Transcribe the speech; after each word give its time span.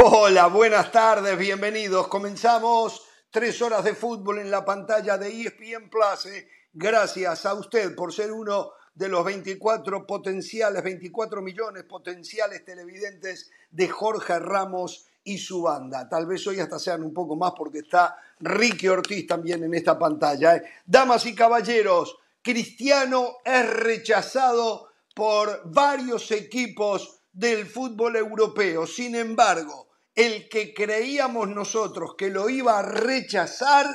Hola, 0.00 0.46
buenas 0.46 0.92
tardes, 0.92 1.36
bienvenidos. 1.36 2.06
Comenzamos 2.06 3.02
tres 3.30 3.60
horas 3.60 3.82
de 3.82 3.94
fútbol 3.96 4.38
en 4.38 4.48
la 4.50 4.64
pantalla 4.64 5.18
de 5.18 5.28
ESPN 5.28 5.90
Plus. 5.90 6.26
eh. 6.26 6.48
Gracias 6.72 7.44
a 7.46 7.54
usted 7.54 7.96
por 7.96 8.12
ser 8.12 8.30
uno 8.30 8.70
de 8.94 9.08
los 9.08 9.24
24 9.24 10.06
potenciales, 10.06 10.84
24 10.84 11.42
millones 11.42 11.82
potenciales 11.82 12.64
televidentes 12.64 13.50
de 13.70 13.88
Jorge 13.88 14.38
Ramos 14.38 15.06
y 15.24 15.38
su 15.38 15.62
banda. 15.62 16.08
Tal 16.08 16.26
vez 16.26 16.46
hoy 16.46 16.60
hasta 16.60 16.78
sean 16.78 17.02
un 17.02 17.12
poco 17.12 17.34
más 17.34 17.52
porque 17.56 17.78
está 17.80 18.16
Ricky 18.38 18.86
Ortiz 18.86 19.26
también 19.26 19.64
en 19.64 19.74
esta 19.74 19.98
pantalla. 19.98 20.56
eh. 20.56 20.62
Damas 20.86 21.26
y 21.26 21.34
caballeros, 21.34 22.16
Cristiano 22.40 23.38
es 23.44 23.68
rechazado 23.68 24.90
por 25.14 25.62
varios 25.64 26.30
equipos 26.30 27.16
del 27.32 27.66
fútbol 27.66 28.16
europeo. 28.16 28.86
Sin 28.86 29.16
embargo, 29.16 29.87
el 30.18 30.48
que 30.48 30.74
creíamos 30.74 31.48
nosotros 31.48 32.16
que 32.18 32.28
lo 32.28 32.50
iba 32.50 32.80
a 32.80 32.82
rechazar, 32.82 33.86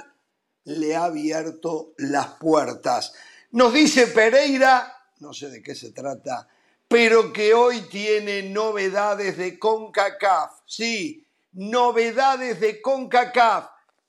le 0.63 0.95
ha 0.95 1.03
abierto 1.03 1.93
las 1.97 2.35
puertas. 2.35 3.13
Nos 3.51 3.73
dice 3.73 4.07
Pereira, 4.07 5.09
no 5.19 5.33
sé 5.33 5.49
de 5.49 5.61
qué 5.61 5.75
se 5.75 5.91
trata, 5.91 6.47
pero 6.87 7.33
que 7.33 7.53
hoy 7.53 7.81
tiene 7.89 8.43
novedades 8.43 9.35
de 9.35 9.59
CONCACAF. 9.59 10.61
Sí, 10.65 11.27
novedades 11.51 12.57
de 12.61 12.81
CONCACAF. 12.81 13.67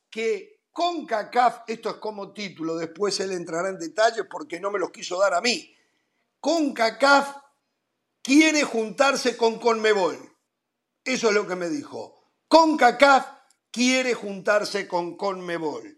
Que 0.08 0.60
CONCACAF, 0.70 1.62
esto 1.66 1.90
es 1.90 1.96
como 1.96 2.32
título, 2.32 2.76
después 2.76 3.18
él 3.18 3.32
entrará 3.32 3.70
en 3.70 3.78
detalles 3.80 4.26
porque 4.30 4.60
no 4.60 4.70
me 4.70 4.78
los 4.78 4.92
quiso 4.92 5.18
dar 5.18 5.34
a 5.34 5.40
mí. 5.40 5.74
CONCACAF 6.38 7.38
quiere 8.22 8.62
juntarse 8.62 9.36
con 9.36 9.58
CONMEBOL. 9.58 10.33
Eso 11.04 11.28
es 11.28 11.34
lo 11.34 11.46
que 11.46 11.54
me 11.54 11.68
dijo. 11.68 12.30
CONCACAF 12.48 13.26
quiere 13.70 14.14
juntarse 14.14 14.88
con 14.88 15.16
CONMEBOL. 15.16 15.96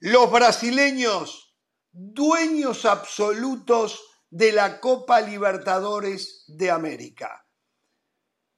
Los 0.00 0.30
brasileños, 0.32 1.54
dueños 1.92 2.84
absolutos 2.84 4.02
de 4.30 4.52
la 4.52 4.80
Copa 4.80 5.20
Libertadores 5.20 6.44
de 6.48 6.70
América. 6.70 7.46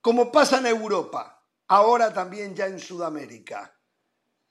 Como 0.01 0.33
pasa 0.33 0.59
en 0.59 0.67
Europa, 0.67 1.45
ahora 1.69 2.13
también 2.13 2.55
ya 2.55 2.67
en 2.67 2.79
Sudamérica. 2.79 3.77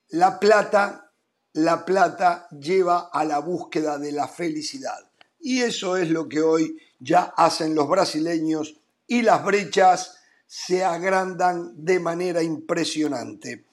La 0.09 0.39
plata, 0.39 1.13
la 1.53 1.83
plata 1.83 2.47
lleva 2.49 3.09
a 3.11 3.25
la 3.25 3.39
búsqueda 3.39 3.97
de 3.97 4.11
la 4.11 4.27
felicidad. 4.27 5.11
Y 5.39 5.61
eso 5.61 5.97
es 5.97 6.09
lo 6.09 6.29
que 6.29 6.41
hoy 6.41 6.79
ya 6.99 7.33
hacen 7.35 7.73
los 7.73 7.87
brasileños 7.87 8.75
y 9.07 9.23
las 9.23 9.43
brechas 9.43 10.18
se 10.49 10.83
agrandan 10.83 11.85
de 11.85 11.99
manera 11.99 12.41
impresionante. 12.41 13.67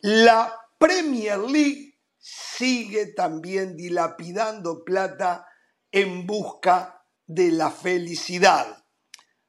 La 0.00 0.58
Premier 0.78 1.38
League 1.38 1.98
sigue 2.18 3.08
también 3.08 3.76
dilapidando 3.76 4.82
plata 4.84 5.46
en 5.92 6.26
busca 6.26 7.04
de 7.26 7.52
la 7.52 7.70
felicidad. 7.70 8.82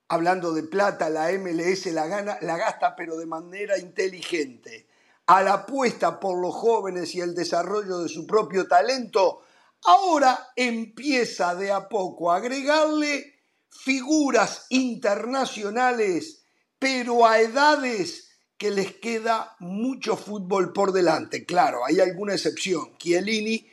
Hablando 0.09 0.53
de 0.53 0.63
plata, 0.63 1.09
la 1.09 1.31
MLS 1.31 1.85
la, 1.93 2.07
gana, 2.07 2.37
la 2.41 2.57
gasta 2.57 2.93
pero 2.93 3.15
de 3.15 3.25
manera 3.25 3.77
inteligente. 3.77 4.89
A 5.27 5.41
la 5.43 5.53
apuesta 5.53 6.19
por 6.19 6.41
los 6.41 6.53
jóvenes 6.53 7.15
y 7.15 7.21
el 7.21 7.33
desarrollo 7.33 7.99
de 7.99 8.09
su 8.09 8.27
propio 8.27 8.67
talento, 8.67 9.43
ahora 9.85 10.49
empieza 10.57 11.55
de 11.55 11.71
a 11.71 11.87
poco 11.87 12.33
a 12.33 12.35
agregarle 12.35 13.33
figuras 13.69 14.65
internacionales, 14.69 16.44
pero 16.85 17.25
a 17.25 17.39
edades 17.39 18.29
que 18.59 18.69
les 18.69 18.93
queda 18.97 19.55
mucho 19.57 20.15
fútbol 20.15 20.71
por 20.71 20.91
delante. 20.91 21.43
Claro, 21.43 21.83
hay 21.83 21.99
alguna 21.99 22.35
excepción. 22.35 22.95
Chiellini 22.99 23.67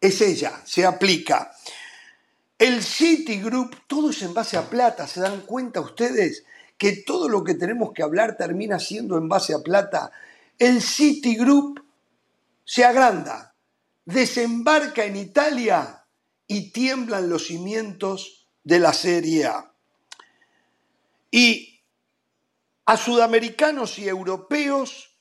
es 0.00 0.20
ella, 0.20 0.60
se 0.64 0.84
aplica. 0.84 1.52
El 2.58 2.82
Citigroup, 2.82 3.76
todo 3.86 4.10
es 4.10 4.22
en 4.22 4.34
base 4.34 4.56
a 4.56 4.68
plata, 4.68 5.06
¿se 5.06 5.20
dan 5.20 5.42
cuenta 5.42 5.80
ustedes? 5.80 6.44
Que 6.76 6.96
todo 6.96 7.28
lo 7.28 7.44
que 7.44 7.54
tenemos 7.54 7.92
que 7.92 8.02
hablar 8.02 8.36
termina 8.36 8.80
siendo 8.80 9.16
en 9.18 9.28
base 9.28 9.54
a 9.54 9.60
plata. 9.60 10.10
El 10.58 10.82
Citigroup 10.82 11.80
se 12.64 12.84
agranda, 12.84 13.54
desembarca 14.04 15.04
en 15.04 15.14
Italia 15.14 16.02
y 16.48 16.72
tiemblan 16.72 17.28
los 17.28 17.46
cimientos 17.46 18.48
de 18.64 18.80
la 18.80 18.92
Serie 18.92 19.46
A. 19.46 19.70
Y 21.30 21.75
a 22.86 22.96
sudamericanos 22.96 23.98
y 23.98 24.08
europeos 24.08 25.18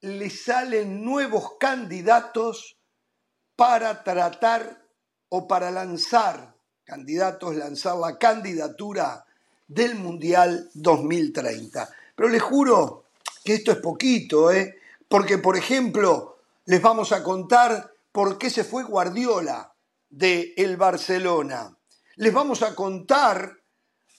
les 0.00 0.44
salen 0.44 1.04
nuevos 1.04 1.52
candidatos 1.60 2.78
para 3.56 4.02
tratar 4.02 4.86
o 5.28 5.46
para 5.46 5.70
lanzar, 5.70 6.56
candidatos, 6.84 7.56
lanzar 7.56 7.96
la 7.96 8.18
candidatura 8.18 9.26
del 9.66 9.96
Mundial 9.96 10.70
2030. 10.72 11.88
Pero 12.16 12.28
les 12.30 12.42
juro 12.42 13.04
que 13.44 13.54
esto 13.54 13.72
es 13.72 13.78
poquito, 13.78 14.50
¿eh? 14.50 14.78
porque 15.06 15.36
por 15.36 15.58
ejemplo 15.58 16.38
les 16.64 16.80
vamos 16.80 17.12
a 17.12 17.22
contar 17.22 17.92
por 18.12 18.38
qué 18.38 18.48
se 18.48 18.64
fue 18.64 18.82
Guardiola 18.82 19.74
de 20.08 20.54
el 20.56 20.78
Barcelona. 20.78 21.76
Les 22.16 22.32
vamos 22.32 22.62
a 22.62 22.74
contar 22.74 23.58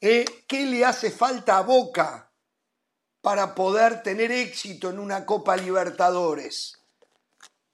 ¿eh? 0.01 0.25
qué 0.47 0.65
le 0.67 0.85
hace 0.85 1.09
falta 1.09 1.57
a 1.57 1.61
Boca 1.61 2.24
para 3.25 3.55
poder 3.55 4.03
tener 4.03 4.31
éxito 4.31 4.91
en 4.91 4.99
una 4.99 5.25
Copa 5.25 5.57
Libertadores. 5.57 6.77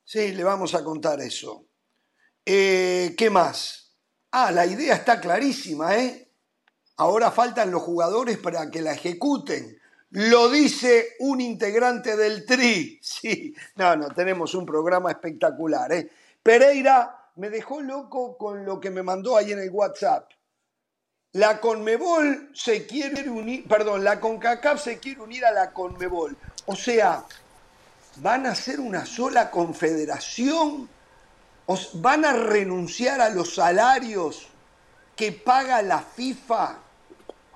Sí, 0.01 0.31
le 0.31 0.45
vamos 0.45 0.73
a 0.75 0.81
contar 0.81 1.19
eso. 1.19 1.65
Eh, 2.45 3.13
¿Qué 3.17 3.29
más? 3.29 3.91
Ah, 4.31 4.53
la 4.53 4.65
idea 4.65 4.95
está 4.95 5.19
clarísima, 5.19 5.97
¿eh? 5.97 6.31
Ahora 6.95 7.31
faltan 7.31 7.69
los 7.69 7.81
jugadores 7.81 8.37
para 8.37 8.71
que 8.71 8.81
la 8.81 8.93
ejecuten. 8.93 9.77
Lo 10.11 10.49
dice 10.49 11.17
un 11.19 11.41
integrante 11.41 12.15
del 12.15 12.45
TRI. 12.45 12.99
Sí, 13.03 13.53
no, 13.75 13.97
no, 13.97 14.07
tenemos 14.07 14.55
un 14.55 14.65
programa 14.65 15.11
espectacular. 15.11 15.91
¿eh? 15.91 16.09
Pereira 16.41 17.29
me 17.35 17.49
dejó 17.49 17.81
loco 17.81 18.37
con 18.37 18.63
lo 18.63 18.79
que 18.79 18.89
me 18.89 19.03
mandó 19.03 19.35
ahí 19.35 19.51
en 19.51 19.59
el 19.59 19.69
WhatsApp. 19.69 20.29
La 21.33 21.61
Conmebol 21.61 22.49
se 22.53 22.85
quiere 22.85 23.29
unir, 23.29 23.65
perdón, 23.65 24.03
la 24.03 24.19
CONCACAF 24.19 24.81
se 24.83 24.99
quiere 24.99 25.21
unir 25.21 25.45
a 25.45 25.51
la 25.51 25.71
Conmebol. 25.71 26.35
O 26.65 26.75
sea, 26.75 27.23
¿van 28.17 28.45
a 28.47 28.53
ser 28.53 28.81
una 28.81 29.05
sola 29.05 29.49
confederación? 29.49 30.89
¿Os 31.67 32.01
¿Van 32.01 32.25
a 32.25 32.33
renunciar 32.33 33.21
a 33.21 33.29
los 33.29 33.55
salarios 33.55 34.47
que 35.15 35.31
paga 35.31 35.81
la 35.81 35.99
FIFA 35.99 36.77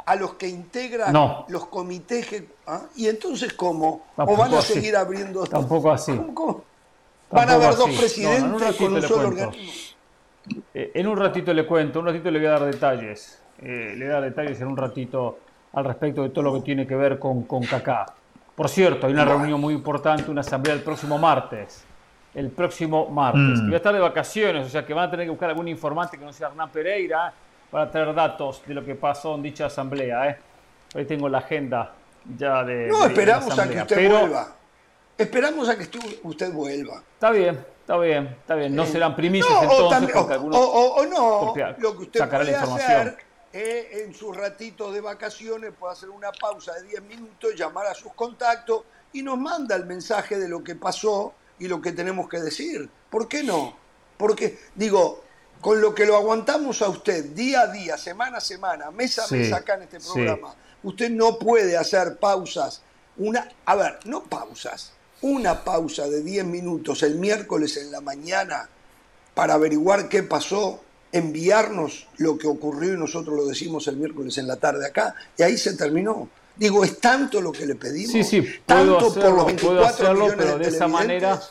a 0.05 0.15
los 0.15 0.35
que 0.35 0.47
integran 0.47 1.11
No. 1.11 1.45
los 1.49 1.67
comités? 1.67 2.27
¿Ah? 2.67 2.83
¿Y 2.95 3.09
entonces 3.09 3.51
cómo? 3.53 4.05
¿O 4.15 4.37
van 4.37 4.53
a 4.53 4.59
así. 4.59 4.75
seguir 4.75 4.95
abriendo? 4.95 5.43
Tampoco 5.45 5.91
así. 5.91 6.15
¿Cómo, 6.15 6.33
cómo? 6.33 6.63
¿Van 7.29 7.49
a 7.49 7.53
haber 7.55 7.75
dos 7.75 7.89
así. 7.89 7.97
presidentes 7.97 8.61
No, 8.71 8.77
con 8.77 8.93
un 8.93 9.01
solo 9.01 9.23
cuento. 9.31 9.47
organismo? 9.49 9.73
Eh, 10.73 10.91
en 10.93 11.07
un 11.07 11.17
ratito 11.17 11.53
le 11.53 11.65
cuento, 11.67 11.99
un 11.99 12.05
ratito 12.05 12.31
le 12.31 12.39
voy 12.39 12.47
a 12.47 12.51
dar 12.51 12.65
detalles. 12.65 13.39
Eh, 13.61 13.93
le 13.97 14.05
voy 14.05 14.11
a 14.11 14.13
dar 14.19 14.23
detalles 14.23 14.59
en 14.61 14.67
un 14.67 14.77
ratito 14.77 15.39
al 15.73 15.85
respecto 15.85 16.23
de 16.23 16.29
todo 16.29 16.43
lo 16.43 16.53
que 16.55 16.61
tiene 16.61 16.85
que 16.87 16.95
ver 16.95 17.19
con, 17.19 17.43
con 17.43 17.63
Kaká. 17.63 18.05
Por 18.55 18.69
cierto, 18.69 19.07
hay 19.07 19.13
una 19.13 19.25
reunión 19.25 19.59
muy 19.59 19.73
importante, 19.73 20.29
una 20.31 20.41
asamblea 20.41 20.73
el 20.75 20.81
próximo 20.81 21.17
martes. 21.17 21.83
El 22.33 22.49
próximo 22.51 23.07
martes. 23.09 23.41
Mm. 23.41 23.55
Que 23.61 23.65
voy 23.65 23.73
a 23.73 23.77
estar 23.77 23.93
de 23.93 23.99
vacaciones, 23.99 24.67
o 24.67 24.69
sea 24.69 24.85
que 24.85 24.93
van 24.93 25.07
a 25.07 25.11
tener 25.11 25.25
que 25.25 25.29
buscar 25.31 25.49
algún 25.49 25.67
informante 25.67 26.17
que 26.17 26.25
no 26.25 26.33
sea 26.33 26.47
Hernán 26.49 26.69
Pereira 26.69 27.33
para 27.71 27.89
traer 27.89 28.13
datos 28.13 28.61
de 28.65 28.73
lo 28.73 28.83
que 28.83 28.95
pasó 28.95 29.35
en 29.35 29.43
dicha 29.43 29.65
asamblea. 29.67 30.29
¿eh? 30.29 30.37
Hoy 30.95 31.05
tengo 31.05 31.27
la 31.29 31.39
agenda 31.39 31.91
ya 32.37 32.63
de. 32.63 32.87
No, 32.87 33.01
de 33.01 33.07
esperamos 33.07 33.57
a 33.59 33.69
que 33.69 33.77
usted 33.81 33.95
Pero- 33.95 34.19
vuelva. 34.19 34.47
Esperamos 35.17 35.69
a 35.69 35.77
que 35.77 35.83
usted 36.23 36.51
vuelva. 36.51 37.01
Está 37.13 37.31
bien, 37.31 37.57
está 37.81 37.97
bien, 37.97 38.25
está 38.41 38.55
bien. 38.55 38.75
No 38.75 38.85
serán 38.85 39.15
primicias 39.15 39.49
No, 39.49 39.59
o, 39.59 39.63
entonces, 39.63 39.89
también- 40.11 40.17
o- 40.17 40.33
algunos 40.33 40.59
o- 40.61 41.05
no, 41.05 41.53
lo 41.79 41.93
que 41.97 42.03
usted 42.03 42.19
sacará 42.19 42.43
la 42.43 42.49
puede 42.51 42.61
información. 42.61 42.91
hacer 43.01 43.17
eh, 43.57 44.03
en 44.03 44.13
sus 44.13 44.35
ratitos 44.35 44.93
de 44.93 44.99
vacaciones, 44.99 45.71
puede 45.79 45.93
hacer 45.93 46.09
una 46.09 46.29
pausa 46.33 46.73
de 46.73 46.83
10 46.83 47.03
minutos, 47.03 47.55
llamar 47.55 47.87
a 47.87 47.93
sus 47.93 48.11
contactos 48.13 48.83
y 49.13 49.23
nos 49.23 49.37
manda 49.37 49.77
el 49.77 49.85
mensaje 49.85 50.37
de 50.37 50.49
lo 50.49 50.61
que 50.61 50.75
pasó 50.75 51.33
y 51.57 51.69
lo 51.69 51.81
que 51.81 51.93
tenemos 51.93 52.27
que 52.27 52.41
decir. 52.41 52.89
¿Por 53.09 53.29
qué 53.29 53.43
no? 53.43 53.77
Porque, 54.17 54.59
digo, 54.75 55.23
con 55.61 55.79
lo 55.79 55.95
que 55.95 56.05
lo 56.05 56.17
aguantamos 56.17 56.81
a 56.81 56.89
usted 56.89 57.27
día 57.27 57.61
a 57.61 57.67
día, 57.67 57.97
semana 57.97 58.39
a 58.39 58.41
semana, 58.41 58.91
mes 58.91 59.17
a 59.19 59.25
Sí, 59.25 59.35
mes 59.35 59.53
acá 59.53 59.75
en 59.75 59.83
este 59.83 60.01
sí. 60.01 60.09
programa, 60.11 60.53
usted 60.83 61.09
no 61.09 61.39
puede 61.39 61.77
hacer 61.77 62.17
pausas. 62.17 62.81
Una, 63.15 63.49
a 63.65 63.75
ver, 63.75 63.99
no 64.03 64.23
pausas, 64.23 64.91
una 65.21 65.63
pausa 65.63 66.09
de 66.09 66.21
10 66.21 66.43
minutos 66.43 67.03
el 67.03 67.15
miércoles 67.15 67.77
en 67.77 67.89
la 67.89 68.01
mañana 68.01 68.67
para 69.33 69.53
averiguar 69.53 70.09
qué 70.09 70.23
pasó, 70.23 70.81
enviarnos 71.17 72.07
lo 72.17 72.37
que 72.37 72.47
ocurrió 72.47 72.93
y 72.93 72.97
nosotros 72.97 73.35
lo 73.35 73.45
decimos 73.45 73.87
el 73.87 73.97
miércoles 73.97 74.37
en 74.37 74.47
la 74.47 74.57
tarde 74.57 74.85
acá, 74.85 75.15
y 75.37 75.43
ahí 75.43 75.57
se 75.57 75.75
terminó. 75.77 76.27
Digo, 76.55 76.83
es 76.83 76.99
tanto 76.99 77.41
lo 77.41 77.51
que 77.51 77.65
le 77.65 77.75
pedimos. 77.75 78.11
Sí, 78.11 78.23
sí, 78.23 78.41
tanto 78.65 78.97
puedo 78.97 79.07
hacerlo, 79.07 79.29
por 79.29 79.35
los 79.37 79.45
24 79.45 79.67
puedo 79.67 79.85
hacerlo 79.85 80.23
millones 80.25 80.35
pero 80.37 80.57
de 80.57 80.67
esa 80.67 80.87
manera, 80.87 81.41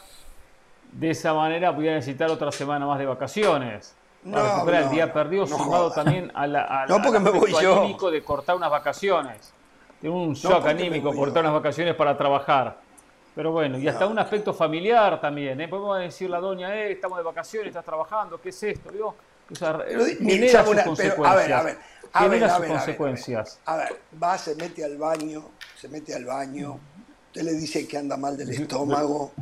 de 0.92 1.10
esa 1.10 1.34
manera 1.34 1.70
voy 1.70 1.88
a 1.88 1.94
necesitar 1.94 2.30
otra 2.30 2.52
semana 2.52 2.86
más 2.86 2.98
de 2.98 3.06
vacaciones. 3.06 3.94
Para 4.30 4.42
No, 4.42 4.54
recuperar 4.54 4.82
el 4.84 4.90
día 4.90 5.12
perdido, 5.12 5.46
no 5.46 5.58
sumado 5.58 5.90
también 5.92 6.30
a 6.34 6.46
la, 6.46 6.62
a 6.62 6.82
al 6.88 6.88
me 7.20 7.30
voy 7.30 7.50
aspecto 7.50 7.60
yo. 7.60 7.78
anímico 7.80 8.10
de 8.10 8.22
cortar 8.22 8.56
unas 8.56 8.70
vacaciones. 8.70 9.52
Tengo 10.00 10.22
un 10.22 10.34
shock 10.34 10.66
anímico, 10.66 11.14
cortar 11.14 11.42
unas 11.42 11.54
vacaciones 11.54 11.94
para 11.94 12.16
trabajar. 12.16 12.78
Pero 13.34 13.50
bueno, 13.52 13.78
y 13.78 13.88
hasta 13.88 14.06
un 14.06 14.18
aspecto 14.18 14.54
familiar 14.54 15.20
también. 15.20 15.60
¿eh? 15.60 15.68
Podemos 15.68 15.98
decir 15.98 16.30
la 16.30 16.38
doña, 16.38 16.74
eh, 16.74 16.92
estamos 16.92 17.18
de 17.18 17.24
vacaciones, 17.24 17.68
estás 17.68 17.84
trabajando, 17.84 18.40
¿qué 18.40 18.50
es 18.50 18.62
esto? 18.62 18.90
Digo, 18.92 19.14
o 19.50 19.54
sea, 19.54 19.78
Pero 19.86 20.04
genera 20.06 20.62
sus 20.64 20.72
una- 20.72 20.82
pero, 20.84 20.96
consecuencias. 20.96 21.32
a 21.32 21.36
ver, 21.36 21.52
a 21.52 21.62
ver, 21.62 21.76
a 22.12 22.20
genera 22.22 22.30
ver, 22.30 22.44
a 22.44 22.50
sus 22.50 22.54
ver, 22.54 22.54
a 22.54 22.58
ver, 22.58 22.70
consecuencias. 22.78 23.58
A 23.66 23.76
ver, 23.76 23.88
va, 24.22 24.38
se 24.38 24.54
mete 24.56 24.84
al 24.84 24.96
baño, 24.96 25.50
se 25.80 25.88
mete 25.88 26.14
al 26.14 26.24
baño, 26.24 26.78
usted 27.26 27.42
le 27.42 27.52
dice 27.52 27.86
que 27.86 27.98
anda 27.98 28.16
mal 28.16 28.36
del 28.36 28.50
estómago 28.50 29.32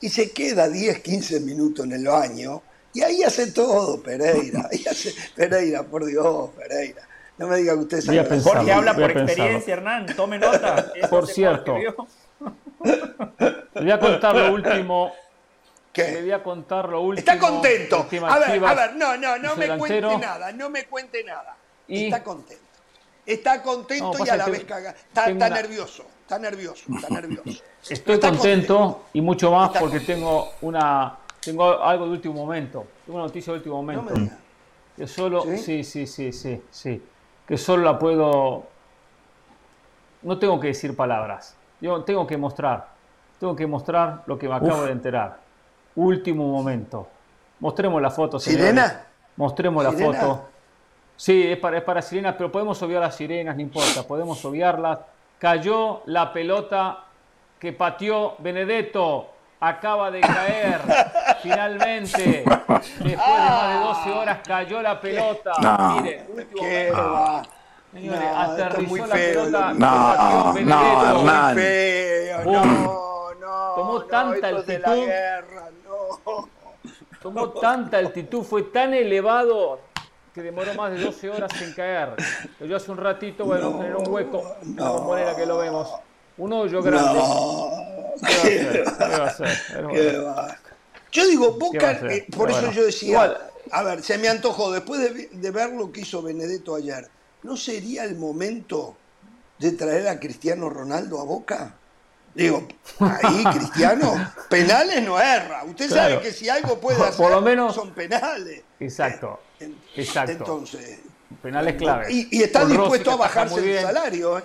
y 0.00 0.08
se 0.08 0.30
queda 0.32 0.68
10, 0.68 1.00
15 1.00 1.40
minutos 1.40 1.84
en 1.86 1.92
el 1.92 2.06
baño 2.06 2.62
y 2.94 3.02
ahí 3.02 3.22
hace 3.22 3.52
todo, 3.52 4.02
Pereira. 4.02 4.66
Ahí 4.70 4.84
hace, 4.90 5.12
Pereira, 5.34 5.82
por 5.82 6.06
Dios, 6.06 6.50
Pereira. 6.56 7.02
No 7.36 7.46
me 7.46 7.58
diga 7.58 7.74
que 7.74 7.80
usted 7.80 8.00
sabe- 8.00 8.24
pensar. 8.24 8.54
Jorge 8.56 8.72
habla 8.72 8.94
por 8.94 9.02
pensarlo. 9.06 9.28
experiencia, 9.32 9.74
Hernán. 9.74 10.06
Tome 10.16 10.38
nota. 10.38 10.92
Por 11.10 11.26
cierto. 11.28 11.76
Le 11.76 11.94
voy 13.80 13.90
a 13.90 14.00
contar 14.00 14.34
lo 14.34 14.54
último. 14.54 15.12
¿Qué? 16.06 16.12
Le 16.12 16.20
voy 16.22 16.32
a 16.32 16.42
contar 16.42 16.88
lo 16.88 17.00
último. 17.00 17.18
Está 17.18 17.38
contento. 17.38 18.06
A 18.26 18.38
ver, 18.38 18.52
Chivas 18.52 18.72
a 18.72 18.74
ver, 18.74 18.96
no, 18.96 19.16
no, 19.16 19.38
no 19.38 19.56
me 19.56 19.62
delantero. 19.64 19.78
cuente 20.08 20.18
nada, 20.26 20.52
no 20.52 20.70
me 20.70 20.84
cuente 20.86 21.24
nada. 21.24 21.56
Y- 21.88 22.04
Está 22.06 22.22
contento. 22.22 22.64
Está 23.26 23.62
contento 23.62 24.12
No, 24.18 24.24
y 24.24 24.28
a 24.28 24.36
la 24.36 24.46
vez 24.46 24.64
caga. 24.64 24.90
Está, 24.90 25.24
tengo 25.26 25.36
está 25.38 25.46
una- 25.48 25.62
nervioso, 25.62 26.04
está 26.22 26.38
nervioso, 26.38 26.84
está 26.94 27.08
nervioso. 27.10 27.62
Estoy 27.90 28.14
Está 28.14 28.30
contento, 28.30 29.04
y 29.12 29.20
mucho 29.20 29.50
más 29.50 29.68
Está 29.68 29.80
porque 29.80 29.98
contento. 29.98 30.20
tengo 30.20 30.48
una 30.62 31.16
tengo 31.40 31.82
algo 31.82 32.06
de 32.06 32.10
último 32.12 32.34
momento. 32.34 32.86
Tengo 33.04 33.18
una 33.18 33.26
noticia 33.26 33.52
de 33.52 33.58
último 33.58 33.76
No 33.76 33.82
momento. 33.82 34.04
me 34.14 34.20
diga. 34.20 34.38
que 34.96 35.06
solo 35.06 35.42
¿Sí? 35.42 35.58
¿Sí? 35.58 35.84
sí, 35.84 36.06
sí, 36.06 36.32
sí, 36.32 36.62
sí, 36.70 37.02
Que 37.46 37.56
solo 37.58 37.84
la 37.84 37.98
puedo 37.98 38.66
no 40.22 40.38
tengo 40.38 40.58
que 40.60 40.68
decir 40.68 40.96
palabras. 40.96 41.54
Yo 41.80 42.02
tengo 42.04 42.26
que 42.26 42.36
mostrar. 42.36 42.88
Tengo 43.38 43.54
que 43.54 43.66
mostrar 43.66 44.22
lo 44.26 44.36
que 44.38 44.48
me 44.48 44.54
acabo 44.56 44.78
Uf. 44.80 44.86
de 44.86 44.92
enterar. 44.92 45.38
Último 46.02 46.46
momento. 46.46 47.08
Mostremos 47.58 48.00
la 48.00 48.10
foto, 48.10 48.38
señores. 48.38 48.66
¿Sirena? 48.68 49.02
Mostremos 49.34 49.82
la 49.82 49.90
¿Sirena? 49.90 50.12
foto. 50.20 50.48
Sí, 51.16 51.50
es 51.50 51.58
para, 51.58 51.78
es 51.78 51.82
para 51.82 52.00
sirenas, 52.00 52.36
pero 52.38 52.52
podemos 52.52 52.80
obviar 52.82 53.00
las 53.00 53.16
sirenas, 53.16 53.56
no 53.56 53.62
importa, 53.62 54.04
podemos 54.04 54.44
obviarlas. 54.44 55.00
Cayó 55.40 56.02
la 56.06 56.32
pelota 56.32 57.00
que 57.58 57.72
pateó 57.72 58.36
Benedetto. 58.38 59.30
Acaba 59.58 60.12
de 60.12 60.20
caer, 60.20 60.80
finalmente. 61.42 62.44
Después 62.46 62.98
de 63.00 63.16
más 63.16 63.68
de 63.68 63.84
12 63.84 64.10
horas 64.12 64.38
cayó 64.46 64.80
la 64.80 65.00
pelota. 65.00 65.52
No. 65.60 66.00
Mire, 66.00 66.26
último 66.28 66.62
¿Qué 66.62 66.92
momento. 66.94 67.50
Señores, 67.92 68.20
No, 68.22 68.38
aterrizó 68.40 68.88
muy 68.88 69.00
la 69.00 69.06
feo, 69.08 69.44
pelota. 69.44 69.72
No, 69.74 70.44
no, 70.44 70.52
Benedetto. 70.52 71.18
Hernán. 71.20 71.54
Feo, 71.56 72.44
no, 72.44 72.64
no. 72.64 73.74
Tomó 73.74 73.92
no, 73.94 74.02
tanta 74.02 74.48
esto 74.50 74.60
es 74.60 74.66
de 74.66 74.78
la 74.78 74.88
altitud. 74.92 75.08
No. 76.26 76.48
Tomó 77.22 77.50
tanta 77.50 77.98
altitud, 77.98 78.42
fue 78.42 78.62
tan 78.64 78.94
elevado 78.94 79.80
que 80.32 80.42
demoró 80.42 80.72
más 80.74 80.92
de 80.92 81.00
12 81.04 81.30
horas 81.30 81.50
en 81.60 81.72
caer. 81.72 82.14
Yo 82.60 82.76
hace 82.76 82.90
un 82.92 82.98
ratito, 82.98 83.44
bueno, 83.44 83.82
era 83.82 83.96
un 83.96 84.08
hueco, 84.08 84.56
de 84.62 84.80
la 84.80 84.90
bombonera 84.90 85.34
que 85.34 85.46
lo 85.46 85.58
vemos. 85.58 85.88
Un 86.36 86.52
hoyo 86.52 86.80
grande. 86.80 87.18
No, 87.18 87.70
¿Qué 88.42 88.64
va 88.64 88.66
a 88.68 88.76
hacer? 88.76 88.84
¿Qué 88.84 89.18
va 89.18 89.24
a 89.24 89.26
hacer? 89.26 89.58
Pero 89.72 89.88
qué 89.88 90.02
bueno. 90.12 90.24
va. 90.26 90.56
Yo 91.10 91.26
digo, 91.26 91.58
¿Qué 91.58 91.78
va 91.78 91.88
a 91.90 91.92
Boca, 91.94 92.14
eh, 92.14 92.26
por 92.30 92.46
Pero 92.46 92.50
eso 92.50 92.60
bueno. 92.60 92.72
yo 92.72 92.84
decía, 92.84 93.08
Igual. 93.08 93.38
a 93.72 93.82
ver, 93.82 94.02
se 94.02 94.18
me 94.18 94.28
antojó, 94.28 94.70
después 94.70 95.00
de, 95.00 95.28
de 95.32 95.50
ver 95.50 95.70
lo 95.70 95.90
que 95.90 96.02
hizo 96.02 96.22
Benedetto 96.22 96.76
ayer, 96.76 97.08
¿no 97.42 97.56
sería 97.56 98.04
el 98.04 98.14
momento 98.16 98.94
de 99.58 99.72
traer 99.72 100.06
a 100.06 100.20
Cristiano 100.20 100.70
Ronaldo 100.70 101.20
a 101.20 101.24
Boca? 101.24 101.74
Digo, 102.42 102.66
ahí 103.00 103.44
Cristiano, 103.52 104.14
penales 104.48 105.02
no 105.02 105.20
erra. 105.20 105.64
Usted 105.64 105.88
Claro. 105.88 106.14
sabe 106.16 106.22
que 106.28 106.32
si 106.32 106.48
algo 106.48 106.78
puede 106.78 106.98
hacer, 107.02 107.16
por 107.16 107.30
lo 107.32 107.40
menos- 107.42 107.74
son 107.74 107.90
penales. 107.92 108.62
Exacto, 108.80 109.40
En- 109.60 109.76
exacto. 109.96 110.32
Entonces, 110.32 111.00
Penales 111.42 111.74
clave. 111.74 112.06
y, 112.10 112.28
y 112.30 112.42
está 112.42 112.60
Con 112.60 112.70
dispuesto 112.70 113.10
a 113.12 113.16
bajarse 113.16 113.78
el 113.78 113.82
salario, 113.84 114.38
¿eh? 114.38 114.44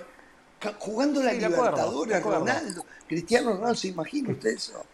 Jugando 0.78 1.22
la 1.22 1.30
Sí, 1.30 1.36
Libertadores. 1.38 2.22
Ronaldo. 2.22 2.84
Cristiano 3.08 3.52
Ronaldo, 3.52 3.74
¿se 3.74 3.88
imagina 3.88 4.32
usted 4.32 4.50
eso? 4.50 4.84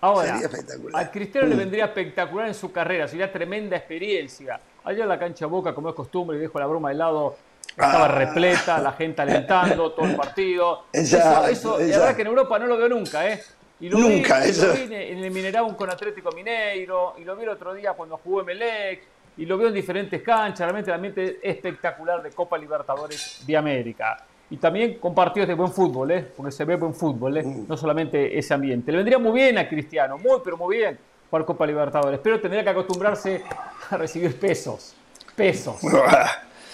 Ahora, 0.00 0.32
Sería 0.32 0.46
espectacular. 0.46 1.02
a 1.04 1.10
Cristiano 1.10 1.46
le 1.46 1.56
vendría 1.56 1.84
espectacular 1.86 2.48
en 2.48 2.54
su 2.54 2.70
carrera, 2.72 3.08
sería 3.08 3.30
tremenda 3.32 3.76
experiencia. 3.76 4.60
Allá 4.84 5.02
en 5.02 5.08
la 5.08 5.18
cancha 5.18 5.46
Boca, 5.46 5.74
como 5.74 5.88
es 5.88 5.94
costumbre, 5.94 6.36
y 6.36 6.40
dejo 6.40 6.58
la 6.58 6.66
broma 6.66 6.90
de 6.90 6.94
lado, 6.96 7.36
estaba 7.76 8.04
Ah. 8.04 8.08
repleta, 8.08 8.78
la 8.78 8.92
gente 8.92 9.22
alentando 9.22 9.92
todo 9.94 10.06
el 10.06 10.16
partido. 10.16 10.84
Exacto, 10.92 11.46
eso, 11.48 11.78
eso, 11.78 11.90
la 11.90 11.98
verdad 11.98 12.16
que 12.16 12.22
en 12.22 12.28
Europa 12.28 12.58
no 12.58 12.66
lo 12.66 12.76
veo 12.76 12.88
nunca, 12.88 13.28
¿eh? 13.28 13.42
Y 13.80 13.88
lo 13.88 13.98
Nunca, 13.98 14.40
vi, 14.40 14.50
eso. 14.50 14.68
Lo 14.68 14.74
vi 14.74 14.94
en 14.94 15.18
el 15.24 15.32
Mineirão 15.32 15.74
con 15.74 15.90
Atlético 15.90 16.30
Mineiro, 16.32 17.14
y 17.18 17.24
lo 17.24 17.36
vi 17.36 17.42
el 17.42 17.48
otro 17.50 17.74
día 17.74 17.92
cuando 17.92 18.18
jugó 18.18 18.40
Emelec, 18.42 19.02
y 19.36 19.46
lo 19.46 19.58
veo 19.58 19.68
en 19.68 19.74
diferentes 19.74 20.22
canchas, 20.22 20.60
realmente 20.60 20.90
el 20.90 20.94
ambiente 20.94 21.40
espectacular 21.42 22.22
de 22.22 22.30
Copa 22.30 22.56
Libertadores 22.56 23.42
de 23.44 23.56
América. 23.56 24.16
Y 24.50 24.58
también 24.58 24.98
con 24.98 25.14
partidos 25.14 25.48
de 25.48 25.54
buen 25.54 25.72
fútbol, 25.72 26.12
¿eh? 26.12 26.24
porque 26.36 26.52
se 26.52 26.64
ve 26.64 26.76
buen 26.76 26.94
fútbol, 26.94 27.36
¿eh? 27.38 27.42
Mm. 27.42 27.66
no 27.66 27.76
solamente 27.76 28.38
ese 28.38 28.54
ambiente. 28.54 28.92
Le 28.92 28.98
vendría 28.98 29.18
muy 29.18 29.32
bien 29.32 29.58
a 29.58 29.68
Cristiano, 29.68 30.18
muy, 30.18 30.38
pero 30.44 30.56
muy 30.56 30.76
bien 30.76 30.98
jugar 31.30 31.44
Copa 31.44 31.66
Libertadores, 31.66 32.20
pero 32.22 32.40
tendría 32.40 32.62
que 32.62 32.70
acostumbrarse 32.70 33.42
a 33.90 33.96
recibir 33.96 34.38
pesos, 34.38 34.94
pesos, 35.34 35.80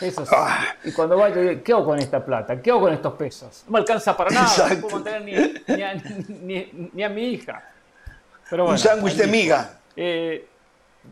pesos. 0.00 0.28
Y 0.84 0.92
cuando 0.92 1.16
vaya, 1.16 1.62
¿qué 1.62 1.72
hago 1.72 1.84
con 1.84 1.98
esta 1.98 2.24
plata? 2.24 2.60
¿Qué 2.60 2.70
hago 2.70 2.80
con 2.80 2.92
estos 2.92 3.14
pesos? 3.14 3.62
No 3.66 3.72
me 3.72 3.78
alcanza 3.80 4.16
para 4.16 4.30
nada, 4.30 4.46
Exacto. 4.46 4.74
no 4.74 4.80
puedo 4.80 4.94
mantener 4.96 5.22
ni, 5.68 5.74
ni 5.76 5.82
a, 5.82 5.94
ni- 5.94 6.90
ni 6.92 7.02
a 7.04 7.08
mi 7.08 7.22
hija. 7.28 7.62
Pero 8.48 8.64
bueno, 8.64 8.72
Un 8.74 8.78
sándwich 8.78 9.14
de 9.14 9.26
miga. 9.28 9.78
eh, 9.94 10.46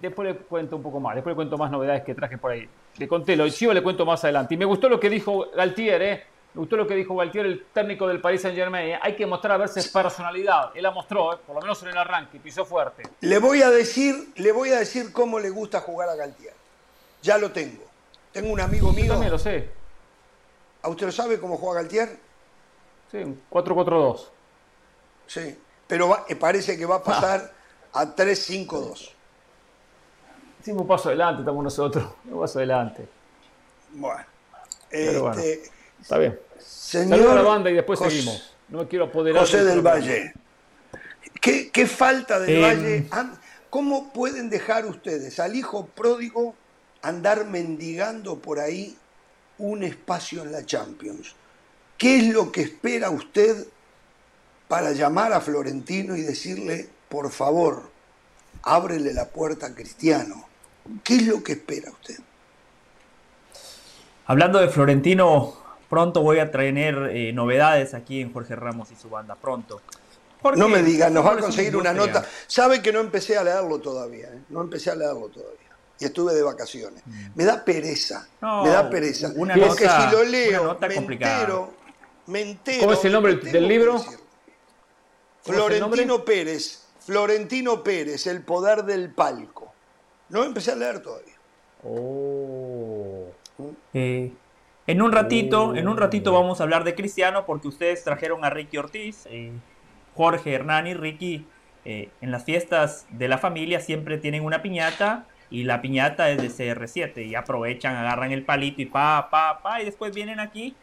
después 0.00 0.29
le 0.29 0.34
cuento 0.36 0.77
un 0.77 0.82
poco 0.82 0.98
más, 0.98 1.15
después 1.15 1.32
le 1.32 1.36
cuento 1.36 1.56
más 1.56 1.70
novedades 1.70 2.03
que 2.03 2.15
traje 2.15 2.36
por 2.39 2.51
ahí. 2.51 2.69
Le 2.96 3.06
conté, 3.06 3.36
lo 3.36 3.48
Chivas 3.48 3.74
le 3.77 3.82
cuento 3.82 4.05
más 4.05 4.24
adelante. 4.24 4.55
Y 4.55 4.56
me 4.56 4.65
gustó 4.65 4.89
lo 4.89 4.98
que 4.98 5.08
dijo 5.08 5.46
Galtier, 5.55 6.03
¿eh? 6.03 6.24
Me 6.55 6.60
gustó 6.60 6.77
lo 6.77 6.86
que 6.86 6.94
dijo 6.96 7.15
Galtier, 7.15 7.46
el 7.46 7.65
técnico 7.72 8.08
del 8.08 8.20
Paris 8.20 8.43
Saint 8.43 8.56
Germain. 8.56 8.96
Hay 9.01 9.15
que 9.15 9.24
mostrar 9.27 9.53
a 9.53 9.56
veces 9.58 9.86
personalidad. 9.89 10.70
Él 10.74 10.82
la 10.82 10.91
mostró, 10.91 11.34
¿eh? 11.34 11.36
por 11.46 11.55
lo 11.55 11.60
menos 11.62 11.81
en 11.82 11.91
el 11.91 11.96
arranque, 11.98 12.41
pisó 12.41 12.65
fuerte. 12.65 13.05
Le 13.20 13.39
voy 13.39 13.62
a 13.62 13.70
decir, 13.70 14.31
le 14.36 14.51
voy 14.51 14.70
a 14.70 14.79
decir 14.81 15.12
cómo 15.12 15.39
le 15.39 15.51
gusta 15.51 15.81
jugar 15.81 16.08
a 16.08 16.17
Galtier. 16.17 16.55
Ya 17.22 17.39
lo 17.39 17.51
tengo. 17.53 17.84
Tengo 18.32 18.53
un 18.53 18.61
amigo 18.61 18.89
Yo 18.89 18.94
mío. 18.97 19.13
también 19.13 19.32
lo 19.32 19.39
sé. 19.39 19.69
¿A 20.82 20.89
usted 20.89 21.06
lo 21.06 21.13
sabe 21.13 21.39
cómo 21.41 21.56
juega 21.56 21.81
Galtier? 21.82 22.19
Sí, 23.11 23.19
un 23.19 23.41
4-4-2. 23.51 24.29
Sí. 25.27 25.58
Pero 25.87 26.08
va- 26.08 26.25
eh, 26.29 26.37
parece 26.37 26.77
que 26.77 26.85
va 26.87 26.97
a 26.97 27.03
pasar 27.03 27.53
Ah. 27.93 28.01
a 28.03 28.15
3-5-2. 28.15 29.15
Hicimos 30.61 30.82
un 30.82 30.89
paso 30.89 31.08
adelante, 31.08 31.41
estamos 31.43 31.65
nosotros. 31.65 32.05
Un 32.31 32.41
paso 32.41 32.58
adelante. 32.58 33.08
Bueno. 33.93 34.25
Pero 34.91 35.23
bueno. 35.23 35.41
Este, 35.41 35.70
Está 36.01 36.19
bien. 36.19 36.39
señor 36.58 37.19
Saludos 37.19 37.32
a 37.32 37.35
la 37.37 37.43
banda 37.43 37.70
y 37.70 37.75
después 37.75 37.99
seguimos. 37.99 38.55
No 38.69 38.79
me 38.81 38.89
quiero 38.89 39.06
apoderar. 39.06 39.41
José 39.41 39.65
del. 39.65 39.81
Valle. 39.81 40.35
¿Qué, 41.41 41.70
qué 41.70 41.87
falta 41.87 42.39
del 42.41 42.56
Eh, 42.58 42.61
Valle? 42.63 43.06
Han- 43.11 43.39
¿Cómo 43.70 44.13
pueden 44.13 44.49
dejar 44.51 44.87
ustedes 44.87 45.39
al 45.41 45.55
hijo 45.55 45.87
pródigo 45.87 46.55
andar 47.02 47.46
mendigando 47.46 48.38
por 48.38 48.58
ahí 48.58 48.96
un 49.58 49.82
espacio 49.82 50.43
en 50.43 50.52
la 50.52 50.64
Champions? 50.64 51.34
¿Qué 51.96 52.19
es 52.19 52.28
lo 52.28 52.52
que 52.52 52.62
espera 52.62 53.10
usted 53.10 53.67
para 54.69 54.93
llamar 54.93 55.32
a 55.32 55.40
Florentino 55.40 56.17
y 56.17 56.22
decirle, 56.22 56.88
por 57.08 57.31
favor, 57.31 57.90
ábrele 58.62 59.12
la 59.12 59.28
puerta 59.28 59.67
a 59.67 59.74
Cristiano? 59.74 60.46
¿Qué 61.02 61.17
es 61.17 61.26
lo 61.26 61.43
que 61.43 61.52
espera 61.52 61.90
usted? 61.90 62.19
Hablando 64.26 64.58
de 64.58 64.69
Florentino, 64.69 65.56
pronto 65.88 66.22
voy 66.22 66.38
a 66.38 66.50
traer 66.50 67.10
eh, 67.10 67.32
novedades 67.32 67.94
aquí 67.94 68.20
en 68.20 68.32
Jorge 68.32 68.55
Ramos 68.55 68.90
y 68.90 68.96
su 68.96 69.08
banda. 69.08 69.34
Pronto. 69.34 69.81
Porque 70.40 70.60
No 70.60 70.69
me 70.69 70.82
diga, 70.82 71.10
nos 71.10 71.26
va 71.26 71.32
a 71.32 71.38
conseguir 71.38 71.76
una 71.76 71.93
nota. 71.93 72.24
Sabe 72.46 72.81
que 72.81 72.93
no 72.93 73.00
empecé 73.00 73.36
a 73.36 73.43
leerlo 73.43 73.81
todavía, 73.81 74.28
¿eh? 74.28 74.43
no 74.50 74.60
empecé 74.60 74.90
a 74.90 74.94
leerlo 74.94 75.28
todavía. 75.28 75.68
Y 76.00 76.05
estuve 76.05 76.32
de 76.34 76.43
vacaciones. 76.43 77.02
Me 77.34 77.44
da 77.44 77.64
pereza, 77.64 78.28
Mm. 78.40 78.44
No, 78.46 78.62
me 78.64 78.70
da 78.70 78.88
pereza. 78.90 79.32
una 79.34 79.55
porque 79.55 79.84
nota- 79.84 80.10
si 80.10 80.14
lo 80.17 80.20
una 80.22 80.28
leo, 80.31 80.64
nota 80.64 80.88
me 80.88 80.94
entero, 80.94 81.74
me 82.26 82.40
entero. 82.43 82.81
¿Cómo 82.81 82.93
es 82.93 83.05
el 83.05 83.12
nombre 83.12 83.32
y 83.43 83.50
del 83.50 83.67
libro? 83.69 84.02
Florentino 85.43 86.24
Pérez, 86.24 86.84
Florentino 87.00 87.82
Pérez, 87.82 88.26
El 88.26 88.43
poder 88.43 88.84
del 88.84 89.10
palco. 89.12 89.72
No 90.28 90.44
empecé 90.44 90.72
a 90.72 90.76
leer 90.76 91.00
todavía. 91.00 91.34
Oh. 91.84 93.26
Eh, 93.94 94.32
En 94.86 95.02
un 95.02 95.12
ratito, 95.12 95.74
en 95.74 95.86
un 95.88 95.96
ratito 95.98 96.32
vamos 96.32 96.60
a 96.60 96.62
hablar 96.62 96.82
de 96.84 96.94
Cristiano 96.94 97.44
porque 97.44 97.69
ustedes 97.69 98.05
trajeron 98.05 98.43
a 98.44 98.50
Ricky 98.50 98.78
Ortiz, 98.78 99.26
eh, 99.26 99.52
Jorge 100.17 100.52
Hernani, 100.55 100.94
Ricky. 100.94 101.46
Eh, 101.84 102.10
en 102.20 102.31
las 102.31 102.44
fiestas 102.44 103.06
de 103.10 103.28
la 103.28 103.38
familia 103.38 103.81
siempre 103.81 104.17
tienen 104.19 104.44
una 104.44 104.62
piñata 104.62 105.26
y 105.50 105.64
la 105.64 105.81
piñata 105.81 106.31
es 106.31 106.38
de 106.38 106.48
CR7 106.48 107.26
y 107.26 107.34
aprovechan, 107.34 107.96
agarran 107.96 108.32
el 108.32 108.44
palito 108.44 108.82
y 108.82 108.86
pa, 108.86 109.28
pa, 109.31 109.60
pa 109.62 109.81
y 109.81 109.84
después 109.84 110.14
vienen 110.14 110.40
aquí. 110.40 110.74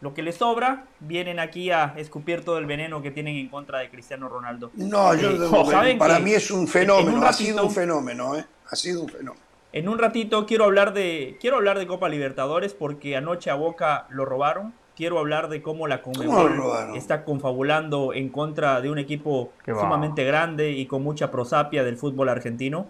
Lo 0.00 0.14
que 0.14 0.22
les 0.22 0.34
sobra, 0.34 0.86
vienen 0.98 1.38
aquí 1.38 1.70
a 1.70 1.94
escupir 1.96 2.44
todo 2.44 2.58
el 2.58 2.66
veneno 2.66 3.02
que 3.02 3.12
tienen 3.12 3.36
en 3.36 3.48
contra 3.48 3.78
de 3.78 3.88
Cristiano 3.88 4.28
Ronaldo. 4.28 4.72
No, 4.74 5.14
yo 5.14 5.30
eh, 5.30 5.96
para 5.98 6.18
mí 6.18 6.32
es 6.32 6.50
un 6.50 6.66
fenómeno, 6.66 7.24
ha 7.24 7.32
sido 7.32 7.64
un 7.64 7.70
fenómeno, 7.70 8.36
¿eh? 8.36 8.44
Ha 8.68 8.74
sido 8.74 9.02
un 9.02 9.08
fenómeno. 9.08 9.52
En 9.72 9.88
un 9.88 9.98
ratito 9.98 10.44
quiero 10.44 10.64
hablar 10.64 10.92
de 10.92 11.38
quiero 11.40 11.56
hablar 11.56 11.78
de 11.78 11.86
Copa 11.86 12.08
Libertadores 12.08 12.74
porque 12.74 13.16
anoche 13.16 13.48
a 13.50 13.54
Boca 13.54 14.06
lo 14.10 14.24
robaron. 14.24 14.74
Quiero 14.96 15.18
hablar 15.18 15.48
de 15.48 15.62
cómo 15.62 15.86
la 15.86 16.02
Conmebol 16.02 16.94
está 16.94 17.24
confabulando 17.24 18.12
en 18.12 18.28
contra 18.28 18.82
de 18.82 18.90
un 18.90 18.98
equipo 18.98 19.52
sumamente 19.64 20.24
grande 20.24 20.72
y 20.72 20.84
con 20.84 21.02
mucha 21.02 21.30
prosapia 21.30 21.82
del 21.84 21.96
fútbol 21.96 22.28
argentino. 22.28 22.88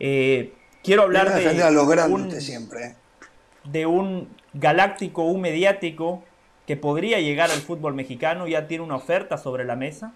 Eh, 0.00 0.52
quiero 0.82 1.02
hablar 1.02 1.34
de, 1.34 1.48
un, 2.08 2.40
siempre. 2.40 2.84
¿eh? 2.84 2.94
de 3.64 3.86
un 3.86 4.28
galáctico, 4.52 5.24
un 5.24 5.40
mediático 5.40 6.22
que 6.66 6.76
podría 6.76 7.20
llegar 7.20 7.50
al 7.50 7.60
fútbol 7.60 7.94
mexicano, 7.94 8.46
ya 8.46 8.66
tiene 8.66 8.84
una 8.84 8.96
oferta 8.96 9.38
sobre 9.38 9.64
la 9.64 9.76
mesa. 9.76 10.12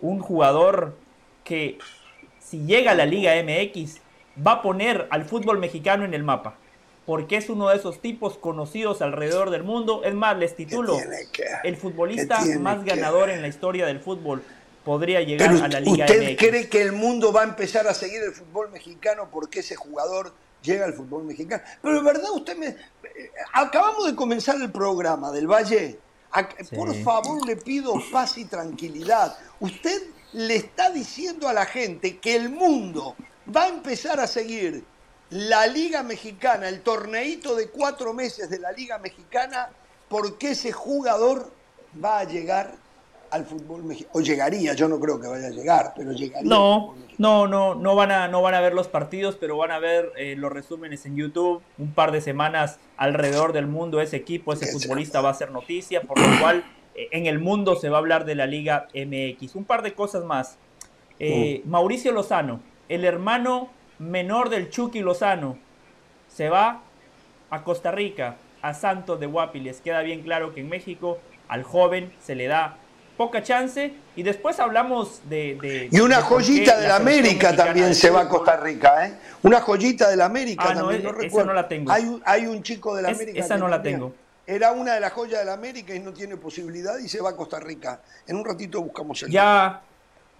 Un 0.00 0.20
jugador 0.20 0.96
que 1.44 1.78
si 2.40 2.64
llega 2.64 2.92
a 2.92 2.94
la 2.94 3.06
Liga 3.06 3.32
MX 3.42 4.00
va 4.44 4.52
a 4.52 4.62
poner 4.62 5.06
al 5.10 5.24
fútbol 5.24 5.58
mexicano 5.58 6.04
en 6.04 6.14
el 6.14 6.22
mapa. 6.22 6.56
Porque 7.04 7.36
es 7.36 7.50
uno 7.50 7.68
de 7.68 7.76
esos 7.76 8.00
tipos 8.00 8.38
conocidos 8.38 9.02
alrededor 9.02 9.50
del 9.50 9.64
mundo. 9.64 10.02
Es 10.04 10.14
más, 10.14 10.38
les 10.38 10.54
titulo 10.54 10.96
el 11.64 11.76
futbolista 11.76 12.40
más 12.60 12.84
ganador 12.84 13.28
en 13.28 13.42
la 13.42 13.48
historia 13.48 13.86
del 13.86 13.98
fútbol. 13.98 14.42
Podría 14.84 15.20
llegar 15.20 15.50
a 15.50 15.68
la 15.68 15.80
Liga 15.80 16.06
¿Usted 16.06 16.36
cree 16.36 16.68
que 16.68 16.82
el 16.82 16.92
mundo 16.92 17.32
va 17.32 17.42
a 17.42 17.44
empezar 17.44 17.86
a 17.86 17.94
seguir 17.94 18.22
el 18.22 18.32
fútbol 18.32 18.70
mexicano 18.70 19.28
porque 19.30 19.60
ese 19.60 19.76
jugador 19.76 20.34
llega 20.62 20.84
al 20.84 20.94
fútbol 20.94 21.24
mexicano? 21.24 21.62
Pero 21.80 21.94
de 21.96 22.02
verdad, 22.02 22.30
usted 22.32 22.56
me. 22.56 22.76
Acabamos 23.52 24.06
de 24.06 24.16
comenzar 24.16 24.60
el 24.60 24.72
programa 24.72 25.30
del 25.30 25.46
Valle. 25.46 25.98
Por 26.74 26.94
favor, 27.02 27.46
le 27.46 27.56
pido 27.56 27.94
paz 28.10 28.38
y 28.38 28.46
tranquilidad. 28.46 29.36
Usted 29.60 30.02
le 30.32 30.56
está 30.56 30.90
diciendo 30.90 31.48
a 31.48 31.52
la 31.52 31.66
gente 31.66 32.18
que 32.18 32.34
el 32.34 32.48
mundo 32.48 33.14
va 33.54 33.64
a 33.64 33.68
empezar 33.68 34.18
a 34.18 34.26
seguir 34.26 34.82
la 35.30 35.66
Liga 35.66 36.02
Mexicana, 36.02 36.68
el 36.68 36.82
torneito 36.82 37.54
de 37.54 37.68
cuatro 37.68 38.14
meses 38.14 38.50
de 38.50 38.58
la 38.58 38.72
Liga 38.72 38.98
Mexicana, 38.98 39.70
porque 40.08 40.50
ese 40.50 40.72
jugador 40.72 41.52
va 42.02 42.20
a 42.20 42.24
llegar 42.24 42.74
al 43.32 43.46
fútbol 43.46 43.82
mexicano. 43.82 44.12
O 44.14 44.20
llegaría, 44.20 44.74
yo 44.74 44.88
no 44.88 45.00
creo 45.00 45.18
que 45.18 45.26
vaya 45.26 45.46
a 45.46 45.50
llegar, 45.50 45.94
pero 45.96 46.12
llegaría. 46.12 46.48
No, 46.48 46.94
no, 47.16 47.48
no, 47.48 47.74
no 47.74 47.96
van 47.96 48.10
a, 48.10 48.28
no 48.28 48.42
van 48.42 48.54
a 48.54 48.60
ver 48.60 48.74
los 48.74 48.88
partidos, 48.88 49.36
pero 49.36 49.56
van 49.56 49.70
a 49.70 49.78
ver 49.78 50.12
eh, 50.16 50.36
los 50.36 50.52
resúmenes 50.52 51.06
en 51.06 51.16
YouTube. 51.16 51.62
Un 51.78 51.92
par 51.92 52.12
de 52.12 52.20
semanas 52.20 52.78
alrededor 52.98 53.54
del 53.54 53.66
mundo 53.66 54.02
ese 54.02 54.16
equipo, 54.16 54.52
ese 54.52 54.70
futbolista 54.70 55.22
va 55.22 55.30
a 55.30 55.34
ser 55.34 55.50
noticia, 55.50 56.02
por 56.02 56.20
lo 56.20 56.40
cual 56.40 56.62
eh, 56.94 57.08
en 57.12 57.26
el 57.26 57.38
mundo 57.38 57.74
se 57.76 57.88
va 57.88 57.96
a 57.96 58.00
hablar 58.00 58.26
de 58.26 58.34
la 58.34 58.46
Liga 58.46 58.88
MX. 58.94 59.56
Un 59.56 59.64
par 59.64 59.82
de 59.82 59.94
cosas 59.94 60.24
más. 60.24 60.58
Eh, 61.18 61.62
Mauricio 61.64 62.12
Lozano, 62.12 62.60
el 62.90 63.06
hermano 63.06 63.70
menor 63.98 64.50
del 64.50 64.68
Chucky 64.68 65.00
Lozano, 65.00 65.56
se 66.28 66.50
va 66.50 66.82
a 67.48 67.64
Costa 67.64 67.92
Rica, 67.92 68.36
a 68.60 68.74
Santos 68.74 69.18
de 69.20 69.26
Guapi. 69.26 69.60
Les 69.60 69.80
queda 69.80 70.02
bien 70.02 70.22
claro 70.22 70.52
que 70.52 70.60
en 70.60 70.68
México 70.68 71.18
al 71.48 71.62
joven 71.62 72.12
se 72.20 72.34
le 72.34 72.46
da 72.46 72.76
poca 73.22 73.42
chance 73.42 73.94
y 74.16 74.22
después 74.24 74.58
hablamos 74.58 75.20
de... 75.28 75.88
y 75.90 76.00
una 76.00 76.22
joyita 76.22 76.80
de 76.80 76.88
la 76.88 76.96
América 76.96 77.54
también 77.54 77.94
se 77.94 78.10
va 78.10 78.22
a 78.22 78.28
Costa 78.28 78.56
Rica, 78.56 79.06
¿eh? 79.06 79.14
Una 79.42 79.60
joyita 79.60 80.10
de 80.10 80.16
la 80.16 80.24
América 80.24 80.64
ah, 80.66 80.74
también, 80.74 81.04
no, 81.04 81.20
Esa 81.20 81.44
no 81.44 81.52
la 81.52 81.68
tengo. 81.68 81.92
Hay, 81.92 82.46
un 82.46 82.62
chico 82.64 82.96
de 82.96 83.02
la 83.02 83.10
América. 83.10 83.38
Esa 83.38 83.56
no 83.56 83.68
la 83.68 83.80
tengo. 83.80 84.12
Era 84.44 84.72
una 84.72 84.94
de 84.94 85.00
las 85.00 85.12
joyas 85.12 85.38
de 85.38 85.44
la 85.46 85.52
América 85.52 85.94
y 85.94 86.00
no 86.00 86.12
tiene 86.12 86.36
posibilidad 86.36 86.98
y 86.98 87.08
se 87.08 87.20
va 87.20 87.30
a 87.30 87.36
Costa 87.36 87.60
Rica. 87.60 88.00
En 88.26 88.36
un 88.36 88.44
ratito 88.44 88.82
buscamos 88.82 89.22
el... 89.22 89.30
Ya, 89.30 89.82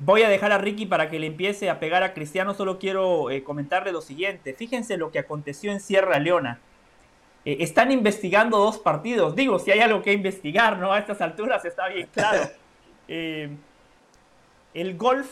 Voy 0.05 0.25
a 0.25 0.29
dejar 0.29 0.51
a 0.51 0.59
Ricky 0.59 0.87
para 0.87 1.09
que 1.09 1.21
le 1.21 1.29
empiece 1.29 1.71
a 1.71 1.79
pegar 1.79 2.03
a 2.03 2.13
Cristiano. 2.13 2.55
Solo 2.55 2.81
quiero 2.81 3.31
eh, 3.31 3.45
comentarle 3.45 3.93
lo 3.93 4.01
siguiente. 4.01 4.53
Fíjense 4.53 4.97
lo 4.97 5.13
que 5.13 5.21
aconteció 5.21 5.71
en 5.71 5.79
Sierra 5.79 6.19
Leona. 6.19 6.59
Eh, 7.45 7.59
están 7.61 7.93
investigando 7.93 8.59
dos 8.59 8.79
partidos. 8.79 9.37
Digo, 9.37 9.61
si 9.61 9.71
hay 9.71 9.79
algo 9.79 10.03
que 10.03 10.13
investigar, 10.13 10.79
¿no? 10.79 10.93
A 10.93 10.99
estas 10.99 11.21
alturas 11.21 11.65
está 11.65 11.87
bien 11.89 12.09
claro. 12.13 12.51
Eh, 13.15 13.51
el 14.73 14.97
Golf 14.97 15.29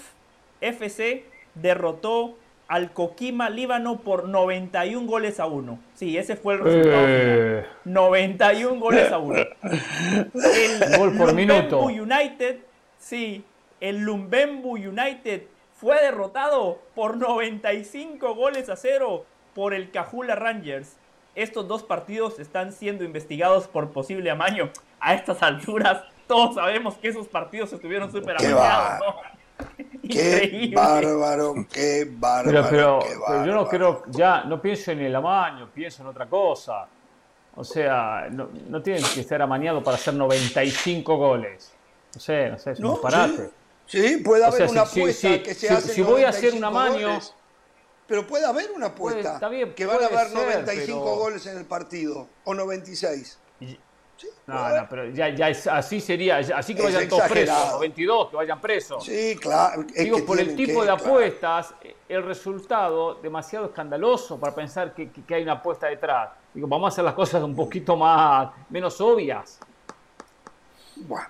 FC 0.61 1.25
derrotó 1.55 2.37
al 2.69 2.93
Coquima 2.93 3.49
Líbano 3.49 4.01
por 4.01 4.29
91 4.29 5.07
goles 5.07 5.41
a 5.41 5.47
1. 5.47 5.79
Sí, 5.95 6.19
ese 6.19 6.37
fue 6.37 6.55
el 6.55 6.61
resultado. 6.61 7.67
91 7.87 8.79
goles 8.79 9.11
a 9.11 9.17
1. 9.19 9.35
El 9.35 10.99
Gol 10.99 11.17
por 11.17 11.33
minuto. 11.33 11.81
United, 11.81 12.59
sí, 12.99 13.45
el 13.81 14.01
Lumbembu 14.01 14.77
United 14.77 15.45
fue 15.73 16.03
derrotado 16.03 16.83
por 16.95 17.17
95 17.17 18.35
goles 18.35 18.69
a 18.69 18.77
cero 18.77 19.25
por 19.55 19.73
el 19.73 19.91
Cajula 19.91 20.35
Rangers. 20.35 20.99
Estos 21.35 21.67
dos 21.67 21.83
partidos 21.83 22.39
están 22.41 22.75
siendo 22.75 23.05
investigados 23.05 23.69
por 23.69 23.91
posible 23.91 24.31
amaño. 24.31 24.69
A 25.01 25.15
estas 25.15 25.43
alturas, 25.43 26.05
todos 26.31 26.55
sabemos 26.55 26.95
que 26.95 27.09
esos 27.09 27.27
partidos 27.27 27.73
estuvieron 27.73 28.13
súper 28.13 28.37
amañados. 28.37 29.17
Qué 30.09 30.71
bárbaro, 30.75 31.67
qué 31.71 32.09
bárbaro. 32.09 32.69
Pero, 32.71 33.45
yo 33.45 33.53
no 33.53 33.69
creo, 33.69 34.03
ya 34.09 34.45
no 34.45 34.61
pienso 34.61 34.93
en 34.93 35.01
el 35.01 35.15
amaño, 35.15 35.69
pienso 35.73 36.03
en 36.03 36.09
otra 36.09 36.27
cosa. 36.27 36.89
O 37.55 37.63
sea, 37.63 38.29
no, 38.31 38.49
no 38.69 38.81
tienen 38.81 39.05
que 39.13 39.21
estar 39.21 39.43
amañados 39.43 39.85
para 39.85 39.97
hacer 39.97 40.15
95 40.15 41.17
goles. 41.17 41.73
No 42.15 42.21
sé, 42.21 42.49
no 42.49 42.59
sé, 42.59 42.73
es 42.73 42.81
un 42.81 42.93
disparate. 42.93 43.51
Sí, 43.87 44.17
puede 44.25 44.45
haber 44.45 44.71
una 44.71 44.83
apuesta 44.83 45.43
que 45.43 45.55
se 45.55 45.69
hace. 45.69 45.93
Si 45.93 46.03
voy 46.03 46.23
a 46.23 46.31
hacer 46.31 46.55
un 46.55 46.65
amaño. 46.65 47.21
pero 48.07 48.27
puede 48.27 48.47
haber 48.47 48.71
una 48.71 48.87
apuesta. 48.87 49.39
que 49.77 49.87
van 49.87 50.03
a 50.03 50.07
haber 50.07 50.33
95 50.33 51.17
goles 51.17 51.45
en 51.47 51.59
el 51.59 51.67
partido. 51.67 52.29
O 52.45 52.55
96. 52.55 53.39
No, 54.47 54.69
no, 54.69 54.87
pero 54.89 55.09
ya, 55.11 55.29
ya 55.29 55.49
es, 55.49 55.67
así 55.67 56.01
sería, 56.01 56.39
así 56.39 56.75
que 56.75 56.83
vayan 56.83 57.09
todos 57.09 57.23
presos, 57.29 57.73
92 57.73 58.31
que 58.31 58.37
vayan 58.37 58.61
presos. 58.61 59.05
Sí, 59.05 59.37
claro. 59.41 59.85
Digo, 59.85 60.25
por 60.25 60.41
el 60.41 60.57
tipo 60.57 60.85
de 60.85 60.91
apuestas, 60.91 61.75
el 62.09 62.23
resultado 62.23 63.15
demasiado 63.15 63.67
escandaloso 63.67 64.39
para 64.39 64.55
pensar 64.55 64.95
que, 64.95 65.11
que, 65.11 65.35
hay 65.35 65.43
una 65.43 65.53
apuesta 65.53 65.87
detrás. 65.87 66.31
Digo, 66.53 66.67
vamos 66.67 66.87
a 66.87 66.89
hacer 66.93 67.05
las 67.05 67.15
cosas 67.15 67.43
un 67.43 67.55
poquito 67.55 67.97
más, 67.97 68.51
menos 68.69 69.01
obvias. 69.01 69.59
Bueno. 70.97 71.27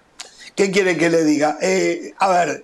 ¿Qué 0.55 0.71
quiere 0.71 0.97
que 0.97 1.09
le 1.09 1.25
diga? 1.25 1.57
Eh, 1.61 2.13
a 2.19 2.29
ver, 2.29 2.63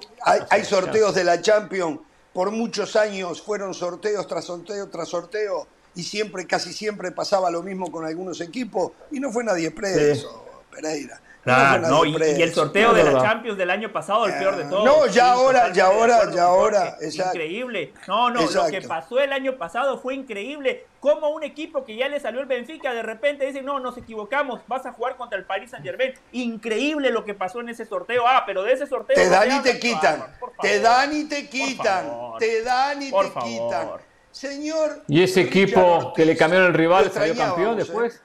hay, 0.51 0.65
sorteos 0.65 1.15
de 1.15 1.25
la 1.25 1.41
Champions, 1.41 2.01
por 2.33 2.51
muchos 2.51 2.97
años 2.97 3.41
fueron 3.41 3.73
sorteos 3.73 4.27
tras 4.27 4.45
sorteo 4.45 4.89
tras 4.91 5.09
sorteo 5.09 5.67
y 5.97 6.03
siempre, 6.03 6.47
casi 6.47 6.73
siempre 6.73 7.11
pasaba 7.11 7.51
lo 7.51 7.63
mismo 7.63 7.91
con 7.91 8.05
algunos 8.05 8.41
equipos 8.41 8.93
y 9.11 9.19
no 9.19 9.33
fue 9.33 9.43
nadie 9.43 9.71
preso, 9.71 10.45
Pereira. 10.71 11.21
Claro, 11.47 11.89
no, 11.89 12.05
y, 12.05 12.17
el 12.43 12.53
sorteo 12.53 12.93
de 12.93 13.05
la 13.05 13.23
Champions 13.23 13.57
del 13.57 13.71
año 13.71 13.93
pasado, 13.93 14.27
el 14.27 14.35
peor 14.35 14.57
de 14.57 14.65
todos. 14.65 14.85
No, 14.85 15.07
ya 15.07 15.31
ahora, 15.31 15.73
ya 15.73 15.87
ahora, 15.87 16.29
ya 16.35 16.43
ahora. 16.43 16.97
Increíble. 17.01 17.93
No, 18.09 18.31
no, 18.31 18.51
lo 18.51 18.67
que 18.67 18.83
pasó 18.83 19.21
el 19.21 19.33
año 19.33 19.57
pasado 19.57 19.97
fue 20.01 20.17
increíble. 20.17 20.87
Como 20.99 21.29
un 21.29 21.45
equipo 21.45 21.85
que 21.85 21.95
ya 21.95 22.09
le 22.09 22.19
salió 22.19 22.41
el 22.41 22.47
Benfica, 22.47 22.93
de 22.93 23.03
repente 23.05 23.47
dice, 23.47 23.63
no, 23.63 23.79
nos 23.79 23.97
equivocamos, 23.97 24.61
vas 24.67 24.87
a 24.87 24.93
jugar 24.93 25.17
contra 25.17 25.39
el 25.39 25.45
Paris 25.45 25.71
Saint 25.71 25.87
Germain. 25.87 26.15
Increíble 26.33 27.11
lo 27.11 27.25
que 27.25 27.35
pasó 27.35 27.61
en 27.61 27.69
ese 27.69 27.87
sorteo. 27.87 28.27
Ah, 28.27 28.43
pero 28.45 28.65
de 28.65 28.73
ese 28.73 28.89
sorteo. 28.89 29.15
Te 29.15 29.29
dan 29.29 29.53
y 29.53 29.63
te 29.63 29.79
quitan. 29.79 30.27
te 30.61 30.81
dan 30.81 31.17
y 31.17 31.25
te 31.27 31.49
quitan. 31.49 32.11
Te 32.41 32.63
dan 32.63 33.03
y 33.03 33.13
te 33.13 33.33
quitan. 33.45 33.89
Señor. 34.37 35.03
¿Y 35.09 35.23
ese 35.23 35.41
equipo 35.41 36.13
que 36.15 36.27
le 36.27 36.37
cambiaron 36.37 36.69
el 36.69 36.75
rival 36.75 37.11
salió 37.11 37.35
campeón 37.35 37.75
después? 37.79 38.23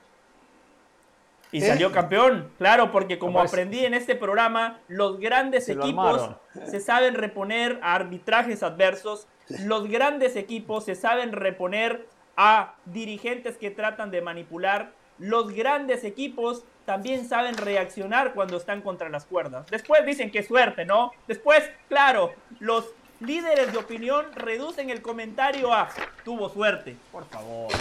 Y 1.54 1.60
¿Eh? 1.60 1.68
salió 1.68 1.90
campeón, 1.94 2.52
claro, 2.58 2.92
porque 2.92 3.18
como 3.18 3.40
aprendí 3.40 3.86
en 3.86 3.94
este 3.94 4.16
programa, 4.16 4.82
los 4.90 5.22
grandes 5.22 5.70
equipos 5.70 6.32
se 6.66 6.82
saben 6.82 7.14
reponer 7.14 7.80
a 7.82 7.96
arbitrajes 7.96 8.62
adversos, 8.62 9.26
los 9.62 9.88
grandes 9.88 10.36
equipos 10.36 10.84
se 10.84 10.96
saben 10.96 11.32
reponer 11.32 12.06
a 12.36 12.76
dirigentes 12.86 13.56
que 13.56 13.72
tratan 13.72 14.12
de 14.12 14.22
manipular, 14.22 14.92
los 15.18 15.54
grandes 15.54 16.04
equipos 16.04 16.66
también 16.84 17.26
saben 17.26 17.56
reaccionar 17.56 18.34
cuando 18.34 18.58
están 18.58 18.82
contra 18.82 19.08
las 19.08 19.24
cuerdas. 19.24 19.66
Después 19.68 20.06
dicen 20.06 20.30
que 20.30 20.44
suerte, 20.44 20.84
¿no? 20.84 21.14
Después, 21.28 21.70
claro, 21.88 22.34
los 22.60 22.94
líderes 23.22 23.72
de 23.72 23.78
opinión 23.78 24.26
reducen 24.36 24.90
el 24.90 25.02
comentario 25.02 25.74
a 25.74 25.90
tuvo 26.24 26.50
suerte, 26.50 26.96
por 27.12 27.26
favor. 27.30 27.72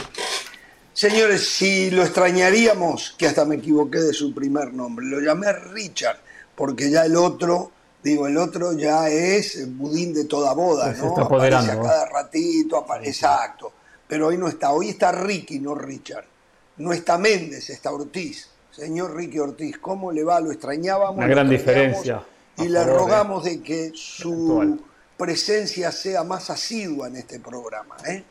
Señores, 0.93 1.49
si 1.49 1.91
lo 1.91 2.03
extrañaríamos, 2.03 3.15
que 3.17 3.27
hasta 3.27 3.45
me 3.45 3.57
equivoqué 3.57 3.99
de 4.01 4.13
su 4.13 4.35
primer 4.35 4.73
nombre, 4.75 5.07
lo 5.07 5.21
llamé 5.21 5.53
Richard, 5.53 6.19
porque 6.55 6.91
ya 6.91 7.05
el 7.07 7.17
otro, 7.17 7.71
digo, 8.03 8.27
el 8.27 8.37
otro 8.37 8.73
ya 8.73 9.09
es 9.09 9.67
budín 9.77 10.13
de 10.13 10.25
toda 10.25 10.53
boda, 10.53 10.93
Se 10.95 11.01
¿no? 11.01 11.09
está 11.09 11.23
Aparece 11.23 11.55
a 11.55 11.59
apoderando, 11.59 11.83
cada 11.89 12.07
ratito, 12.07 12.77
apare- 12.87 13.07
exacto. 13.07 13.73
Pero 14.09 14.27
hoy 14.27 14.37
no 14.37 14.49
está, 14.49 14.73
hoy 14.73 14.89
está 14.91 15.13
Ricky, 15.13 15.61
no 15.61 15.75
Richard. 15.75 16.25
No 16.79 16.93
está 16.93 17.17
Méndez, 17.17 17.71
está 17.71 17.93
Ortiz. 17.93 18.49
Señor 18.73 19.15
Ricky 19.15 19.39
Ortiz, 19.39 19.79
¿cómo 19.79 20.11
le 20.11 20.25
va? 20.25 20.41
Lo 20.41 20.51
extrañábamos. 20.51 21.17
Una 21.17 21.27
gran 21.27 21.49
diferencia 21.49 22.23
Y 22.59 22.69
le 22.69 22.85
rogamos 22.85 23.45
de 23.45 23.63
que 23.63 23.93
su 23.95 24.33
actual. 24.61 24.81
Presencia 25.21 25.93
sea 25.93 26.25
más 26.25 26.49
asidua 26.49 27.09
en 27.09 27.17
este 27.17 27.39
programa. 27.39 27.95
¿eh? 28.09 28.25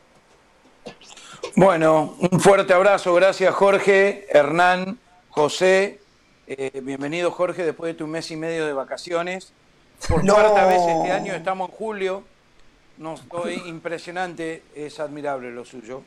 Bueno, 1.54 2.16
un 2.18 2.40
fuerte 2.40 2.72
abrazo, 2.72 3.14
gracias 3.14 3.54
Jorge, 3.54 4.26
Hernán, 4.28 4.98
José. 5.28 6.00
Eh, 6.48 6.80
bienvenido 6.82 7.30
Jorge 7.30 7.64
después 7.64 7.92
de 7.92 7.94
tu 7.98 8.08
mes 8.08 8.28
y 8.32 8.36
medio 8.36 8.66
de 8.66 8.72
vacaciones. 8.72 9.52
Por 10.08 10.24
No. 10.24 10.34
cuarta 10.34 10.66
vez 10.66 10.80
este 10.80 11.12
año, 11.12 11.32
estamos 11.32 11.70
en 11.70 11.76
julio. 11.76 12.24
No 12.98 13.14
estoy 13.14 13.62
impresionante, 13.66 14.64
es 14.74 14.98
admirable 14.98 15.52
lo 15.52 15.64
suyo. 15.64 16.02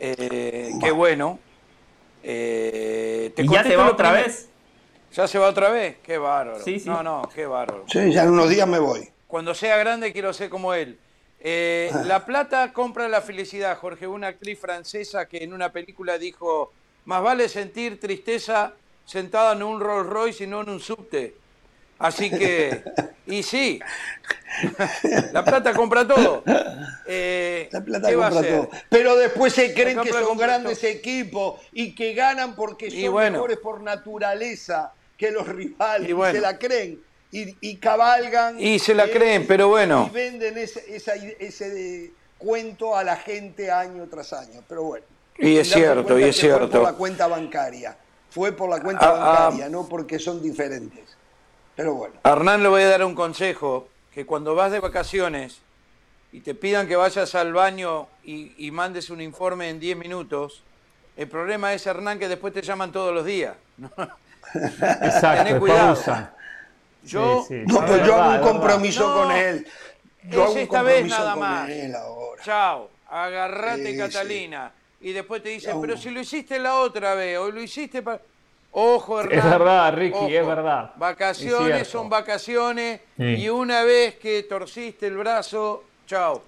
Eh, 0.00 0.72
qué 0.80 0.90
bueno. 0.90 1.38
Eh, 2.24 3.32
te 3.36 3.42
¿Y 3.42 3.44
ya 3.44 3.62
contesto 3.62 3.70
se 3.70 3.76
va 3.76 3.90
otra 3.90 4.12
vez? 4.12 4.48
¿Ya 5.12 5.28
se 5.28 5.38
va 5.38 5.48
otra 5.48 5.70
vez? 5.70 5.98
Qué 6.02 6.18
bárbaro. 6.18 6.64
Sí, 6.64 6.80
sí. 6.80 6.88
No, 6.88 7.04
no, 7.04 7.22
qué 7.32 7.46
bárbaro. 7.46 7.84
Sí, 7.86 8.12
ya 8.12 8.24
en 8.24 8.30
unos 8.30 8.48
días 8.50 8.66
me 8.66 8.80
voy. 8.80 9.08
Cuando 9.28 9.54
sea 9.54 9.76
grande 9.76 10.12
quiero 10.12 10.32
ser 10.32 10.48
como 10.50 10.74
él. 10.74 10.98
Eh, 11.40 11.92
la 12.06 12.24
plata 12.26 12.72
compra 12.72 13.08
la 13.08 13.20
felicidad, 13.22 13.76
Jorge. 13.78 14.08
Una 14.08 14.28
actriz 14.28 14.58
francesa 14.58 15.26
que 15.28 15.44
en 15.44 15.52
una 15.52 15.70
película 15.70 16.18
dijo, 16.18 16.72
más 17.04 17.22
vale 17.22 17.48
sentir 17.48 18.00
tristeza 18.00 18.72
sentada 19.04 19.52
en 19.52 19.62
un 19.62 19.80
Rolls 19.80 20.08
Royce 20.08 20.44
y 20.44 20.46
no 20.48 20.62
en 20.62 20.70
un 20.70 20.80
subte. 20.80 21.34
Así 21.98 22.30
que, 22.30 22.84
y 23.26 23.42
sí, 23.42 23.80
la 25.32 25.44
plata 25.44 25.72
compra 25.74 26.06
todo. 26.06 26.44
Eh, 27.06 27.68
La 27.72 27.80
plata 27.84 28.08
¿qué 28.08 28.16
va 28.16 28.28
a 28.28 28.30
compra 28.30 28.48
todo. 28.50 28.70
Pero 28.88 29.16
después 29.16 29.52
se 29.52 29.74
creen 29.74 30.00
que 30.00 30.12
son 30.12 30.38
grandes 30.38 30.80
todo. 30.80 30.90
equipos 30.90 31.60
y 31.72 31.94
que 31.94 32.14
ganan 32.14 32.54
porque 32.54 32.90
son 32.90 33.10
bueno. 33.12 33.32
mejores 33.32 33.58
por 33.58 33.80
naturaleza 33.82 34.92
que 35.16 35.32
los 35.32 35.48
rivales. 35.48 36.06
Y 36.08 36.10
Y 36.10 36.14
bueno. 36.14 36.34
se 36.34 36.40
la 36.40 36.56
creen. 36.58 37.00
Y, 37.30 37.56
y 37.60 37.76
cabalgan. 37.76 38.58
Y 38.58 38.78
se 38.78 38.94
la 38.94 39.04
eh, 39.06 39.10
creen, 39.10 39.46
pero 39.46 39.68
bueno. 39.68 40.08
Y 40.10 40.14
venden 40.14 40.56
ese, 40.58 40.82
esa- 40.96 41.14
ese 41.14 41.70
de- 41.70 42.12
cuento 42.38 42.96
a 42.96 43.04
la 43.04 43.16
gente 43.16 43.70
año 43.70 44.06
tras 44.10 44.32
año. 44.32 44.62
Pero 44.68 44.84
bueno. 44.84 45.04
Y 45.36 45.56
es 45.56 45.70
cierto, 45.70 46.18
y 46.18 46.22
es 46.24 46.36
que 46.36 46.48
Fue 46.48 46.58
cierto. 46.58 46.70
por 46.70 46.82
la 46.82 46.92
cuenta 46.94 47.26
bancaria. 47.26 47.96
Fue 48.30 48.52
por 48.52 48.68
la 48.70 48.80
cuenta 48.80 49.08
Ah, 49.08 49.14
ah. 49.16 49.40
bancaria, 49.44 49.68
no 49.68 49.86
porque 49.88 50.18
son 50.18 50.42
diferentes. 50.42 51.16
Pero 51.76 51.94
bueno. 51.94 52.14
A 52.22 52.30
Hernán 52.32 52.62
le 52.62 52.68
voy 52.68 52.82
a 52.82 52.88
dar 52.88 53.04
un 53.04 53.14
consejo, 53.14 53.88
que 54.12 54.26
cuando 54.26 54.54
vas 54.54 54.72
de 54.72 54.80
vacaciones 54.80 55.58
y 56.32 56.40
te 56.40 56.54
pidan 56.54 56.88
que 56.88 56.96
vayas 56.96 57.34
al 57.34 57.52
baño 57.52 58.08
y, 58.24 58.52
y 58.66 58.70
mandes 58.70 59.10
un 59.10 59.20
informe 59.20 59.68
en 59.70 59.78
10 59.80 59.96
minutos, 59.96 60.62
el 61.16 61.28
problema 61.28 61.72
es, 61.72 61.86
Hernán, 61.86 62.18
que 62.18 62.28
después 62.28 62.52
te 62.52 62.62
llaman 62.62 62.90
todos 62.90 63.14
los 63.14 63.24
días. 63.24 63.54
¿no? 63.76 63.90
Exacto, 64.54 65.44
Tené 65.44 65.58
cuidado. 65.58 65.94
pausa. 65.94 66.34
Yo, 67.08 67.44
Sí, 67.48 67.54
sí. 67.54 67.62
No, 67.72 67.80
Es 67.84 67.90
pues 67.90 68.06
yo 68.06 68.14
hago 68.16 68.34
un 68.34 68.52
compromiso 68.52 69.08
No, 69.08 69.14
con 69.22 69.32
él. 69.36 69.66
Yo 70.24 70.28
es 70.30 70.36
hago 70.44 70.52
un 70.52 70.58
esta 70.58 70.82
vez 70.82 70.94
compromiso 71.00 71.18
nada 71.18 71.30
con 71.32 71.40
más. 71.40 71.70
él 71.70 71.94
ahora. 71.94 72.42
chao, 72.44 72.90
agarrate 73.08 73.84
Sí, 73.86 73.92
sí. 73.92 73.96
Catalina. 73.98 74.72
Y 75.00 75.12
después 75.12 75.42
te 75.42 75.50
dicen, 75.50 75.80
pero 75.80 75.96
si 75.96 76.10
lo 76.10 76.20
hiciste 76.20 76.58
la 76.58 76.74
otra 76.80 77.14
vez, 77.14 77.38
o 77.38 77.50
lo 77.50 77.60
hiciste 77.62 78.02
para... 78.02 78.20
Ojo, 78.72 79.20
Hernán. 79.20 79.38
Es 79.38 79.44
verdad, 79.44 79.94
Ricky, 79.94 80.16
ojo. 80.16 80.28
es 80.28 80.46
verdad. 80.46 80.90
Es 80.92 80.98
Vacaciones 80.98 81.88
son 81.88 82.08
vacaciones 82.10 83.00
Sí. 83.16 83.24
y 83.24 83.48
una 83.48 83.82
vez 83.82 84.16
que 84.16 84.42
torciste 84.42 85.06
el 85.06 85.16
brazo, 85.16 85.84
chao, 86.06 86.42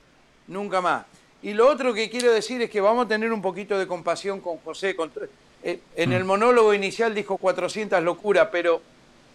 nunca 0.48 0.80
más. 0.80 1.04
Y 1.42 1.54
lo 1.54 1.66
otro 1.68 1.94
que 1.94 2.10
quiero 2.10 2.30
decir 2.32 2.60
es 2.60 2.68
que 2.68 2.80
vamos 2.82 3.06
a 3.06 3.08
tener 3.08 3.32
un 3.32 3.40
poquito 3.40 3.78
de 3.78 3.86
compasión 3.86 4.40
con 4.40 4.58
José. 4.58 4.94
con- 4.94 5.10
eh, 5.62 5.80
en 5.96 6.10
Mm. 6.10 6.12
el 6.12 6.24
monólogo 6.24 6.74
inicial 6.74 7.14
dijo 7.14 7.36
400 7.38 8.02
locuras, 8.02 8.48
pero 8.52 8.82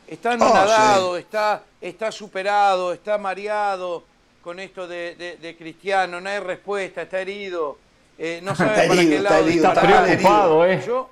está 0.08 0.30
Oh, 0.30 0.34
anonadado, 0.34 1.18
está, 1.18 1.64
está 1.82 2.12
superado, 2.12 2.94
está 2.94 3.18
mareado 3.18 4.04
con 4.44 4.60
esto 4.60 4.88
de, 4.88 5.16
de- 5.16 5.38
de 5.38 5.58
Cristiano, 5.58 6.22
no 6.22 6.30
hay 6.30 6.40
respuesta, 6.40 7.02
está 7.04 7.20
herido, 7.22 7.78
eh, 8.18 8.40
no 8.44 8.56
sabe 8.56 8.72
Está 8.76 8.88
para 8.88 9.00
herido, 9.02 9.10
qué 9.10 9.18
está 9.18 9.30
lado 9.30 9.46
herido, 9.48 9.66
Está 9.68 9.82
Está 9.82 9.88
preocupado, 9.88 10.66
¿eh? 10.66 10.84
Yo, 10.86 11.10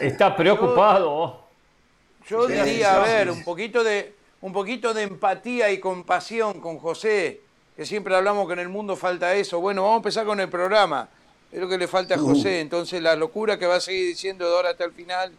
Está 0.00 0.36
preocupado. 0.36 1.42
Yo 2.28 2.46
diría, 2.46 2.96
a 2.96 3.04
ver, 3.04 3.30
un 3.30 3.42
poquito 3.44 3.82
de 3.84 4.14
un 4.40 4.52
poquito 4.52 4.92
de 4.92 5.02
empatía 5.02 5.70
y 5.70 5.78
compasión 5.78 6.60
con 6.60 6.78
José, 6.78 7.40
que 7.76 7.86
siempre 7.86 8.14
hablamos 8.16 8.46
que 8.48 8.54
en 8.54 8.58
el 8.58 8.68
mundo 8.68 8.96
falta 8.96 9.34
eso. 9.34 9.60
Bueno, 9.60 9.82
vamos 9.82 9.94
a 9.94 9.98
empezar 9.98 10.26
con 10.26 10.40
el 10.40 10.48
programa. 10.48 11.08
Es 11.52 11.60
lo 11.60 11.68
que 11.68 11.78
le 11.78 11.86
falta 11.86 12.14
a 12.16 12.18
Uh. 12.18 12.26
José. 12.30 12.60
Entonces, 12.60 13.00
la 13.00 13.14
locura 13.14 13.56
que 13.58 13.66
va 13.66 13.76
a 13.76 13.80
seguir 13.80 14.06
diciendo 14.06 14.48
de 14.48 14.56
ahora 14.56 14.70
hasta 14.70 14.84
el 14.84 14.92
final 14.92 15.30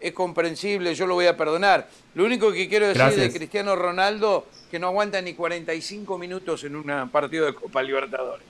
es 0.00 0.12
comprensible, 0.12 0.94
yo 0.94 1.06
lo 1.06 1.14
voy 1.14 1.26
a 1.26 1.36
perdonar. 1.36 1.88
Lo 2.14 2.24
único 2.24 2.50
que 2.52 2.68
quiero 2.68 2.86
decir 2.86 3.02
Gracias. 3.02 3.32
de 3.32 3.38
Cristiano 3.38 3.76
Ronaldo, 3.76 4.46
que 4.70 4.78
no 4.78 4.88
aguanta 4.88 5.20
ni 5.20 5.34
45 5.34 6.18
minutos 6.18 6.64
en 6.64 6.76
un 6.76 7.08
partido 7.10 7.46
de 7.46 7.54
Copa 7.54 7.82
Libertadores. 7.82 8.44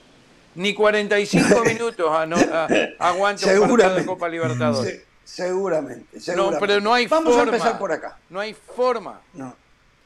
Ni 0.55 0.73
45 0.73 1.63
minutos 1.65 2.09
a- 2.11 2.25
no- 2.25 2.37
a- 2.37 2.67
aguanta 2.99 3.45
un 3.47 3.51
partido 3.51 3.53
de 3.53 3.59
Seguramente. 3.67 4.05
Copa 4.05 4.29
Libertadores. 4.29 4.93
Se- 4.93 5.05
seguramente, 5.23 6.07
No, 6.15 6.19
seguramente. 6.21 6.59
pero 6.67 6.81
no 6.81 6.93
hay 6.93 7.07
Vamos 7.07 7.33
forma. 7.33 7.51
a 7.51 7.55
empezar 7.55 7.77
por 7.79 7.91
acá. 7.91 8.17
No 8.29 8.39
hay 8.39 8.53
forma. 8.53 9.21
No, 9.33 9.55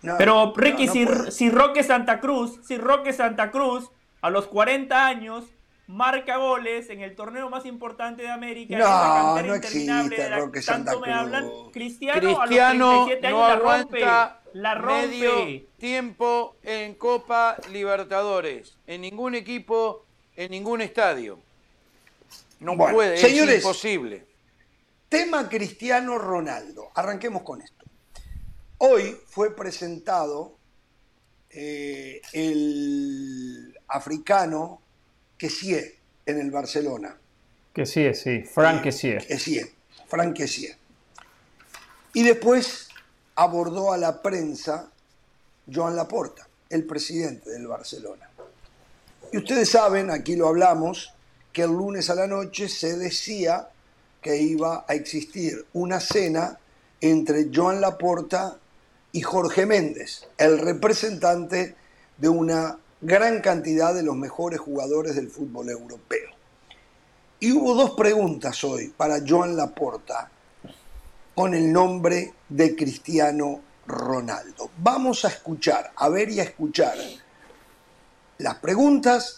no, 0.02 0.18
Pero 0.18 0.54
Ricky, 0.56 0.86
no, 0.88 0.94
no 1.16 1.26
si, 1.26 1.32
si 1.32 1.50
Roque 1.50 1.84
Santa 1.84 2.20
Cruz, 2.20 2.60
si 2.64 2.78
Roque 2.78 3.12
Santa 3.14 3.50
Cruz 3.52 3.90
a 4.22 4.30
los 4.30 4.46
40 4.48 5.06
años 5.08 5.46
marca 5.88 6.38
goles 6.38 6.90
en 6.90 7.02
el 7.02 7.16
torneo 7.16 7.50
más 7.50 7.66
importante 7.66 8.24
de 8.24 8.30
América, 8.30 8.74
en 8.74 8.80
No, 8.80 9.36
no 9.42 9.56
interminable 9.56 10.06
existe 10.16 10.24
de 10.24 10.30
la- 10.30 10.38
Roque 10.40 10.62
Santa 10.62 10.92
tanto 10.92 11.00
me 11.02 11.08
Cruz. 11.08 11.18
hablan, 11.20 11.50
Cristiano, 11.72 12.18
a 12.18 12.46
Cristiano 12.46 12.92
los 12.92 13.06
37 13.06 13.28
años 13.28 13.40
no 13.40 13.48
la 13.48 13.56
rompe, 13.56 14.04
aguanta 14.04 14.42
la 14.54 14.76
rompe. 14.76 15.08
medio 15.08 15.68
tiempo 15.78 16.56
en 16.64 16.96
Copa 16.96 17.58
Libertadores. 17.72 18.78
En 18.88 19.02
ningún 19.02 19.36
equipo, 19.36 20.06
en 20.36 20.52
ningún 20.52 20.82
estadio. 20.82 21.40
No 22.60 22.76
Bueno, 22.76 22.96
puede, 22.96 23.18
señores, 23.18 23.56
es 23.56 23.62
imposible. 23.64 24.26
Tema 25.10 25.48
Cristiano 25.50 26.18
Ronaldo. 26.18 26.90
Arranquemos 26.96 27.44
con 27.44 27.62
esto. 27.62 27.86
Hoy 28.80 29.16
fue 29.28 29.56
presentado 29.56 30.58
eh, 31.50 32.22
el 32.34 33.78
africano 33.88 34.82
Kessie 35.38 35.96
en 36.26 36.40
el 36.40 36.52
Barcelona. 36.52 37.18
Que 37.74 37.86
sí, 37.86 38.14
sí. 38.14 38.42
Frank 38.42 38.84
que 38.84 38.92
sí. 38.92 39.16
Kessie, 39.28 39.72
Frank 40.08 40.36
Kessie. 40.36 40.76
Y 42.14 42.24
después 42.24 42.88
abordó 43.36 43.92
a 43.92 43.98
la 43.98 44.22
prensa 44.22 44.90
Joan 45.72 45.96
Laporta, 45.96 46.48
el 46.70 46.86
presidente 46.86 47.50
del 47.50 47.68
Barcelona. 47.68 48.30
Y 49.32 49.38
ustedes 49.38 49.70
saben, 49.70 50.10
aquí 50.10 50.36
lo 50.36 50.48
hablamos, 50.48 51.14
que 51.52 51.64
el 51.64 51.72
lunes 51.72 52.10
a 52.10 52.16
la 52.16 52.28
noche 52.28 52.70
se 52.70 52.98
decía 52.98 53.70
que 54.22 54.38
iba 54.38 54.86
a 54.88 54.94
existir 54.94 55.66
una 55.74 56.00
cena 56.00 56.58
entre 57.02 57.50
Joan 57.54 57.82
Laporta 57.82 58.58
y 59.12 59.22
Jorge 59.22 59.66
Méndez, 59.66 60.28
el 60.38 60.60
representante 60.60 61.76
de 62.18 62.30
una 62.30 62.78
gran 63.02 63.42
cantidad 63.42 63.94
de 63.94 64.04
los 64.04 64.16
mejores 64.16 64.60
jugadores 64.60 65.16
del 65.16 65.30
fútbol 65.30 65.70
europeo. 65.70 66.30
Y 67.40 67.52
hubo 67.52 67.76
dos 67.76 67.92
preguntas 67.92 68.64
hoy 68.64 68.94
para 68.96 69.20
Joan 69.28 69.56
Laporta 69.56 70.32
con 71.36 71.54
el 71.54 71.72
nombre 71.72 72.34
de 72.48 72.76
Cristiano 72.76 73.62
Ronaldo. 73.86 74.72
Vamos 74.78 75.26
a 75.26 75.28
escuchar, 75.28 75.92
a 75.96 76.10
ver 76.10 76.30
y 76.30 76.40
a 76.40 76.44
escuchar 76.44 76.98
las 78.38 78.56
preguntas 78.56 79.36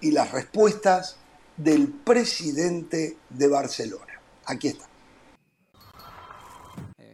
y 0.00 0.12
las 0.12 0.30
respuestas 0.30 1.16
del 1.56 1.88
presidente 1.88 3.16
de 3.28 3.48
Barcelona. 3.48 4.20
Aquí 4.46 4.68
está. 4.68 4.91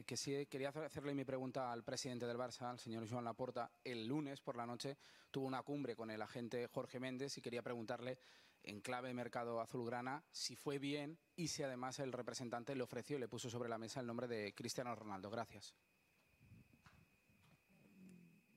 Eh, 0.09 0.14
que 0.14 0.16
sí, 0.16 0.47
quería 0.47 0.71
hacer- 0.71 0.85
hacerle 0.85 1.12
mi 1.12 1.25
pregunta 1.27 1.71
al 1.71 1.85
presidente 1.85 2.25
del 2.27 2.38
Barça, 2.38 2.71
al 2.71 2.79
señor 2.79 3.07
Joan 3.07 3.25
Laporta. 3.25 3.71
El 3.85 4.07
lunes 4.07 4.40
por 4.40 4.57
la 4.57 4.64
noche 4.64 4.97
tuvo 5.31 5.47
una 5.47 5.62
cumbre 5.62 5.94
con 5.94 6.11
el 6.11 6.23
agente 6.23 6.66
Jorge 6.68 6.99
Méndez 6.99 7.37
y 7.37 7.42
quería 7.42 7.62
preguntarle, 7.62 8.18
en 8.62 8.81
clave 8.81 9.12
mercado 9.12 9.61
azulgrana, 9.61 10.25
si 10.33 10.57
fue 10.57 10.79
bien 10.79 11.18
y 11.37 11.49
si 11.49 11.62
además 11.62 11.99
el 12.01 12.12
representante 12.12 12.75
le 12.75 12.83
ofreció 12.83 13.16
y 13.16 13.21
le 13.21 13.29
puso 13.29 13.51
sobre 13.51 13.68
la 13.68 13.77
mesa 13.79 14.01
el 14.01 14.07
nombre 14.07 14.27
de 14.27 14.55
Cristiano 14.55 14.94
Ronaldo. 14.94 15.29
Gracias. 15.31 15.75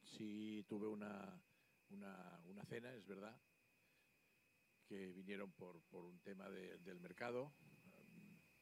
Sí 0.05 0.65
tuve 0.69 0.87
una, 0.87 1.37
una, 1.89 2.63
cena, 2.65 2.93
es 2.93 3.05
verdad, 3.05 3.37
que 4.87 5.11
vinieron 5.11 5.51
por, 5.51 5.81
por 5.83 6.05
un 6.05 6.19
tema 6.21 6.49
de- 6.49 6.77
del 6.79 6.99
mercado. 7.01 7.51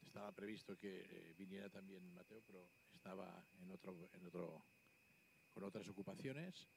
Estaba 0.09 0.31
previsto 0.31 0.75
que 0.75 1.01
eh, 1.01 1.33
viniera 1.37 1.69
también 1.69 2.11
Mateo, 2.13 2.41
pero 2.45 2.67
estaba 2.93 3.45
en 3.61 3.71
otro, 3.71 4.09
en 4.13 4.25
otro, 4.25 4.65
con 5.53 5.63
otras 5.63 5.87
ocupaciones. 5.87 6.67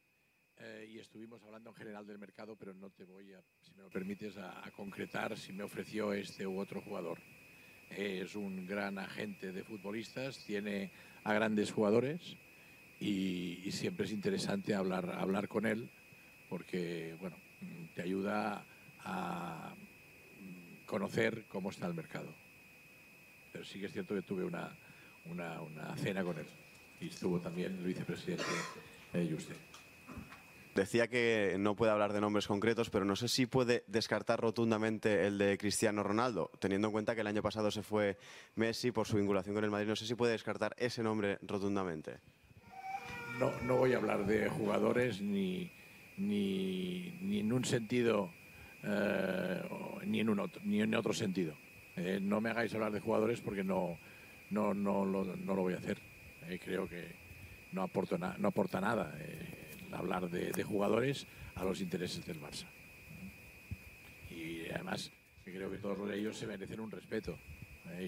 Eh, 0.58 0.90
y 0.92 0.98
estuvimos 0.98 1.42
hablando 1.42 1.70
en 1.70 1.76
general 1.76 2.06
del 2.06 2.18
mercado, 2.18 2.56
pero 2.56 2.74
no 2.74 2.90
te 2.90 3.04
voy 3.04 3.32
a, 3.32 3.42
si 3.62 3.72
me 3.74 3.82
lo 3.82 3.90
permites, 3.90 4.36
a, 4.36 4.70
concretar 4.76 5.36
si 5.38 5.52
me 5.52 5.64
ofreció 5.64 6.12
este 6.12 6.46
u 6.46 6.60
otro 6.60 6.82
jugador. 6.82 7.18
Es 7.90 8.34
un 8.36 8.66
gran 8.66 8.98
agente 8.98 9.50
de 9.50 9.64
futbolistas, 9.64 10.44
tiene 10.44 10.92
a 11.24 11.32
grandes 11.32 11.72
jugadores 11.72 12.36
y, 13.00 13.62
y 13.64 13.72
siempre 13.72 14.04
es 14.04 14.12
interesante 14.12 14.74
hablar, 14.74 15.10
hablar 15.10 15.48
con 15.48 15.64
él 15.64 15.90
porque 16.50 17.16
bueno, 17.18 17.38
te 17.94 18.02
ayuda 18.02 18.66
a 19.00 19.74
mm, 19.74 20.84
conocer 20.84 21.46
cómo 21.48 21.70
está 21.70 21.86
el 21.86 21.94
mercado. 21.94 22.41
Pero 23.52 23.64
sí 23.64 23.78
que 23.78 23.86
es 23.86 23.92
cierto 23.92 24.14
que 24.14 24.22
tuve 24.22 24.44
una, 24.44 24.76
una, 25.26 25.60
una 25.60 25.96
cena 25.96 26.24
con 26.24 26.38
él 26.38 26.46
y 27.00 27.08
estuvo 27.08 27.40
también 27.40 27.76
el 27.78 27.84
vicepresidente 27.84 28.44
eh, 29.12 29.28
Juste. 29.30 29.54
Decía 30.74 31.06
que 31.06 31.56
no 31.58 31.76
puede 31.76 31.92
hablar 31.92 32.14
de 32.14 32.20
nombres 32.22 32.46
concretos, 32.46 32.88
pero 32.88 33.04
no 33.04 33.14
sé 33.14 33.28
si 33.28 33.44
puede 33.44 33.84
descartar 33.88 34.40
rotundamente 34.40 35.26
el 35.26 35.36
de 35.36 35.58
Cristiano 35.58 36.02
Ronaldo, 36.02 36.50
teniendo 36.60 36.88
en 36.88 36.92
cuenta 36.92 37.14
que 37.14 37.20
el 37.20 37.26
año 37.26 37.42
pasado 37.42 37.70
se 37.70 37.82
fue 37.82 38.16
Messi 38.54 38.90
por 38.90 39.06
su 39.06 39.18
vinculación 39.18 39.54
con 39.54 39.64
el 39.64 39.70
Madrid. 39.70 39.88
No 39.88 39.96
sé 39.96 40.06
si 40.06 40.14
puede 40.14 40.32
descartar 40.32 40.74
ese 40.78 41.02
nombre 41.02 41.38
rotundamente. 41.42 42.20
No, 43.38 43.52
no 43.64 43.76
voy 43.76 43.92
a 43.92 43.98
hablar 43.98 44.24
de 44.24 44.48
jugadores 44.48 45.20
ni, 45.20 45.70
ni, 46.16 47.18
ni 47.20 47.40
en 47.40 47.52
un 47.52 47.66
sentido 47.66 48.30
eh, 48.82 49.62
ni, 50.06 50.20
en 50.20 50.30
un 50.30 50.40
otro, 50.40 50.62
ni 50.64 50.80
en 50.80 50.94
otro 50.94 51.12
sentido. 51.12 51.54
Eh, 51.96 52.18
no 52.22 52.40
me 52.40 52.50
hagáis 52.50 52.74
hablar 52.74 52.92
de 52.92 53.00
jugadores 53.00 53.40
porque 53.40 53.62
no, 53.62 53.98
no, 54.50 54.72
no, 54.72 55.04
no 55.04 55.54
lo 55.54 55.62
voy 55.62 55.74
a 55.74 55.78
hacer. 55.78 55.98
Eh, 56.48 56.58
creo 56.62 56.88
que 56.88 57.06
no, 57.72 57.82
aporta 57.82 58.80
nada 58.80 59.14
eh, 59.18 59.74
hablar 59.92 60.28
de, 60.30 60.62
jugadores 60.62 61.26
a 61.54 61.64
los 61.64 61.80
intereses 61.80 62.24
del 62.24 62.40
Barça. 62.40 62.66
Y 64.30 64.68
además 64.70 65.10
creo 65.44 65.70
que 65.70 65.78
todos 65.78 66.10
ellos 66.12 66.36
se 66.36 66.46
merecen 66.46 66.80
un 66.80 66.90
respeto. 66.90 67.36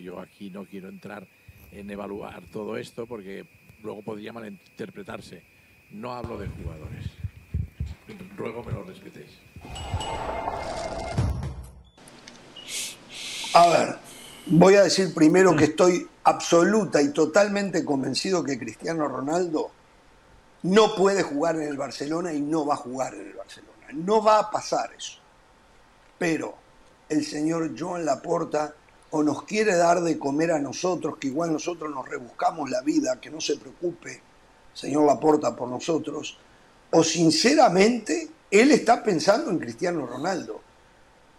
Yo 0.02 0.18
aquí 0.18 0.50
no 0.50 0.64
quiero 0.64 0.88
entrar 0.88 1.26
en 1.70 1.90
evaluar 1.90 2.42
todo 2.46 2.76
esto 2.78 3.06
porque 3.06 3.44
luego 3.82 4.02
podría 4.02 4.32
malinterpretarse. 4.32 5.42
No 5.90 6.12
hablo 6.12 6.38
de 6.38 6.48
jugadores. 6.48 7.10
Ruego 8.36 8.64
me 8.64 8.72
lo 8.72 8.84
respetéis. 8.84 9.40
A 13.54 13.68
ver, 13.68 13.96
voy 14.46 14.74
a 14.74 14.82
decir 14.82 15.14
primero 15.14 15.54
que 15.54 15.66
estoy 15.66 16.08
absoluta 16.24 17.00
y 17.00 17.10
totalmente 17.10 17.84
convencido 17.84 18.42
que 18.42 18.58
Cristiano 18.58 19.06
Ronaldo 19.06 19.70
no 20.64 20.96
puede 20.96 21.22
jugar 21.22 21.54
en 21.54 21.68
el 21.68 21.76
Barcelona 21.76 22.32
y 22.32 22.40
no 22.40 22.66
va 22.66 22.74
a 22.74 22.78
jugar 22.78 23.14
en 23.14 23.28
el 23.28 23.34
Barcelona. 23.34 23.86
No 23.92 24.24
va 24.24 24.40
a 24.40 24.50
pasar 24.50 24.92
eso. 24.98 25.20
Pero 26.18 26.56
el 27.08 27.24
señor 27.24 27.78
Joan 27.78 28.04
Laporta 28.04 28.74
o 29.10 29.22
nos 29.22 29.44
quiere 29.44 29.76
dar 29.76 30.00
de 30.00 30.18
comer 30.18 30.50
a 30.50 30.58
nosotros, 30.58 31.16
que 31.18 31.28
igual 31.28 31.52
nosotros 31.52 31.94
nos 31.94 32.08
rebuscamos 32.08 32.68
la 32.70 32.82
vida, 32.82 33.20
que 33.20 33.30
no 33.30 33.40
se 33.40 33.56
preocupe, 33.56 34.20
señor 34.72 35.06
Laporta, 35.06 35.54
por 35.54 35.68
nosotros, 35.68 36.36
o 36.90 37.04
sinceramente 37.04 38.28
él 38.50 38.72
está 38.72 39.00
pensando 39.04 39.52
en 39.52 39.60
Cristiano 39.60 40.04
Ronaldo. 40.06 40.60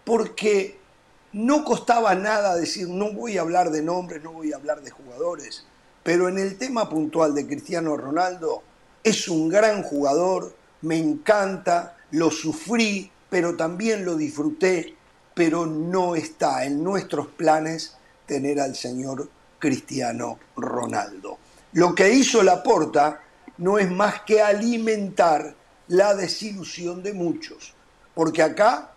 Porque 0.02 0.85
no 1.32 1.64
costaba 1.64 2.14
nada 2.14 2.54
decir, 2.54 2.88
no 2.88 3.12
voy 3.12 3.38
a 3.38 3.42
hablar 3.42 3.70
de 3.70 3.82
nombres, 3.82 4.22
no 4.22 4.32
voy 4.32 4.52
a 4.52 4.56
hablar 4.56 4.82
de 4.82 4.90
jugadores, 4.90 5.66
pero 6.02 6.28
en 6.28 6.38
el 6.38 6.56
tema 6.56 6.88
puntual 6.88 7.34
de 7.34 7.46
Cristiano 7.46 7.96
Ronaldo, 7.96 8.62
es 9.02 9.28
un 9.28 9.48
gran 9.48 9.82
jugador, 9.82 10.54
me 10.82 10.96
encanta, 10.96 11.96
lo 12.10 12.30
sufrí, 12.30 13.10
pero 13.28 13.56
también 13.56 14.04
lo 14.04 14.16
disfruté, 14.16 14.96
pero 15.34 15.66
no 15.66 16.16
está 16.16 16.64
en 16.64 16.82
nuestros 16.82 17.28
planes 17.28 17.96
tener 18.26 18.60
al 18.60 18.74
señor 18.74 19.28
Cristiano 19.58 20.38
Ronaldo. 20.56 21.38
Lo 21.72 21.94
que 21.94 22.10
hizo 22.12 22.42
Laporta 22.42 23.20
no 23.58 23.78
es 23.78 23.90
más 23.90 24.22
que 24.22 24.42
alimentar 24.42 25.54
la 25.88 26.14
desilusión 26.14 27.02
de 27.02 27.12
muchos, 27.12 27.74
porque 28.14 28.42
acá 28.42 28.92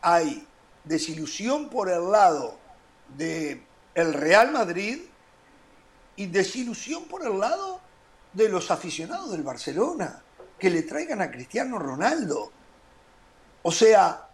hay 0.00 0.46
desilusión 0.84 1.68
por 1.68 1.90
el 1.90 2.10
lado 2.10 2.58
de 3.16 3.62
el 3.94 4.14
Real 4.14 4.52
Madrid 4.52 5.00
y 6.16 6.26
desilusión 6.26 7.04
por 7.04 7.26
el 7.26 7.38
lado 7.38 7.80
de 8.32 8.48
los 8.48 8.70
aficionados 8.70 9.30
del 9.32 9.42
Barcelona 9.42 10.22
que 10.58 10.70
le 10.70 10.82
traigan 10.82 11.20
a 11.22 11.30
Cristiano 11.30 11.78
Ronaldo. 11.78 12.52
O 13.62 13.72
sea, 13.72 14.28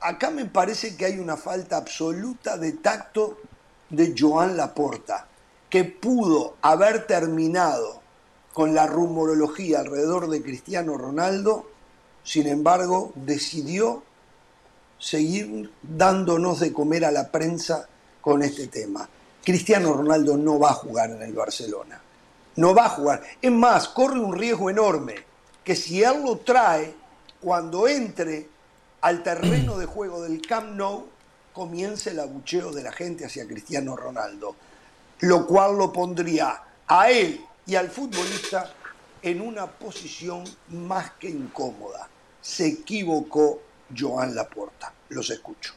acá 0.00 0.30
me 0.30 0.46
parece 0.46 0.96
que 0.96 1.04
hay 1.04 1.18
una 1.18 1.36
falta 1.36 1.76
absoluta 1.76 2.56
de 2.56 2.72
tacto 2.72 3.38
de 3.90 4.14
Joan 4.16 4.56
Laporta, 4.56 5.26
que 5.68 5.84
pudo 5.84 6.56
haber 6.62 7.06
terminado 7.06 8.00
con 8.52 8.74
la 8.74 8.86
rumorología 8.86 9.80
alrededor 9.80 10.28
de 10.28 10.42
Cristiano 10.42 10.96
Ronaldo, 10.96 11.70
sin 12.24 12.46
embargo, 12.46 13.12
decidió 13.14 14.02
seguir 14.98 15.72
dándonos 15.82 16.60
de 16.60 16.72
comer 16.72 17.04
a 17.04 17.10
la 17.10 17.30
prensa 17.30 17.88
con 18.20 18.42
este 18.42 18.66
tema. 18.66 19.08
Cristiano 19.44 19.94
Ronaldo 19.94 20.36
no 20.36 20.58
va 20.58 20.70
a 20.70 20.74
jugar 20.74 21.10
en 21.10 21.22
el 21.22 21.32
Barcelona. 21.32 22.00
No 22.56 22.74
va 22.74 22.86
a 22.86 22.90
jugar. 22.90 23.22
Es 23.40 23.52
más, 23.52 23.88
corre 23.88 24.18
un 24.18 24.36
riesgo 24.36 24.68
enorme 24.68 25.14
que 25.64 25.76
si 25.76 26.02
él 26.02 26.22
lo 26.24 26.38
trae, 26.38 26.94
cuando 27.40 27.86
entre 27.86 28.48
al 29.00 29.22
terreno 29.22 29.78
de 29.78 29.86
juego 29.86 30.22
del 30.22 30.42
Camp 30.42 30.74
Nou, 30.74 31.06
comience 31.52 32.10
el 32.10 32.20
abucheo 32.20 32.72
de 32.72 32.82
la 32.82 32.92
gente 32.92 33.24
hacia 33.24 33.46
Cristiano 33.46 33.96
Ronaldo, 33.96 34.56
lo 35.20 35.46
cual 35.46 35.76
lo 35.76 35.92
pondría 35.92 36.62
a 36.86 37.10
él 37.10 37.40
y 37.66 37.74
al 37.74 37.90
futbolista 37.90 38.72
en 39.22 39.40
una 39.40 39.66
posición 39.66 40.44
más 40.70 41.12
que 41.12 41.28
incómoda. 41.28 42.08
Se 42.40 42.66
equivocó 42.66 43.60
Joan 43.96 44.34
Laporta. 44.34 44.92
Los 45.10 45.30
escucho. 45.30 45.74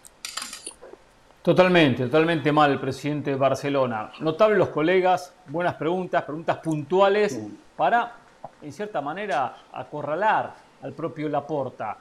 Totalmente, 1.41 2.03
totalmente 2.05 2.51
mal 2.51 2.79
presidente 2.79 3.31
de 3.31 3.35
Barcelona. 3.35 4.11
Notables 4.19 4.59
los 4.59 4.69
colegas, 4.69 5.33
buenas 5.47 5.73
preguntas, 5.73 6.23
preguntas 6.23 6.57
puntuales 6.57 7.39
para, 7.75 8.13
en 8.61 8.71
cierta 8.71 9.01
manera, 9.01 9.55
acorralar 9.73 10.53
al 10.83 10.93
propio 10.93 11.27
Laporta. 11.29 11.97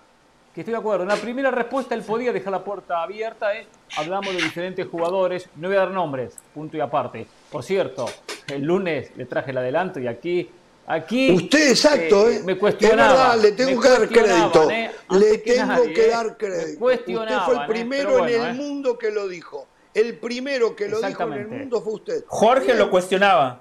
Que 0.54 0.60
estoy 0.60 0.72
de 0.72 0.78
acuerdo, 0.78 1.04
en 1.04 1.08
la 1.08 1.16
primera 1.16 1.50
respuesta 1.50 1.94
él 1.94 2.02
podía 2.02 2.32
dejar 2.32 2.52
la 2.52 2.62
puerta 2.62 3.02
abierta, 3.02 3.54
¿eh? 3.54 3.66
hablamos 3.96 4.34
de 4.34 4.42
diferentes 4.42 4.86
jugadores, 4.86 5.48
no 5.56 5.68
voy 5.68 5.76
a 5.76 5.80
dar 5.80 5.90
nombres, 5.90 6.36
punto 6.52 6.76
y 6.76 6.80
aparte. 6.80 7.26
Por 7.50 7.62
cierto, 7.62 8.06
el 8.48 8.62
lunes 8.62 9.16
le 9.16 9.24
traje 9.24 9.52
el 9.52 9.58
adelanto 9.58 10.00
y 10.00 10.06
aquí 10.06 10.50
Aquí 10.92 11.30
Usted, 11.30 11.70
exacto, 11.70 12.28
eh, 12.28 12.36
eh, 12.38 12.42
me 12.44 12.58
cuestionaba. 12.58 13.12
Es 13.12 13.18
verdad, 13.18 13.42
le 13.42 13.52
tengo 13.52 13.80
que 13.80 13.88
dar 13.88 14.08
crédito. 14.08 14.70
eh, 14.70 14.90
le 15.10 15.38
tengo 15.38 15.66
nadie, 15.66 15.92
que 15.92 16.06
eh, 16.06 16.10
dar 16.10 16.36
crédito. 16.36 16.84
Usted 16.84 17.38
fue 17.44 17.54
el 17.54 17.66
primero 17.66 18.26
en 18.26 18.34
el 18.34 18.46
eh. 18.48 18.52
mundo 18.54 18.98
que 18.98 19.12
lo 19.12 19.28
dijo. 19.28 19.68
El 19.94 20.18
primero 20.18 20.74
que 20.74 20.88
lo 20.88 21.00
dijo 21.00 21.22
en 21.22 21.32
el 21.34 21.46
mundo 21.48 21.80
fue 21.80 21.92
usted. 21.94 22.24
Jorge 22.26 22.74
lo 22.74 22.90
cuestionaba. 22.90 23.60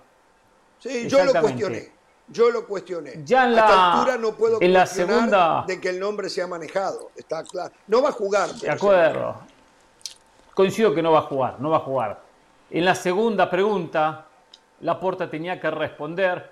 Sí, 0.80 1.08
yo 1.08 1.24
lo 1.24 1.34
cuestioné. 1.40 1.92
Yo 2.30 2.50
lo 2.50 2.66
cuestioné. 2.68 3.22
Ya 3.26 3.46
en 3.46 3.54
A 3.54 3.60
esta 3.60 3.76
la- 3.76 3.94
altura 3.94 4.18
no 4.18 4.36
puedo 4.36 4.58
en 4.62 4.74
la 4.74 4.82
cuestionar 4.82 5.16
segunda- 5.16 5.64
de 5.68 5.82
que 5.82 5.90
el 5.90 6.00
nombre 6.00 6.30
sea 6.30 6.48
manejado. 6.48 7.12
Está 7.16 7.44
claro. 7.44 7.74
No 7.88 8.02
va 8.02 8.10
a 8.10 8.12
jugar. 8.12 8.50
De 8.56 8.70
acuerdo. 8.72 9.36
Coincido 10.56 10.94
que 10.96 11.02
no 11.04 11.12
va 11.12 11.20
a 11.20 11.24
jugar, 11.24 11.60
no 11.60 11.70
va 11.70 11.78
a 11.78 11.82
jugar. 11.82 12.22
En 12.72 12.86
la 12.86 12.94
segunda 12.96 13.50
pregunta, 13.50 14.26
Laporta 14.82 15.30
tenía 15.30 15.60
que 15.60 15.70
responder, 15.72 16.52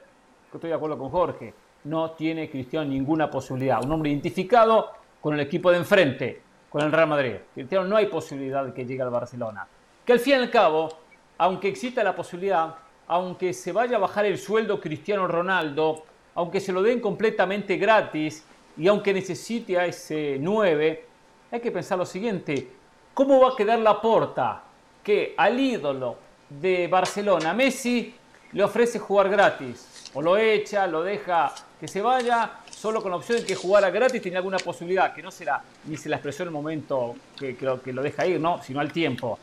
estoy 0.54 0.70
de 0.70 0.76
acuerdo 0.76 0.98
con 0.98 1.10
Jorge, 1.10 1.54
no 1.84 2.12
tiene 2.12 2.50
Cristiano 2.50 2.86
ninguna 2.86 3.30
posibilidad. 3.30 3.84
Un 3.84 3.92
hombre 3.92 4.10
identificado 4.10 4.92
con 5.22 5.34
el 5.34 5.40
equipo 5.40 5.72
de 5.72 5.78
enfrente, 5.78 6.42
con 6.70 6.82
el 6.82 6.92
Real 6.92 7.08
Madrid. 7.08 7.36
Cristiano 7.54 7.86
no 7.86 7.96
hay 7.96 8.08
posibilidad 8.08 8.66
de 8.66 8.74
que 8.74 8.86
llegue 8.86 9.02
al 9.02 9.10
Barcelona. 9.10 9.68
Que 10.06 10.14
al 10.14 10.20
fin 10.20 10.34
y 10.34 10.36
al 10.38 10.50
cabo, 10.50 10.90
aunque 11.38 11.68
exista 11.68 12.04
la 12.04 12.16
posibilidad, 12.16 12.76
aunque 13.08 13.54
se 13.54 13.72
vaya 13.72 13.98
a 13.98 14.00
bajar 14.00 14.26
el 14.26 14.38
sueldo 14.38 14.80
Cristiano 14.80 15.28
Ronaldo, 15.28 16.04
aunque 16.36 16.60
se 16.60 16.72
lo 16.72 16.82
den 16.82 17.00
completamente 17.00 17.78
gratis 17.78 18.46
y 18.78 18.88
aunque 18.88 19.14
necesite 19.14 19.78
a 19.78 19.86
ese 19.86 20.38
9, 20.40 21.06
hay 21.52 21.60
que 21.60 21.72
pensar 21.72 21.98
lo 21.98 22.06
siguiente, 22.06 22.70
¿cómo 23.14 23.40
va 23.40 23.50
a 23.50 23.56
quedar 23.56 23.80
la 23.80 24.00
porta 24.00 24.64
que 25.04 25.34
al 25.38 25.60
ídolo 25.60 26.18
de 26.50 26.88
Barcelona, 26.88 27.54
Messi, 27.54 28.14
le 28.52 28.64
ofrece 28.64 29.00
jugar 29.00 29.30
gratis? 29.30 29.97
O 30.14 30.22
lo 30.22 30.38
echa, 30.38 30.88
lo 30.88 31.04
deja 31.04 31.54
que 31.80 31.88
se 31.88 32.02
vaya, 32.02 32.52
solo 32.72 33.02
con 33.02 33.12
la 33.12 33.18
opción 33.18 33.40
de 33.40 33.46
que 33.46 33.56
jugara 33.56 33.90
gratis 33.90 34.22
tenía 34.22 34.40
alguna 34.40 34.58
posibilidad, 34.58 35.14
que 35.14 35.22
no 35.22 35.32
será, 35.32 35.62
ni 35.86 35.98
se 35.98 36.10
la 36.10 36.16
expresó 36.16 36.44
en 36.44 36.50
el 36.50 36.54
momento 36.54 37.16
que, 37.38 37.56
que 37.56 37.66
lo, 37.66 37.82
que 37.82 37.94
lo 37.94 38.02
deja 38.02 38.26
ir, 38.26 38.40
¿no? 38.40 38.62
sino 38.64 38.80
al 38.80 38.92
tiempo. 38.92 39.38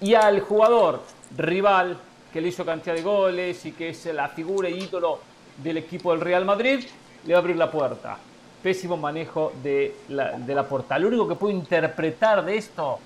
y 0.00 0.14
al 0.14 0.40
jugador 0.40 1.02
rival 1.36 1.98
que 2.32 2.40
le 2.40 2.48
hizo 2.48 2.64
cantidad 2.64 2.94
de 2.94 3.02
goles 3.02 3.64
y 3.66 3.72
que 3.72 3.90
es 3.90 4.04
la 4.06 4.28
figura 4.28 4.68
y 4.68 4.82
ídolo 4.82 5.20
del 5.62 5.78
equipo 5.78 6.12
del 6.12 6.20
Real 6.20 6.44
Madrid, 6.44 6.84
le 7.24 7.32
va 7.32 7.38
a 7.38 7.40
abrir 7.40 7.56
la 7.56 7.70
puerta. 7.70 8.18
Pésimo 8.62 8.96
manejo 8.96 9.52
de 9.62 9.96
la, 10.08 10.32
de 10.32 10.54
la 10.54 10.68
puerta. 10.68 10.98
Lo 10.98 11.08
único 11.08 11.26
que 11.26 11.34
puedo 11.34 11.54
interpretar 11.54 12.44
de 12.44 12.56
esto, 12.56 12.98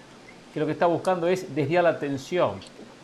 que 0.52 0.60
lo 0.60 0.66
que 0.66 0.72
está 0.72 0.86
buscando 0.86 1.26
es 1.28 1.54
desviar 1.54 1.84
la 1.84 1.90
atención. 1.90 2.58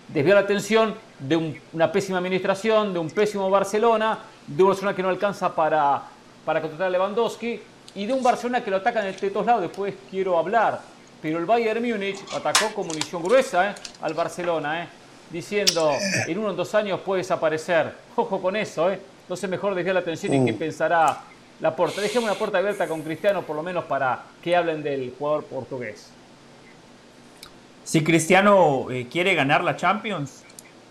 Desviar 0.08 0.36
la 0.36 0.40
atención 0.42 0.94
de 1.18 1.36
un- 1.36 1.60
una 1.72 1.92
pésima 1.92 2.18
administración, 2.18 2.92
de 2.92 2.98
un 2.98 3.10
pésimo 3.10 3.50
Barcelona, 3.50 4.18
de 4.46 4.62
una 4.62 4.70
Barcelona 4.70 4.96
que 4.96 5.02
no 5.02 5.08
alcanza 5.10 5.54
para, 5.54 6.02
para 6.44 6.60
contratar 6.62 6.86
a 6.86 6.90
Lewandowski 6.90 7.60
y 7.94 8.06
de 8.06 8.12
un 8.12 8.22
Barcelona 8.22 8.62
que 8.64 8.70
lo 8.70 8.78
atacan 8.78 9.04
de 9.04 9.30
todos 9.30 9.44
lados. 9.46 9.62
Después 9.62 9.94
quiero 10.10 10.38
hablar. 10.38 10.80
Pero 11.20 11.38
el 11.38 11.46
Bayern 11.46 11.82
Múnich 11.82 12.18
atacó 12.34 12.72
con 12.74 12.86
munición 12.86 13.22
gruesa 13.22 13.70
¿eh? 13.70 13.74
al 14.02 14.14
Barcelona, 14.14 14.84
¿eh? 14.84 14.88
diciendo 15.30 15.92
en 16.26 16.38
uno 16.38 16.50
o 16.50 16.52
dos 16.54 16.74
años 16.74 17.00
puede 17.00 17.22
desaparecer. 17.22 17.92
Ojo 18.16 18.40
con 18.40 18.54
eso, 18.56 18.90
¿eh? 18.90 19.00
entonces 19.22 19.50
mejor 19.50 19.74
desviar 19.74 19.94
la 19.94 20.00
atención 20.00 20.32
y 20.32 20.46
qué 20.46 20.52
pensará 20.54 21.20
la 21.60 21.74
puerta. 21.74 22.00
Dejemos 22.00 22.30
una 22.30 22.38
puerta 22.38 22.58
abierta 22.58 22.86
con 22.86 23.02
Cristiano 23.02 23.42
por 23.42 23.56
lo 23.56 23.62
menos 23.64 23.84
para 23.84 24.20
que 24.42 24.54
hablen 24.54 24.80
del 24.82 25.12
jugador 25.18 25.44
portugués. 25.44 26.10
Si 27.88 28.04
Cristiano 28.04 28.90
eh, 28.90 29.08
quiere 29.10 29.34
ganar 29.34 29.64
la 29.64 29.74
Champions, 29.74 30.42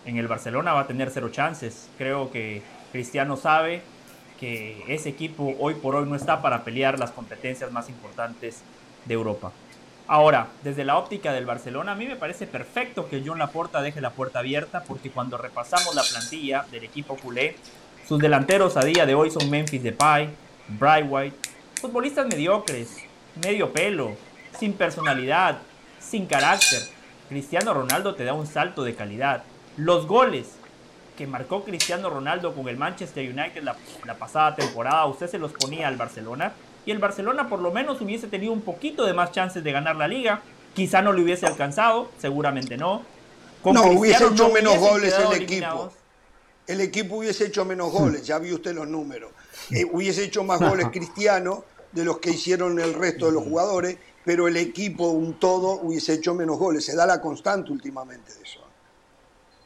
en 0.03 0.17
el 0.17 0.27
Barcelona 0.27 0.73
va 0.73 0.79
a 0.79 0.87
tener 0.87 1.11
cero 1.11 1.29
chances. 1.29 1.87
Creo 1.95 2.31
que 2.31 2.63
Cristiano 2.91 3.37
sabe 3.37 3.83
que 4.39 4.83
ese 4.87 5.09
equipo 5.09 5.55
hoy 5.59 5.75
por 5.75 5.95
hoy 5.95 6.09
no 6.09 6.15
está 6.15 6.41
para 6.41 6.63
pelear 6.63 6.97
las 6.97 7.11
competencias 7.11 7.71
más 7.71 7.87
importantes 7.89 8.63
de 9.05 9.13
Europa. 9.13 9.51
Ahora, 10.07 10.47
desde 10.63 10.85
la 10.85 10.97
óptica 10.97 11.33
del 11.33 11.45
Barcelona, 11.45 11.91
a 11.91 11.95
mí 11.95 12.07
me 12.07 12.15
parece 12.15 12.47
perfecto 12.47 13.07
que 13.07 13.21
John 13.23 13.37
Laporta 13.37 13.83
deje 13.83 14.01
la 14.01 14.09
puerta 14.09 14.39
abierta 14.39 14.81
porque 14.81 15.11
cuando 15.11 15.37
repasamos 15.37 15.93
la 15.93 16.01
plantilla 16.01 16.65
del 16.71 16.83
equipo 16.83 17.15
culé, 17.15 17.57
sus 18.07 18.17
delanteros 18.17 18.75
a 18.75 18.83
día 18.83 19.05
de 19.05 19.13
hoy 19.13 19.29
son 19.29 19.47
Memphis 19.51 19.83
Depay, 19.83 20.29
Bright 20.67 21.05
White, 21.07 21.37
futbolistas 21.79 22.25
mediocres, 22.25 22.97
medio 23.35 23.71
pelo, 23.71 24.15
sin 24.57 24.73
personalidad, 24.73 25.59
sin 26.09 26.25
carácter. 26.25 26.81
Cristiano 27.29 27.73
Ronaldo 27.73 28.15
te 28.15 28.23
da 28.23 28.33
un 28.33 28.47
salto 28.47 28.83
de 28.83 28.95
calidad. 28.95 29.43
Los 29.75 30.07
goles 30.07 30.47
que 31.17 31.27
marcó 31.27 31.63
Cristiano 31.63 32.09
Ronaldo 32.09 32.53
con 32.53 32.67
el 32.69 32.77
Manchester 32.77 33.27
United 33.27 33.63
la, 33.63 33.75
la 34.05 34.15
pasada 34.15 34.55
temporada, 34.55 35.05
usted 35.07 35.27
se 35.27 35.39
los 35.39 35.51
ponía 35.51 35.87
al 35.87 35.97
Barcelona 35.97 36.53
y 36.85 36.91
el 36.91 36.99
Barcelona 36.99 37.49
por 37.49 37.59
lo 37.59 37.71
menos 37.71 37.99
hubiese 37.99 38.27
tenido 38.27 38.53
un 38.53 38.61
poquito 38.61 39.05
de 39.05 39.13
más 39.13 39.31
chances 39.31 39.63
de 39.63 39.71
ganar 39.71 39.97
la 39.97 40.07
liga. 40.07 40.41
Quizá 40.73 41.01
no 41.01 41.11
le 41.11 41.21
hubiese 41.21 41.45
alcanzado, 41.45 42.11
seguramente 42.19 42.77
no. 42.77 43.01
Con 43.61 43.73
No, 43.73 43.81
Cristiano 43.81 43.99
hubiese 43.99 44.23
hecho 44.25 44.47
no 44.47 44.53
menos 44.53 44.77
goles 44.77 45.15
el 45.19 45.41
equipo. 45.41 45.91
El 46.65 46.81
equipo 46.81 47.17
hubiese 47.17 47.47
hecho 47.47 47.65
menos 47.65 47.91
goles, 47.91 48.25
ya 48.25 48.39
vio 48.39 48.55
usted 48.55 48.73
los 48.73 48.87
números. 48.87 49.31
Eh, 49.71 49.85
hubiese 49.91 50.23
hecho 50.23 50.43
más 50.43 50.59
goles 50.61 50.87
Cristiano 50.91 51.65
de 51.91 52.05
los 52.05 52.19
que 52.19 52.29
hicieron 52.29 52.79
el 52.79 52.93
resto 52.93 53.25
de 53.25 53.31
los 53.33 53.43
jugadores, 53.43 53.97
pero 54.27 54.49
el 54.49 54.57
equipo, 54.57 55.07
un 55.11 55.35
todo, 55.39 55.79
hubiese 55.79 56.11
hecho 56.15 56.35
menos 56.35 56.57
goles. 56.59 56.83
Se 56.83 56.97
da 56.97 57.05
la 57.05 57.21
constante 57.21 57.71
últimamente 57.71 58.33
de 58.33 58.41
eso. 58.43 58.59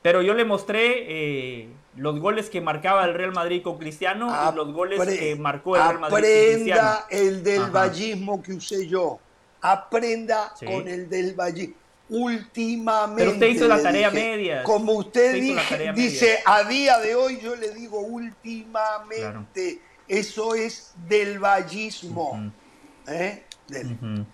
Pero 0.03 0.21
yo 0.21 0.35
le 0.35 0.45
mostré 0.45 1.61
eh, 1.63 1.67
los 1.95 2.19
goles 2.19 2.47
que 2.51 2.61
marcaba 2.61 3.03
el 3.05 3.15
Real 3.15 3.31
Madrid 3.33 3.63
con 3.63 3.79
Cristiano 3.79 4.27
y 4.29 4.55
los 4.55 4.71
goles 4.71 4.99
que 5.03 5.35
marcó 5.35 5.75
el 5.77 5.81
Real 5.81 5.99
Madrid 5.99 6.11
con 6.13 6.21
Cristiano. 6.53 6.81
Aprenda 6.81 7.07
el 7.09 7.43
del 7.43 7.61
Ajá. 7.63 7.71
vallismo 7.71 8.43
que 8.43 8.53
usé 8.53 8.87
yo. 8.87 9.19
Aprenda 9.61 10.53
Sí. 10.59 10.67
con 10.67 10.87
el 10.87 11.09
del 11.09 11.33
vallismo. 11.33 11.73
Últimamente. 12.09 13.15
Pero 13.23 13.31
usted 13.31 13.47
hizo 13.47 13.67
la 13.67 13.81
tarea 13.81 14.11
dije, 14.11 14.23
medias. 14.31 14.63
Como 14.63 14.91
usted, 14.93 15.33
Usted 15.33 15.41
dije- 15.41 15.93
dice, 15.95 16.39
a 16.45 16.63
día 16.65 16.99
de 16.99 17.15
hoy 17.15 17.39
yo 17.41 17.55
le 17.55 17.71
digo 17.71 17.99
últimamente. 17.99 19.81
Eso 20.07 20.53
es 20.53 20.93
del 21.07 21.39
vallismo. 21.39 22.51
¿Eh? 23.07 23.43
Del- 23.67 23.93
Ujú. 23.93 24.25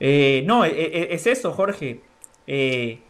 Eh, 0.00 0.42
no, 0.46 0.64
e- 0.64 0.70
e- 0.70 1.14
es 1.14 1.26
eso, 1.26 1.52
Jorge. 1.52 2.00
Eh, 2.46 3.00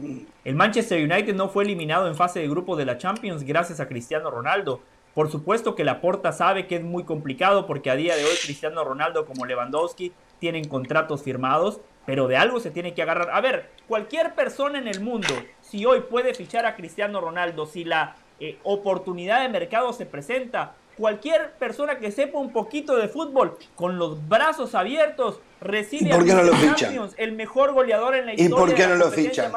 el 0.45 0.55
Manchester 0.55 1.03
United 1.03 1.35
no 1.35 1.49
fue 1.49 1.65
eliminado 1.65 2.09
en 2.09 2.15
fase 2.17 2.41
de 2.41 2.49
grupo 2.49 2.77
de 2.77 2.85
la 2.85 2.99
Champions 2.99 3.45
gracias 3.45 3.81
a 3.81 3.89
Cristiano 3.89 4.31
Ronaldo. 4.31 4.81
Por 5.15 5.31
supuesto 5.31 5.75
que 5.75 5.85
Laporta 5.85 6.33
sabe 6.33 6.67
que 6.67 6.77
es 6.77 6.83
muy 6.83 7.05
complicado 7.05 7.67
porque 7.67 7.91
a 7.91 7.97
día 7.97 8.17
de 8.17 8.25
hoy 8.25 8.35
Cristiano 8.45 8.85
Ronaldo 8.85 9.25
como 9.25 9.47
Lewandowski 9.47 10.13
tienen 10.39 10.69
contratos 10.69 11.23
firmados, 11.23 11.81
pero 12.07 12.29
de 12.29 12.37
algo 12.37 12.61
se 12.61 12.71
tiene 12.71 12.95
que 12.95 13.03
agarrar. 13.03 13.31
A 13.33 13.41
ver, 13.41 13.71
cualquier 13.89 14.35
persona 14.35 14.79
en 14.79 14.89
el 14.89 15.01
mundo, 15.01 15.29
si 15.61 15.85
hoy 15.85 16.01
puede 16.03 16.35
fichar 16.35 16.67
a 16.67 16.77
Cristiano 16.77 17.21
Ronaldo, 17.21 17.67
si 17.67 17.85
la 17.85 18.17
eh, 18.41 18.59
oportunidad 18.63 19.43
de 19.43 19.49
mercado 19.49 19.93
se 19.93 20.07
presenta, 20.07 20.75
cualquier 21.01 21.53
persona 21.53 21.99
que 21.99 22.13
sepa 22.13 22.39
un 22.39 22.53
poquito 22.53 22.95
de 22.97 23.09
fútbol, 23.09 23.57
con 23.75 23.99
los 23.99 24.29
brazos 24.29 24.75
abiertos, 24.75 25.41
recibe 25.63 26.11
¿Y 26.11 26.13
por 26.13 26.25
qué 26.27 26.33
a 26.33 26.35
no 26.37 26.43
lo? 26.43 26.75
Champions, 26.75 27.15
el 27.17 27.33
mejor 27.33 27.73
goleador 27.73 28.15
en 28.15 28.27
la 28.27 28.33
¿Y 28.33 28.43
historia 28.43 28.59
por 28.59 28.75
qué 28.75 28.87
no 28.87 28.95
lo 28.97 29.11
fichan? 29.11 29.51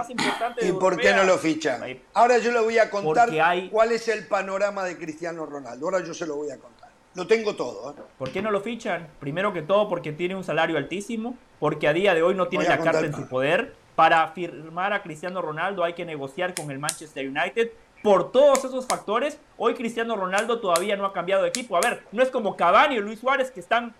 ¿Y 0.61 0.71
por 0.71 0.97
qué 0.97 1.13
no 1.13 1.25
lo 1.25 1.37
fichan? 1.37 1.83
Ahora 2.13 2.37
yo 2.37 2.51
le 2.53 2.61
voy 2.61 2.77
a 2.79 2.89
contar 2.89 3.29
hay- 3.41 3.67
cuál 3.69 3.91
es 3.91 4.07
el 4.07 4.25
panorama 4.25 4.85
de 4.85 4.97
Cristiano 4.97 5.45
Ronaldo. 5.45 5.85
Ahora 5.85 6.01
yo 6.03 6.13
se 6.13 6.25
lo 6.25 6.37
voy 6.37 6.49
a 6.49 6.57
contar. 6.57 6.89
Lo 7.15 7.27
tengo 7.27 7.55
todo. 7.55 7.91
¿eh? 7.91 8.01
¿Por 8.17 8.31
qué 8.31 8.41
no 8.41 8.49
lo 8.49 8.61
fichan? 8.61 9.07
Primero 9.19 9.51
que 9.51 9.61
todo 9.61 9.89
porque 9.89 10.13
tiene 10.13 10.35
un 10.35 10.45
salario 10.45 10.77
altísimo, 10.77 11.37
porque 11.59 11.89
a 11.89 11.93
día 11.93 12.15
de 12.15 12.23
hoy 12.23 12.35
no 12.35 12.47
tiene 12.47 12.65
la 12.65 12.79
carta 12.79 13.01
en 13.01 13.13
su 13.13 13.27
poder. 13.27 13.75
Para 13.95 14.29
firmar 14.29 14.93
a 14.93 15.03
Cristiano 15.03 15.41
Ronaldo 15.41 15.83
hay 15.83 15.93
que 15.93 16.05
negociar 16.05 16.55
con 16.55 16.71
el 16.71 16.79
Manchester 16.79 17.27
United. 17.27 17.69
Por 18.03 18.31
todos 18.31 18.63
esos 18.65 18.85
factores, 18.85 19.39
hoy 19.57 19.73
Cristiano 19.75 20.15
Ronaldo 20.15 20.59
todavía 20.59 20.95
no 20.97 21.05
ha 21.05 21.13
cambiado 21.13 21.43
de 21.43 21.49
equipo. 21.49 21.77
A 21.77 21.79
ver, 21.81 22.03
no 22.11 22.21
es 22.21 22.29
como 22.29 22.55
Cavani 22.57 22.97
o 22.99 23.01
Luis 23.01 23.19
Suárez 23.19 23.49
que 23.49 23.61
están 23.61 23.95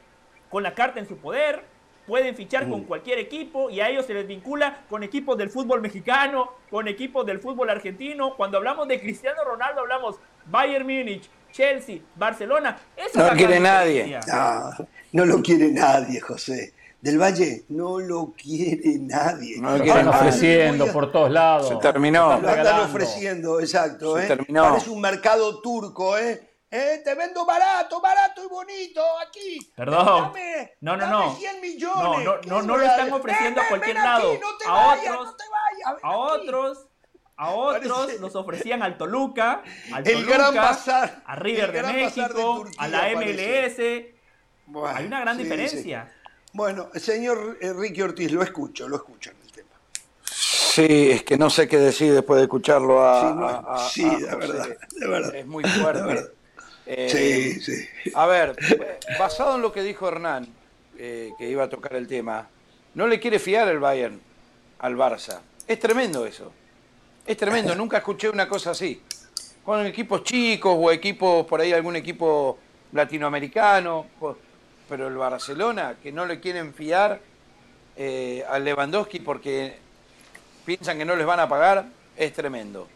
con 0.50 0.62
la 0.62 0.76
carta 0.76 1.00
en 1.00 1.08
su 1.08 1.18
poder, 1.18 1.64
pueden 2.06 2.36
fichar 2.36 2.68
Mm. 2.68 2.70
con 2.70 2.84
cualquier 2.84 3.18
equipo 3.18 3.70
y 3.70 3.80
a 3.80 3.88
ellos 3.90 4.06
se 4.06 4.14
les 4.14 4.28
vincula 4.28 4.82
con 4.90 5.04
equipos 5.04 5.38
del 5.38 5.50
fútbol 5.50 5.80
mexicano, 5.82 6.52
con 6.70 6.88
equipos 6.90 7.26
del 7.26 7.40
fútbol 7.40 7.70
argentino. 7.70 8.36
Cuando 8.36 8.58
hablamos 8.58 8.90
de 8.90 9.00
Cristiano 9.00 9.42
Ronaldo 9.46 9.80
hablamos 9.82 10.18
Bayern 10.48 10.86
Múnich, 10.86 11.30
Chelsea, 11.54 12.00
Barcelona. 12.16 12.78
Esa 12.98 13.32
No 13.32 13.38
quiere 13.38 13.60
nadie. 13.62 14.20
no 15.14 15.26
lo 15.26 15.42
quiere 15.42 15.72
nadie, 15.72 16.20
José. 16.20 16.73
Del 17.04 17.20
Valle 17.22 17.66
no 17.68 18.00
lo 18.00 18.32
quiere 18.32 18.98
nadie. 18.98 19.58
No 19.60 19.72
lo 19.72 19.78
Lo 19.78 19.84
quiere 19.84 20.00
están 20.00 20.06
nadie. 20.14 20.20
ofreciendo 20.30 20.88
por 20.94 21.12
todos 21.12 21.30
lados. 21.32 21.68
Se 21.68 21.76
terminó. 21.76 22.40
Lo 22.40 22.50
están 22.50 22.80
ofreciendo, 22.80 23.60
exacto. 23.60 24.16
Se 24.18 24.24
¿eh? 24.24 24.28
terminó. 24.28 24.70
Parece 24.70 24.90
un 24.90 25.02
mercado 25.02 25.60
turco, 25.60 26.18
¿eh? 26.18 26.50
¿Eh? 26.72 27.02
Te 27.04 27.14
vendo 27.14 27.46
barato, 27.46 28.00
barato 28.00 28.46
y 28.46 28.48
bonito 28.48 29.02
aquí. 29.28 29.60
Perdón. 29.76 30.06
Dame, 30.34 30.76
No, 30.80 30.96
no, 30.96 31.04
dame 31.06 31.26
no. 31.26 31.36
100 31.36 31.60
millones. 31.62 31.98
No, 32.04 32.20
no, 32.24 32.40
¿Qué 32.42 32.48
no, 32.50 32.62
lo 32.78 32.82
están 32.82 33.12
ofreciendo 33.12 33.62
a 33.62 33.68
cualquier 33.68 33.98
ven 33.98 34.06
aquí, 34.06 34.24
lado. 34.24 34.34
no 34.42 34.58
te 34.58 34.66
A 34.66 34.72
vayas, 34.72 35.06
otros- 35.14 35.26
no 35.26 35.36
te 35.36 35.44
vayas, 35.50 35.96
ven 36.02 36.06
A 36.06 36.08
aquí. 36.08 36.16
otros, 36.48 36.88
a 37.36 37.50
otros 37.52 37.98
Parece- 38.06 38.20
los 38.22 38.36
ofrecían 38.38 38.82
al 38.82 38.98
Toluca, 38.98 39.62
al 39.92 40.08
El 40.08 40.14
Toluca, 40.26 40.38
gran 40.38 40.56
bazar, 40.56 41.22
a 41.26 41.36
River 41.36 41.66
el 41.66 41.72
de 41.74 41.78
gran 41.80 41.92
bazar 42.02 42.30
de 42.30 42.34
México, 42.34 42.56
Turquía 42.62 42.82
a 42.82 42.88
la 42.88 43.10
MLS. 43.10 44.06
Bueno, 44.68 44.96
Hay 44.98 45.06
una 45.06 45.20
gran 45.20 45.36
sí, 45.36 45.44
diferencia. 45.44 46.08
sí. 46.10 46.20
Bueno, 46.54 46.90
señor 46.96 47.58
Enrique 47.62 48.04
Ortiz, 48.04 48.32
lo 48.32 48.44
escucho, 48.44 48.88
lo 48.88 48.98
escucho 48.98 49.32
en 49.32 49.38
el 49.46 49.52
tema. 49.52 49.70
Sí, 50.24 51.12
es 51.12 51.24
que 51.24 51.38
no 51.38 51.50
sé 51.50 51.68
qué 51.68 51.78
decir 51.78 52.14
después 52.14 52.38
de 52.38 52.44
escucharlo 52.44 53.04
a. 53.04 53.22
Sí, 53.22 53.36
no, 53.36 53.48
a- 53.48 53.76
a- 53.76 53.90
sí, 53.90 54.06
a 54.06 54.18
de 54.18 54.36
verdad, 54.36 54.78
de 54.92 55.08
verdad. 55.08 55.36
Es 55.36 55.46
muy 55.48 55.64
fuerte. 55.64 56.30
Eh, 56.86 57.10
Sí, 57.10 57.62
sí. 57.62 57.88
A 58.14 58.26
ver, 58.28 58.56
basado 59.18 59.56
en 59.56 59.62
lo 59.62 59.72
que 59.72 59.82
dijo 59.82 60.08
Hernán, 60.08 60.48
eh, 60.98 61.32
que 61.38 61.50
iba 61.50 61.64
a 61.64 61.70
tocar 61.70 61.96
el 61.96 62.08
tema, 62.08 62.48
no 62.96 63.08
le 63.08 63.20
quiere 63.20 63.40
fiar 63.40 63.68
el 63.70 63.80
Bayern 63.80 64.20
al 64.80 64.96
Barça. 64.98 65.40
Es 65.68 65.80
tremendo 65.80 66.26
eso. 66.26 66.52
Es 67.26 67.38
tremendo. 67.38 67.74
Nunca 67.76 67.98
escuché 67.98 68.30
una 68.30 68.48
cosa 68.48 68.72
así. 68.72 69.02
Con 69.64 69.86
equipos 69.86 70.24
chicos 70.24 70.76
o 70.78 70.92
equipos, 70.92 71.46
por 71.48 71.62
ahí 71.62 71.72
algún 71.72 71.96
equipo 71.96 72.60
latinoamericano, 72.92 74.08
pero 74.94 75.08
el 75.08 75.16
Barcelona, 75.18 75.96
que 76.04 76.12
no 76.12 76.24
le 76.28 76.40
quieren 76.40 76.72
fiar 76.72 77.20
eh, 77.96 78.46
al 78.48 78.64
Lewandowski 78.64 79.22
porque 79.22 79.76
piensan 80.66 81.00
que 81.00 81.04
no 81.06 81.16
les 81.16 81.26
van 81.26 81.40
a 81.40 81.50
pagar, 81.50 81.86
es 82.16 82.32
tremendo. 82.32 82.88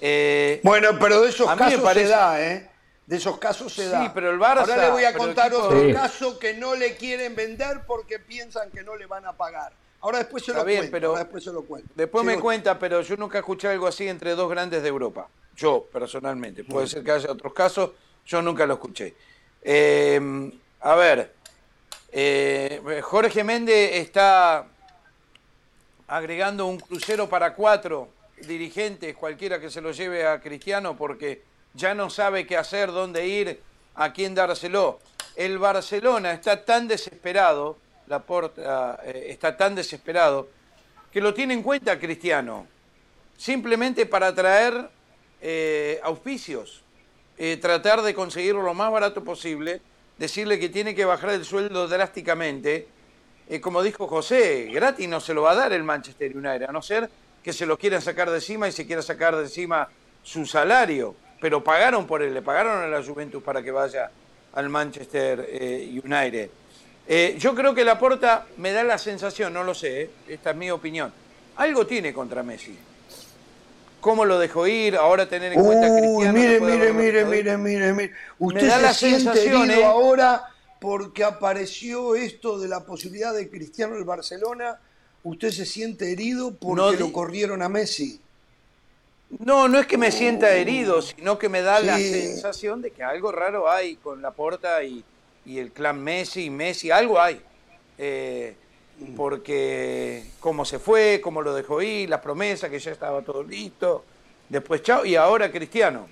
Eh, 0.00 0.58
Bueno, 0.64 0.98
pero 0.98 1.20
de 1.22 1.28
esos 1.28 1.46
casos 1.54 1.80
parece- 1.80 2.06
se 2.08 2.12
da, 2.12 2.40
¿eh? 2.44 2.68
De 3.06 3.16
esos 3.18 3.38
casos 3.38 3.72
se 3.72 3.84
Sí, 3.84 3.88
da. 3.88 4.12
pero 4.12 4.30
el 4.32 4.38
Barça- 4.40 4.62
Ahora 4.62 4.76
le 4.78 4.90
voy 4.90 5.04
a 5.04 5.14
contar 5.14 5.54
otro 5.54 5.80
Sí. 5.80 5.92
caso 5.92 6.40
que 6.40 6.54
no 6.54 6.74
le 6.74 6.96
quieren 6.96 7.36
vender 7.36 7.82
porque 7.86 8.18
piensan 8.18 8.72
que 8.72 8.82
no 8.82 8.96
le 8.96 9.06
van 9.06 9.24
a 9.24 9.32
pagar. 9.34 9.72
Ahora 10.00 10.18
después 10.18 10.44
se 10.44 10.50
Está 10.50 10.62
lo 10.62 10.66
bien, 10.66 10.78
cuento. 10.80 10.92
pero 10.92 11.08
ahora 11.10 11.20
después 11.20 11.44
se 11.44 11.52
lo 11.52 11.62
cuento. 11.62 11.88
Después 11.94 12.22
Sí, 12.22 12.26
me 12.26 12.40
cuenta, 12.40 12.76
pero 12.80 13.00
yo 13.02 13.16
nunca 13.16 13.38
escuché 13.38 13.68
algo 13.68 13.86
así 13.86 14.08
entre 14.08 14.32
dos 14.34 14.50
grandes 14.50 14.82
de 14.82 14.88
Europa. 14.88 15.28
Yo, 15.54 15.86
personalmente. 15.92 16.64
Puede 16.64 16.88
ser 16.88 17.04
que 17.04 17.12
haya 17.12 17.30
otros 17.30 17.52
casos, 17.54 17.90
yo 18.26 18.42
nunca 18.42 18.66
lo 18.66 18.74
escuché. 18.74 19.14
Eh, 19.62 20.50
a 20.80 20.94
ver, 20.94 21.34
eh, 22.12 23.00
Jorge 23.02 23.42
Méndez 23.42 23.96
está 23.96 24.66
agregando 26.06 26.66
un 26.66 26.78
crucero 26.78 27.28
para 27.28 27.54
cuatro 27.54 28.08
dirigentes, 28.46 29.16
cualquiera 29.16 29.60
que 29.60 29.70
se 29.70 29.80
lo 29.80 29.90
lleve 29.90 30.26
a 30.26 30.40
Cristiano, 30.40 30.96
porque 30.96 31.42
ya 31.74 31.94
no 31.94 32.08
sabe 32.08 32.46
qué 32.46 32.56
hacer, 32.56 32.92
dónde 32.92 33.26
ir, 33.26 33.60
a 33.96 34.12
quién 34.12 34.34
dárselo. 34.34 35.00
El 35.34 35.58
Barcelona 35.58 36.32
está 36.32 36.64
tan 36.64 36.86
desesperado, 36.86 37.76
la 38.06 38.20
porta 38.20 39.00
eh, 39.04 39.26
está 39.30 39.56
tan 39.56 39.74
desesperado, 39.74 40.48
que 41.10 41.20
lo 41.20 41.34
tiene 41.34 41.54
en 41.54 41.62
cuenta 41.62 41.98
Cristiano, 41.98 42.66
simplemente 43.36 44.06
para 44.06 44.32
traer 44.32 44.88
eh, 45.40 46.00
auspicios, 46.04 46.82
tratar 47.60 48.02
de 48.02 48.14
conseguirlo 48.14 48.62
lo 48.62 48.74
más 48.74 48.90
barato 48.90 49.22
posible, 49.22 49.80
decirle 50.18 50.58
que 50.58 50.68
tiene 50.68 50.94
que 50.94 51.04
bajar 51.04 51.30
el 51.30 51.44
sueldo 51.44 51.88
drásticamente. 51.88 52.88
como 53.62 53.82
dijo 53.82 54.06
José, 54.06 54.68
gratis 54.72 55.08
no 55.08 55.20
se 55.20 55.32
lo 55.32 55.42
va 55.42 55.52
a 55.52 55.54
dar 55.54 55.72
el 55.72 55.82
Manchester 55.82 56.36
United, 56.36 56.64
a 56.68 56.72
no 56.72 56.82
ser 56.82 57.08
que 57.42 57.52
se 57.52 57.64
lo 57.64 57.78
quieran 57.78 58.02
sacar 58.02 58.28
de 58.28 58.36
encima 58.36 58.68
y 58.68 58.72
se 58.72 58.86
quiera 58.86 59.00
sacar 59.00 59.34
de 59.36 59.44
encima 59.44 59.88
su 60.22 60.44
salario. 60.44 61.14
Pero 61.40 61.62
pagaron 61.62 62.06
por 62.06 62.22
él, 62.22 62.34
le 62.34 62.42
pagaron 62.42 62.82
a 62.82 62.86
la 62.88 63.02
Juventus 63.02 63.42
para 63.42 63.62
que 63.62 63.70
vaya 63.70 64.10
al 64.54 64.68
Manchester 64.68 65.46
eh, 65.48 66.00
United. 66.04 66.50
Eh, 67.06 67.36
yo 67.38 67.54
creo 67.54 67.74
que 67.74 67.84
Laporta 67.84 68.46
me 68.58 68.72
da 68.72 68.82
la 68.82 68.98
sensación, 68.98 69.54
no 69.54 69.62
lo 69.62 69.74
sé, 69.74 70.02
eh, 70.02 70.10
esta 70.28 70.50
es 70.50 70.56
mi 70.56 70.70
opinión, 70.70 71.12
algo 71.56 71.86
tiene 71.86 72.12
contra 72.12 72.42
Messi. 72.42 72.76
¿Cómo 74.08 74.24
lo 74.24 74.38
dejó 74.38 74.66
ir? 74.66 74.96
Ahora 74.96 75.28
tener 75.28 75.52
en 75.52 75.62
cuenta 75.62 75.86
que 75.94 76.00
Cristiano... 76.00 76.32
Mire, 76.32 76.60
mire, 76.60 76.92
mire, 76.94 77.24
mire, 77.26 77.56
mire, 77.58 77.92
mire. 77.92 78.12
Usted 78.38 78.62
me 78.62 78.68
da 78.68 78.76
se 78.76 78.82
la 78.82 78.94
siente 78.94 79.44
herido 79.44 79.84
ahora 79.84 80.44
porque 80.80 81.24
apareció 81.24 82.14
esto 82.14 82.58
de 82.58 82.68
la 82.68 82.86
posibilidad 82.86 83.34
de 83.34 83.50
Cristiano 83.50 83.96
el 83.96 84.04
Barcelona 84.04 84.78
usted 85.24 85.50
se 85.50 85.66
siente 85.66 86.10
herido 86.10 86.54
porque 86.54 86.96
lo 86.98 87.12
corrieron 87.12 87.60
a 87.60 87.68
Messi. 87.68 88.18
No, 89.40 89.68
no 89.68 89.78
es 89.78 89.86
que 89.86 89.98
me 89.98 90.10
sienta 90.10 90.54
herido, 90.54 91.02
sino 91.02 91.38
que 91.38 91.50
me 91.50 91.60
da 91.60 91.80
la 91.80 91.98
sensación 91.98 92.80
de 92.80 92.92
que 92.92 93.02
algo 93.02 93.30
raro 93.30 93.70
hay 93.70 93.96
con 93.96 94.22
la 94.22 94.30
porta 94.30 94.82
y, 94.82 95.04
el 95.44 95.70
clan 95.72 96.02
Messi 96.02 96.44
y 96.44 96.50
Messi, 96.50 96.90
algo 96.90 97.20
hay. 97.20 97.42
Eh. 97.98 98.56
Porque 99.16 100.24
cómo 100.40 100.64
se 100.64 100.78
fue, 100.78 101.20
cómo 101.22 101.42
lo 101.42 101.54
dejó 101.54 101.82
ir, 101.82 102.08
las 102.08 102.20
promesas, 102.20 102.70
que 102.70 102.78
ya 102.78 102.92
estaba 102.92 103.22
todo 103.22 103.42
listo. 103.42 104.04
Después, 104.48 104.82
chao, 104.82 105.04
y 105.04 105.16
ahora 105.16 105.50
Cristiano. 105.50 106.08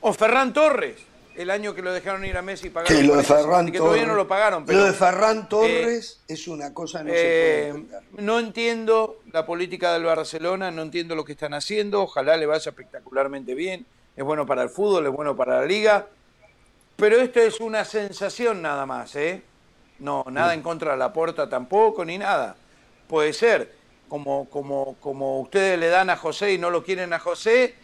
O 0.00 0.12
Ferran 0.12 0.52
Torres, 0.52 0.96
el 1.34 1.50
año 1.50 1.74
que 1.74 1.82
lo 1.82 1.92
dejaron 1.92 2.24
ir 2.24 2.36
a 2.36 2.42
Messi 2.42 2.70
pagaron. 2.70 2.96
Que 2.96 3.02
lo 3.02 3.16
de 3.16 3.22
Ferran 3.22 3.70
que 3.70 3.78
todavía 3.78 4.06
no 4.06 4.14
lo 4.14 4.28
pagaron. 4.28 4.64
Pero, 4.64 4.80
lo 4.80 4.84
de 4.84 4.92
Ferran 4.92 5.38
eh, 5.38 5.46
Torres 5.48 6.20
es 6.28 6.48
una 6.48 6.72
cosa 6.72 7.02
no 7.02 7.10
eh, 7.12 7.74
No 8.18 8.38
entiendo 8.38 9.20
la 9.32 9.44
política 9.46 9.92
del 9.92 10.04
Barcelona, 10.04 10.70
no 10.70 10.82
entiendo 10.82 11.14
lo 11.14 11.24
que 11.24 11.32
están 11.32 11.54
haciendo. 11.54 12.02
Ojalá 12.02 12.36
le 12.36 12.46
vaya 12.46 12.70
espectacularmente 12.70 13.54
bien. 13.54 13.86
Es 14.16 14.24
bueno 14.24 14.46
para 14.46 14.62
el 14.62 14.70
fútbol, 14.70 15.06
es 15.06 15.12
bueno 15.12 15.36
para 15.36 15.60
la 15.60 15.66
liga. 15.66 16.06
Pero 16.96 17.16
esto 17.16 17.40
es 17.40 17.60
una 17.60 17.84
sensación 17.84 18.62
nada 18.62 18.86
más, 18.86 19.14
¿eh? 19.16 19.42
No, 19.98 20.24
nada 20.30 20.54
en 20.54 20.62
contra 20.62 20.92
de 20.92 20.98
la 20.98 21.12
puerta 21.12 21.48
tampoco, 21.48 22.04
ni 22.04 22.18
nada. 22.18 22.56
Puede 23.08 23.32
ser, 23.32 23.72
como, 24.08 24.48
como, 24.50 24.96
como 25.00 25.40
ustedes 25.40 25.78
le 25.78 25.88
dan 25.88 26.10
a 26.10 26.16
José 26.16 26.52
y 26.52 26.58
no 26.58 26.70
lo 26.70 26.84
quieren 26.84 27.12
a 27.12 27.18
José, 27.18 27.74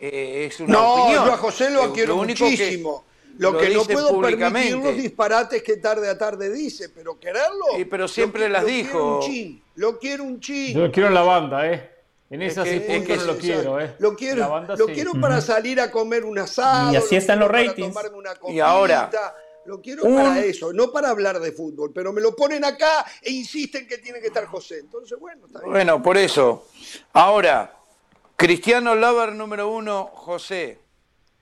eh, 0.00 0.46
es 0.50 0.60
una 0.60 0.72
no, 0.72 0.94
opinión. 0.94 1.26
yo 1.26 1.32
a 1.32 1.36
José 1.36 1.70
lo 1.70 1.92
quiero 1.92 2.16
muchísimo. 2.16 3.04
lo, 3.38 3.56
que 3.56 3.70
no 3.70 3.84
puedo 3.84 4.20
permitir 4.20 4.78
los 4.78 4.96
disparates 4.96 5.62
que 5.62 5.76
tarde 5.76 6.08
a 6.08 6.18
tarde 6.18 6.50
dice, 6.50 6.88
pero 6.88 7.18
quererlo. 7.18 7.66
Sí, 7.76 7.84
pero 7.84 8.08
siempre 8.08 8.48
las 8.48 8.64
dijo. 8.64 9.20
lo 9.76 9.98
quiero 9.98 10.24
un 10.24 10.40
chin. 10.40 10.74
Yo 10.74 10.86
lo 10.86 10.92
quiero 10.92 11.08
en 11.08 11.14
la 11.14 11.22
banda, 11.22 11.70
¿eh? 11.70 11.90
En 12.30 12.42
esa 12.42 12.64
sí 12.64 12.80
que, 12.80 13.16
no 13.16 13.24
lo 13.24 13.38
quiero, 13.38 13.80
¿eh? 13.80 13.96
Lo 13.98 14.14
quiero, 14.14 14.64
lo 14.76 14.86
quiero 14.86 15.12
para 15.20 15.40
salir 15.40 15.80
a 15.80 15.90
comer 15.90 16.24
un 16.24 16.38
asado. 16.38 16.92
Y 16.92 16.96
así 16.96 17.16
están 17.16 17.40
los 17.40 17.50
ratings. 17.50 17.94
y 18.48 18.60
ahora. 18.60 19.10
Lo 19.66 19.80
quiero 19.80 20.02
para 20.02 20.40
eso, 20.40 20.72
no 20.72 20.90
para 20.90 21.10
hablar 21.10 21.38
de 21.38 21.52
fútbol, 21.52 21.92
pero 21.94 22.12
me 22.12 22.20
lo 22.20 22.34
ponen 22.34 22.64
acá 22.64 23.04
e 23.20 23.30
insisten 23.30 23.86
que 23.86 23.98
tiene 23.98 24.20
que 24.20 24.28
estar 24.28 24.46
José. 24.46 24.78
Entonces, 24.78 25.18
bueno, 25.18 25.46
está 25.46 25.60
bien. 25.60 25.70
Bueno, 25.70 26.02
por 26.02 26.16
eso. 26.16 26.66
Ahora, 27.12 27.76
Cristiano 28.36 28.94
Lover 28.94 29.32
número 29.32 29.70
uno, 29.70 30.10
José. 30.14 30.78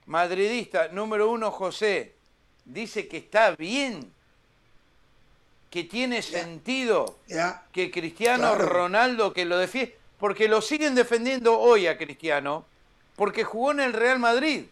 Madridista 0.05 0.89
número 0.89 1.31
uno, 1.31 1.49
José. 1.51 2.15
Dice 2.65 3.07
que 3.07 3.17
está 3.17 3.55
bien, 3.55 4.11
que 5.69 5.85
tiene 5.85 6.21
sentido 6.21 7.19
que 7.71 7.89
Cristiano 7.89 8.55
Ronaldo, 8.55 9.33
que 9.33 9.45
lo 9.45 9.57
defiende, 9.57 9.97
porque 10.19 10.47
lo 10.49 10.61
siguen 10.61 10.93
defendiendo 10.93 11.57
hoy 11.57 11.87
a 11.87 11.97
Cristiano, 11.97 12.65
porque 13.15 13.43
jugó 13.43 13.71
en 13.71 13.79
el 13.79 13.93
Real 13.93 14.19
Madrid. 14.19 14.65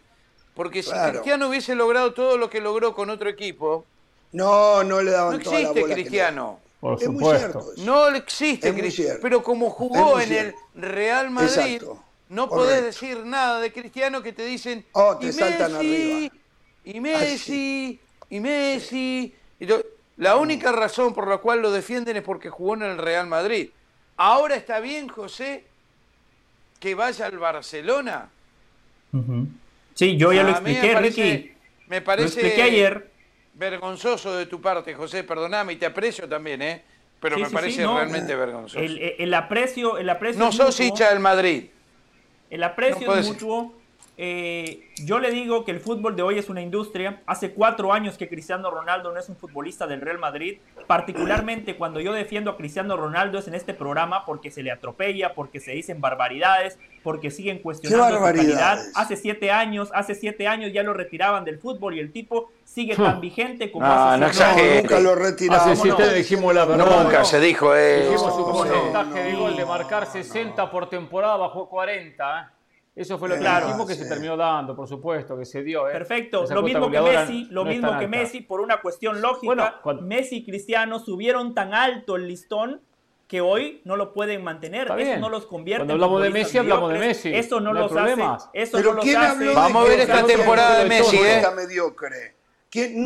Porque 0.58 0.82
si 0.82 0.90
Cristiano 0.90 1.46
hubiese 1.46 1.76
logrado 1.76 2.12
todo 2.12 2.36
lo 2.36 2.50
que 2.50 2.60
logró 2.60 2.92
con 2.92 3.10
otro 3.10 3.28
equipo, 3.30 3.86
no, 4.32 4.82
no 4.82 5.00
le 5.00 5.12
daban 5.12 5.34
no 5.34 5.38
existe 5.38 5.84
Cristiano. 5.84 6.58
Por 6.80 6.98
supuesto. 6.98 7.64
No 7.76 8.08
existe 8.08 8.74
Cristiano. 8.74 9.20
Pero 9.22 9.40
como 9.44 9.70
jugó 9.70 10.18
en 10.18 10.32
el 10.32 10.54
Real 10.74 11.30
Madrid, 11.30 11.80
no 12.28 12.48
podés 12.48 12.82
decir 12.82 13.24
nada 13.24 13.60
de 13.60 13.72
Cristiano 13.72 14.20
que 14.20 14.32
te 14.32 14.44
dicen 14.44 14.84
oh, 14.94 15.16
te 15.16 15.26
y, 15.26 15.32
saltan 15.32 15.74
Messi, 15.74 16.32
y 16.86 17.00
Messi, 17.00 18.00
y 18.28 18.40
Messi, 18.40 19.34
y 19.60 19.66
La 20.16 20.34
única 20.38 20.72
razón 20.72 21.14
por 21.14 21.28
la 21.28 21.38
cual 21.38 21.62
lo 21.62 21.70
defienden 21.70 22.16
es 22.16 22.24
porque 22.24 22.50
jugó 22.50 22.74
en 22.74 22.82
el 22.82 22.98
Real 22.98 23.28
Madrid. 23.28 23.70
Ahora 24.16 24.56
está 24.56 24.80
bien, 24.80 25.06
José, 25.06 25.66
que 26.80 26.96
vaya 26.96 27.26
al 27.26 27.38
Barcelona. 27.38 28.28
Sí, 29.98 30.16
yo 30.16 30.32
ya 30.32 30.44
lo 30.44 30.50
expliqué, 30.50 30.86
me 30.86 30.94
parece, 30.94 31.22
Ricky. 31.24 31.52
Me 31.88 32.02
parece 32.02 32.40
lo 32.40 32.46
expliqué 32.46 32.62
ayer. 32.62 33.10
vergonzoso 33.54 34.36
de 34.36 34.46
tu 34.46 34.60
parte, 34.60 34.94
José, 34.94 35.24
perdoname, 35.24 35.72
y 35.72 35.76
te 35.76 35.86
aprecio 35.86 36.28
también, 36.28 36.62
¿eh? 36.62 36.84
Pero 37.18 37.36
me 37.36 37.50
parece 37.50 37.84
realmente 37.84 38.36
vergonzoso. 38.36 38.78
El, 38.78 39.34
aprecio, 39.34 39.98
el 39.98 40.08
aprecio. 40.08 40.38
No 40.38 40.52
sos 40.52 40.78
hincha 40.78 41.10
del 41.10 41.18
Madrid. 41.18 41.64
El 42.48 42.62
aprecio 42.62 43.12
es 43.16 43.26
mutuo. 43.26 43.74
Eh, 44.20 44.90
yo 45.04 45.20
le 45.20 45.30
digo 45.30 45.64
que 45.64 45.70
el 45.70 45.78
fútbol 45.78 46.16
de 46.16 46.22
hoy 46.22 46.38
es 46.38 46.48
una 46.48 46.60
industria. 46.60 47.22
Hace 47.24 47.52
cuatro 47.52 47.92
años 47.92 48.18
que 48.18 48.28
Cristiano 48.28 48.68
Ronaldo 48.68 49.12
no 49.12 49.20
es 49.20 49.28
un 49.28 49.36
futbolista 49.36 49.86
del 49.86 50.00
Real 50.00 50.18
Madrid. 50.18 50.58
Particularmente 50.88 51.76
cuando 51.76 52.00
yo 52.00 52.12
defiendo 52.12 52.50
a 52.50 52.56
Cristiano 52.56 52.96
Ronaldo 52.96 53.38
es 53.38 53.46
en 53.46 53.54
este 53.54 53.74
programa 53.74 54.26
porque 54.26 54.50
se 54.50 54.64
le 54.64 54.72
atropella, 54.72 55.34
porque 55.34 55.60
se 55.60 55.70
dicen 55.70 56.00
barbaridades, 56.00 56.80
porque 57.04 57.30
siguen 57.30 57.60
cuestionando 57.60 58.18
su 58.18 58.24
calidad. 58.24 58.80
Hace 58.96 59.14
siete 59.14 59.52
años, 59.52 59.90
hace 59.94 60.16
siete 60.16 60.48
años 60.48 60.72
ya 60.72 60.82
lo 60.82 60.94
retiraban 60.94 61.44
del 61.44 61.60
fútbol 61.60 61.94
y 61.94 62.00
el 62.00 62.10
tipo 62.10 62.50
sigue 62.64 62.96
tan 62.96 63.20
vigente 63.20 63.70
como 63.70 63.86
hace 63.86 64.20
no, 64.20 64.32
siete 64.32 64.82
Nunca 64.82 64.98
lo 64.98 65.14
retiraron. 65.14 65.70
Hace 65.70 65.80
siete 65.80 66.12
dijimos 66.14 66.52
la 66.52 66.64
verdad. 66.64 67.04
Nunca 67.04 67.24
se 67.24 67.38
dijo 67.38 67.72
eso. 67.72 68.10
Dijimos 68.10 68.34
su 68.34 68.44
porcentaje 68.50 69.22
de 69.22 69.36
gol 69.36 69.56
de 69.56 69.64
marcar 69.64 70.06
60 70.06 70.68
por 70.72 70.90
temporada 70.90 71.36
bajó 71.36 71.68
40. 71.68 72.40
¿eh? 72.40 72.57
Eso 72.98 73.16
fue 73.16 73.28
lo 73.28 73.36
que 73.36 73.40
dijimos 73.40 73.86
que 73.86 73.94
se 73.94 74.06
terminó 74.06 74.36
dando, 74.36 74.74
por 74.74 74.88
supuesto, 74.88 75.38
que 75.38 75.44
se 75.44 75.62
dio. 75.62 75.88
¿eh? 75.88 75.92
Perfecto. 75.92 76.44
lo 76.50 76.62
mismo 76.62 76.90
que 76.90 77.00
Messi, 77.00 77.44
lo 77.50 77.64
mismo 77.64 77.98
que 77.98 78.08
Messi, 78.08 78.40
por 78.40 78.60
una 78.60 78.80
cuestión 78.80 79.20
lógica, 79.20 79.80
Messi 80.02 80.38
y 80.38 80.44
Cristiano 80.44 80.98
subieron 80.98 81.54
tan 81.54 81.74
alto 81.74 82.16
el 82.16 82.26
listón 82.26 82.80
que 83.28 83.40
hoy 83.40 83.82
no 83.84 83.96
lo 83.96 84.12
pueden 84.12 84.42
mantener. 84.42 84.90
Eso 84.98 85.20
no 85.20 85.28
los 85.28 85.46
convierte 85.46 85.86
Cuando 85.86 85.94
hablamos 85.94 86.22
de 86.22 86.30
Messi, 86.30 86.58
hablamos 86.58 86.92
de 86.92 86.98
Messi. 86.98 87.34
Eso 87.34 87.60
no, 87.60 87.72
los 87.72 87.92
hace. 87.92 88.50
Eso 88.54 88.82
no 88.82 88.92
los 88.94 89.06
hace. 89.06 89.54
Vamos 89.54 89.84
a 89.84 89.88
ver 89.88 90.00
esta 90.00 90.24
temporada 90.24 90.78
de 90.80 90.88
Messi, 90.88 91.16
¿eh? 91.16 91.42
mediocre. 91.54 92.34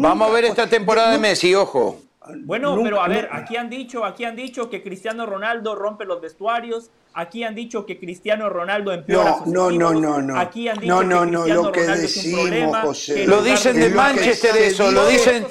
Vamos 0.01 0.30
a 0.30 0.32
ver 0.32 0.47
esta 0.47 0.66
temporada 0.68 1.12
de 1.12 1.18
Messi, 1.18 1.55
ojo. 1.55 2.01
Bueno, 2.45 2.79
pero 2.83 3.01
a 3.01 3.09
ver, 3.09 3.29
aquí 3.33 3.57
han 3.57 3.68
dicho, 3.68 4.05
aquí 4.05 4.25
han 4.25 4.37
dicho 4.37 4.70
que 4.70 4.83
Cristiano 4.83 5.27
Ronaldo 5.27 5.75
rompe 5.75 6.05
los 6.05 6.20
vestuarios, 6.20 6.91
aquí 7.14 7.43
han 7.45 7.55
dicho 7.55 7.85
que 7.85 7.99
Cristiano 7.99 8.49
Ronaldo 8.49 8.93
empeora 8.93 9.39
sus 9.39 9.49
no, 9.49 9.70
no, 9.70 9.93
no, 9.93 10.23
no, 10.23 10.39
aquí 10.39 10.68
han 10.68 10.79
dicho 10.79 11.03
no, 11.03 11.27
no, 11.27 11.45
que 11.45 11.55
lo 11.55 11.73
que 11.73 11.81
Ronaldo 11.81 12.03
decimos, 12.03 12.41
problema, 12.43 12.81
José, 12.83 13.27
lo 13.27 13.43
dicen 13.43 13.81
de 13.81 13.89
Manchester 13.91 14.57
eso, 14.57 14.91
lo 14.93 15.07
dicen 15.07 15.47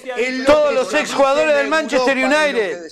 todos 0.46 0.74
los 0.74 0.94
exjugadores 0.94 1.56
del 1.56 1.68
Manchester 1.68 2.18
United. 2.18 2.86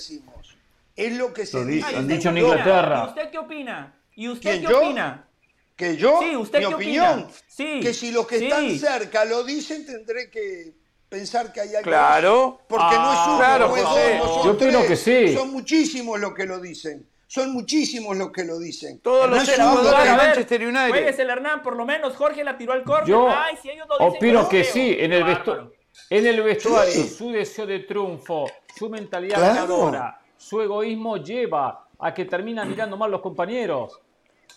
Es 0.96 1.16
lo 1.16 1.32
que 1.32 1.46
se 1.46 1.64
dice. 1.64 1.96
Han 1.96 2.06
dicho 2.06 2.28
en 2.28 2.38
Inglaterra. 2.38 3.04
¿Y 3.04 3.08
usted 3.08 3.30
qué 3.30 3.38
opina? 3.38 3.94
¿Y 4.16 4.28
usted 4.28 4.60
qué 4.60 4.74
opina? 4.74 5.26
¿Que 5.74 5.96
yo? 5.96 6.18
Sí, 6.20 6.36
¿usted 6.36 6.58
mi 6.58 6.66
qué 6.66 6.74
opinión. 6.74 7.20
Opina? 7.20 7.38
Sí, 7.46 7.80
que 7.80 7.94
si 7.94 8.10
los 8.10 8.26
que 8.26 8.36
están 8.36 8.78
cerca 8.78 9.24
lo 9.24 9.42
dicen, 9.42 9.86
tendré 9.86 10.30
que 10.30 10.74
pensar 11.10 11.52
que 11.52 11.60
hay 11.60 11.68
algo 11.74 11.82
Claro. 11.82 12.60
Porque 12.66 12.94
no 12.96 13.12
es 13.12 13.18
uno, 13.26 13.36
claro, 13.38 13.68
no 13.68 13.76
es 13.76 13.82
José. 13.84 14.18
dos, 14.18 14.26
no 14.28 14.34
son 14.34 14.44
Yo 14.46 14.56
tres. 14.56 14.74
opino 14.74 14.88
que 14.88 14.96
sí. 14.96 15.34
Son 15.34 15.50
muchísimos 15.52 16.18
los 16.20 16.32
que 16.32 16.46
lo 16.46 16.58
dicen. 16.60 17.06
Son 17.26 17.52
muchísimos 17.52 18.16
los 18.16 18.30
que 18.32 18.44
lo 18.44 18.58
dicen. 18.58 18.98
Todos 19.00 19.28
No 19.28 19.36
los 19.36 19.48
es 19.48 19.56
jugadores 19.56 20.04
de 20.04 20.16
Manchester 20.16 20.62
United. 20.66 20.88
Jueguese 20.88 21.22
el 21.22 21.30
Hernán, 21.30 21.62
por 21.62 21.76
lo 21.76 21.84
menos 21.84 22.16
Jorge 22.16 22.42
la 22.42 22.56
tiró 22.56 22.72
al 22.72 22.82
córner. 22.84 23.06
Yo 23.08 23.28
Ay, 23.28 23.56
si 23.60 23.70
ellos 23.70 23.86
lo 23.88 23.96
dicen, 23.98 24.16
opino 24.16 24.42
yo 24.42 24.48
que 24.48 24.62
creo. 24.62 24.72
sí, 24.72 24.96
en 24.98 25.12
el, 25.12 25.24
vestu- 25.24 25.70
en 26.08 26.26
el 26.26 26.42
vestuario, 26.42 26.92
Sí. 26.92 27.08
su 27.08 27.30
deseo 27.30 27.66
de 27.66 27.80
triunfo, 27.80 28.50
su 28.76 28.88
mentalidad 28.88 29.36
Claro. 29.36 29.54
ganadora, 29.54 30.20
su 30.36 30.60
egoísmo 30.60 31.18
lleva 31.18 31.86
a 31.98 32.14
que 32.14 32.24
termina 32.24 32.64
mirando 32.64 32.96
mal 32.96 33.10
los 33.10 33.20
compañeros. 33.20 34.00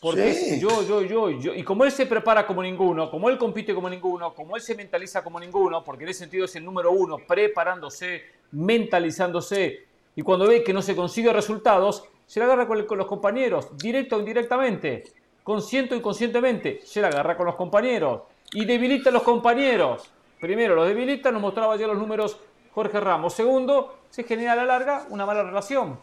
Porque 0.03 0.33
Sí. 0.33 0.59
yo, 0.59 0.83
yo, 0.83 1.01
yo, 1.01 1.29
yo. 1.31 1.53
Y 1.55 1.63
como 1.63 1.85
él 1.85 1.91
se 1.91 2.05
prepara 2.05 2.45
como 2.45 2.61
ninguno, 2.61 3.09
como 3.09 3.29
él 3.29 3.37
compite 3.37 3.73
como 3.73 3.89
ninguno, 3.89 4.33
como 4.33 4.57
él 4.57 4.61
se 4.61 4.75
mentaliza 4.75 5.23
como 5.23 5.39
ninguno, 5.39 5.81
porque 5.83 6.03
en 6.03 6.09
ese 6.09 6.19
sentido 6.19 6.43
es 6.43 6.53
el 6.57 6.65
número 6.65 6.91
uno, 6.91 7.17
preparándose, 7.25 8.21
mentalizándose, 8.51 9.85
y 10.15 10.21
cuando 10.21 10.47
ve 10.47 10.63
que 10.63 10.73
no 10.73 10.81
se 10.81 10.95
consigue 10.95 11.31
resultados, 11.31 12.03
se 12.27 12.39
la 12.39 12.45
agarra 12.47 12.67
con, 12.67 12.77
el- 12.77 12.85
con 12.85 12.97
los 12.97 13.07
compañeros, 13.07 13.75
directo 13.77 14.17
o 14.17 14.19
indirectamente, 14.19 15.03
consciente 15.43 15.95
o 15.95 15.97
inconscientemente, 15.97 16.81
se 16.83 17.01
la 17.01 17.07
agarra 17.07 17.35
con 17.37 17.45
los 17.45 17.55
compañeros 17.55 18.23
y 18.53 18.65
debilita 18.65 19.09
a 19.09 19.13
los 19.13 19.23
compañeros. 19.23 20.11
Primero, 20.39 20.75
los 20.75 20.87
debilita, 20.87 21.31
nos 21.31 21.41
mostraba 21.41 21.75
ya 21.77 21.87
los 21.87 21.97
números 21.97 22.37
Jorge 22.73 22.99
Ramos. 22.99 23.33
Segundo, 23.33 23.99
se 24.09 24.23
genera 24.23 24.53
a 24.53 24.55
la 24.57 24.65
larga 24.65 25.05
una 25.09 25.25
mala 25.25 25.43
relación. 25.43 25.97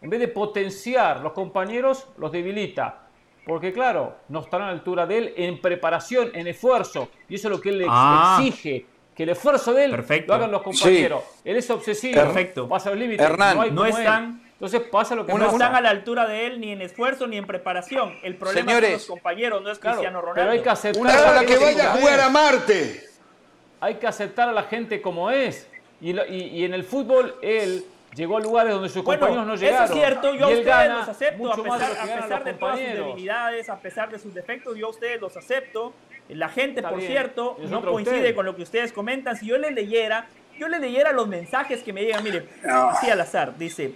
En 0.00 0.10
vez 0.10 0.18
de 0.20 0.28
potenciar 0.28 1.20
los 1.20 1.32
compañeros, 1.32 2.08
los 2.16 2.32
debilita. 2.32 3.01
Porque 3.44 3.72
claro, 3.72 4.16
no 4.28 4.40
están 4.40 4.62
a 4.62 4.66
la 4.66 4.72
altura 4.72 5.06
de 5.06 5.18
él 5.18 5.34
en 5.36 5.60
preparación, 5.60 6.30
en 6.34 6.46
esfuerzo. 6.46 7.08
Y 7.28 7.34
eso 7.34 7.48
es 7.48 7.52
lo 7.52 7.60
que 7.60 7.70
él 7.70 7.78
le 7.78 7.86
Ah. 7.88 8.38
exige. 8.40 8.86
Que 9.16 9.24
el 9.24 9.30
esfuerzo 9.30 9.74
de 9.74 9.84
él 9.84 9.90
Perfecto. 9.90 10.28
lo 10.28 10.34
hagan 10.36 10.50
los 10.52 10.62
compañeros. 10.62 11.22
Él 11.44 11.56
es 11.56 11.68
obsesivo. 11.70 12.14
Perfecto. 12.20 12.68
Pasa 12.68 12.90
los 12.90 12.98
límites. 12.98 13.24
Hernán, 13.26 13.56
no, 13.56 13.62
hay 13.62 13.70
no 13.70 13.82
como 13.82 13.86
él. 13.96 14.02
están- 14.02 14.42
Entonces 14.52 14.80
pasa 14.90 15.14
lo 15.16 15.26
que 15.26 15.32
no 15.32 15.38
pasa. 15.40 15.52
están 15.52 15.74
a 15.74 15.80
la 15.80 15.90
altura 15.90 16.26
de 16.26 16.46
él 16.46 16.60
ni 16.60 16.70
en 16.70 16.82
esfuerzo 16.82 17.26
ni 17.26 17.36
en 17.36 17.46
preparación. 17.46 18.14
El 18.22 18.36
problema 18.36 18.60
son 18.72 18.80
Señores. 18.80 18.92
los 18.92 19.06
compañeros, 19.06 19.60
no 19.62 19.70
es 19.72 19.78
Claro, 19.80 19.96
Cristiano 19.96 20.20
Ronaldo. 20.20 20.40
pero 20.40 20.52
hay 20.52 20.60
que 20.60 20.68
aceptar 20.70 21.02
Una 21.02 21.12
a 21.30 21.34
la 21.34 21.40
que 21.40 21.46
gente 21.48 21.64
vaya 21.64 21.84
a 21.84 21.88
como 21.88 22.00
jugar 22.00 22.18
es. 22.20 22.24
a 22.24 22.28
Marte. 22.30 23.00
Hay 23.80 23.94
que 23.96 24.06
aceptar 24.06 24.48
a 24.48 24.52
la 24.52 24.62
gente 24.62 25.02
como 25.02 25.30
es. 25.30 25.68
Y, 26.00 26.12
lo- 26.12 26.24
y- 26.26 26.44
y 26.46 26.64
en 26.64 26.74
el 26.74 26.84
fútbol 26.84 27.34
él 27.42 27.84
llegó 28.14 28.36
a 28.36 28.40
lugares 28.40 28.72
donde 28.74 28.88
sus 28.88 29.02
Bueno, 29.04 29.20
compañeros 29.20 29.46
no 29.46 29.54
eso 29.54 29.64
llegaron. 29.64 29.84
es 29.86 29.92
cierto, 30.04 30.34
yo 30.34 30.44
a 30.46 30.48
ustedes 30.48 30.88
los 30.88 31.08
acepto, 31.08 31.52
a 31.52 31.56
pesar, 31.56 31.80
de 31.80 31.98
a 32.00 32.22
pesar 32.22 32.58
todas 32.58 32.78
sus 32.78 32.88
debilidades, 32.88 33.68
a 33.68 33.76
pesar 33.78 34.10
de 34.10 34.18
sus 34.18 34.34
defectos, 34.34 34.76
yo 34.76 34.86
a 34.86 34.90
ustedes 34.90 35.20
los 35.20 35.36
acepto. 35.36 35.92
La 36.28 36.48
gente, 36.48 36.80
Está 36.80 36.90
por 36.90 36.98
bien, 36.98 37.10
cierto, 37.10 37.56
es 37.62 37.68
no 37.68 37.82
coincide 37.82 38.18
usted. 38.18 38.34
con 38.34 38.46
lo 38.46 38.56
que 38.56 38.62
ustedes 38.62 38.92
comentan. 38.92 39.36
Si 39.36 39.46
yo 39.46 39.58
le 39.58 39.70
leyera, 39.70 40.26
yo 40.58 40.68
le 40.68 40.78
leyera 40.78 41.12
los 41.12 41.26
mensajes 41.28 41.82
que 41.82 41.92
me 41.92 42.02
llegan, 42.02 42.22
mire, 42.24 42.48
así 42.64 43.10
al 43.10 43.20
azar, 43.20 43.58
dice, 43.58 43.94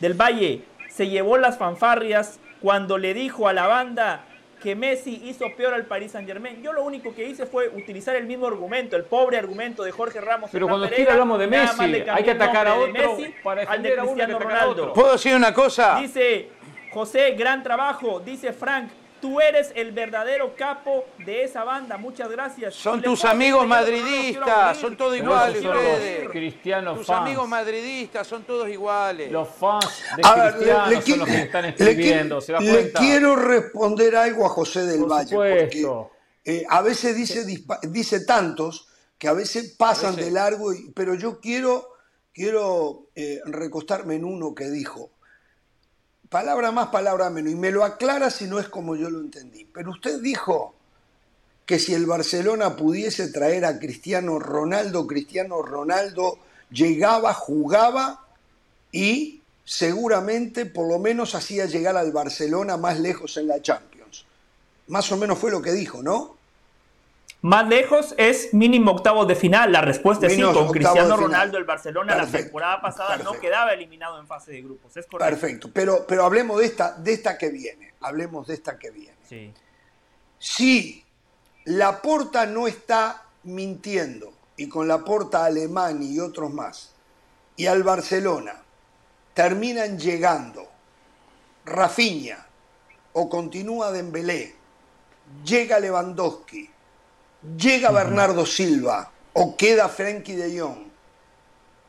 del 0.00 0.14
Valle 0.14 0.62
se 0.88 1.08
llevó 1.08 1.36
las 1.36 1.58
fanfarrias 1.58 2.38
cuando 2.60 2.96
le 2.96 3.12
dijo 3.12 3.48
a 3.48 3.52
la 3.52 3.66
banda 3.66 4.24
que 4.64 4.74
Messi 4.74 5.20
hizo 5.26 5.44
peor 5.54 5.74
al 5.74 5.84
Paris 5.84 6.12
Saint 6.12 6.26
Germain. 6.26 6.62
Yo 6.62 6.72
lo 6.72 6.84
único 6.84 7.14
que 7.14 7.28
hice 7.28 7.44
fue 7.44 7.68
utilizar 7.68 8.16
el 8.16 8.24
mismo 8.24 8.46
argumento, 8.46 8.96
el 8.96 9.04
pobre 9.04 9.36
argumento 9.36 9.84
de 9.84 9.92
Jorge 9.92 10.22
Ramos. 10.22 10.48
Pero 10.50 10.66
cuando 10.66 10.86
Pereira, 10.86 10.96
quiera 10.96 11.12
hablamos 11.12 11.38
de 11.38 11.46
Messi, 11.46 12.04
hay 12.10 12.24
que 12.24 12.30
atacar 12.30 12.66
a 12.68 12.72
de 12.72 12.78
otro 12.78 12.92
Messi 12.94 13.34
para 13.44 13.62
al 13.64 13.82
de 13.82 13.90
a 13.90 13.92
uno 13.92 14.02
Cristiano 14.04 14.36
atacar 14.36 14.56
a 14.56 14.66
otro. 14.68 14.74
Ronaldo. 14.84 14.92
¿Puedo 14.94 15.12
decir 15.12 15.36
una 15.36 15.52
cosa? 15.52 15.98
Dice 16.00 16.48
José, 16.90 17.32
gran 17.32 17.62
trabajo. 17.62 18.20
Dice 18.20 18.54
Frank, 18.54 18.88
tú 19.24 19.40
eres 19.40 19.72
el 19.74 19.92
verdadero 19.92 20.54
capo 20.54 21.06
de 21.24 21.44
esa 21.44 21.64
banda. 21.64 21.96
Muchas 21.96 22.30
gracias. 22.30 22.74
Son 22.74 23.00
Le 23.00 23.04
tus 23.04 23.24
amigos 23.24 23.62
no 23.62 23.68
madridistas, 23.68 24.76
son 24.76 24.98
todos 24.98 25.16
iguales 25.16 25.62
los 25.62 25.74
ustedes. 25.74 26.28
cristianos 26.28 26.98
Tus 26.98 27.06
fans. 27.06 27.20
amigos 27.22 27.48
madridistas 27.48 28.26
son 28.26 28.42
todos 28.42 28.68
iguales. 28.68 29.32
Los 29.32 29.48
fans 29.48 30.02
de 30.14 30.22
A 30.26 30.34
ver, 30.34 30.52
Cristiano 30.56 30.90
le, 30.90 31.00
son 31.02 31.18
los 31.20 31.28
que 31.28 31.40
están 31.40 31.64
escribiendo, 31.64 32.38
qui- 32.38 32.42
¿se 32.42 32.52
da 32.52 32.60
le 32.60 32.92
quiero 32.92 33.34
responder 33.36 34.14
algo 34.14 34.44
a 34.44 34.50
José 34.50 34.82
del 34.84 35.00
Por 35.00 35.10
Valle, 35.12 35.28
supuesto. 35.30 36.10
porque 36.44 36.56
eh, 36.58 36.66
a 36.68 36.82
veces 36.82 37.16
dice, 37.16 37.46
dice 37.88 38.26
tantos 38.26 38.88
que 39.16 39.26
a 39.28 39.32
veces 39.32 39.74
pasan 39.78 40.12
A 40.12 40.16
veces. 40.16 40.26
de 40.26 40.32
largo, 40.32 40.74
y- 40.74 40.90
pero 40.94 41.14
yo 41.14 41.40
quiero, 41.40 41.88
quiero 42.34 43.06
eh, 43.14 43.40
recostarme 43.46 44.16
en 44.16 44.26
uno 44.26 44.54
que 44.54 44.68
dijo, 44.68 45.12
palabra 46.34 46.72
más, 46.72 46.88
palabra 46.88 47.30
menos, 47.30 47.52
y 47.52 47.54
me 47.54 47.70
lo 47.70 47.84
aclara 47.84 48.28
si 48.28 48.46
no 48.48 48.58
es 48.58 48.68
como 48.68 48.96
yo 48.96 49.08
lo 49.08 49.20
entendí. 49.20 49.68
Pero 49.72 49.92
usted 49.92 50.20
dijo 50.20 50.74
que 51.64 51.78
si 51.78 51.94
el 51.94 52.06
Barcelona 52.06 52.74
pudiese 52.74 53.28
traer 53.28 53.64
a 53.64 53.78
Cristiano 53.78 54.40
Ronaldo, 54.40 55.06
Cristiano 55.06 55.62
Ronaldo 55.62 56.40
llegaba, 56.72 57.32
jugaba 57.34 58.26
y 58.90 59.42
seguramente 59.64 60.66
por 60.66 60.88
lo 60.88 60.98
menos 60.98 61.36
hacía 61.36 61.66
llegar 61.66 61.96
al 61.96 62.10
Barcelona 62.10 62.76
más 62.78 62.98
lejos 62.98 63.36
en 63.36 63.46
la 63.46 63.62
Champions. 63.62 64.24
Más 64.88 65.12
o 65.12 65.16
menos 65.16 65.38
fue 65.38 65.52
lo 65.52 65.62
que 65.62 65.70
dijo, 65.70 66.02
¿no? 66.02 66.34
Más 67.44 67.68
lejos 67.68 68.14
es 68.16 68.54
mínimo 68.54 68.92
octavos 68.92 69.28
de 69.28 69.34
final. 69.34 69.70
La 69.70 69.82
respuesta 69.82 70.26
es 70.26 70.34
sí. 70.34 70.40
Con 70.40 70.70
Cristiano. 70.70 71.14
Ronaldo, 71.14 71.58
el 71.58 71.64
Barcelona 71.64 72.16
la 72.16 72.26
temporada 72.26 72.80
pasada 72.80 73.18
no 73.18 73.24
perfecto. 73.24 73.40
quedaba 73.42 73.74
eliminado 73.74 74.18
en 74.18 74.26
fase 74.26 74.52
de 74.52 74.62
grupos. 74.62 74.96
Es 74.96 75.04
correcto. 75.04 75.30
Perfecto, 75.30 75.70
pero, 75.70 76.06
pero 76.08 76.24
hablemos 76.24 76.58
de 76.58 76.64
esta, 76.64 76.92
de 76.92 77.12
esta 77.12 77.36
que 77.36 77.50
viene, 77.50 77.92
hablemos 78.00 78.46
de 78.46 78.54
esta 78.54 78.78
que 78.78 78.90
viene. 78.90 79.18
Sí. 79.28 79.52
Si 80.38 81.04
Laporta 81.66 82.46
no 82.46 82.66
está 82.66 83.24
mintiendo, 83.42 84.32
y 84.56 84.66
con 84.66 84.88
Laporta 84.88 85.44
alemán 85.44 86.02
y 86.02 86.20
otros 86.20 86.50
más, 86.50 86.94
y 87.56 87.66
al 87.66 87.82
Barcelona 87.82 88.54
terminan 89.34 89.98
llegando 89.98 90.66
Rafinha 91.66 92.46
o 93.12 93.28
continúa 93.28 93.92
Dembélé, 93.92 94.54
llega 95.44 95.78
Lewandowski, 95.78 96.70
llega 97.56 97.90
Bernardo 97.90 98.46
Silva 98.46 99.10
o 99.32 99.56
queda 99.56 99.88
Frenkie 99.88 100.36
de 100.36 100.60
Jong 100.60 100.84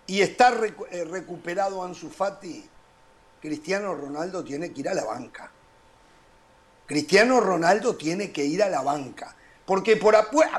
y 0.07 0.21
está 0.21 0.51
recu- 0.51 0.87
eh, 0.91 1.03
recuperado 1.05 1.83
Ansu 1.83 2.09
Fati, 2.09 2.67
Cristiano 3.41 3.93
Ronaldo 3.95 4.43
tiene 4.43 4.71
que 4.71 4.81
ir 4.81 4.89
a 4.89 4.93
la 4.93 5.05
banca. 5.05 5.51
Cristiano 6.85 7.39
Ronaldo 7.39 7.95
tiene 7.95 8.31
que 8.31 8.45
ir 8.45 8.61
a 8.61 8.69
la 8.69 8.81
banca, 8.81 9.35
porque 9.65 9.97
por, 9.97 10.15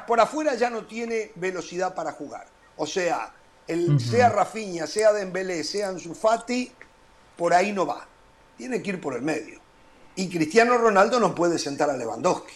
por 0.06 0.20
afuera 0.20 0.54
ya 0.54 0.70
no 0.70 0.84
tiene 0.86 1.30
velocidad 1.36 1.94
para 1.94 2.12
jugar. 2.12 2.46
O 2.76 2.86
sea, 2.86 3.32
el, 3.68 4.00
sea 4.00 4.28
Rafinha, 4.28 4.86
sea 4.86 5.12
Dembélé, 5.12 5.62
sea 5.62 5.88
Ansu 5.88 6.14
Fati, 6.14 6.72
por 7.36 7.54
ahí 7.54 7.72
no 7.72 7.86
va. 7.86 8.06
Tiene 8.56 8.82
que 8.82 8.90
ir 8.90 9.00
por 9.00 9.14
el 9.14 9.22
medio. 9.22 9.60
Y 10.16 10.28
Cristiano 10.28 10.78
Ronaldo 10.78 11.20
no 11.20 11.34
puede 11.34 11.58
sentar 11.58 11.90
a 11.90 11.96
Lewandowski. 11.96 12.54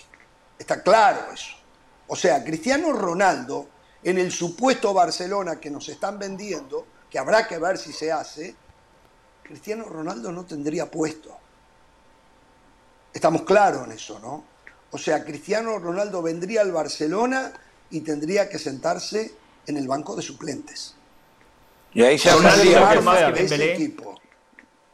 Está 0.59 0.83
claro 0.83 1.33
eso. 1.33 1.57
O 2.13 2.17
sea, 2.17 2.43
Cristiano 2.43 2.93
Ronaldo, 2.93 3.69
en 4.03 4.19
el 4.19 4.33
supuesto 4.33 4.93
Barcelona 4.93 5.61
que 5.61 5.71
nos 5.71 5.89
están 5.89 6.19
vendiendo, 6.19 6.85
que 7.09 7.21
habrá 7.21 7.47
que 7.47 7.57
ver 7.57 7.79
si 7.79 7.93
se 7.93 8.11
hace, 8.11 8.53
Cristiano 9.45 9.85
Ronaldo 9.85 10.33
no 10.33 10.45
tendría 10.45 10.91
puesto. 10.91 11.39
Estamos 13.15 13.43
claros 13.43 13.87
en 13.87 13.93
eso, 13.93 14.19
¿no? 14.19 14.43
O 14.91 14.99
sea, 14.99 15.25
Cristiano 15.25 15.79
Ronaldo 15.79 16.21
vendría 16.21 16.63
al 16.63 16.73
Barcelona 16.73 17.53
y 17.91 18.01
tendría 18.01 18.49
que 18.49 18.59
sentarse 18.59 19.33
en 19.69 19.77
el 19.77 19.87
banco 19.87 20.17
de 20.17 20.23
suplentes. 20.23 20.97
Y 21.95 22.03
ahí 22.03 22.19
se 22.19 22.29
que 22.31 23.01
más 23.03 23.33
que 23.35 23.45
ese 23.45 23.57
Dembélé. 23.57 23.75
equipo. 23.75 24.21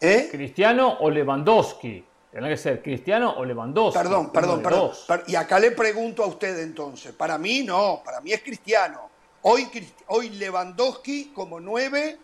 ¿Eh? 0.03 0.29
Cristiano 0.31 0.99
o 1.01 1.09
Lewandowski. 1.09 2.05
Tendrá 2.37 2.51
que 2.51 2.59
ser 2.59 2.83
Cristiano 2.83 3.33
o 3.39 3.47
Lewandowski. 3.47 3.97
Perdón, 3.99 4.31
perdón, 4.31 4.63
perdón. 4.63 4.91
Per- 5.09 5.25
Y 5.27 5.37
acá 5.37 5.59
le 5.59 5.71
pregunto 5.71 6.23
a 6.23 6.27
usted 6.27 6.59
entonces. 6.59 7.13
Para 7.15 7.39
mí 7.39 7.63
no, 7.63 8.03
para 8.05 8.21
mí 8.21 8.31
es 8.31 8.43
Cristiano. 8.43 9.09
Hoy, 9.41 9.65
Crist- 9.73 10.05
hoy 10.09 10.29
Lewandowski 10.29 11.33
como 11.35 11.61
nueve 11.61 12.19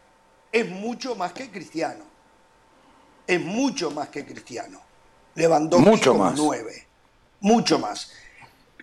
es 0.53 0.69
mucho 0.69 1.15
más 1.15 1.33
que 1.33 1.51
Cristiano. 1.51 2.05
Es 3.27 3.41
mucho 3.41 3.91
más 3.91 4.11
que 4.11 4.27
Cristiano. 4.27 4.83
Lewandowski 5.35 5.89
Mucho 5.89 6.13
como 6.13 6.25
más. 6.25 6.35
nueve. 6.37 6.87
Mucho 7.41 7.79
más. 7.79 8.13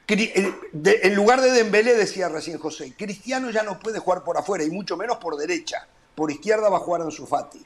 En 0.08 1.14
lugar 1.16 1.42
de 1.42 1.52
Dembélé, 1.52 1.94
decía 1.94 2.28
recién 2.28 2.58
José, 2.58 2.92
Cristiano 2.98 3.52
ya 3.52 3.62
no 3.62 3.78
puede 3.78 4.00
jugar 4.00 4.24
por 4.24 4.36
afuera 4.36 4.64
y 4.64 4.72
mucho 4.72 4.98
menos 4.98 5.18
por 5.18 5.38
derecha. 5.38 5.86
Por 6.16 6.32
izquierda 6.32 6.70
va 6.70 6.78
a 6.78 6.80
jugar 6.80 7.04
Ansu 7.04 7.28
Fati. 7.28 7.64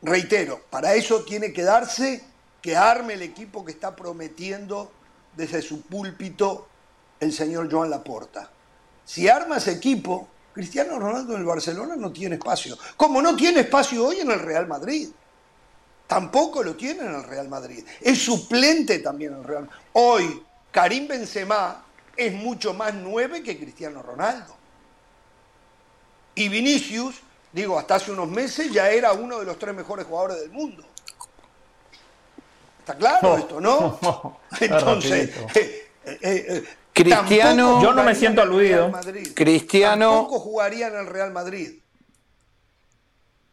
Reitero, 0.00 0.62
para 0.70 0.94
eso 0.94 1.24
tiene 1.24 1.52
que 1.52 1.62
darse 1.62 2.29
que 2.60 2.76
arme 2.76 3.14
el 3.14 3.22
equipo 3.22 3.64
que 3.64 3.72
está 3.72 3.94
prometiendo 3.94 4.90
desde 5.36 5.62
su 5.62 5.82
púlpito 5.82 6.68
el 7.18 7.32
señor 7.32 7.70
Joan 7.70 7.90
Laporta. 7.90 8.50
Si 9.04 9.28
arma 9.28 9.58
ese 9.58 9.72
equipo, 9.72 10.28
Cristiano 10.52 10.98
Ronaldo 10.98 11.34
en 11.34 11.40
el 11.40 11.46
Barcelona 11.46 11.96
no 11.96 12.12
tiene 12.12 12.36
espacio. 12.36 12.76
Como 12.96 13.22
no 13.22 13.36
tiene 13.36 13.60
espacio 13.60 14.06
hoy 14.06 14.20
en 14.20 14.30
el 14.30 14.40
Real 14.40 14.66
Madrid. 14.66 15.08
Tampoco 16.06 16.62
lo 16.62 16.74
tiene 16.74 17.04
en 17.04 17.14
el 17.14 17.22
Real 17.22 17.48
Madrid. 17.48 17.84
Es 18.00 18.22
suplente 18.22 18.98
también 18.98 19.32
en 19.32 19.38
el 19.38 19.44
Real 19.44 19.64
Madrid. 19.64 19.80
Hoy, 19.92 20.42
Karim 20.72 21.06
Benzema 21.06 21.84
es 22.16 22.32
mucho 22.32 22.74
más 22.74 22.94
nueve 22.94 23.42
que 23.42 23.58
Cristiano 23.58 24.02
Ronaldo. 24.02 24.56
Y 26.34 26.48
Vinicius, 26.48 27.16
digo, 27.52 27.78
hasta 27.78 27.96
hace 27.96 28.12
unos 28.12 28.28
meses 28.28 28.72
ya 28.72 28.90
era 28.90 29.12
uno 29.12 29.38
de 29.38 29.44
los 29.44 29.58
tres 29.58 29.74
mejores 29.74 30.06
jugadores 30.06 30.40
del 30.40 30.50
mundo. 30.50 30.84
¿Está 32.80 32.94
claro 32.96 33.36
esto, 33.38 33.60
no? 33.60 33.98
Entonces, 34.60 35.30
eh, 35.54 35.88
eh, 36.04 36.18
eh, 36.22 36.64
Cristiano- 36.92 37.80
Yo 37.82 37.92
no 37.94 38.02
me 38.02 38.14
jugaría 38.14 38.14
siento 38.14 38.42
en 38.42 38.48
el 38.48 38.52
aludido. 38.54 38.78
Real 38.78 38.90
Madrid. 38.90 39.28
Cristiano- 39.34 40.10
Tampoco 40.12 40.40
jugaría 40.40 40.88
en 40.88 40.96
el 40.96 41.06
Real 41.06 41.30
Madrid. 41.32 41.78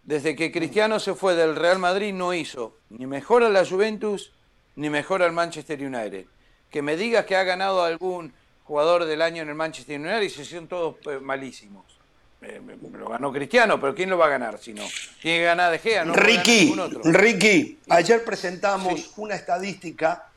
desde 0.04 0.36
que 0.36 0.52
Cristiano 0.52 1.00
se 1.00 1.14
fue 1.14 1.36
del 1.36 1.56
Real 1.56 1.80
Madrid 1.80 2.14
no 2.14 2.34
hizo 2.34 2.78
ni 2.90 3.06
mejor 3.06 3.44
a 3.44 3.50
la 3.50 3.66
Juventus 3.66 4.32
ni 4.76 4.90
mejor 4.90 5.22
al 5.22 5.34
Manchester 5.34 5.82
United. 5.84 6.26
Que 6.72 6.82
me 6.82 6.96
digas 6.96 7.26
que 7.26 7.36
ha 7.36 7.44
ganado 7.44 7.84
algún 7.84 8.34
jugador 8.64 9.06
del 9.06 9.22
año 9.22 9.42
en 9.44 9.50
el 9.50 9.56
Manchester 9.56 10.00
United 10.00 10.22
y 10.22 10.30
se 10.30 10.46
son 10.46 10.68
todos 10.68 10.96
malísimos. 11.22 11.97
Eh, 12.42 12.62
lo 12.94 13.10
ganó 13.10 13.32
Cristiano, 13.32 13.82
pero 13.82 13.96
¿quién 13.96 14.10
lo 14.12 14.18
va 14.18 14.28
a 14.28 14.30
ganar 14.30 14.60
si 14.60 14.74
no? 14.74 14.84
Tiene 15.22 15.40
que 15.40 15.44
ganar 15.46 15.72
De 15.72 15.80
Gea, 15.80 16.06
no 16.06 16.14
Ricky, 16.14 16.72
otro. 16.78 17.02
Ricky, 17.04 17.80
ayer 17.90 18.24
presentamos 18.24 19.00
Sí. 19.02 19.12
una 19.18 19.36
estadística 19.36 20.30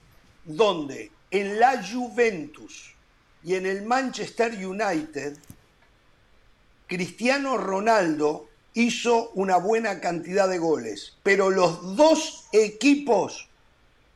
donde 0.44 1.11
en 1.30 1.61
la 1.61 1.82
Juventus 1.86 2.94
y 3.44 3.55
en 3.55 3.66
el 3.66 3.82
Manchester 3.82 4.53
United, 4.55 5.36
Cristiano 6.86 7.57
Ronaldo 7.59 8.48
hizo 8.74 9.30
una 9.34 9.59
buena 9.59 10.01
cantidad 10.01 10.48
de 10.48 10.59
goles, 10.59 11.16
pero 11.22 11.51
los 11.51 11.96
dos 11.96 12.46
equipos 12.53 13.48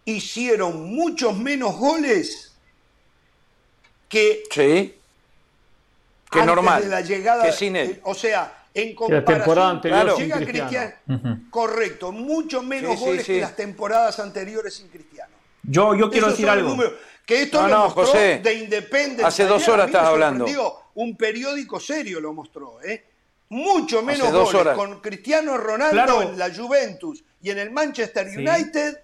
hicieron 0.06 0.94
muchos 0.94 1.36
menos 1.36 1.76
goles 1.76 2.52
que 4.08 4.42
Sí. 4.50 4.94
Que 6.34 6.40
antes 6.40 6.54
normal. 6.54 6.82
de 6.82 6.88
la 6.88 7.00
llegada 7.00 7.44
que 7.44 7.52
sin 7.52 7.76
él. 7.76 8.00
o 8.04 8.14
sea, 8.14 8.64
en 8.74 8.88
la 8.90 8.94
comparación 8.96 9.24
temporada 9.38 9.70
anterior 9.70 10.00
Claro. 10.02 10.16
sin 10.16 10.24
llega 10.26 10.36
Cristiano. 10.38 10.92
Cristiano- 11.06 11.40
correcto, 11.50 12.12
mucho 12.12 12.62
menos 12.62 12.92
Sí, 12.92 12.98
sí, 12.98 13.04
goles 13.04 13.26
sí. 13.26 13.32
que 13.34 13.40
las 13.40 13.56
temporadas 13.56 14.18
anteriores 14.18 14.74
sin 14.74 14.88
Cristiano. 14.88 15.32
Yo, 15.62 15.94
yo 15.94 16.10
quiero 16.10 16.26
Esos 16.26 16.38
decir 16.38 16.50
algo. 16.50 16.68
números. 16.70 16.92
Que 17.24 17.42
esto 17.42 17.62
No, 17.62 17.68
lo 17.68 17.74
no, 17.74 17.84
mostró 17.84 18.04
José. 18.06 18.40
de 18.42 18.54
Independencia. 18.54 19.26
Hace 19.26 19.44
dos 19.46 19.66
horas 19.68 19.86
estás 19.86 20.04
hablando. 20.06 20.44
Un 20.96 21.16
periódico 21.16 21.80
serio 21.80 22.20
lo 22.20 22.32
mostró, 22.34 22.82
¿eh? 22.82 23.04
Mucho 23.48 24.02
menos 24.02 24.30
dos 24.32 24.46
goles 24.52 24.60
horas. 24.60 24.76
con 24.76 25.00
Cristiano 25.00 25.56
Ronaldo 25.56 25.92
Claro. 25.92 26.22
en 26.22 26.38
la 26.38 26.52
Juventus 26.54 27.24
y 27.40 27.50
en 27.50 27.58
el 27.58 27.70
Manchester 27.70 28.28
Sí. 28.30 28.38
United 28.38 28.98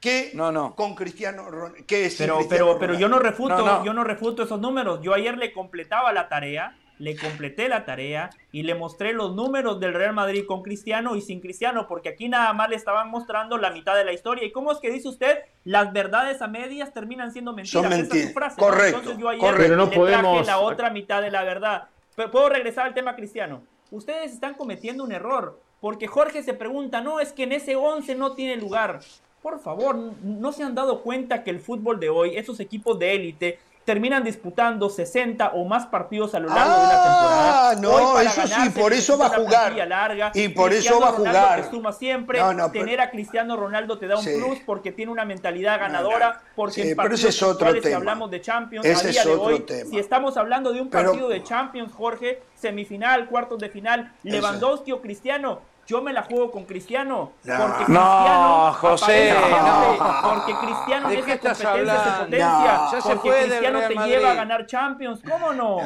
que 0.00 0.30
No, 0.34 0.52
no. 0.52 0.74
con 0.74 0.94
Cristiano 0.94 1.50
Ronaldo. 1.50 1.76
Pero, 1.78 1.86
Cristiano 1.86 2.38
pero, 2.48 2.78
pero 2.78 2.94
yo 2.94 3.08
no 3.08 3.18
refuto, 3.18 3.58
No, 3.58 3.64
no. 3.78 3.84
yo 3.84 3.92
no 3.92 4.04
refuto 4.04 4.42
esos 4.42 4.60
números. 4.60 5.00
Yo 5.02 5.14
ayer 5.14 5.36
le 5.36 5.52
completaba 5.52 6.12
la 6.12 6.28
tarea, 6.28 6.76
le 6.98 7.16
completé 7.16 7.68
la 7.68 7.84
tarea 7.84 8.30
y 8.52 8.62
le 8.64 8.74
mostré 8.74 9.12
los 9.12 9.34
números 9.34 9.78
del 9.80 9.94
Real 9.94 10.12
Madrid 10.14 10.44
con 10.46 10.62
Cristiano 10.62 11.14
y 11.16 11.20
sin 11.20 11.40
Cristiano, 11.40 11.86
porque 11.88 12.08
aquí 12.10 12.28
nada 12.28 12.52
más 12.52 12.68
le 12.70 12.76
estaban 12.76 13.08
mostrando 13.10 13.56
la 13.58 13.70
mitad 13.70 13.94
de 13.96 14.04
la 14.04 14.12
historia. 14.12 14.44
¿Y 14.44 14.50
cómo 14.52 14.72
es 14.72 14.78
que 14.78 14.90
dice 14.90 15.08
usted? 15.08 15.38
Las 15.64 15.92
verdades 15.92 16.42
a 16.42 16.48
medias 16.48 16.92
terminan 16.92 17.32
siendo 17.32 17.52
mentiras. 17.52 17.82
Son 17.84 17.92
Esa 17.92 17.94
es 18.02 18.08
mentiras. 18.08 18.28
su 18.28 18.34
frase, 18.34 18.60
Correcto, 18.60 18.98
Entonces 18.98 19.20
yo 19.20 19.28
ayer 19.28 19.40
correcto. 19.40 19.68
Le 19.76 19.76
traje 19.84 19.96
podemos- 19.96 20.46
la 20.46 20.58
otra 20.58 20.90
mitad 20.90 21.22
de 21.22 21.30
la 21.30 21.44
verdad. 21.44 21.88
Pero 22.16 22.30
puedo 22.32 22.48
regresar 22.48 22.86
al 22.86 22.94
tema 22.94 23.14
cristiano. 23.14 23.62
Ustedes 23.92 24.32
están 24.32 24.54
cometiendo 24.54 25.04
un 25.04 25.12
error, 25.12 25.60
porque 25.80 26.08
Jorge 26.08 26.42
se 26.42 26.52
pregunta, 26.52 27.00
no, 27.00 27.20
es 27.20 27.32
que 27.32 27.44
en 27.44 27.52
ese 27.52 27.76
11 27.76 28.16
no 28.16 28.34
tiene 28.34 28.56
lugar. 28.56 29.00
Por 29.42 29.60
favor, 29.60 29.94
¿no 30.22 30.52
se 30.52 30.64
han 30.64 30.74
dado 30.74 31.02
cuenta 31.02 31.44
que 31.44 31.50
el 31.50 31.60
fútbol 31.60 32.00
de 32.00 32.10
hoy, 32.10 32.36
esos 32.36 32.58
equipos 32.60 32.98
de 32.98 33.14
élite, 33.14 33.58
terminan 33.84 34.22
disputando 34.22 34.90
60 34.90 35.52
o 35.54 35.64
más 35.64 35.86
partidos 35.86 36.34
a 36.34 36.40
lo 36.40 36.48
largo 36.48 36.72
de 36.74 36.76
la 36.76 36.90
Ah, 36.92 37.70
temporada? 37.72 37.74
no, 37.80 37.90
Hoy 37.90 38.14
para 38.16 38.30
eso 38.30 38.46
sí, 38.46 38.68
por 38.78 38.92
eso 38.92 39.16
va 39.16 39.26
a 39.26 39.30
jugar. 39.30 39.74
larga. 39.88 40.30
Y 40.34 40.48
por 40.48 40.74
eso 40.74 41.00
va 41.00 41.08
a 41.08 41.12
Ronaldo 41.12 41.40
jugar. 41.40 41.62
te 41.62 41.70
suma 41.70 41.92
siempre. 41.92 42.38
No, 42.38 42.52
no, 42.52 42.70
pero- 42.70 42.84
Tener 42.84 43.00
a 43.00 43.10
Cristiano 43.10 43.56
Ronaldo 43.56 43.96
te 43.96 44.06
da 44.06 44.16
un 44.18 44.22
Sí. 44.24 44.34
plus 44.36 44.58
porque 44.66 44.92
tiene 44.92 45.10
una 45.10 45.24
mentalidad 45.24 45.78
ganadora, 45.80 46.34
no. 46.34 46.40
porque 46.54 46.82
Sí, 46.82 46.90
en 46.90 46.96
pero 46.96 47.14
ese 47.14 47.28
es 47.28 47.42
otro 47.42 47.54
puntuales, 47.54 47.82
si 47.82 47.88
tema. 47.88 47.96
hablamos 47.98 48.30
de 48.30 48.40
Champions, 48.42 48.84
Ese 48.84 49.06
a 49.06 49.10
día 49.10 49.20
es 49.22 49.26
de 49.26 49.32
otro 49.32 49.44
hoy, 49.54 49.60
tema. 49.60 49.88
si 49.90 49.98
estamos 49.98 50.36
hablando 50.36 50.72
de 50.72 50.82
un 50.82 50.90
Pero- 50.90 51.10
partido 51.12 51.28
de 51.30 51.42
Champions, 51.44 51.92
Jorge, 51.94 52.42
semifinal, 52.56 53.26
cuartos 53.26 53.58
de 53.58 53.70
final, 53.70 54.12
Lewandowski 54.22 54.92
o 54.92 55.00
Cristiano, 55.00 55.62
yo 55.88 56.02
me 56.02 56.12
la 56.12 56.22
juego 56.22 56.50
con 56.50 56.64
Cristiano. 56.66 57.32
No. 57.44 57.56
Porque 57.58 57.84
No, 57.92 58.04
Cristiano 58.04 58.72
José, 58.74 59.30
aparece 59.32 59.56
no. 59.62 60.20
Porque 60.30 60.54
Cristiano 60.66 61.08
¿De 61.08 61.18
esta 61.18 61.32
estás 61.32 61.58
competencia 61.62 62.04
se 62.04 62.10
potencia. 62.24 62.46
No. 62.48 62.92
Ya 62.92 63.00
se 63.00 63.08
porque 63.08 63.30
Cristiano 63.30 63.80
te 63.88 63.94
lleva 64.06 64.30
a 64.30 64.34
ganar 64.34 64.66
Champions. 64.66 65.20
¿Cómo 65.26 65.52
no? 65.54 65.78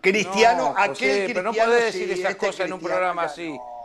Cristiano, 0.00 0.62
No, 0.62 0.74
José, 0.74 0.90
aquel 1.24 1.26
pero 1.34 1.42
no 1.42 1.52
podés 1.52 1.84
decir 1.92 2.06
sí, 2.06 2.20
esas 2.20 2.30
este 2.32 2.46
cosas 2.46 2.66
en 2.66 2.72
un 2.74 2.80
programa 2.80 3.22
así. 3.24 3.50
no. 3.52 3.80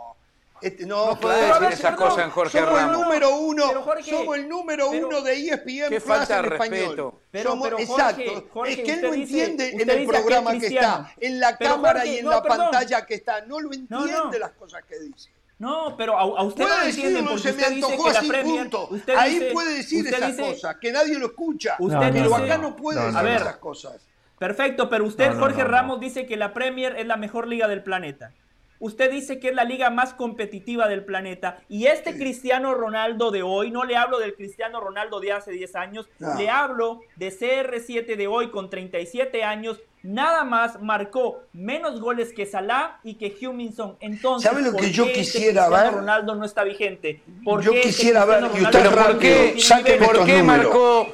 Este, 0.62 0.86
no, 0.86 1.18
No 1.20 1.28
decir 1.28 1.68
esas 1.72 1.96
cosas 1.96 2.24
en 2.24 2.30
Jorge 2.30 2.58
somos 2.60 2.72
Ramos. 2.74 2.94
el 2.94 3.02
número 3.02 3.36
uno, 3.36 3.64
Pero, 3.68 3.82
Jorge, 3.82 4.10
somos 4.10 4.36
el 4.36 4.48
número 4.48 4.88
pero- 4.90 5.06
uno 5.08 5.20
de 5.20 5.34
ESPN 5.34 5.88
Qué 5.90 6.00
Plus 6.00 6.04
falta 6.04 6.36
en 6.38 6.42
de 6.42 6.48
español. 6.54 6.78
respeto. 6.80 7.20
Pero- 7.30 7.50
Somos- 7.50 7.64
pero, 7.68 7.76
Jorge, 7.76 7.92
exacto. 7.92 8.44
Jorge, 8.54 8.72
es 8.72 8.78
que 8.78 8.92
él 8.94 9.02
no 9.02 9.10
dice- 9.10 9.44
entiende 9.44 9.82
en 9.82 9.90
el 9.90 10.06
programa 10.06 10.52
que 10.58 10.66
está, 10.68 11.12
en 11.20 11.40
la 11.40 11.58
Pero, 11.58 11.70
cámara 11.72 11.98
Jorge, 12.00 12.14
y 12.14 12.18
en 12.20 12.24
no, 12.24 12.30
la 12.30 12.42
perdón. 12.42 12.58
pantalla 12.70 13.04
que 13.04 13.14
está. 13.16 13.40
No 13.42 13.60
lo 13.60 13.66
entiende 13.72 14.12
No, 14.12 14.24
no. 14.30 14.38
las 14.38 14.52
cosas 14.52 14.82
que 14.88 14.98
dice. 14.98 15.28
No, 15.58 15.96
pero 15.96 16.18
a, 16.18 16.20
a 16.22 16.42
usted 16.42 16.64
no 16.64 16.68
Puede 16.68 16.80
lo 16.82 16.86
entienden 16.88 17.24
decirlo, 17.24 17.30
porque 17.30 17.42
se 17.42 17.52
me 17.52 17.74
dice 17.74 17.86
antojó 17.86 18.04
que 18.08 18.12
la 18.12 18.18
así, 18.18 18.28
Premier... 18.28 18.60
punto. 18.60 18.88
usted 18.90 19.14
Ahí 19.16 19.34
dice- 19.38 19.50
puede 19.52 19.74
decir 19.74 20.04
usted 20.04 20.16
esas 20.18 20.36
dice- 20.36 20.42
cosas, 20.52 20.76
que 20.76 20.92
nadie 20.92 21.18
lo 21.18 21.26
escucha. 21.26 21.76
Usted 21.78 21.94
No, 21.96 22.02
no, 22.04 22.12
pero 22.12 22.28
dice- 22.28 22.42
acá 22.44 22.58
no 22.58 22.76
puede 22.76 22.96
no, 23.00 23.00
no, 23.02 23.06
decir 23.06 23.22
no. 23.22 23.28
A 23.28 23.32
ver. 23.32 23.40
esas 23.42 23.56
cosas. 23.56 24.06
Perfecto, 24.38 24.88
pero 24.90 25.04
usted, 25.06 25.28
No, 25.28 25.34
no, 25.34 25.40
Jorge 25.40 25.58
no, 25.62 25.64
no. 25.64 25.70
Ramos, 25.70 26.00
dice 26.00 26.26
que 26.26 26.36
la 26.36 26.52
Premier 26.52 26.96
es 26.96 27.06
la 27.06 27.16
mejor 27.16 27.48
liga 27.48 27.68
del 27.68 27.82
planeta. 27.82 28.32
Usted 28.78 29.10
dice 29.10 29.38
que 29.38 29.48
es 29.48 29.54
la 29.54 29.64
liga 29.64 29.90
más 29.90 30.12
competitiva 30.14 30.88
del 30.88 31.04
planeta. 31.04 31.58
Y 31.68 31.86
este 31.86 32.16
Cristiano 32.16 32.74
Ronaldo 32.74 33.30
de 33.30 33.42
hoy, 33.42 33.70
no 33.70 33.84
le 33.84 33.96
hablo 33.96 34.18
del 34.18 34.34
Cristiano 34.34 34.80
Ronaldo 34.80 35.20
de 35.20 35.32
hace 35.32 35.50
10 35.52 35.76
años, 35.76 36.08
No. 36.18 36.34
le 36.38 36.50
hablo 36.50 37.00
de 37.16 37.30
CR7 37.30 38.16
de 38.16 38.26
hoy 38.26 38.50
con 38.50 38.68
37 38.70 39.42
años. 39.44 39.80
Nada 40.02 40.44
más 40.44 40.80
marcó 40.80 41.42
menos 41.52 42.00
goles 42.00 42.32
que 42.32 42.46
Salah 42.46 43.00
y 43.02 43.14
que 43.14 43.34
Huminson. 43.46 43.96
Entonces, 44.00 44.48
¿Sabe 44.50 44.62
lo 44.62 44.72
¿por 44.72 44.80
que 44.80 44.90
yo 44.92 45.04
qué 45.04 45.20
este 45.20 45.38
quisiera 45.38 45.62
Cristiano 45.66 45.84
ver? 45.90 46.00
Ronaldo 46.00 46.34
no 46.36 46.44
está 46.44 46.62
vigente? 46.62 47.22
¿Por 47.44 47.62
Yo 47.62 47.72
qué 47.72 47.78
este 47.78 47.88
quisiera 47.90 48.24
ver, 48.24 48.42
y 48.42 48.46
usted 48.62 48.64
Ronaldo 48.64 48.80
Pero 48.82 48.90
¿por 49.04 49.14
no 49.14 49.18
qué, 49.18 49.56
¿por 49.98 50.10
estos 50.12 50.26
qué 50.26 50.42
marcó? 50.42 51.08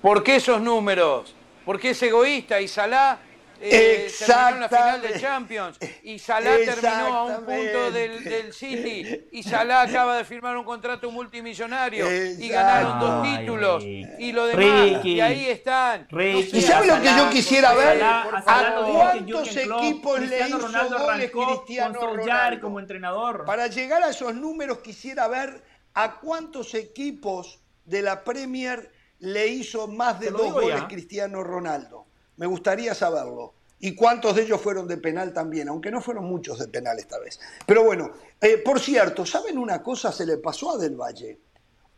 ¿Por 0.00 0.22
qué 0.22 0.36
esos 0.36 0.60
números? 0.60 1.34
¿Por 1.64 1.78
qué 1.80 1.90
es 1.90 2.02
egoísta 2.02 2.60
y 2.60 2.68
Salah 2.68 3.18
eh, 3.62 4.10
terminó 4.18 4.48
en 4.48 4.60
la 4.60 4.68
final 4.68 5.02
de. 5.02 5.20
Champions 5.20 5.78
y 6.02 6.18
Salah 6.18 6.56
terminó 6.64 7.14
a 7.14 7.24
un 7.24 7.44
punto 7.44 7.90
del, 7.92 8.24
del 8.24 8.52
City 8.52 9.26
y 9.32 9.42
Salah 9.42 9.82
acaba 9.82 10.16
de 10.16 10.24
firmar 10.24 10.56
un 10.56 10.64
contrato 10.64 11.10
multimillonario 11.10 12.06
y 12.10 12.48
ganaron 12.48 13.00
dos 13.00 13.22
títulos 13.22 13.84
y 13.84 14.32
lo 14.32 14.46
demás 14.46 14.90
Ricky. 14.96 15.12
y 15.16 15.20
ahí 15.20 15.46
están. 15.46 16.06
Ricky. 16.10 16.58
¿Y 16.58 16.62
sabe 16.62 16.86
lo 16.86 17.00
que 17.00 17.08
yo 17.16 17.30
quisiera 17.30 17.74
ver? 17.74 17.98
Salah- 17.98 18.22
a 18.36 18.42
Salah 18.42 18.68
¿A 18.68 18.80
lo 18.80 18.86
dirige 18.86 19.32
cuántos 19.32 19.48
Klopp. 19.64 19.82
equipos 19.84 20.20
le 20.20 20.48
hizo 20.48 20.58
Ronaldo 20.58 20.98
goles 20.98 21.30
Cristiano 21.30 22.00
Ronaldo? 22.00 22.60
como 22.60 22.80
entrenador. 22.80 23.44
Para 23.44 23.66
llegar 23.66 24.02
a 24.02 24.10
esos 24.10 24.34
números 24.34 24.78
quisiera 24.78 25.28
ver 25.28 25.62
a 25.94 26.18
cuántos 26.20 26.74
equipos 26.74 27.60
de 27.84 28.02
la 28.02 28.22
Premier 28.24 28.90
le 29.18 29.48
hizo 29.48 29.86
más 29.88 30.18
de 30.20 30.30
dos 30.30 30.52
goles 30.52 30.80
ya. 30.80 30.88
Cristiano 30.88 31.42
Ronaldo. 31.42 31.99
Me 32.40 32.46
gustaría 32.46 32.94
saberlo. 32.94 33.52
Y 33.80 33.94
cuántos 33.94 34.34
de 34.34 34.44
ellos 34.44 34.62
fueron 34.62 34.88
de 34.88 34.96
penal 34.96 35.34
también, 35.34 35.68
aunque 35.68 35.90
no 35.90 36.00
fueron 36.00 36.24
muchos 36.24 36.58
de 36.58 36.68
penal 36.68 36.98
esta 36.98 37.18
vez. 37.18 37.38
Pero 37.66 37.84
bueno, 37.84 38.12
eh, 38.40 38.56
por 38.56 38.80
cierto, 38.80 39.26
¿saben 39.26 39.58
una 39.58 39.82
cosa? 39.82 40.10
Se 40.10 40.24
le 40.24 40.38
pasó 40.38 40.70
a 40.72 40.78
Del 40.78 40.96
Valle. 40.96 41.38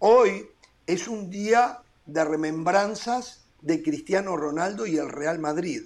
Hoy 0.01 0.49
es 0.85 1.07
un 1.07 1.31
día 1.31 1.81
de 2.07 2.25
remembranzas 2.25 3.45
de 3.61 3.85
Cristiano 3.85 4.37
Ronaldo 4.37 4.85
y 4.85 4.97
el 4.97 5.09
Real 5.11 5.39
Madrid. 5.39 5.83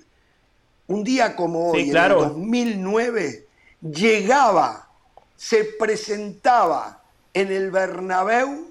Un 0.86 1.04
día 1.04 1.36
como 1.36 1.72
Sí, 1.74 1.80
hoy, 1.80 1.90
claro. 1.90 2.20
en 2.20 2.24
el 2.24 2.28
2009, 2.30 3.46
llegaba, 3.82 4.88
se 5.36 5.64
presentaba 5.64 7.02
en 7.34 7.52
el 7.52 7.70
Bernabéu 7.70 8.70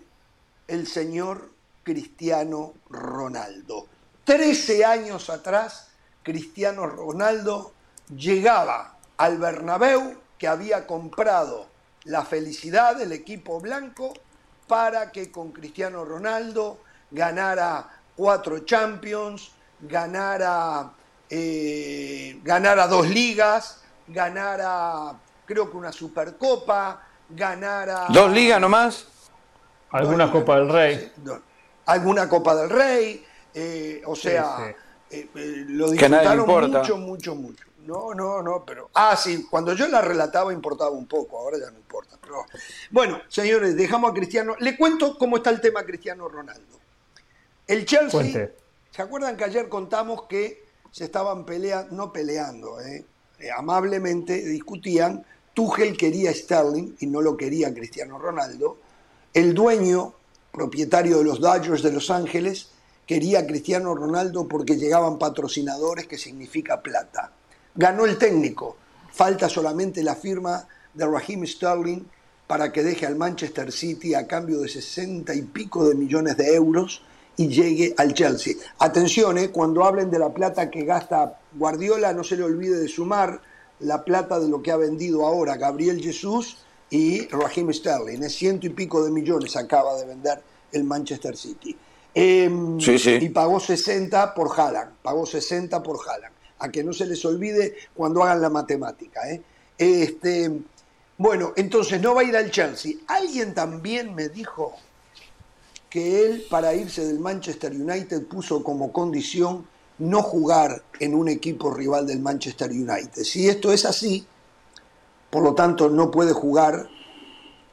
el 0.68 0.88
señor 0.88 1.52
Cristiano 1.84 2.74
Ronaldo. 2.90 3.86
Trece 4.26 4.84
años 4.84 5.30
atrás, 5.30 5.92
Cristiano 6.24 6.88
Ronaldo 6.88 7.74
llegaba 8.14 8.98
al 9.18 9.38
Bernabéu 9.38 10.18
que 10.38 10.48
había 10.48 10.86
comprado 10.88 11.68
la 12.04 12.26
felicidad 12.26 12.96
del 12.96 13.12
equipo 13.12 13.62
blanco 13.62 14.14
para 14.68 15.12
que 15.12 15.32
con 15.32 15.52
Cristiano 15.52 16.04
Ronaldo 16.04 16.80
ganara 17.12 17.88
cuatro 18.16 18.60
Champions, 18.60 19.52
ganara, 19.80 20.92
eh, 21.30 22.40
ganara 22.44 22.88
dos 22.88 23.08
ligas, 23.08 23.84
ganara 24.08 25.14
creo 25.46 25.70
que 25.70 25.78
una 25.78 25.92
Supercopa, 25.92 27.02
ganara... 27.30 28.08
¿Dos 28.10 28.32
ligas 28.32 28.60
nomás? 28.60 29.08
Alguna 29.92 30.32
Copa 30.32 30.58
del 30.58 30.70
Rey. 30.70 31.12
Alguna 31.86 32.28
Copa 32.28 32.56
del 32.56 32.70
Rey, 32.70 33.26
eh, 33.56 34.02
o 34.06 34.16
sea, 34.16 34.76
sí. 35.10 35.18
eh, 35.18 35.30
eh, 35.34 35.66
lo 35.70 35.90
disfrutaron 35.90 36.46
mucho, 36.46 36.98
mucho, 36.98 37.36
mucho. 37.36 37.66
No, 37.86 38.14
no, 38.16 38.42
no, 38.42 38.66
pero... 38.66 38.90
Ah, 38.96 39.16
sí, 39.16 39.46
cuando 39.50 39.74
yo 39.74 39.88
la 39.88 40.02
relataba 40.02 40.52
importaba 40.52 40.90
un 40.90 41.06
poco, 41.06 41.38
ahora 41.38 41.58
ya 41.60 41.70
no 41.70 41.78
importa. 41.78 42.18
Pero... 42.20 42.46
Bueno, 42.90 43.22
señores, 43.28 43.76
dejamos 43.76 44.12
a 44.12 44.14
Cristiano. 44.14 44.56
Le 44.60 44.76
cuento 44.76 45.18
cómo 45.18 45.38
está 45.38 45.52
el 45.52 45.62
tema 45.62 45.84
Cristiano 45.84 46.28
Ronaldo. 46.28 46.80
El 47.68 47.86
Chelsea, 47.86 48.10
Cuente. 48.10 48.56
¿se 48.90 49.02
acuerdan 49.02 49.38
que 49.38 49.44
ayer 49.44 49.70
contamos 49.70 50.24
que 50.24 50.66
se 50.92 51.06
estaban 51.06 51.46
peleando, 51.46 51.96
no 51.96 52.12
peleando? 52.12 52.80
Eh, 52.82 53.06
amablemente 53.56 54.44
discutían 54.44 55.24
Tuchel 55.54 55.96
quería 55.96 56.32
a 56.32 56.34
Sterling 56.34 56.96
y 57.00 57.08
no 57.08 57.22
lo 57.22 57.38
quería 57.38 57.74
Cristiano 57.74 58.18
Ronaldo. 58.18 58.78
El 59.34 59.54
dueño, 59.54 60.14
propietario 60.52 61.20
de 61.20 61.24
los 61.24 61.40
Dodgers 61.40 61.84
de 61.84 61.92
Los 61.92 62.10
Ángeles, 62.10 62.70
quería 63.06 63.46
Cristiano 63.46 63.94
Ronaldo 63.96 64.48
porque 64.48 64.78
llegaban 64.78 65.18
patrocinadores, 65.18 66.08
que 66.08 66.18
significa 66.18 66.82
plata. 66.82 67.32
Ganó 67.76 68.06
el 68.06 68.18
técnico. 68.18 68.78
Falta 69.12 69.48
solamente 69.48 70.04
la 70.04 70.16
firma 70.16 70.68
de 70.94 71.06
Raheem 71.06 71.46
Sterling 71.46 72.04
para 72.48 72.72
que 72.72 72.84
deje 72.84 73.06
al 73.06 73.16
Manchester 73.16 73.72
City 73.72 74.14
a 74.14 74.28
cambio 74.28 74.60
de 74.60 74.68
60 74.68 75.34
y 75.34 75.42
pico 75.44 75.88
de 75.88 75.96
millones 75.96 76.38
de 76.38 76.54
euros 76.54 77.02
y 77.38 77.48
llegue 77.48 77.94
al 77.98 78.14
Chelsea. 78.14 78.56
Atención, 78.80 79.38
eh, 79.38 79.50
cuando 79.50 79.84
hablen 79.84 80.10
de 80.10 80.20
la 80.20 80.34
plata 80.34 80.70
que 80.70 80.86
gasta 80.86 81.40
Guardiola, 81.54 82.14
no 82.14 82.24
se 82.24 82.38
le 82.38 82.44
olvide 82.44 82.78
de 82.78 82.88
sumar 82.88 83.42
la 83.80 84.04
plata 84.04 84.40
de 84.40 84.48
lo 84.48 84.62
que 84.62 84.72
ha 84.72 84.78
vendido 84.78 85.26
ahora 85.26 85.58
Gabriel 85.58 86.02
Jesús 86.02 86.58
y 86.90 87.28
Raheem 87.28 87.74
Sterling. 87.74 88.24
Es 88.24 88.36
ciento 88.36 88.68
y 88.68 88.70
pico 88.70 89.04
de 89.04 89.12
millones 89.12 89.56
acaba 89.58 89.96
de 89.96 90.06
vender 90.06 90.42
el 90.72 90.84
Manchester 90.84 91.36
City. 91.36 91.76
Em, 92.16 92.80
Sí, 92.80 92.98
sí. 92.98 93.18
Y 93.22 93.30
pagó 93.30 93.60
60 93.60 94.34
por 94.34 94.50
Haaland. 94.58 94.94
Pagó 95.04 95.26
60 95.26 95.84
por 95.84 96.00
Haaland. 96.08 96.34
A 96.60 96.70
que 96.70 96.84
no 96.84 96.94
se 96.94 97.06
les 97.06 97.24
olvide 97.26 97.76
cuando 97.94 98.24
hagan 98.24 98.42
la 98.42 98.50
matemática. 98.50 99.30
¿eh? 99.30 99.42
Este, 99.78 100.52
bueno, 101.18 101.52
entonces 101.58 102.02
no 102.02 102.16
va 102.16 102.22
a 102.22 102.24
ir 102.24 102.36
al 102.36 102.50
Chelsea. 102.50 102.94
Alguien 103.08 103.54
también 103.54 104.16
me 104.16 104.30
dijo 104.30 104.74
que 105.90 106.26
él 106.26 106.46
para 106.50 106.74
irse 106.74 107.06
del 107.06 107.20
Manchester 107.20 107.74
United 107.74 108.26
puso 108.28 108.64
como 108.64 108.92
condición 108.92 109.68
no 109.98 110.22
jugar 110.22 110.84
en 111.00 111.16
un 111.16 111.30
equipo 111.30 111.74
rival 111.74 112.08
del 112.08 112.20
Manchester 112.20 112.70
United. 112.70 113.24
Si 113.24 113.48
esto 113.48 113.72
es 113.72 113.86
así, 113.86 114.26
por 115.30 115.44
lo 115.44 115.54
tanto 115.54 115.90
no 115.90 116.12
puede 116.12 116.34
jugar 116.34 116.90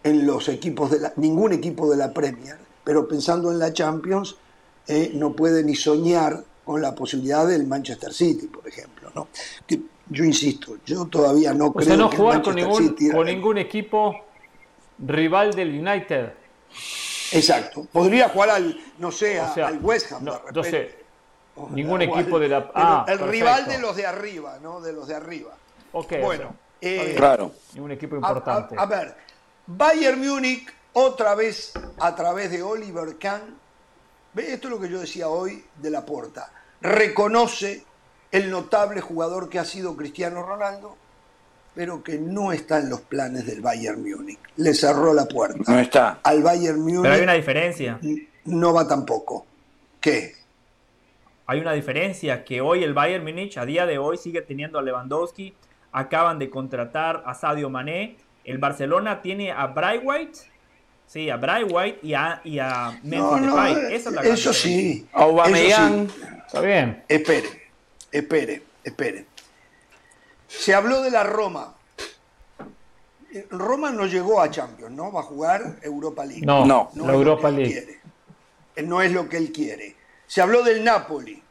en 0.05 0.27
los 0.27 0.49
equipos 0.49 0.91
de 0.91 1.01
la, 1.01 1.13
ningún 1.17 1.53
equipo 1.53 1.91
de 1.91 1.97
la 1.97 2.13
Premier, 2.13 2.59
pero 2.85 3.07
pensando 3.09 3.51
en 3.51 3.59
la 3.59 3.73
Champions 3.73 4.37
eh, 4.87 5.11
no 5.15 5.33
puede 5.33 5.63
ni 5.65 5.75
soñar 5.77 6.43
con 6.65 6.81
la 6.83 6.95
posibilidad 6.95 7.47
del 7.47 7.67
Manchester 7.67 8.13
City, 8.13 8.47
por 8.47 8.67
ejemplo. 8.67 9.11
¿no? 9.15 9.29
Que 9.67 9.81
yo 10.09 10.25
insisto, 10.25 10.77
yo 10.85 11.07
todavía 11.07 11.53
no 11.55 11.67
O 11.67 11.73
creo 11.73 11.87
sea, 11.87 11.97
no 11.97 12.11
que 12.11 12.17
jugar 12.17 12.37
el 12.37 12.43
con 12.43 12.55
ningún, 12.57 12.83
City 12.89 13.11
con 13.11 13.27
ningún 13.27 13.59
equipo 13.59 14.15
rival 14.99 15.53
del 15.55 15.69
United. 15.87 16.33
Exacto. 17.33 17.87
Podría 17.91 18.29
jugar 18.29 18.51
al, 18.51 18.79
no 18.99 19.11
sé, 19.11 19.41
O 19.41 19.55
sea, 19.55 19.69
al 19.69 19.79
West 19.83 20.13
Ham. 20.13 20.25
no, 20.25 20.33
de 20.33 20.39
repente. 20.39 20.49
entonces, 20.61 20.95
O 21.55 21.69
ningún 21.71 22.03
al- 22.03 22.09
equipo 22.09 22.39
de 22.39 22.49
la- 22.49 22.71
ah, 22.75 23.05
el 23.09 23.19
perfecto. 23.19 23.31
rival 23.33 23.67
de 23.67 23.79
los 23.79 23.97
de 23.97 24.07
arriba, 24.07 24.59
¿no? 24.63 24.81
De 24.81 24.93
los 24.93 25.07
de 25.09 25.15
arriba. 25.15 25.51
Ok, 25.93 26.15
Bueno, 26.23 26.49
o 26.49 26.81
sea, 26.81 26.91
eh. 26.91 27.15
Claro. 27.17 27.53
Ningún 27.75 27.93
equipo 27.93 28.17
A, 28.17 28.19
importante. 28.19 28.75
a- 28.77 28.83
a 28.83 28.87
ver, 28.87 29.15
Bayern 29.67 30.21
Múnich 30.27 30.67
otra 30.93 31.35
vez 31.35 31.73
a 31.99 32.15
través 32.15 32.51
de 32.51 32.63
Oliver 32.63 33.17
Kahn. 33.19 33.57
Ve, 34.35 34.55
esto 34.55 34.69
es 34.69 34.75
lo 34.75 34.81
que 34.81 34.89
yo 34.89 35.01
decía 35.01 35.29
hoy 35.29 35.65
de 35.77 35.91
la 35.91 36.07
Porta. 36.07 36.51
Reconoce 36.81 37.85
el 38.31 38.51
notable 38.51 39.01
jugador 39.01 39.49
que 39.49 39.59
ha 39.59 39.65
sido 39.65 39.97
Cristiano 39.97 40.43
Ronaldo, 40.43 40.97
pero 41.75 42.03
que 42.03 42.19
no 42.19 42.53
está 42.53 42.79
en 42.79 42.91
los 42.91 43.01
planes 43.03 43.47
del 43.47 43.61
Bayern 43.61 44.03
Múnich. 44.03 44.39
Le 44.57 44.75
cerró 44.75 45.13
la 45.13 45.27
puerta. 45.27 45.71
No 45.71 45.79
está. 45.79 46.21
Al 46.23 46.43
Bayern 46.43 46.81
Múnich 46.81 47.03
Pero 47.03 47.15
hay 47.15 47.23
una 47.23 47.35
diferencia. 47.35 47.99
no 48.45 48.73
va 48.73 48.87
tampoco. 48.89 49.47
¿Qué? 50.01 50.35
Hay 51.47 51.61
una 51.61 51.73
diferencia 51.73 52.45
que 52.45 52.61
hoy 52.61 52.83
el 52.83 52.95
Bayern 52.95 53.25
Múnich 53.25 53.59
a 53.59 53.67
día 53.67 53.85
de 53.85 53.99
hoy 53.99 54.17
sigue 54.17 54.43
teniendo 54.43 54.79
a 54.79 54.83
Lewandowski, 54.83 55.55
acaban 55.93 56.39
de 56.39 56.49
contratar 56.49 57.23
a 57.27 57.35
Sadio 57.35 57.69
Mané, 57.69 58.17
el 58.45 58.59
Barcelona 58.59 59.23
tiene 59.23 59.53
a 59.53 59.67
White, 60.03 60.39
sí, 61.13 61.31
a 61.31 61.37
White 61.37 61.99
y 62.03 62.15
a, 62.15 62.41
y 62.45 62.59
a 62.59 62.99
Memphis 63.03 63.19
No, 63.21 63.37
no, 63.41 63.57
Depay. 63.65 63.95
Esa 63.95 64.09
es 64.09 64.15
la 64.15 64.23
eso 64.23 64.53
sí. 64.53 65.07
Aubameyang. 65.13 66.05
Eso 66.07 66.15
sí. 66.15 66.23
Está 66.47 66.61
bien. 66.61 67.05
Espere, 67.09 67.49
espere, 68.11 68.63
espere. 68.85 69.27
Se 70.49 70.75
habló 70.75 71.03
de 71.03 71.11
la 71.11 71.23
Roma. 71.25 71.75
Roma 73.51 73.91
no 73.91 74.05
llegó 74.07 74.41
a 74.43 74.51
Champions, 74.51 74.93
¿no? 74.93 75.11
Va 75.11 75.21
a 75.21 75.25
jugar 75.25 75.79
Europa 75.83 76.25
League. 76.25 76.45
No, 76.45 76.67
No. 76.67 76.91
No 76.95 77.07
la 77.07 77.13
es 77.13 77.19
lo 77.19 77.25
Europa 77.25 77.43
que 77.43 77.49
él 77.49 77.57
League. 77.57 77.73
quiere. 77.73 78.01
Eh, 78.77 78.83
No 78.83 79.01
es 79.03 79.13
lo 79.13 79.29
que 79.29 79.37
él 79.39 79.53
quiere. 79.53 79.97
Se 80.27 80.43
habló 80.43 80.63
del 80.63 80.85
Napoli. 80.85 81.43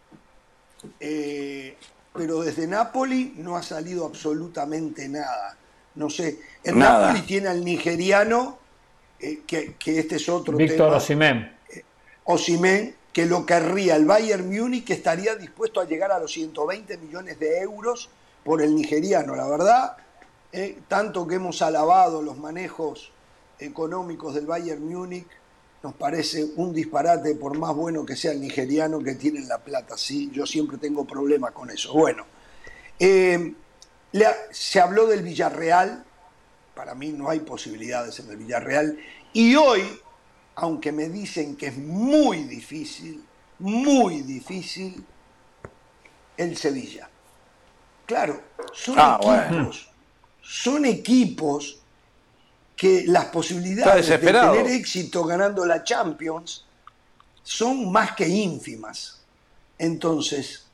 Eh, 1.00 1.76
pero 2.14 2.42
desde 2.42 2.68
Napoli 2.68 3.34
no 3.38 3.56
ha 3.58 3.64
salido 3.64 4.06
absolutamente 4.06 5.08
nada. 5.10 5.56
No 5.96 6.10
sé. 6.10 6.40
El 6.64 6.78
Nada. 6.78 7.08
Napoli 7.08 7.26
tiene 7.26 7.48
al 7.50 7.64
nigeriano, 7.64 8.60
eh, 9.22 9.42
que, 9.46 9.76
que 9.76 10.00
este 10.00 10.16
es 10.16 10.28
otro 10.30 10.58
Víctor 10.58 10.88
tema. 10.88 10.98
Osimhen. 10.98 11.58
Osimhen, 12.24 12.96
que 13.14 13.26
lo 13.26 13.46
querría 13.46 13.96
el 13.96 14.06
Bayern 14.06 14.50
Múnich, 14.50 14.86
que 14.86 14.94
estaría 14.94 15.36
dispuesto 15.36 15.82
a 15.82 15.86
llegar 15.86 16.12
a 16.12 16.20
los 16.20 16.32
120 16.32 16.98
millones 16.98 17.40
de 17.40 17.60
euros 17.60 18.10
por 18.44 18.62
el 18.62 18.76
nigeriano. 18.76 19.36
La 19.36 19.48
verdad, 19.48 19.98
eh, 20.52 20.80
tanto 20.88 21.28
que 21.28 21.36
hemos 21.36 21.62
alabado 21.62 22.22
los 22.22 22.38
manejos 22.38 23.12
económicos 23.60 24.34
del 24.34 24.46
Bayern 24.46 24.84
Múnich, 24.88 25.28
nos 25.84 25.94
parece 25.94 26.46
un 26.58 26.74
disparate 26.74 27.36
por 27.36 27.58
más 27.58 27.76
bueno 27.76 28.06
que 28.06 28.16
sea 28.16 28.32
el 28.32 28.42
nigeriano 28.42 29.00
que 29.00 29.16
tiene 29.16 29.42
la 29.42 29.58
plata. 29.58 29.98
Sí, 29.98 30.30
yo 30.32 30.46
siempre 30.46 30.78
tengo 30.78 31.06
problemas 31.06 31.52
con 31.52 31.70
eso. 31.70 31.94
Bueno, 31.94 32.26
eh, 33.00 33.54
se 34.52 34.80
habló 34.80 35.08
del 35.08 35.24
Villarreal, 35.24 36.06
para 36.76 36.96
mí 36.96 37.10
no 37.10 37.30
hay 37.30 37.40
posibilidades 37.42 38.20
en 38.20 38.30
el 38.30 38.38
Villarreal, 38.38 38.98
y 39.34 39.56
hoy, 39.56 39.84
aunque 40.56 40.92
me 40.92 41.10
dicen 41.10 41.56
que 41.56 41.68
es 41.68 41.78
muy 41.78 42.44
difícil, 42.44 43.24
muy 43.60 44.22
difícil, 44.22 45.04
el 46.38 46.58
Sevilla. 46.58 47.10
Claro, 48.06 48.42
son 48.74 48.96
Ah, 48.98 49.18
equipos, 49.22 49.50
bueno. 49.50 49.72
son 50.42 50.86
equipos 50.86 51.78
que 52.76 53.04
las 53.06 53.26
posibilidades 53.26 54.08
de 54.08 54.18
tener 54.18 54.68
éxito 54.68 55.24
ganando 55.24 55.66
la 55.66 55.84
Champions 55.84 56.66
son 57.44 57.92
más 57.92 58.14
que 58.16 58.28
ínfimas. 58.28 59.22
Entonces, 59.78 60.66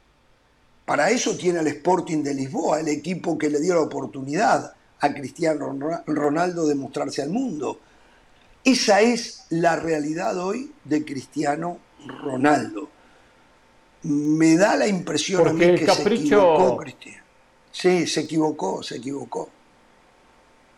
para 0.86 1.10
eso 1.10 1.36
tiene 1.36 1.60
el 1.60 1.68
Sporting 1.68 2.24
de 2.24 2.34
Lisboa, 2.34 2.80
el 2.80 2.88
equipo 2.88 3.38
que 3.38 3.50
le 3.50 3.60
dio 3.60 3.76
la 3.76 3.82
oportunidad 3.82 4.74
a 5.00 5.14
Cristiano 5.14 5.68
Ron- 5.78 6.04
Ronaldo 6.08 6.66
de 6.68 6.76
mostrarse 6.76 7.22
al 7.22 7.30
mundo. 7.30 7.80
Esa 8.64 9.02
es 9.02 9.46
la 9.50 9.76
realidad 9.76 10.38
hoy 10.38 10.72
de 10.84 11.06
Cristiano 11.06 11.78
Ronaldo. 12.22 12.90
Me 14.04 14.56
da 14.58 14.76
la 14.76 14.88
impresión 14.88 15.48
a 15.48 15.54
mí 15.54 15.60
que 15.76 15.86
capricho- 15.86 15.94
se 15.96 16.14
equivocó 16.16 16.78
Cristiano. 16.78 17.24
Sí, 17.72 18.08
se 18.08 18.22
equivocó, 18.22 18.84
se 18.84 18.98
equivocó. 18.98 19.50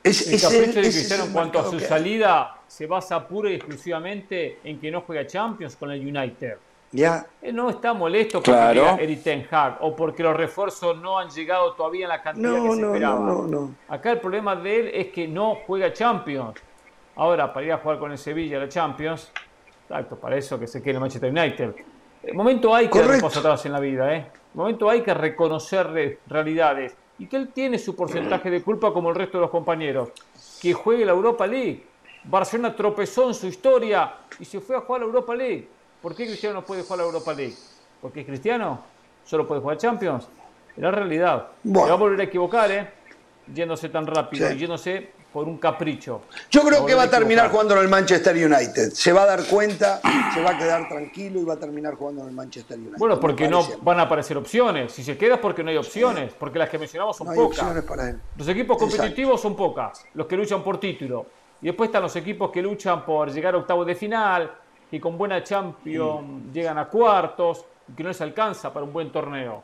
Es, 0.04 0.28
El 0.28 0.34
es 0.36 0.42
capricho 0.42 0.82
de 0.82 0.90
Cristiano 0.90 1.26
en 1.26 1.32
cuanto 1.34 1.60
a 1.60 1.70
su 1.70 1.80
salida 1.80 2.56
se 2.68 2.86
basa 2.86 3.28
pura 3.28 3.50
y 3.52 3.56
exclusivamente 3.56 4.60
en 4.64 4.80
que 4.80 4.92
no 4.92 5.02
juega 5.02 5.26
Champions 5.28 5.76
con 5.76 5.92
el 5.92 6.00
United. 6.06 6.56
Ya, 6.92 7.26
Él 7.42 7.56
no 7.56 7.70
está 7.70 7.94
molesto 7.94 8.40
porque 8.40 8.52
Claro. 8.52 8.98
Eric 9.00 9.22
Ten 9.24 9.48
Hag 9.52 9.78
o 9.82 9.96
porque 9.96 10.24
los 10.24 10.36
refuerzos 10.36 11.00
no 11.00 11.20
han 11.20 11.30
llegado 11.30 11.74
todavía 11.74 12.06
en 12.06 12.10
la 12.10 12.22
cantidad 12.24 12.50
No, 12.50 12.64
que 12.64 12.72
se 12.76 12.82
no, 12.82 12.88
esperaba. 12.88 13.20
no, 13.20 13.26
no, 13.44 13.48
no. 13.48 13.76
Acá 13.88 14.12
el 14.14 14.20
problema 14.20 14.56
de 14.56 14.80
él 14.80 14.92
es 14.94 15.08
que 15.10 15.28
no 15.28 15.58
juega 15.68 15.94
Champions. 15.94 16.60
Ahora, 17.16 17.54
para 17.54 17.66
ir 17.66 17.72
a 17.74 17.78
jugar 17.78 18.00
con 18.00 18.12
el 18.12 18.18
Sevilla 18.18 18.58
la 18.60 18.68
Champions, 18.70 19.32
exacto, 19.84 20.16
para 20.16 20.36
eso 20.38 20.60
que 20.60 20.66
se 20.68 20.82
quiere 20.82 20.98
el 20.98 21.02
Manchester 21.02 21.30
United. 21.32 21.76
El 22.24 22.34
momento 22.34 22.74
hay 22.74 22.88
que 22.90 23.00
dar 23.02 23.24
atrás 23.24 23.66
en 23.66 23.72
la 23.74 23.80
vida, 23.80 24.14
¿eh? 24.16 24.26
El 24.54 24.58
momento 24.58 24.90
hay 24.90 25.02
que 25.02 25.14
reconocer 25.14 25.88
re- 25.92 26.20
realidades 26.28 26.96
y 27.20 27.28
que 27.28 27.36
él 27.38 27.50
tiene 27.54 27.78
su 27.78 27.96
porcentaje 27.96 28.50
de 28.50 28.64
culpa 28.64 28.92
como 28.92 29.10
el 29.10 29.16
resto 29.16 29.38
de 29.38 29.42
los 29.44 29.52
compañeros. 29.52 30.10
Que 30.62 30.74
juegue 30.74 31.06
la 31.06 31.12
Europa 31.12 31.46
League. 31.46 31.86
Barcelona 32.24 32.76
tropezó 32.76 33.28
en 33.28 33.34
su 33.36 33.48
historia 33.48 34.14
y 34.40 34.46
se 34.46 34.60
fue 34.60 34.76
a 34.76 34.82
jugar 34.82 35.02
la 35.02 35.08
Europa 35.08 35.36
League. 35.36 35.68
¿Por 36.02 36.16
qué 36.16 36.26
Cristiano 36.26 36.56
no 36.56 36.66
puede 36.66 36.84
jugar 36.84 37.00
la 37.00 37.06
Europa 37.06 37.34
League? 37.34 37.56
Porque 38.02 38.26
Cristiano, 38.26 38.82
solo 39.26 39.47
puede 39.47 39.62
jugar 39.62 39.78
Champions. 39.78 40.28
Es 40.76 40.82
la 40.84 40.91
realidad. 40.91 41.47
Bueno. 41.64 41.86
Se 41.88 41.91
va 41.91 41.95
a 41.95 42.00
volver 42.00 42.20
a 42.22 42.24
equivocar, 42.24 42.72
¿eh? 42.72 42.89
Yéndose 43.54 43.89
tan 43.89 44.06
rápido 44.08 44.47
Sí. 44.50 44.58
yéndose 44.58 45.10
por 45.34 45.47
un 45.47 45.58
capricho. 45.58 46.22
Yo 46.50 46.62
creo 46.64 46.86
que 46.86 46.95
va 46.95 47.04
a 47.04 47.10
terminar 47.10 47.45
equivocar. 47.45 47.52
jugando 47.52 47.74
en 47.76 47.80
el 47.82 47.88
Manchester 47.89 48.36
United. 48.36 48.91
Se 48.93 49.12
va 49.12 49.24
a 49.24 49.26
dar 49.26 49.45
cuenta, 49.45 50.00
se 50.34 50.41
va 50.41 50.52
a 50.52 50.58
quedar 50.58 50.88
tranquilo 50.88 51.39
y 51.41 51.43
va 51.43 51.56
a 51.56 51.60
terminar 51.60 51.95
jugando 51.95 52.22
en 52.22 52.30
el 52.30 52.34
Manchester 52.34 52.78
United. 52.78 52.97
Bueno, 52.97 53.20
porque 53.20 53.47
no 53.50 53.68
van 53.82 54.00
a 54.00 54.04
aparecer 54.04 54.38
opciones. 54.38 54.91
Si 54.93 55.04
se 55.04 55.18
queda 55.18 55.36
es 55.36 55.39
porque 55.41 55.64
no 55.64 55.70
hay 55.70 55.78
opciones, 55.78 56.34
porque 56.34 56.58
las 56.60 56.70
que 56.70 56.80
mencionamos 56.80 57.18
son 57.18 57.28
No 57.28 57.34
hay 57.34 57.39
pocas. 57.39 57.60
opciones 57.60 57.84
para 57.84 58.10
él. 58.10 58.20
Los 58.38 58.47
equipos 58.47 58.78
Exacto. 58.78 58.95
competitivos 58.97 59.41
son 59.41 59.56
pocas, 59.56 60.06
los 60.14 60.28
que 60.28 60.38
luchan 60.38 60.64
por 60.64 60.80
título. 60.80 61.26
Y 61.62 61.66
después 61.68 61.89
están 61.89 62.04
los 62.04 62.16
equipos 62.16 62.52
que 62.52 62.62
luchan 62.62 63.04
por 63.06 63.30
llegar 63.32 63.54
a 63.54 63.58
octavos 63.58 63.86
de 63.86 63.95
final, 63.95 64.50
y 64.92 65.00
con 65.00 65.18
buena 65.18 65.44
Champions 65.44 66.52
llegan 66.54 66.78
a 66.78 66.88
cuartos, 66.88 67.66
y 67.88 67.94
que 67.94 68.04
no 68.04 68.10
les 68.10 68.22
alcanza 68.22 68.72
para 68.74 68.86
un 68.86 68.94
buen 68.94 69.12
torneo. 69.12 69.64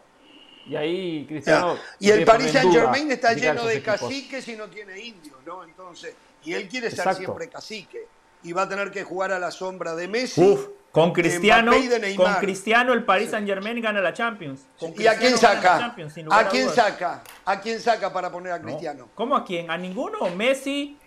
Y 0.67 0.75
ahí 0.75 1.25
Cristiano. 1.27 1.77
Y 1.99 2.09
el 2.09 2.25
Paris 2.25 2.51
Saint 2.51 2.71
Germain 2.73 3.11
está 3.11 3.33
lleno 3.33 3.65
de 3.65 3.75
equipos. 3.75 4.01
caciques 4.01 4.47
y 4.47 4.55
no 4.55 4.67
tiene 4.67 4.99
indios, 4.99 5.37
¿no? 5.45 5.63
Entonces, 5.63 6.15
y 6.43 6.53
él 6.53 6.67
quiere 6.67 6.89
ser 6.89 6.99
Exacto. 6.99 7.19
siempre 7.19 7.49
cacique. 7.49 8.07
Y 8.43 8.53
va 8.53 8.63
a 8.63 8.69
tener 8.69 8.91
que 8.91 9.03
jugar 9.03 9.31
a 9.31 9.39
la 9.39 9.51
sombra 9.51 9.95
de 9.95 10.07
Messi. 10.07 10.41
Uf, 10.41 10.67
con 10.91 11.11
Cristiano, 11.11 11.71
de 11.71 12.15
con 12.15 12.33
Cristiano 12.35 12.93
el 12.93 13.03
Paris 13.03 13.31
Saint 13.31 13.47
Germain 13.47 13.81
gana 13.81 14.01
la 14.01 14.13
Champions. 14.13 14.61
Con 14.79 14.93
¿Y 14.97 15.07
a 15.07 15.17
quién 15.17 15.37
saca? 15.37 15.93
¿A 16.31 16.47
quién 16.47 16.69
saca? 16.69 17.23
¿A 17.43 17.59
quién 17.59 17.79
saca 17.79 18.13
para 18.13 18.31
poner 18.31 18.53
a 18.53 18.59
No. 18.59 18.65
Cristiano? 18.65 19.09
¿Cómo 19.13 19.35
a 19.35 19.43
quién? 19.43 19.69
¿A 19.69 19.77
ninguno? 19.77 20.29
Messi, 20.35 20.97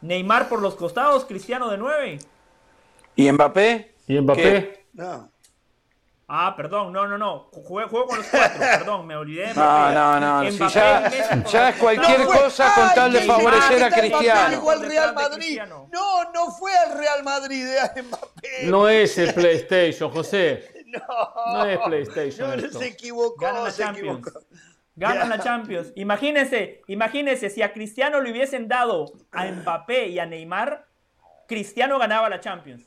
Neymar 0.00 0.48
por 0.48 0.60
los 0.60 0.74
costados, 0.74 1.24
Cristiano 1.26 1.70
de 1.70 1.78
9. 1.78 2.18
¿Y 3.16 3.30
Mbappé? 3.30 3.94
Y 4.08 4.20
Mbappé. 4.20 4.42
¿Qué? 4.42 4.86
No. 4.94 5.30
Ah, 6.26 6.54
perdón, 6.56 6.92
no, 6.92 7.06
no, 7.06 7.18
no. 7.18 7.50
Juego, 7.52 7.88
juego 7.90 8.06
con 8.06 8.18
los 8.18 8.26
cuatro, 8.28 8.58
perdón, 8.58 9.06
me 9.06 9.14
olvidé. 9.14 9.48
de 9.48 9.54
No, 9.54 9.90
no, 9.92 10.20
no. 10.42 10.50
si 10.50 10.56
Mbappé 10.56 11.22
ya, 11.52 11.68
es 11.68 11.76
cualquier 11.76 12.24
cosa 12.24 12.72
con 12.74 12.94
tal 12.94 13.12
de 13.12 13.20
favorecer 13.20 13.84
a 13.84 13.90
Cristiano. 13.90 14.70
Al 14.70 14.80
Real 14.88 15.14
Madrid. 15.14 15.60
No, 15.92 16.30
no 16.32 16.50
fue 16.52 16.76
al 16.76 16.98
Real 16.98 17.22
Madrid 17.22 17.66
de 17.66 18.02
Mbappé. 18.02 18.48
No 18.64 18.88
es 18.88 19.18
el 19.18 19.34
PlayStation, 19.34 20.10
José. 20.10 20.70
No, 20.86 21.02
No 21.54 21.64
es 21.66 21.78
PlayStation 21.80 22.48
No, 22.50 22.54
esto. 22.54 22.78
se 22.78 22.86
equivocó, 22.86 23.36
Gana 23.44 23.60
la 23.62 23.70
se 23.70 23.82
Champions. 23.82 24.18
equivocó. 24.20 24.46
Ganan 24.96 25.28
la 25.28 25.40
Champions. 25.40 25.92
Imagínense, 25.96 26.82
imagínense 26.86 27.50
si 27.50 27.62
a 27.62 27.72
Cristiano 27.72 28.20
le 28.20 28.30
hubiesen 28.30 28.68
dado 28.68 29.12
a 29.32 29.44
Mbappé 29.44 30.06
y 30.06 30.20
a 30.20 30.26
Neymar, 30.26 30.86
Cristiano 31.48 31.98
ganaba 31.98 32.28
la 32.28 32.38
Champions. 32.40 32.86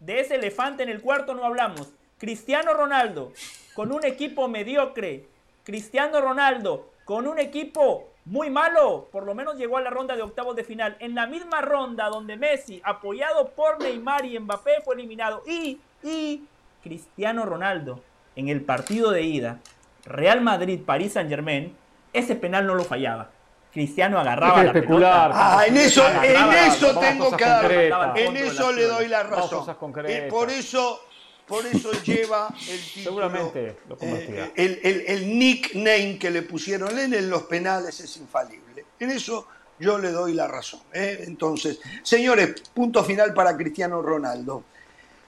De 0.00 0.20
ese 0.20 0.36
elefante 0.36 0.82
en 0.82 0.88
el 0.88 1.00
cuarto 1.00 1.34
no 1.34 1.44
hablamos. 1.44 1.92
Cristiano 2.18 2.74
Ronaldo 2.74 3.32
con 3.74 3.92
un 3.92 4.04
equipo 4.04 4.48
mediocre. 4.48 5.26
Cristiano 5.64 6.20
Ronaldo 6.20 6.90
con 7.04 7.26
un 7.26 7.38
equipo 7.38 8.08
muy 8.24 8.50
malo. 8.50 9.08
Por 9.10 9.24
lo 9.24 9.34
menos 9.34 9.56
llegó 9.56 9.76
a 9.76 9.82
la 9.82 9.90
ronda 9.90 10.16
de 10.16 10.22
octavos 10.22 10.56
de 10.56 10.64
final. 10.64 10.96
En 11.00 11.14
la 11.14 11.26
misma 11.26 11.60
ronda 11.60 12.08
donde 12.08 12.36
Messi, 12.36 12.80
apoyado 12.84 13.50
por 13.50 13.80
Neymar 13.80 14.24
y 14.24 14.38
Mbappé, 14.38 14.82
fue 14.84 14.94
eliminado. 14.94 15.42
Y, 15.46 15.80
y 16.02 16.44
Cristiano 16.82 17.44
Ronaldo 17.44 18.02
en 18.36 18.48
el 18.48 18.62
partido 18.62 19.10
de 19.10 19.22
ida 19.22 19.60
Real 20.04 20.40
Madrid, 20.40 20.80
París 20.84 21.12
Saint 21.12 21.28
Germain, 21.28 21.76
ese 22.12 22.34
penal 22.34 22.66
no 22.66 22.74
lo 22.74 22.84
fallaba. 22.84 23.30
Cristiano 23.78 24.18
agarraba 24.18 24.64
la 24.64 24.70
especular. 24.72 25.30
pelota. 25.30 25.58
Ah, 25.60 25.66
en 25.66 25.76
eso, 25.76 26.04
en 26.08 26.52
eso 26.72 26.98
tengo 26.98 27.36
que 27.36 27.44
dar. 27.44 28.12
En 28.18 28.36
eso 28.36 28.72
le 28.72 28.84
doy 28.84 29.06
la 29.06 29.22
razón. 29.22 29.64
Y 30.08 30.28
por 30.28 30.50
eso, 30.50 31.00
por 31.46 31.64
eso 31.64 31.92
lleva 32.04 32.48
el 32.60 32.80
título. 32.80 33.04
Seguramente 33.04 33.76
lo 33.88 33.96
convertirá. 33.96 34.46
eh, 34.46 34.52
el, 34.56 34.80
el- 34.82 35.04
el 35.06 35.38
nickname 35.38 36.18
que 36.18 36.30
le 36.30 36.42
pusieron 36.42 36.98
en 36.98 37.30
los 37.30 37.44
penales 37.44 38.00
es 38.00 38.16
infalible. 38.16 38.84
En 38.98 39.10
eso 39.10 39.46
yo 39.78 39.96
le 39.96 40.10
doy 40.10 40.34
la 40.34 40.48
razón. 40.48 40.80
¿eh? 40.92 41.22
Entonces, 41.28 41.78
señores, 42.02 42.60
punto 42.74 43.04
final 43.04 43.32
para 43.32 43.56
Cristiano 43.56 44.02
Ronaldo. 44.02 44.64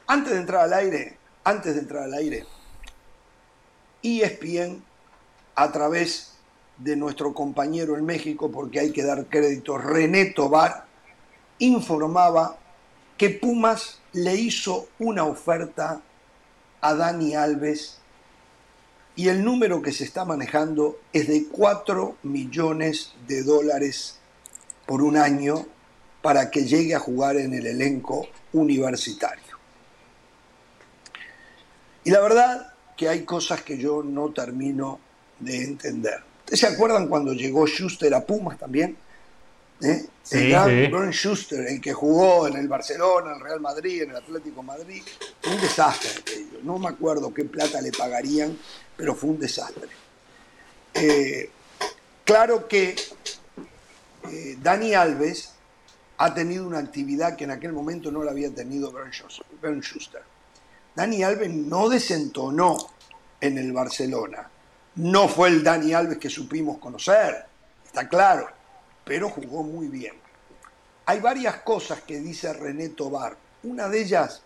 Antes 0.09 0.33
de 0.33 0.41
entrar 0.41 0.63
al 0.63 0.73
aire, 0.73 1.19
antes 1.45 1.73
de 1.75 1.81
entrar 1.83 2.03
al 2.03 2.15
aire, 2.15 2.45
E 4.03 4.23
ESPN, 4.25 4.83
a 5.55 5.71
través 5.71 6.33
de 6.81 6.97
nuestro 6.97 7.35
compañero 7.35 7.97
en 7.97 8.05
México, 8.05 8.51
porque 8.51 8.81
hay 8.81 8.93
que 8.93 9.03
dar 9.03 9.27
crédito, 9.27 9.79
René 9.79 10.27
Tobar, 10.27 10.87
informaba 11.59 12.59
que 13.17 13.31
Pumas 13.31 14.01
le 14.13 14.35
hizo 14.35 14.89
una 14.99 15.25
oferta 15.25 16.01
a 16.81 16.95
Dani 16.95 17.35
Alves 17.35 17.99
y 19.15 19.29
el 19.29 19.45
número 19.45 19.83
que 19.83 19.93
se 19.93 20.05
está 20.05 20.25
manejando 20.25 20.99
es 21.13 21.29
de 21.29 21.47
4 21.49 22.17
millones 22.23 23.13
de 23.27 23.43
dólares 23.43 24.19
por 24.87 25.03
un 25.03 25.19
año 25.19 25.67
para 26.23 26.51
que 26.51 26.65
llegue 26.65 26.95
a 26.95 27.01
jugar 27.01 27.37
en 27.37 27.53
el 27.53 27.67
elenco 27.67 28.27
universitario. 28.53 29.59
Y 32.05 32.11
la 32.11 32.21
verdad 32.21 32.73
que 32.97 33.09
hay 33.09 33.25
cosas 33.25 33.63
que 33.63 33.77
yo 33.77 34.03
no 34.03 34.33
termino 34.33 34.99
de 35.39 35.65
entender. 35.65 36.30
¿Ustedes 36.51 36.69
se 36.69 36.75
acuerdan 36.75 37.07
cuando 37.07 37.33
llegó 37.33 37.65
Schuster 37.65 38.13
a 38.13 38.27
Pumas 38.27 38.59
también? 38.59 38.97
¿Eh? 39.81 40.05
Sí, 40.25 40.53
el 40.53 40.91
gran 40.91 41.13
sí. 41.13 41.19
Schuster, 41.19 41.65
el 41.65 41.81
que 41.81 41.93
jugó 41.93 42.49
en 42.49 42.57
el 42.57 42.67
Barcelona, 42.67 43.31
en 43.31 43.37
el 43.37 43.41
Real 43.41 43.61
Madrid, 43.61 44.03
en 44.03 44.11
el 44.11 44.17
Atlético 44.17 44.61
Madrid, 44.61 45.01
fue 45.41 45.55
un 45.55 45.61
desastre. 45.61 46.11
No 46.65 46.77
me 46.81 46.89
acuerdo 46.89 47.33
qué 47.33 47.45
plata 47.45 47.81
le 47.81 47.93
pagarían, 47.93 48.59
pero 48.97 49.15
fue 49.15 49.31
un 49.31 49.39
desastre. 49.39 49.91
Eh, 50.93 51.49
claro 52.25 52.67
que 52.67 52.97
eh, 54.29 54.59
Dani 54.61 54.93
Alves 54.95 55.53
ha 56.19 56.35
tenido 56.35 56.67
una 56.67 56.81
actividad 56.81 57.37
que 57.37 57.45
en 57.45 57.53
aquel 57.53 57.73
momento 57.73 58.11
no 58.11 58.25
la 58.25 58.33
había 58.33 58.53
tenido 58.53 58.91
Bernd 58.91 59.85
Schuster. 59.85 60.23
Dani 60.97 61.23
Alves 61.23 61.49
no 61.49 61.89
desentonó 61.89 62.77
en 63.41 63.57
el 63.57 63.73
Barcelona. 63.73 64.51
No 64.97 65.29
fue 65.29 65.49
el 65.49 65.63
Dani 65.63 65.93
Alves 65.93 66.19
que 66.19 66.29
supimos 66.29 66.79
conocer, 66.79 67.47
está 67.87 68.09
claro, 68.09 68.49
pero 69.05 69.29
jugó 69.31 69.63
muy 69.63 69.89
bien. 69.89 70.15
Hay 71.07 71.21
varias 71.21 71.57
cosas 71.63 72.03
que 72.03 72.21
dice 72.21 72.53
René 72.53 72.91
Tobar. 72.91 73.37
Una 73.63 73.89
de 73.89 74.01
ellas, 74.01 74.43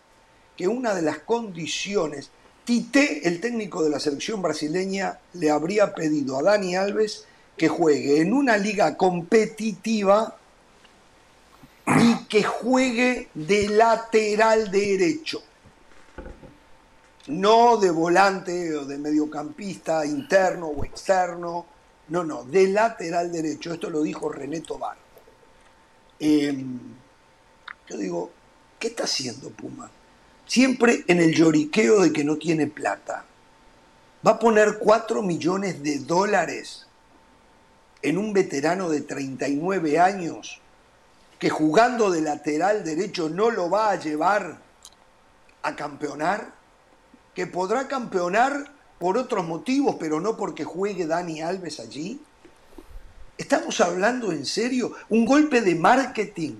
que 0.56 0.68
una 0.68 0.94
de 0.94 1.02
las 1.02 1.18
condiciones, 1.20 2.30
Tite, 2.64 3.26
el 3.28 3.40
técnico 3.40 3.82
de 3.82 3.90
la 3.90 4.00
selección 4.00 4.40
brasileña, 4.40 5.18
le 5.34 5.50
habría 5.50 5.94
pedido 5.94 6.38
a 6.38 6.42
Dani 6.42 6.76
Alves 6.76 7.26
que 7.56 7.68
juegue 7.68 8.20
en 8.20 8.32
una 8.32 8.56
liga 8.56 8.96
competitiva 8.96 10.36
y 11.86 12.24
que 12.24 12.42
juegue 12.42 13.28
de 13.34 13.68
lateral 13.68 14.70
derecho. 14.70 15.42
No 17.28 17.78
de 17.78 17.90
volante 17.90 18.74
o 18.76 18.84
de 18.84 18.98
mediocampista 18.98 20.04
interno 20.04 20.66
o 20.68 20.84
externo. 20.84 21.66
No, 22.08 22.22
no, 22.22 22.44
de 22.44 22.68
lateral 22.68 23.32
derecho. 23.32 23.72
Esto 23.72 23.88
lo 23.90 24.02
dijo 24.02 24.28
René 24.28 24.60
Tobar. 24.60 24.96
Eh, 26.20 26.64
yo 27.88 27.96
digo, 27.96 28.30
¿qué 28.78 28.88
está 28.88 29.04
haciendo 29.04 29.50
Puma? 29.50 29.90
Siempre 30.46 31.04
en 31.06 31.20
el 31.20 31.34
lloriqueo 31.34 32.00
de 32.00 32.12
que 32.12 32.24
no 32.24 32.36
tiene 32.36 32.66
plata. 32.66 33.24
Va 34.26 34.32
a 34.32 34.38
poner 34.38 34.78
4 34.78 35.22
millones 35.22 35.82
de 35.82 35.98
dólares 35.98 36.86
en 38.00 38.18
un 38.18 38.32
veterano 38.32 38.88
de 38.88 39.00
39 39.02 39.98
años 39.98 40.60
que 41.38 41.50
jugando 41.50 42.10
de 42.10 42.22
lateral 42.22 42.84
derecho 42.84 43.28
no 43.28 43.50
lo 43.50 43.68
va 43.68 43.90
a 43.90 43.96
llevar 43.96 44.58
a 45.62 45.76
campeonar, 45.76 46.53
que 47.34 47.46
podrá 47.46 47.88
campeonar 47.88 48.72
por 48.98 49.18
otros 49.18 49.46
motivos, 49.46 49.96
pero 49.98 50.20
no 50.20 50.36
porque 50.36 50.64
juegue 50.64 51.06
Dani 51.06 51.42
Alves 51.42 51.80
allí. 51.80 52.20
Estamos 53.36 53.80
hablando 53.80 54.30
en 54.32 54.46
serio, 54.46 54.92
un 55.08 55.24
golpe 55.24 55.60
de 55.60 55.74
marketing. 55.74 56.54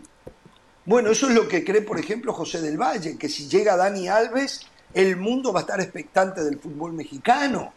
Bueno, 0.85 1.11
eso 1.11 1.29
es 1.29 1.35
lo 1.35 1.49
que 1.49 1.65
cree, 1.65 1.83
por 1.83 1.99
ejemplo, 1.99 2.33
José 2.33 2.61
del 2.61 2.77
Valle, 2.77 3.17
que 3.17 3.29
si 3.29 3.49
llega 3.49 3.77
Dani 3.77 4.09
Alves, 4.09 4.63
el 4.93 5.17
mundo 5.17 5.53
va 5.53 5.61
a 5.61 5.63
estar 5.63 5.81
expectante 5.81 6.43
del 6.43 6.59
fútbol 6.59 6.93
mexicano. 6.93 7.73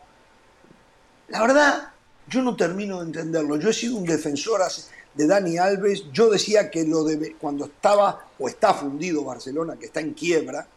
La 1.29 1.41
verdad, 1.41 1.91
yo 2.27 2.41
no 2.41 2.55
termino 2.55 2.99
de 2.99 3.05
entenderlo. 3.05 3.57
Yo 3.57 3.69
he 3.69 3.73
sido 3.73 3.97
un 3.97 4.05
defensor 4.05 4.61
de 5.13 5.27
Dani 5.27 5.57
Alves. 5.57 6.05
Yo 6.11 6.29
decía 6.29 6.69
que 6.69 6.83
lo 6.83 7.05
cuando 7.39 7.65
estaba 7.65 8.27
o 8.39 8.47
está 8.47 8.73
fundido 8.73 9.23
Barcelona, 9.23 9.77
que 9.77 9.85
está 9.85 9.99
en 9.99 10.13
quiebra, 10.13 10.67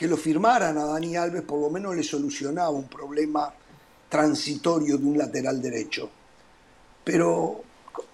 que 0.00 0.08
lo 0.08 0.16
firmaran 0.16 0.78
a 0.78 0.86
Dani 0.86 1.14
Alves 1.14 1.42
por 1.42 1.60
lo 1.60 1.68
menos 1.68 1.94
le 1.94 2.02
solucionaba 2.02 2.70
un 2.70 2.84
problema 2.88 3.52
transitorio 4.08 4.96
de 4.96 5.04
un 5.04 5.18
lateral 5.18 5.60
derecho. 5.60 6.08
Pero 7.04 7.60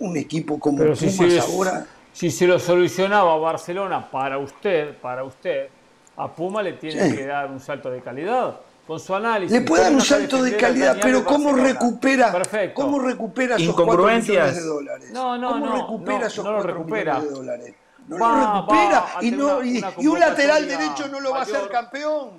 un 0.00 0.16
equipo 0.16 0.58
como 0.58 0.78
Pero 0.78 0.96
si 0.96 1.06
Pumas 1.10 1.32
se, 1.32 1.38
ahora... 1.38 1.86
si 2.12 2.32
se 2.32 2.44
lo 2.48 2.58
solucionaba 2.58 3.36
Barcelona 3.36 4.10
para 4.10 4.36
usted, 4.38 4.96
para 4.98 5.22
usted, 5.22 5.68
a 6.16 6.26
Puma 6.34 6.60
le 6.60 6.72
tiene 6.72 7.08
Sí. 7.08 7.16
que 7.18 7.26
dar 7.26 7.48
un 7.52 7.60
salto 7.60 7.88
de 7.88 8.00
calidad. 8.00 8.56
Con 8.84 8.98
su 8.98 9.14
análisis. 9.14 9.56
Le 9.56 9.64
puede 9.64 9.84
dar 9.84 9.92
un 9.92 10.00
salto 10.00 10.42
de 10.42 10.56
calidad, 10.56 10.98
pero 11.00 11.24
¿cómo 11.24 11.50
Barcelona. 11.52 11.72
recupera, 11.72 12.32
Perfecto. 12.32 12.82
¿cómo 12.82 12.98
recupera 12.98 13.54
esos 13.54 13.76
4 13.76 13.84
Incongruencias. 13.92 14.36
millones 14.44 14.56
de 14.64 14.68
dólares? 14.68 15.10
No, 15.12 15.38
no, 15.38 15.48
¿Cómo 15.50 15.66
no, 15.66 15.76
recupera 15.82 16.18
no, 16.18 16.26
esos 16.26 16.44
no 16.44 16.50
lo 16.50 16.56
4 16.58 16.72
recupera. 16.74 17.12
millones 17.14 17.30
de 17.30 17.36
dólares? 17.36 17.74
No 18.08 18.18
Va, 18.18 18.28
lo 18.38 18.60
recupera 18.60 19.00
va 19.16 19.24
y, 19.24 19.30
no, 19.32 19.56
una- 19.58 19.66
y, 19.66 19.78
una 19.78 19.92
y 19.98 20.06
un 20.06 20.20
lateral 20.20 20.68
derecho 20.68 21.08
no 21.08 21.20
lo 21.20 21.30
va 21.32 21.38
a 21.38 21.42
hacer 21.42 21.68
campeón. 21.68 22.30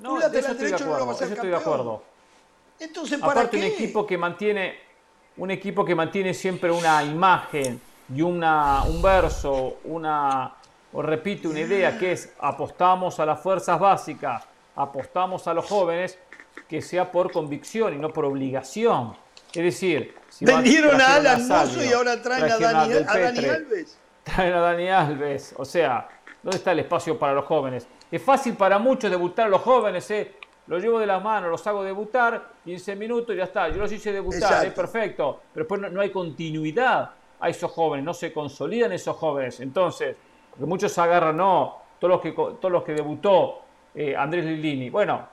No, 0.00 0.14
Un 0.14 0.20
lateral 0.20 0.56
de 0.58 0.64
derecho 0.64 0.84
no 0.86 0.98
lo 0.98 1.06
va 1.06 1.12
a 1.12 1.14
hacer 1.14 1.26
eso 1.28 1.34
estoy 1.34 1.50
de 1.50 1.54
campeón. 1.56 1.74
acuerdo. 1.74 2.02
Entonces, 2.80 3.18
¿para 3.20 3.32
Aparte 3.32 3.58
qué? 3.60 3.66
un 3.66 3.72
equipo 3.72 4.06
que 4.06 4.18
mantiene 4.18 4.74
un 5.36 5.50
equipo 5.50 5.84
que 5.84 5.94
mantiene 5.94 6.34
siempre 6.34 6.70
una 6.70 7.02
imagen 7.04 7.80
y 8.14 8.22
una 8.22 8.82
un 8.84 9.00
verso, 9.00 9.78
una 9.84 10.54
o 10.92 11.00
repite 11.02 11.46
una 11.46 11.60
idea 11.60 11.96
que 11.96 12.12
es 12.12 12.32
apostamos 12.40 13.20
a 13.20 13.26
las 13.26 13.40
fuerzas 13.40 13.78
básicas, 13.78 14.42
apostamos 14.74 15.46
a 15.46 15.54
los 15.54 15.64
jóvenes, 15.66 16.18
que 16.68 16.82
sea 16.82 17.10
por 17.12 17.30
convicción 17.30 17.94
y 17.94 17.98
no 17.98 18.12
por 18.12 18.24
obligación. 18.24 19.14
Es 19.52 19.62
decir, 19.62 20.16
si 20.28 20.44
vendieron 20.44 21.00
a 21.00 21.14
Alan 21.16 21.46
Mozo 21.46 21.84
y 21.84 21.92
ahora 21.92 22.20
traen 22.20 22.50
a 22.50 22.58
Dani, 22.58 22.92
a 22.94 23.00
Dani 23.18 23.44
Alves. 23.44 23.96
Traen 24.34 24.54
a 24.54 24.60
Dani 24.60 24.88
Alves. 24.88 25.54
O 25.56 25.64
sea, 25.64 26.08
¿dónde 26.42 26.58
está 26.58 26.72
el 26.72 26.80
espacio 26.80 27.18
para 27.18 27.34
los 27.34 27.44
jóvenes? 27.44 27.88
Es 28.10 28.22
fácil 28.22 28.56
para 28.56 28.78
muchos 28.78 29.10
debutar 29.10 29.46
a 29.46 29.48
los 29.48 29.60
jóvenes, 29.60 30.10
¿eh? 30.10 30.34
Los 30.66 30.82
llevo 30.82 30.98
de 30.98 31.06
las 31.06 31.22
manos, 31.22 31.50
los 31.50 31.66
hago 31.66 31.82
debutar, 31.82 32.52
15 32.64 32.94
minutos 32.96 33.34
y 33.34 33.38
ya 33.38 33.44
está. 33.44 33.68
Yo 33.68 33.78
los 33.78 33.90
hice 33.90 34.12
debutar, 34.12 34.64
es 34.64 34.72
perfecto. 34.72 35.40
Pero 35.52 35.64
después 35.64 35.92
no, 35.92 36.00
hay 36.00 36.10
continuidad 36.10 37.10
a 37.40 37.48
esos 37.48 37.72
jóvenes, 37.72 38.04
no 38.04 38.14
se 38.14 38.32
consolidan 38.32 38.92
esos 38.92 39.16
jóvenes. 39.16 39.58
Entonces, 39.60 40.16
porque 40.50 40.66
muchos 40.66 40.96
agarran, 40.98 41.36
no, 41.36 41.78
todos 41.98 42.12
los 42.12 42.20
que, 42.20 42.32
todos 42.32 42.70
los 42.70 42.84
que 42.84 42.92
debutó 42.92 43.62
eh, 43.94 44.14
Andrés 44.14 44.44
Lilini. 44.44 44.90
Bueno, 44.90 45.26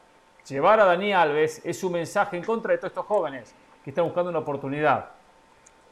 llevar 0.47 0.79
a 0.79 0.85
Dani 0.85 1.13
Alves 1.13 1.61
es 1.63 1.83
un 1.83 1.93
mensaje 1.93 2.37
en 2.37 2.43
contra 2.43 2.71
de 2.71 2.79
todos 2.79 2.91
estos 2.91 3.05
jóvenes 3.05 3.53
que 3.83 3.91
están 3.91 4.05
buscando 4.05 4.29
una 4.31 4.39
oportunidad. 4.39 5.16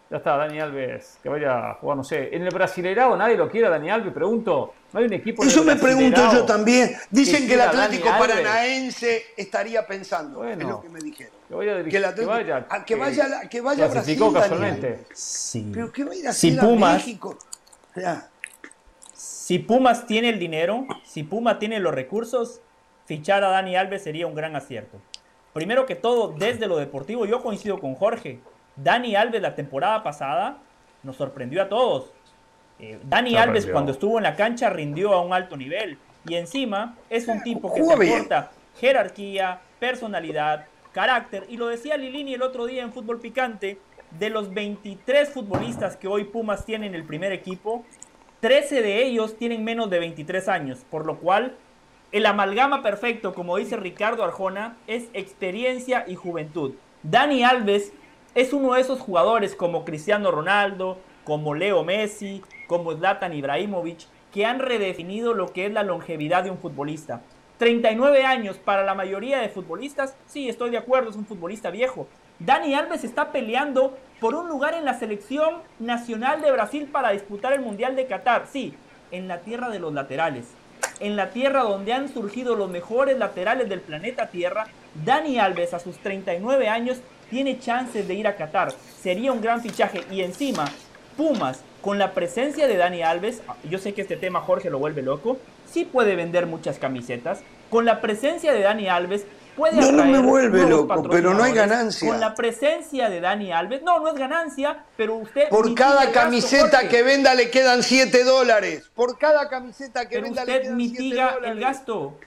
Ya 0.10 0.18
está, 0.18 0.38
Dani 0.38 0.60
Alves, 0.60 1.18
que 1.24 1.30
vaya 1.30 1.72
a 1.72 1.74
jugar, 1.76 1.98
no 1.98 2.04
sé. 2.04 2.30
En 2.36 2.44
el 2.44 2.54
Brasileirao 2.54 3.18
nadie 3.18 3.36
lo 3.36 3.50
quiere, 3.50 3.70
Dani 3.70 3.90
Alves, 3.90 4.14
pregunto. 4.14 4.74
¿No 4.94 5.00
hay 5.00 5.08
un 5.08 5.14
equipo 5.14 5.44
Eso 5.44 5.64
me 5.64 5.76
pregunto 5.76 6.22
yo 6.32 6.46
también. 6.46 6.96
Dicen 7.10 7.48
que, 7.48 7.56
el 7.56 7.62
Atlético 7.62 8.08
Paranaense 8.10 9.24
estaría 9.36 9.86
pensando, 9.86 10.40
bueno, 10.40 10.62
es 10.62 10.68
lo 10.68 10.82
que 10.82 10.90
me 10.90 11.00
dijeron. 11.00 11.34
Que, 11.48 11.56
vaya 11.56 11.84
que, 11.84 11.98
el 11.98 12.06
Atlético, 12.06 12.34
que 12.34 12.44
vaya, 12.44 12.68
a, 12.70 12.86
que, 12.86 12.96
vaya, 12.96 13.50
que 13.50 13.62
vaya 13.62 13.86
a 13.86 13.88
Brasil, 13.88 14.20
casualmente. 14.32 15.06
Sí. 15.14 15.72
Pero 15.74 15.92
que 15.92 16.04
vaya 16.04 16.30
a 16.30 16.34
si 16.34 16.52
Pumas, 16.52 16.94
México. 16.94 17.38
Si 19.14 19.60
Pumas 19.60 20.06
tiene 20.06 20.30
el 20.30 20.38
dinero, 20.38 20.86
si 21.04 21.24
Pumas 21.24 21.58
tiene 21.58 21.80
los 21.80 21.96
recursos, 21.96 22.62
fichar 23.06 23.44
a 23.44 23.50
Dani 23.50 23.76
Alves 23.76 24.04
sería 24.04 24.28
un 24.28 24.36
gran 24.36 24.56
acierto. 24.56 25.00
Primero 25.54 25.86
que 25.86 25.96
todo, 25.96 26.36
desde 26.38 26.68
lo 26.68 26.78
deportivo, 26.78 27.26
yo 27.26 27.42
coincido 27.42 27.80
con 27.80 27.96
Jorge. 27.96 28.40
Dani 28.76 29.16
Alves 29.16 29.42
la 29.42 29.56
temporada 29.56 30.04
pasada 30.04 30.58
nos 31.04 31.16
sorprendió 31.16 31.62
a 31.62 31.70
todos. 31.70 32.12
Eh, 32.80 33.00
Dani 33.04 33.38
Alves 33.38 33.66
cuando 33.68 33.92
estuvo 33.92 34.18
en 34.18 34.24
la 34.24 34.36
cancha 34.36 34.70
rindió 34.70 35.14
a 35.14 35.22
un 35.22 35.34
alto 35.34 35.56
nivel 35.56 35.98
y 36.28 36.36
encima 36.36 36.96
es 37.10 37.28
un 37.28 37.42
tipo 37.42 37.74
que 37.74 37.82
aporta 37.82 38.52
jerarquía, 38.80 39.62
personalidad, 39.80 40.66
carácter 40.92 41.46
y 41.50 41.58
lo 41.58 41.68
decía 41.68 41.96
Lilini 41.96 42.34
el 42.34 42.42
otro 42.42 42.66
día 42.66 42.84
en 42.84 42.92
Fútbol 42.92 43.22
Picante, 43.22 43.80
de 44.20 44.30
los 44.30 44.54
23 44.54 45.30
futbolistas 45.30 45.98
que 45.98 46.08
hoy 46.08 46.26
Pumas 46.26 46.66
tiene 46.66 46.88
en 46.88 46.96
el 46.96 47.04
primer 47.04 47.32
equipo, 47.32 47.86
13 48.40 48.82
de 48.82 49.06
ellos 49.06 49.38
tienen 49.38 49.64
menos 49.64 49.90
de 49.90 50.00
23 50.00 50.48
años, 50.48 50.86
por 50.90 51.06
lo 51.06 51.18
cual 51.18 51.56
el 52.12 52.26
amalgama 52.26 52.82
perfecto, 52.82 53.34
como 53.34 53.58
dice 53.58 53.76
Ricardo 53.76 54.24
Arjona, 54.24 54.78
es 54.88 55.10
experiencia 55.14 56.06
y 56.08 56.16
juventud. 56.16 56.74
Dani 57.04 57.44
Alves 57.44 57.92
es 58.36 58.52
uno 58.52 58.74
de 58.74 58.82
esos 58.82 59.00
jugadores 59.00 59.56
como 59.56 59.86
Cristiano 59.86 60.30
Ronaldo, 60.30 60.98
como 61.24 61.56
Leo 61.56 61.86
Messi, 61.86 62.44
como 62.68 62.92
Zlatan 62.92 63.34
Ibrahimovic, 63.34 64.00
que 64.34 64.46
han 64.46 64.60
redefinido 64.60 65.34
lo 65.34 65.54
que 65.54 65.66
es 65.66 65.72
la 65.72 65.84
longevidad 65.84 66.44
de 66.44 66.52
un 66.52 66.58
futbolista. 66.58 67.22
39 67.58 68.26
años 68.26 68.58
para 68.58 68.84
la 68.84 68.94
mayoría 68.94 69.40
de 69.40 69.48
futbolistas, 69.48 70.18
sí, 70.28 70.50
estoy 70.50 70.70
de 70.72 70.78
acuerdo, 70.78 71.10
es 71.10 71.16
un 71.16 71.26
futbolista 71.26 71.72
viejo. 71.72 72.08
Dani 72.40 72.74
Alves 72.74 73.06
está 73.06 73.32
peleando 73.32 73.98
por 74.20 74.36
un 74.36 74.50
lugar 74.50 74.74
en 74.74 74.84
la 74.84 75.00
selección 75.00 75.62
nacional 75.80 76.42
de 76.42 76.52
Brasil 76.52 76.90
para 76.92 77.12
disputar 77.12 77.54
el 77.54 77.62
Mundial 77.62 77.96
de 77.96 78.08
Qatar, 78.08 78.48
sí, 78.52 78.74
en 79.12 79.30
la 79.30 79.40
tierra 79.40 79.70
de 79.70 79.80
los 79.80 79.94
laterales. 79.94 80.48
En 81.00 81.16
la 81.16 81.30
tierra 81.30 81.64
donde 81.64 81.94
han 81.94 82.10
surgido 82.10 82.56
los 82.56 82.70
mejores 82.70 83.18
laterales 83.18 83.70
del 83.70 83.80
planeta 83.80 84.28
Tierra, 84.28 84.68
Dani 85.06 85.40
Alves 85.40 85.74
a 85.74 85.80
sus 85.80 85.98
39 86.00 86.68
años 86.68 87.00
tiene 87.30 87.60
chances 87.60 88.08
de 88.08 88.14
ir 88.14 88.28
a 88.28 88.36
Qatar. 88.36 88.74
Sería 89.02 89.32
un 89.32 89.42
gran 89.42 89.62
fichaje. 89.62 90.04
Y 90.12 90.22
encima, 90.22 90.66
Pumas, 91.18 91.60
con 91.82 92.00
la 92.00 92.14
presencia 92.14 92.68
de 92.68 92.78
Dani 92.78 93.04
Alves, 93.04 93.42
yo 93.70 93.78
sé 93.78 93.94
que 93.94 94.02
este 94.02 94.18
tema 94.18 94.42
Jorge 94.42 94.70
lo 94.70 94.80
vuelve 94.80 95.02
loco, 95.02 95.38
sí 95.72 95.86
puede 95.86 96.16
vender 96.16 96.46
muchas 96.46 96.80
camisetas. 96.80 97.42
Con 97.70 97.86
la 97.86 98.02
presencia 98.02 98.54
de 98.54 98.62
Dani 98.62 98.88
Alves, 98.90 99.26
puede 99.56 99.76
No, 99.78 99.92
no 99.92 100.06
me 100.06 100.20
vuelve 100.20 100.68
loco, 100.68 101.04
pero 101.10 101.34
no 101.34 101.44
hay 101.44 101.54
ganancia. 101.54 102.10
Con 102.10 102.20
la 102.20 102.36
presencia 102.36 103.10
de 103.10 103.22
Dani 103.22 103.52
Alves, 103.52 103.82
no, 103.84 104.00
no 104.00 104.10
es 104.10 104.16
ganancia, 104.16 104.84
pero 104.98 105.16
usted. 105.16 105.50
Por 105.50 105.74
cada 105.74 106.12
camiseta 106.12 106.88
que 106.88 107.04
venda 107.04 107.34
le 107.34 107.50
quedan 107.50 107.84
7 107.84 108.24
dólares. 108.24 108.90
Por 108.94 109.18
cada 109.18 109.48
camiseta 109.50 110.08
que 110.08 110.22
venda 110.22 110.44
le 110.44 110.62
quedan 110.62 110.78
mitiga 110.78 111.38
el 111.44 111.60
gasto. 111.60 112.18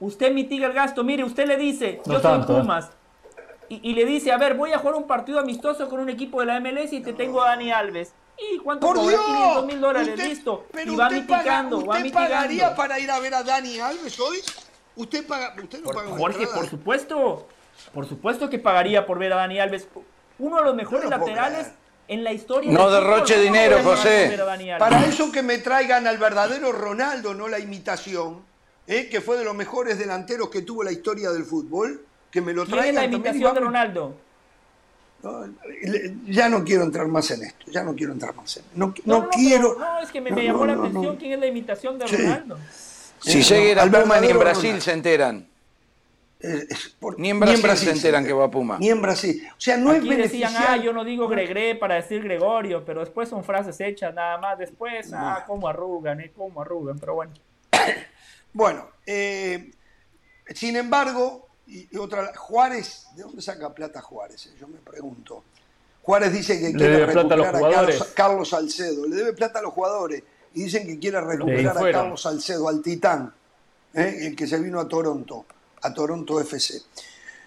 Usted 0.00 0.32
mitiga 0.32 0.66
el 0.66 0.72
gasto. 0.72 1.04
Mire, 1.04 1.22
usted 1.22 1.46
le 1.46 1.56
dice, 1.56 2.00
yo 2.04 2.20
soy 2.20 2.40
¿eh? 2.40 2.44
Pumas 2.46 2.90
y, 3.82 3.94
le 3.94 4.04
dice, 4.04 4.32
a 4.32 4.36
ver, 4.36 4.54
voy 4.54 4.72
a 4.72 4.78
jugar 4.78 4.96
un 4.96 5.06
partido 5.06 5.38
amistoso 5.38 5.88
con 5.88 6.00
un 6.00 6.10
equipo 6.10 6.40
de 6.40 6.46
la 6.46 6.60
MLS 6.60 6.92
y 6.92 7.00
te 7.00 7.14
tengo 7.14 7.42
a 7.42 7.48
Dani 7.50 7.72
Alves. 7.72 8.12
¿Y 8.36 8.58
cuánto 8.58 8.86
Por 8.86 9.00
Dios, 9.00 9.24
500 9.24 9.66
mil 9.66 9.80
dólares, 9.80 10.28
listo. 10.28 10.66
Pero 10.72 10.92
y 10.92 10.96
va 10.96 11.08
mitigando, 11.08 11.78
¿usted 11.78 12.12
pagaría 12.12 12.74
para 12.74 12.98
ir 12.98 13.10
a 13.10 13.18
ver 13.18 13.34
a 13.34 13.42
Dani 13.42 13.78
Alves 13.78 14.18
hoy? 14.20 14.38
¿Usted, 14.96 15.26
paga, 15.26 15.54
usted 15.62 15.80
no 15.82 15.90
paga 15.90 16.10
Jorge, 16.10 16.46
por 16.48 16.68
supuesto. 16.68 17.46
Por 17.94 18.06
supuesto 18.06 18.50
que 18.50 18.58
pagaría 18.58 19.06
por 19.06 19.18
ver 19.18 19.32
a 19.32 19.36
Dani 19.36 19.58
Alves. 19.58 19.88
Uno 20.38 20.58
de 20.58 20.64
los 20.64 20.74
mejores 20.74 21.08
laterales 21.08 21.70
en 22.08 22.24
la 22.24 22.32
historia. 22.32 22.72
No 22.72 22.90
derroche 22.90 23.40
dinero, 23.40 23.78
José. 23.82 24.38
Para 24.78 25.06
eso 25.06 25.32
que 25.32 25.42
me 25.42 25.58
traigan 25.58 26.06
al 26.06 26.18
verdadero 26.18 26.72
Ronaldo, 26.72 27.32
no 27.32 27.48
la 27.48 27.58
imitación, 27.58 28.44
¿eh? 28.86 29.08
que 29.08 29.22
fue 29.22 29.38
de 29.38 29.44
los 29.44 29.54
mejores 29.54 29.98
delanteros 29.98 30.50
que 30.50 30.62
tuvo 30.62 30.82
la 30.82 30.92
historia 30.92 31.30
del 31.30 31.44
fútbol 31.44 32.04
que 32.32 32.40
me 32.40 32.52
lo 32.52 32.64
¿Quién 32.64 32.78
es 32.80 32.94
la 32.94 33.04
imitación 33.04 33.54
de 33.54 33.60
Ronaldo? 33.60 34.16
ya 36.26 36.48
no 36.48 36.64
quiero 36.64 36.82
entrar 36.82 37.06
más 37.06 37.30
en 37.30 37.44
esto, 37.44 37.70
ya 37.70 37.84
no 37.84 37.94
quiero 37.94 38.12
entrar 38.12 38.34
más 38.34 38.56
en 38.56 38.64
esto. 38.64 38.76
No, 38.76 38.92
no, 39.04 39.28
quiero. 39.28 39.78
No, 39.78 40.00
es 40.00 40.10
que 40.10 40.20
me, 40.20 40.30
llamó 40.30 40.66
la 40.66 40.72
atención 40.72 41.16
quién 41.16 41.32
es 41.32 41.38
la 41.38 41.46
imitación 41.46 41.98
de 41.98 42.06
Ronaldo. 42.06 42.58
Si 43.20 43.38
eh, 43.38 43.42
llega 43.42 43.84
a 43.84 43.90
Puma 43.90 44.18
ni 44.18 44.28
en 44.28 44.38
Brasil 44.38 44.80
se 44.80 44.92
enteran. 44.92 45.46
ni, 47.18 47.30
en 47.30 47.38
Brasil 47.38 47.62
se 47.76 47.90
enteran 47.92 48.24
que 48.24 48.32
va 48.32 48.46
a 48.46 48.50
Puma. 48.50 48.78
Ni 48.80 48.88
en 48.88 49.00
Brasil. 49.00 49.46
O 49.56 49.60
sea, 49.60 49.76
no 49.76 49.90
Aquí 49.90 50.10
es 50.10 50.18
decían, 50.18 50.54
ah, 50.56 50.76
yo 50.76 50.92
no 50.92 51.04
digo 51.04 51.28
Gregre 51.28 51.76
para 51.76 51.94
decir 51.94 52.24
Gregorio, 52.24 52.84
pero 52.84 52.98
después 52.98 53.28
son 53.28 53.44
frases 53.44 53.80
hechas 53.80 54.12
nada 54.12 54.38
más. 54.38 54.58
Después, 54.58 55.12
ah, 55.12 55.44
cómo 55.46 55.68
arrugan, 55.68 56.20
eh, 56.20 56.32
cómo 56.36 56.62
arrugan, 56.62 56.98
pero 56.98 57.14
bueno. 57.14 57.32
bueno, 58.52 58.88
eh, 59.06 59.70
sin 60.52 60.74
embargo, 60.74 61.46
y, 61.72 61.96
otra, 61.96 62.32
Juárez, 62.36 63.06
¿de 63.16 63.22
dónde 63.22 63.40
saca 63.40 63.72
plata 63.72 64.02
Juárez? 64.02 64.50
Yo 64.60 64.68
me 64.68 64.78
pregunto. 64.78 65.42
Juárez 66.02 66.32
dice 66.32 66.60
que 66.60 66.72
quiere 66.72 67.06
recuperar 67.06 67.54
a, 67.54 68.14
Carlos, 68.14 68.50
Salcedo, 68.50 69.06
le 69.06 69.16
debe 69.16 69.32
plata 69.32 69.60
a 69.60 69.62
los 69.62 69.72
jugadores 69.72 70.22
y 70.52 70.64
dicen 70.64 70.86
que 70.86 70.98
quiere 70.98 71.20
recuperar 71.20 71.78
a 71.78 71.92
Carlos 71.92 72.20
Salcedo, 72.20 72.68
al 72.68 72.82
Titán, 72.82 73.32
¿eh? 73.94 74.18
el 74.22 74.36
que 74.36 74.46
se 74.46 74.58
vino 74.58 74.80
a 74.80 74.88
Toronto, 74.88 75.46
a 75.80 75.94
Toronto 75.94 76.40
FC. 76.40 76.82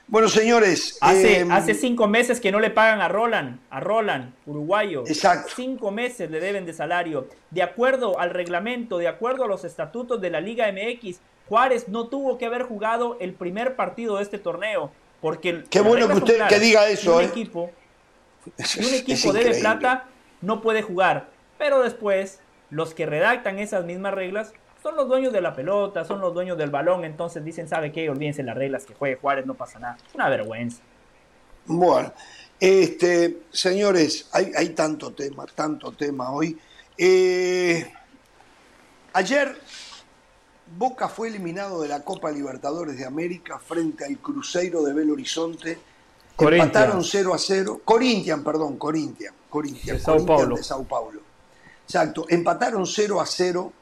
Bueno, 0.08 0.28
señores. 0.30 0.98
Hace, 1.02 1.40
em, 1.40 1.52
hace 1.52 1.74
cinco 1.74 2.08
meses 2.08 2.40
que 2.40 2.52
no 2.52 2.60
le 2.60 2.70
pagan 2.70 3.02
a 3.02 3.08
Roland, 3.08 3.60
a 3.70 3.80
Roland, 3.80 4.34
uruguayo. 4.46 5.04
Exacto. 5.08 5.52
Cinco 5.56 5.92
meses 5.92 6.30
le 6.30 6.40
deben 6.40 6.66
de 6.66 6.74
salario. 6.74 7.28
De 7.50 7.64
acuerdo 7.64 8.20
al 8.20 8.30
reglamento, 8.30 8.98
de 8.98 9.08
acuerdo 9.08 9.46
a 9.46 9.48
los 9.48 9.64
estatutos 9.66 10.22
de 10.22 10.30
la 10.30 10.42
Liga 10.42 10.72
MX, 10.72 11.20
Juárez 11.48 11.88
no 11.88 12.08
tuvo 12.08 12.38
que 12.38 12.46
haber 12.46 12.64
jugado 12.64 13.18
el 13.20 13.34
primer 13.34 13.76
partido 13.76 14.18
de 14.18 14.24
este 14.24 14.40
torneo. 14.40 14.92
Porque 15.22 15.64
Qué 15.70 15.82
bueno 15.82 16.08
que 16.08 16.14
usted 16.16 16.48
que 16.48 16.60
diga 16.60 16.88
eso. 16.88 17.16
Un 17.16 17.24
¿eh? 17.24 17.26
equipo, 17.26 17.72
un 18.46 18.94
equipo 18.94 19.34
debe 19.34 19.60
plata, 19.60 20.06
no 20.42 20.62
puede 20.62 20.82
jugar. 20.82 21.30
Pero 21.58 21.82
después, 21.82 22.40
los 22.70 22.94
que 22.94 23.06
redactan 23.06 23.60
esas 23.60 23.86
mismas 23.86 24.14
reglas 24.14 24.54
son 24.84 24.96
los 24.96 25.08
dueños 25.08 25.34
de 25.34 25.42
la 25.42 25.56
pelota, 25.56 26.06
son 26.06 26.22
los 26.22 26.34
dueños 26.34 26.58
del 26.58 26.70
balón. 26.70 27.06
Entonces 27.06 27.44
dicen, 27.44 27.68
¿sabe 27.68 27.92
qué? 27.92 28.10
Olvídense 28.10 28.44
las 28.44 28.56
reglas, 28.56 28.86
que 28.86 28.94
juegue 28.94 29.16
Juárez, 29.16 29.46
no 29.46 29.56
pasa 29.56 29.80
nada. 29.80 29.98
Es 30.08 30.14
una 30.14 30.30
vergüenza. 30.30 30.84
Bueno, 31.66 32.14
este, 32.60 33.40
señores, 33.52 34.30
hay, 34.32 34.52
hay 34.56 34.70
tanto 34.70 35.12
tema, 35.14 35.46
tanto 35.48 35.92
tema 35.92 36.32
hoy. 36.32 36.58
Eh, 36.98 37.92
ayer 39.14 39.58
Boca 40.68 41.08
fue 41.08 41.28
eliminado 41.28 41.82
de 41.82 41.88
la 41.88 42.04
Copa 42.04 42.32
Libertadores 42.32 42.98
de 42.98 43.06
América 43.06 43.60
frente 43.60 44.06
al 44.06 44.18
Cruzeiro 44.18 44.84
de 44.84 44.94
Belo 44.94 45.14
Horizonte. 45.14 45.78
Empataron 46.38 47.04
0 47.04 47.34
a 47.34 47.38
0. 47.38 47.82
Corinthians, 47.86 48.44
perdón, 48.44 48.78
Corinthians. 48.78 49.34
Corinthians, 49.50 50.00
de 50.00 50.04
Sao 50.04 50.26
Paulo. 50.26 50.56
de 50.56 50.64
Sao 50.64 50.84
Paulo. 50.84 51.22
Exacto. 51.86 52.26
Empataron 52.30 52.86
0 52.86 53.22
a 53.22 53.26
0. 53.26 53.74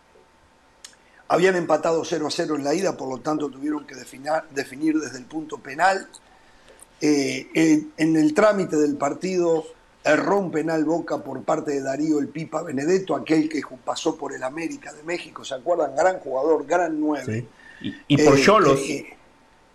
Habían 1.30 1.56
empatado 1.56 2.04
0 2.04 2.28
a 2.28 2.32
0 2.32 2.56
en 2.58 2.64
la 2.64 2.74
ida, 2.76 2.96
por 2.96 3.10
lo 3.10 3.20
tanto 3.20 3.50
tuvieron 3.50 3.88
que 3.88 3.96
definir, 3.96 5.00
desde 5.00 5.18
el 5.18 5.26
punto 5.26 5.58
penal. 5.58 6.08
Eh, 7.02 7.88
en 7.98 8.16
el 8.16 8.34
trámite 8.34 8.76
del 8.78 8.96
partido 8.98 9.66
erró 10.04 10.40
un 10.40 10.52
penal 10.52 10.84
Boca 10.84 11.24
por 11.24 11.42
parte 11.44 11.72
de 11.72 11.82
Darío 11.82 12.20
el 12.20 12.28
Pipa 12.28 12.62
Benedetto, 12.62 13.16
aquel 13.16 13.48
que 13.48 13.62
pasó 13.84 14.16
por 14.18 14.34
el 14.34 14.44
América 14.44 14.92
de 14.94 15.04
México, 15.04 15.46
¿se 15.46 15.56
acuerdan? 15.56 15.96
Gran 15.96 16.20
jugador, 16.20 16.66
gran 16.66 17.00
nueve. 17.00 17.46
Y, 18.08 18.18
por 18.24 18.38
eh, 18.38 18.42
Cholos. 18.42 18.80
Eh, 18.82 19.06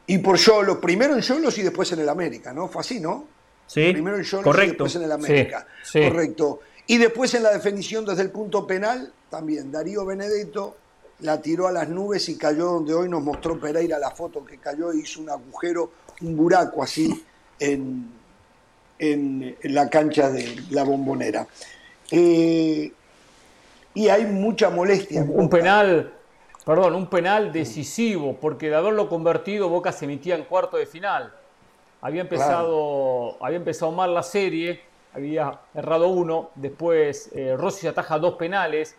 y 0.07 0.19
por 0.19 0.37
Yolos, 0.37 0.79
primero 0.79 1.15
en 1.15 1.21
Yolos 1.21 1.57
y 1.59 1.63
después 1.63 1.91
en 1.93 2.01
el 2.01 2.09
América, 2.09 2.53
¿no? 2.53 2.69
Fue 2.69 2.81
así, 2.81 3.01
¿no? 3.01 3.27
Sí, 3.67 3.93
Primero 3.93 4.17
en 4.17 4.23
Yolos 4.23 4.43
y 4.43 4.45
correcto. 4.45 4.85
después 4.85 4.97
en 4.97 5.03
el 5.03 5.13
América. 5.13 5.67
Sí, 5.83 6.01
sí. 6.01 6.09
Correcto. 6.09 6.61
Y 6.87 6.97
después 6.97 7.35
en 7.35 7.43
la 7.43 7.53
definición 7.53 8.07
desde 8.07 8.23
el 8.23 8.31
punto 8.31 8.67
penal, 8.67 9.13
también 9.29 9.71
Darío 9.71 10.07
Benedetto 10.07 10.77
la 11.21 11.41
tiró 11.43 11.67
a 11.67 11.73
las 11.73 11.89
nubes 11.89 12.29
y 12.29 12.39
cayó 12.39 12.67
donde 12.67 12.95
hoy 12.95 13.09
nos 13.09 13.23
mostró 13.23 13.59
Pereira 13.61 13.99
la 13.99 14.11
foto 14.11 14.45
que 14.45 14.59
cayó 14.59 14.93
y 14.93 15.01
hizo 15.01 15.21
un 15.21 15.29
agujero, 15.29 15.91
un 16.23 16.37
buraco 16.37 16.83
así 16.83 17.25
en, 17.59 18.18
en- 18.99 19.57
en 19.61 19.75
la 19.75 19.89
cancha 19.89 20.31
de 20.31 20.57
la 20.71 20.85
bombonera. 20.85 21.47
Eh, 22.11 22.93
y 23.95 24.09
hay 24.09 24.25
mucha 24.27 24.71
molestia. 24.71 25.23
Un 25.29 25.49
penal, 25.49 26.13
perdón, 26.65 26.95
un 26.95 27.07
penal 27.09 27.53
decisivo, 27.53 28.37
porque 28.41 28.69
de 28.71 28.77
haberlo 28.77 29.09
convertido, 29.09 29.69
Boca 29.69 29.93
se 29.93 30.07
metía 30.07 30.35
en 30.35 30.45
cuarto 30.45 30.77
de 30.77 30.87
final. 30.87 31.33
Había 32.01 32.21
empezado, 32.23 33.37
había 33.45 33.57
empezado 33.57 33.91
mal 33.93 34.15
la 34.15 34.23
serie, 34.23 34.81
había 35.13 35.59
errado 35.75 36.09
uno, 36.09 36.51
después 36.55 37.31
eh, 37.35 37.57
Rossi 37.57 37.89
ataja 37.89 38.19
dos 38.19 38.35
penales, 38.35 38.95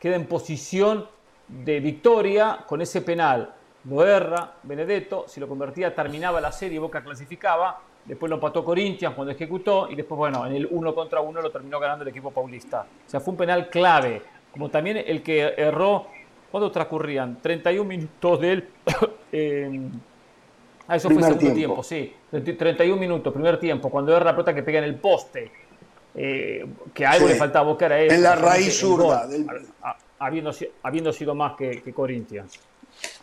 queda 0.00 0.16
en 0.16 0.26
posición 0.26 1.06
de 1.48 1.80
victoria 1.80 2.64
con 2.66 2.80
ese 2.80 3.02
penal. 3.02 3.52
Lo 3.84 4.04
erra 4.04 4.54
Benedetto, 4.62 5.26
si 5.28 5.40
lo 5.40 5.48
convertía 5.48 5.94
terminaba 5.94 6.40
la 6.40 6.52
serie, 6.52 6.78
Boca 6.78 7.02
clasificaba, 7.02 7.80
después 8.08 8.28
lo 8.30 8.36
empató 8.36 8.64
Corinthians 8.64 9.14
cuando 9.14 9.32
ejecutó 9.32 9.88
y 9.90 9.94
después, 9.94 10.16
bueno, 10.18 10.44
en 10.46 10.54
el 10.54 10.66
uno 10.70 10.94
contra 10.94 11.20
uno 11.20 11.40
lo 11.40 11.50
terminó 11.52 11.78
ganando 11.78 12.02
el 12.02 12.08
equipo 12.08 12.30
paulista. 12.32 12.86
O 13.06 13.08
sea, 13.10 13.20
fue 13.20 13.32
un 13.32 13.38
penal 13.38 13.68
clave, 13.68 14.22
como 14.50 14.68
también 14.70 14.96
el 15.06 15.22
que 15.22 15.54
erró, 15.56 16.06
¿cuándo 16.50 16.70
transcurrían? 16.72 17.40
31 17.40 17.84
minutos 17.88 18.40
del... 18.40 18.68
eh, 19.32 19.88
Ah, 20.90 20.96
eso 20.96 21.10
fue 21.10 21.16
segundo 21.22 21.38
tiempo. 21.38 21.54
tiempo, 21.56 21.82
sí. 21.82 22.14
30 22.30 22.56
31 22.56 22.98
minutos, 22.98 23.30
primer 23.30 23.60
tiempo, 23.60 23.90
cuando 23.90 24.16
erra 24.16 24.24
la 24.24 24.32
pelota 24.32 24.54
que 24.54 24.62
pega 24.62 24.78
en 24.78 24.84
el 24.84 24.94
poste. 24.94 25.50
Eh, 26.14 26.64
que 26.94 27.04
algo 27.04 27.26
Sí. 27.26 27.34
le 27.34 27.38
faltaba 27.38 27.66
a 27.66 27.72
Boca 27.72 27.84
era 27.84 28.00
eso. 28.00 28.14
En 28.14 28.22
la 28.22 28.34
raíz 28.34 28.80
zurda 28.80 29.26
del- 29.26 29.46
a- 29.82 29.90
a- 29.90 29.98
habiendo, 30.18 30.50
habiendo 30.82 31.12
sido 31.12 31.34
más 31.34 31.56
que, 31.56 31.82
que 31.82 31.92
Corinthians. 31.92 32.58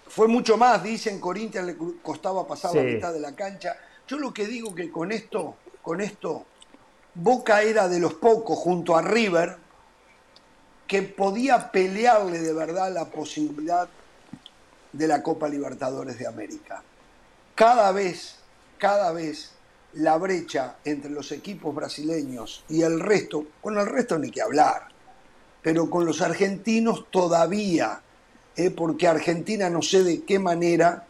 Fue 0.07 0.27
mucho 0.27 0.57
más, 0.57 0.83
dicen, 0.83 1.19
Corinthians 1.19 1.65
le 1.65 1.75
costaba 2.03 2.47
pasar 2.47 2.75
la 2.75 2.81
Sí. 2.83 2.88
mitad 2.88 3.11
de 3.11 3.19
la 3.19 3.36
cancha. 3.36 3.75
Yo 4.08 4.18
lo 4.20 4.34
que 4.34 4.45
digo 4.45 4.76
que 4.76 4.91
con 4.91 5.12
esto, 5.12 5.56
con 5.82 6.01
esto, 6.01 6.45
Boca 7.16 7.62
era 7.62 7.88
de 7.88 7.99
los 7.99 8.16
pocos 8.16 8.58
junto 8.60 8.95
a 8.95 9.01
River 9.01 9.58
que 10.86 11.01
podía 11.01 11.72
pelearle 11.72 12.39
de 12.39 12.53
verdad 12.53 12.93
la 12.93 13.06
posibilidad 13.06 13.88
de 14.91 15.08
la 15.08 15.24
Copa 15.24 15.47
Libertadores 15.47 16.20
de 16.20 16.28
América. 16.28 16.84
Cada 17.56 17.91
vez, 17.91 18.36
cada 18.78 19.12
vez 19.12 19.51
la 19.93 20.18
brecha 20.18 20.76
entre 20.84 21.10
los 21.10 21.32
equipos 21.32 21.74
brasileños 21.74 22.64
y 22.70 22.82
el 22.82 22.99
resto, 22.99 23.45
con 23.62 23.78
el 23.78 23.88
resto 23.88 24.20
ni 24.20 24.30
que 24.30 24.41
hablar, 24.41 24.89
pero 25.62 25.89
con 25.89 26.06
los 26.06 26.22
argentinos 26.22 27.06
todavía, 27.10 28.01
¿eh? 28.56 28.72
porque 28.72 29.08
Argentina 29.08 29.70
no 29.70 29.82
sé 29.82 30.03
de 30.03 30.24
qué 30.24 30.38
manera, 30.38 31.08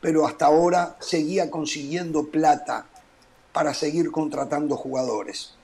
pero 0.00 0.26
hasta 0.26 0.46
ahora 0.46 0.96
seguía 1.00 1.50
consiguiendo 1.50 2.26
plata 2.28 2.86
para 3.52 3.74
seguir 3.74 4.10
contratando 4.10 4.76
jugadores. 4.76 5.54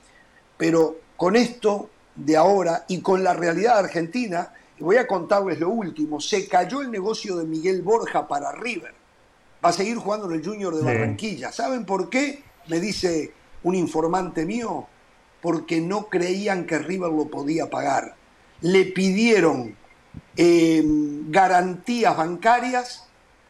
Pero 0.56 0.96
con 1.16 1.36
esto 1.36 1.90
de 2.14 2.36
ahora 2.36 2.84
y 2.88 3.00
con 3.00 3.22
la 3.22 3.34
realidad 3.34 3.78
argentina, 3.78 4.52
voy 4.78 4.96
a 4.96 5.06
contarles 5.06 5.60
lo 5.60 5.70
último, 5.70 6.20
se 6.20 6.48
cayó 6.48 6.80
el 6.80 6.90
negocio 6.90 7.36
de 7.36 7.44
Miguel 7.44 7.82
Borja 7.82 8.26
para 8.26 8.52
River. 8.52 8.94
Va 9.64 9.70
a 9.70 9.72
seguir 9.72 9.96
jugando 9.96 10.26
en 10.26 10.40
el 10.40 10.44
Junior 10.44 10.74
de 10.74 10.80
Sí. 10.80 10.86
Barranquilla. 10.86 11.52
¿Saben 11.52 11.86
por 11.86 12.10
qué? 12.10 12.42
Me 12.68 12.80
dice 12.80 13.32
un 13.62 13.74
informante 13.74 14.44
mío, 14.44 14.86
porque 15.40 15.80
no 15.80 16.08
creían 16.08 16.66
que 16.66 16.78
River 16.78 17.10
lo 17.10 17.26
podía 17.26 17.70
pagar. 17.70 18.14
Le 18.60 18.86
pidieron 18.86 19.76
eh, 20.36 20.82
garantías 21.28 22.16
bancarias 22.16 23.04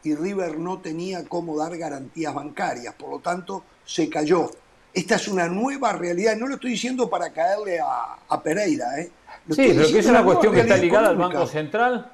y 0.04 0.14
River 0.14 0.58
no 0.58 0.78
tenía 0.80 1.24
cómo 1.24 1.56
dar 1.58 1.76
garantías 1.76 2.32
bancarias, 2.34 2.94
por 2.94 3.10
lo 3.10 3.18
tanto 3.20 3.64
se 3.84 4.08
cayó. 4.08 4.50
Esta 4.92 5.16
es 5.16 5.26
una 5.28 5.48
nueva 5.48 5.92
realidad, 5.92 6.36
no 6.36 6.46
lo 6.46 6.54
estoy 6.54 6.72
diciendo 6.72 7.10
para 7.10 7.32
caerle 7.32 7.80
a, 7.80 8.18
a 8.28 8.42
Pereira, 8.42 8.98
¿eh? 9.00 9.10
Lo 9.46 9.54
Sí, 9.54 9.72
pero 9.74 9.88
que 9.88 9.98
es 9.98 10.06
una 10.06 10.24
cuestión 10.24 10.54
que 10.54 10.60
está 10.60 10.76
ligada 10.76 11.08
al 11.08 11.14
económica. 11.14 11.38
Banco 11.40 11.50
Central, 11.50 12.12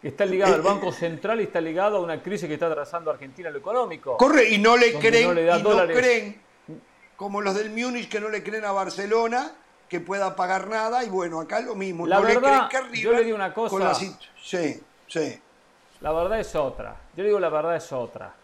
que 0.00 0.08
está 0.08 0.24
ligada 0.24 0.54
al 0.54 0.60
Eh, 0.60 0.64
Banco 0.64 0.92
Central 0.92 1.40
y 1.40 1.44
está 1.44 1.60
ligada 1.60 1.98
a 1.98 2.00
una 2.00 2.22
crisis 2.22 2.48
que 2.48 2.54
está 2.54 2.66
atravesando 2.66 3.10
Argentina 3.10 3.48
en 3.48 3.54
lo 3.54 3.60
económico. 3.60 4.16
Corre, 4.16 4.48
y 4.48 4.58
no 4.58 4.76
le 4.76 4.94
creen, 4.94 5.28
no 5.28 5.34
le 5.34 5.44
da 5.44 5.58
y 5.58 5.62
no 5.62 5.70
dólares. 5.70 5.96
creen, 5.98 6.40
como 7.16 7.40
los 7.42 7.54
del 7.54 7.70
Múnich 7.70 8.08
que 8.08 8.20
no 8.20 8.28
le 8.28 8.42
creen 8.42 8.64
a 8.64 8.72
Barcelona 8.72 9.52
que 9.88 10.00
pueda 10.00 10.34
pagar 10.34 10.68
nada, 10.68 11.04
y 11.04 11.08
bueno, 11.08 11.38
acá 11.40 11.60
lo 11.60 11.74
mismo, 11.74 12.06
La 12.06 12.16
no 12.16 12.22
verdad, 12.22 12.62
le 12.62 12.68
creen 12.68 12.92
que 12.92 13.00
yo 13.00 13.10
River 13.10 13.18
le 13.20 13.24
digo 13.24 13.36
una 13.36 13.52
cosa. 13.54 13.70
con 13.70 13.84
la 13.84 13.94
sí, 13.94 14.80
sí. 15.06 15.40
La 16.00 16.12
verdad 16.12 16.38
es 16.40 16.54
otra. 16.54 16.96
Yo 17.16 17.22
le 17.22 17.28
digo 17.28 17.40
la 17.40 17.48
verdad 17.48 17.76
es 17.76 17.92
otra. 17.92 18.34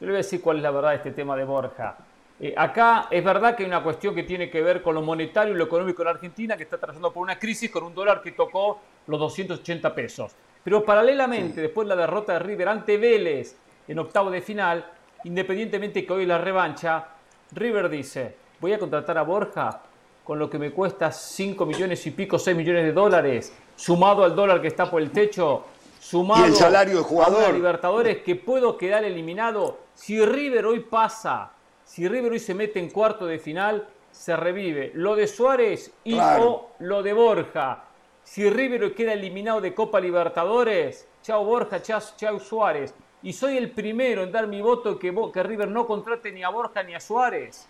Yo 0.00 0.06
le 0.06 0.12
voy 0.12 0.16
a 0.16 0.18
decir 0.18 0.40
cuál 0.40 0.58
es 0.58 0.62
la 0.62 0.70
verdad 0.70 0.90
de 0.90 0.96
este 0.96 1.10
tema 1.12 1.36
de 1.36 1.44
Borja. 1.44 1.96
Eh, 2.38 2.54
acá 2.56 3.08
es 3.10 3.24
verdad 3.24 3.56
que 3.56 3.62
hay 3.62 3.68
una 3.68 3.82
cuestión 3.82 4.14
que 4.14 4.22
tiene 4.22 4.50
que 4.50 4.60
ver 4.62 4.82
con 4.82 4.94
lo 4.94 5.02
monetario 5.02 5.54
y 5.54 5.56
lo 5.56 5.64
económico 5.64 6.02
en 6.02 6.08
Argentina, 6.08 6.56
que 6.56 6.64
está 6.64 6.76
atravesando 6.76 7.12
por 7.12 7.22
una 7.22 7.38
crisis 7.38 7.70
con 7.70 7.84
un 7.84 7.94
dólar 7.94 8.20
que 8.22 8.32
tocó 8.32 8.80
los 9.06 9.18
280 9.18 9.94
pesos. 9.94 10.32
Pero 10.62 10.84
paralelamente, 10.84 11.60
después 11.60 11.88
de 11.88 11.94
la 11.94 12.00
derrota 12.00 12.34
de 12.34 12.38
River 12.40 12.68
ante 12.68 12.98
Vélez 12.98 13.56
en 13.88 13.98
octavo 13.98 14.30
de 14.30 14.42
final, 14.42 14.84
independientemente 15.24 16.04
que 16.04 16.12
hoy 16.12 16.26
la 16.26 16.38
revancha, 16.38 17.06
River 17.52 17.88
dice, 17.88 18.36
voy 18.60 18.72
a 18.72 18.78
contratar 18.78 19.16
a 19.16 19.22
Borja 19.22 19.82
con 20.24 20.38
lo 20.38 20.50
que 20.50 20.58
me 20.58 20.72
cuesta 20.72 21.12
5 21.12 21.64
millones 21.64 22.04
y 22.06 22.10
pico, 22.10 22.38
6 22.38 22.56
millones 22.56 22.84
de 22.84 22.92
dólares, 22.92 23.56
sumado 23.76 24.24
al 24.24 24.34
dólar 24.34 24.60
que 24.60 24.66
está 24.66 24.90
por 24.90 25.00
el 25.00 25.10
techo, 25.10 25.64
sumado 26.08 26.44
Y 26.44 26.48
el 26.50 26.54
salario 26.54 26.94
de 26.94 27.00
a 27.00 27.04
jugador. 27.04 27.42
una 27.44 27.52
Libertadores 27.52 28.18
que 28.22 28.36
puedo 28.36 28.76
quedar 28.78 29.04
eliminado. 29.04 29.78
Si 29.94 30.24
River 30.24 30.66
hoy 30.66 30.80
pasa, 30.80 31.50
si 31.84 32.06
River 32.06 32.32
hoy 32.32 32.38
se 32.38 32.54
mete 32.54 32.78
en 32.78 32.90
cuarto 32.90 33.26
de 33.26 33.38
final, 33.38 33.88
se 34.10 34.36
revive 34.36 34.92
lo 34.94 35.16
de 35.16 35.26
Suárez 35.26 35.92
y 36.04 36.14
Claro. 36.14 36.50
o 36.50 36.70
lo 36.80 37.02
de 37.02 37.12
Borja. 37.12 37.84
Si 38.22 38.48
River 38.48 38.84
hoy 38.84 38.90
queda 38.92 39.12
eliminado 39.12 39.60
de 39.60 39.74
Copa 39.74 40.00
Libertadores, 40.00 41.08
chao 41.22 41.44
Borja, 41.44 41.82
chao, 41.82 42.00
chao 42.16 42.38
Suárez. 42.38 42.94
Y 43.22 43.32
soy 43.32 43.56
el 43.56 43.70
primero 43.70 44.22
en 44.22 44.30
dar 44.30 44.46
mi 44.46 44.60
voto 44.62 44.98
que, 44.98 45.14
que 45.32 45.42
River 45.42 45.68
no 45.68 45.86
contrate 45.86 46.30
ni 46.30 46.44
a 46.44 46.48
Borja 46.50 46.82
ni 46.82 46.94
a 46.94 47.00
Suárez 47.00 47.68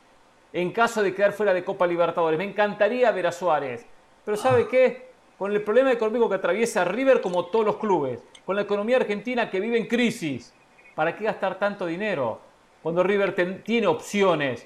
en 0.52 0.72
caso 0.72 1.02
de 1.02 1.14
quedar 1.14 1.32
fuera 1.32 1.52
de 1.52 1.64
Copa 1.64 1.86
Libertadores. 1.86 2.38
Me 2.38 2.44
encantaría 2.44 3.10
ver 3.10 3.26
a 3.26 3.32
Suárez. 3.32 3.84
Pero 4.24 4.36
¿sabe 4.36 4.66
qué? 4.68 5.10
Con 5.38 5.52
el 5.52 5.62
problema 5.62 5.92
económico 5.92 6.28
que 6.28 6.36
atraviesa 6.36 6.84
River 6.84 7.20
como 7.20 7.46
todos 7.46 7.64
los 7.66 7.76
clubes, 7.76 8.20
con 8.44 8.56
la 8.56 8.62
economía 8.62 8.96
argentina 8.96 9.50
que 9.50 9.60
vive 9.60 9.76
en 9.76 9.86
crisis, 9.86 10.52
¿para 10.94 11.14
qué 11.16 11.24
gastar 11.24 11.58
tanto 11.58 11.84
dinero? 11.86 12.40
Cuando 12.82 13.02
River 13.02 13.34
ten- 13.34 13.62
tiene 13.62 13.86
opciones 13.86 14.64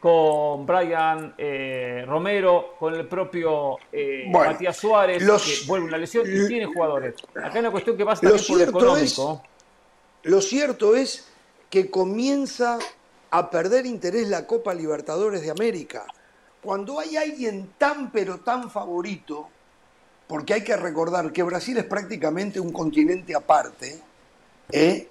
con 0.00 0.66
Brian 0.66 1.32
eh, 1.38 2.04
Romero, 2.06 2.74
con 2.78 2.92
el 2.94 3.06
propio 3.06 3.78
eh, 3.92 4.24
Bueno, 4.28 4.52
Matías 4.52 4.76
Suárez, 4.76 5.22
los- 5.22 5.44
que 5.44 5.66
vuelve 5.66 5.86
una 5.86 5.96
lesión 5.96 6.26
y 6.26 6.46
tiene 6.48 6.66
jugadores. 6.66 7.14
Acá 7.36 7.52
hay 7.54 7.60
una 7.60 7.70
cuestión 7.70 7.96
que 7.96 8.04
pasa 8.04 8.20
también 8.22 8.44
por 8.46 8.56
lo 8.58 8.62
es- 8.64 8.68
económico. 9.18 9.42
Lo 10.24 10.40
cierto 10.40 10.94
es 10.96 11.28
que 11.70 11.90
comienza 11.90 12.78
a 13.30 13.48
perder 13.48 13.86
interés 13.86 14.28
la 14.28 14.46
Copa 14.46 14.74
Libertadores 14.74 15.40
de 15.42 15.50
América. 15.50 16.04
Cuando 16.60 16.98
hay 17.00 17.16
alguien 17.16 17.70
tan 17.78 18.10
pero 18.12 18.40
tan 18.40 18.70
favorito, 18.70 19.48
porque 20.32 20.54
hay 20.54 20.64
que 20.64 20.74
recordar 20.78 21.30
que 21.30 21.42
Brasil 21.42 21.76
es 21.76 21.84
prácticamente 21.84 22.58
un 22.58 22.72
continente 22.72 23.34
aparte, 23.34 24.00
¿eh? 24.70 25.06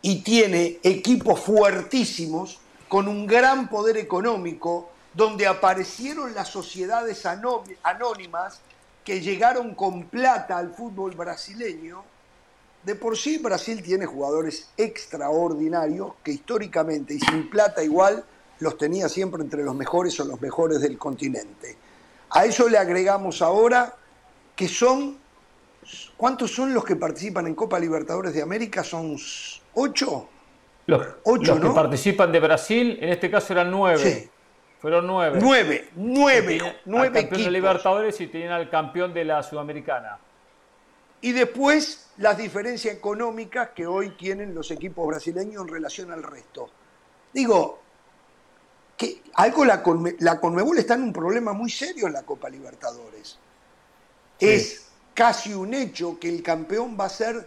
y 0.00 0.22
tiene 0.22 0.78
equipos 0.84 1.40
fuertísimos 1.40 2.60
con 2.88 3.08
un 3.08 3.26
gran 3.26 3.68
poder 3.68 3.96
económico, 3.96 4.88
donde 5.12 5.48
aparecieron 5.48 6.36
las 6.36 6.46
sociedades 6.46 7.26
anó- 7.26 7.64
anónimas 7.82 8.60
que 9.04 9.20
llegaron 9.20 9.74
con 9.74 10.04
plata 10.04 10.56
al 10.56 10.72
fútbol 10.72 11.16
brasileño, 11.16 12.04
de 12.84 12.94
por 12.94 13.18
sí 13.18 13.38
Brasil 13.38 13.82
tiene 13.82 14.06
jugadores 14.06 14.68
extraordinarios 14.76 16.12
que 16.22 16.30
históricamente 16.30 17.14
y 17.14 17.18
sin 17.18 17.50
plata 17.50 17.82
igual 17.82 18.24
los 18.60 18.78
tenía 18.78 19.08
siempre 19.08 19.42
entre 19.42 19.64
los 19.64 19.74
mejores 19.74 20.20
o 20.20 20.24
los 20.24 20.40
mejores 20.40 20.80
del 20.80 20.96
continente. 20.96 21.76
A 22.30 22.44
eso 22.44 22.68
le 22.68 22.78
agregamos 22.78 23.42
ahora 23.42 23.96
que 24.60 24.68
son, 24.68 25.16
¿cuántos 26.18 26.50
son 26.54 26.74
los 26.74 26.84
que 26.84 26.94
participan 26.94 27.46
en 27.46 27.54
Copa 27.54 27.78
Libertadores 27.78 28.34
de 28.34 28.42
América? 28.42 28.84
¿Son 28.84 29.16
ocho? 29.72 30.28
Los, 30.84 31.06
Ocho, 31.24 31.54
los 31.54 31.60
que 31.66 31.74
participan 31.74 32.30
de 32.30 32.40
Brasil, 32.40 32.98
en 33.00 33.08
este 33.08 33.30
caso 33.30 33.54
eran 33.54 33.70
nueve. 33.70 33.98
Sí. 33.98 34.30
Fueron 34.82 35.06
nueve. 35.06 35.38
Nueve, 35.40 35.88
nueve, 35.94 36.46
Tenían 36.58 36.66
al 36.66 36.80
nueve 36.84 37.06
campeón 37.06 37.30
de 37.30 37.36
equipos. 37.36 37.52
Libertadores 37.52 38.20
y 38.20 38.26
tenían 38.26 38.52
al 38.52 38.68
campeón 38.68 39.14
de 39.14 39.24
la 39.24 39.42
Sudamericana. 39.42 40.18
Y 41.22 41.32
después 41.32 42.10
las 42.18 42.36
diferencias 42.36 42.94
económicas 42.94 43.70
que 43.74 43.86
hoy 43.86 44.10
tienen 44.10 44.54
los 44.54 44.70
equipos 44.70 45.06
brasileños 45.06 45.62
en 45.62 45.68
relación 45.68 46.12
al 46.12 46.22
resto. 46.22 46.68
Digo, 47.32 47.80
que 48.98 49.22
algo 49.36 49.64
la, 49.64 49.82
Conme- 49.82 50.16
la 50.18 50.38
Conmebol 50.38 50.76
está 50.76 50.92
en 50.96 51.04
un 51.04 51.14
problema 51.14 51.54
muy 51.54 51.70
serio 51.70 52.08
en 52.08 52.12
la 52.12 52.24
Copa 52.24 52.50
Libertadores. 52.50 53.38
Es 54.40 54.86
casi 55.14 55.52
un 55.54 55.74
hecho 55.74 56.18
que 56.18 56.28
el 56.28 56.42
campeón 56.42 56.96
va 56.98 57.06
a 57.06 57.08
ser 57.08 57.46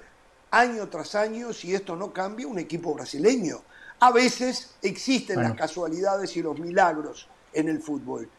año 0.51 0.87
tras 0.89 1.15
año, 1.15 1.51
si 1.53 1.73
esto 1.73 1.95
no 1.95 2.13
cambia, 2.13 2.47
un 2.47 2.59
equipo 2.59 2.93
brasileño. 2.93 3.61
A 3.99 4.11
veces 4.11 4.75
existen 4.81 5.35
Bueno. 5.37 5.49
las 5.49 5.57
casualidades 5.57 6.35
y 6.37 6.41
los 6.43 6.59
milagros 6.59 7.27
en 7.53 7.69
el 7.69 7.79
fútbol, 7.79 8.29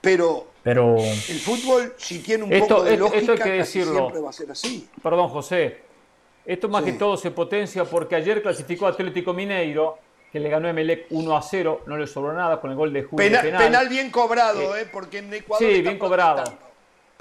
pero 0.00 0.48
Pero 0.62 0.96
el 0.98 1.40
fútbol, 1.40 1.94
si 1.96 2.18
tiene 2.20 2.44
un 2.44 2.52
Esto- 2.52 2.76
poco 2.76 2.84
de 2.84 2.92
esto 2.94 3.04
lógica, 3.04 3.32
hay 3.32 3.38
que 3.38 3.58
casi 3.58 3.78
decirlo. 3.78 3.94
siempre 4.00 4.20
va 4.20 4.30
a 4.30 4.32
ser 4.32 4.50
así. 4.50 4.88
Perdón, 5.02 5.28
José. 5.28 5.82
Esto 6.44 6.68
más 6.68 6.84
Sí. 6.84 6.92
que 6.92 6.98
todo 6.98 7.16
se 7.16 7.30
potencia 7.30 7.84
porque 7.84 8.16
ayer 8.16 8.42
clasificó 8.42 8.86
Atlético 8.86 9.32
Mineiro, 9.32 9.98
que 10.32 10.40
le 10.40 10.48
ganó 10.48 10.66
a 10.66 10.70
Emelec 10.70 11.06
1 11.10 11.36
a 11.36 11.42
0, 11.42 11.82
no 11.86 11.96
le 11.96 12.06
sobró 12.06 12.32
nada 12.32 12.60
con 12.60 12.70
el 12.70 12.76
gol 12.76 12.92
de 12.92 13.02
Julio 13.04 13.16
Pena- 13.28 13.42
penal. 13.42 13.62
penal. 13.62 13.88
bien 13.88 14.10
cobrado, 14.10 14.76
eh, 14.76 14.86
porque 14.92 15.18
en 15.18 15.32
Ecuador 15.34 15.66
Sí, 15.72 15.82
bien 15.82 15.98
cobrado. 15.98 16.42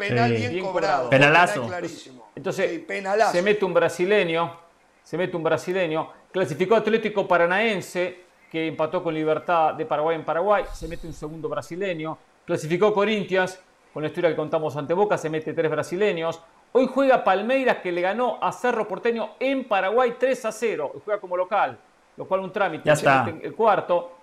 Penal 0.10 0.30
Sí. 0.30 0.36
bien, 0.38 0.52
Bien 0.52 0.66
cobrado. 0.66 1.04
cobrado. 1.06 1.10
Penalazo. 1.10 1.64
Penal. 1.66 1.90
Entonces, 2.36 2.72
Sí, 2.72 2.78
penalazo. 2.80 3.32
se 3.32 3.42
mete 3.42 3.66
un 3.66 3.74
brasileño, 3.74 4.56
se 5.04 5.18
mete 5.18 5.36
un 5.38 5.44
brasileño, 5.44 6.10
clasificó 6.32 6.76
Atlético 6.76 7.28
Paranaense, 7.28 8.20
que 8.52 8.68
empató 8.68 9.02
con 9.04 9.14
Libertad 9.14 9.74
de 9.76 9.86
Paraguay 9.86 10.16
en 10.16 10.26
Paraguay, 10.26 10.66
se 10.74 10.88
mete 10.88 11.08
un 11.08 11.14
segundo 11.14 11.48
brasileño, 11.50 12.18
clasificó 12.46 12.94
Corinthians, 12.94 13.60
con 13.94 14.04
la 14.04 14.08
historia 14.08 14.30
que 14.30 14.36
contamos 14.36 14.76
ante 14.78 14.94
Boca, 14.94 15.18
se 15.18 15.30
mete 15.30 15.54
tres 15.54 15.70
brasileños. 15.70 16.42
Hoy 16.74 16.90
juega 16.94 17.24
Palmeiras, 17.24 17.78
que 17.78 17.92
le 17.92 18.00
ganó 18.02 18.40
a 18.42 18.52
Cerro 18.54 18.88
Porteño 18.88 19.32
en 19.40 19.66
Paraguay 19.68 20.16
3 20.18 20.46
a 20.46 20.52
0, 20.54 20.94
y 20.96 21.00
juega 21.04 21.20
como 21.20 21.36
local, 21.36 21.78
lo 22.16 22.26
cual 22.26 22.40
un 22.42 22.52
trámite. 22.52 22.84
Ya 22.86 22.94
está. 22.94 23.30
el 23.42 23.54
cuarto. 23.54 24.14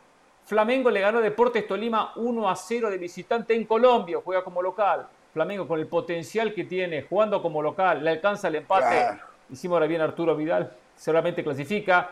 Flamengo 0.46 0.90
le 0.90 1.00
ganó 1.02 1.18
a 1.18 1.20
Deportes 1.20 1.66
Tolima 1.68 2.12
1 2.16 2.48
a 2.48 2.56
0 2.56 2.88
de 2.90 2.96
visitante 2.96 3.54
en 3.54 3.66
Colombia, 3.66 4.18
juega 4.24 4.42
como 4.42 4.62
local. 4.62 5.06
Flamengo 5.38 5.68
con 5.68 5.78
el 5.78 5.86
potencial 5.86 6.52
que 6.52 6.64
tiene, 6.64 7.02
jugando 7.02 7.40
como 7.40 7.62
local, 7.62 8.02
le 8.02 8.10
alcanza 8.10 8.48
el 8.48 8.56
empate. 8.56 8.88
Claro. 8.88 9.20
Hicimos 9.48 9.76
ahora 9.76 9.86
bien 9.86 10.00
Arturo 10.00 10.34
Vidal, 10.34 10.72
seguramente 10.96 11.44
clasifica. 11.44 12.10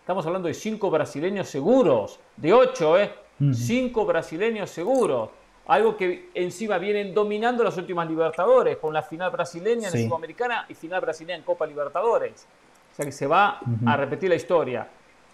Estamos 0.00 0.26
hablando 0.26 0.48
de 0.48 0.54
cinco 0.54 0.90
brasileños 0.90 1.48
seguros, 1.48 2.18
de 2.36 2.52
ocho, 2.52 2.98
¿eh? 2.98 3.14
Cinco 3.52 4.04
brasileños 4.04 4.70
seguros. 4.70 5.30
Algo 5.68 5.96
que 5.96 6.30
encima 6.34 6.76
vienen 6.78 7.14
dominando 7.14 7.62
las 7.62 7.76
últimas 7.76 8.08
Libertadores, 8.08 8.76
con 8.78 8.92
la 8.92 9.02
final 9.02 9.30
brasileña 9.30 9.86
en 9.86 9.92
Sí. 9.92 10.08
Sudamericana 10.08 10.66
y 10.68 10.74
final 10.74 11.00
brasileña 11.00 11.36
en 11.36 11.44
Copa 11.44 11.68
Libertadores. 11.68 12.44
O 12.92 12.96
sea 12.96 13.04
que 13.04 13.12
se 13.12 13.28
va 13.28 13.60
a 13.86 13.96
repetir 13.96 14.30
la 14.30 14.34
historia. 14.34 14.88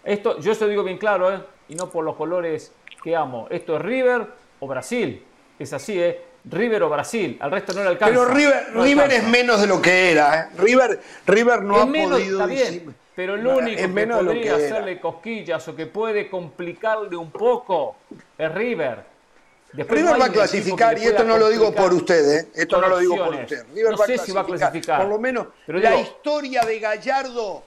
Esto, 0.05 0.38
yo 0.41 0.55
se 0.55 0.64
lo 0.64 0.70
digo 0.70 0.84
bien 0.84 0.99
claro, 0.99 1.32
¿eh? 1.32 1.41
y 1.70 1.74
no 1.74 1.88
por 1.88 2.05
los 2.05 2.16
colores 2.16 2.74
que 3.03 3.16
amo. 3.16 3.47
Esto 3.49 3.76
es 3.76 3.82
River 3.82 4.26
o 4.61 4.66
Brasil. 4.66 5.24
Es 5.59 5.72
así, 5.72 5.99
¿eh? 5.99 6.30
River 6.45 6.82
o 6.84 6.88
Brasil. 6.91 7.36
Al 7.41 7.51
resto 7.51 7.72
no 7.72 7.82
le 7.82 7.88
alcanza. 7.88 8.11
Pero 8.12 8.24
River, 8.26 8.68
No 8.72 8.82
River 8.84 9.05
alcanza. 9.05 9.24
es 9.26 9.30
menos 9.30 9.61
de 9.61 9.66
lo 9.66 9.82
que 9.82 10.11
era. 10.12 10.41
¿eh? 10.41 10.47
River, 10.59 11.01
River 11.26 11.62
no 11.62 11.76
Es 11.76 11.82
ha 11.82 11.86
menos, 11.86 12.11
podido. 12.18 12.41
está 12.41 12.47
bien, 12.47 12.66
decir- 12.74 12.95
pero 13.14 13.34
el 13.34 13.47
único 13.47 13.76
que 13.95 14.07
podría 14.07 14.43
que 14.43 14.51
hacerle 14.51 15.01
cosquillas 15.01 15.68
o 15.68 15.76
que 15.76 15.86
puede 15.86 16.30
complicarle 16.30 17.16
un 17.16 17.30
poco 17.30 17.97
es 18.38 18.53
River. 18.55 19.05
Después 19.72 20.01
River 20.01 20.20
va 20.20 20.24
a 20.24 20.32
clasificar, 20.32 20.99
y 20.99 21.05
esto 21.05 21.22
no 21.22 21.36
lo 21.38 21.49
digo 21.49 21.72
por 21.72 21.93
usted, 21.93 22.38
¿eh? 22.41 22.49
esto 22.55 22.80
no 22.80 22.88
lo 22.88 22.99
digo 22.99 23.16
por 23.16 23.34
usted. 23.34 23.64
River 23.74 23.93
no 23.93 23.99
va, 23.99 24.07
sé 24.07 24.14
a 24.14 24.18
si 24.18 24.32
va 24.32 24.41
a 24.41 24.47
clasificar. 24.47 25.01
Por 25.01 25.09
lo 25.11 25.18
menos 25.18 25.47
Pero 25.66 25.78
la 25.78 25.91
digo, 25.91 26.03
historia 26.03 26.62
de 26.62 26.80
Gallardo 26.80 27.62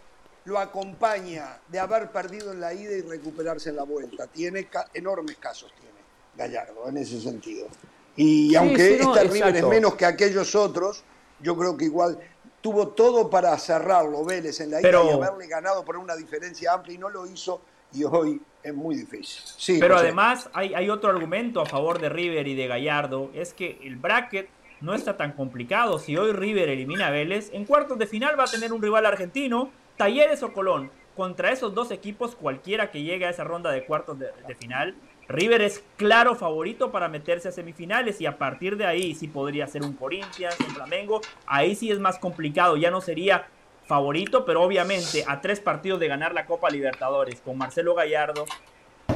lo 0.45 0.59
acompaña 0.59 1.59
de 1.69 1.79
haber 1.79 2.11
perdido 2.11 2.51
en 2.51 2.59
la 2.59 2.73
ida 2.73 2.91
y 2.93 3.01
recuperarse 3.01 3.69
en 3.69 3.77
la 3.77 3.83
vuelta. 3.83 4.27
Tiene 4.27 4.67
enormes 4.93 5.37
casos, 5.37 5.71
tiene 5.79 5.93
Gallardo 6.35 6.89
en 6.89 6.97
ese 6.97 7.21
sentido. 7.21 7.67
Y 8.15 8.49
Sí, 8.49 8.55
aunque 8.55 8.97
sí, 8.97 9.03
no, 9.03 9.15
este 9.15 9.27
River 9.29 9.55
es 9.55 9.65
menos 9.65 9.95
que 9.95 10.05
aquellos 10.05 10.53
otros, 10.55 11.03
yo 11.39 11.57
creo 11.57 11.75
que 11.75 11.85
igual 11.85 12.19
tuvo 12.61 12.89
todo 12.89 13.29
para 13.29 13.57
cerrarlo 13.57 14.23
Vélez 14.23 14.59
en 14.61 14.71
la 14.71 14.79
ida 14.79 14.89
Pero- 14.89 15.05
y 15.05 15.11
haberle 15.13 15.47
ganado 15.47 15.83
por 15.83 15.97
una 15.97 16.15
diferencia 16.15 16.73
amplia 16.73 16.95
y 16.95 16.97
no 16.97 17.09
lo 17.09 17.25
hizo 17.25 17.61
y 17.91 18.03
hoy 18.03 18.41
es 18.63 18.73
muy 18.73 18.95
difícil. 18.95 19.41
Sí, 19.57 19.77
Pero 19.79 19.95
José. 19.95 20.07
además 20.07 20.49
hay, 20.53 20.73
hay 20.73 20.89
otro 20.89 21.09
argumento 21.09 21.59
a 21.61 21.65
favor 21.65 21.99
de 21.99 22.09
River 22.09 22.47
y 22.47 22.55
de 22.55 22.67
Gallardo, 22.67 23.29
es 23.33 23.53
que 23.53 23.79
el 23.83 23.97
bracket 23.97 24.47
no 24.81 24.93
está 24.93 25.17
tan 25.17 25.33
complicado. 25.33 25.97
Si 25.99 26.15
hoy 26.17 26.31
River 26.33 26.69
elimina 26.69 27.07
a 27.07 27.11
Vélez, 27.11 27.49
en 27.53 27.65
cuartos 27.65 27.97
de 27.97 28.05
final 28.07 28.37
va 28.39 28.43
a 28.45 28.47
tener 28.47 28.73
un 28.73 28.81
rival 28.81 29.05
argentino, 29.05 29.71
Talleres 29.97 30.43
o 30.43 30.53
Colón. 30.53 30.91
Contra 31.15 31.51
esos 31.51 31.73
dos 31.75 31.91
equipos, 31.91 32.35
cualquiera 32.35 32.89
que 32.89 33.03
llegue 33.03 33.25
a 33.25 33.29
esa 33.29 33.43
ronda 33.43 33.69
de 33.71 33.85
cuartos 33.85 34.17
de, 34.17 34.27
de 34.47 34.55
final, 34.55 34.95
River 35.33 35.61
es 35.61 35.83
claro 35.97 36.35
favorito 36.35 36.91
para 36.91 37.09
meterse 37.09 37.49
a 37.49 37.51
semifinales 37.51 38.21
y 38.21 38.25
a 38.25 38.37
partir 38.37 38.77
de 38.77 38.85
ahí 38.85 39.15
sí 39.15 39.27
podría 39.27 39.67
ser 39.67 39.81
un 39.83 39.93
Corinthians, 39.93 40.55
un 40.59 40.67
Flamengo. 40.75 41.21
Ahí 41.45 41.75
sí 41.75 41.91
es 41.91 41.99
más 41.99 42.17
complicado, 42.19 42.77
ya 42.77 42.91
no 42.91 43.01
sería 43.01 43.47
favorito, 43.87 44.45
pero 44.45 44.61
obviamente 44.61 45.25
a 45.27 45.41
tres 45.41 45.59
partidos 45.59 45.99
de 45.99 46.07
ganar 46.07 46.33
la 46.33 46.45
Copa 46.45 46.69
Libertadores 46.69 47.41
con 47.41 47.57
Marcelo 47.57 47.93
Gallardo, 47.95 48.45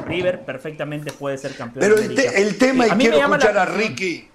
River 0.06 0.44
perfectamente 0.44 1.12
puede 1.14 1.38
ser 1.38 1.56
campeón. 1.56 1.82
Pero 1.82 1.96
de 1.96 2.06
el, 2.08 2.16
te- 2.16 2.42
el 2.42 2.58
tema, 2.58 2.88
y 2.88 2.92
mí 2.92 2.96
me 3.06 3.10
quiero 3.12 3.18
la 3.30 3.36
escuchar 3.38 3.58
a 3.58 3.66
Ricky. 3.66 4.30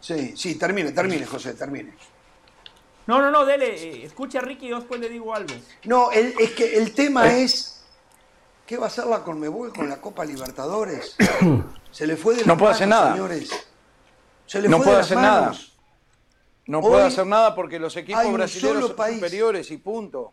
Sí, 0.00 0.36
sí, 0.36 0.58
termine, 0.58 0.92
termine, 0.92 1.24
José, 1.26 1.54
termine. 1.54 1.92
No, 3.06 3.20
no, 3.20 3.30
no, 3.30 3.44
dele, 3.46 3.74
eh, 3.76 4.04
escucha 4.04 4.38
a 4.40 4.42
Ricky 4.42 4.66
y 4.66 4.70
yo 4.70 4.76
después 4.76 5.00
le 5.00 5.08
digo 5.08 5.34
algo. 5.34 5.54
No, 5.84 6.10
el- 6.10 6.34
es 6.40 6.50
que 6.52 6.76
el 6.78 6.92
tema 6.92 7.32
es. 7.36 7.75
¿Qué 8.66 8.76
va 8.76 8.84
a 8.84 8.88
hacer 8.88 9.06
la 9.06 9.22
Conmebol 9.22 9.72
con 9.72 9.88
la 9.88 10.00
Copa 10.00 10.24
Libertadores? 10.24 11.16
Se 11.92 12.06
le 12.06 12.16
fue 12.16 12.34
de 12.34 12.40
las 12.40 12.46
No 12.48 12.56
puede 12.58 12.72
hacer 12.72 12.88
nada. 12.88 13.12
señores. 13.12 13.50
Se 14.46 14.60
le 14.60 14.68
No 14.68 14.76
fue 14.78 14.86
puede 14.86 14.96
de 14.98 15.02
hacer 15.02 15.16
nada. 15.18 15.40
manos. 15.42 15.72
No 16.66 16.78
Hoy 16.80 16.90
puede 16.90 17.04
hacer 17.04 17.26
nada 17.26 17.54
porque 17.54 17.78
los 17.78 17.96
equipos 17.96 18.32
brasileños 18.32 18.86
son 18.88 18.96
país. 18.96 19.14
superiores 19.16 19.70
y 19.70 19.76
punto. 19.76 20.32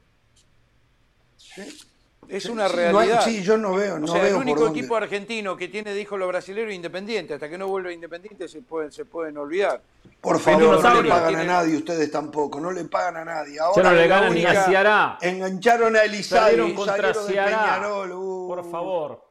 Es 2.29 2.45
una 2.45 2.67
Sí, 2.69 2.75
no 2.75 2.81
hay- 2.99 3.07
realidad. 3.07 3.21
sí, 3.23 3.41
yo 3.43 3.57
no 3.57 3.73
veo, 3.75 3.95
O 3.95 3.99
no 3.99 4.07
sea, 4.07 4.17
veo 4.21 4.27
el 4.27 4.33
por 4.33 4.41
único 4.43 4.59
dónde. 4.61 4.79
equipo 4.79 4.95
argentino 4.95 5.55
que 5.57 5.67
tiene, 5.67 5.93
dijo 5.93 6.17
los 6.17 6.27
brasileños, 6.27 6.73
Independiente. 6.73 7.33
Hasta 7.33 7.49
que 7.49 7.57
no 7.57 7.67
vuelva 7.67 7.91
Independiente 7.91 8.47
se 8.47 8.61
pueden, 8.61 8.91
se 8.91 9.05
pueden 9.05 9.37
olvidar. 9.37 9.81
Por 10.21 10.39
favor, 10.39 10.81
no 10.81 11.01
le 11.01 11.09
pagan 11.09 11.35
a 11.35 11.43
nadie, 11.43 11.75
ustedes 11.77 12.09
tampoco, 12.11 12.59
no 12.59 12.71
le 12.71 12.85
pagan 12.85 13.17
a 13.17 13.25
nadie. 13.25 13.55
Ya 13.55 13.63
Ahora 13.63 13.89
no 13.91 13.95
le 13.95 14.07
ganan 14.07 14.33
ni 14.33 14.45
a 14.45 14.63
Ceará. 14.63 15.17
engancharon 15.21 15.95
a 15.95 16.01
Perdieron 16.01 16.73
contra. 16.73 17.11
Peñarol. 17.13 18.11
uh. 18.13 18.47
Por 18.47 18.71
favor. 18.71 19.23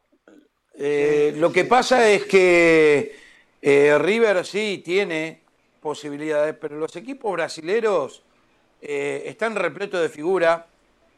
Eh, 0.75 1.35
lo 1.37 1.53
que 1.53 1.65
pasa 1.65 2.09
es 2.09 2.25
que 2.25 3.17
eh, 3.61 3.99
River 3.99 4.45
sí 4.45 4.83
tiene 4.85 5.43
posibilidades, 5.81 6.55
pero 6.61 6.77
los 6.77 6.95
equipos 6.97 7.33
brasileros 7.33 8.23
eh, 8.81 9.23
están 9.27 9.55
repletos 9.55 10.01
de 10.01 10.09
figura, 10.09 10.67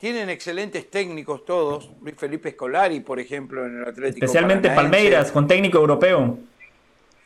tienen 0.04 0.28
excelentes 0.28 0.90
técnicos 0.90 1.46
todos. 1.46 1.88
Luis 2.02 2.14
Felipe 2.18 2.50
Scolari, 2.50 3.00
por 3.00 3.18
ejemplo, 3.18 3.64
en 3.64 3.78
el 3.78 3.88
Atlético. 3.88 4.26
Especialmente 4.26 4.68
Paranaense. 4.68 4.90
Palmeiras, 4.92 5.32
con 5.32 5.46
técnico 5.46 5.78
europeo. 5.78 6.38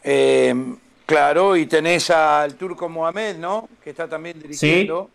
Eh, 0.05 0.55
claro, 1.05 1.57
y 1.57 1.67
tenés 1.67 2.09
al 2.11 2.55
Turco 2.55 2.89
Mohamed, 2.89 3.39
¿no? 3.39 3.69
Que 3.83 3.91
está 3.91 4.09
también 4.09 4.41
dirigiendo, 4.41 5.11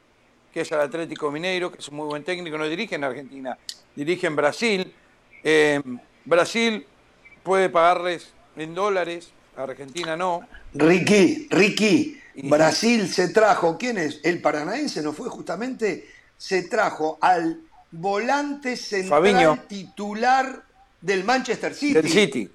que 0.53 0.59
es 0.59 0.71
el 0.73 0.81
Atlético 0.81 1.31
Mineiro, 1.31 1.71
que 1.71 1.79
es 1.79 1.87
un 1.87 1.95
muy 1.95 2.07
buen 2.07 2.25
técnico, 2.25 2.57
no 2.57 2.67
dirige 2.67 2.95
en 2.95 3.05
Argentina, 3.05 3.57
dirige 3.95 4.27
en 4.27 4.35
Brasil. 4.35 4.93
Eh, 5.41 5.81
Brasil 6.25 6.85
puede 7.43 7.69
pagarles 7.69 8.33
en 8.57 8.75
dólares, 8.75 9.31
Argentina 9.55 10.17
no. 10.17 10.41
Ricky, 10.73 11.47
Ricky, 11.49 12.19
Y- 12.35 12.49
Brasil 12.49 13.07
se 13.07 13.29
trajo, 13.29 13.77
¿quién 13.77 13.97
es? 13.99 14.19
El 14.25 14.41
paranaense, 14.41 15.01
¿no 15.01 15.13
fue 15.13 15.29
justamente? 15.29 16.09
Se 16.43 16.63
trajo 16.63 17.17
al 17.21 17.61
volante 17.89 18.75
central 18.75 19.21
Fabinho. 19.21 19.59
titular 19.65 20.61
del 20.99 21.23
Manchester 21.23 21.73
City. 21.73 21.93
Del 21.93 22.09
City. 22.09 22.51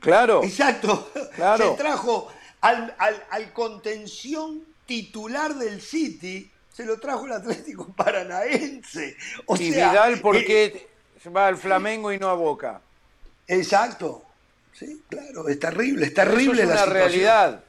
Claro. 0.00 0.42
Exacto. 0.42 1.12
Claro. 1.36 1.70
Se 1.70 1.76
trajo 1.82 2.26
al, 2.60 2.92
al- 2.98 3.24
al 3.30 3.52
contención 3.52 4.64
titular 4.84 5.54
del 5.54 5.80
City, 5.80 6.50
se 6.72 6.84
lo 6.84 6.98
trajo 6.98 7.26
el 7.26 7.32
Atlético 7.32 7.86
Paranaense. 7.96 9.16
O 9.46 9.54
y 9.54 9.70
sea, 9.72 9.90
Vidal, 9.92 10.20
¿por 10.20 10.36
eh, 10.36 10.44
qué 10.44 10.88
va 11.34 11.46
al 11.46 11.56
Flamengo 11.56 12.12
y 12.12 12.18
no 12.18 12.28
a 12.30 12.34
Boca? 12.34 12.80
Exacto. 13.46 14.24
Sí, 14.72 15.02
claro, 15.08 15.48
es 15.48 15.60
terrible, 15.60 16.06
es 16.06 16.12
Eso 16.12 16.22
terrible 16.22 16.62
es 16.62 16.68
la 16.68 16.74
una 16.74 16.82
situación. 16.84 17.10
realidad. 17.10 17.64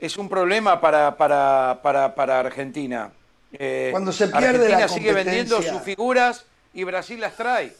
Es 0.00 0.16
un 0.16 0.28
problema 0.28 0.80
para, 0.80 1.16
para, 1.16 1.78
para, 1.82 2.14
para 2.16 2.40
Argentina. 2.40 3.12
Eh, 3.52 3.88
Cuando 3.90 4.12
se 4.12 4.28
pierde 4.28 4.46
Argentina 4.48 4.78
la 4.80 4.88
sigue 4.88 5.12
vendiendo 5.12 5.60
sus 5.62 5.82
figuras 5.82 6.46
y 6.74 6.84
Brasil 6.84 7.20
las 7.20 7.36
trae. 7.36 7.74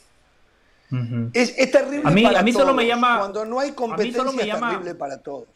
Es, 1.33 1.55
es 1.57 1.71
terrible 1.71 2.03
A 2.05 2.11
mí- 2.11 2.23
para 2.23 2.41
a 2.41 2.43
mí 2.43 2.53
solo 2.53 2.75
me 2.75 2.87
llama- 2.87 3.19
Cuando 3.19 3.47
no 3.47 3.59
hay 3.61 3.69
a 3.69 3.71
mí 3.71 3.77
competencia 3.77 4.19
solo 4.19 4.33
me 4.35 4.43
es 4.43 4.51
terrible 4.61 4.95
para 4.95 5.19
todos. 5.23 5.49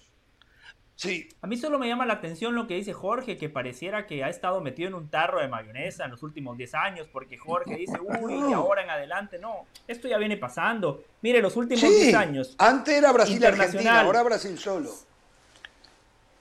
Sí. 0.95 1.29
A 1.43 1.47
mí 1.47 1.59
solo 1.59 1.79
me 1.79 1.87
llama 1.89 2.07
la 2.07 2.15
atención 2.15 2.55
lo 2.55 2.67
que 2.67 2.73
dice 2.75 2.95
Jorge, 2.95 3.37
que 3.37 3.51
pareciera 3.51 4.07
que 4.07 4.25
ha 4.25 4.31
estado 4.31 4.63
metido 4.63 4.89
en 4.89 4.95
un 4.95 5.11
tarro 5.11 5.41
de 5.43 5.49
mayonesa 5.49 6.07
en 6.07 6.13
los 6.13 6.23
últimos 6.23 6.57
10 6.57 6.73
años, 6.75 7.07
porque 7.13 7.37
Jorge 7.37 7.77
dice, 7.77 7.99
uy, 8.23 8.41
de 8.49 8.55
ahora 8.55 8.83
en 8.83 8.89
adelante, 8.89 9.39
no, 9.39 9.67
esto 9.87 10.09
ya 10.09 10.17
viene 10.17 10.39
pasando. 10.39 11.05
Mire, 11.21 11.43
los 11.43 11.55
últimos 11.57 11.83
Sí, 11.83 11.89
10 12.05 12.15
años. 12.15 12.55
antes 12.57 12.95
era 12.95 13.13
Brasil-Argentina, 13.13 14.01
ahora 14.01 14.23
Brasil 14.23 14.59
solo. 14.59 14.91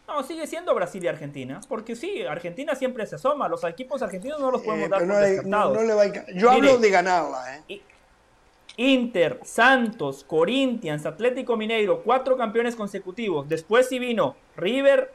No, 0.07 0.22
sigue 0.23 0.45
siendo 0.45 0.73
Brasil 0.76 1.03
y 1.03 1.07
Argentina, 1.07 1.60
porque 1.68 1.95
sí, 1.95 2.22
Argentina 2.23 2.76
siempre 2.76 3.06
se 3.07 3.15
asoma, 3.15 3.48
los 3.49 3.64
equipos 3.64 4.02
argentinos 4.03 4.40
no 4.40 4.52
los 4.52 4.61
podemos 4.61 4.86
Eh, 4.88 4.90
dar 4.90 4.99
pero 4.99 5.14
por 5.14 5.22
no, 5.22 5.27
descartados. 5.27 5.76
no 5.77 5.84
le 5.84 5.94
va 5.94 6.02
a 6.03 6.06
enca- 6.06 6.26
Yo 6.27 6.52
Mire. 6.53 6.69
hablo 6.69 6.77
de 6.77 6.90
ganarla, 6.91 7.57
¿eh? 7.68 7.82
Inter, 8.77 9.40
Santos, 9.44 10.23
Corinthians, 10.26 11.06
Atlético 11.06 11.56
Mineiro, 11.57 12.02
cuatro 12.03 12.36
campeones 12.38 12.76
consecutivos. 12.76 13.48
Después 13.48 13.88
sí 13.88 13.99
vino 13.99 14.36
River, 14.57 15.11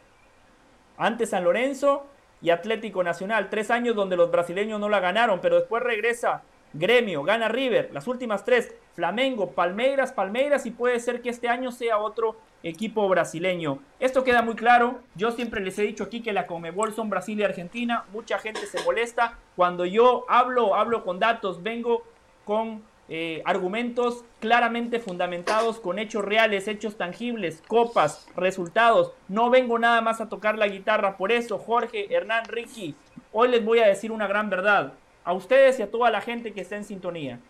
antes 0.96 1.30
San 1.30 1.44
Lorenzo 1.44 2.06
y 2.42 2.50
Atlético 2.50 3.04
Nacional. 3.04 3.50
Tres 3.50 3.70
años 3.70 3.94
donde 3.94 4.16
los 4.16 4.30
brasileños 4.30 4.80
no 4.80 4.88
la 4.88 4.98
ganaron, 5.00 5.40
pero 5.40 5.56
después 5.56 5.82
regresa 5.82 6.42
Gremio, 6.72 7.22
gana 7.22 7.48
River. 7.48 7.90
Las 7.92 8.06
últimas 8.08 8.44
tres, 8.44 8.72
Flamengo, 8.94 9.50
Palmeiras, 9.50 10.12
Palmeiras 10.12 10.64
y 10.66 10.70
puede 10.70 10.98
ser 10.98 11.20
que 11.20 11.28
este 11.28 11.48
año 11.48 11.70
sea 11.70 11.98
otro 11.98 12.36
equipo 12.62 13.08
brasileño. 13.08 13.78
Esto 13.98 14.24
queda 14.24 14.42
muy 14.42 14.54
claro. 14.54 15.00
Yo 15.14 15.30
siempre 15.30 15.60
les 15.60 15.78
he 15.78 15.82
dicho 15.82 16.04
aquí 16.04 16.20
que 16.22 16.32
la 16.32 16.46
Comebol 16.46 16.94
son 16.94 17.10
Brasil 17.10 17.38
y 17.38 17.44
Argentina. 17.44 18.04
Mucha 18.12 18.38
gente 18.38 18.66
se 18.66 18.82
molesta. 18.84 19.38
Cuando 19.56 19.84
yo 19.84 20.24
hablo, 20.28 20.74
hablo 20.74 21.04
con 21.04 21.18
datos, 21.18 21.62
vengo 21.62 22.02
con 22.44 22.82
eh, 23.12 23.42
argumentos 23.44 24.24
claramente 24.38 25.00
fundamentados 25.00 25.80
con 25.80 25.98
hechos 25.98 26.24
reales, 26.24 26.68
hechos 26.68 26.96
tangibles, 26.96 27.60
copas, 27.66 28.28
resultados. 28.36 29.12
No 29.28 29.50
vengo 29.50 29.78
nada 29.78 30.00
más 30.00 30.20
a 30.20 30.28
tocar 30.28 30.56
la 30.56 30.68
guitarra. 30.68 31.16
Por 31.16 31.32
eso, 31.32 31.58
Jorge, 31.58 32.14
Hernán, 32.14 32.44
Ricky, 32.44 32.94
hoy 33.32 33.48
les 33.48 33.64
voy 33.64 33.80
a 33.80 33.88
decir 33.88 34.12
una 34.12 34.28
gran 34.28 34.48
verdad. 34.48 34.92
A 35.24 35.32
ustedes 35.32 35.78
y 35.78 35.82
a 35.82 35.90
toda 35.90 36.10
la 36.10 36.20
gente 36.20 36.52
que 36.52 36.60
está 36.60 36.76
en 36.76 36.84
sintonía. 36.84 37.40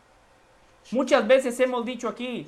Muchas 0.93 1.27
veces 1.29 1.61
hemos 1.61 1.85
dicho 1.85 2.09
aquí, 2.09 2.47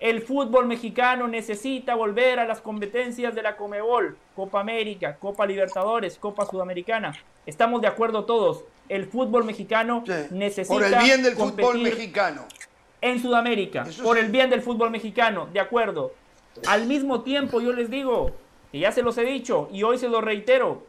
el 0.00 0.22
fútbol 0.22 0.66
mexicano 0.66 1.28
necesita 1.28 1.94
volver 1.94 2.38
a 2.40 2.46
las 2.46 2.60
competencias 2.62 3.34
de 3.34 3.42
la 3.42 3.56
Comebol, 3.56 4.16
Copa 4.34 4.60
América, 4.60 5.16
Copa 5.16 5.44
Libertadores, 5.46 6.16
Copa 6.18 6.46
Sudamericana. 6.46 7.12
Estamos 7.44 7.82
de 7.82 7.86
acuerdo 7.88 8.24
todos. 8.24 8.64
El 8.88 9.04
fútbol 9.06 9.44
mexicano 9.44 10.02
Sí. 10.06 10.12
necesita 10.30 10.74
Por 10.74 10.84
el 10.84 10.94
bien 11.04 11.22
del 11.22 11.34
fútbol 11.34 11.54
competir 11.72 11.82
mexicano. 11.82 12.46
en 13.02 13.20
Sudamérica, 13.20 13.82
Eso 13.88 14.02
por 14.02 14.16
sí. 14.16 14.24
el 14.24 14.30
bien 14.32 14.48
del 14.50 14.62
fútbol 14.62 14.90
mexicano, 14.90 15.48
de 15.52 15.60
acuerdo. 15.60 16.12
Al 16.66 16.86
mismo 16.86 17.20
tiempo, 17.22 17.60
yo 17.60 17.72
les 17.72 17.90
digo, 17.90 18.32
que 18.72 18.78
ya 18.78 18.92
se 18.92 19.02
los 19.02 19.16
he 19.18 19.24
dicho 19.24 19.68
y 19.72 19.82
hoy 19.82 19.98
se 19.98 20.08
los 20.08 20.24
reitero, 20.24 20.82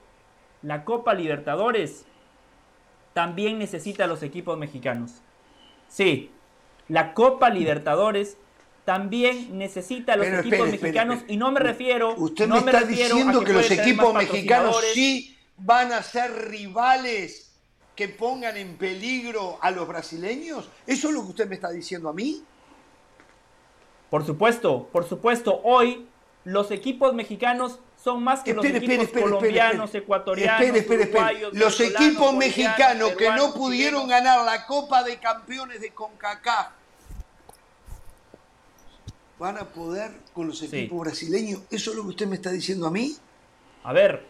la 0.61 0.83
Copa 0.85 1.13
Libertadores 1.13 2.05
también 3.13 3.59
necesita 3.59 4.05
a 4.05 4.07
los 4.07 4.23
equipos 4.23 4.57
mexicanos. 4.57 5.21
Sí, 5.89 6.31
la 6.87 7.13
Copa 7.13 7.49
Libertadores 7.49 8.37
también 8.85 9.57
necesita 9.57 10.13
a 10.13 10.15
los 10.17 10.25
Pero 10.25 10.39
equipos 10.39 10.59
espere, 10.59 10.71
mexicanos 10.81 11.15
espere. 11.17 11.33
y 11.33 11.37
no 11.37 11.51
me 11.51 11.59
refiero 11.59 12.15
Usted 12.15 12.47
no 12.47 12.55
me 12.61 12.71
está 12.71 12.79
refiero 12.81 13.15
a 13.15 13.17
diciendo 13.17 13.39
que, 13.43 13.53
los 13.53 13.65
puede 13.65 13.69
tener 13.75 13.87
equipos 13.89 14.13
mexicanos 14.13 14.83
sí 14.93 15.37
van 15.57 15.91
a 15.91 16.01
ser 16.01 16.49
rivales 16.49 17.51
que 17.95 18.09
pongan 18.09 18.57
en 18.57 18.77
peligro 18.77 19.59
a 19.61 19.69
los 19.69 19.87
brasileños. 19.87 20.69
¿Eso 20.87 21.09
es 21.09 21.13
lo 21.13 21.21
que 21.23 21.29
usted 21.29 21.47
me 21.47 21.55
está 21.55 21.69
diciendo 21.69 22.09
a 22.09 22.13
mí? 22.13 22.43
Por 24.09 24.25
supuesto, 24.25 24.89
por 24.91 25.07
supuesto, 25.07 25.61
hoy 25.63 26.07
los 26.43 26.71
equipos 26.71 27.13
mexicanos 27.13 27.79
son 28.03 28.23
más 28.23 28.41
que 28.41 28.51
Espere, 28.51 28.73
los 28.73 28.83
equipos 28.83 29.05
espere, 29.05 29.21
colombianos, 29.23 29.85
espere. 29.85 30.03
ecuatorianos, 30.03 30.85
uruguayos, 30.87 31.53
Los 31.53 31.79
equipos 31.79 32.33
mexicanos 32.33 33.11
que 33.11 33.29
no 33.31 33.53
pudieron 33.53 34.07
ganar 34.07 34.43
la 34.43 34.65
Copa 34.65 35.03
de 35.03 35.19
Campeones 35.19 35.81
de 35.81 35.91
CONCACAF 35.91 36.80
van 39.41 39.57
a 39.57 39.65
poder 39.65 40.11
con 40.33 40.45
los 40.45 40.61
equipos 40.61 40.99
brasileños. 40.99 41.61
¿Eso 41.71 41.89
es 41.89 41.97
lo 41.97 42.03
que 42.03 42.09
usted 42.09 42.27
me 42.27 42.35
está 42.35 42.51
diciendo 42.51 42.85
a 42.85 42.91
mí? 42.91 43.15
A 43.83 43.91
ver, 43.91 44.23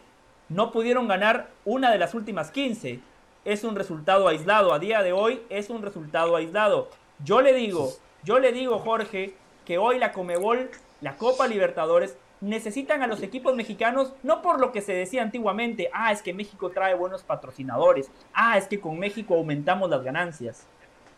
no 0.47 0.71
pudieron 0.71 1.05
ganar 1.09 1.49
una 1.65 1.91
de 1.91 1.97
las 1.97 2.13
últimas 2.13 2.49
15. 2.49 3.01
Es 3.43 3.65
un 3.65 3.75
resultado 3.75 4.29
aislado. 4.29 4.73
A 4.73 4.79
día 4.79 5.03
de 5.03 5.11
hoy 5.11 5.41
es 5.49 5.69
un 5.69 5.81
resultado 5.81 6.37
aislado. 6.37 6.87
Yo 7.25 7.41
le 7.41 7.53
digo, 7.53 7.91
yo 8.23 8.39
le 8.39 8.53
digo, 8.53 8.79
Jorge, 8.79 9.35
que 9.65 9.77
hoy 9.77 9.99
la 9.99 10.13
Comebol, 10.13 10.71
la 11.01 11.17
Copa 11.17 11.45
Libertadores, 11.45 12.15
necesitan 12.39 13.01
a 13.01 13.07
los 13.07 13.21
equipos 13.21 13.53
mexicanos, 13.53 14.13
no 14.23 14.41
por 14.41 14.61
lo 14.61 14.71
que 14.71 14.79
se 14.79 14.93
decía 14.93 15.23
antiguamente, 15.23 15.89
ah, 15.93 16.13
es 16.13 16.21
que 16.21 16.33
México 16.33 16.69
trae 16.69 16.95
buenos 16.95 17.21
patrocinadores, 17.21 18.09
ah, 18.33 18.57
es 18.57 18.65
que 18.65 18.79
con 18.79 18.97
México 18.97 19.35
aumentamos 19.35 19.89
las 19.89 20.03
ganancias. 20.03 20.65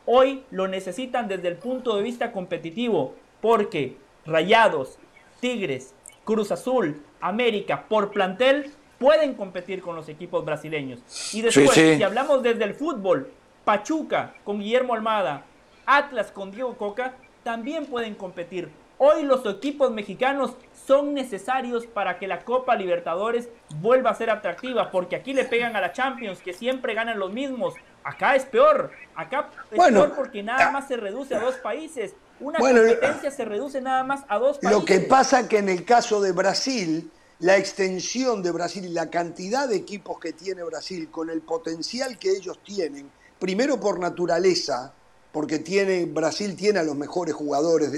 Hoy 0.05 0.43
lo 0.49 0.67
necesitan 0.67 1.27
desde 1.27 1.47
el 1.47 1.57
punto 1.57 1.95
de 1.95 2.01
vista 2.01 2.33
competitivo, 2.33 3.15
porque 3.43 3.97
Rayados, 4.25 4.97
Tigres, 5.41 5.93
Cruz 6.23 6.49
Azul, 6.53 7.03
América, 7.19 7.83
por 7.89 8.11
plantel, 8.11 8.71
pueden 8.97 9.33
competir 9.33 9.81
con 9.81 9.97
los 9.97 10.07
equipos 10.07 10.45
brasileños. 10.45 11.01
Y 11.33 11.41
después, 11.41 11.71
sí. 11.71 11.97
si 11.97 12.03
hablamos 12.03 12.41
desde 12.41 12.63
el 12.63 12.73
fútbol, 12.73 13.29
Pachuca 13.65 14.33
con 14.45 14.61
Guillermo 14.61 14.93
Almada, 14.93 15.43
Atlas 15.85 16.31
con 16.31 16.51
Diego 16.51 16.77
Coca, 16.77 17.15
también 17.43 17.85
pueden 17.85 18.15
competir. 18.15 18.69
Hoy 19.05 19.23
los 19.23 19.45
equipos 19.45 19.91
mexicanos 19.91 20.53
son 20.87 21.13
necesarios 21.13 21.85
para 21.85 22.19
que 22.19 22.25
la 22.25 22.45
Copa 22.45 22.73
Libertadores 22.77 23.49
vuelva 23.81 24.11
a 24.11 24.15
ser 24.15 24.29
atractiva, 24.29 24.91
porque 24.91 25.17
aquí 25.17 25.33
le 25.33 25.43
pegan 25.43 25.75
a 25.75 25.81
la 25.81 25.91
Champions, 25.91 26.39
que 26.39 26.53
siempre 26.53 26.93
ganan 26.93 27.19
los 27.19 27.33
mismos. 27.33 27.73
Acá 28.05 28.37
es 28.37 28.45
peor, 28.45 28.91
acá 29.13 29.49
es 29.69 29.75
Bueno, 29.75 30.03
peor 30.03 30.15
porque 30.15 30.41
nada 30.41 30.71
más 30.71 30.87
se 30.87 30.95
reduce 30.95 31.35
a 31.35 31.41
dos 31.41 31.55
países. 31.55 32.13
Una 32.39 32.59
Bueno, 32.59 32.79
competencia 32.79 33.29
se 33.29 33.43
reduce 33.43 33.81
nada 33.81 34.05
más 34.05 34.21
a 34.29 34.39
dos 34.39 34.59
países. 34.59 34.79
Lo 34.79 34.85
que 34.85 35.01
pasa 35.01 35.49
que 35.49 35.57
en 35.57 35.67
el 35.67 35.83
caso 35.83 36.21
de 36.21 36.31
Brasil, 36.31 37.11
la 37.39 37.57
extensión 37.57 38.41
de 38.41 38.51
Brasil 38.51 38.85
y 38.85 38.89
la 38.89 39.09
cantidad 39.09 39.67
de 39.67 39.75
equipos 39.75 40.17
que 40.17 40.31
tiene 40.31 40.63
Brasil 40.63 41.09
con 41.11 41.29
el 41.29 41.41
potencial 41.41 42.17
que 42.17 42.29
ellos 42.29 42.57
tienen, 42.63 43.11
primero 43.37 43.81
por 43.81 43.99
naturaleza, 43.99 44.93
porque 45.33 45.59
tiene, 45.59 46.05
Brasil 46.05 46.55
tiene 46.55 46.79
a 46.79 46.83
los 46.83 46.95
mejores 46.95 47.33
jugadores 47.33 47.91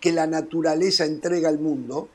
que 0.00 0.12
la 0.12 0.26
naturaleza 0.26 1.04
entrega 1.04 1.48
al 1.48 1.60
mundo, 1.60 2.08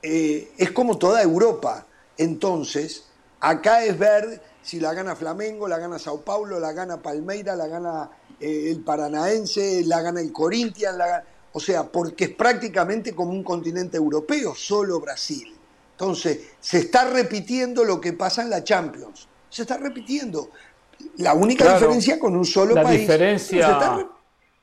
eh, 0.00 0.52
es 0.56 0.70
como 0.70 0.96
toda 0.96 1.20
Europa. 1.20 1.86
Entonces, 2.16 3.04
acá 3.40 3.84
es 3.84 3.98
ver 3.98 4.40
si 4.62 4.80
la 4.80 4.94
gana 4.94 5.16
Flamengo, 5.16 5.66
la 5.66 5.78
gana 5.78 5.98
Sao 5.98 6.20
Paulo, 6.20 6.60
la 6.60 6.72
gana 6.72 7.02
Palmeira, 7.02 7.56
la 7.56 7.66
gana 7.66 8.10
eh, 8.40 8.70
el 8.70 8.80
Paranaense, 8.80 9.82
la 9.84 10.00
gana 10.00 10.20
el 10.20 10.32
Corinthians, 10.32 10.96
la 10.96 11.24
o 11.52 11.60
sea, 11.60 11.84
porque 11.90 12.24
es 12.24 12.30
prácticamente 12.30 13.14
como 13.14 13.32
un 13.32 13.42
continente 13.42 13.96
europeo, 13.96 14.54
solo 14.54 15.00
Brasil. 15.00 15.54
Entonces, 15.92 16.38
se 16.60 16.78
está 16.78 17.04
repitiendo 17.10 17.84
lo 17.84 18.00
que 18.00 18.14
pasa 18.14 18.42
en 18.42 18.50
la 18.50 18.64
Champions. 18.64 19.28
Se 19.50 19.62
está 19.62 19.76
repitiendo. 19.76 20.50
La 21.18 21.34
única 21.34 21.64
Claro. 21.64 21.78
diferencia 21.80 22.18
con 22.18 22.34
un 22.36 22.44
solo 22.44 22.74
La 22.74 22.82
país. 22.82 23.00
diferencia- 23.00 23.66
Se 23.66 23.72
está, 23.72 23.96
re- 23.96 24.06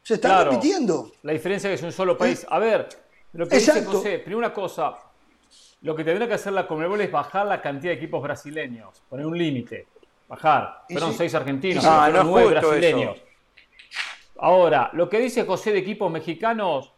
se 0.03 0.13
está 0.15 0.27
Claro. 0.29 0.51
repitiendo. 0.51 1.11
La 1.23 1.33
diferencia 1.33 1.67
es 1.69 1.79
que 1.79 1.85
es 1.87 1.91
un 1.93 1.95
solo 1.95 2.17
país. 2.17 2.45
A 2.49 2.59
ver, 2.59 2.87
lo 3.33 3.47
que 3.47 3.55
dice 3.57 3.71
Exacto. 3.71 3.97
José, 3.97 4.19
primero 4.19 4.37
una 4.39 4.53
cosa, 4.53 4.95
lo 5.81 5.95
que 5.95 6.03
tendrá 6.03 6.27
que 6.27 6.33
hacer 6.33 6.53
la 6.53 6.67
Conmebol 6.67 6.99
es 7.01 7.11
bajar 7.11 7.45
la 7.45 7.61
cantidad 7.61 7.91
de 7.91 7.97
equipos 7.97 8.21
brasileños, 8.21 9.01
poner 9.09 9.25
un 9.25 9.37
límite, 9.37 9.87
bajar. 10.27 10.83
Fueron 10.89 11.13
seis 11.13 11.33
argentinos, 11.35 11.85
Ah, 11.85 12.09
no 12.13 12.23
nueve 12.23 12.49
brasileños. 12.49 13.17
eso. 13.17 13.25
Ahora, 14.37 14.89
lo 14.93 15.09
que 15.09 15.19
dice 15.19 15.45
José 15.45 15.71
de 15.71 15.79
equipos 15.79 16.09
mexicanos, 16.11 16.93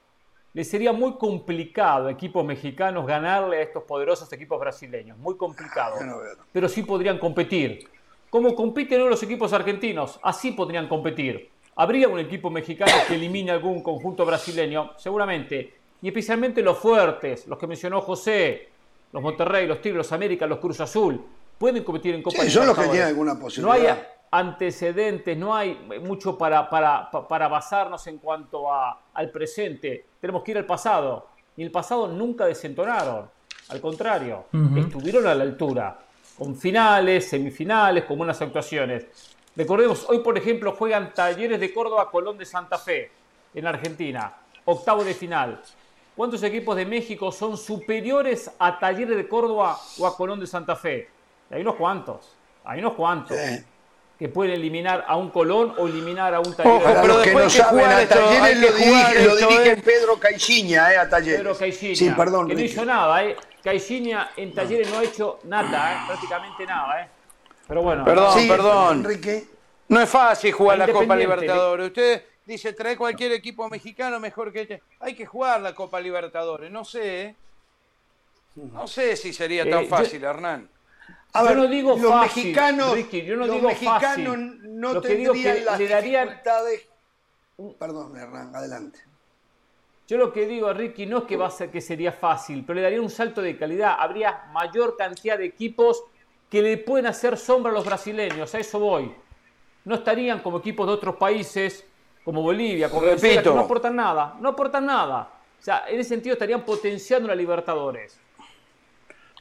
le 0.53 0.63
sería 0.63 0.91
muy 0.91 1.13
complicado 1.13 2.07
a 2.07 2.11
equipos 2.11 2.43
mexicanos 2.45 3.07
ganarle 3.07 3.57
a 3.57 3.61
estos 3.61 3.83
poderosos 3.83 4.31
equipos 4.33 4.59
brasileños, 4.59 5.17
muy 5.17 5.37
complicado. 5.37 5.95
Bueno, 5.95 6.15
a 6.15 6.17
ver. 6.19 6.37
Pero 6.51 6.67
sí 6.69 6.83
podrían 6.83 7.17
competir. 7.17 7.87
Como 8.31 8.55
compiten 8.55 8.99
hoy 9.01 9.09
los 9.09 9.21
equipos 9.21 9.53
argentinos, 9.53 10.19
así 10.23 10.53
podrían 10.53 10.87
competir. 10.87 11.49
¿Habría 11.75 12.07
un 12.07 12.17
equipo 12.17 12.49
mexicano 12.49 12.91
que 13.07 13.13
elimine 13.15 13.51
algún 13.51 13.83
conjunto 13.83 14.25
brasileño? 14.25 14.91
Seguramente. 14.97 15.73
Y 16.01 16.07
especialmente 16.07 16.63
los 16.63 16.77
fuertes, 16.79 17.45
los 17.47 17.59
que 17.59 17.67
mencionó 17.67 18.01
José, 18.01 18.69
los 19.11 19.21
Monterrey, 19.21 19.67
los 19.67 19.79
Tigres, 19.81 19.97
los 19.97 20.11
América, 20.13 20.47
los 20.47 20.57
Cruz 20.59 20.79
Azul, 20.79 21.21
pueden 21.59 21.83
competir 21.83 22.15
en 22.15 22.23
Copa 22.23 22.41
Sí, 22.41 22.49
son 22.49 22.65
los 22.67 22.75
que 22.77 22.85
tienen 22.87 23.09
alguna 23.09 23.33
No 23.33 23.39
hay 23.39 23.43
posibilidad. 23.43 24.07
antecedentes, 24.31 25.37
no 25.37 25.53
hay 25.53 25.77
mucho 26.01 26.37
para, 26.37 26.69
para, 26.69 27.11
pa- 27.11 27.27
para 27.27 27.47
basarnos 27.47 28.07
en 28.07 28.17
cuanto 28.17 28.71
a, 28.73 28.99
al 29.13 29.29
presente. 29.29 30.05
Tenemos 30.19 30.41
que 30.43 30.51
ir 30.51 30.57
al 30.57 30.65
pasado. 30.65 31.27
Y 31.57 31.63
el 31.63 31.71
pasado 31.71 32.07
nunca 32.07 32.45
desentonaron. 32.45 33.29
Al 33.69 33.81
contrario, 33.81 34.45
estuvieron 34.77 35.27
a 35.27 35.35
la 35.35 35.43
altura. 35.43 35.99
Con 36.37 36.55
finales, 36.55 37.29
semifinales, 37.29 38.05
con 38.05 38.17
buenas 38.17 38.41
actuaciones. 38.41 39.05
Recordemos, 39.55 40.05
hoy 40.09 40.19
por 40.19 40.37
ejemplo 40.37 40.73
juegan 40.73 41.13
Talleres 41.13 41.59
de 41.59 41.73
Córdoba, 41.73 42.09
Colón 42.09 42.37
de 42.37 42.45
Santa 42.45 42.77
Fe, 42.77 43.11
en 43.53 43.67
Argentina. 43.67 44.33
Octavo 44.65 45.03
de 45.03 45.13
final. 45.13 45.61
¿cuántos 46.15 46.43
equipos 46.43 46.75
de 46.75 46.85
México 46.85 47.31
son 47.31 47.57
superiores 47.57 48.51
a 48.59 48.77
Talleres 48.77 49.17
de 49.17 49.27
Córdoba 49.27 49.79
o 49.97 50.05
a 50.05 50.15
Colón 50.15 50.39
de 50.39 50.47
Santa 50.47 50.75
Fe? 50.75 51.09
Hay 51.49 51.61
unos 51.61 51.75
cuantos, 51.75 52.35
hay 52.63 52.79
unos 52.79 52.93
cuantos. 52.93 53.37
Sí. 53.37 53.63
Que 54.19 54.29
pueden 54.29 54.53
eliminar 54.53 55.03
a 55.07 55.17
un 55.17 55.31
Colón 55.31 55.73
o 55.79 55.87
eliminar 55.87 56.35
a 56.35 56.39
un 56.39 56.53
Talleres. 56.53 56.83
Ojo, 56.83 56.93
pero 57.01 57.07
los 57.07 57.23
que 57.23 57.29
después 57.31 57.43
no 57.43 57.49
saben, 57.49 57.85
a 57.85 58.07
Talleres 58.07 58.59
lo 58.59 58.71
dirige, 58.71 59.25
lo 59.25 59.35
dirige 59.35 59.71
¿eh? 59.71 59.81
Pedro 59.83 60.19
Caixinha, 60.19 60.93
eh, 60.93 60.97
a 60.97 61.09
Talleres. 61.09 61.39
Pedro 61.39 61.57
Caixinha, 61.57 61.95
Sí, 61.95 62.09
perdón, 62.11 62.47
que 62.47 62.53
no 62.53 62.61
hizo 62.61 62.85
nada, 62.85 63.23
¿eh? 63.23 63.35
Caixinha 63.63 64.31
en 64.37 64.53
Talleres 64.53 64.89
no 64.89 64.99
ha 64.99 65.03
hecho 65.03 65.39
nada, 65.43 65.93
¿eh? 65.93 65.97
prácticamente 66.07 66.65
nada. 66.65 67.01
¿eh? 67.03 67.07
Pero 67.67 67.81
bueno, 67.83 68.03
Perdón, 68.05 68.39
Sí, 68.39 68.47
perdón. 68.47 68.97
Enrique. 69.05 69.47
No 69.89 69.99
es 70.01 70.09
fácil 70.09 70.51
jugar 70.51 70.77
la 70.77 70.87
Copa 70.91 71.15
Libertadores. 71.15 71.87
Usted 71.87 72.23
dice, 72.45 72.73
trae 72.73 72.97
cualquier 72.97 73.33
equipo 73.33 73.69
mexicano 73.69 74.19
mejor 74.19 74.51
que 74.51 74.61
este. 74.61 74.83
Hay 74.99 75.15
que 75.15 75.25
jugar 75.25 75.61
la 75.61 75.75
Copa 75.75 75.99
Libertadores. 75.99 76.71
No 76.71 76.83
sé, 76.85 77.21
¿eh? 77.21 77.35
No 78.55 78.87
sé 78.87 79.15
si 79.15 79.31
sería 79.33 79.63
tan 79.69 79.81
Eh, 79.81 79.83
yo- 79.83 79.89
fácil, 79.89 80.23
Hernán. 80.23 80.69
A 81.33 81.41
Yo 81.43 81.47
ver, 81.47 81.57
no 81.57 81.67
digo 81.67 81.97
los 81.97 82.11
fácil, 82.11 82.43
mexicanos, 82.43 82.93
Ricky, 82.93 83.21
yo 83.23 83.35
no 83.37 83.45
los 83.45 83.55
digo 83.55 83.67
mexicanos 83.69 84.01
fácil. 84.03 84.79
no 84.81 84.93
Lo 84.93 85.01
que 85.01 85.15
digo 85.15 85.31
tendrían 85.33 85.55
que 85.57 85.63
las 85.63 85.79
le 85.79 85.87
darían- 85.87 86.27
dificultades. 86.27 86.81
Perdón, 87.79 88.17
Hernán, 88.17 88.55
adelante. 88.55 88.99
Yo 90.11 90.17
lo 90.17 90.33
que 90.33 90.45
digo 90.45 90.67
a 90.67 90.73
Ricky 90.73 91.05
no 91.05 91.19
es 91.19 91.23
que 91.23 91.37
va 91.37 91.47
a 91.47 91.49
ser 91.49 91.69
que 91.69 91.79
sería 91.79 92.11
fácil, 92.11 92.65
pero 92.67 92.75
le 92.75 92.81
daría 92.81 93.01
un 93.01 93.09
salto 93.09 93.41
de 93.41 93.55
calidad. 93.55 93.95
Habría 93.97 94.43
mayor 94.51 94.97
cantidad 94.97 95.37
de 95.37 95.45
equipos 95.45 96.03
que 96.49 96.61
le 96.61 96.75
pueden 96.79 97.05
hacer 97.05 97.37
sombra 97.37 97.71
a 97.71 97.73
los 97.73 97.85
brasileños. 97.85 98.53
A 98.53 98.59
eso 98.59 98.77
voy. 98.77 99.09
No 99.85 99.95
estarían 99.95 100.41
como 100.41 100.57
equipos 100.57 100.85
de 100.85 100.91
otros 100.91 101.15
países, 101.15 101.85
como 102.25 102.41
Bolivia, 102.41 102.89
como 102.89 103.03
Venezuela, 103.03 103.35
Repito. 103.35 103.51
que 103.51 103.55
no 103.55 103.61
aportan 103.63 103.95
nada. 103.95 104.35
No 104.41 104.49
aportan 104.49 104.85
nada. 104.85 105.31
O 105.57 105.63
sea, 105.63 105.85
en 105.87 105.97
ese 105.97 106.09
sentido 106.09 106.33
estarían 106.33 106.65
potenciando 106.65 107.29
la 107.29 107.35
Libertadores. 107.35 108.19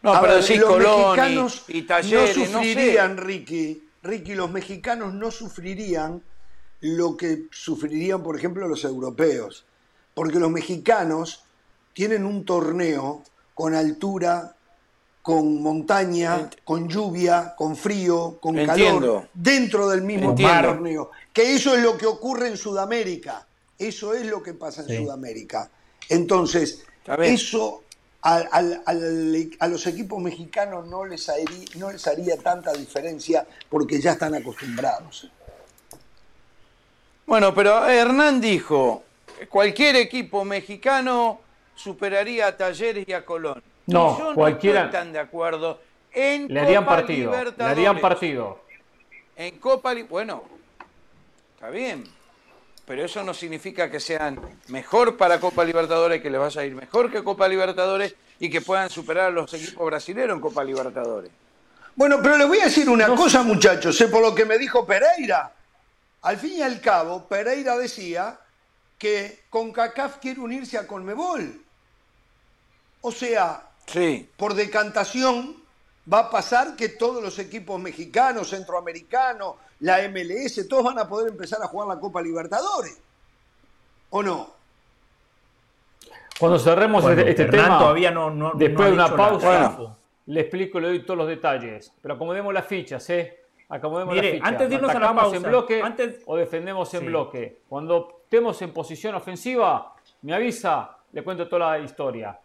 No, 0.03 0.21
pero 0.21 0.41
sí, 0.41 0.55
los 0.55 0.69
Colón 0.69 1.17
mexicanos 1.17 1.65
y, 1.67 1.79
y 1.79 1.83
Talleres, 1.83 2.37
no 2.37 2.45
no, 2.45 2.47
sé. 2.47 2.53
sufrirían, 2.53 3.17
Ricky. 3.17 3.89
Ricky, 4.05 4.37
los 4.37 4.49
mexicanos 4.53 5.15
no 5.15 5.33
sufrirían 5.33 6.23
lo 6.79 7.17
que 7.17 7.47
sufrirían, 7.51 8.23
por 8.23 8.37
ejemplo, 8.37 8.69
los 8.69 8.85
europeos. 8.85 9.67
Porque 10.15 10.39
los 10.39 10.51
mexicanos 10.51 11.45
tienen 11.93 12.25
un 12.25 12.45
torneo 12.45 13.23
con 13.55 13.75
altura, 13.75 14.55
con 15.23 15.63
montaña, 15.63 16.39
Ent- 16.41 16.57
con 16.65 16.89
lluvia, 16.89 17.55
con 17.57 17.77
frío, 17.77 18.39
con 18.41 18.59
Entiendo. 18.59 19.01
calor, 19.01 19.29
dentro 19.35 19.89
del 19.89 20.03
mismo 20.03 20.31
Entiendo. 20.31 20.69
torneo. 20.69 21.11
Que 21.33 21.55
eso 21.55 21.75
es 21.77 21.83
lo 21.83 21.97
que 21.97 22.07
ocurre 22.07 22.49
en 22.49 22.57
Sudamérica. 22.57 23.47
Eso 23.79 24.15
es 24.15 24.27
lo 24.27 24.43
que 24.43 24.55
pasa 24.55 24.83
en 24.83 24.89
Sí. 24.89 24.97
Sudamérica. 24.97 25.71
Entonces, 26.09 26.85
eso 27.23 27.83
al- 28.23 28.49
al- 28.53 28.83
al- 28.85 29.51
a 29.59 29.69
los 29.69 29.87
equipos 29.87 30.21
mexicanos 30.21 30.87
no 30.87 31.05
les, 31.07 31.29
haría, 31.29 31.47
no 31.77 31.91
les 31.91 32.07
haría 32.07 32.37
tanta 32.37 32.73
diferencia 32.73 33.47
porque 33.71 34.01
ya 34.01 34.13
están 34.13 34.35
acostumbrados. 34.35 35.31
Bueno, 37.27 37.55
pero 37.55 37.87
Hernán 37.89 38.41
dijo, 38.41 39.05
cualquier 39.49 39.97
equipo 39.97 40.45
mexicano 40.45 41.41
superaría 41.75 42.49
a 42.49 42.57
Talleres 42.57 43.09
y 43.09 43.13
a 43.13 43.25
Colón. 43.25 43.63
No, 43.87 44.19
yo 44.19 44.35
cualquiera- 44.35 44.81
no 44.81 44.87
estoy 44.87 45.01
tan 45.01 45.13
de 45.13 45.19
acuerdo. 45.19 45.81
En 46.13 46.53
Le 46.53 46.61
harían 46.61 46.85
Copa 46.85 46.97
partido. 46.97 47.33
Le 47.57 47.65
harían 47.65 48.01
partido. 48.01 48.61
En 49.37 49.59
Copa 49.59 49.95
bueno, 50.09 50.45
está 51.55 51.71
bien. 51.71 52.05
Pero 52.85 53.05
eso 53.05 53.23
no 53.23 53.33
significa 53.33 53.89
que 53.89 54.01
sean 54.01 54.41
mejor 54.67 55.17
para 55.17 55.39
Copa 55.39 55.65
Libertadores, 55.65 56.21
que 56.21 56.29
les 56.29 56.41
vaya 56.41 56.63
a 56.63 56.65
ir 56.65 56.75
mejor 56.75 57.09
que 57.11 57.23
Copa 57.23 57.47
Libertadores 57.47 58.17
y 58.41 58.51
que 58.51 58.61
puedan 58.61 58.91
superar 58.91 59.27
a 59.27 59.31
los 59.31 59.55
equipos 59.55 59.87
brasileños 59.87 60.33
en 60.33 60.41
Copa 60.41 60.65
Libertadores. 60.65 61.31
Bueno, 61.95 62.19
pero 62.21 62.37
les 62.37 62.49
voy 62.49 62.59
a 62.59 62.65
decir 62.65 62.89
una 62.91 63.07
cosa, 63.15 63.45
muchachos, 63.45 63.97
sé 63.97 64.09
por 64.09 64.23
lo 64.23 64.35
que 64.35 64.45
me 64.45 64.59
dijo 64.59 64.85
Pereira. 64.85 65.53
Al 66.23 66.37
fin 66.37 66.55
y 66.55 66.63
al 66.63 66.81
cabo, 66.81 67.27
Pereira 67.29 67.77
decía 67.79 68.40
que 69.01 69.45
CONCACAF 69.49 70.19
quiere 70.19 70.41
unirse 70.41 70.77
a 70.77 70.87
Conmebol. 70.87 71.59
O 73.01 73.11
sea, 73.11 73.63
Sí. 73.87 74.29
por 74.37 74.53
decantación 74.53 75.57
va 76.13 76.19
a 76.21 76.31
pasar 76.31 76.77
que 76.77 76.91
todos 76.91 77.23
los 77.23 77.39
equipos 77.39 77.81
mexicanos, 77.81 78.51
centroamericanos, 78.51 79.55
la 79.81 80.03
MLS, 80.03 80.65
todos 80.69 80.85
van 80.85 80.99
a 80.99 81.09
poder 81.09 81.31
empezar 81.31 81.63
a 81.63 81.67
jugar 81.67 81.89
la 81.89 81.99
Copa 81.99 82.21
Libertadores. 82.21 82.99
¿O 84.11 84.23
no? 84.23 84.51
Cuando 86.39 86.59
cerremos 86.59 87.03
Bueno, 87.03 87.19
este, 87.21 87.31
este 87.31 87.43
Hernán 87.45 87.65
tema, 87.65 87.79
todavía 87.79 88.11
no- 88.11 88.31
no- 88.31 88.53
después 88.55 88.79
no 88.81 88.85
de 88.87 88.93
una 88.93 89.05
nada. 89.05 89.17
pausa, 89.17 89.97
le 90.27 90.41
explico 90.41 90.79
y 90.79 90.83
le 90.83 90.89
doy 90.89 91.03
todos 91.07 91.17
los 91.19 91.29
detalles. 91.29 91.91
Pero 92.03 92.15
acomodemos 92.15 92.53
las 92.53 92.67
fichas, 92.67 93.09
¿eh? 93.11 93.40
Acomodemos 93.71 94.15
Mire, 94.15 94.27
las 94.29 94.35
fichas. 94.35 94.49
antes 94.49 94.69
de 94.69 94.75
irnos 94.75 94.91
a 94.91 94.95
la 94.95 94.99
¿Atacamos 94.99 95.23
pausa, 95.23 95.37
en 95.37 95.43
bloque 95.45 95.83
antes- 95.83 96.23
o 96.27 96.37
defendemos 96.37 96.93
en 96.95 97.01
Sí. 97.01 97.07
bloque? 97.07 97.59
Cuando 97.69 98.21
estemos 98.25 98.61
en 98.63 98.73
posición 98.73 99.15
ofensiva, 99.15 99.95
me 100.23 100.35
avisa, 100.35 100.99
le 101.13 101.23
cuento 101.23 101.49
toda 101.49 101.71
la 101.71 101.79
historia. 101.79 102.39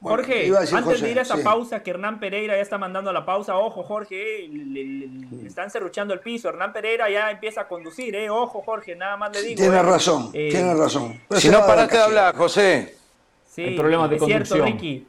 Bueno, 0.00 0.16
Jorge, 0.18 0.46
antes 0.56 0.70
José, 0.84 1.04
de 1.06 1.10
ir 1.10 1.18
a 1.18 1.22
esa 1.22 1.36
sí. 1.36 1.42
pausa, 1.42 1.82
que 1.82 1.90
Hernán 1.90 2.20
Pereira 2.20 2.54
ya 2.54 2.62
está 2.62 2.78
mandando 2.78 3.10
a 3.10 3.12
la 3.12 3.24
pausa, 3.24 3.56
ojo 3.56 3.82
Jorge, 3.82 4.44
eh, 4.44 4.48
le, 4.48 4.84
le- 4.84 5.06
le 5.42 5.48
están 5.48 5.70
cerruchando 5.70 6.14
el 6.14 6.20
piso, 6.20 6.48
Hernán 6.48 6.72
Pereira 6.72 7.10
ya 7.10 7.30
empieza 7.32 7.62
a 7.62 7.68
conducir, 7.68 8.14
eh, 8.14 8.30
ojo 8.30 8.62
Jorge, 8.62 8.94
nada 8.94 9.16
más 9.16 9.32
le 9.32 9.42
digo. 9.42 9.56
Tiene 9.56 9.78
eh. 9.78 9.82
razón, 9.82 10.30
Eh, 10.34 10.48
tiene 10.52 10.72
razón. 10.74 11.20
Pero 11.28 11.40
Si 11.40 11.48
no 11.48 11.58
paraste 11.66 11.96
de 11.96 12.02
hablar, 12.04 12.36
José. 12.36 12.96
Sí, 13.44 13.64
Hay 13.64 13.76
problemas 13.76 14.08
de 14.10 14.16
es 14.16 14.24
cierto. 14.24 14.64
Ricky. 14.64 15.04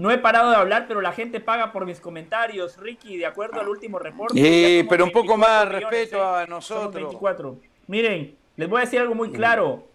No 0.00 0.10
he 0.10 0.16
parado 0.16 0.48
de 0.48 0.56
hablar, 0.56 0.86
pero 0.88 1.02
la 1.02 1.12
gente 1.12 1.40
paga 1.40 1.72
por 1.72 1.84
mis 1.84 2.00
comentarios, 2.00 2.78
Ricky, 2.78 3.18
de 3.18 3.26
acuerdo 3.26 3.60
al 3.60 3.68
último 3.68 3.98
reporte. 3.98 4.34
Somos 4.34 4.86
pero 4.88 5.04
un 5.04 5.12
poco 5.12 5.36
más 5.36 5.68
24 5.68 5.90
respeto 5.90 6.24
a 6.24 6.42
eh. 6.42 6.46
Somos 6.46 6.48
nosotros. 6.48 6.94
24. 6.94 7.56
Miren, 7.86 8.34
les 8.56 8.66
voy 8.66 8.78
a 8.78 8.84
decir 8.86 8.98
algo 8.98 9.14
muy 9.14 9.30
claro. 9.30 9.88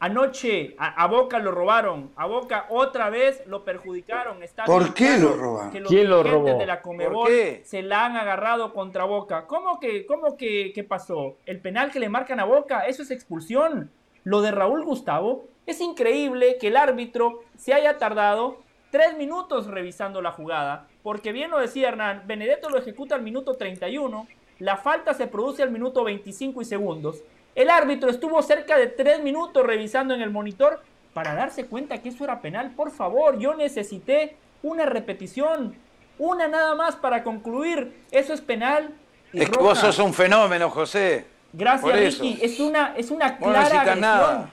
Anoche 0.00 0.74
a, 0.76 1.02
a 1.02 1.06
Boca 1.06 1.38
lo 1.38 1.50
robaron, 1.50 2.10
a 2.16 2.26
Boca 2.26 2.66
otra 2.68 3.08
vez 3.08 3.42
lo 3.46 3.64
perjudicaron. 3.64 4.42
Está 4.42 4.66
¿Por 4.66 4.92
qué 4.92 5.16
lo 5.16 5.32
robaron? 5.32 5.72
que 5.72 5.80
los 5.80 5.88
¿Quién 5.88 6.10
lo 6.10 6.18
dirigentes 6.18 6.50
robó? 6.50 6.60
de 6.60 6.66
la 6.66 6.82
Conmebol 6.82 7.14
¿Por 7.14 7.28
qué? 7.28 7.62
se 7.64 7.80
la 7.80 8.04
han 8.04 8.16
agarrado 8.18 8.74
contra 8.74 9.04
Boca. 9.04 9.46
¿Cómo 9.46 9.80
que, 9.80 10.04
cómo 10.04 10.36
que, 10.36 10.72
qué 10.74 10.84
pasó? 10.84 11.38
El 11.46 11.60
penal 11.60 11.90
que 11.90 12.00
le 12.00 12.10
marcan 12.10 12.38
a 12.38 12.44
Boca, 12.44 12.80
eso 12.80 13.02
es 13.02 13.10
expulsión. 13.10 13.90
Lo 14.24 14.42
de 14.42 14.50
Raúl 14.50 14.84
Gustavo, 14.84 15.46
es 15.64 15.80
increíble 15.80 16.58
que 16.60 16.68
el 16.68 16.76
árbitro 16.76 17.40
se 17.56 17.72
haya 17.72 17.96
tardado 17.96 18.67
tres 18.90 19.16
minutos 19.16 19.66
revisando 19.66 20.22
la 20.22 20.32
jugada, 20.32 20.86
porque 21.02 21.32
bien 21.32 21.50
lo 21.50 21.58
decía 21.58 21.88
Hernán, 21.88 22.22
Benedetto 22.26 22.70
lo 22.70 22.78
ejecuta 22.78 23.14
al 23.14 23.22
minuto 23.22 23.54
31, 23.54 24.26
la 24.60 24.76
falta 24.76 25.14
se 25.14 25.26
produce 25.26 25.62
al 25.62 25.70
minuto 25.70 26.04
25 26.04 26.62
y 26.62 26.64
segundos. 26.64 27.22
El 27.54 27.70
árbitro 27.70 28.10
estuvo 28.10 28.40
cerca 28.42 28.76
de 28.76 28.86
tres 28.86 29.22
minutos 29.22 29.64
revisando 29.66 30.14
en 30.14 30.22
el 30.22 30.30
monitor 30.30 30.80
para 31.12 31.34
darse 31.34 31.66
cuenta 31.66 31.98
que 31.98 32.10
eso 32.10 32.24
era 32.24 32.40
penal. 32.40 32.70
Por 32.76 32.90
favor, 32.90 33.38
yo 33.38 33.54
necesité 33.54 34.36
una 34.62 34.86
repetición, 34.86 35.74
una 36.18 36.46
nada 36.48 36.74
más 36.74 36.96
para 36.96 37.24
concluir. 37.24 38.04
Eso 38.10 38.32
es 38.32 38.40
penal. 38.40 38.90
y 39.32 39.42
Es 39.42 39.50
que 39.50 39.58
vos 39.58 39.80
roja. 39.80 39.92
sos 39.92 39.98
un 40.04 40.14
fenómeno, 40.14 40.70
José. 40.70 41.26
Gracias. 41.52 42.20
Ricky. 42.20 42.38
Es 42.42 42.60
una, 42.60 42.94
es 42.96 43.10
una 43.10 43.30
no 43.30 43.38
clara 43.38 43.58
necesitas 43.58 43.80
agresión. 43.80 44.00
nada. 44.00 44.50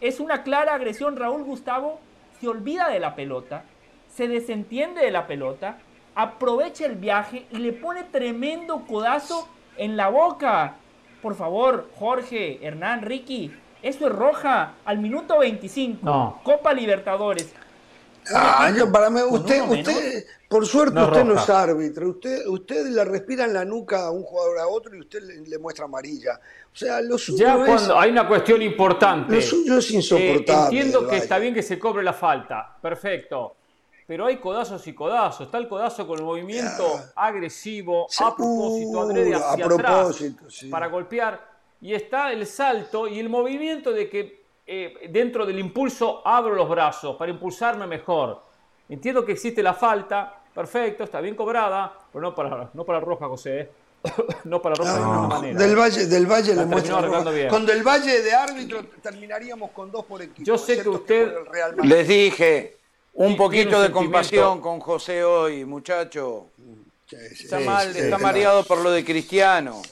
Es 0.00 0.20
una 0.20 0.42
clara 0.42 0.74
agresión. 0.74 1.16
Raúl 1.16 1.44
Gustavo 1.44 2.00
se 2.42 2.48
olvida 2.48 2.88
de 2.88 2.98
la 2.98 3.14
pelota, 3.14 3.62
se 4.08 4.26
desentiende 4.26 5.00
de 5.00 5.12
la 5.12 5.28
pelota, 5.28 5.78
aprovecha 6.16 6.84
el 6.86 6.96
viaje 6.96 7.46
y 7.52 7.58
le 7.58 7.72
pone 7.72 8.02
tremendo 8.02 8.84
codazo 8.84 9.48
en 9.76 9.96
la 9.96 10.08
boca. 10.08 10.74
Por 11.22 11.36
favor, 11.36 11.88
Jorge, 11.96 12.58
Hernán, 12.60 13.02
Ricky, 13.02 13.52
eso 13.80 14.08
es 14.08 14.12
roja 14.12 14.72
al 14.84 14.98
minuto 14.98 15.38
25. 15.38 16.04
No. 16.04 16.40
Copa 16.42 16.74
Libertadores. 16.74 17.54
Ah, 18.34 18.70
yo, 18.76 18.90
para 18.92 19.10
mí, 19.10 19.20
usted, 19.28 19.62
usted, 19.68 20.24
por 20.48 20.66
suerte 20.66 20.94
No 20.94 21.06
usted 21.06 21.24
no 21.24 21.34
es 21.34 21.48
árbitro, 21.50 22.10
usted, 22.10 22.46
usted 22.46 22.86
le 22.86 23.04
respira 23.04 23.44
en 23.46 23.54
la 23.54 23.64
nuca 23.64 24.04
a 24.06 24.10
un 24.10 24.22
jugador 24.22 24.58
a 24.60 24.66
otro 24.68 24.94
y 24.94 25.00
usted 25.00 25.22
le, 25.22 25.40
le 25.40 25.58
muestra 25.58 25.86
amarilla. 25.86 26.38
O 26.72 26.76
sea, 26.76 27.00
lo 27.00 27.18
suyo 27.18 27.38
Ya 27.44 27.56
es, 27.58 27.66
cuando 27.66 27.98
hay 27.98 28.10
una 28.10 28.28
cuestión 28.28 28.62
importante. 28.62 29.34
lo 29.34 29.42
suyo 29.42 29.78
es 29.78 29.90
Eh, 29.90 29.94
insoportable. 29.94 30.64
entiendo 30.78 31.08
que 31.08 31.16
está 31.16 31.38
bien 31.38 31.52
que 31.54 31.62
se 31.62 31.78
cobre 31.78 32.02
la 32.04 32.12
falta, 32.12 32.76
perfecto. 32.80 33.56
Pero 34.06 34.26
hay 34.26 34.36
codazos 34.38 34.86
y 34.86 34.94
codazos. 34.94 35.46
Está 35.46 35.58
el 35.58 35.68
codazo 35.68 36.06
con 36.06 36.18
el 36.18 36.24
movimiento 36.24 37.00
agresivo, 37.16 38.06
a 38.18 38.36
propósito, 38.36 39.00
adrede 39.02 39.26
Seguro, 39.30 39.44
a 39.46 39.52
hacia 39.52 39.64
propósito, 39.66 40.36
atrás 40.40 40.54
sí. 40.54 40.68
para 40.68 40.86
golpear. 40.88 41.52
Y 41.80 41.94
está 41.94 42.30
el 42.32 42.46
salto 42.46 43.08
y 43.08 43.18
el 43.18 43.28
movimiento 43.28 43.90
de 43.92 44.08
que 44.10 44.41
eh, 44.74 45.08
dentro 45.10 45.44
del 45.44 45.58
impulso 45.58 46.22
abro 46.26 46.54
los 46.54 46.66
brazos 46.66 47.14
para 47.16 47.30
impulsarme 47.30 47.86
mejor. 47.86 48.42
Entiendo 48.88 49.22
que 49.22 49.32
existe 49.32 49.62
la 49.62 49.74
falta, 49.74 50.40
perfecto, 50.54 51.04
está 51.04 51.20
bien 51.20 51.34
cobrada, 51.34 51.92
pero 52.10 52.22
no 52.22 52.34
para, 52.34 52.70
no 52.72 52.82
para 52.84 52.98
roja, 52.98 53.28
José. 53.28 53.60
¿eh? 53.60 53.70
no 54.44 54.62
para 54.62 54.74
romper 54.74 54.94
de 54.94 55.00
ninguna 55.00 55.28
manera. 55.28 55.58
Del 55.58 55.76
Valle, 55.78 56.06
del 56.06 56.26
Valle 56.26 56.54
La 56.54 56.64
le 56.64 56.80
roja. 57.02 57.30
bien. 57.30 57.48
Con 57.48 57.66
Del 57.66 57.82
Valle 57.82 58.22
de 58.22 58.32
árbitro 58.32 58.84
terminaríamos 59.02 59.72
con 59.72 59.90
dos 59.90 60.06
por 60.06 60.22
equipo. 60.22 60.42
Yo 60.42 60.56
sé 60.56 60.82
que 60.82 60.88
usted-. 60.88 61.34
Les 61.82 62.08
dije, 62.08 62.78
un 63.12 63.36
poquito 63.36 63.76
un 63.76 63.82
de 63.82 63.92
compasión 63.92 64.60
con 64.62 64.80
José 64.80 65.22
hoy, 65.22 65.66
muchacho. 65.66 66.46
Sí, 67.06 67.16
sí, 67.34 67.44
Está 67.44 67.58
sí, 67.58 67.64
mal, 67.64 67.92
sí, 67.92 67.98
está 67.98 68.16
sí. 68.16 68.22
mareado 68.22 68.64
por 68.64 68.78
lo 68.78 68.90
de 68.90 69.04
Cristiano. 69.04 69.82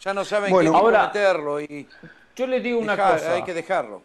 Ya 0.00 0.12
no 0.12 0.24
saben 0.24 0.50
Bueno, 0.50 0.76
ahora- 0.76 1.06
meterlo 1.06 1.60
y 1.60 1.86
Yo 2.36 2.46
le 2.46 2.60
digo 2.60 2.78
una 2.78 2.96
dejar- 2.96 3.12
cosa. 3.18 3.34
hay 3.34 3.42
que 3.42 3.54
dejarlo. 3.54 4.02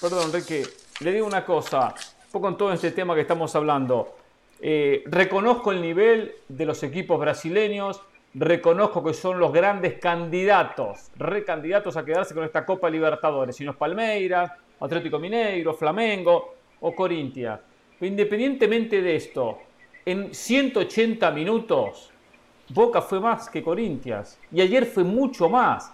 Perdón, 0.00 0.24
Enrique, 0.34 0.64
le 1.00 1.12
digo 1.12 1.26
una 1.26 1.44
cosa, 1.44 1.94
un 2.26 2.30
poco 2.32 2.48
en 2.48 2.56
todo 2.56 2.72
este 2.72 2.90
tema 2.90 3.14
que 3.14 3.20
estamos 3.22 3.54
hablando. 3.54 4.16
Eh, 4.60 5.02
reconozco 5.06 5.72
el 5.72 5.80
nivel 5.80 6.34
de 6.48 6.66
los 6.66 6.82
equipos 6.82 7.18
brasileños, 7.20 8.00
reconozco 8.34 9.04
que 9.04 9.14
son 9.14 9.38
los 9.38 9.52
grandes 9.52 9.98
candidatos, 10.00 11.10
recandidatos 11.16 11.96
a 11.96 12.04
quedarse 12.04 12.34
con 12.34 12.44
esta 12.44 12.64
Copa 12.66 12.90
Libertadores, 12.90 13.54
si 13.56 13.64
no 13.64 13.70
es 13.72 13.76
Palmeiras, 13.76 14.50
Atlético 14.80 15.18
Mineiro, 15.18 15.74
Flamengo 15.74 16.54
o 16.80 16.94
Corinthians. 16.94 17.60
Pero 17.98 18.10
independientemente 18.10 19.00
de 19.00 19.16
esto, 19.16 19.58
en 20.04 20.34
180 20.34 21.30
minutos, 21.30 22.10
Boca 22.70 23.00
fue 23.02 23.20
más 23.20 23.48
que 23.48 23.62
Corinthians 23.62 24.38
y 24.50 24.60
ayer 24.60 24.86
fue 24.86 25.04
mucho 25.04 25.48
más. 25.48 25.92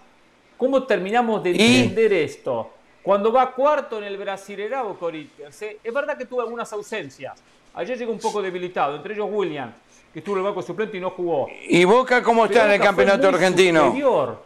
¿Cómo 0.61 0.83
terminamos 0.83 1.41
de 1.41 1.49
¿Y? 1.53 1.79
entender 1.81 2.13
esto? 2.13 2.69
Cuando 3.01 3.33
va 3.33 3.51
cuarto 3.51 3.97
en 3.97 4.03
el 4.03 4.15
Brasilerao 4.15 4.93
Corinthians, 4.99 5.59
¿eh? 5.63 5.79
es 5.83 5.91
verdad 5.91 6.15
que 6.15 6.25
tuvo 6.27 6.41
algunas 6.41 6.71
ausencias. 6.71 7.33
Ayer 7.73 7.97
llegó 7.97 8.11
un 8.11 8.19
poco 8.19 8.43
debilitado, 8.43 8.95
entre 8.95 9.15
ellos 9.15 9.27
William, 9.31 9.73
que 10.13 10.19
estuvo 10.19 10.35
en 10.35 10.41
el 10.41 10.45
banco 10.45 10.61
suplente 10.61 10.97
y 10.97 10.99
no 10.99 11.09
jugó. 11.09 11.47
¿Y 11.67 11.83
Boca 11.83 12.21
cómo 12.21 12.45
está 12.45 12.59
Pero 12.59 12.65
en 12.67 12.71
el 12.79 12.79
campeonato 12.79 13.27
argentino? 13.29 13.85
superior. 13.87 14.43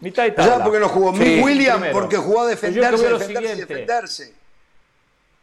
Mitad 0.00 0.24
y 0.24 0.30
¿Sabes 0.32 0.44
tabla. 0.50 0.64
por 0.64 0.72
qué 0.74 0.80
no 0.80 0.88
jugó? 0.88 1.14
Sí. 1.14 1.40
William, 1.40 1.74
Primero. 1.78 2.00
porque 2.00 2.16
jugó 2.16 2.40
a 2.40 2.46
defenderse, 2.48 2.90
defenderse, 3.04 3.26
siguiente. 3.26 3.66
defenderse. 3.74 4.34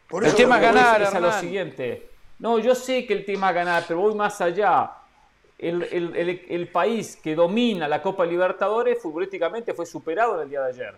Por 0.08 0.24
El 0.24 0.28
eso 0.28 0.36
tema 0.36 0.56
es 0.56 0.62
ganar, 0.62 1.00
Es 1.02 1.14
a 1.14 1.20
lo 1.20 1.32
siguiente. 1.40 2.10
No, 2.38 2.58
yo 2.58 2.74
sé 2.74 3.06
que 3.06 3.14
el 3.14 3.24
tema 3.24 3.48
es 3.48 3.54
ganar, 3.54 3.84
pero 3.88 4.00
voy 4.00 4.14
más 4.14 4.38
allá. 4.42 4.90
El, 5.58 5.82
el- 5.84 6.16
el- 6.16 6.42
el 6.48 6.68
país 6.68 7.16
que 7.22 7.34
domina 7.34 7.86
la 7.88 8.02
Copa 8.02 8.26
Libertadores 8.26 9.00
futbolísticamente 9.00 9.72
fue 9.72 9.86
superado 9.86 10.36
en 10.36 10.42
el 10.42 10.50
día 10.50 10.60
de 10.62 10.68
ayer. 10.70 10.94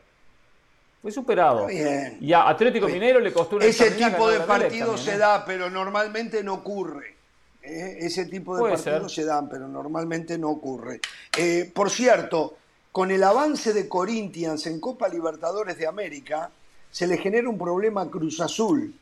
Fue 1.03 1.13
superado. 1.13 1.67
Bien. 1.67 2.17
Y 2.21 2.33
a 2.33 2.49
Atlético 2.49 2.89
Mineiro 2.89 3.21
le 3.21 3.33
costó 3.33 3.57
una 3.57 3.67
Ese 3.67 3.91
tipo 3.93 4.29
de 4.31 4.41
partidos 4.41 5.03
se 5.03 5.15
¿eh? 5.15 5.19
da, 5.19 5.45
pero 5.45 5.69
normalmente 5.71 6.43
no 6.43 6.55
ocurre. 6.55 7.15
¿eh? 7.63 7.99
Ese 8.01 8.25
tipo 8.27 8.57
de 8.57 8.61
Puede 8.61 8.75
partidos 8.75 9.13
ser. 9.15 9.25
se 9.25 9.29
dan, 9.29 9.49
pero 9.49 9.69
normalmente 9.69 10.39
no 10.39 10.51
ocurre. 10.51 11.01
Eh, 11.37 11.71
por 11.73 11.91
cierto, 11.91 12.57
con 12.91 13.11
el 13.11 13.23
avance 13.23 13.73
de 13.75 13.87
Corinthians 13.89 14.67
en 14.67 14.81
Copa 14.81 15.07
Libertadores 15.09 15.77
de 15.77 15.87
América, 15.87 16.51
se 16.91 17.07
le 17.07 17.19
genera 17.19 17.49
un 17.49 17.59
problema 17.59 18.01
a 18.03 18.11
Cruz 18.11 18.41
Azul, 18.41 18.93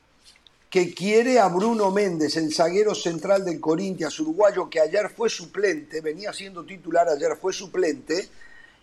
que 0.75 0.93
quiere 0.93 1.39
a 1.39 1.47
Bruno 1.47 1.93
Méndez, 1.93 2.37
el 2.37 2.53
zaguero 2.53 2.97
central 2.97 3.45
del 3.45 3.61
Corinthians, 3.61 4.19
uruguayo, 4.19 4.69
que 4.69 4.81
ayer 4.81 5.09
fue 5.09 5.31
suplente, 5.31 6.01
venía 6.01 6.33
siendo 6.33 6.65
titular, 6.65 7.09
ayer 7.09 7.37
fue 7.41 7.53
suplente, 7.53 8.29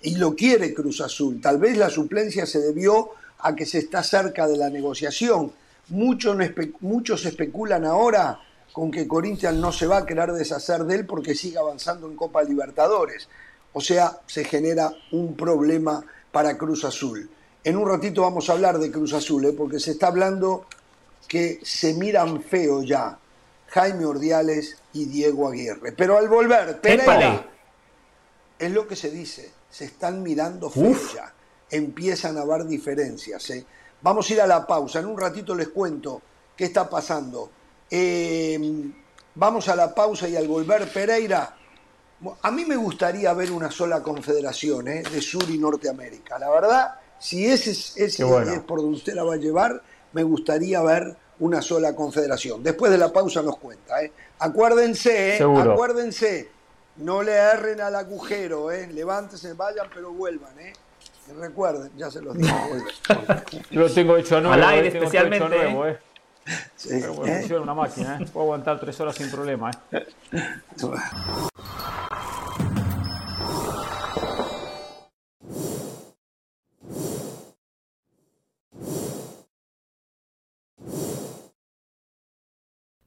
y 0.01 0.15
lo 0.15 0.34
quiere 0.34 0.73
Cruz 0.73 1.01
Azul. 1.01 1.41
Tal 1.41 1.57
vez 1.57 1.76
la 1.76 1.89
suplencia 1.89 2.45
se 2.45 2.61
debió 2.61 3.09
a 3.39 3.53
que 3.53 3.65
se 3.65 3.80
está 3.80 4.03
cerca 4.03 4.47
de 4.47 4.55
la 4.55 4.69
negociación. 4.69 5.51
Muchos, 5.89 6.38
muchos 6.80 7.26
especulan 7.26 7.84
ahora 7.84 8.39
con 8.72 8.89
que 8.89 9.05
Corinthians 9.05 9.57
no 9.57 9.73
se 9.73 9.85
va 9.85 9.97
a 9.97 10.05
querer 10.05 10.31
deshacer 10.31 10.85
de 10.85 10.95
él 10.95 11.05
porque 11.05 11.35
sigue 11.35 11.57
avanzando 11.57 12.07
en 12.07 12.15
Copa 12.15 12.41
Libertadores. 12.41 13.27
O 13.73 13.81
sea, 13.81 14.22
se 14.27 14.45
genera 14.45 14.93
un 15.11 15.35
problema 15.35 16.05
para 16.31 16.57
Cruz 16.57 16.85
Azul. 16.85 17.30
En 17.65 17.76
un 17.76 17.89
ratito 17.89 18.22
vamos 18.22 18.49
a 18.49 18.53
hablar 18.53 18.80
de 18.80 18.89
Cruz 18.89 19.11
Azul, 19.11 19.43
¿eh? 19.43 19.51
porque 19.51 19.81
se 19.81 19.91
está 19.91 20.07
hablando 20.07 20.68
que 21.31 21.61
se 21.63 21.93
miran 21.93 22.43
feo 22.43 22.83
ya 22.83 23.17
Jaime 23.67 24.05
Ordiales 24.05 24.75
y 24.91 25.05
Diego 25.05 25.47
Aguirre. 25.47 25.93
Pero 25.93 26.17
al 26.17 26.27
volver, 26.27 26.81
Pereira, 26.81 27.49
es 28.59 28.69
lo 28.69 28.85
que 28.85 28.97
se 28.97 29.09
dice, 29.09 29.49
se 29.69 29.85
están 29.85 30.21
mirando 30.21 30.69
feo 30.69 30.93
ya, 31.15 31.33
empiezan 31.69 32.37
a 32.37 32.41
haber 32.41 32.65
diferencias. 32.65 33.49
¿eh? 33.51 33.65
Vamos 34.01 34.29
a 34.29 34.33
ir 34.33 34.41
a 34.41 34.45
la 34.45 34.67
pausa, 34.67 34.99
en 34.99 35.05
un 35.05 35.17
ratito 35.17 35.55
les 35.55 35.69
cuento 35.69 36.21
qué 36.57 36.65
está 36.65 36.89
pasando. 36.89 37.49
Eh, 37.89 38.91
vamos 39.35 39.69
a 39.69 39.75
la 39.77 39.95
pausa 39.95 40.27
y 40.27 40.35
al 40.35 40.49
volver, 40.49 40.91
Pereira, 40.91 41.55
a 42.41 42.51
mí 42.51 42.65
me 42.65 42.75
gustaría 42.75 43.33
ver 43.33 43.53
una 43.53 43.71
sola 43.71 44.03
confederación 44.03 44.89
¿eh? 44.89 45.03
de 45.03 45.21
Sur 45.21 45.49
y 45.49 45.57
Norteamérica. 45.57 46.37
La 46.37 46.49
verdad, 46.49 46.95
si 47.17 47.45
ese, 47.45 47.71
es, 47.71 47.95
ese 47.95 48.17
Qué 48.17 48.23
bueno. 48.25 48.51
es 48.51 48.59
por 48.59 48.81
donde 48.81 48.97
usted 48.97 49.13
la 49.13 49.23
va 49.23 49.35
a 49.35 49.37
llevar, 49.37 49.81
me 50.11 50.23
gustaría 50.23 50.81
ver 50.81 51.20
una 51.41 51.61
sola 51.61 51.95
confederación. 51.95 52.63
Después 52.63 52.91
de 52.91 52.97
la 52.97 53.11
pausa 53.11 53.41
nos 53.41 53.57
cuenta. 53.57 54.01
¿eh? 54.01 54.11
Acuérdense, 54.39 55.38
¿eh? 55.38 55.43
Acuérdense, 55.43 56.49
no 56.97 57.23
le 57.23 57.34
erren 57.34 57.81
al 57.81 57.95
agujero, 57.95 58.72
¿eh? 58.72 58.88
levántense, 58.88 59.53
vayan, 59.53 59.88
pero 59.93 60.11
vuelvan. 60.11 60.57
¿eh? 60.59 60.73
Y 61.27 61.34
recuerden, 61.34 61.91
ya 61.97 62.11
se 62.11 62.22
los 62.22 62.38
digo. 62.38 62.49
Yo 63.72 63.81
lo 63.81 63.93
tengo 63.93 64.18
hecho 64.18 64.38
a 64.38 64.41
nuevo. 64.41 64.53
Al 64.53 64.61
eh, 64.61 64.77
aire 64.77 64.88
especialmente, 64.88 65.49
nuevo, 65.49 65.88
eh. 65.88 65.99
Sí, 66.76 66.89
Pero 66.89 67.13
bueno, 67.13 67.34
¿eh? 67.34 67.39
funciona 67.39 67.61
una 67.63 67.73
máquina, 67.73 68.19
¿eh? 68.19 68.26
Puedo 68.31 68.45
aguantar 68.45 68.80
tres 68.80 68.99
horas 68.99 69.15
sin 69.15 69.30
problema, 69.30 69.72
¿eh? 69.91 70.05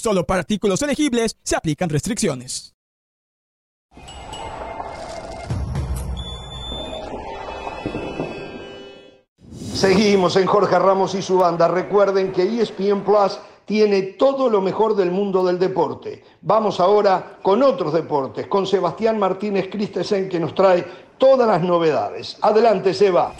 Solo 0.00 0.24
para 0.24 0.40
artículos 0.40 0.80
elegibles 0.80 1.36
se 1.42 1.56
aplican 1.56 1.90
restricciones. 1.90 2.74
Seguimos 9.74 10.36
en 10.36 10.46
Jorge 10.46 10.78
Ramos 10.78 11.14
y 11.14 11.20
su 11.20 11.36
banda. 11.36 11.68
Recuerden 11.68 12.32
que 12.32 12.44
ESPN 12.44 13.04
Plus 13.04 13.38
tiene 13.66 14.02
todo 14.02 14.48
lo 14.48 14.62
mejor 14.62 14.96
del 14.96 15.10
mundo 15.10 15.44
del 15.44 15.58
deporte. 15.58 16.24
Vamos 16.40 16.80
ahora 16.80 17.38
con 17.42 17.62
otros 17.62 17.92
deportes, 17.92 18.46
con 18.46 18.66
Sebastián 18.66 19.18
Martínez 19.18 19.68
Christensen 19.70 20.30
que 20.30 20.40
nos 20.40 20.54
trae 20.54 20.82
todas 21.18 21.46
las 21.46 21.60
novedades. 21.60 22.38
Adelante, 22.40 22.94
Seba. 22.94 23.34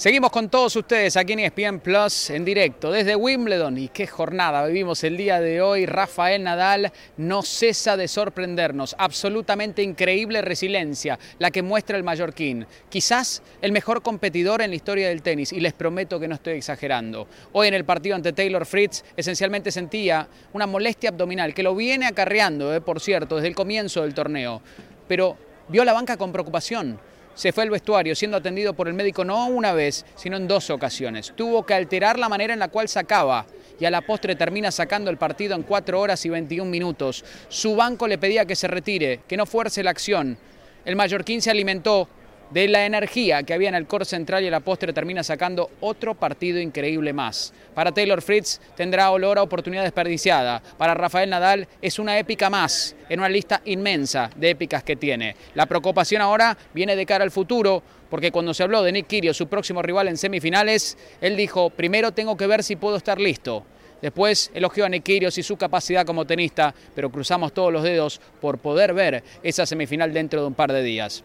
Seguimos 0.00 0.30
con 0.30 0.48
todos 0.48 0.74
ustedes 0.76 1.18
aquí 1.18 1.34
en 1.34 1.40
ESPN 1.40 1.78
Plus 1.78 2.30
en 2.30 2.42
directo 2.42 2.90
desde 2.90 3.16
Wimbledon 3.16 3.76
y 3.76 3.88
qué 3.88 4.06
jornada 4.06 4.64
vivimos 4.64 5.04
el 5.04 5.18
día 5.18 5.42
de 5.42 5.60
hoy. 5.60 5.84
Rafael 5.84 6.42
Nadal 6.42 6.90
no 7.18 7.42
cesa 7.42 7.98
de 7.98 8.08
sorprendernos. 8.08 8.96
Absolutamente 8.96 9.82
increíble 9.82 10.40
resiliencia 10.40 11.18
la 11.38 11.50
que 11.50 11.60
muestra 11.60 11.98
el 11.98 12.02
mallorquín. 12.02 12.66
Quizás 12.88 13.42
el 13.60 13.72
mejor 13.72 14.00
competidor 14.00 14.62
en 14.62 14.70
la 14.70 14.76
historia 14.76 15.08
del 15.10 15.20
tenis 15.20 15.52
y 15.52 15.60
les 15.60 15.74
prometo 15.74 16.18
que 16.18 16.28
no 16.28 16.36
estoy 16.36 16.54
exagerando. 16.54 17.28
Hoy 17.52 17.68
en 17.68 17.74
el 17.74 17.84
partido 17.84 18.16
ante 18.16 18.32
Taylor 18.32 18.64
Fritz 18.64 19.04
esencialmente 19.18 19.70
sentía 19.70 20.26
una 20.54 20.66
molestia 20.66 21.10
abdominal 21.10 21.52
que 21.52 21.62
lo 21.62 21.74
viene 21.74 22.06
acarreando, 22.06 22.74
eh, 22.74 22.80
por 22.80 23.00
cierto, 23.00 23.36
desde 23.36 23.48
el 23.48 23.54
comienzo 23.54 24.00
del 24.00 24.14
torneo. 24.14 24.62
Pero 25.06 25.36
vio 25.68 25.84
la 25.84 25.92
banca 25.92 26.16
con 26.16 26.32
preocupación 26.32 26.98
se 27.34 27.52
fue 27.52 27.64
al 27.64 27.70
vestuario 27.70 28.14
siendo 28.14 28.36
atendido 28.36 28.74
por 28.74 28.88
el 28.88 28.94
médico 28.94 29.24
no 29.24 29.46
una 29.46 29.72
vez, 29.72 30.04
sino 30.16 30.36
en 30.36 30.48
dos 30.48 30.70
ocasiones. 30.70 31.32
Tuvo 31.36 31.64
que 31.64 31.74
alterar 31.74 32.18
la 32.18 32.28
manera 32.28 32.52
en 32.52 32.58
la 32.58 32.68
cual 32.68 32.88
sacaba 32.88 33.46
y 33.78 33.84
a 33.84 33.90
la 33.90 34.02
postre 34.02 34.36
termina 34.36 34.70
sacando 34.70 35.10
el 35.10 35.16
partido 35.16 35.54
en 35.54 35.62
4 35.62 35.98
horas 35.98 36.24
y 36.26 36.28
21 36.28 36.70
minutos. 36.70 37.24
Su 37.48 37.76
banco 37.76 38.06
le 38.06 38.18
pedía 38.18 38.44
que 38.44 38.56
se 38.56 38.68
retire, 38.68 39.20
que 39.26 39.36
no 39.36 39.46
fuerce 39.46 39.82
la 39.82 39.90
acción. 39.90 40.36
El 40.84 40.96
mallorquín 40.96 41.42
se 41.42 41.50
alimentó 41.50 42.08
de 42.50 42.68
la 42.68 42.84
energía 42.84 43.42
que 43.42 43.54
había 43.54 43.68
en 43.68 43.74
el 43.74 43.86
core 43.86 44.04
central 44.04 44.44
y 44.44 44.48
a 44.48 44.50
la 44.50 44.60
postre 44.60 44.92
termina 44.92 45.22
sacando 45.22 45.70
otro 45.80 46.14
partido 46.14 46.58
increíble 46.58 47.12
más. 47.12 47.52
Para 47.74 47.92
Taylor 47.92 48.20
Fritz 48.22 48.60
tendrá 48.76 49.10
olor 49.10 49.38
a 49.38 49.42
oportunidad 49.42 49.84
desperdiciada. 49.84 50.62
Para 50.76 50.94
Rafael 50.94 51.30
Nadal 51.30 51.68
es 51.80 51.98
una 51.98 52.18
épica 52.18 52.50
más 52.50 52.96
en 53.08 53.20
una 53.20 53.28
lista 53.28 53.62
inmensa 53.64 54.30
de 54.36 54.50
épicas 54.50 54.82
que 54.82 54.96
tiene. 54.96 55.36
La 55.54 55.66
preocupación 55.66 56.22
ahora 56.22 56.56
viene 56.74 56.96
de 56.96 57.06
cara 57.06 57.24
al 57.24 57.30
futuro 57.30 57.82
porque 58.10 58.32
cuando 58.32 58.52
se 58.52 58.64
habló 58.64 58.82
de 58.82 58.90
Nick 58.90 59.06
Kyrgios, 59.06 59.36
su 59.36 59.46
próximo 59.46 59.82
rival 59.82 60.08
en 60.08 60.16
semifinales, 60.16 60.98
él 61.20 61.36
dijo, 61.36 61.70
primero 61.70 62.10
tengo 62.12 62.36
que 62.36 62.48
ver 62.48 62.64
si 62.64 62.74
puedo 62.74 62.96
estar 62.96 63.20
listo. 63.20 63.64
Después 64.02 64.50
elogió 64.54 64.86
a 64.86 64.90
Kyrgios 64.90 65.38
y 65.38 65.42
su 65.42 65.56
capacidad 65.56 66.06
como 66.06 66.26
tenista, 66.26 66.74
pero 66.94 67.10
cruzamos 67.10 67.52
todos 67.52 67.72
los 67.72 67.82
dedos 67.82 68.20
por 68.40 68.58
poder 68.58 68.94
ver 68.94 69.22
esa 69.42 69.66
semifinal 69.66 70.12
dentro 70.12 70.40
de 70.40 70.46
un 70.48 70.54
par 70.54 70.72
de 70.72 70.82
días. 70.82 71.22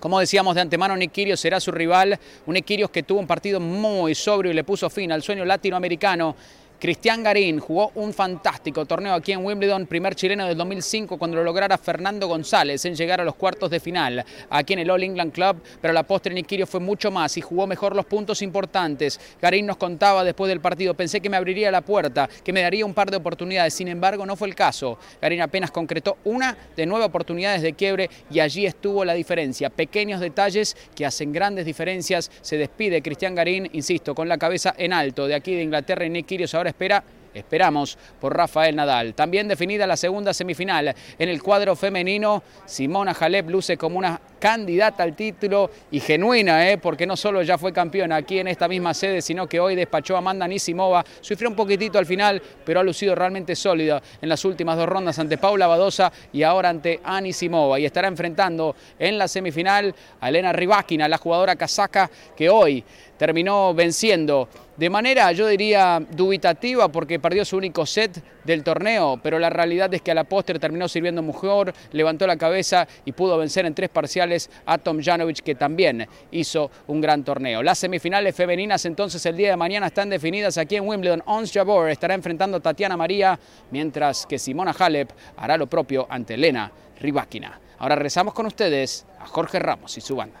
Como 0.00 0.20
decíamos 0.20 0.54
de 0.54 0.60
antemano, 0.60 0.96
Nick 0.96 1.12
será 1.36 1.60
su 1.60 1.72
rival, 1.72 2.18
un 2.46 2.56
que 2.90 3.02
tuvo 3.02 3.20
un 3.20 3.26
partido 3.26 3.60
muy 3.60 4.14
sobrio 4.14 4.52
y 4.52 4.54
le 4.54 4.64
puso 4.64 4.90
fin 4.90 5.12
al 5.12 5.22
sueño 5.22 5.44
latinoamericano 5.44 6.36
Cristian 6.84 7.22
Garín 7.22 7.60
jugó 7.60 7.92
un 7.94 8.12
fantástico 8.12 8.84
torneo 8.84 9.14
aquí 9.14 9.32
en 9.32 9.42
Wimbledon, 9.42 9.86
primer 9.86 10.14
chileno 10.14 10.46
del 10.46 10.54
2005 10.58 11.16
cuando 11.16 11.38
lo 11.38 11.42
lograra 11.42 11.78
Fernando 11.78 12.28
González 12.28 12.84
en 12.84 12.94
llegar 12.94 13.22
a 13.22 13.24
los 13.24 13.36
cuartos 13.36 13.70
de 13.70 13.80
final 13.80 14.22
aquí 14.50 14.74
en 14.74 14.80
el 14.80 14.90
All 14.90 15.02
England 15.02 15.32
Club, 15.32 15.62
pero 15.80 15.94
la 15.94 16.02
postre 16.02 16.34
Nikirio 16.34 16.66
fue 16.66 16.80
mucho 16.80 17.10
más 17.10 17.38
y 17.38 17.40
jugó 17.40 17.66
mejor 17.66 17.96
los 17.96 18.04
puntos 18.04 18.42
importantes. 18.42 19.18
Garín 19.40 19.64
nos 19.64 19.78
contaba 19.78 20.24
después 20.24 20.50
del 20.50 20.60
partido, 20.60 20.92
pensé 20.92 21.22
que 21.22 21.30
me 21.30 21.38
abriría 21.38 21.70
la 21.70 21.80
puerta, 21.80 22.28
que 22.44 22.52
me 22.52 22.60
daría 22.60 22.84
un 22.84 22.92
par 22.92 23.10
de 23.10 23.16
oportunidades, 23.16 23.72
sin 23.72 23.88
embargo 23.88 24.26
no 24.26 24.36
fue 24.36 24.48
el 24.48 24.54
caso. 24.54 24.98
Garín 25.22 25.40
apenas 25.40 25.70
concretó 25.70 26.18
una 26.24 26.54
de 26.76 26.84
nueve 26.84 27.06
oportunidades 27.06 27.62
de 27.62 27.72
quiebre 27.72 28.10
y 28.30 28.40
allí 28.40 28.66
estuvo 28.66 29.06
la 29.06 29.14
diferencia. 29.14 29.70
Pequeños 29.70 30.20
detalles 30.20 30.76
que 30.94 31.06
hacen 31.06 31.32
grandes 31.32 31.64
diferencias. 31.64 32.30
Se 32.42 32.58
despide 32.58 33.00
Cristian 33.00 33.34
Garín, 33.34 33.70
insisto, 33.72 34.14
con 34.14 34.28
la 34.28 34.36
cabeza 34.36 34.74
en 34.76 34.92
alto 34.92 35.26
de 35.26 35.34
aquí 35.34 35.54
de 35.54 35.62
Inglaterra 35.62 36.04
y 36.04 36.10
Nick 36.10 36.34
ahora 36.52 36.73
espera 36.74 37.04
esperamos, 37.34 37.98
por 38.20 38.36
Rafael 38.36 38.76
Nadal. 38.76 39.14
También 39.14 39.48
definida 39.48 39.86
la 39.86 39.96
segunda 39.96 40.32
semifinal 40.32 40.94
en 41.18 41.28
el 41.28 41.42
cuadro 41.42 41.76
femenino, 41.76 42.42
Simona 42.64 43.14
Halep 43.18 43.50
luce 43.50 43.76
como 43.76 43.98
una 43.98 44.20
candidata 44.38 45.02
al 45.02 45.16
título 45.16 45.70
y 45.90 46.00
genuina, 46.00 46.70
¿eh? 46.70 46.78
porque 46.78 47.06
no 47.06 47.16
solo 47.16 47.42
ya 47.42 47.58
fue 47.58 47.72
campeona 47.72 48.16
aquí 48.16 48.38
en 48.38 48.48
esta 48.48 48.68
misma 48.68 48.94
sede, 48.94 49.22
sino 49.22 49.46
que 49.46 49.58
hoy 49.58 49.74
despachó 49.74 50.14
a 50.14 50.18
Amanda 50.18 50.46
Nisimova. 50.46 51.04
Sufrió 51.20 51.48
un 51.48 51.56
poquitito 51.56 51.98
al 51.98 52.06
final, 52.06 52.42
pero 52.64 52.80
ha 52.80 52.82
lucido 52.82 53.14
realmente 53.14 53.56
sólida 53.56 54.02
en 54.20 54.28
las 54.28 54.44
últimas 54.44 54.76
dos 54.76 54.88
rondas 54.88 55.18
ante 55.18 55.38
Paula 55.38 55.66
Badosa 55.66 56.12
y 56.32 56.42
ahora 56.42 56.68
ante 56.68 57.00
Anisimova. 57.02 57.80
Y 57.80 57.86
estará 57.86 58.08
enfrentando 58.08 58.76
en 58.98 59.18
la 59.18 59.28
semifinal 59.28 59.94
a 60.20 60.28
Elena 60.28 60.52
Rybakina, 60.52 61.08
la 61.08 61.18
jugadora 61.18 61.56
casaca 61.56 62.10
que 62.36 62.50
hoy 62.50 62.84
terminó 63.16 63.74
venciendo 63.74 64.48
de 64.76 64.90
manera, 64.90 65.30
yo 65.30 65.46
diría, 65.46 66.02
dubitativa 66.10 66.88
porque 66.88 67.20
perdió 67.20 67.44
su 67.44 67.56
único 67.56 67.86
set 67.86 68.20
del 68.42 68.64
torneo, 68.64 69.20
pero 69.22 69.38
la 69.38 69.48
realidad 69.48 69.94
es 69.94 70.02
que 70.02 70.10
a 70.10 70.14
la 70.14 70.24
postre 70.24 70.58
terminó 70.58 70.88
sirviendo 70.88 71.22
mejor, 71.22 71.72
levantó 71.92 72.26
la 72.26 72.36
cabeza 72.36 72.88
y 73.04 73.12
pudo 73.12 73.38
vencer 73.38 73.66
en 73.66 73.74
tres 73.74 73.88
parciales 73.88 74.50
a 74.66 74.78
Tom 74.78 75.00
Janovic, 75.00 75.42
que 75.42 75.54
también 75.54 76.08
hizo 76.32 76.72
un 76.88 77.00
gran 77.00 77.22
torneo. 77.22 77.62
Las 77.62 77.78
semifinales 77.78 78.34
femeninas 78.34 78.84
entonces 78.84 79.24
el 79.26 79.36
día 79.36 79.50
de 79.50 79.56
mañana 79.56 79.86
están 79.86 80.10
definidas 80.10 80.58
aquí 80.58 80.74
en 80.74 80.88
Wimbledon. 80.88 81.22
Ons 81.26 81.52
Jabor 81.52 81.90
estará 81.90 82.14
enfrentando 82.14 82.56
a 82.56 82.60
Tatiana 82.60 82.96
María, 82.96 83.38
mientras 83.70 84.26
que 84.26 84.40
Simona 84.40 84.74
Halep 84.76 85.10
hará 85.36 85.56
lo 85.56 85.68
propio 85.68 86.08
ante 86.10 86.34
Elena 86.34 86.72
Rybakina. 87.00 87.60
Ahora 87.78 87.94
rezamos 87.94 88.34
con 88.34 88.46
ustedes 88.46 89.06
a 89.20 89.26
Jorge 89.26 89.60
Ramos 89.60 89.96
y 89.96 90.00
su 90.00 90.16
banda. 90.16 90.40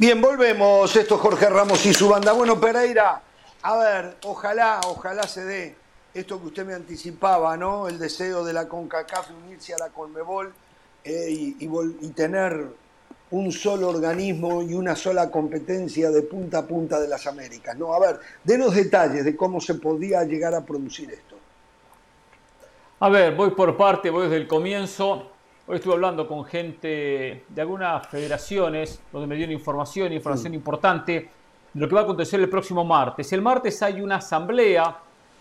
Bien, 0.00 0.20
volvemos. 0.20 0.94
Esto 0.94 1.16
es 1.16 1.20
Jorge 1.20 1.48
Ramos 1.50 1.84
y 1.84 1.92
su 1.92 2.08
banda. 2.08 2.30
Bueno, 2.30 2.60
Pereira, 2.60 3.20
a 3.62 3.76
ver, 3.78 4.16
ojalá, 4.22 4.80
ojalá 4.86 5.24
se 5.24 5.44
dé 5.44 5.74
esto 6.14 6.40
que 6.40 6.46
usted 6.46 6.64
me 6.64 6.72
anticipaba, 6.72 7.56
¿no? 7.56 7.88
El 7.88 7.98
deseo 7.98 8.44
de 8.44 8.52
la 8.52 8.68
CONCACAF 8.68 9.30
unirse 9.44 9.74
a 9.74 9.78
la 9.78 9.88
CONMEBOL 9.88 10.52
eh, 11.02 11.26
y, 11.30 11.56
y, 11.58 12.08
tener 12.10 12.68
un 13.32 13.50
solo 13.50 13.88
organismo 13.88 14.62
y 14.62 14.74
una 14.74 14.94
sola 14.94 15.32
competencia 15.32 16.12
de 16.12 16.22
punta 16.22 16.58
a 16.58 16.66
punta 16.66 17.00
de 17.00 17.08
las 17.08 17.26
Américas, 17.26 17.76
¿no? 17.76 17.92
A 17.92 17.98
ver, 17.98 18.20
denos 18.44 18.76
detalles 18.76 19.24
de 19.24 19.34
cómo 19.34 19.60
se 19.60 19.74
podía 19.74 20.22
llegar 20.22 20.54
a 20.54 20.64
producir 20.64 21.10
esto. 21.10 21.34
A 23.00 23.08
ver, 23.08 23.34
voy 23.34 23.50
por 23.50 23.76
parte, 23.76 24.10
voy 24.10 24.24
desde 24.24 24.36
el 24.36 24.46
comienzo. 24.46 25.32
Hoy 25.70 25.76
estuve 25.76 25.92
hablando 25.92 26.26
con 26.26 26.46
gente 26.46 27.44
de 27.46 27.60
algunas 27.60 28.06
federaciones 28.06 29.02
donde 29.12 29.26
me 29.26 29.36
dieron 29.36 29.52
información, 29.52 30.10
información 30.14 30.54
importante 30.54 31.12
de 31.74 31.78
lo 31.78 31.86
que 31.86 31.94
va 31.94 32.00
a 32.00 32.04
acontecer 32.04 32.40
el 32.40 32.48
próximo 32.48 32.86
martes. 32.86 33.30
El 33.34 33.42
martes 33.42 33.82
hay 33.82 34.00
una 34.00 34.16
asamblea 34.16 34.96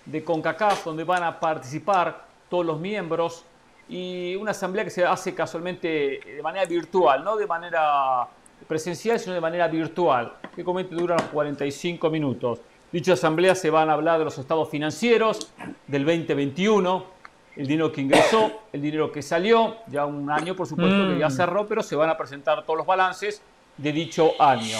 de 0.05 0.25
CONCACAF 0.25 0.83
donde 0.83 1.05
van 1.05 1.23
a 1.23 1.39
participar 1.39 2.25
todos 2.49 2.65
los 2.65 2.77
miembros 2.77 3.45
y 3.87 4.35
una 4.35 4.51
asamblea 4.51 4.83
que 4.83 4.89
se 4.89 5.05
hace 5.05 5.33
casualmente 5.33 5.87
de 6.25 6.41
manera 6.43 6.65
virtual, 6.65 7.23
no 7.23 7.37
de 7.37 7.47
manera 7.47 8.27
presencial, 8.67 9.21
sino 9.21 9.33
de 9.33 9.39
manera 9.39 9.69
virtual, 9.69 10.33
que 10.53 10.61
comúnmente 10.61 10.93
dura 10.93 11.15
45 11.31 12.09
minutos. 12.09 12.59
Dicha 12.91 13.13
asamblea 13.13 13.55
se 13.55 13.69
van 13.69 13.89
a 13.89 13.93
hablar 13.93 14.19
de 14.19 14.25
los 14.25 14.37
estados 14.37 14.67
financieros 14.67 15.53
del 15.87 16.03
2021 16.03 17.16
el 17.57 17.65
dinero 17.65 17.91
que 17.91 18.01
ingresó, 18.01 18.51
el 18.71 18.81
dinero 18.81 19.11
que 19.11 19.21
salió, 19.21 19.77
ya 19.87 20.05
un 20.05 20.29
año 20.29 20.55
por 20.55 20.67
supuesto 20.67 21.09
que 21.09 21.17
ya 21.17 21.27
mm. 21.27 21.31
cerró, 21.31 21.67
pero 21.67 21.81
se 21.81 21.95
van 21.95 22.09
a 22.09 22.17
presentar 22.17 22.63
todos 22.63 22.77
los 22.77 22.85
balances 22.85 23.41
de 23.77 23.91
dicho 23.91 24.31
año. 24.39 24.77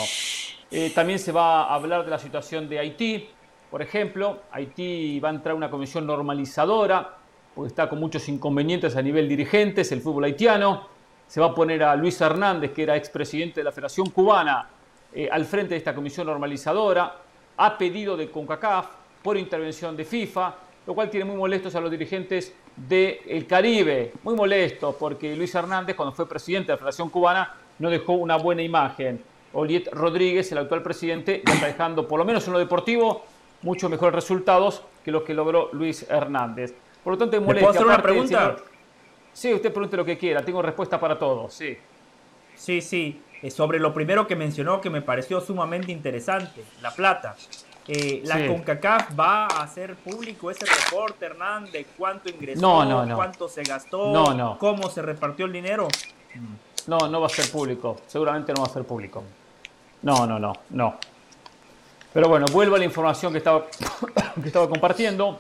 Eh, 0.70 0.92
también 0.94 1.18
se 1.18 1.32
va 1.32 1.64
a 1.64 1.74
hablar 1.74 2.06
de 2.06 2.12
la 2.12 2.20
situación 2.20 2.70
de 2.70 2.80
Haití, 2.80 3.30
por 3.72 3.82
ejemplo, 3.82 4.42
Haití 4.52 5.20
va 5.20 5.30
a 5.30 5.34
entrar 5.34 5.56
una 5.56 5.70
comisión 5.70 6.06
normalizadora, 6.06 7.16
porque 7.56 7.70
está 7.70 7.90
con 7.90 8.00
muchos 8.00 8.30
inconvenientes 8.30 8.96
a 8.96 9.02
nivel 9.02 9.28
dirigentes, 9.28 9.92
el 9.92 10.02
fútbol 10.02 10.26
haitiano, 10.26 10.88
se 11.28 11.42
va 11.42 11.48
a 11.48 11.56
poner 11.56 11.84
a 11.84 11.96
Luis 11.96 12.22
Hernández, 12.22 12.72
que 12.72 12.84
era 12.84 12.96
expresidente 12.96 13.60
de 13.60 13.64
la 13.66 13.72
Federación 13.72 14.10
Cubana, 14.12 14.70
eh, 15.14 15.28
al 15.32 15.46
frente 15.46 15.74
de 15.74 15.78
esta 15.78 15.96
comisión 15.96 16.28
normalizadora, 16.28 17.16
ha 17.58 17.78
pedido 17.78 18.16
de 18.16 18.30
CONCACAF 18.30 18.88
por 19.24 19.36
intervención 19.36 19.98
de 19.98 20.06
FIFA, 20.06 20.56
lo 20.86 20.94
cual 20.94 21.10
tiene 21.10 21.26
muy 21.26 21.36
molestos 21.36 21.76
a 21.76 21.82
los 21.82 21.92
dirigentes 21.92 22.54
del 22.78 23.48
Caribe, 23.48 24.14
muy 24.24 24.36
molestos 24.36 24.96
porque 24.96 25.36
Luis 25.36 25.54
Hernández, 25.54 25.96
cuando 25.96 26.14
fue 26.14 26.30
presidente 26.30 26.68
de 26.68 26.74
la 26.74 26.78
Federación 26.78 27.10
Cubana, 27.10 27.56
no 27.80 27.90
dejó 27.90 28.14
una 28.14 28.38
buena 28.38 28.62
imagen. 28.62 29.22
Oliet 29.54 29.92
Rodríguez, 29.92 30.52
el 30.52 30.60
actual 30.60 30.84
presidente, 30.84 31.42
está 31.44 31.66
dejando, 31.66 32.08
por 32.08 32.20
lo 32.20 32.26
menos 32.26 32.46
en 32.46 32.54
lo 32.54 32.60
deportivo, 32.60 33.26
muchos 33.64 33.90
mejores 33.90 34.14
resultados 34.14 34.84
que 35.04 35.12
los 35.12 35.24
que 35.24 35.34
logró 35.34 35.70
Luis 35.74 36.06
Hernández. 36.10 36.74
Por 37.04 37.14
lo 37.14 37.18
tanto, 37.18 37.42
¿puedo 37.44 37.70
hacer 37.70 37.86
una 37.86 38.02
pregunta? 38.02 38.58
Sí, 39.34 39.54
usted 39.54 39.72
pregunte 39.72 39.98
lo 39.98 40.06
que 40.06 40.18
quiera, 40.18 40.44
tengo 40.44 40.62
respuesta 40.62 41.00
para 41.00 41.18
todo, 41.18 41.50
sí. 41.50 41.78
Sí, 42.56 42.82
sí, 42.82 43.22
eh, 43.42 43.52
sobre 43.52 43.80
lo 43.80 43.94
primero 43.94 44.26
que 44.28 44.36
mencionó 44.36 44.82
que 44.82 44.90
me 44.90 45.02
pareció 45.02 45.40
sumamente 45.42 45.92
interesante, 45.92 46.64
La 46.82 46.92
Plata. 46.92 47.36
Eh, 47.90 48.22
la 48.26 48.46
CONCACAF 48.46 49.18
va 49.18 49.46
a 49.46 49.64
hacer 49.64 49.96
público 49.96 50.52
ese 50.52 50.66
reporte, 50.66 51.26
Hernán, 51.26 51.72
de 51.72 51.86
cuánto 51.98 52.30
ingresó, 52.30 52.60
cuánto 53.16 53.48
se 53.48 53.64
gastó, 53.64 54.58
cómo 54.60 54.90
se 54.90 55.02
repartió 55.02 55.46
el 55.46 55.54
dinero. 55.54 55.88
No, 56.88 57.08
no 57.08 57.22
va 57.22 57.28
a 57.28 57.30
ser 57.30 57.50
público, 57.50 58.02
seguramente 58.08 58.54
no 58.54 58.62
va 58.62 58.68
a 58.68 58.74
ser 58.74 58.84
público. 58.84 59.24
No, 60.02 60.28
no, 60.28 60.38
no, 60.38 60.54
no. 60.70 60.98
Pero 62.14 62.30
bueno, 62.30 62.46
vuelvo 62.52 62.76
a 62.76 62.80
la 62.80 62.86
información 62.86 63.32
que 63.32 63.38
estaba, 63.38 63.66
que 64.42 64.48
estaba 64.48 64.68
compartiendo. 64.68 65.40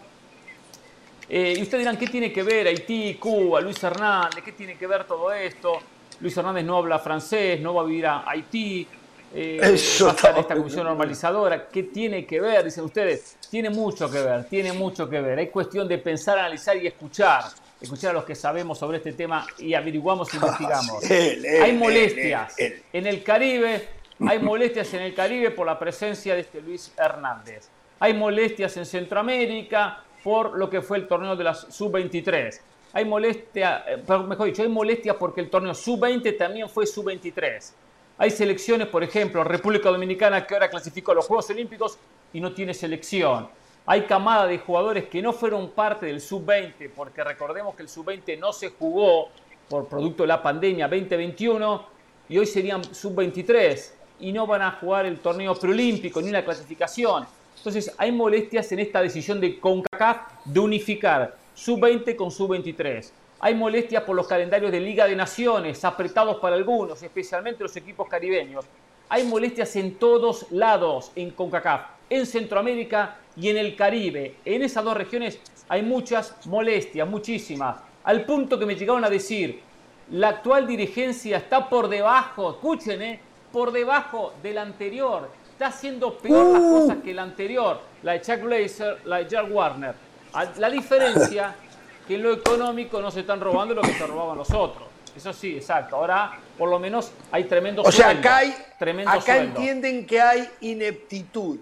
Eh, 1.30 1.56
y 1.58 1.62
ustedes 1.62 1.82
dirán, 1.82 1.98
¿qué 1.98 2.08
tiene 2.08 2.32
que 2.32 2.44
ver 2.44 2.68
Haití, 2.68 3.16
Cuba, 3.16 3.60
Luis 3.60 3.82
Hernández? 3.84 4.44
¿Qué 4.44 4.54
tiene 4.54 4.78
que 4.78 4.88
ver 4.88 5.04
todo 5.04 5.32
esto? 5.34 5.80
Luis 6.22 6.36
Hernández 6.38 6.64
no 6.64 6.78
habla 6.78 7.00
francés, 7.00 7.60
no 7.60 7.74
va 7.74 7.82
a 7.82 7.86
vivir 7.86 8.08
a 8.08 8.30
Haití. 8.30 8.88
Eh, 9.34 9.60
Eso 9.62 10.10
esta 10.10 10.56
comisión 10.56 10.86
normalizadora. 10.86 11.68
¿Qué 11.68 11.84
tiene 11.84 12.26
que 12.26 12.40
ver? 12.40 12.64
Dicen 12.64 12.84
ustedes. 12.86 13.38
Tiene 13.50 13.70
mucho 13.70 14.10
que 14.10 14.22
ver, 14.22 14.46
tiene 14.46 14.74
mucho 14.74 15.10
que 15.10 15.22
ver. 15.22 15.38
Hay 15.40 15.48
cuestión 15.48 15.88
de 15.88 15.98
pensar, 15.98 16.38
analizar 16.40 16.78
y 16.78 16.88
escuchar. 16.88 17.44
Escuchar 17.80 18.12
a 18.12 18.14
los 18.14 18.24
que 18.26 18.34
sabemos 18.34 18.80
sobre 18.80 18.98
este 18.98 19.14
tema 19.14 19.46
y 19.60 19.74
averiguamos 19.74 20.34
e 20.34 20.38
investigamos. 20.42 21.04
Hay 21.62 21.74
molestias 21.74 22.56
en 22.58 23.06
el 23.06 23.24
Caribe, 23.24 23.88
hay 24.28 24.40
molestias 24.42 24.94
en 24.94 25.02
el 25.02 25.14
Caribe 25.14 25.52
por 25.52 25.68
la 25.68 25.78
presencia 25.78 26.34
de 26.34 26.42
este 26.42 26.62
Luis 26.62 26.92
Hernández. 26.98 27.70
Hay 28.00 28.14
molestias 28.14 28.78
en 28.78 28.86
Centroamérica 28.86 30.04
por 30.24 30.58
lo 30.58 30.70
que 30.70 30.82
fue 30.82 30.98
el 30.98 31.08
torneo 31.08 31.36
de 31.36 31.44
la 31.44 31.54
Sub-23. 31.54 32.60
Hay 32.94 33.06
molestia, 33.06 33.84
eh, 33.88 34.04
mejor 34.28 34.48
dicho, 34.48 34.64
hay 34.64 34.70
molestias 34.70 35.16
porque 35.18 35.42
el 35.42 35.50
torneo 35.50 35.74
Sub-20 35.74 36.38
también 36.38 36.70
fue 36.70 36.88
Sub-23. 36.88 37.72
Hay 38.20 38.32
selecciones, 38.32 38.88
por 38.88 39.04
ejemplo, 39.04 39.44
República 39.44 39.90
Dominicana 39.90 40.46
que 40.48 40.56
ahora 40.56 40.70
clasificó 40.70 41.12
a 41.12 41.16
los 41.16 41.28
Juegos 41.28 41.50
Olímpicos 41.52 42.00
y 42.34 42.42
no 42.42 42.52
tiene 42.52 42.74
selección. 42.74 43.48
Hay 43.86 44.02
camada 44.02 44.48
de 44.48 44.58
jugadores 44.58 45.06
que 45.08 45.22
no 45.22 45.34
fueron 45.34 45.70
parte 45.70 46.08
del 46.08 46.20
Sub-20, 46.20 46.90
porque 46.96 47.24
recordemos 47.24 47.76
que 47.76 47.84
el 47.84 47.90
Sub-20 47.90 48.40
no 48.40 48.52
se 48.52 48.70
jugó 48.70 49.30
por 49.70 49.88
producto 49.88 50.24
de 50.24 50.28
la 50.28 50.42
pandemia 50.42 50.88
2021 50.88 51.86
y 52.30 52.40
hoy 52.40 52.48
serían 52.48 52.84
Sub-23 52.84 53.92
y 54.20 54.32
no 54.32 54.48
van 54.48 54.64
a 54.64 54.72
jugar 54.72 55.06
el 55.06 55.20
torneo 55.20 55.54
preolímpico 55.54 56.20
ni 56.20 56.32
la 56.32 56.44
clasificación. 56.44 57.28
Entonces 57.56 57.94
hay 58.00 58.12
molestias 58.12 58.72
en 58.72 58.80
esta 58.80 59.00
decisión 59.00 59.40
de 59.40 59.60
CONCACAF 59.60 60.44
de 60.44 60.60
unificar 60.60 61.38
Sub-20 61.54 62.16
con 62.16 62.32
Sub-23. 62.32 63.12
Hay 63.40 63.54
molestias 63.54 64.04
por 64.04 64.16
los 64.16 64.28
calendarios 64.28 64.72
de 64.72 64.80
Liga 64.80 65.06
de 65.06 65.16
Naciones, 65.16 65.86
apretados 65.86 66.38
para 66.38 66.56
algunos, 66.56 67.04
especialmente 67.04 67.64
los 67.64 67.76
equipos 67.76 68.08
caribeños. 68.10 68.66
Hay 69.10 69.26
molestias 69.26 69.76
en 69.76 69.96
todos 69.96 70.52
lados 70.52 71.12
en 71.16 71.30
CONCACAF, 71.32 71.82
en 72.10 72.26
Centroamérica 72.26 73.18
y 73.36 73.50
en 73.50 73.58
el 73.58 73.76
Caribe. 73.76 74.38
En 74.44 74.64
esas 74.64 74.84
dos 74.84 74.98
regiones 74.98 75.40
hay 75.70 75.84
muchas 75.84 76.48
molestias, 76.48 77.08
muchísimas. 77.08 77.78
Al 78.04 78.26
punto 78.26 78.58
que 78.58 78.66
me 78.66 78.76
llegaron 78.76 79.06
a 79.06 79.10
decir, 79.10 79.62
la 80.12 80.30
actual 80.30 80.66
dirigencia 80.66 81.38
está 81.38 81.70
por 81.70 81.90
debajo, 81.90 82.52
escuchen, 82.52 83.02
eh, 83.04 83.20
por 83.52 83.72
debajo 83.72 84.34
de 84.42 84.54
la 84.54 84.64
anterior. 84.64 85.30
Está 85.52 85.68
haciendo 85.68 86.18
peor 86.18 86.54
las 86.54 86.62
cosas 86.62 86.98
que 87.04 87.14
la 87.14 87.24
anterior, 87.24 87.82
la 88.02 88.14
de 88.14 88.22
Chuck 88.22 88.42
Blazer, 88.42 89.02
la 89.06 89.18
de 89.18 89.28
Jack 89.28 89.48
Warner. 89.52 89.96
La 90.58 90.70
diferencia 90.70 91.56
que 92.08 92.16
en 92.16 92.24
lo 92.24 92.32
económico 92.34 93.02
no 93.02 93.12
se 93.12 93.20
están 93.22 93.40
robando 93.42 93.74
lo 93.76 93.82
que 93.82 93.94
se 93.94 94.08
robaban 94.08 94.38
los 94.38 94.50
otros. 94.52 94.88
Eso 95.16 95.34
sí, 95.34 95.56
exacto. 95.58 95.96
Ahora, 95.96 96.38
por 96.58 96.70
lo 96.70 96.78
menos, 96.80 97.12
hay 97.32 97.46
tremendo 97.46 97.82
O 97.82 97.92
sea, 97.92 98.06
sueldo, 98.06 98.20
acá, 98.22 98.38
hay, 98.38 98.56
tremendo 98.78 99.12
acá 99.12 99.22
sueldo. 99.22 99.60
entienden 99.60 100.06
que 100.06 100.22
hay 100.22 100.48
ineptitud. 100.62 101.60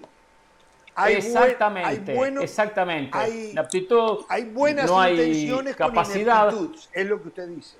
Hay 0.97 1.15
buen- 1.15 1.26
exactamente, 1.27 2.11
hay 2.11 2.17
bueno- 2.17 2.41
exactamente. 2.41 3.17
hay- 3.17 3.53
aptitud, 3.57 4.19
Hay 4.30 4.45
buenas 4.45 4.85
no 4.89 4.99
hay 4.99 5.13
intenciones 5.13 5.76
capacidad. 5.76 6.49
con 6.51 6.59
ineptitud, 6.59 6.89
es 6.93 7.05
lo 7.07 7.22
que 7.22 7.27
usted 7.30 7.47
dice. 7.49 7.77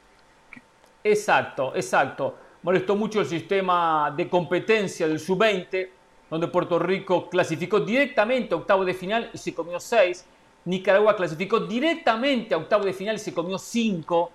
Exacto, 1.03 1.73
exacto. 1.75 2.35
Molestó 2.63 2.95
mucho 2.95 3.19
el 3.21 3.27
sistema 3.27 4.11
de 4.15 4.27
competencia 4.27 5.07
del 5.07 5.19
sub-20, 5.19 5.89
donde 6.29 6.47
Puerto 6.47 6.79
Rico 6.79 7.29
clasificó 7.29 7.79
directamente 7.79 8.53
a 8.53 8.57
octavo 8.57 8.83
de 8.83 8.93
final 8.93 9.29
y 9.33 9.37
se 9.37 9.53
comió 9.53 9.79
seis. 9.79 10.25
Nicaragua 10.65 11.15
clasificó 11.15 11.59
directamente 11.59 12.53
a 12.53 12.57
octavo 12.57 12.83
de 12.85 12.93
final 12.93 13.15
y 13.15 13.19
se 13.19 13.33
comió 13.33 13.57
cinco. 13.57 14.31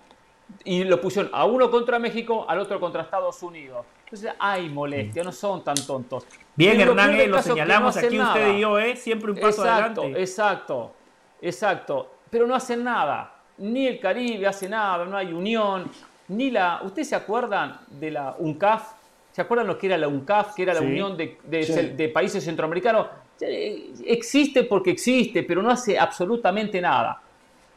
Y 0.65 0.82
lo 0.85 1.01
pusieron 1.01 1.31
a 1.32 1.44
uno 1.44 1.70
contra 1.70 1.98
México, 2.01 2.44
al 2.48 2.59
otro 2.59 2.81
contra 2.81 3.02
Estados 3.02 3.40
Unidos. 3.43 3.86
Entonces 4.05 4.32
hay 4.39 4.69
molestia, 4.69 5.23
no 5.23 5.31
son 5.31 5.62
tan 5.62 5.77
tontos. 5.86 6.27
Bien, 6.57 6.77
Pero 6.77 6.90
Hernán, 6.90 7.15
eh, 7.15 7.27
lo 7.28 7.36
no 7.36 7.43
señalamos 7.43 7.97
aquí 7.97 8.19
nada. 8.19 8.35
usted 8.35 8.57
y 8.57 8.61
yo, 8.61 8.77
¿eh? 8.78 8.97
Siempre 8.97 9.31
un 9.31 9.36
paso 9.39 9.62
exacto, 9.62 10.01
adelante. 10.01 10.20
Exacto, 10.20 10.93
exacto. 11.40 12.11
Pero 12.31 12.47
no 12.48 12.55
hacen 12.57 12.82
nada. 12.82 13.32
Ni 13.59 13.86
el 13.86 14.01
Caribe 14.01 14.47
hace 14.48 14.69
nada, 14.69 15.05
no 15.05 15.16
hay 15.16 15.32
unión. 15.32 15.89
Ni 16.28 16.51
la. 16.51 16.81
¿Ustedes 16.82 17.09
se 17.11 17.15
acuerdan 17.15 17.81
de 17.89 18.11
la 18.11 18.35
UNCAF? 18.39 18.93
¿Se 19.31 19.40
acuerdan 19.43 19.69
lo 19.69 19.78
que 19.78 19.86
era 19.86 19.97
la 19.98 20.09
UNCAF, 20.09 20.55
que 20.55 20.62
era 20.65 20.74
la 20.74 20.81
Sí. 20.81 20.86
Unión 20.86 21.16
de, 21.16 21.39
de- 21.44 21.62
Sí. 21.62 21.73
de 21.97 22.09
países 22.09 22.43
centroamericanos? 22.44 23.07
Existe 23.41 24.65
porque 24.65 24.91
existe, 24.91 25.43
pero 25.43 25.62
no 25.62 25.71
hace 25.71 25.99
absolutamente 25.99 26.81
nada. 26.81 27.21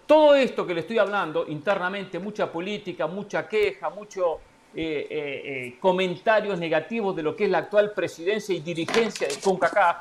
Todo 0.06 0.36
esto 0.36 0.68
que 0.68 0.74
le 0.74 0.82
estoy 0.82 0.98
hablando 0.98 1.46
internamente, 1.48 2.20
mucha 2.20 2.52
política, 2.52 3.08
mucha 3.08 3.48
queja, 3.48 3.90
mucho 3.90 4.40
eh, 4.76 5.08
eh, 5.10 5.42
eh, 5.46 5.76
comentarios 5.80 6.60
negativos 6.60 7.16
de 7.16 7.24
lo 7.24 7.36
que 7.36 7.46
es 7.46 7.50
la 7.50 7.60
actual 7.60 7.92
presidencia 7.92 8.54
y 8.54 8.60
dirigencia 8.60 9.28
de 9.28 9.36
CONCACAF, 9.40 9.98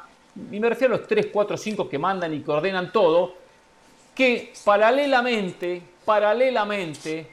y 0.50 0.58
me 0.58 0.68
refiero 0.68 0.94
a 0.94 0.98
los 0.98 1.06
3, 1.06 1.28
4, 1.32 1.56
5 1.56 1.88
que 1.88 1.98
mandan 1.98 2.32
y 2.32 2.40
que 2.40 2.50
ordenan 2.50 2.90
todo, 2.90 3.34
que 4.14 4.52
paralelamente, 4.64 5.82
paralelamente, 6.04 7.26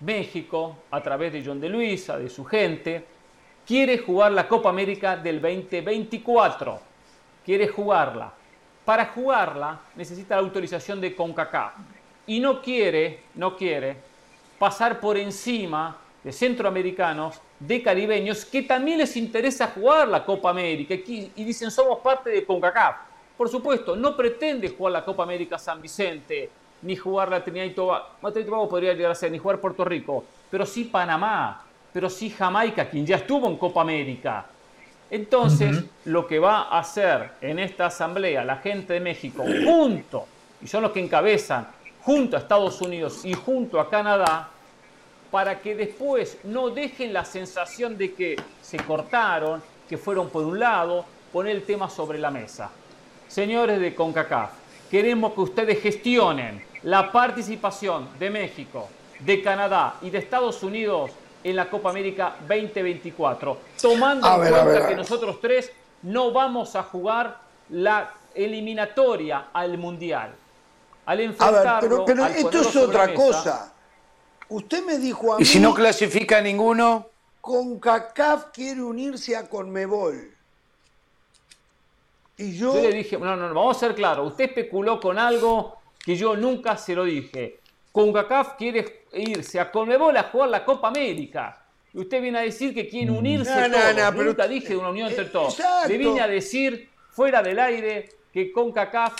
México, 0.00 0.76
a 0.90 1.02
través 1.02 1.32
de 1.32 1.44
John 1.44 1.60
de 1.60 1.68
Luisa, 1.68 2.18
de 2.18 2.28
su 2.28 2.44
gente, 2.44 3.04
quiere 3.66 3.98
jugar 3.98 4.32
la 4.32 4.48
Copa 4.48 4.70
América 4.70 5.16
del 5.16 5.40
2024. 5.40 6.89
Quiere 7.50 7.66
jugarla. 7.66 8.32
Para 8.84 9.06
jugarla 9.06 9.80
necesita 9.96 10.36
la 10.36 10.42
autorización 10.42 11.00
de 11.00 11.16
CONCACAF. 11.16 11.72
Y 12.28 12.38
no 12.38 12.62
quiere, 12.62 13.24
no 13.34 13.56
quiere 13.56 13.96
pasar 14.56 15.00
por 15.00 15.16
encima 15.16 15.96
de 16.22 16.30
centroamericanos, 16.30 17.40
de 17.58 17.82
caribeños, 17.82 18.44
que 18.44 18.62
también 18.62 18.98
les 18.98 19.16
interesa 19.16 19.66
jugar 19.66 20.06
la 20.06 20.24
Copa 20.24 20.50
América 20.50 20.94
y 20.94 21.44
dicen 21.44 21.72
somos 21.72 21.98
parte 21.98 22.30
de 22.30 22.44
CONCACAF. 22.44 22.96
Por 23.36 23.48
supuesto, 23.48 23.96
no 23.96 24.16
pretende 24.16 24.68
jugar 24.68 24.92
la 24.92 25.04
Copa 25.04 25.24
América 25.24 25.58
San 25.58 25.82
Vicente, 25.82 26.48
ni 26.82 26.94
jugar 26.94 27.30
la 27.30 27.42
Trinidad 27.42 27.64
y 27.64 27.70
Tobago, 27.70 28.06
Trinidad 28.20 28.40
y 28.42 28.44
Tobago 28.44 28.68
podría 28.68 28.94
llegar 28.94 29.10
a 29.10 29.16
ser, 29.16 29.32
ni 29.32 29.38
jugar 29.38 29.60
Puerto 29.60 29.84
Rico, 29.84 30.22
pero 30.48 30.64
sí 30.64 30.84
Panamá, 30.84 31.64
pero 31.92 32.08
sí 32.08 32.30
Jamaica, 32.30 32.88
quien 32.88 33.04
ya 33.04 33.16
estuvo 33.16 33.48
en 33.48 33.56
Copa 33.56 33.80
América. 33.80 34.46
Entonces, 35.10 35.84
lo 36.04 36.26
que 36.26 36.38
va 36.38 36.62
a 36.62 36.78
hacer 36.78 37.32
en 37.40 37.58
esta 37.58 37.86
asamblea 37.86 38.44
la 38.44 38.56
gente 38.56 38.94
de 38.94 39.00
México, 39.00 39.44
junto, 39.64 40.26
y 40.62 40.68
son 40.68 40.82
los 40.82 40.92
que 40.92 41.00
encabezan, 41.00 41.66
junto 42.02 42.36
a 42.36 42.40
Estados 42.40 42.80
Unidos 42.80 43.24
y 43.24 43.34
junto 43.34 43.80
a 43.80 43.90
Canadá, 43.90 44.48
para 45.30 45.60
que 45.60 45.74
después 45.74 46.38
no 46.44 46.70
dejen 46.70 47.12
la 47.12 47.24
sensación 47.24 47.96
de 47.98 48.14
que 48.14 48.36
se 48.62 48.78
cortaron, 48.78 49.62
que 49.88 49.98
fueron 49.98 50.28
por 50.30 50.44
un 50.44 50.58
lado, 50.58 51.04
poner 51.32 51.56
el 51.56 51.62
tema 51.62 51.90
sobre 51.90 52.18
la 52.18 52.30
mesa. 52.30 52.70
Señores 53.28 53.80
de 53.80 53.94
CONCACAF, 53.94 54.50
queremos 54.90 55.32
que 55.34 55.40
ustedes 55.40 55.80
gestionen 55.80 56.62
la 56.82 57.10
participación 57.12 58.08
de 58.18 58.30
México, 58.30 58.88
de 59.20 59.42
Canadá 59.42 59.96
y 60.02 60.10
de 60.10 60.18
Estados 60.18 60.62
Unidos 60.62 61.10
en 61.42 61.56
la 61.56 61.68
Copa 61.70 61.90
América 61.90 62.36
2024, 62.40 63.58
tomando 63.80 64.26
A 64.26 64.34
en 64.34 64.40
ver, 64.40 64.54
a 64.54 64.62
cuenta 64.62 64.72
ver, 64.72 64.82
a 64.82 64.88
que 64.88 64.96
nosotros 64.96 65.40
tres 65.40 65.72
no 66.02 66.32
vamos 66.32 66.76
a 66.76 66.82
jugar 66.82 67.38
la 67.70 68.12
eliminatoria 68.34 69.48
al 69.52 69.78
Mundial. 69.78 70.34
Al 71.06 71.14
A 71.14 71.16
ver, 71.16 71.30
enfrentarlo, 71.30 71.80
pero, 71.80 72.04
pero 72.04 72.24
al 72.24 72.36
esto 72.36 72.60
es 72.60 72.76
otra 72.76 73.14
cosa. 73.14 73.72
Usted 74.48 74.84
me 74.84 74.98
dijo 74.98 75.34
a 75.34 75.36
mí, 75.36 75.42
Y 75.42 75.46
si 75.46 75.60
no 75.60 75.74
clasifica 75.74 76.40
ninguno, 76.40 77.06
CONCACAF 77.40 78.46
quiere 78.52 78.82
unirse 78.82 79.36
a 79.36 79.48
CONMEBOL. 79.48 80.34
Y 82.38 82.56
yo, 82.56 82.74
Yo 82.74 82.80
le 82.82 82.92
dije, 82.92 83.18
no, 83.18 83.36
no, 83.36 83.48
no, 83.48 83.54
vamos 83.54 83.76
a 83.76 83.80
ser 83.80 83.94
claros. 83.94 84.32
Usted 84.32 84.44
especuló 84.44 85.00
con 85.00 85.18
algo 85.18 85.76
que 86.04 86.16
yo 86.16 86.36
nunca 86.36 86.76
se 86.76 86.94
lo 86.94 87.04
dije. 87.04 87.60
CONCACAF 87.92 88.54
quiere 88.56 88.99
irse 89.12 89.58
a 89.60 89.70
Conmebol 89.70 90.16
a 90.16 90.24
jugar 90.24 90.48
la 90.50 90.64
Copa 90.64 90.88
América. 90.88 91.64
Y 91.92 91.98
usted 91.98 92.22
viene 92.22 92.38
a 92.38 92.42
decir 92.42 92.72
que 92.72 92.88
quiere 92.88 93.10
unirse 93.10 93.50
No, 93.52 93.68
no, 93.68 93.76
todos. 93.78 93.96
no, 93.96 94.10
pero 94.12 94.24
nunca 94.24 94.46
dije 94.48 94.76
una 94.76 94.90
unión 94.90 95.08
entre 95.08 95.24
eh, 95.24 95.28
todos. 95.30 95.58
exacto. 95.58 95.88
Le 95.88 95.98
vine 95.98 96.20
a 96.20 96.28
decir 96.28 96.88
fuera 97.10 97.42
del 97.42 97.58
aire 97.58 98.08
que 98.32 98.52
CONCACAF 98.52 99.14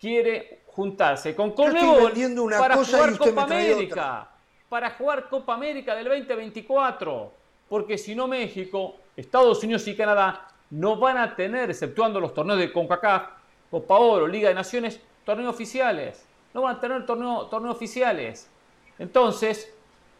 quiere 0.00 0.60
juntarse 0.66 1.34
con 1.34 1.52
Conmebol 1.52 2.12
para 2.58 2.76
jugar 2.76 3.16
Copa 3.18 3.42
América. 3.44 4.28
Para 4.68 4.90
jugar 4.90 5.28
Copa 5.28 5.54
América 5.54 5.94
del 5.94 6.04
2024. 6.08 7.32
Porque 7.68 7.98
si 7.98 8.14
no 8.14 8.26
México, 8.26 8.96
Estados 9.16 9.62
Unidos 9.62 9.86
y 9.88 9.94
Canadá 9.94 10.48
no 10.70 10.96
van 10.96 11.18
a 11.18 11.34
tener, 11.36 11.70
exceptuando 11.70 12.18
los 12.20 12.34
torneos 12.34 12.58
de 12.58 12.72
CONCACAF, 12.72 13.22
Copa 13.70 13.96
Oro, 13.96 14.26
Liga 14.26 14.48
de 14.48 14.54
Naciones, 14.54 15.00
torneos 15.24 15.54
oficiales. 15.54 16.24
No 16.54 16.62
van 16.62 16.76
a 16.76 16.80
tener 16.80 17.04
torneo- 17.06 17.48
torneos 17.48 17.76
oficiales. 17.76 18.50
Entonces, 18.98 19.68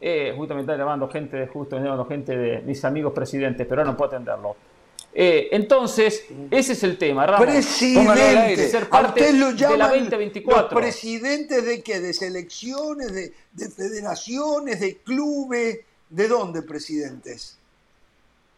eh, 0.01 0.33
justamente 0.37 0.73
está 0.73 0.81
llamando 0.81 1.09
gente 1.09 1.37
de 1.37 1.47
justo, 1.49 1.77
llamando 1.77 2.07
gente 2.07 2.37
de 2.37 2.61
mis 2.61 2.85
amigos 2.85 3.13
presidentes, 3.13 3.67
pero 3.67 3.81
ahora 3.81 3.93
no 3.93 3.97
puedo 3.97 4.11
atenderlo. 4.11 4.57
Eh, 5.13 5.49
entonces, 5.53 6.27
ese 6.51 6.75
es 6.75 6.83
el 6.85 6.99
tema, 6.99 7.27
Ramos. 7.27 7.47
Presidente, 7.47 8.69
ser 8.69 8.89
parte 8.89 9.21
¿A 9.21 9.27
usted 9.27 9.39
lo 9.39 9.47
de 9.47 9.53
la 9.53 9.87
llaman 9.87 9.91
2024. 9.91 10.63
los 10.63 10.81
presidentes 10.81 11.65
de 11.65 11.83
qué? 11.83 11.99
¿De 11.99 12.13
selecciones, 12.13 13.13
de, 13.13 13.33
de 13.53 13.71
federaciones, 13.71 14.79
de 14.81 14.99
clubes? 14.99 15.81
¿De 16.11 16.29
dónde 16.29 16.63
presidentes? 16.63 17.59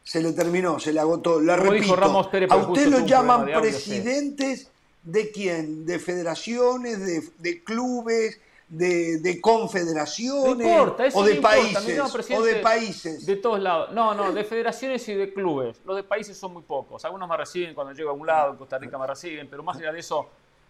Se 0.04 0.20
le 0.20 0.32
terminó, 0.32 0.78
se 0.78 0.92
le 0.92 1.00
agotó. 1.00 1.40
La 1.40 1.56
Como 1.56 1.70
repito, 1.70 1.84
dijo 1.84 1.96
Ramos 1.96 2.26
Pérez, 2.28 2.50
¿a 2.50 2.56
usted 2.56 2.88
lo 2.88 3.06
llaman 3.06 3.46
de 3.46 3.58
presidentes 3.58 4.70
de 5.02 5.30
quién? 5.30 5.86
¿De 5.86 5.98
federaciones, 5.98 7.00
de, 7.00 7.22
de 7.38 7.62
clubes, 7.62 8.38
de, 8.70 9.18
de 9.18 9.40
confederaciones 9.40 10.56
No 10.56 10.62
importa, 10.62 11.04
eso 11.04 11.18
o 11.18 11.24
de 11.24 11.34
no 11.34 11.42
países? 11.42 12.14
O 12.30 12.42
de 12.42 12.54
países. 12.56 13.26
De 13.26 13.36
todos 13.36 13.60
lados. 13.60 13.90
No, 13.92 14.14
no, 14.14 14.32
de 14.32 14.44
federaciones 14.44 15.06
y 15.08 15.14
de 15.14 15.32
clubes. 15.32 15.80
Los 15.84 15.96
de 15.96 16.04
países 16.04 16.38
son 16.38 16.54
muy 16.54 16.62
pocos. 16.62 17.04
Algunos 17.04 17.28
me 17.28 17.36
reciben 17.36 17.74
cuando 17.74 17.92
llego 17.92 18.10
a 18.10 18.12
un 18.12 18.26
lado, 18.26 18.52
en 18.52 18.56
Costa 18.56 18.78
Rica 18.78 18.96
me 18.96 19.06
reciben, 19.06 19.48
pero 19.50 19.62
más 19.62 19.76
allá 19.76 19.92
de 19.92 19.98
eso 19.98 20.28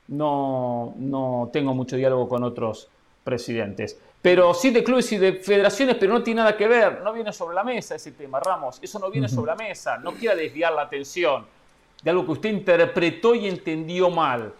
no, 0.08 0.94
no 0.96 1.50
tengo 1.52 1.74
mucho 1.74 1.96
diálogo 1.96 2.28
con 2.28 2.42
otros 2.42 2.88
presidentes. 3.22 3.98
Pero 4.22 4.54
sí 4.54 4.70
de 4.70 4.82
clubes 4.82 5.12
y 5.12 5.18
de 5.18 5.34
federaciones, 5.34 5.96
pero 6.00 6.12
no 6.14 6.22
tiene 6.22 6.40
nada 6.40 6.56
que 6.56 6.68
ver. 6.68 7.02
No 7.02 7.12
viene 7.12 7.32
sobre 7.32 7.54
la 7.54 7.64
mesa 7.64 7.94
ese 7.94 8.12
tema, 8.12 8.40
Ramos. 8.40 8.78
Eso 8.82 8.98
no 8.98 9.10
viene 9.10 9.28
sobre 9.28 9.52
la 9.52 9.56
mesa. 9.56 9.98
No 9.98 10.12
quiera 10.12 10.34
desviar 10.34 10.72
la 10.72 10.82
atención 10.82 11.46
de 12.02 12.10
algo 12.10 12.24
que 12.24 12.32
usted 12.32 12.50
interpretó 12.50 13.34
y 13.34 13.46
entendió 13.46 14.10
mal. 14.10 14.54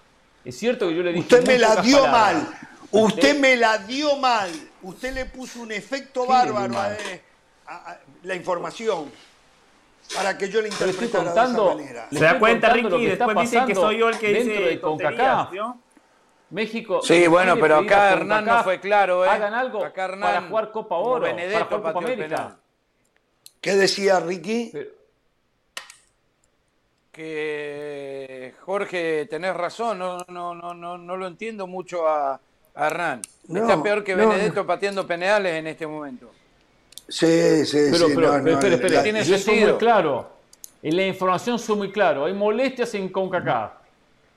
Es 0.45 0.59
cierto 0.59 0.89
que 0.89 0.95
yo 0.95 1.03
le 1.03 1.13
dije. 1.13 1.37
Usted 1.37 1.47
me 1.47 1.59
la 1.59 1.77
dio 1.77 2.03
palabras. 2.03 2.43
mal. 2.45 2.70
Usted 2.93 3.39
me 3.39 3.57
la 3.57 3.79
dio 3.79 4.17
mal. 4.17 4.51
Usted 4.83 5.13
le 5.15 5.27
puso 5.27 5.61
un 5.61 5.73
efecto 5.73 6.23
¿Qué 6.23 6.27
le 6.29 6.33
bárbaro 6.33 6.75
a, 6.79 6.83
mal? 6.83 6.99
a- 7.67 7.91
a 7.93 7.99
la 8.25 8.35
información 8.35 9.11
para 10.15 10.37
que 10.37 10.49
yo 10.49 10.61
la 10.61 10.69
estoy 10.69 10.89
interpretara 10.89 11.25
contando- 11.27 11.65
de 11.65 11.71
esa 11.71 11.77
manera. 11.83 12.09
Le 12.11 12.19
¿Se 12.19 12.25
da 12.25 12.39
cuenta, 12.39 12.71
Ricky? 12.71 13.07
está 13.07 13.27
Después 13.27 13.51
dicen 13.51 13.67
que 13.67 13.75
soy 13.75 13.99
yo 13.99 14.09
el 14.09 14.19
que 14.19 14.33
dentro 14.33 14.53
dice 14.55 14.65
de 14.65 14.81
CONCACAF. 14.81 15.51
¿vio? 15.53 15.79
México. 16.51 17.01
Sí, 17.03 17.29
bueno, 17.29 17.57
pero 17.61 17.77
acá 17.79 18.11
Hernán 18.13 18.45
no 18.45 18.65
fue 18.65 18.81
claro, 18.81 19.25
¿eh? 19.25 19.29
Hagan 19.29 19.55
algo 19.55 19.85
Acá 19.85 20.07
Hernán, 20.07 20.21
para 20.35 20.43
jugar 20.49 20.71
Copa 20.73 20.97
Oro, 20.97 21.21
Benedetto 21.21 21.69
para 21.69 21.79
jugar 21.79 21.93
Copa 21.95 22.05
América. 22.07 22.57
¿Qué 23.61 23.77
decía 23.77 24.19
Ricky? 24.19 24.71
Pero- 24.73 24.91
que 27.13 28.55
Jorge, 28.65 29.27
tenés 29.27 29.55
razón, 29.55 29.99
no, 29.99 30.25
no, 30.29 30.55
no, 30.55 30.75
no, 30.75 30.97
no 30.99 31.17
lo 31.17 31.27
entiendo 31.27 31.67
mucho 31.67 32.09
a 32.09 32.41
Hernán. 32.75 33.21
No, 33.49 33.63
Está 33.63 33.83
peor 33.83 34.05
que 34.05 34.15
no, 34.15 34.29
Benedetto 34.29 34.67
pateando 34.67 35.07
penales 35.07 35.55
en 35.55 35.67
este 35.67 35.87
momento. 35.87 36.31
Sí, 37.09 37.67
sí, 37.67 37.89
Pero, 37.91 38.07
sí. 38.09 38.13
pero, 38.15 38.39
no, 38.39 38.45
pero, 38.45 38.61
no, 38.61 38.67
espere, 38.75 38.89
la- 38.95 39.03
tiene 39.03 39.19
yo 39.25 39.35
soy 39.37 39.39
sentido. 39.39 39.71
muy 39.71 39.79
claro. 39.79 40.31
En 40.83 40.97
la 40.97 41.07
información 41.07 41.59
soy 41.59 41.77
muy 41.77 41.91
claro. 41.93 42.25
Hay 42.27 42.33
molestias 42.33 42.95
en 42.95 43.09
CONCACAF. 43.09 43.73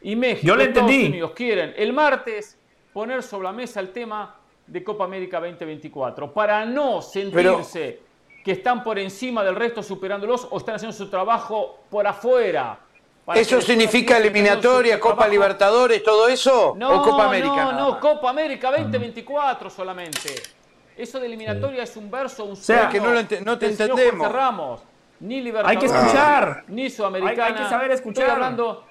Y 0.02 0.16
México, 0.16 0.48
Yo 0.48 0.56
le 0.56 0.66
Estados 0.66 0.90
entendí. 0.90 1.08
Unidos 1.10 1.32
quieren 1.36 1.74
el 1.78 1.94
martes 1.94 2.58
poner 2.92 3.24
sobre 3.24 3.46
la 3.46 3.54
mesa 3.54 3.80
el 3.80 3.90
tema 3.94 4.36
de 4.68 4.84
Copa 4.84 5.06
América 5.06 5.40
2024 5.40 6.34
para 6.34 6.66
no 6.66 7.02
sentirse 7.02 8.00
que 8.44 8.52
están 8.52 8.84
por 8.84 9.00
encima 9.00 9.44
del 9.44 9.56
resto 9.56 9.82
superándolos 9.82 10.48
o 10.52 10.58
están 10.58 10.76
haciendo 10.76 10.96
su 10.98 11.10
trabajo 11.10 11.84
por 11.90 12.06
afuera. 12.06 12.80
¿Eso 13.36 13.62
significa 13.62 14.18
eliminatoria, 14.18 15.00
Copa 15.00 15.16
trabajo- 15.16 15.32
Libertadores, 15.32 16.04
todo 16.04 16.28
eso? 16.28 16.74
no, 16.78 17.00
¿O 17.00 17.02
Copa 17.04 17.26
América? 17.28 17.72
No, 17.72 17.72
no? 17.72 18.00
Copa 18.00 18.30
América 18.30 18.70
2024 18.72 19.70
solamente. 19.70 20.34
Eso 20.98 21.20
de 21.20 21.26
eliminatoria 21.28 21.84
es 21.84 21.95
un 21.98 22.12
verso, 22.12 22.44
un 22.45 22.56
sea, 22.56 22.90
sueño 22.90 22.91
que 22.91 23.00
no 23.00 23.14
lo 23.14 23.20
ente- 23.20 23.41
no 23.41 23.58
te 23.58 23.68
entendemos. 23.68 24.32
Ramos. 24.32 24.82
Ni 25.22 25.36
Hay 25.36 25.41
Libertadores. 25.41 25.80
que 25.91 25.98
escuchar. 25.98 26.64
Ni 26.68 26.90
Sudamericana. 26.90 27.45
Hay- 27.45 27.54
hay 27.54 27.64
que 27.64 27.70
saber 27.70 27.91
escuchar. 27.91 28.24
Estoy 28.24 28.34
hablando 28.36 28.86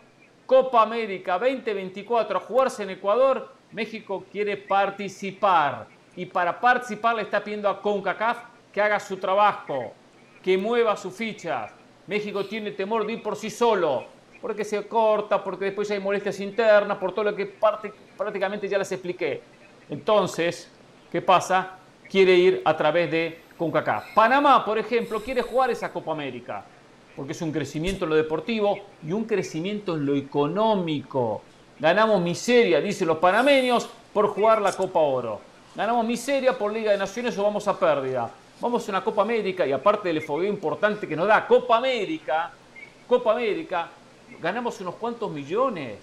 Copa 0.47 0.83
América 0.83 1.39
2024 1.39 2.39
a 2.39 2.41
jugarse 2.41 2.83
en 2.85 2.91
Ecuador. 2.91 3.53
México 3.73 4.25
quiere 4.33 4.57
participar. 4.57 5.87
Y 6.17 6.27
para 6.27 6.59
participar 6.61 7.17
le 7.17 7.23
está 7.23 7.43
pidiendo 7.45 7.69
a 7.69 7.81
CONCACAF 7.81 8.39
que 8.73 8.81
haga 8.81 8.99
su 8.99 9.17
trabajo, 9.19 9.93
que 10.43 10.57
mueva 10.59 10.97
sus 10.97 11.15
fichas. 11.15 11.71
México 12.07 12.45
tiene 12.47 12.73
temor 12.73 13.07
de 13.07 13.13
ir 13.15 13.23
por 13.23 13.37
sí 13.37 13.49
solo, 13.51 14.07
porque 14.43 14.65
se 14.65 14.87
corta, 14.89 15.43
porque 15.43 15.67
después 15.67 15.89
hay 15.93 16.01
molestias 16.01 16.41
internas, 16.41 16.99
por 16.99 17.13
todo 17.13 17.27
lo 17.27 17.37
que 17.37 17.47
parte- 17.47 17.93
prácticamente 18.19 18.69
ya 18.69 18.77
les 18.77 18.91
expliqué. 18.91 19.41
Entonces, 19.89 20.69
¿qué 21.11 21.23
pasa? 21.23 21.79
Quiere 22.11 22.35
ir 22.35 22.63
a 22.65 22.77
través 22.77 23.11
de 23.11 23.41
CONCACAF. 23.57 24.13
Panamá, 24.15 24.65
por 24.65 24.79
ejemplo, 24.79 25.23
quiere 25.23 25.43
jugar 25.43 25.71
esa 25.71 25.93
Copa 25.93 26.13
América, 26.13 26.65
porque 27.15 27.33
es 27.33 27.41
un 27.41 27.53
crecimiento 27.53 28.05
en 28.05 28.11
lo 28.11 28.17
deportivo 28.17 28.79
y 29.07 29.13
un 29.13 29.25
crecimiento 29.25 29.95
en 29.95 30.05
lo 30.05 30.17
económico. 30.17 31.43
Ganamos 31.79 32.21
miseria, 32.21 32.81
dicen 32.81 33.07
los 33.09 33.19
panameños, 33.19 33.89
por 34.13 34.27
jugar 34.29 34.61
la 34.61 34.73
Copa 34.73 34.99
Oro. 34.99 35.41
Ganamos 35.75 36.05
miseria 36.05 36.59
por 36.59 36.73
Liga 36.73 36.93
de 36.93 36.99
Naciones 36.99 37.39
o 37.39 37.45
vamos 37.45 37.67
a 37.69 37.79
pérdida. 37.79 38.29
Vamos 38.61 38.87
a 38.87 38.93
una 38.93 39.03
Copa 39.03 39.23
América 39.23 39.67
y 39.67 39.73
aparte 39.73 40.09
del 40.09 40.21
fogueo 40.23 40.49
importante 40.49 41.09
que 41.09 41.17
nos 41.17 41.27
da 41.27 41.47
Copa 41.47 41.79
América, 41.79 42.53
Copa 43.09 43.33
América, 43.33 43.89
ganamos 44.43 44.81
unos 44.81 44.97
cuantos 44.97 45.31
millones, 45.31 45.99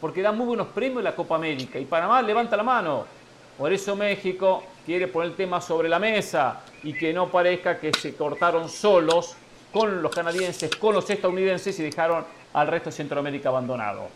porque 0.00 0.22
da 0.22 0.32
muy 0.32 0.46
buenos 0.46 0.68
premios 0.68 1.02
la 1.02 1.14
Copa 1.14 1.34
América 1.34 1.78
y 1.78 1.84
Panamá 1.84 2.22
levanta 2.22 2.56
la 2.56 2.62
mano. 2.62 3.04
Por 3.58 3.72
eso 3.72 3.94
México 3.96 4.62
quiere 4.86 5.08
poner 5.08 5.30
el 5.30 5.36
tema 5.36 5.60
sobre 5.60 5.88
la 5.88 5.98
mesa 5.98 6.60
y 6.82 6.94
que 6.94 7.12
no 7.12 7.28
parezca 7.28 7.78
que 7.78 7.92
se 7.92 8.14
cortaron 8.14 8.68
solos 8.68 9.34
con 9.72 10.00
los 10.02 10.14
canadienses, 10.14 10.74
con 10.76 10.94
los 10.94 11.08
estadounidenses 11.10 11.78
y 11.78 11.82
dejaron 11.82 12.24
al 12.54 12.66
resto 12.68 12.88
de 12.90 12.96
Centroamérica 12.96 13.50
abandonado. 13.50 14.08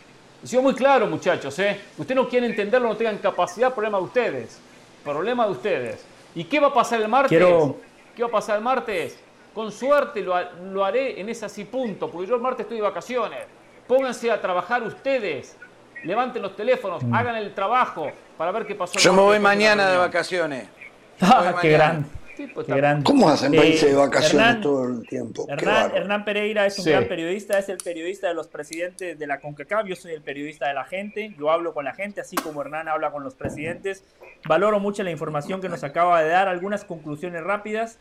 Ha 0.43 0.47
sido 0.47 0.61
muy 0.63 0.73
claro, 0.73 1.05
muchachos, 1.07 1.57
¿eh? 1.59 1.79
Usted 1.97 2.15
no 2.15 2.27
quiere 2.27 2.47
entenderlo, 2.47 2.87
no 2.89 2.97
tengan 2.97 3.17
capacidad, 3.19 3.73
problema 3.73 3.97
de 3.99 4.03
ustedes. 4.05 4.59
Problema 5.03 5.45
de 5.45 5.51
ustedes. 5.51 6.05
¿Y 6.33 6.43
qué 6.45 6.59
va 6.59 6.67
a 6.67 6.73
pasar 6.73 7.01
el 7.01 7.07
martes? 7.07 7.29
Quiero- 7.29 7.77
¿Qué 8.15 8.23
va 8.23 8.29
a 8.29 8.31
pasar 8.31 8.57
el 8.57 8.63
martes? 8.63 9.17
Con 9.53 9.71
suerte 9.71 10.21
lo, 10.21 10.35
lo 10.71 10.83
haré 10.83 11.19
en 11.19 11.29
ese 11.29 11.45
así 11.45 11.63
punto, 11.65 12.09
porque 12.09 12.27
yo 12.27 12.35
el 12.35 12.41
martes 12.41 12.63
estoy 12.63 12.77
de 12.77 12.83
vacaciones. 12.83 13.39
Pónganse 13.87 14.31
a 14.31 14.41
trabajar 14.41 14.83
ustedes. 14.83 15.55
Levanten 16.03 16.41
los 16.41 16.55
teléfonos, 16.55 17.03
hagan 17.11 17.35
el 17.35 17.53
trabajo 17.53 18.11
para 18.37 18.51
ver 18.51 18.65
qué 18.65 18.75
pasó. 18.75 18.99
Yo 18.99 19.13
me 19.13 19.21
voy 19.21 19.39
mañana 19.39 19.89
de 19.89 19.97
vacaciones. 19.97 20.67
Ah, 21.21 21.55
qué 21.61 21.67
mañana. 21.69 21.77
grande. 21.85 22.09
Sí, 22.35 22.47
pues, 22.53 22.67
grande. 22.67 23.03
¿Cómo 23.05 23.29
hacen 23.29 23.53
Eh, 23.53 23.57
para 23.57 23.69
irse 23.69 23.85
de 23.87 23.95
vacaciones 23.95 24.33
Hernán- 24.47 24.61
todo 24.61 24.85
el 24.89 25.07
tiempo? 25.07 25.45
Hernán. 25.47 25.91
Hernán 25.95 26.25
Pereira 26.25 26.65
es 26.65 26.77
un 26.77 26.83
Sí. 26.83 26.89
gran 26.91 27.05
periodista, 27.07 27.57
es 27.57 27.69
el 27.69 27.77
periodista 27.77 28.27
de 28.27 28.33
los 28.33 28.47
presidentes 28.49 29.17
de 29.17 29.25
la 29.27 29.39
CONCACAF, 29.39 29.85
yo 29.87 29.95
soy 29.95 30.11
el 30.11 30.21
periodista 30.21 30.67
de 30.67 30.73
la 30.73 30.83
gente, 30.83 31.33
yo 31.39 31.49
hablo 31.49 31.73
con 31.73 31.85
la 31.85 31.93
gente, 31.93 32.19
así 32.19 32.35
como 32.35 32.61
Hernán 32.61 32.89
habla 32.89 33.11
con 33.11 33.23
los 33.23 33.33
presidentes. 33.35 34.03
Valoro 34.45 34.81
mucho 34.81 35.03
la 35.03 35.11
información 35.11 35.61
que 35.61 35.69
nos 35.69 35.85
acaba 35.85 36.21
de 36.21 36.27
dar, 36.27 36.49
algunas 36.49 36.83
conclusiones 36.83 37.41
rápidas. 37.41 37.97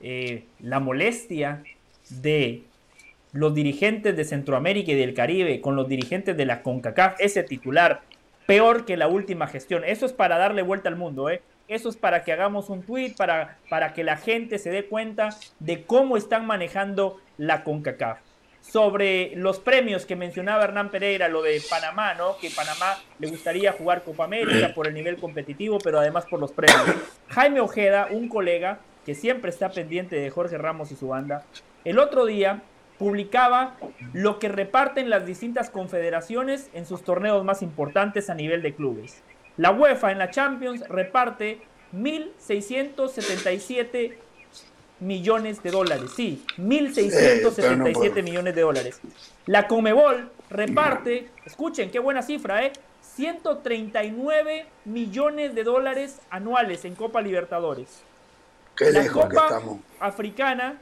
Eh, 0.00 0.44
la 0.60 0.78
molestia 0.78 1.64
de 2.10 2.62
los 3.32 3.54
dirigentes 3.54 4.16
de 4.16 4.24
Centroamérica 4.24 4.92
y 4.92 4.96
del 4.96 5.14
Caribe 5.14 5.60
con 5.60 5.76
los 5.76 5.88
dirigentes 5.88 6.36
de 6.36 6.46
la 6.46 6.62
CONCACAF, 6.62 7.20
ese 7.20 7.42
titular, 7.42 8.02
peor 8.46 8.84
que 8.84 8.96
la 8.96 9.08
última 9.08 9.46
gestión. 9.46 9.84
Eso 9.84 10.06
es 10.06 10.12
para 10.12 10.38
darle 10.38 10.62
vuelta 10.62 10.88
al 10.88 10.96
mundo, 10.96 11.30
¿eh? 11.30 11.42
Eso 11.68 11.88
es 11.88 11.96
para 11.96 12.24
que 12.24 12.32
hagamos 12.32 12.68
un 12.68 12.82
tweet, 12.82 13.14
para, 13.16 13.58
para 13.68 13.92
que 13.92 14.02
la 14.02 14.16
gente 14.16 14.58
se 14.58 14.70
dé 14.70 14.86
cuenta 14.86 15.28
de 15.60 15.84
cómo 15.84 16.16
están 16.16 16.44
manejando 16.44 17.20
la 17.38 17.62
CONCACAF. 17.62 18.18
Sobre 18.60 19.32
los 19.36 19.60
premios 19.60 20.04
que 20.04 20.16
mencionaba 20.16 20.64
Hernán 20.64 20.90
Pereira, 20.90 21.28
lo 21.28 21.42
de 21.42 21.62
Panamá, 21.70 22.14
¿no? 22.14 22.36
Que 22.38 22.50
Panamá 22.50 22.98
le 23.20 23.28
gustaría 23.28 23.72
jugar 23.72 24.02
Copa 24.02 24.24
América 24.24 24.74
por 24.74 24.88
el 24.88 24.94
nivel 24.94 25.16
competitivo, 25.16 25.78
pero 25.78 26.00
además 26.00 26.26
por 26.26 26.40
los 26.40 26.50
premios. 26.50 26.82
Jaime 27.28 27.60
Ojeda, 27.60 28.08
un 28.10 28.28
colega 28.28 28.80
que 29.06 29.14
siempre 29.14 29.50
está 29.50 29.70
pendiente 29.70 30.16
de 30.16 30.28
Jorge 30.28 30.58
Ramos 30.58 30.90
y 30.90 30.96
su 30.96 31.08
banda, 31.08 31.44
el 31.84 31.98
otro 31.98 32.26
día 32.26 32.62
publicaba 33.00 33.76
lo 34.12 34.38
que 34.38 34.48
reparten 34.50 35.08
las 35.08 35.24
distintas 35.24 35.70
confederaciones 35.70 36.68
en 36.74 36.84
sus 36.84 37.02
torneos 37.02 37.42
más 37.44 37.62
importantes 37.62 38.28
a 38.28 38.34
nivel 38.34 38.60
de 38.60 38.74
clubes. 38.74 39.22
La 39.56 39.70
UEFA 39.70 40.12
en 40.12 40.18
la 40.18 40.30
Champions 40.30 40.86
reparte 40.86 41.62
1.677 41.94 44.12
millones 45.00 45.62
de 45.62 45.70
dólares. 45.70 46.10
Sí, 46.14 46.44
Eh, 46.46 46.58
pero 47.56 47.76
no 47.76 47.86
1.677 47.86 47.92
puedo. 47.94 48.22
millones 48.22 48.54
de 48.54 48.60
dólares. 48.60 49.00
La 49.46 49.66
Comebol 49.66 50.30
reparte, 50.50 51.30
escuchen, 51.46 51.90
qué 51.90 52.00
buena 52.00 52.20
cifra, 52.20 52.66
¿eh? 52.66 52.72
139 53.14 54.66
millones 54.84 55.54
de 55.54 55.64
dólares 55.64 56.20
anuales 56.28 56.84
en 56.84 56.94
Copa 56.94 57.22
Libertadores. 57.22 58.02
Qué 58.76 58.92
La 58.92 59.00
lejos 59.02 59.24
que 59.26 59.34
Copa 59.34 59.46
estamos. 59.46 59.78
Africana, 60.00 60.76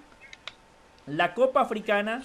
la 1.08 1.34
Copa 1.34 1.60
Africana, 1.62 2.22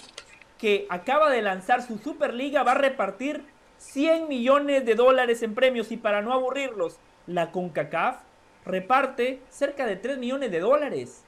que 0.57 0.85
acaba 0.89 1.29
de 1.29 1.41
lanzar 1.41 1.81
su 1.85 1.97
Superliga, 1.97 2.63
va 2.63 2.71
a 2.71 2.75
repartir 2.75 3.43
100 3.77 4.27
millones 4.27 4.85
de 4.85 4.95
dólares 4.95 5.43
en 5.43 5.55
premios. 5.55 5.91
Y 5.91 5.97
para 5.97 6.21
no 6.21 6.33
aburrirlos, 6.33 6.97
la 7.27 7.51
CONCACAF 7.51 8.17
reparte 8.65 9.41
cerca 9.49 9.85
de 9.85 9.95
3 9.97 10.17
millones 10.17 10.51
de 10.51 10.59
dólares. 10.59 11.23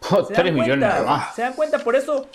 ¿Se 0.00 0.14
dan 0.16 0.26
3 0.26 0.52
millones 0.52 0.68
cuenta? 0.68 0.88
nada 0.88 1.02
más. 1.04 1.34
¿Se 1.34 1.42
dan 1.42 1.54
cuenta? 1.54 1.78
Por 1.80 1.96
eso 1.96 2.28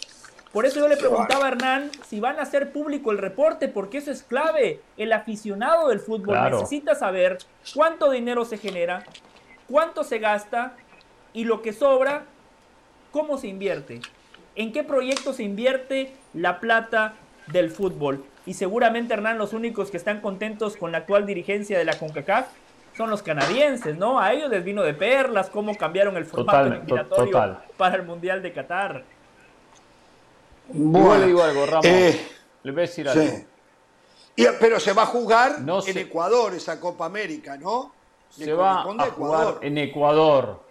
Por 0.54 0.66
eso 0.66 0.80
yo 0.80 0.88
le 0.88 0.98
preguntaba 0.98 1.46
a 1.46 1.50
Hernán 1.50 1.92
si 2.08 2.20
van 2.20 2.40
a 2.40 2.44
hacer 2.44 2.72
público 2.72 3.12
el 3.12 3.18
reporte, 3.20 3.68
porque 3.68 3.98
eso 4.00 4.12
es 4.12 4.24
clave. 4.24 4.80
El 4.98 5.14
aficionado 5.14 5.90
del 5.90 6.00
fútbol 6.00 6.36
Claro. 6.36 6.58
necesita 6.60 6.96
saber 6.96 7.38
cuánto 7.76 8.10
dinero 8.10 8.44
se 8.46 8.58
genera, 8.58 9.04
cuánto 9.70 10.04
se 10.04 10.20
gasta 10.20 10.74
y 11.34 11.44
lo 11.44 11.62
que 11.62 11.74
sobra, 11.74 12.24
cómo 13.12 13.38
se 13.38 13.48
invierte. 13.48 14.00
¿En 14.58 14.74
qué 14.74 14.84
proyecto 14.84 15.32
se 15.34 15.44
invierte 15.44 16.12
la 16.34 16.60
plata 16.60 17.14
del 17.48 17.70
fútbol? 17.72 18.26
Y 18.46 18.56
seguramente, 18.56 19.14
Hernán, 19.14 19.38
los 19.38 19.54
únicos 19.54 19.92
que 19.92 19.98
están 19.98 20.20
contentos 20.20 20.76
con 20.78 20.92
la 20.92 21.00
actual 21.00 21.26
dirigencia 21.26 21.78
de 21.78 21.86
la 21.86 21.98
CONCACAF 21.98 22.48
son 22.96 23.10
los 23.12 23.22
canadienses, 23.22 23.98
¿no? 23.98 24.20
A 24.20 24.34
ellos 24.34 24.50
les 24.50 24.64
vino 24.64 24.82
de 24.82 24.94
perlas 24.96 25.50
cómo 25.52 25.76
cambiaron 25.78 26.18
el 26.18 26.26
formato 26.26 26.58
Total, 26.58 26.70
to- 26.70 26.76
eliminatorio 26.84 27.32
total. 27.32 27.64
para 27.78 27.96
el 27.98 28.04
Mundial 28.04 28.42
de 28.42 28.52
Qatar. 28.54 29.04
Igual 30.74 31.22
le 31.22 31.28
digo 31.28 31.44
algo, 31.44 31.66
Ramos. 31.66 31.86
eh, 31.86 32.20
le 32.64 32.72
voy 32.72 32.80
a 32.80 32.82
decir 32.82 33.08
algo. 33.08 33.22
sí. 33.24 33.46
Y- 34.36 34.46
pero 34.60 34.80
se 34.80 34.94
va 34.94 35.04
a 35.04 35.06
jugar 35.08 35.62
No 35.62 35.78
en 35.78 35.94
se- 35.94 36.02
Ecuador 36.02 36.54
esa 36.54 36.80
Copa 36.80 37.06
América, 37.06 37.58
¿no? 37.58 37.92
Le 38.38 38.46
Se 38.46 38.54
va 38.54 38.82
a 38.82 38.84
jugar 38.84 39.08
Ecuador. 39.08 39.60
en 39.62 39.78
Ecuador. 39.78 40.64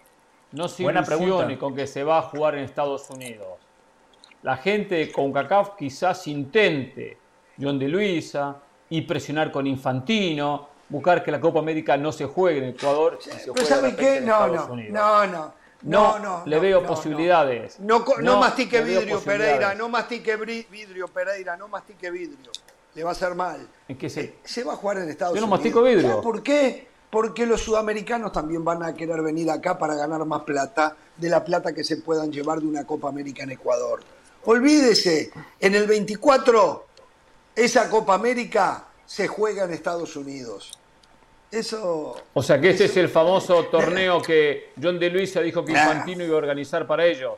No 0.53 0.69
se 0.69 0.83
Buena 0.85 1.01
ilusione 1.01 1.27
pregunta. 1.27 1.59
con 1.59 1.75
que 1.75 1.87
se 1.87 2.05
va 2.05 2.19
a 2.19 2.23
jugar 2.23 2.55
en 2.57 2.65
Estados 2.65 3.09
Unidos. 3.11 3.59
La 4.47 4.59
gente 4.59 4.95
de 4.95 5.11
CONCACAF 5.11 5.71
quizás 5.77 6.25
intente, 6.29 7.19
John 7.61 7.81
de 7.81 7.89
Luisa, 7.89 8.55
y 8.89 9.03
presionar 9.03 9.51
con 9.51 9.67
Infantino, 9.67 10.69
buscar 10.89 11.25
que 11.25 11.33
la 11.33 11.41
Copa 11.41 11.59
América 11.59 11.97
no 11.97 12.13
se 12.13 12.27
juegue 12.27 12.59
en 12.59 12.65
Ecuador 12.67 13.19
y 13.27 13.29
se 13.41 13.53
Pero 13.53 13.67
¿sabe 13.67 13.97
qué? 13.97 14.21
No, 14.21 14.47
no, 14.47 14.67
Unidos. 14.73 14.93
no, 14.93 15.27
no. 15.27 15.53
No, 15.83 16.43
le 16.47 16.61
veo 16.61 16.81
no, 16.81 16.87
posibilidades. 16.87 17.81
No, 17.81 18.05
mastique 18.39 18.83
vidrio. 18.83 19.21
Pereira, 19.21 19.75
no 19.75 19.89
mastique 19.89 20.37
vidrio, 20.37 21.09
Pereira, 21.09 21.57
no 21.57 21.67
mastique 21.67 22.09
vidrio. 22.09 22.53
Le 22.95 23.03
va 23.03 23.09
a 23.11 23.13
hacer 23.13 23.35
mal. 23.35 23.67
¿En 23.89 23.99
qué 23.99 24.09
se- 24.09 24.37
Se 24.45 24.63
va 24.63 24.75
a 24.75 24.77
jugar 24.77 24.99
en 24.99 25.09
Estados 25.11 25.35
Yo 25.35 25.41
no 25.41 25.47
Unidos. 25.49 25.59
mastico 25.59 25.83
vidrio. 25.83 26.09
¿Sabe 26.09 26.23
por 26.23 26.41
qué? 26.45 26.87
Porque 27.11 27.47
los 27.47 27.63
sudamericanos 27.63 28.31
también 28.31 28.65
van 28.65 28.85
a 28.85 28.95
querer 28.95 29.23
venir 29.23 29.51
acá 29.51 29.77
para 29.77 29.97
ganar 29.97 30.25
más 30.25 30.43
plata 30.43 30.95
de 31.17 31.29
la 31.31 31.45
plata 31.45 31.73
que 31.75 31.83
se 31.83 31.97
puedan 31.97 32.31
llevar 32.31 32.61
de 32.61 32.67
una 32.69 32.85
Copa 32.87 33.09
América 33.09 33.43
en 33.43 33.51
Ecuador. 33.51 34.01
Olvídese, 34.47 35.31
en 35.61 35.75
el 35.75 35.87
24 35.87 36.87
esa 37.57 37.91
Copa 37.91 38.15
América 38.15 38.85
se 39.05 39.27
juega 39.27 39.65
en 39.65 39.73
Estados 39.73 40.15
Unidos. 40.17 40.73
Eso 41.51 42.17
O 42.35 42.43
sea 42.43 42.61
que 42.61 42.71
ese 42.71 42.87
es 42.87 42.97
el 42.97 43.09
famoso 43.09 43.65
torneo 43.67 44.21
que 44.21 44.73
John 44.81 44.99
de 44.99 45.11
Luisa 45.11 45.41
dijo 45.41 45.65
que. 45.65 45.73
Infantino 45.73 46.25
iba 46.25 46.35
a 46.35 46.39
organizar 46.39 46.87
para 46.87 47.07
ellos. 47.07 47.35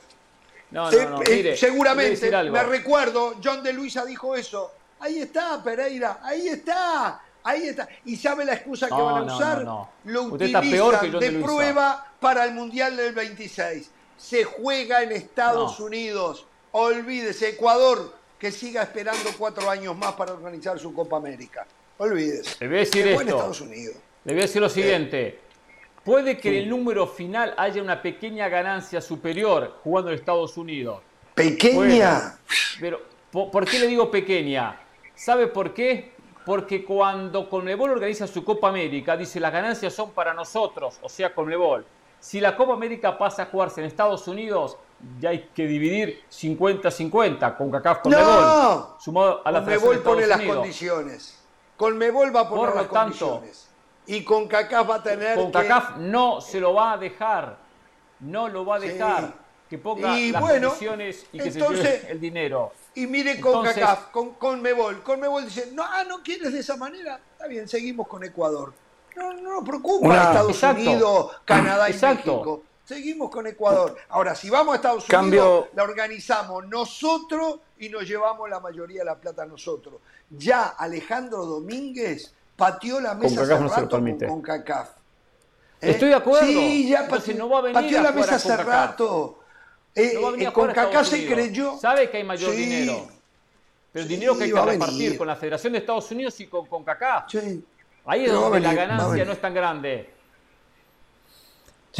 No, 0.71 0.91
no, 0.91 1.11
no, 1.11 1.23
eh, 1.23 1.25
mire, 1.31 1.57
seguramente, 1.57 2.31
me 2.51 2.63
recuerdo, 2.63 3.37
John 3.43 3.63
de 3.63 3.73
Luisa 3.73 4.05
dijo 4.05 4.35
eso. 4.35 4.71
Ahí 5.01 5.21
está, 5.21 5.63
Pereira, 5.63 6.21
ahí 6.23 6.49
está, 6.49 7.23
ahí 7.43 7.69
está. 7.69 7.89
¿Y 8.05 8.17
sabe 8.17 8.45
la 8.45 8.55
excusa 8.55 8.89
que 8.89 8.95
No, 8.95 9.05
van 9.07 9.31
a 9.31 9.37
usar? 9.37 9.65
no, 9.65 9.65
no. 9.65 10.13
Lo 10.13 10.23
Usted 10.25 10.47
está 10.47 10.59
utilizan 10.59 10.91
peor 10.91 11.01
que 11.01 11.11
John 11.11 11.21
de 11.21 11.31
prueba 11.43 12.07
para 12.21 12.45
el 12.45 12.53
Mundial 12.53 12.97
del 12.97 13.15
26. 13.15 13.91
Se 14.19 14.45
juega 14.45 15.03
en 15.03 15.13
Estados. 15.13 15.81
Unidos. 15.81 16.48
Olvídese, 16.73 17.51
Ecuador, 17.51 18.15
que 18.39 18.53
siga 18.53 18.83
esperando 18.83 19.31
cuatro 19.39 19.69
años 19.69 19.97
más 19.97 20.13
para 20.13 20.33
organizar 20.33 20.79
su 20.79 20.95
Copa 20.95 21.17
América. 21.17 21.67
Olvídese. 21.99 22.57
Le 22.61 22.69
voy 22.69 22.77
a 22.77 22.81
decir 22.81 23.09
esto. 23.09 23.23
Estados 23.23 23.61
Unidos. 23.61 23.97
Le 24.25 24.33
voy 24.33 24.43
a 24.43 24.47
decir 24.47 24.63
lo 24.63 24.69
siguiente. 24.69 25.41
Puede 26.05 26.39
que 26.39 26.49
en 26.49 26.55
el 26.55 26.69
número 26.69 27.07
final 27.07 27.55
haya 27.57 27.83
una 27.83 28.01
pequeña 28.01 28.49
ganancia 28.49 29.01
superior 29.01 29.79
jugando 29.83 30.11
en 30.11 30.17
Estados 30.19 30.57
Unidos. 30.57 31.03
Pequeña. 31.35 32.39
Pero, 32.81 33.01
¿por, 33.31 33.51
por 33.51 33.65
qué 33.67 33.79
le 33.79 33.87
digo 33.87 34.11
pequeña? 34.11 34.81
¿Sabe 35.15 35.49
por 35.49 35.75
qué? 35.75 36.13
Porque 36.47 36.85
cuando 36.85 37.51
Conmebol 37.51 37.91
organiza 37.91 38.27
su 38.27 38.43
Copa 38.45 38.69
América, 38.69 39.17
dice 39.17 39.39
las 39.39 39.53
ganancias 39.53 39.93
son 39.93 40.13
para 40.13 40.33
nosotros, 40.33 40.99
o 41.03 41.09
sea, 41.09 41.35
Conmebol. 41.35 41.85
Si 42.21 42.41
la 42.41 42.57
Copa 42.57 42.73
América 42.73 43.19
pasa 43.19 43.43
a 43.43 43.47
jugarse 43.47 43.81
en 43.81 43.87
Estados 43.87 44.27
Unidos, 44.29 44.79
ya 45.21 45.31
hay 45.31 45.49
que 45.55 45.67
dividir 45.67 46.23
50-50 46.31 47.57
con 47.57 47.71
CACAF 47.71 47.99
Conmebol. 48.01 48.25
No. 48.27 48.97
Sumado 49.01 49.43
a 49.45 49.51
la 49.53 49.61
Conmebol 49.61 49.99
pone 50.01 50.27
las 50.27 50.39
Unidos. 50.39 50.57
condiciones. 50.57 51.39
Conmebol 51.77 52.35
va 52.35 52.41
a 52.41 52.49
poner 52.49 52.65
Por 52.67 52.69
lo 52.77 52.83
las 52.83 52.91
tanto, 52.93 53.29
condiciones. 53.31 53.69
Y 54.07 54.25
con 54.25 54.49
CACAF 54.49 54.91
va 54.91 54.95
a 54.97 55.03
tener 55.03 55.37
Con 55.37 55.47
que... 55.47 55.53
CACAF 55.53 55.97
no 55.99 56.41
se 56.41 56.61
lo 56.61 56.75
va 56.75 56.93
a 56.93 56.97
dejar. 56.99 57.59
No 58.21 58.49
lo 58.49 58.65
va 58.65 58.77
a 58.77 58.81
Sí. 58.81 58.89
dejar. 58.89 59.35
Que 59.69 59.77
ponga 59.79 60.19
Y 60.19 60.33
las 60.33 60.41
bueno, 60.41 60.69
condiciones 60.71 61.27
y 61.31 61.39
que 61.39 61.49
entonces- 61.51 61.85
se 61.85 61.99
lleve 62.01 62.13
el 62.13 62.21
dinero. 62.21 62.73
Y 62.95 63.07
mire 63.07 63.39
con 63.39 63.53
Entonces- 63.59 63.75
CACAF, 63.75 64.07
con 64.11 64.31
Conmebol. 64.35 65.03
Conmebol 65.03 65.45
dice, 65.45 65.71
no, 65.73 65.85
ah, 65.85 66.05
no 66.09 66.23
quieres 66.23 66.53
de 66.53 66.61
esa 66.61 66.77
manera. 66.77 67.21
Está 67.33 67.47
bien, 67.47 67.69
seguimos 67.69 68.09
con 68.09 68.25
Ecuador. 68.25 68.73
No, 69.15 69.35
no 69.35 69.55
nos 69.57 69.65
preocupa 69.69 70.07
Una- 70.09 70.23
Estados 70.23 70.51
Exacto. 70.53 70.81
Unidos, 70.83 71.33
Canadá 71.45 71.89
y 71.89 71.93
Exacto. 71.93 72.33
México. 72.33 72.63
Seguimos 72.93 73.29
con 73.31 73.47
Ecuador. 73.47 73.97
Ahora, 74.09 74.35
si 74.35 74.49
vamos 74.49 74.73
a 74.73 74.77
Estados 74.77 75.05
Cambio- 75.05 75.43
Unidos, 75.45 75.69
la 75.75 75.83
organizamos 75.83 76.67
nosotros 76.69 77.61
y 77.79 77.91
nos 77.91 78.09
llevamos 78.09 78.49
la 78.49 78.61
mayoría 78.61 79.01
de 79.01 79.05
la 79.05 79.17
plata 79.17 79.45
nosotros. 79.45 79.97
Ya 80.31 80.69
Alejandro 80.69 81.45
Domínguez 81.45 82.33
pateó 82.57 82.99
la 82.99 83.13
mesa 83.15 83.43
no 83.43 83.47
lo 83.47 83.69
rato 83.69 83.89
con. 83.91 84.27
CONCACAF. 84.27 84.89
Estoy 85.83 86.09
de 86.09 86.15
acuerdo. 86.15 86.47
Sí, 86.47 86.89
ya 86.89 87.07
pateó, 87.07 87.35
no 87.35 87.51
va 87.51 87.59
a 87.59 87.61
venir 87.61 87.75
pateó 87.75 87.99
a 87.99 88.03
la 88.05 88.13
mesa 88.13 88.37
hace 88.37 88.57
rato. 88.57 89.39
Eh, 89.95 90.13
No 90.15 90.23
va 90.23 90.29
a 90.29 90.31
venir 90.31 90.45
eh, 90.45 90.47
a 90.47 90.51
a 90.51 90.53
CONCACAF 90.55 90.87
Estados 90.87 91.09
se 91.09 91.27
creyó. 91.27 91.77
Sabe 91.79 92.09
que 92.09 92.17
hay 92.17 92.25
mayor 92.25 92.53
Sí. 92.53 92.57
dinero. 92.57 93.07
Pero 93.93 94.03
el 94.03 94.09
Sí, 94.09 94.15
dinero 94.15 94.39
que 94.39 94.45
hay 94.45 94.53
que 94.53 94.61
repartir 94.63 94.99
venir. 94.99 95.19
con 95.19 95.27
la 95.27 95.37
Federación 95.37 95.75
de 95.75 95.81
Estados 95.81 96.11
Unidos 96.11 96.41
y 96.41 96.47
con 96.47 96.65
CONCACAF. 96.65 97.31
Sí. 97.31 97.63
Ahí 98.07 98.23
es 98.25 98.29
Pero 98.31 98.41
donde 98.41 98.61
la 98.61 98.73
ganancia 98.73 99.25
no 99.27 99.33
es 99.33 99.41
tan 99.43 99.53
grande. 99.53 100.15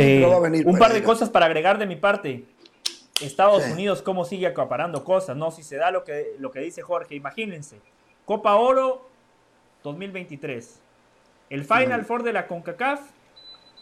Eh, 0.03 0.19
pero 0.21 0.31
va 0.31 0.37
a 0.37 0.41
venir 0.51 0.67
un 0.67 0.79
par 0.79 0.93
de 0.93 1.03
cosas 1.03 1.31
para 1.31 1.47
agregar 1.47 1.79
de 1.79 1.87
mi 1.87 1.97
parte. 1.97 2.45
Estados 3.21 3.65
Sí. 3.65 3.73
Unidos, 3.73 4.01
cómo 4.03 4.25
sigue 4.25 4.47
acaparando 4.47 5.03
cosas, 5.05 5.37
¿no? 5.37 5.51
Si 5.51 5.63
se 5.63 5.77
da 5.77 5.91
lo 5.91 6.05
que, 6.05 6.37
lo 6.39 6.51
que 6.53 6.61
dice 6.61 6.83
Jorge, 6.83 7.15
imagínense. 7.17 7.81
Copa 8.25 8.55
Oro 8.55 9.09
2023. 9.83 10.81
El 11.51 11.65
Final 11.65 12.05
Four 12.05 12.23
de 12.23 12.33
la 12.33 12.47
CONCACAF 12.47 13.01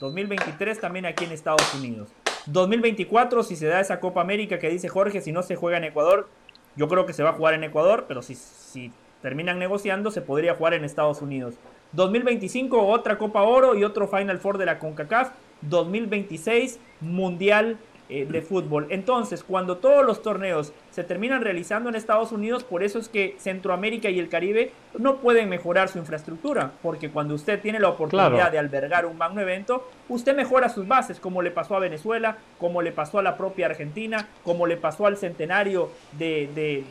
2023 0.01 0.81
también 0.81 1.07
aquí 1.07 1.25
en 1.25 1.33
Estados 1.33 1.75
Unidos. 1.75 2.09
2024, 2.47 3.43
si 3.43 3.57
se 3.57 3.67
da 3.67 3.81
esa 3.81 3.99
Copa 3.99 4.21
América 4.21 4.59
que 4.59 4.69
dice 4.69 4.89
Jorge, 4.89 5.21
si 5.21 5.33
no 5.33 5.43
se 5.43 5.57
juega 5.57 5.79
en 5.79 5.85
Ecuador, 5.85 6.29
yo 6.77 6.87
creo 6.89 7.07
que 7.07 7.13
se 7.13 7.23
va 7.23 7.31
a 7.31 7.33
jugar 7.33 7.55
en 7.55 7.65
Ecuador, 7.65 8.05
pero 8.07 8.23
si, 8.23 8.35
si 8.35 8.93
terminan 9.23 9.59
negociando, 9.59 10.11
se 10.11 10.21
podría 10.21 10.55
jugar 10.55 10.75
en 10.75 10.85
Estados 10.85 11.23
Unidos. 11.23 11.55
2025, 11.93 12.87
otra 12.87 13.19
Copa 13.19 13.43
Oro 13.43 13.75
y 13.75 13.83
otro 13.85 14.07
Final 14.07 14.39
Four 14.39 14.59
de 14.59 14.67
la 14.67 14.79
CONCACAF. 14.79 15.31
2026, 15.63 16.79
Mundial 17.01 17.77
eh, 18.09 18.25
de 18.25 18.41
Fútbol. 18.41 18.87
Entonces, 18.91 19.43
cuando 19.43 19.79
todos 19.79 20.07
los 20.07 20.23
torneos 20.23 20.73
se 20.93 21.03
terminan 21.03 21.43
realizando 21.43 21.89
en 21.89 21.97
Estados 21.97 22.31
Unidos, 22.31 22.63
por 22.63 22.85
eso 22.85 23.01
es 23.01 23.09
que 23.09 23.35
Centroamérica 23.39 24.09
y 24.11 24.21
el 24.21 24.29
Caribe 24.29 24.71
no 24.97 25.17
pueden 25.17 25.49
mejorar 25.49 25.89
su 25.89 25.99
infraestructura, 25.99 26.71
porque 26.83 27.11
cuando 27.11 27.35
usted 27.35 27.61
tiene 27.61 27.81
la 27.81 27.89
oportunidad 27.89 28.31
Claro. 28.31 28.51
de 28.53 28.59
albergar 28.61 29.07
un 29.07 29.19
magno 29.19 29.41
evento, 29.41 29.89
usted 30.09 30.37
mejora 30.37 30.69
sus 30.69 30.87
bases, 30.87 31.19
como 31.19 31.43
le 31.43 31.51
pasó 31.51 31.75
a 31.75 31.81
Venezuela, 31.81 32.37
como 32.59 32.81
le 32.81 32.93
pasó 32.93 33.19
a 33.19 33.23
la 33.23 33.37
propia 33.37 33.67
Argentina, 33.67 34.29
como 34.45 34.67
le 34.69 34.77
pasó 34.77 35.07
al 35.07 35.17
centenario 35.17 35.91
de, 36.13 36.49
de- 36.55 36.85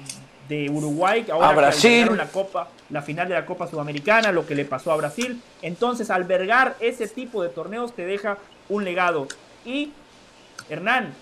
de 0.49 0.69
Uruguay, 0.69 1.23
que 1.23 1.31
ahora 1.31 1.49
A 1.49 1.53
Brasil. 1.55 2.07
la 2.15 2.27
Copa, 2.27 2.67
la 2.91 3.01
final 3.01 3.27
de 3.27 3.33
la 3.33 3.47
Copa 3.47 3.65
Sudamericana, 3.65 4.31
lo 4.31 4.45
que 4.45 4.53
le 4.53 4.63
pasó 4.63 4.91
a 4.91 4.95
Brasil. 4.95 5.41
Entonces, 5.63 6.11
albergar 6.11 6.75
ese 6.81 7.07
tipo 7.07 7.41
de 7.41 7.49
torneos 7.49 7.93
te 7.95 8.05
deja 8.05 8.37
un 8.69 8.83
legado. 8.83 9.27
Y, 9.65 9.91
Hernán, 10.69 11.13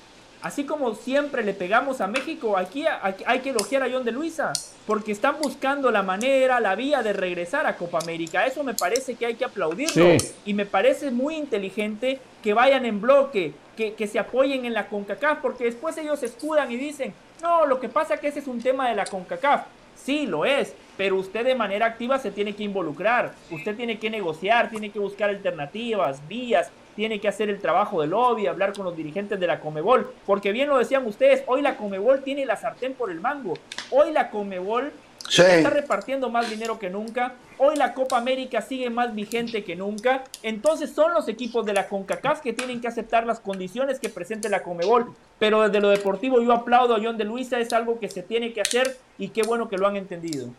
así 0.41 0.65
como 0.65 0.95
siempre 0.95 1.43
le 1.43 1.53
pegamos 1.53 2.01
a 2.01 2.07
México, 2.07 2.57
aquí 2.57 2.85
hay, 2.85 3.15
hay 3.25 3.39
que 3.39 3.49
elogiar 3.51 3.83
a 3.83 3.89
John 3.91 4.03
de 4.03 4.11
Luisa, 4.11 4.53
porque 4.85 5.11
están 5.11 5.37
buscando 5.41 5.91
la 5.91 6.03
manera, 6.03 6.59
la 6.59 6.75
vía 6.75 7.01
de 7.01 7.13
regresar 7.13 7.65
a 7.65 7.77
Copa 7.77 7.99
América. 7.99 8.45
Eso 8.45 8.63
me 8.63 8.73
parece 8.73 9.15
que 9.15 9.25
hay 9.25 9.35
que 9.35 9.45
aplaudirlo. 9.45 10.19
Sí. 10.19 10.31
Y 10.45 10.53
me 10.53 10.65
parece 10.65 11.11
muy 11.11 11.35
inteligente 11.35 12.19
que 12.41 12.53
vayan 12.53 12.85
en 12.85 12.99
bloque, 12.99 13.53
que, 13.77 13.93
que 13.93 14.07
se 14.07 14.19
apoyen 14.19 14.65
en 14.65 14.73
la 14.73 14.87
CONCACAF, 14.87 15.39
porque 15.39 15.63
después 15.63 15.97
ellos 15.97 16.21
escudan 16.23 16.71
y 16.71 16.75
dicen, 16.75 17.13
no, 17.41 17.65
lo 17.65 17.79
que 17.79 17.89
pasa 17.89 18.15
es 18.15 18.19
que 18.19 18.27
ese 18.27 18.39
es 18.39 18.47
un 18.47 18.61
tema 18.61 18.89
de 18.89 18.95
la 18.95 19.05
CONCACAF. 19.05 19.63
Sí, 19.95 20.25
lo 20.25 20.43
es, 20.43 20.73
pero 20.97 21.15
usted 21.15 21.45
de 21.45 21.55
manera 21.55 21.85
activa 21.85 22.19
se 22.19 22.31
tiene 22.31 22.53
que 22.53 22.63
involucrar, 22.63 23.33
usted 23.49 23.75
tiene 23.75 23.99
que 23.99 24.09
negociar, 24.09 24.69
tiene 24.69 24.89
que 24.89 24.99
buscar 24.99 25.29
alternativas, 25.29 26.27
vías, 26.27 26.71
tiene 26.95 27.19
que 27.19 27.27
hacer 27.27 27.49
el 27.49 27.59
trabajo 27.59 28.01
de 28.01 28.07
lobby, 28.07 28.47
hablar 28.47 28.73
con 28.73 28.85
los 28.85 28.95
dirigentes 28.95 29.39
de 29.39 29.47
la 29.47 29.59
Comebol, 29.59 30.13
porque 30.25 30.51
bien 30.51 30.69
lo 30.69 30.77
decían 30.77 31.05
ustedes, 31.05 31.43
hoy 31.47 31.61
la 31.61 31.77
Comebol 31.77 32.23
tiene 32.23 32.45
la 32.45 32.55
sartén 32.55 32.93
por 32.93 33.11
el 33.11 33.19
mango, 33.19 33.53
hoy 33.91 34.11
la 34.11 34.29
Comebol 34.29 34.91
Está 35.29 35.69
repartiendo 35.69 36.29
más 36.29 36.49
dinero 36.49 36.77
que 36.77 36.89
nunca. 36.89 37.33
Hoy 37.57 37.75
la 37.75 37.93
Copa 37.93 38.17
América 38.17 38.61
sigue 38.61 38.89
más 38.89 39.15
vigente 39.15 39.63
que 39.63 39.75
nunca. 39.75 40.23
Entonces 40.41 40.91
son 40.93 41.13
los 41.13 41.27
equipos 41.27 41.65
de 41.65 41.73
la 41.73 41.87
CONCACAF 41.87 42.41
que 42.41 42.53
tienen 42.53 42.81
que 42.81 42.87
aceptar 42.87 43.25
las 43.25 43.39
condiciones 43.39 43.99
que 43.99 44.09
presente 44.09 44.49
la 44.49 44.63
Comebol. 44.63 45.13
Pero 45.39 45.61
desde 45.61 45.79
lo 45.79 45.89
deportivo 45.89 46.41
yo 46.41 46.51
aplaudo 46.51 46.95
a 46.95 46.99
John 47.01 47.17
de 47.17 47.23
Luisa. 47.23 47.59
Es 47.59 47.73
algo 47.73 47.99
que 47.99 48.09
se 48.09 48.21
tiene 48.21 48.53
que 48.53 48.61
hacer 48.61 48.97
y 49.17 49.29
qué 49.29 49.43
bueno 49.43 49.69
que 49.69 49.77
lo 49.77 49.87
han 49.87 49.95
entendido. 49.95 50.49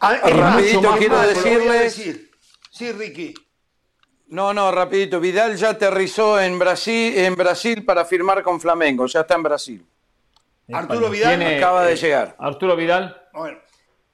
Ah, 0.00 0.16
rapidito 0.16 0.94
quiero 0.98 1.20
decirles... 1.20 2.28
Sí, 2.70 2.90
Ricky. 2.90 3.34
No, 4.32 4.54
no, 4.54 4.72
rapidito. 4.72 5.20
Vidal 5.20 5.56
ya 5.56 5.68
aterrizó 5.70 6.40
en 6.40 6.58
Brasil, 6.58 7.18
en 7.18 7.36
Brasil 7.36 7.84
para 7.84 8.06
firmar 8.06 8.42
con 8.42 8.58
Flamengo. 8.58 9.04
Ya 9.04 9.20
está 9.20 9.34
en 9.34 9.42
Brasil. 9.42 9.86
Arturo 10.72 11.10
Vidal 11.10 11.42
acaba 11.42 11.84
de 11.84 11.96
llegar. 11.96 12.34
Arturo 12.38 12.74
Vidal. 12.74 13.14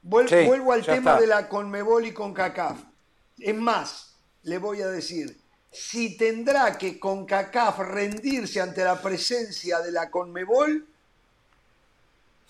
Bueno, 0.01 0.27
vuelvo 0.45 0.73
al 0.73 0.85
tema 0.85 1.17
de 1.17 1.25
la 1.25 1.47
Conmebol 1.47 2.05
y 2.05 2.11
CONCACAF. 2.11 2.77
Es 3.37 3.55
más, 3.55 4.17
le 4.43 4.57
voy 4.57 4.81
a 4.81 4.87
decir, 4.87 5.39
si 5.71 6.17
tendrá 6.17 6.77
que 6.77 6.99
CONCACAF 6.99 7.79
rendirse 7.79 8.59
ante 8.59 8.83
la 8.83 9.01
presencia 9.01 9.79
de 9.79 9.93
la 9.93 10.11
Conmebol, 10.11 10.85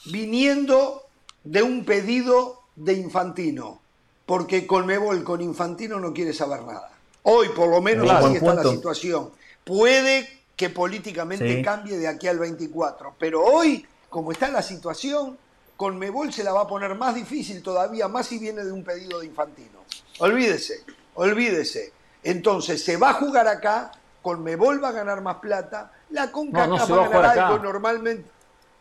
viniendo 0.06 1.04
de 1.44 1.62
un 1.62 1.86
pedido 1.86 2.64
de 2.76 2.94
Infantino, 2.94 3.80
porque 4.26 4.66
Conmebol 4.66 5.24
con 5.24 5.40
Infantino 5.42 6.00
no 6.00 6.12
quiere 6.14 6.34
saber 6.34 6.64
nada. 6.64 6.96
Hoy 7.32 7.50
por 7.50 7.70
lo 7.70 7.80
menos 7.80 8.10
así 8.10 8.36
está 8.36 8.56
la 8.56 8.64
situación. 8.64 9.32
Puede 9.64 10.28
que 10.56 10.70
políticamente 10.70 11.62
cambie 11.62 11.98
de 11.98 12.08
aquí 12.08 12.28
al 12.28 12.40
24. 12.40 13.16
Pero 13.20 13.44
hoy, 13.44 13.86
como 14.10 14.32
está 14.32 14.50
la 14.50 14.64
situación, 14.64 15.38
Conmebol 15.78 16.34
se 16.34 16.44
la 16.44 16.52
va 16.52 16.62
a 16.62 16.68
poner 16.68 16.96
más 16.96 17.14
difícil 17.16 17.62
todavía, 17.62 18.08
más 18.08 18.26
si 18.26 18.40
viene 18.40 18.66
de 18.66 18.72
un 18.72 18.84
pedido 18.84 19.20
de 19.20 19.28
Infantino. 19.28 19.80
Olvídese, 20.18 20.84
olvídese. 21.14 21.94
Entonces 22.24 22.84
se 22.84 22.98
va 22.98 23.12
a 23.12 23.14
jugar 23.14 23.48
acá, 23.48 23.92
Conmebol 24.22 24.84
va 24.84 24.90
a 24.90 24.94
ganar 24.94 25.22
más 25.22 25.36
plata, 25.36 25.92
la 26.10 26.32
CONCACAF 26.32 26.92
va 26.92 27.06
a 27.06 27.10
ganar 27.10 27.40
algo 27.40 27.60
normalmente. 27.60 28.30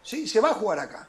Sí, 0.02 0.26
se 0.26 0.40
va 0.40 0.50
a 0.50 0.54
jugar 0.54 0.78
acá. 0.78 1.06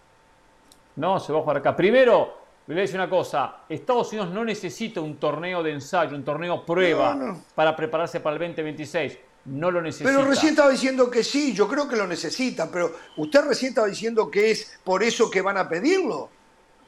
No, 0.98 1.20
se 1.20 1.32
va 1.32 1.40
a 1.40 1.42
jugar 1.42 1.58
acá. 1.58 1.76
Primero, 1.76 2.39
le 2.70 2.76
voy 2.76 2.82
a 2.82 2.84
decir 2.84 2.98
una 2.98 3.10
cosa, 3.10 3.64
Estados 3.68 4.10
Unidos 4.10 4.30
no 4.30 4.46
necesita 4.46 5.02
un 5.02 5.18
torneo 5.18 5.64
de 5.64 5.72
ensayo, 5.72 6.16
un 6.16 6.24
torneo 6.24 6.64
prueba 6.64 7.36
para 7.56 7.76
prepararse 7.76 8.20
para 8.20 8.36
el 8.36 8.40
2026 8.40 9.18
no 9.46 9.72
lo 9.72 9.82
necesita. 9.82 10.08
Pero 10.08 10.24
recién 10.24 10.52
estaba 10.52 10.70
diciendo 10.70 11.10
que 11.10 11.24
sí, 11.24 11.52
yo 11.52 11.68
creo 11.68 11.90
que 11.90 11.96
lo 11.96 12.06
necesita, 12.06 12.70
pero 12.70 12.94
usted 13.18 13.42
recién 13.42 13.70
estaba 13.70 13.88
diciendo 13.88 14.30
que 14.30 14.52
es 14.52 14.80
por 14.84 15.02
eso 15.02 15.32
que 15.32 15.42
van 15.42 15.58
a 15.58 15.68
pedirlo. 15.68 16.30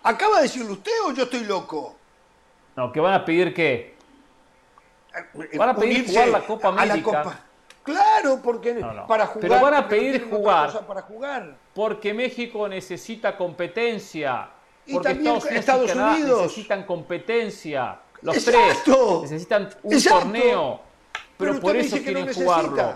¿Acaba 0.04 0.38
de 0.38 0.44
decirlo 0.44 0.74
usted 0.74 0.92
o 1.08 1.14
yo 1.14 1.24
estoy 1.24 1.46
loco? 1.46 1.96
No, 2.76 2.92
que 2.92 3.00
van 3.00 3.16
a 3.16 3.26
pedir 3.26 3.52
qué. 3.52 3.96
Eh, 5.16 5.58
van 5.58 5.70
a 5.70 5.76
pedir 5.76 6.06
jugar 6.06 6.28
la 6.28 6.46
Copa 6.46 6.68
América. 6.68 7.40
Claro, 7.82 8.40
porque 8.44 8.76
para 9.08 9.26
jugar. 9.26 9.50
Pero 9.50 9.60
van 9.60 9.74
a 9.74 9.88
pedir 9.88 10.30
jugar, 10.30 10.86
para 10.86 11.02
jugar. 11.02 11.56
Porque 11.74 12.14
México 12.14 12.68
necesita 12.68 13.36
competencia. 13.36 14.48
Y 14.92 14.94
porque 14.94 15.10
también 15.10 15.36
Estados, 15.52 15.96
Unidos, 15.96 16.42
necesitan 16.44 16.84
competencia. 16.84 18.00
Los 18.22 18.44
tres. 18.44 18.78
Necesitan 19.22 19.70
un 19.84 20.04
torneo. 20.04 20.82
Pero, 21.38 21.60
por 21.60 21.76
eso 21.76 21.98
quieren 21.98 22.32
jugarlo. 22.34 22.94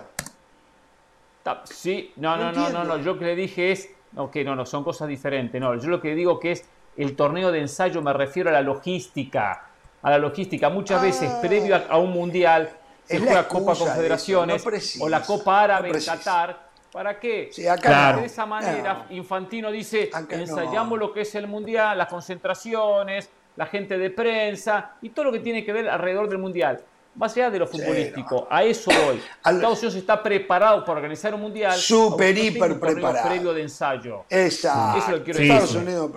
Sí, 1.65 2.11
no, 2.15 2.37
no, 2.37 2.51
no, 2.51 2.69
no, 2.69 2.83
no, 2.83 2.97
yo 2.97 3.19
que 3.19 3.25
le 3.25 3.35
dije 3.35 3.71
es, 3.71 3.89
ok, 4.15 4.37
no, 4.37 4.55
no, 4.55 4.65
son 4.65 4.83
cosas 4.83 5.07
diferentes, 5.07 5.61
no, 5.61 5.75
yo 5.75 5.89
lo 5.89 6.01
que 6.01 6.15
digo 6.15 6.39
que 6.39 6.53
es 6.53 6.65
el 6.97 7.15
torneo 7.15 7.51
de 7.51 7.59
ensayo, 7.59 8.01
me 8.01 8.13
refiero 8.13 8.49
a 8.49 8.53
la 8.53 8.61
logística, 8.61 9.67
a 10.01 10.09
la 10.09 10.17
logística, 10.17 10.69
muchas 10.69 11.03
veces 11.03 11.29
ah. 11.31 11.41
previo 11.41 11.79
a, 11.87 11.97
un 11.99 12.11
mundial 12.11 12.71
se 13.03 13.19
juega 13.19 13.47
Copa 13.47 13.75
Confederaciones 13.75 14.65
o 14.99 15.07
la 15.07 15.21
Copa 15.21 15.61
Árabe 15.61 15.89
en 15.89 16.03
Qatar, 16.03 16.69
¿Para 16.95 17.19
qué? 17.19 17.51
De 17.53 18.25
esa 18.25 18.45
manera, 18.45 19.05
Infantino 19.09 19.69
dice, 19.69 20.09
ensayamos 20.29 20.97
lo 20.97 21.11
que 21.11 21.21
es 21.21 21.35
el 21.35 21.45
Mundial, 21.45 21.97
las 21.97 22.07
concentraciones, 22.07 23.29
la 23.57 23.65
gente 23.65 23.97
de 23.97 24.11
prensa 24.11 24.93
y 25.01 25.09
todo 25.09 25.25
lo 25.25 25.31
que 25.33 25.39
tiene 25.39 25.65
que 25.65 25.73
ver 25.73 25.89
alrededor 25.89 26.29
del 26.29 26.37
Mundial 26.37 26.81
más 27.15 27.35
allá 27.35 27.49
de 27.49 27.59
lo 27.59 27.67
futbolístico, 27.67 28.47
a 28.49 28.63
eso 28.63 28.91
hoy. 28.91 29.21
Estados 29.37 29.79
Unidos 29.79 29.95
está 29.95 30.21
preparado 30.21 30.83
para 30.83 30.99
organizar 30.99 31.33
un 31.33 31.41
mundial. 31.41 31.77
Super, 31.77 32.37
hiper 32.37 32.77
preparado. 32.77 33.29
previo 33.29 33.53
de 33.53 33.61
ensayo. 33.61 34.25
Exacto. 34.29 34.97
Eso 34.97 35.07
es 35.07 35.11
lo 35.11 35.17
que 35.19 35.23
quiero 35.23 35.39
decir. 35.39 35.53
Estados 35.53 35.75
Unidos. 35.75 36.11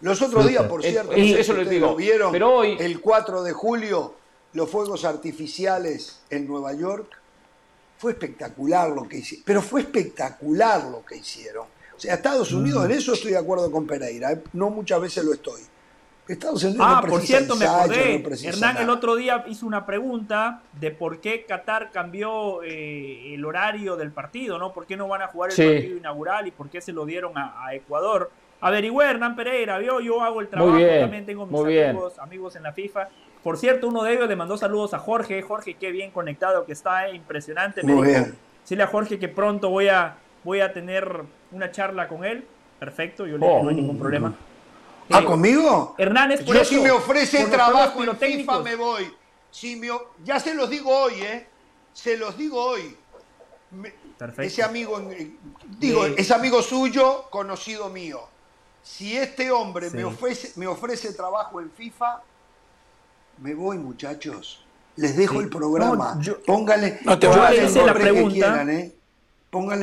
Los 0.00 0.22
otros 0.22 0.48
días, 0.48 0.62
por 0.64 0.82
cierto, 0.82 1.12
eso 1.12 1.52
lo, 1.52 1.64
digo. 1.64 1.94
vieron, 1.94 2.32
pero 2.32 2.54
hoy, 2.54 2.76
el 2.80 3.00
4 3.00 3.42
de 3.42 3.52
julio, 3.52 4.14
los 4.54 4.70
fuegos 4.70 5.04
artificiales 5.04 6.22
en 6.30 6.46
Nueva 6.46 6.72
York. 6.72 7.19
Fue 8.00 8.12
espectacular 8.12 8.90
lo 8.90 9.06
que 9.06 9.18
hicieron. 9.18 9.44
Pero 9.44 9.62
fue 9.62 9.82
espectacular 9.82 10.84
lo 10.84 11.04
que 11.04 11.18
hicieron. 11.18 11.66
O 11.96 12.00
sea, 12.00 12.14
Estados 12.14 12.52
Unidos, 12.52 12.82
mm. 12.82 12.90
en 12.90 12.90
eso 12.96 13.12
estoy 13.12 13.32
de 13.32 13.38
acuerdo 13.38 13.70
con 13.70 13.86
Pereira. 13.86 14.32
¿eh? 14.32 14.42
No 14.54 14.70
muchas 14.70 15.00
veces 15.00 15.24
lo 15.24 15.34
estoy 15.34 15.60
ah, 16.78 17.02
por 17.08 17.20
cierto, 17.22 17.56
me 17.56 17.64
acordé. 17.64 18.22
Hernán 18.44 18.76
el 18.78 18.90
otro 18.90 19.16
día 19.16 19.44
hizo 19.48 19.66
una 19.66 19.86
pregunta 19.86 20.62
de 20.72 20.90
por 20.90 21.20
qué 21.20 21.44
Qatar 21.44 21.90
cambió 21.90 22.62
eh, 22.62 23.34
el 23.34 23.44
horario 23.44 23.96
del 23.96 24.12
partido, 24.12 24.58
¿no? 24.58 24.72
¿Por 24.72 24.86
qué 24.86 24.96
no 24.96 25.08
van 25.08 25.22
a 25.22 25.28
jugar 25.28 25.50
el 25.50 25.56
partido 25.56 25.96
inaugural 25.96 26.46
y 26.46 26.50
por 26.50 26.68
qué 26.68 26.80
se 26.80 26.92
lo 26.92 27.04
dieron 27.04 27.32
a, 27.36 27.74
Ecuador? 27.74 28.30
Averigüé, 28.60 29.06
Hernán 29.06 29.36
Pereira, 29.36 29.78
vio, 29.78 30.00
yo 30.00 30.22
hago 30.22 30.40
el 30.40 30.48
trabajo, 30.48 30.78
también 30.78 31.24
tengo 31.24 31.46
mis 31.46 31.60
amigos, 31.60 32.18
amigos 32.18 32.56
en 32.56 32.62
la 32.62 32.72
FIFA. 32.72 33.08
Por 33.42 33.56
cierto, 33.56 33.88
uno 33.88 34.02
de 34.02 34.14
ellos 34.14 34.28
le 34.28 34.36
mandó 34.36 34.56
saludos 34.56 34.92
a 34.94 34.98
Jorge. 34.98 35.40
Jorge, 35.42 35.74
qué 35.74 35.90
bien 35.90 36.10
conectado 36.10 36.66
que 36.66 36.72
está, 36.72 37.08
eh, 37.08 37.14
impresionante. 37.14 37.82
Muy 37.82 38.08
bien. 38.08 38.36
Dile 38.68 38.84
a 38.84 38.86
Jorge 38.86 39.18
que 39.18 39.28
pronto 39.28 39.68
voy 39.70 39.88
a, 39.88 40.16
voy 40.44 40.60
a 40.60 40.72
tener 40.72 41.22
una 41.50 41.72
charla 41.72 42.06
con 42.06 42.24
él. 42.24 42.46
Perfecto, 42.78 43.26
yo 43.26 43.36
le 43.36 43.46
no 43.46 43.68
hay 43.68 43.74
ningún 43.74 43.98
problema. 43.98 44.32
¿Ah, 45.10 45.24
conmigo? 45.24 45.96
Hernández, 45.98 46.44
Yo 46.44 46.64
si 46.64 46.78
me 46.78 46.90
ofrece 46.90 47.44
trabajo 47.46 48.04
en 48.04 48.16
FIFA 48.16 48.60
me 48.60 48.76
voy. 48.76 49.12
Si 49.50 49.80
ya 50.22 50.38
se 50.38 50.54
los 50.54 50.70
digo 50.70 50.96
hoy, 50.96 51.14
¿eh? 51.14 51.46
Se 51.92 52.16
los 52.16 52.38
digo 52.38 52.62
hoy. 52.62 52.96
Perfecto. 54.16 54.42
Ese 54.42 54.62
amigo, 54.62 55.02
digo, 55.78 56.06
es 56.06 56.30
amigo 56.30 56.62
suyo, 56.62 57.24
conocido 57.30 57.88
mío. 57.88 58.20
Si 58.82 59.16
este 59.16 59.50
hombre 59.50 59.90
me, 59.90 60.04
ofrece, 60.04 60.52
me 60.56 60.66
ofrece 60.66 61.12
trabajo 61.12 61.60
en 61.60 61.70
FIFA, 61.70 62.22
me 63.40 63.54
voy, 63.54 63.78
muchachos. 63.78 64.64
Les 64.96 65.16
dejo 65.16 65.40
el 65.40 65.48
programa. 65.48 66.18
pónganle, 66.46 66.98
no 67.04 67.18
te 67.18 67.26
voy 67.26 67.38
a 67.38 67.48
hacer 67.48 67.84
la 67.84 67.94
pregunta. 67.94 68.34
Quieran, 68.34 68.70
¿eh? 68.70 68.92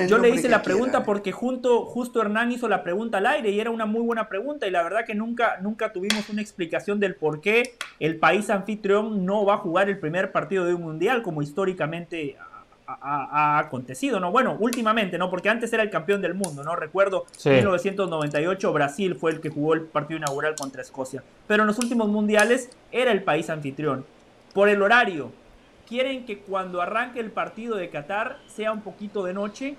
Yo 0.07 0.17
le 0.17 0.29
hice 0.29 0.47
la 0.47 0.61
pregunta 0.61 1.03
porque 1.03 1.33
junto, 1.33 1.83
justo 1.83 2.21
Hernán 2.21 2.53
hizo 2.53 2.69
la 2.69 2.83
pregunta 2.83 3.17
al 3.17 3.25
aire 3.25 3.49
y 3.49 3.59
era 3.59 3.69
una 3.69 3.85
muy 3.85 4.01
buena 4.01 4.29
pregunta 4.29 4.65
y 4.65 4.71
la 4.71 4.81
verdad 4.81 5.05
que 5.05 5.13
nunca, 5.13 5.57
nunca 5.61 5.91
tuvimos 5.91 6.29
una 6.29 6.41
explicación 6.41 7.01
del 7.01 7.15
por 7.15 7.41
qué 7.41 7.73
el 7.99 8.17
país 8.17 8.49
anfitrión 8.49 9.25
no 9.25 9.43
va 9.43 9.55
a 9.55 9.57
jugar 9.57 9.89
el 9.89 9.99
primer 9.99 10.31
partido 10.31 10.63
de 10.63 10.73
un 10.73 10.83
mundial 10.83 11.21
como 11.21 11.41
históricamente 11.41 12.37
ha, 12.87 13.59
acontecido, 13.59 14.19
¿no? 14.19 14.31
Bueno, 14.31 14.55
últimamente, 14.59 15.17
¿no? 15.17 15.29
Porque 15.29 15.49
antes 15.49 15.71
era 15.73 15.83
el 15.83 15.89
campeón 15.89 16.21
del 16.21 16.33
mundo, 16.33 16.63
¿no? 16.63 16.75
Recuerdo, 16.75 17.25
en 17.43 17.55
1998 17.55 18.73
Brasil 18.73 19.15
fue 19.15 19.31
el 19.31 19.41
que 19.41 19.49
jugó 19.49 19.73
el 19.73 19.81
partido 19.81 20.17
inaugural 20.17 20.55
contra 20.55 20.81
Escocia. 20.81 21.23
Pero 21.47 21.63
en 21.63 21.67
los 21.67 21.79
últimos 21.79 22.07
mundiales 22.07 22.69
era 22.91 23.11
el 23.11 23.23
país 23.23 23.49
anfitrión. 23.49 24.05
Por 24.53 24.69
el 24.69 24.81
horario, 24.81 25.31
quieren 25.87 26.25
que 26.25 26.39
cuando 26.39 26.81
arranque 26.81 27.19
el 27.19 27.31
partido 27.31 27.75
de 27.75 27.89
Qatar 27.89 28.37
sea 28.47 28.71
un 28.71 28.81
poquito 28.81 29.23
de 29.23 29.33
noche 29.33 29.75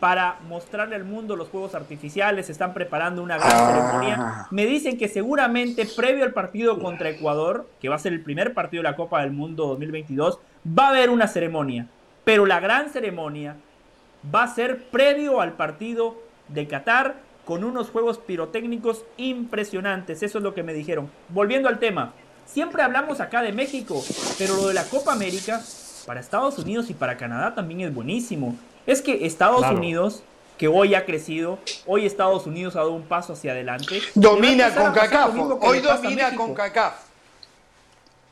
para 0.00 0.38
mostrarle 0.46 0.94
al 0.94 1.04
mundo 1.04 1.36
los 1.36 1.48
juegos 1.48 1.74
artificiales, 1.74 2.50
están 2.50 2.74
preparando 2.74 3.22
una 3.22 3.38
gran 3.38 3.52
ah. 3.52 3.66
ceremonia. 3.66 4.46
Me 4.50 4.66
dicen 4.66 4.98
que 4.98 5.08
seguramente 5.08 5.86
previo 5.96 6.24
al 6.24 6.32
partido 6.32 6.78
contra 6.78 7.08
Ecuador, 7.08 7.66
que 7.80 7.88
va 7.88 7.96
a 7.96 7.98
ser 7.98 8.12
el 8.12 8.22
primer 8.22 8.52
partido 8.52 8.82
de 8.82 8.90
la 8.90 8.96
Copa 8.96 9.22
del 9.22 9.32
Mundo 9.32 9.66
2022, 9.68 10.38
va 10.66 10.86
a 10.86 10.90
haber 10.90 11.08
una 11.08 11.28
ceremonia, 11.28 11.88
pero 12.26 12.44
la 12.44 12.60
gran 12.60 12.90
ceremonia 12.90 13.56
va 14.34 14.42
a 14.42 14.54
ser 14.54 14.84
previo 14.90 15.40
al 15.40 15.54
partido 15.54 16.20
de 16.48 16.68
Qatar 16.68 17.14
con 17.46 17.64
unos 17.64 17.88
juegos 17.88 18.18
pirotécnicos 18.18 19.04
impresionantes, 19.16 20.22
eso 20.22 20.38
es 20.38 20.44
lo 20.44 20.52
que 20.52 20.62
me 20.62 20.74
dijeron. 20.74 21.08
Volviendo 21.30 21.70
al 21.70 21.78
tema, 21.78 22.12
Siempre 22.46 22.82
hablamos 22.82 23.20
acá 23.20 23.42
de 23.42 23.52
México, 23.52 24.02
pero 24.38 24.54
lo 24.56 24.68
de 24.68 24.74
la 24.74 24.84
Copa 24.84 25.12
América 25.12 25.60
para 26.06 26.20
Estados 26.20 26.58
Unidos 26.58 26.88
y 26.90 26.94
para 26.94 27.16
Canadá 27.16 27.54
también 27.54 27.80
es 27.80 27.92
buenísimo. 27.92 28.54
Es 28.86 29.02
que 29.02 29.26
Estados 29.26 29.66
Unidos, 29.68 30.22
que 30.56 30.68
hoy 30.68 30.94
ha 30.94 31.04
crecido, 31.04 31.58
hoy 31.86 32.06
Estados 32.06 32.46
Unidos 32.46 32.76
ha 32.76 32.80
dado 32.80 32.92
un 32.92 33.02
paso 33.02 33.32
hacia 33.32 33.50
adelante. 33.50 34.00
Domina 34.14 34.72
con 34.72 34.92
CACAF, 34.92 35.34
hoy 35.60 35.80
domina 35.80 36.36
con 36.36 36.54
CACAF. 36.54 37.05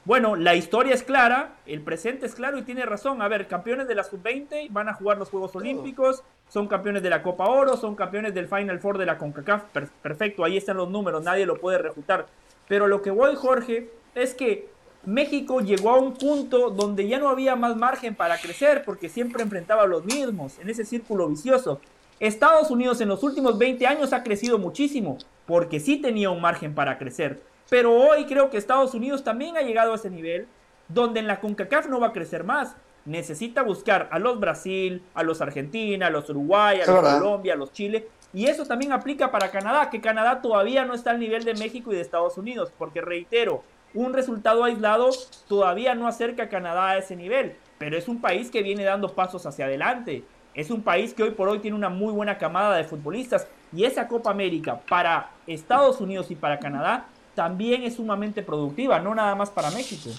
Bueno, 0.05 0.37
la 0.37 0.55
historia 0.55 0.93
es 0.93 1.03
clara, 1.03 1.55
el 1.65 1.81
presente 1.81 2.27
es 2.27 2.35
claro 2.35 2.59
y 2.59 2.63
tiene 2.63 2.85
razón. 2.85 3.23
A 3.23 3.29
ver, 3.29 3.49
campeones 3.49 3.89
de 3.89 3.95
la 3.95 4.05
sub-20 4.05 4.69
van 4.71 4.91
a 4.91 4.93
jugar 4.93 5.17
los 5.17 5.31
Juegos 5.31 5.57
Olímpicos, 5.57 6.23
son 6.51 6.69
campeones 6.69 7.03
de 7.03 7.09
la 7.09 7.23
Copa 7.23 7.47
Oro, 7.47 7.79
son 7.79 7.95
campeones 7.95 8.35
del 8.35 8.47
Final 8.47 8.81
Four 8.81 8.99
de 8.99 9.07
la 9.07 9.17
CONCACAF. 9.17 9.63
perfecto, 10.03 10.45
ahí 10.45 10.59
están 10.59 10.77
los 10.77 10.91
números, 10.91 11.25
nadie 11.25 11.47
lo 11.47 11.59
puede 11.59 11.79
refutar. 11.79 12.27
Pero 12.69 12.87
lo 12.87 13.01
que 13.01 13.11
voy, 13.11 13.35
Jorge, 13.35 13.91
es 14.15 14.35
que 14.35 14.69
México 15.07 15.61
llegó 15.61 15.91
a 15.91 15.99
un 15.99 16.13
punto 16.13 16.69
donde 16.69 17.09
ya 17.09 17.19
no 17.19 17.31
había 17.31 17.57
más 17.57 17.75
margen 17.75 18.15
para 18.15 18.37
crecer 18.39 18.85
porque 18.85 19.09
siempre 19.09 19.43
enfrentaba 19.43 19.85
a 19.85 19.87
los 19.87 20.05
mismos 20.05 20.59
en 20.59 20.69
ese 20.69 20.85
círculo 20.85 21.29
vicioso. 21.29 21.81
Estados 22.21 22.71
Unidos 22.71 23.01
en 23.01 23.09
los 23.09 23.23
últimos 23.23 23.57
20 23.57 23.87
años 23.87 24.13
ha 24.13 24.23
crecido 24.23 24.59
muchísimo 24.59 25.17
porque 25.47 25.81
sí 25.81 25.97
tenía 25.97 26.29
un 26.29 26.43
margen 26.43 26.75
para 26.75 26.99
crecer. 26.99 27.41
Pero 27.71 27.93
hoy 27.93 28.27
creo 28.27 28.51
que 28.51 28.57
Estados 28.57 28.95
Unidos 28.95 29.25
también 29.25 29.57
ha 29.57 29.63
llegado 29.63 29.93
a 29.93 29.97
ese 29.97 30.11
nivel 30.11 30.47
donde 30.89 31.21
en 31.21 31.27
la 31.27 31.41
CONCACAF 31.41 31.89
no 31.89 32.01
va 32.01 32.09
a 32.09 32.13
crecer 32.13 32.45
más 32.45 32.77
necesita 33.05 33.63
buscar 33.63 34.09
a 34.11 34.19
los 34.19 34.41
Brasil, 34.41 35.03
a 35.15 35.23
los 35.23 35.41
Argentina, 35.41 36.07
a 36.07 36.11
los 36.11 36.29
Uruguay, 36.31 36.81
a 36.81 36.87
los 36.91 37.01
Colombia, 37.01 37.55
a 37.55 37.57
los 37.57 37.73
Chile. 37.73 38.09
Y 38.33 38.47
eso 38.47 38.67
también 38.67 38.93
aplica 38.93 39.31
para 39.31 39.51
Canadá, 39.51 39.91
que 39.91 40.01
Canadá 40.01 40.41
todavía 40.43 40.85
no 40.85 40.95
está 40.95 41.11
al 41.11 41.21
nivel 41.21 41.45
de 41.45 41.55
México 41.55 41.93
y 41.93 41.97
de 41.97 42.01
Estados 42.01 42.37
Unidos, 42.37 42.73
porque 42.77 43.01
reitero, 43.01 43.63
un 43.93 44.13
resultado 44.13 44.65
aislado 44.65 45.11
todavía 45.47 45.95
no 45.95 46.09
acerca 46.09 46.45
a 46.45 46.49
Canadá 46.49 46.91
a 46.91 46.99
ese 46.99 47.15
nivel, 47.15 47.57
pero 47.79 47.97
es 47.97 48.09
un 48.09 48.21
país 48.21 48.51
que 48.51 48.63
viene 48.63 48.83
dando 48.83 49.15
pasos 49.15 49.47
hacia 49.47 49.67
adelante. 49.67 50.25
Es 50.55 50.71
un 50.71 50.83
país 50.83 51.15
que 51.15 51.23
hoy 51.25 51.31
por 51.31 51.49
hoy 51.49 51.59
tiene 51.59 51.77
una 51.77 51.89
muy 51.89 52.13
buena 52.13 52.39
camada 52.39 52.77
de 52.77 52.85
futbolistas 52.85 53.47
y 53.73 53.85
esa 53.85 54.07
Copa 54.07 54.31
América 54.31 54.81
para 54.89 55.31
Estados 55.47 56.01
Unidos 56.01 56.31
y 56.31 56.37
para 56.37 56.61
Canadá 56.61 57.07
también 57.35 57.83
es 57.83 57.97
sumamente 57.97 58.43
productiva, 58.43 58.99
no 58.99 59.15
nada 59.15 59.35
más 59.35 59.51
para 59.51 59.71
México. 59.71 60.11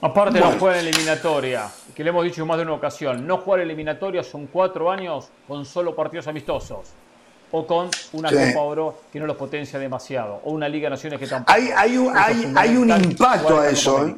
Aparte 0.00 0.38
no 0.38 0.52
jugar 0.52 0.76
eliminatoria, 0.76 1.70
que 1.94 2.04
le 2.04 2.10
hemos 2.10 2.24
dicho 2.24 2.44
más 2.44 2.58
de 2.58 2.64
una 2.64 2.74
ocasión, 2.74 3.26
no 3.26 3.38
jugar 3.38 3.60
eliminatoria 3.60 4.22
son 4.22 4.48
cuatro 4.48 4.90
años 4.90 5.28
con 5.48 5.64
solo 5.64 5.94
partidos 5.96 6.26
amistosos. 6.26 6.88
O 7.52 7.66
con 7.66 7.88
una 8.12 8.30
Copa 8.30 8.60
Oro 8.60 9.00
que 9.12 9.20
no 9.20 9.26
los 9.26 9.36
potencia 9.36 9.78
demasiado. 9.78 10.40
O 10.44 10.50
una 10.50 10.68
Liga 10.68 10.86
de 10.86 10.90
Naciones 10.90 11.20
que 11.20 11.26
tampoco. 11.28 11.52
Hay, 11.56 11.70
hay, 11.74 11.96
un, 11.96 12.12
hay, 12.16 12.76
un 12.76 12.90
impacto 12.90 13.60
a 13.60 13.70
eso. 13.70 14.08
¿eh? 14.08 14.16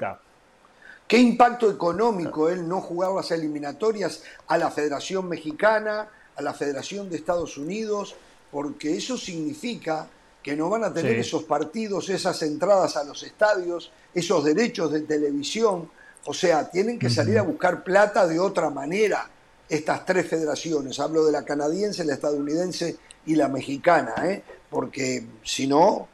¿Qué 1.06 1.18
impacto 1.18 1.70
económico 1.70 2.48
el 2.48 2.66
no 2.66 2.80
jugar 2.80 3.12
las 3.12 3.30
eliminatorias 3.30 4.24
a 4.48 4.56
la 4.56 4.70
Federación 4.70 5.28
Mexicana, 5.28 6.08
a 6.34 6.42
la 6.42 6.54
Federación 6.54 7.10
de 7.10 7.16
Estados 7.16 7.58
Unidos? 7.58 8.16
Porque 8.50 8.96
eso 8.96 9.18
significa 9.18 10.08
que 10.47 10.55
no 10.55 10.70
van 10.70 10.85
a 10.85 10.94
tener 10.94 11.18
esos 11.18 11.43
partidos, 11.43 12.09
esas 12.09 12.40
entradas 12.43 12.97
a 12.97 13.02
los 13.02 13.20
estadios, 13.24 13.90
esos 14.14 14.44
derechos 14.44 14.93
de 14.93 15.01
televisión. 15.01 15.90
O 16.24 16.32
sea, 16.32 16.70
tienen 16.70 17.01
que 17.01 17.10
salir 17.10 17.36
a 17.36 17.43
buscar 17.43 17.82
plata 17.82 18.28
de 18.28 18.39
otra 18.39 18.70
manera 18.70 19.28
estas 19.68 20.06
tres 20.06 20.28
federaciones. 20.28 21.01
Hablo 21.01 21.27
de 21.27 21.32
la 21.32 21.44
canadiense, 21.44 22.05
la 22.05 22.14
estadounidense 22.14 22.97
y 23.27 23.35
la 23.35 23.48
mexicana, 23.48 24.14
¿eh? 24.23 24.44
porque 24.70 25.27
si 25.43 25.66
no, 25.66 26.06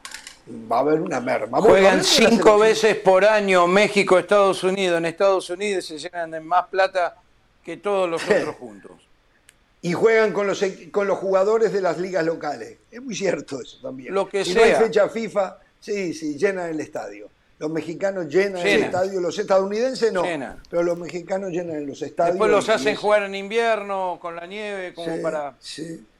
va 0.49 0.77
a 0.77 0.79
haber 0.79 0.99
una 0.99 1.19
merma. 1.19 1.61
Juegan 1.61 2.03
cinco 2.03 2.57
veces 2.57 2.95
por 2.95 3.25
año 3.25 3.67
México, 3.67 4.17
Estados 4.17 4.63
Unidos. 4.63 4.97
En 4.97 5.05
Estados 5.05 5.47
Unidos 5.51 5.85
se 5.85 5.99
llenan 5.99 6.31
de 6.31 6.39
más 6.39 6.65
plata 6.69 7.17
que 7.63 7.77
todos 7.77 8.09
los 8.09 8.23
otros 8.27 8.55
juntos 8.55 9.02
y 9.85 9.91
juegan 9.91 10.31
con 10.31 10.47
los, 10.47 10.63
con 10.91 11.07
los 11.07 11.17
jugadores 11.17 11.73
de 11.73 11.81
las 11.81 11.99
ligas 11.99 12.25
locales. 12.25 12.77
Es 12.89 13.01
muy 13.01 13.13
cierto 13.13 13.59
eso 13.61 13.79
también. 13.81 14.13
Lo 14.13 14.29
que 14.29 14.45
si 14.45 14.53
sea. 14.53 14.65
no 14.65 14.77
hay 14.77 14.83
fecha 14.85 15.09
FIFA, 15.09 15.57
sí, 15.77 16.13
sí, 16.13 16.37
llenan 16.37 16.69
el 16.69 16.79
estadio. 16.79 17.29
Los 17.59 17.69
mexicanos 17.69 18.27
llenan 18.27 18.65
el 18.65 18.83
estadio, 18.83 19.19
los 19.19 19.37
estadounidenses 19.37 20.11
no, 20.13 20.23
pero 20.69 20.83
los 20.83 20.97
mexicanos 20.97 21.51
llenan 21.51 21.85
los 21.85 22.01
estadios. 22.01 22.35
Después 22.35 22.49
los 22.49 22.69
hacen 22.69 22.95
jugar 22.95 23.23
en 23.23 23.35
invierno 23.35 24.19
con 24.21 24.37
la 24.37 24.47
nieve 24.47 24.93
como 24.93 25.21
para 25.21 25.55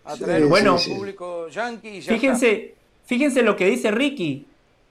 atraer 0.03 0.45
bueno, 0.45 0.77
público 0.77 1.48
yankee. 1.48 2.02
fíjense, 2.02 2.76
fíjense 3.06 3.44
lo 3.44 3.56
que 3.56 3.65
dice 3.65 3.91
Ricky. 3.91 4.45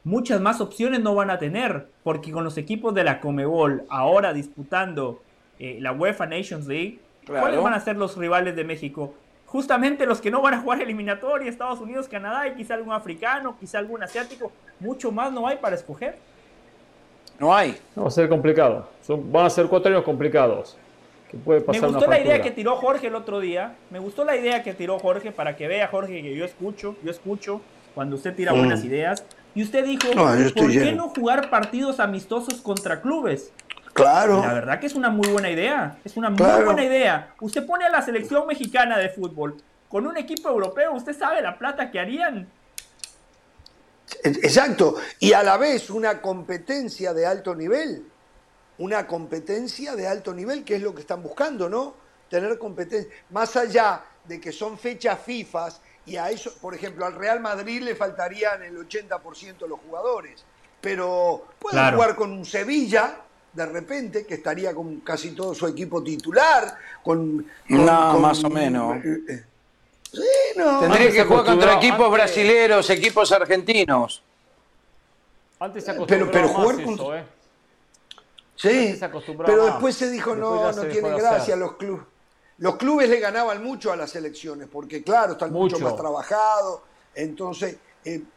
Muchas 0.04 0.40
más 0.40 0.62
opciones 0.62 1.00
no 1.00 1.14
van 1.14 1.30
a 1.30 1.38
tener, 1.38 1.88
porque 2.02 2.32
con 2.32 2.42
los 2.42 2.56
equipos 2.56 2.94
de 2.94 3.04
la 3.04 3.20
Comebol 3.20 3.84
ahora 3.88 4.32
disputando 4.32 5.22
eh, 5.58 5.76
la 5.80 5.92
UEFA 5.92 6.26
Nations 6.26 6.66
League, 6.66 6.98
¿Cuáles 7.26 7.62
van 7.62 7.74
a 7.74 7.80
ser 7.80 7.96
los 7.96 8.16
rivales 8.16 8.56
de 8.56 8.64
México? 8.64 9.14
Justamente 9.46 10.06
los 10.06 10.20
que 10.20 10.30
no 10.30 10.40
van 10.40 10.54
a 10.54 10.60
jugar 10.60 10.80
eliminatoria, 10.80 11.48
Estados 11.48 11.80
Unidos, 11.80 12.08
Canadá 12.08 12.48
y 12.48 12.54
quizá 12.54 12.74
algún 12.74 12.92
africano, 12.92 13.56
quizá 13.60 13.78
algún 13.78 14.02
asiático. 14.02 14.50
Mucho 14.80 15.12
más 15.12 15.30
no 15.32 15.46
hay 15.46 15.58
para 15.58 15.76
escoger. 15.76 16.16
No 17.38 17.54
hay. 17.54 17.78
va 17.98 18.06
a 18.06 18.10
ser 18.10 18.28
complicado. 18.28 18.88
van 19.08 19.46
a 19.46 19.50
ser 19.50 19.66
cuatro 19.66 19.92
años 19.92 20.04
complicados. 20.04 20.76
Me 21.46 21.58
gustó 21.80 22.06
la 22.06 22.20
idea 22.20 22.42
que 22.42 22.50
tiró 22.50 22.76
Jorge 22.76 23.06
el 23.06 23.14
otro 23.14 23.40
día. 23.40 23.74
Me 23.90 23.98
gustó 23.98 24.24
la 24.24 24.36
idea 24.36 24.62
que 24.62 24.74
tiró 24.74 24.98
Jorge 24.98 25.32
para 25.32 25.56
que 25.56 25.66
vea 25.66 25.88
Jorge 25.88 26.22
que 26.22 26.34
yo 26.34 26.44
escucho, 26.44 26.96
yo 27.02 27.10
escucho 27.10 27.60
cuando 27.94 28.16
usted 28.16 28.34
tira 28.34 28.52
buenas 28.52 28.82
mm. 28.82 28.86
ideas. 28.86 29.24
Y 29.54 29.62
usted 29.62 29.84
dijo, 29.84 30.08
¿por 30.54 30.70
qué 30.70 30.92
no 30.92 31.08
jugar 31.08 31.50
partidos 31.50 32.00
amistosos 32.00 32.60
contra 32.60 33.02
clubes? 33.02 33.52
Claro. 33.92 34.40
La 34.40 34.54
verdad 34.54 34.80
que 34.80 34.86
es 34.86 34.94
una 34.94 35.10
muy 35.10 35.28
buena 35.28 35.50
idea. 35.50 35.98
Es 36.04 36.16
una 36.16 36.30
muy 36.30 36.64
buena 36.64 36.84
idea. 36.84 37.34
Usted 37.40 37.66
pone 37.66 37.84
a 37.84 37.90
la 37.90 38.02
selección 38.02 38.46
mexicana 38.46 38.98
de 38.98 39.08
fútbol 39.10 39.56
con 39.88 40.06
un 40.06 40.16
equipo 40.16 40.48
europeo, 40.48 40.92
usted 40.92 41.16
sabe 41.16 41.42
la 41.42 41.58
plata 41.58 41.90
que 41.90 42.00
harían. 42.00 42.48
Exacto. 44.24 44.96
Y 45.18 45.34
a 45.34 45.42
la 45.42 45.58
vez 45.58 45.90
una 45.90 46.22
competencia 46.22 47.12
de 47.12 47.26
alto 47.26 47.54
nivel. 47.54 48.06
Una 48.78 49.06
competencia 49.06 49.94
de 49.94 50.08
alto 50.08 50.32
nivel, 50.32 50.64
que 50.64 50.76
es 50.76 50.82
lo 50.82 50.94
que 50.94 51.02
están 51.02 51.22
buscando, 51.22 51.68
¿no? 51.68 51.94
Tener 52.30 52.58
competencia. 52.58 53.12
Más 53.30 53.54
allá 53.56 54.02
de 54.24 54.40
que 54.40 54.50
son 54.50 54.78
fechas 54.78 55.18
FIFA 55.20 55.68
y 56.06 56.16
a 56.16 56.30
eso, 56.30 56.54
por 56.60 56.74
ejemplo, 56.74 57.04
al 57.04 57.14
Real 57.14 57.40
Madrid 57.40 57.82
le 57.82 57.94
faltarían 57.94 58.62
el 58.62 58.76
80% 58.76 59.58
de 59.58 59.68
los 59.68 59.78
jugadores. 59.80 60.42
Pero 60.80 61.48
pueden 61.58 61.92
jugar 61.92 62.16
con 62.16 62.32
un 62.32 62.46
Sevilla 62.46 63.16
de 63.52 63.66
repente, 63.66 64.26
que 64.26 64.34
estaría 64.34 64.74
con 64.74 65.00
casi 65.00 65.32
todo 65.32 65.54
su 65.54 65.66
equipo 65.66 66.02
titular, 66.02 66.76
con... 67.02 67.46
no, 67.68 68.18
más 68.18 68.42
o 68.44 68.50
menos. 68.50 69.04
Eh, 69.04 69.20
eh, 69.28 69.44
sí, 70.12 70.20
no. 70.56 70.80
Tendría 70.80 71.10
que 71.10 71.24
jugar 71.24 71.44
contra 71.44 71.74
equipos 71.74 72.10
brasileños, 72.10 72.88
equipos 72.90 73.30
argentinos. 73.32 74.22
Antes 75.60 75.84
se 75.84 75.94
pero, 76.06 76.30
pero 76.30 76.48
jugar 76.48 76.82
con... 76.82 77.16
¿eh? 77.16 77.24
Sí, 78.56 78.98
pero 79.44 79.64
después 79.66 79.96
se 79.96 80.10
dijo, 80.10 80.36
no, 80.36 80.70
no 80.72 80.84
tiene 80.84 81.10
gracia 81.10 81.56
los 81.56 81.76
clubes. 81.76 82.04
Los 82.58 82.76
clubes 82.76 83.08
le 83.08 83.18
ganaban 83.18 83.62
mucho 83.62 83.90
a 83.90 83.96
las 83.96 84.14
elecciones, 84.14 84.68
porque 84.70 85.02
claro, 85.02 85.32
están 85.32 85.52
mucho, 85.52 85.80
más 85.80 85.96
trabajados, 85.96 86.80
entonces 87.14 87.76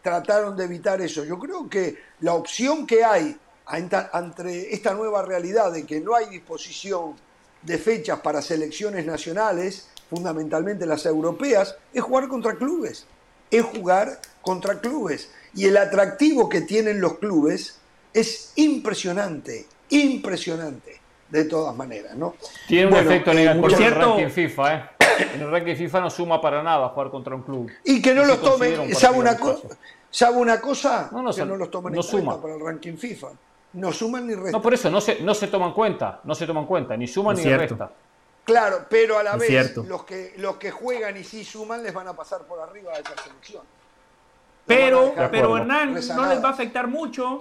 trataron 0.02 0.58
de 0.58 0.64
evitar 0.66 1.00
eso. 1.02 1.24
Yo 1.24 1.38
creo 1.38 1.70
que 1.70 1.98
la 2.22 2.34
opción 2.34 2.88
que 2.88 3.04
hay 3.04 3.38
ante 3.68 4.74
esta 4.74 4.94
nueva 4.94 5.24
realidad 5.24 5.72
de 5.72 5.86
que 5.86 6.00
no 6.00 6.16
hay 6.16 6.28
disposición 6.28 7.16
de 7.62 7.78
fechas 7.78 8.20
para 8.20 8.42
selecciones 8.42 9.06
nacionales, 9.06 9.90
fundamentalmente 10.10 10.86
las 10.86 11.06
europeas, 11.06 11.76
es 11.94 12.02
jugar 12.02 12.28
contra 12.28 12.56
clubes. 12.56 13.08
Es 13.50 13.64
jugar 13.64 14.20
contra 14.42 14.80
clubes. 14.80 15.32
Y 15.56 15.66
el 15.66 15.78
atractivo 15.78 16.48
que 16.48 16.62
tienen 16.62 17.02
los 17.02 17.18
clubes 17.18 17.80
es 18.14 18.54
impresionante, 18.56 19.66
impresionante, 19.90 21.00
de 21.30 21.46
todas 21.46 21.76
maneras, 21.76 22.16
¿no? 22.16 22.36
Tiene 22.68 22.88
un 22.88 22.96
efecto 22.96 23.32
eh, 23.32 23.36
negativo 23.36 23.70
en 23.70 23.84
el 23.84 23.96
ranking 23.96 24.30
FIFA, 24.30 24.76
¿eh? 24.76 24.90
En 25.34 25.42
el 25.42 25.52
ranking 25.52 25.76
FIFA 25.76 26.02
no 26.02 26.10
suma 26.10 26.42
para 26.42 26.62
nada 26.62 26.90
jugar 26.90 27.10
contra 27.10 27.36
un 27.36 27.42
club. 27.42 27.72
Y 27.84 28.02
que 28.02 28.14
no 28.14 28.26
los 28.26 28.42
tomen, 28.42 28.94
¿sabe 28.96 29.18
una, 29.18 29.38
¿sabe 30.12 30.38
una 30.38 30.62
cosa? 30.62 31.10
No, 31.12 31.22
no, 31.22 31.34
que 31.34 31.46
no 31.46 31.56
los 31.56 31.72
tomen 31.72 31.96
en 31.96 32.02
cuenta 32.02 32.42
para 32.42 32.56
el 32.56 32.60
ranking 32.60 32.96
FIFA 32.96 33.30
no 33.76 33.92
suman 33.92 34.28
ni 34.28 34.34
restan. 34.34 34.54
No, 34.54 34.62
por 34.62 34.74
eso 34.74 34.90
no 34.90 35.02
se, 35.02 35.22
no 35.22 35.34
se 35.34 35.48
toman 35.48 35.74
cuenta, 35.74 36.22
no 36.24 36.34
se 36.34 36.48
toman 36.48 36.66
cuenta, 36.66 36.98
ni 36.98 37.08
suman 37.08 37.36
ni 37.36 37.44
restan. 37.44 37.90
Claro, 38.44 38.86
pero 38.90 39.18
a 39.18 39.24
la 39.24 39.36
vez 39.38 39.76
los 39.76 40.04
que, 40.04 40.34
los 40.38 40.58
que 40.58 40.72
juegan 40.72 41.18
y 41.18 41.24
sí 41.24 41.44
suman 41.44 41.82
les 41.84 41.94
van 41.94 42.08
a 42.08 42.14
pasar 42.14 42.42
por 42.42 42.60
arriba 42.60 42.94
de 42.94 43.02
esa 43.02 43.24
selección. 43.24 43.64
Pero, 44.66 45.14
pero 45.32 45.58
Hernán, 45.58 45.94
no 45.94 46.26
les 46.28 46.44
va 46.44 46.50
a 46.50 46.52
afectar 46.52 46.88
mucho 46.88 47.40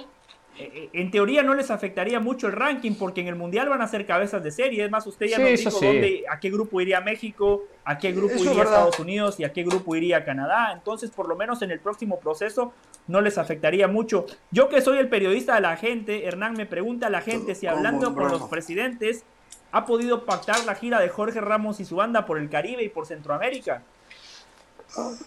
en 0.57 1.11
teoría 1.11 1.43
no 1.43 1.55
les 1.55 1.71
afectaría 1.71 2.21
mucho 2.21 2.47
el 2.47 2.53
ranking 2.53 2.95
porque 2.95 3.21
en 3.21 3.29
el 3.29 3.35
Mundial 3.35 3.69
van 3.69 3.83
a 3.83 3.89
ser 3.89 4.07
cabezas 4.07 4.43
de 4.43 4.51
serie. 4.51 4.85
Es 4.85 4.91
más, 4.91 5.07
usted 5.07 5.27
ya 5.27 5.39
nos 5.39 5.51
dijo 5.51 5.71
dónde, 5.71 6.25
a 6.31 6.39
qué 6.39 6.51
grupo 6.51 6.81
iría 6.81 7.01
México, 7.01 7.65
a 7.85 7.99
qué 7.99 8.13
grupo 8.13 8.35
iría 8.37 8.63
Estados 8.63 8.99
Unidos 9.01 9.41
y 9.41 9.45
a 9.45 9.53
qué 9.53 9.65
grupo 9.65 9.97
iría 9.97 10.25
Canadá. 10.25 10.73
Entonces, 10.73 11.11
por 11.11 11.29
lo 11.29 11.37
menos 11.37 11.63
en 11.63 11.71
el 11.71 11.81
próximo 11.81 12.21
proceso 12.21 12.73
no 13.09 13.21
les 13.21 13.37
afectaría 13.39 13.89
mucho. 13.89 14.27
Yo 14.51 14.69
que 14.69 14.81
soy 14.81 14.99
el 14.99 15.09
periodista 15.09 15.57
de 15.57 15.61
la 15.61 15.77
gente, 15.77 16.27
Hernán 16.27 16.55
me 16.55 16.67
pregunta 16.67 17.09
a 17.09 17.11
la 17.11 17.21
gente 17.21 17.55
si 17.55 17.67
hablando 17.67 18.15
con 18.15 18.29
los 18.29 18.43
presidentes 18.43 19.25
ha 19.73 19.87
podido 19.87 20.25
pactar 20.25 20.65
la 20.67 20.77
gira 20.77 21.01
de 21.01 21.09
Jorge 21.09 21.41
Ramos 21.41 21.81
y 21.81 21.85
su 21.85 21.97
banda 21.97 22.27
por 22.27 22.39
el 22.39 22.49
Caribe 22.49 22.85
y 22.85 22.89
por 22.89 23.07
Centroamérica. 23.07 23.83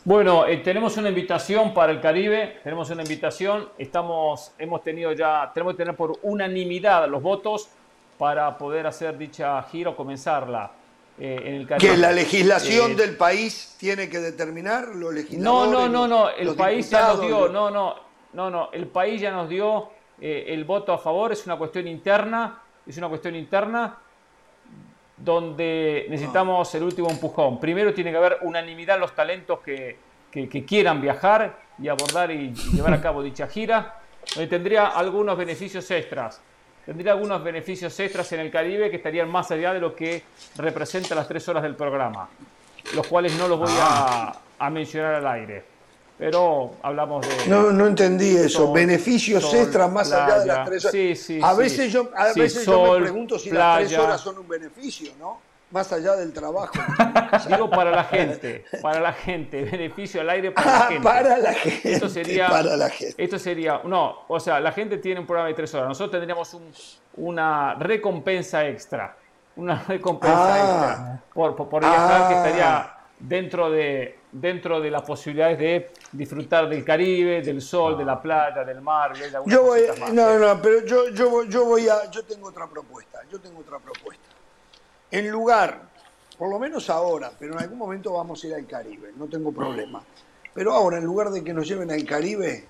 Bueno, 0.05 0.45
eh, 0.45 0.57
tenemos 0.57 0.95
una 0.97 1.09
invitación 1.09 1.73
para 1.73 1.91
el 1.91 1.99
Caribe, 1.99 2.59
tenemos 2.63 2.89
una 2.89 3.01
invitación, 3.03 3.67
estamos, 3.77 4.51
hemos 4.57 4.81
tenido 4.83 5.11
ya, 5.11 5.51
tenemos 5.53 5.73
que 5.73 5.79
tener 5.79 5.95
por 5.95 6.17
unanimidad 6.23 7.07
los 7.09 7.21
votos 7.21 7.67
para 8.17 8.57
poder 8.57 8.87
hacer 8.87 9.17
dicha 9.17 9.61
gira 9.63 9.91
o 9.91 9.95
comenzarla. 9.95 10.71
eh, 11.19 11.41
en 11.45 11.53
el 11.55 11.67
Caribe. 11.67 11.93
Que 11.93 11.97
la 11.97 12.11
legislación 12.11 12.91
Eh, 12.91 12.95
del 12.95 13.17
país 13.17 13.75
tiene 13.79 14.07
que 14.07 14.19
determinar 14.19 14.89
los 14.89 14.95
No, 14.99 15.11
legisladores. 15.11 15.71
no, 15.73 15.89
no, 15.89 16.07
no, 16.07 16.29
el 16.29 16.45
los 16.45 16.55
país 16.55 16.87
ya 16.91 17.07
nos 17.07 17.21
dio, 17.21 17.49
no, 17.49 17.71
no, 17.71 17.95
no, 18.33 18.49
no, 18.51 18.69
el 18.71 18.85
país 18.85 19.19
ya 19.19 19.31
nos 19.31 19.49
dio 19.49 19.89
el 20.21 20.63
voto 20.63 20.93
a 20.93 20.99
favor, 20.99 21.31
es 21.31 21.43
una 21.47 21.55
cuestión 21.57 21.87
interna, 21.87 22.61
es 22.85 22.95
una 22.99 23.09
cuestión 23.09 23.35
interna 23.35 23.97
donde 25.17 26.05
necesitamos 26.09 26.73
el 26.75 26.83
último 26.83 27.09
empujón. 27.09 27.59
Primero 27.59 27.93
tiene 27.93 28.11
que 28.11 28.17
haber 28.17 28.37
unanimidad 28.41 28.99
los 28.99 29.13
talentos 29.15 29.59
que, 29.59 29.97
que- 30.31 30.47
que 30.47 30.63
quieran 30.63 31.01
viajar 31.01 31.57
y 31.79 31.87
abordar 31.87 32.31
y, 32.31 32.53
y 32.71 32.75
llevar 32.75 32.93
a 32.93 33.01
cabo 33.01 33.21
dicha 33.23 33.47
gira, 33.47 33.99
donde 34.35 34.47
tendría 34.47 34.87
algunos 34.87 35.37
beneficios 35.37 35.89
extras. 35.91 36.41
Tendría 36.85 37.11
algunos 37.13 37.43
beneficios 37.43 37.99
extras 37.99 38.31
en 38.31 38.39
el 38.39 38.51
Caribe 38.51 38.89
que 38.89 38.95
estarían 38.97 39.29
más 39.29 39.51
allá 39.51 39.73
de 39.73 39.79
lo 39.81 39.93
que 39.93 40.23
representa 40.55 41.15
las 41.15 41.27
tres 41.27 41.47
horas 41.49 41.63
del 41.63 41.75
programa, 41.75 42.29
los 42.95 43.05
cuales 43.07 43.35
no 43.37 43.47
los 43.47 43.59
voy 43.59 43.71
a, 43.77 44.33
a 44.59 44.69
mencionar 44.69 45.15
al 45.15 45.27
aire. 45.27 45.65
Pero 46.17 46.71
hablamos 46.81 47.27
de... 47.27 47.47
No, 47.47 47.71
no 47.71 47.85
entendí 47.85 48.35
eso. 48.35 48.65
Sol, 48.65 48.73
Beneficios 48.73 49.43
sol, 49.43 49.59
extras 49.59 49.91
más 49.91 50.11
allá 50.11 50.39
de 50.39 50.45
las 50.47 50.65
tres 50.67 50.85
horas. 50.85 50.91
Sí, 50.91 51.15
sí, 51.15 51.39
a 51.43 51.51
sí. 51.51 51.57
veces 51.59 51.93
yo, 51.93 52.09
a 52.15 52.33
Sí, 52.33 52.39
veces 52.39 52.65
yo 52.65 52.93
me 52.93 53.01
pregunto 53.01 53.37
si 53.37 53.51
las 53.51 53.77
tres 53.79 53.97
horas 53.99 54.19
son 54.21 54.39
un 54.39 54.47
beneficio, 54.47 55.11
¿no? 55.19 55.39
Más 55.69 55.91
allá 55.91 56.15
del 56.15 56.31
trabajo. 56.33 56.71
Digo 57.49 57.69
para 57.69 57.91
la 57.91 58.05
gente, 58.05 58.63
para 58.81 58.99
la 59.01 59.11
gente, 59.13 59.63
beneficio 59.65 60.21
al 60.21 60.29
aire 60.29 60.51
para 60.51 60.71
la 60.71 60.77
Ah, 60.77 60.87
gente. 60.87 61.03
para 61.03 61.37
la 61.37 61.53
gente. 61.53 61.93
Esto 61.93 62.09
sería, 62.09 62.47
para 62.47 62.77
la 62.77 62.89
gente. 62.89 63.23
Esto 63.23 63.37
sería, 63.37 63.81
no, 63.83 64.19
o 64.29 64.39
sea, 64.39 64.59
la 64.61 64.71
gente 64.71 64.97
tiene 64.97 65.19
un 65.19 65.27
programa 65.27 65.49
de 65.49 65.53
tres 65.55 65.73
horas. 65.75 65.89
Nosotros 65.89 66.11
tendríamos 66.11 66.53
un- 66.53 66.71
una 67.17 67.75
recompensa 67.75 68.65
extra. 68.65 69.17
Una 69.57 69.83
recompensa 69.87 70.53
Ah. 70.53 70.57
extra 70.57 71.23
por, 71.33 71.55
por- 71.55 71.67
por 71.69 71.81
viajar 71.81 72.27
que 72.29 72.35
Ah. 72.35 72.45
estaría 72.45 72.93
dentro 73.19 73.69
de, 73.69 74.16
dentro 74.31 74.79
de 74.81 74.91
las 74.91 75.01
posibilidades 75.03 75.57
de 75.57 75.91
disfrutar 76.11 76.67
del 76.67 76.83
Caribe, 76.83 77.41
del 77.41 77.61
sol, 77.61 77.97
de 77.97 78.05
la 78.05 78.21
playa, 78.21 78.63
del 78.63 78.81
mar. 78.81 79.11
algunas 79.11 79.45
Yo 79.47 79.63
voy, 79.63 79.81
no, 80.11 80.37
no, 80.37 80.61
pero 80.61 80.85
yo, 80.85 81.09
yo, 81.09 81.29
voy- 81.29 81.49
yo 81.49 81.65
voy 81.65 81.87
a, 81.87 82.09
yo 82.11 82.23
tengo 82.23 82.47
otra 82.49 82.67
propuesta, 82.67 83.19
yo 83.31 83.39
tengo 83.39 83.59
otra 83.59 83.79
propuesta. 83.79 84.23
En 85.11 85.29
lugar, 85.29 85.81
por 86.37 86.49
lo 86.49 86.59
menos 86.59 86.89
ahora, 86.89 87.31
pero 87.39 87.53
en 87.53 87.59
algún 87.59 87.77
momento 87.77 88.13
vamos 88.13 88.43
a 88.43 88.47
ir 88.47 88.53
al 88.55 88.67
Caribe, 88.67 89.11
no 89.15 89.25
tengo 89.27 89.51
problema. 89.51 90.03
Pero 90.53 90.73
ahora, 90.73 90.97
en 90.97 91.05
lugar 91.05 91.29
de 91.29 91.43
que 91.43 91.53
nos 91.53 91.67
lleven 91.67 91.91
al 91.91 92.03
Caribe, 92.03 92.65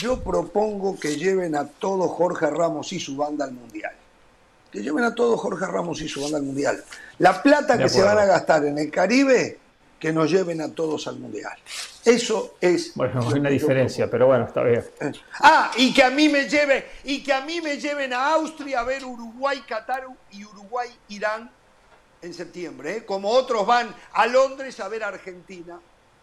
yo 0.00 0.20
propongo 0.20 0.98
que 0.98 1.16
lleven 1.16 1.54
a 1.56 1.66
todo 1.66 2.08
Jorge 2.08 2.48
Ramos 2.48 2.92
y 2.92 3.00
su 3.00 3.16
banda 3.16 3.44
al 3.44 3.52
Mundial. 3.52 3.92
Que 4.70 4.80
lleven 4.80 5.04
a 5.04 5.14
todo 5.14 5.36
Jorge 5.36 5.66
Ramos 5.66 6.00
y 6.00 6.08
su 6.08 6.22
banda 6.22 6.38
al 6.38 6.44
Mundial. 6.44 6.82
La 7.18 7.42
plata 7.42 7.76
De 7.76 7.82
que 7.82 7.88
se 7.90 8.02
van 8.02 8.16
a 8.18 8.24
gastar 8.24 8.64
en 8.64 8.78
el 8.78 8.90
Caribe, 8.90 9.58
que 10.02 10.12
nos 10.12 10.28
lleven 10.32 10.60
a 10.60 10.68
todos 10.74 11.06
al 11.06 11.20
Mundial. 11.20 11.56
Eso 12.04 12.56
es. 12.60 12.92
Bueno, 12.96 13.20
hay 13.24 13.38
una 13.38 13.50
diferencia, 13.50 14.10
pero 14.10 14.26
bueno, 14.26 14.46
está 14.46 14.64
bien. 14.64 14.84
Ah, 15.38 15.70
y 15.76 15.94
que 15.94 16.02
a 16.02 16.10
mí 16.10 16.28
me 16.28 16.48
lleven, 16.48 16.84
y 17.04 17.22
que 17.22 17.32
a 17.32 17.42
mí 17.42 17.60
me 17.60 17.76
lleven 17.76 18.12
a 18.12 18.32
Austria 18.34 18.80
a 18.80 18.82
ver 18.82 19.04
Uruguay, 19.04 19.62
Qatar 19.64 20.08
y 20.32 20.44
Uruguay, 20.44 20.88
Irán 21.10 21.48
en 22.20 22.34
septiembre, 22.34 22.96
¿eh? 22.96 23.04
como 23.04 23.30
otros 23.30 23.64
van 23.64 23.94
a 24.14 24.26
Londres 24.26 24.80
a 24.80 24.88
ver 24.88 25.04
Argentina 25.04 25.78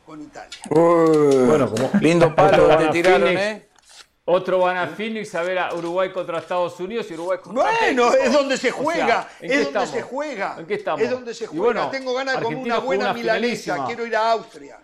con 0.06 0.22
Italia. 0.22 0.60
Bueno, 0.70 1.70
como 1.70 1.90
Lindo 2.02 2.36
palo 2.36 2.68
te 2.80 2.90
tiraron, 2.90 3.22
Phoenix, 3.22 3.42
¿eh? 3.42 3.69
Otro 4.32 4.60
van 4.60 4.78
a 4.78 4.88
Phoenix 4.88 5.34
a 5.34 5.42
ver 5.42 5.58
a 5.58 5.74
Uruguay 5.74 6.12
contra 6.12 6.38
Estados 6.40 6.80
Unidos 6.80 7.08
y 7.10 7.14
Uruguay 7.16 7.40
contra 7.42 7.64
Bueno, 7.64 8.06
México. 8.12 8.24
es 8.24 8.32
donde 8.34 8.58
se 8.58 8.70
O 8.70 8.74
sea, 8.74 8.84
juega, 8.84 9.30
¿en 9.40 9.46
es 9.52 9.56
donde 9.58 9.68
estamos? 9.70 9.90
se 9.90 10.02
juega, 10.04 10.56
¿En 10.60 10.66
qué 10.68 10.74
estamos? 10.76 11.02
es 11.02 11.10
donde 11.10 11.34
se 11.34 11.48
juega. 11.48 11.64
bueno, 11.66 11.90
Tengo 11.90 12.14
ganas 12.14 12.36
de 12.38 12.44
comer 12.44 12.58
una 12.60 12.78
buena 12.80 13.04
una 13.06 13.14
milanesa, 13.14 13.42
finalísima. 13.74 13.86
quiero 13.88 14.06
ir 14.06 14.16
a 14.16 14.32
Austria. 14.32 14.78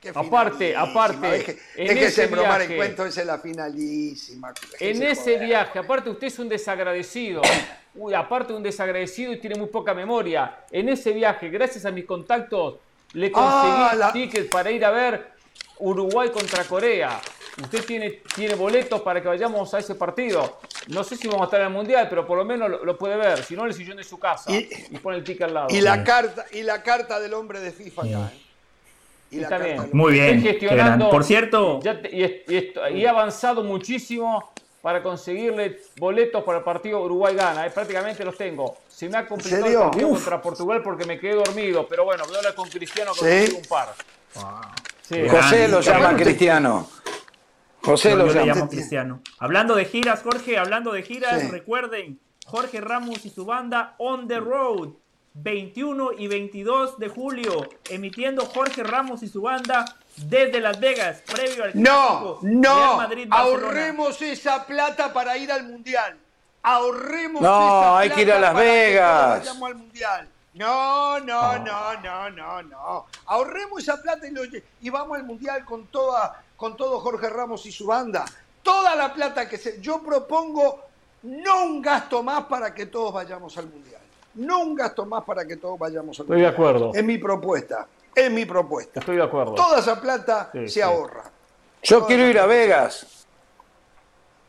Qué 0.00 0.10
Aparte, 0.14 0.76
aparte, 0.76 1.26
deje- 1.26 1.58
en 1.76 1.88
déjese 1.88 2.24
ese 2.24 2.26
bromar 2.26 2.60
el 2.62 2.76
cuento, 2.76 3.06
esa 3.06 3.20
es 3.22 3.26
la 3.26 3.38
finalísima. 3.38 4.52
En 4.78 5.02
ese 5.02 5.34
joder. 5.34 5.46
viaje, 5.46 5.78
aparte 5.78 6.10
usted 6.10 6.26
es 6.26 6.38
un 6.38 6.48
desagradecido, 6.48 7.40
uy, 7.94 8.12
aparte 8.14 8.52
un 8.52 8.62
desagradecido 8.62 9.32
y 9.32 9.38
tiene 9.40 9.56
muy 9.56 9.68
poca 9.68 9.92
memoria. 9.94 10.58
En 10.70 10.88
ese 10.90 11.12
viaje, 11.12 11.48
gracias 11.48 11.84
a 11.86 11.90
mis 11.90 12.04
contactos, 12.04 12.76
le 13.14 13.30
conseguí 13.30 13.72
Ah, 13.90 13.94
la- 13.96 14.12
tickets 14.12 14.48
para 14.50 14.70
ir 14.70 14.84
a 14.84 14.90
ver 14.90 15.32
Uruguay 15.78 16.30
contra 16.30 16.64
Corea. 16.64 17.18
Usted 17.62 17.84
tiene, 17.84 18.10
tiene 18.34 18.54
boletos 18.56 19.00
para 19.02 19.22
que 19.22 19.28
vayamos 19.28 19.72
a 19.74 19.78
ese 19.78 19.94
partido. 19.94 20.58
No 20.88 21.04
sé 21.04 21.16
si 21.16 21.28
vamos 21.28 21.42
a 21.42 21.44
estar 21.44 21.60
en 21.60 21.68
el 21.68 21.72
Mundial, 21.72 22.08
pero 22.10 22.26
por 22.26 22.36
lo 22.36 22.44
menos 22.44 22.68
lo, 22.68 22.84
lo 22.84 22.98
puede 22.98 23.16
ver. 23.16 23.44
Si 23.44 23.54
no, 23.54 23.62
en 23.62 23.68
el 23.68 23.74
sillón 23.74 23.96
de 23.96 24.04
su 24.04 24.18
casa. 24.18 24.50
Y- 24.50 24.68
Y, 24.90 24.98
pone 24.98 25.18
el 25.18 25.24
ticket 25.24 25.42
al 25.44 25.54
lado. 25.54 25.66
Y 25.70 25.80
la 25.80 26.02
carta, 26.02 26.44
y 26.52 26.62
la 26.62 26.82
carta 26.82 27.20
del 27.20 27.32
hombre 27.34 27.60
de 27.60 27.70
FIFA 27.70 28.02
acá. 28.02 28.10
¿eh? 28.32 28.40
Y 29.30 29.36
la 29.36 29.42
Está 29.42 29.58
carta 29.58 29.64
bien. 29.72 29.82
del 29.82 29.94
Muy 29.94 30.18
Estoy 30.18 30.36
bien. 30.36 30.42
gestionando- 30.52 31.10
Por 31.10 31.24
cierto, 31.24 31.80
Ya 31.80 32.00
te- 32.02 32.10
y, 32.14 32.72
y 32.98 33.04
he 33.04 33.08
avanzado 33.08 33.62
muchísimo 33.62 34.52
para 34.82 35.02
conseguirle 35.02 35.80
boletos 35.96 36.42
para 36.42 36.58
el 36.58 36.64
partido 36.64 37.00
Uruguay-Gana. 37.02 37.66
Eh, 37.66 37.70
prácticamente 37.70 38.24
los 38.24 38.36
tengo. 38.36 38.76
Se 38.88 39.08
me 39.08 39.16
ha 39.16 39.26
complicado 39.26 39.64
el 39.66 39.74
partido 39.78 40.08
Uf. 40.08 40.18
contra 40.18 40.42
Portugal 40.42 40.82
porque 40.82 41.04
me 41.04 41.18
quedé 41.20 41.34
dormido. 41.36 41.86
Pero 41.88 42.04
bueno, 42.04 42.24
voy 42.26 42.34
a 42.34 42.38
hablar 42.38 42.54
con 42.56 42.68
Cristiano 42.68 43.12
que 43.12 43.20
¿Sí? 43.20 43.52
consigo 43.52 43.58
un 43.58 43.64
par. 43.64 43.94
Sí. 45.08 45.28
José 45.28 45.68
lo 45.68 45.80
llama 45.80 46.16
Cristiano. 46.16 46.88
José 47.84 48.10
yo 48.10 48.16
lo 48.16 48.26
le 48.26 48.44
llamo 48.46 48.68
Cristiano. 48.68 49.20
Hablando 49.38 49.74
de 49.74 49.84
giras, 49.84 50.22
Jorge, 50.22 50.58
hablando 50.58 50.92
de 50.92 51.02
giras, 51.02 51.40
Sí. 51.42 51.48
recuerden, 51.48 52.18
Jorge 52.46 52.80
Ramos 52.80 53.24
y 53.24 53.30
su 53.30 53.44
banda 53.44 53.94
On 53.98 54.26
the 54.28 54.38
Road, 54.40 54.90
21 55.34 56.12
y 56.16 56.28
22 56.28 56.98
de 56.98 57.08
julio, 57.08 57.68
emitiendo 57.90 58.46
Jorge 58.46 58.82
Ramos 58.84 59.22
y 59.22 59.28
su 59.28 59.42
banda 59.42 59.84
desde 60.16 60.60
Las 60.60 60.78
Vegas, 60.78 61.22
previo 61.26 61.64
al 61.64 61.70
No, 61.74 62.38
no, 62.42 62.96
Madrid-Barcelona. 62.98 63.36
ahorremos 63.36 64.22
esa 64.22 64.64
plata 64.64 65.12
para 65.12 65.36
ir 65.36 65.50
al 65.50 65.64
mundial. 65.64 66.16
Ahorremos 66.62 67.42
No, 67.42 67.48
esa 67.58 67.98
hay 67.98 68.10
que 68.10 68.22
ir 68.22 68.32
a 68.32 68.38
plata 68.38 68.52
Las 68.54 68.62
que 68.62 68.68
Vegas. 68.68 69.38
vayamos 69.40 69.68
al 69.70 69.74
mundial. 69.74 70.28
No, 70.54 71.18
no, 71.20 71.58
no, 71.58 72.00
no, 72.00 72.30
no, 72.30 72.62
no. 72.62 73.06
Ahorremos 73.26 73.82
esa 73.82 74.00
plata 74.00 74.26
y, 74.26 74.30
lo 74.30 74.42
y 74.80 74.88
vamos 74.90 75.18
al 75.18 75.24
mundial 75.24 75.64
con 75.64 75.86
toda, 75.88 76.42
con 76.56 76.76
todo 76.76 77.00
Jorge 77.00 77.28
Ramos 77.28 77.64
y 77.66 77.72
su 77.72 77.86
banda. 77.86 78.24
Toda 78.62 78.94
la 78.94 79.12
plata 79.12 79.48
que 79.48 79.58
se. 79.58 79.80
Yo 79.80 80.02
propongo 80.02 80.80
no 81.24 81.64
un 81.64 81.80
gasto 81.82 82.22
más 82.22 82.44
para 82.44 82.74
que 82.74 82.86
todos 82.86 83.12
vayamos 83.12 83.56
al 83.58 83.66
mundial. 83.66 84.00
No 84.34 84.60
un 84.60 84.74
gasto 84.74 85.06
más 85.06 85.22
para 85.24 85.46
que 85.46 85.56
todos 85.56 85.78
vayamos 85.78 86.18
al 86.18 86.24
Estoy 86.24 86.40
de 86.40 86.46
mundial. 86.46 86.52
acuerdo. 86.54 86.92
Es 86.94 87.04
mi 87.04 87.18
propuesta. 87.18 87.86
Es 88.14 88.30
mi 88.30 88.44
propuesta. 88.44 89.00
Estoy 89.00 89.16
de 89.16 89.22
acuerdo. 89.22 89.54
Toda 89.54 89.78
esa 89.80 90.00
plata 90.00 90.50
Sí, 90.52 90.58
se 90.60 90.68
sí. 90.68 90.80
ahorra. 90.80 91.24
Yo 91.82 92.06
quiero 92.06 92.26
ir 92.26 92.38
a 92.38 92.46
Vegas. 92.46 93.26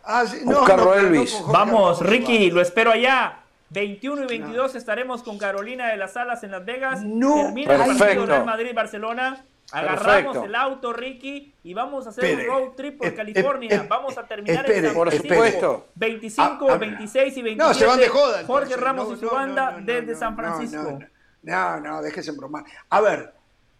Ah, 0.03 0.25
sí, 0.25 0.39
Buscarlo 0.43 0.91
pero 0.91 1.07
Elvis. 1.07 1.41
Vamos, 1.47 1.99
Ricky, 2.01 2.51
lo 2.51 2.61
espero 2.61 2.91
allá. 2.91 3.39
21 3.71 4.23
y 4.23 4.27
22 4.27 4.75
estaremos 4.75 5.23
con 5.23 5.37
Carolina 5.37 5.87
de 5.87 5.97
las 5.97 6.15
Alas 6.15 6.43
en 6.43 6.51
Las 6.51 6.63
Vegas. 6.63 7.01
No, 7.03 7.35
Termina 7.35 7.75
perfecto. 7.85 8.45
Madrid-Barcelona. 8.45 9.43
Agarramos 9.71 10.03
Perfecto. 10.05 10.43
el 10.45 10.55
auto, 10.55 10.93
Ricky, 10.93 11.53
y 11.63 11.73
vamos 11.73 12.05
a 12.05 12.09
hacer 12.11 12.25
Espere. 12.25 12.49
un 12.49 12.55
road 12.55 12.71
trip 12.75 12.97
por 12.99 13.07
Eh, 13.07 13.15
California. 13.15 13.69
eh, 13.71 13.81
eh, 13.83 13.87
vamos 13.89 14.17
a 14.17 14.27
terminar 14.27 14.57
espere, 14.63 14.77
en 14.79 14.85
San 14.85 14.93
por 14.93 15.09
Francisco. 15.09 15.33
supuesto. 15.35 15.87
25, 15.95 16.67
Ah, 16.69 16.73
ah, 16.73 16.77
26 16.77 17.37
y 17.37 17.41
27. 17.41 17.55
No, 17.57 17.73
se 17.73 17.85
van 17.87 17.99
de 17.99 18.07
joda. 18.07 18.41
entonces. 18.41 18.47
Jorge 18.47 18.77
Ramos 18.77 19.07
No, 19.09 19.15
y 19.15 19.19
su 19.19 19.25
no, 19.25 19.31
banda 19.31 19.71
no, 19.71 19.79
no, 19.79 19.85
desde 19.85 20.13
no, 20.13 20.19
San 20.19 20.35
Francisco. 20.35 20.81
No, 20.83 20.99
no, 21.41 21.79
no, 21.79 21.79
no, 21.81 22.01
déjese 22.03 22.31
bromar. 22.31 22.63
A 22.89 23.01
ver, 23.01 23.33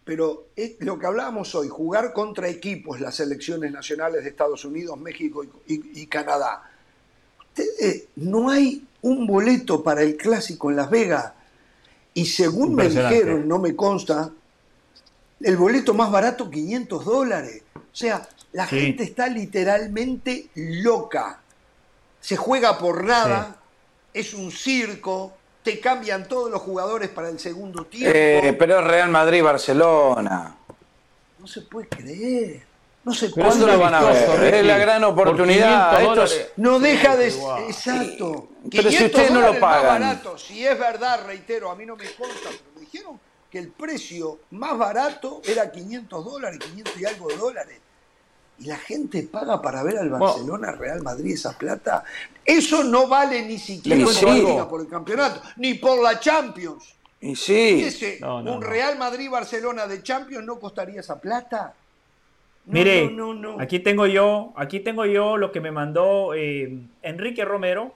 pero 0.04 0.48
es 0.56 0.76
lo 0.80 0.98
que 0.98 1.06
hablábamos 1.06 1.54
hoy, 1.54 1.68
jugar 1.68 2.12
contra 2.12 2.48
equipos, 2.48 3.00
las 3.00 3.14
selecciones 3.14 3.70
nacionales 3.72 4.24
de 4.24 4.30
Estados 4.30 4.64
Unidos, 4.64 4.98
México 4.98 5.44
y, 5.44 5.74
y- 5.74 6.02
y 6.02 6.06
Canadá. 6.08 6.62
Ustedes, 7.48 8.08
no 8.16 8.50
hay 8.50 8.84
un 9.02 9.26
boleto 9.26 9.82
para 9.82 10.02
el 10.02 10.16
clásico 10.16 10.68
en 10.70 10.76
Las 10.76 10.90
Vegas. 10.90 11.32
Y 12.12 12.26
según 12.26 12.74
me 12.74 12.88
dijeron, 12.88 13.46
no 13.46 13.58
me 13.58 13.74
consta, 13.76 14.30
el 15.40 15.56
boleto 15.56 15.94
más 15.94 16.10
barato, 16.10 16.50
500 16.50 17.04
dólares. 17.04 17.62
O 17.74 17.80
sea, 17.92 18.26
la 18.52 18.66
Sí. 18.66 18.80
gente 18.80 19.02
está 19.04 19.28
literalmente 19.28 20.48
loca. 20.54 21.40
Se 22.20 22.36
juega 22.36 22.78
por 22.78 23.04
nada, 23.04 23.56
es 24.12 24.34
un 24.34 24.50
circo, 24.50 25.34
te 25.62 25.78
cambian 25.80 26.26
todos 26.28 26.50
los 26.50 26.62
jugadores 26.62 27.08
para 27.10 27.28
el 27.28 27.38
segundo 27.38 27.84
tiempo. 27.86 28.16
Eh, 28.16 28.54
pero 28.58 28.80
es 28.80 28.84
Real 28.86 29.10
Madrid-Barcelona. 29.10 30.56
No 31.38 31.46
se 31.46 31.60
puede 31.62 31.88
creer. 31.88 32.62
No 33.04 33.12
puede 33.12 33.30
¿Cuándo 33.30 33.66
lo 33.68 33.78
van 33.78 33.94
a 33.94 34.00
ver? 34.02 34.40
Ricky. 34.40 34.56
Es 34.56 34.64
la 34.66 34.78
gran 34.78 35.02
Por 35.02 35.10
oportunidad. 35.12 35.90
500 35.96 36.00
Estos- 36.00 36.30
dólares. 36.30 36.52
No 36.56 36.78
deja 36.80 37.16
de... 37.16 37.28
Exacto. 37.68 38.48
Pero 38.70 38.90
si 38.90 38.96
500 38.96 39.02
ustedes 39.06 39.30
no 39.30 39.40
lo 39.42 39.60
barato. 39.60 40.38
Si 40.38 40.66
es 40.66 40.76
verdad, 40.78 41.20
reitero, 41.24 41.70
a 41.70 41.76
mí 41.76 41.86
no 41.86 41.94
me 41.94 42.04
consta, 42.14 42.48
pero 42.50 42.64
me 42.74 42.80
dijeron 42.80 43.20
que 43.56 43.62
el 43.62 43.68
precio 43.68 44.40
más 44.50 44.76
barato 44.76 45.40
era 45.42 45.72
500 45.72 46.24
dólares, 46.26 46.58
500 46.58 47.00
y 47.00 47.04
algo 47.06 47.28
de 47.28 47.36
dólares. 47.38 47.80
Y 48.58 48.66
la 48.66 48.76
gente 48.76 49.22
paga 49.22 49.62
para 49.62 49.82
ver 49.82 49.96
al 49.96 50.10
Barcelona, 50.10 50.72
Real 50.72 51.02
Madrid, 51.02 51.32
esa 51.32 51.56
plata. 51.56 52.04
Eso 52.44 52.84
no 52.84 53.08
vale 53.08 53.46
ni 53.46 53.58
siquiera 53.58 54.68
por 54.68 54.82
el 54.82 54.88
campeonato, 54.88 55.40
ni 55.56 55.72
por 55.72 56.02
la 56.02 56.20
Champions. 56.20 56.94
Y 57.18 57.34
sí. 57.34 57.82
Ese, 57.82 58.18
No, 58.20 58.42
no, 58.42 58.56
un. 58.56 58.62
Real 58.62 58.98
Madrid-Barcelona 58.98 59.86
de 59.86 60.02
Champions 60.02 60.44
no 60.44 60.60
costaría 60.60 61.00
esa 61.00 61.18
plata. 61.18 61.72
No, 62.66 62.74
Mire, 62.74 63.10
no, 63.10 63.32
no, 63.32 63.54
no. 63.56 63.60
aquí 63.62 63.78
tengo 63.80 64.06
yo, 64.06 64.52
aquí 64.56 64.80
tengo 64.80 65.06
yo 65.06 65.38
lo 65.38 65.50
que 65.50 65.62
me 65.62 65.70
mandó 65.70 66.34
eh, 66.34 66.78
Enrique 67.00 67.46
Romero, 67.46 67.94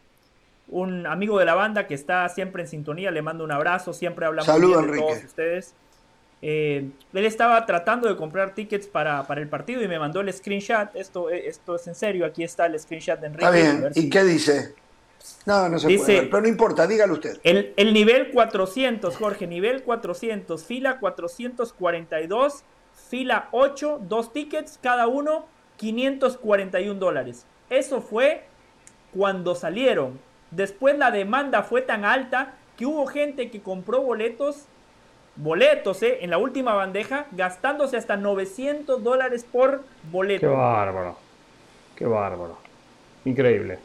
un 0.71 1.07
amigo 1.07 1.39
de 1.39 1.45
la 1.45 1.55
banda 1.55 1.87
que 1.87 1.95
está 1.95 2.29
siempre 2.29 2.63
en 2.63 2.69
sintonía. 2.69 3.11
Le 3.11 3.23
mando 3.23 3.45
un 3.45 3.53
abrazo, 3.53 3.93
siempre 3.93 4.25
hablamos 4.27 4.47
Saluda, 4.47 4.79
bien 4.79 4.81
de 4.81 4.87
Enrique. 4.99 5.13
todos 5.13 5.25
ustedes. 5.25 5.75
Eh, 6.43 6.89
él 7.13 7.27
estaba 7.27 7.67
tratando 7.67 8.09
de 8.09 8.17
comprar 8.17 8.55
tickets 8.55 8.87
para, 8.87 9.25
para 9.27 9.41
el 9.43 9.49
partido 9.49 9.83
y 9.83 9.89
me 9.89 9.99
mandó 9.99 10.21
el 10.21 10.33
screenshot. 10.33 10.89
Esto, 10.95 11.29
eh, 11.31 11.49
esto 11.49 11.77
es 11.77 11.87
en 11.87 11.95
serio. 11.95 12.25
Aquí 12.25 12.43
está 12.45 12.67
el 12.67 12.79
screenshot 12.81 13.21
de 13.21 13.27
Enrique. 13.27 13.45
Está 13.45 13.51
bien. 13.57 13.93
¿Y 13.95 14.01
si- 14.03 14.11
qué 14.11 14.25
dice? 14.25 14.75
No, 15.45 15.69
no 15.69 15.79
se 15.79 15.87
Dice- 15.89 16.05
puede 16.05 16.21
ver, 16.21 16.31
pero 16.31 16.41
no 16.43 16.49
importa, 16.49 16.87
dígalo 16.87 17.13
usted. 17.13 17.39
El, 17.43 17.75
el 17.77 17.93
nivel 17.93 18.31
400, 18.31 19.17
Jorge, 19.19 19.47
nivel 19.47 19.83
400, 19.83 20.65
fila 20.65 20.99
442, 20.99 22.65
fila 23.11 23.49
8, 23.53 24.01
dos 24.09 24.33
tickets, 24.33 24.79
cada 24.83 25.09
uno 25.09 25.47
541 25.77 26.99
dólares. 26.99 27.45
Eso 27.69 28.01
fue 28.01 28.45
cuando 29.15 29.55
salieron. 29.55 30.19
Después 30.51 30.99
la 30.99 31.11
demanda 31.11 31.63
fue 31.63 31.83
tan 31.83 32.05
alta 32.05 32.55
que 32.77 32.87
hubo 32.87 33.07
gente 33.07 33.51
que 33.51 33.61
compró 33.61 34.03
boletos, 34.03 34.65
boletos, 35.37 36.03
eh, 36.03 36.19
en 36.23 36.31
la 36.31 36.39
última 36.39 36.75
bandeja, 36.75 37.27
gastándose 37.33 37.97
hasta 37.97 38.17
900 38.17 39.03
dólares 39.03 39.45
por 39.51 39.81
Qué 39.81 39.87
boleto. 40.11 40.53
bárbaro. 40.53 41.17
Qué 41.95 42.05
bárbaro. 42.07 42.59
Increíble. 43.25 43.79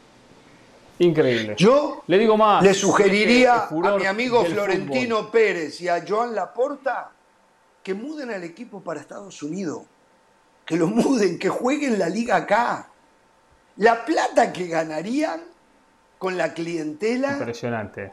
Increíble. 0.99 1.55
Yo 1.57 2.03
Le 2.07 2.17
digo 2.17 2.37
más. 2.37 2.63
le 2.63 2.73
sugeriría 2.73 3.65
a 3.65 3.97
mi 3.97 4.05
amigo 4.05 4.45
Florentino 4.45 5.29
Pérez 5.29 5.81
y 5.81 5.89
a 5.89 6.03
Joan 6.07 6.33
Laporta 6.33 7.11
que 7.83 7.93
muden 7.93 8.31
al 8.31 8.43
equipo 8.43 8.81
para 8.81 9.01
Estados 9.01 9.43
Unidos. 9.43 9.83
Que 10.65 10.77
lo 10.77 10.87
muden, 10.87 11.37
que 11.37 11.49
jueguen 11.49 11.99
la 11.99 12.07
liga 12.09 12.37
acá. 12.37 12.87
La 13.77 14.05
plata 14.05 14.51
que 14.53 14.67
ganarían 14.67 15.41
con 16.17 16.37
la 16.37 16.53
clientela. 16.53 17.33
Impresionante. 17.33 18.11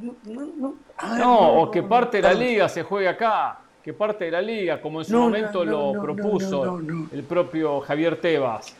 No, 0.00 0.14
no, 0.24 0.46
no. 0.56 0.74
Ah, 0.98 1.16
No, 1.18 1.62
o 1.62 1.70
que 1.70 1.82
parte 1.82 2.18
de 2.18 2.22
la 2.24 2.34
no. 2.34 2.40
liga 2.40 2.68
se 2.68 2.82
juegue 2.82 3.08
acá. 3.08 3.58
Que 3.82 3.92
parte 3.92 4.24
de 4.26 4.30
la 4.32 4.42
liga, 4.42 4.80
como 4.80 5.00
en 5.00 5.04
su 5.06 5.16
momento 5.16 5.64
no, 5.64 5.70
lo 5.70 5.94
no, 5.94 6.02
propuso 6.02 6.64
no, 6.64 6.78
no, 6.80 6.94
no. 7.02 7.08
el 7.12 7.22
propio 7.22 7.80
Javier 7.80 8.20
Tebas. 8.20 8.74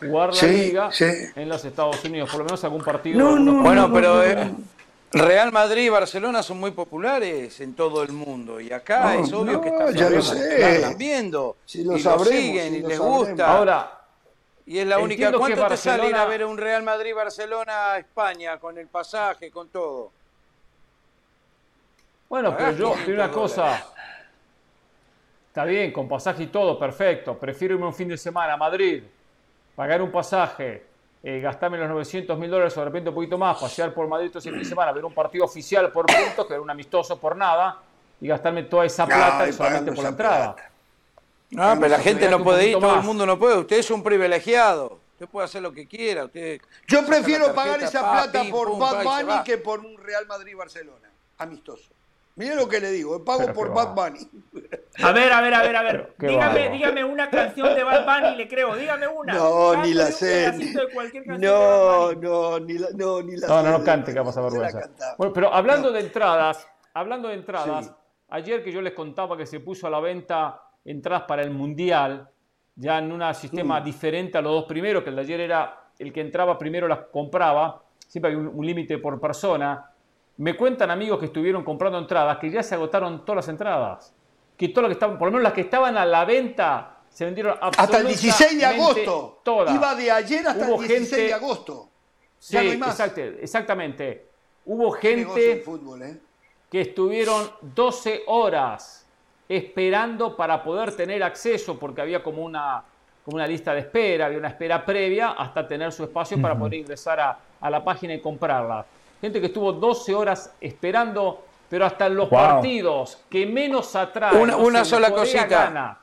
Jugar 0.00 0.28
la 0.28 0.34
Sí, 0.34 0.46
liga 0.46 0.92
sí. 0.92 1.04
en 1.34 1.48
los 1.48 1.64
Estados 1.64 2.04
Unidos, 2.04 2.30
por 2.30 2.38
lo 2.40 2.44
menos 2.44 2.62
algún 2.62 2.82
partido. 2.82 3.18
No, 3.18 3.28
algunos 3.30 3.54
no, 3.54 3.62
Bueno, 3.62 3.88
no, 3.88 3.94
pero 3.94 4.14
no, 4.16 4.22
eh. 4.22 4.52
Real 5.12 5.50
Madrid 5.50 5.84
y 5.84 5.88
Barcelona 5.88 6.42
son 6.42 6.60
muy 6.60 6.70
populares 6.72 7.60
en 7.60 7.74
todo 7.74 8.02
el 8.02 8.12
mundo 8.12 8.60
y 8.60 8.70
acá 8.72 9.14
No, 9.14 9.24
es 9.24 9.32
obvio 9.32 9.52
no, 9.54 9.60
que 9.62 9.72
ya 9.98 10.10
lo 10.10 10.20
sé. 10.22 10.74
están 10.76 10.98
viendo 10.98 11.56
Si 11.64 11.82
lo 11.82 11.96
y 11.96 12.00
sabremos, 12.00 12.26
lo 12.28 12.32
siguen 12.40 12.72
si 12.72 12.78
y 12.78 12.82
lo 12.82 12.88
les 12.88 12.98
sabremos. 12.98 13.28
gusta. 13.28 13.56
Ahora, 13.56 14.00
y 14.66 14.78
es 14.78 14.86
la 14.86 14.98
única. 14.98 15.26
entiendo 15.26 15.38
que 15.38 15.54
¿Cuánto 15.54 15.68
te 15.68 15.76
sale 15.76 16.08
ir 16.08 16.14
a 16.14 16.18
Barcelona- 16.18 16.30
ver 16.30 16.44
un 16.44 16.58
Real 16.58 16.82
Madrid 16.82 17.14
Barcelona 17.14 17.96
España 17.98 18.58
con 18.58 18.76
el 18.78 18.88
pasaje, 18.88 19.50
con 19.50 19.68
todo? 19.68 20.10
bueno, 22.28 22.56
pero 22.56 22.72
yo, 22.72 22.76
500 22.94 23.04
te 23.04 23.10
digo 23.12 23.22
una 23.24 23.32
cosa. 23.32 23.84
Está 25.48 25.64
bien, 25.64 25.92
con 25.92 26.08
pasaje 26.08 26.42
y 26.42 26.46
todo, 26.48 26.78
perfecto. 26.78 27.38
Prefiero 27.38 27.74
irme 27.74 27.86
un 27.86 27.94
fin 27.94 28.08
de 28.08 28.18
semana 28.18 28.54
a 28.54 28.56
Madrid, 28.56 29.02
pagar 29.74 30.02
un 30.02 30.10
pasaje, 30.10 30.84
eh, 31.22 31.40
gastarme 31.40 31.78
los 31.78 31.88
900 31.88 32.36
mil 32.38 32.50
dólares 32.50 32.76
o 32.76 32.80
de 32.80 32.84
repente 32.86 33.08
un 33.08 33.14
poquito 33.14 33.38
más, 33.38 33.58
pasear 33.58 33.94
por 33.94 34.06
Madrid 34.08 34.28
todo 34.28 34.40
ese 34.40 34.50
fin 34.50 34.58
de 34.58 34.64
semana, 34.66 34.92
ver 34.92 35.04
un 35.04 35.14
partido 35.14 35.44
oficial 35.44 35.90
por 35.92 36.04
puntos, 36.06 36.46
que 36.46 36.52
era 36.52 36.60
un 36.60 36.68
amistoso 36.70 37.18
por 37.18 37.36
nada, 37.36 37.78
y 38.20 38.26
gastarme 38.28 38.64
toda 38.64 38.84
esa 38.84 39.06
plata 39.06 39.50
solamente 39.52 39.92
por 39.92 40.02
la 40.02 40.10
entrada. 40.10 40.54
plata. 40.56 40.70
No, 41.50 41.74
pero 41.76 41.88
la 41.88 41.98
gente 41.98 42.28
no 42.28 42.42
puede 42.42 42.68
ir, 42.68 42.78
todo 42.78 42.96
el 42.96 43.02
mundo 43.02 43.24
no 43.26 43.38
puede. 43.38 43.58
Usted 43.58 43.78
es 43.78 43.90
un 43.90 44.02
privilegiado. 44.02 44.98
Usted 45.12 45.28
puede 45.28 45.44
hacer 45.46 45.62
lo 45.62 45.72
que 45.72 45.86
quiera. 45.86 46.24
Usted 46.26 46.60
Yo 46.86 47.06
prefiero 47.06 47.46
tarjeta, 47.46 47.62
pagar 47.64 47.82
esa 47.82 48.00
pa, 48.02 48.12
plata 48.12 48.42
pim, 48.42 48.50
por 48.50 48.68
pum, 48.68 48.78
Bad 48.78 49.02
Bunny 49.02 49.44
que 49.44 49.56
por 49.58 49.80
un 49.80 49.96
Real 49.96 50.26
Madrid-Barcelona. 50.26 51.10
Amistoso. 51.38 51.90
Mire 52.34 52.54
lo 52.54 52.68
que 52.68 52.80
le 52.80 52.90
digo, 52.90 53.24
pago 53.24 53.40
Pero 53.40 53.54
por 53.54 53.72
Bad. 53.72 53.94
Bunny. 53.94 54.28
A 55.02 55.12
ver, 55.12 55.32
a 55.32 55.40
ver, 55.40 55.54
a 55.54 55.62
ver, 55.62 55.76
a 55.76 55.82
ver. 55.82 56.14
Dígame, 56.18 56.68
dígame 56.68 57.02
una 57.04 57.30
canción 57.30 57.74
de 57.74 57.82
Bad 57.82 58.04
Bunny, 58.04 58.36
le 58.36 58.46
creo. 58.48 58.76
Dígame 58.76 59.06
una. 59.08 59.32
No, 59.32 59.76
ni 59.82 59.94
la 59.94 60.06
sé. 60.12 60.52
No, 61.38 62.12
no, 62.12 62.58
ni 62.60 62.74
la, 62.74 62.88
no, 62.94 63.22
ni 63.22 63.36
la 63.36 63.46
No, 63.48 63.56
sé. 63.58 63.62
no, 63.62 63.78
no 63.78 63.84
cante, 63.84 64.12
que 64.12 64.20
va 64.20 64.30
a 64.30 64.40
vergüenza. 64.42 64.90
Bueno, 65.16 65.32
pero 65.32 65.54
hablando 65.54 65.90
de 65.92 66.00
entradas, 66.00 66.66
hablando 66.92 67.28
de 67.28 67.34
entradas, 67.34 67.86
Sí. 67.86 67.92
ayer 68.28 68.62
que 68.62 68.70
yo 68.70 68.82
les 68.82 68.92
contaba 68.92 69.34
que 69.36 69.46
se 69.46 69.60
puso 69.60 69.86
a 69.86 69.90
la 69.90 70.00
venta 70.00 70.60
entradas 70.86 71.24
para 71.24 71.42
el 71.42 71.50
Mundial, 71.50 72.28
ya 72.76 72.98
en 72.98 73.10
un 73.12 73.34
sistema 73.34 73.80
diferente 73.80 74.38
a 74.38 74.40
los 74.40 74.52
dos 74.52 74.64
primeros, 74.64 75.02
que 75.02 75.10
el 75.10 75.16
de 75.16 75.22
ayer 75.22 75.40
era 75.40 75.88
el 75.98 76.12
que 76.12 76.20
entraba 76.20 76.58
primero 76.58 76.86
las 76.88 77.00
compraba, 77.12 77.82
siempre 78.06 78.30
hay 78.30 78.36
un, 78.36 78.48
un 78.48 78.64
límite 78.66 78.98
por 78.98 79.20
persona. 79.20 79.90
Me 80.38 80.54
cuentan 80.56 80.90
amigos 80.90 81.18
que 81.18 81.26
estuvieron 81.26 81.64
comprando 81.64 81.98
entradas 81.98 82.36
que 82.38 82.50
ya 82.50 82.62
se 82.62 82.74
agotaron 82.74 83.24
todas 83.24 83.36
las 83.36 83.48
entradas. 83.48 84.14
Que 84.56 84.68
todas 84.68 84.82
las 84.84 84.90
que 84.90 84.92
estaban, 84.94 85.18
por 85.18 85.28
lo 85.28 85.32
menos 85.32 85.42
las 85.42 85.52
que 85.54 85.62
estaban 85.62 85.96
a 85.96 86.04
la 86.04 86.24
venta, 86.24 86.98
se 87.08 87.24
vendieron 87.24 87.56
Hasta 87.60 87.98
el 87.98 88.06
16 88.08 88.58
de 88.58 88.66
absolutamente 88.66 89.00
agosto. 89.06 89.40
Todas. 89.42 89.74
Iba 89.74 89.94
de 89.94 90.10
ayer 90.10 90.46
hasta 90.46 90.66
Hubo 90.66 90.82
el 90.82 90.88
16 90.88 91.10
gente- 91.10 91.26
de 91.26 91.34
agosto. 91.34 91.88
Sí, 92.38 92.54
no 92.56 92.60
hay 92.60 92.76
más. 92.76 92.90
exacto- 92.90 93.20
exactamente. 93.22 94.26
Hubo 94.66 94.90
gente 94.92 95.62
fútbol, 95.64 96.02
¿eh? 96.02 96.20
que 96.70 96.82
estuvieron 96.82 97.50
12 97.62 98.24
horas 98.26 99.05
esperando 99.48 100.36
para 100.36 100.62
poder 100.62 100.94
tener 100.96 101.22
acceso, 101.22 101.78
porque 101.78 102.00
había 102.00 102.22
como 102.22 102.42
una, 102.42 102.82
como 103.24 103.36
una 103.36 103.46
lista 103.46 103.72
de 103.74 103.80
espera, 103.80 104.26
había 104.26 104.38
una 104.38 104.48
espera 104.48 104.84
previa 104.84 105.30
hasta 105.32 105.66
tener 105.66 105.92
su 105.92 106.04
espacio 106.04 106.40
para 106.40 106.56
poder 106.58 106.74
ingresar 106.74 107.20
a, 107.20 107.38
a 107.60 107.70
la 107.70 107.82
página 107.84 108.14
y 108.14 108.20
comprarla. 108.20 108.84
Gente 109.20 109.40
que 109.40 109.46
estuvo 109.46 109.72
12 109.72 110.14
horas 110.14 110.54
esperando, 110.60 111.44
pero 111.68 111.86
hasta 111.86 112.06
en 112.06 112.16
los 112.16 112.28
Wow. 112.30 112.38
partidos 112.38 113.22
que 113.30 113.46
menos 113.46 113.94
atraen. 113.96 114.36
Una- 114.36 114.56
una 114.56 114.78
un 114.80 114.84
sola 114.84 115.08
Corea 115.10 115.22
cosita. 115.22 115.46
gana, 115.46 115.98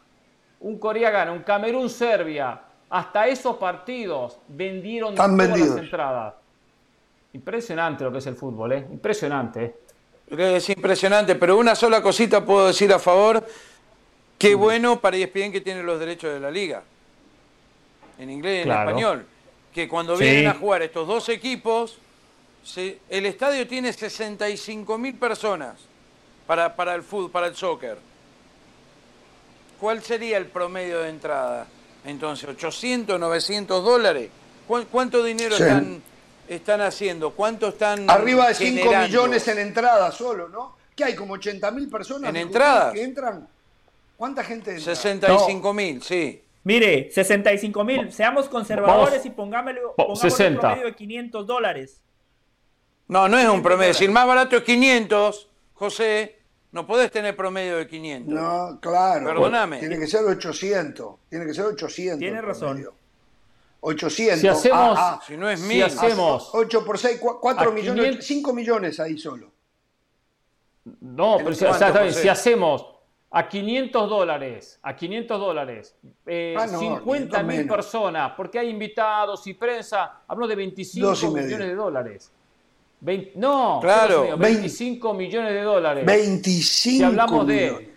un 0.61 0.79
Corea 0.79 1.09
gana, 1.11 1.31
un 1.31 1.43
Camerún 1.43 1.89
Serbia, 1.89 2.59
hasta 2.89 3.27
esos 3.27 3.55
partidos 3.57 4.39
vendieron 4.47 5.13
Están 5.13 5.35
todas 5.35 5.47
vendidos. 5.49 5.75
las 5.75 5.83
entradas. 5.85 6.33
Impresionante 7.33 8.03
lo 8.03 8.11
que 8.11 8.19
es 8.19 8.27
el 8.27 8.35
fútbol, 8.35 8.71
¿eh? 8.73 8.87
Impresionante. 8.91 9.63
¿eh? 9.65 9.75
Es 10.37 10.69
impresionante, 10.69 11.35
pero 11.35 11.57
una 11.57 11.75
sola 11.75 12.01
cosita 12.01 12.43
puedo 12.43 12.67
decir 12.67 12.91
a 12.91 12.97
favor. 12.99 13.45
Qué 14.39 14.55
bueno 14.55 14.99
para 14.99 15.15
ESPN 15.17 15.51
que 15.51 15.61
tiene 15.61 15.83
los 15.83 15.99
derechos 15.99 16.33
de 16.33 16.39
la 16.39 16.49
liga. 16.49 16.81
En 18.17 18.29
inglés 18.29 18.57
y 18.57 18.59
en 18.61 18.63
Claro. 18.65 18.89
español. 18.89 19.25
Que 19.73 19.87
cuando 19.87 20.17
Sí. 20.17 20.23
vienen 20.23 20.47
a 20.47 20.53
jugar 20.55 20.81
estos 20.81 21.07
dos 21.07 21.29
equipos, 21.29 21.97
se- 22.63 22.97
el 23.09 23.25
estadio 23.27 23.67
tiene 23.67 23.93
65 23.93 24.97
mil 24.97 25.15
personas 25.15 25.75
para, 26.47 26.75
para 26.75 26.95
el 26.95 27.03
fútbol, 27.03 27.29
para 27.31 27.47
el 27.47 27.55
soccer. 27.55 27.97
¿Cuál 29.79 30.01
sería 30.03 30.37
el 30.37 30.45
promedio 30.47 30.99
de 30.99 31.09
entrada? 31.09 31.67
Entonces, 32.05 32.49
800, 32.49 33.19
900 33.19 33.83
dólares. 33.83 34.29
¿Cuán- 34.67 34.85
¿Cuánto 34.91 35.23
dinero 35.23 35.55
Sí. 35.57 35.63
están, 35.63 36.01
están 36.47 36.81
haciendo? 36.81 37.31
¿Cuánto 37.31 37.69
están 37.69 38.09
Arriba 38.09 38.47
de 38.47 38.55
5 38.55 38.77
generando? 38.83 39.07
millones 39.07 39.47
en 39.47 39.59
entradas 39.59 40.15
solo, 40.15 40.49
¿no? 40.49 40.75
Que 40.95 41.03
hay 41.05 41.15
como 41.15 41.33
80 41.33 41.71
mil 41.71 41.89
personas 41.89 42.29
¿En 42.29 42.35
entradas? 42.37 42.93
que 42.93 43.03
entran. 43.03 43.47
¿Cuánta 44.17 44.43
gente 44.43 44.71
entra? 44.71 44.95
65 44.95 45.73
mil, 45.73 46.01
sí. 46.03 46.41
Mire, 46.65 47.09
65 47.11 47.83
mil. 47.83 48.11
Seamos 48.13 48.47
conservadores 48.47 49.15
Vamos. 49.15 49.25
y 49.25 49.29
pongámoslo, 49.31 49.95
un 49.97 50.15
60. 50.15 50.59
promedio 50.61 50.85
de 50.85 50.95
500 50.95 51.47
dólares. 51.47 51.99
No, 53.07 53.27
no 53.27 53.37
es 53.37 53.47
un 53.49 53.61
promedio. 53.61 53.93
Si 53.93 54.05
el 54.05 54.11
más 54.11 54.25
barato 54.25 54.55
es 54.55 54.63
500, 54.63 55.49
José, 55.73 56.37
no 56.71 56.87
podés 56.87 57.11
tener 57.11 57.35
promedio 57.35 57.77
de 57.77 57.87
500. 57.87 58.33
No, 58.33 58.79
claro. 58.81 59.25
Perdóname. 59.25 59.79
Tiene 59.79 59.99
que 59.99 60.07
ser 60.07 60.23
800. 60.23 61.15
Tiene 61.29 61.45
que 61.45 61.53
ser 61.53 61.65
800. 61.65 62.19
Tiene 62.19 62.41
razón. 62.41 62.67
promedio. 62.69 62.93
800. 63.85 64.39
Si 64.39 64.47
hacemos, 64.47 64.97
Ah, 64.97 65.19
ah, 65.19 65.23
Si 65.27 65.35
no 65.37 65.49
es 65.49 65.59
si 65.59 65.67
mil. 65.67 65.83
hacemos 65.83 66.49
8 66.53 66.85
por 66.85 66.97
6, 66.97 67.19
4 67.41 67.69
A 67.69 67.73
millones, 67.73 68.03
500. 68.05 68.25
5 68.25 68.53
millones 68.53 68.99
ahí 68.99 69.17
solo. 69.17 69.51
No, 71.01 71.37
pero 71.37 71.53
si, 71.53 71.63
o 71.65 71.73
sea, 71.73 72.11
si 72.11 72.27
hacemos 72.27 72.85
a 73.31 73.47
500 73.47 74.09
dólares, 74.09 74.79
a 74.83 74.95
500 74.95 75.39
dólares, 75.39 75.95
eh, 76.25 76.55
Ah, 76.57 76.67
no, 76.67 76.79
50 76.79 77.03
mil 77.03 77.25
500 77.25 77.43
menos. 77.45 77.75
personas, 77.75 78.31
porque 78.35 78.59
hay 78.59 78.69
invitados 78.69 79.45
y 79.47 79.53
prensa, 79.53 80.21
hablamos 80.27 80.49
de 80.49 80.55
25 80.55 81.07
Dos 81.07 81.23
y 81.23 81.27
medio. 81.27 81.45
millones 81.47 81.67
de 81.67 81.75
dólares. 81.75 82.31
Vein- 83.01 83.31
no, 83.35 83.79
Claro. 83.81 84.15
dos 84.15 84.27
y 84.27 84.29
medio, 84.31 84.37
25 84.37 85.13
millones 85.13 85.53
de 85.53 85.61
dólares. 85.61 86.05
25 86.05 86.63
si 86.63 87.03
hablamos 87.03 87.47
de 87.47 87.53
millones. 87.55 87.87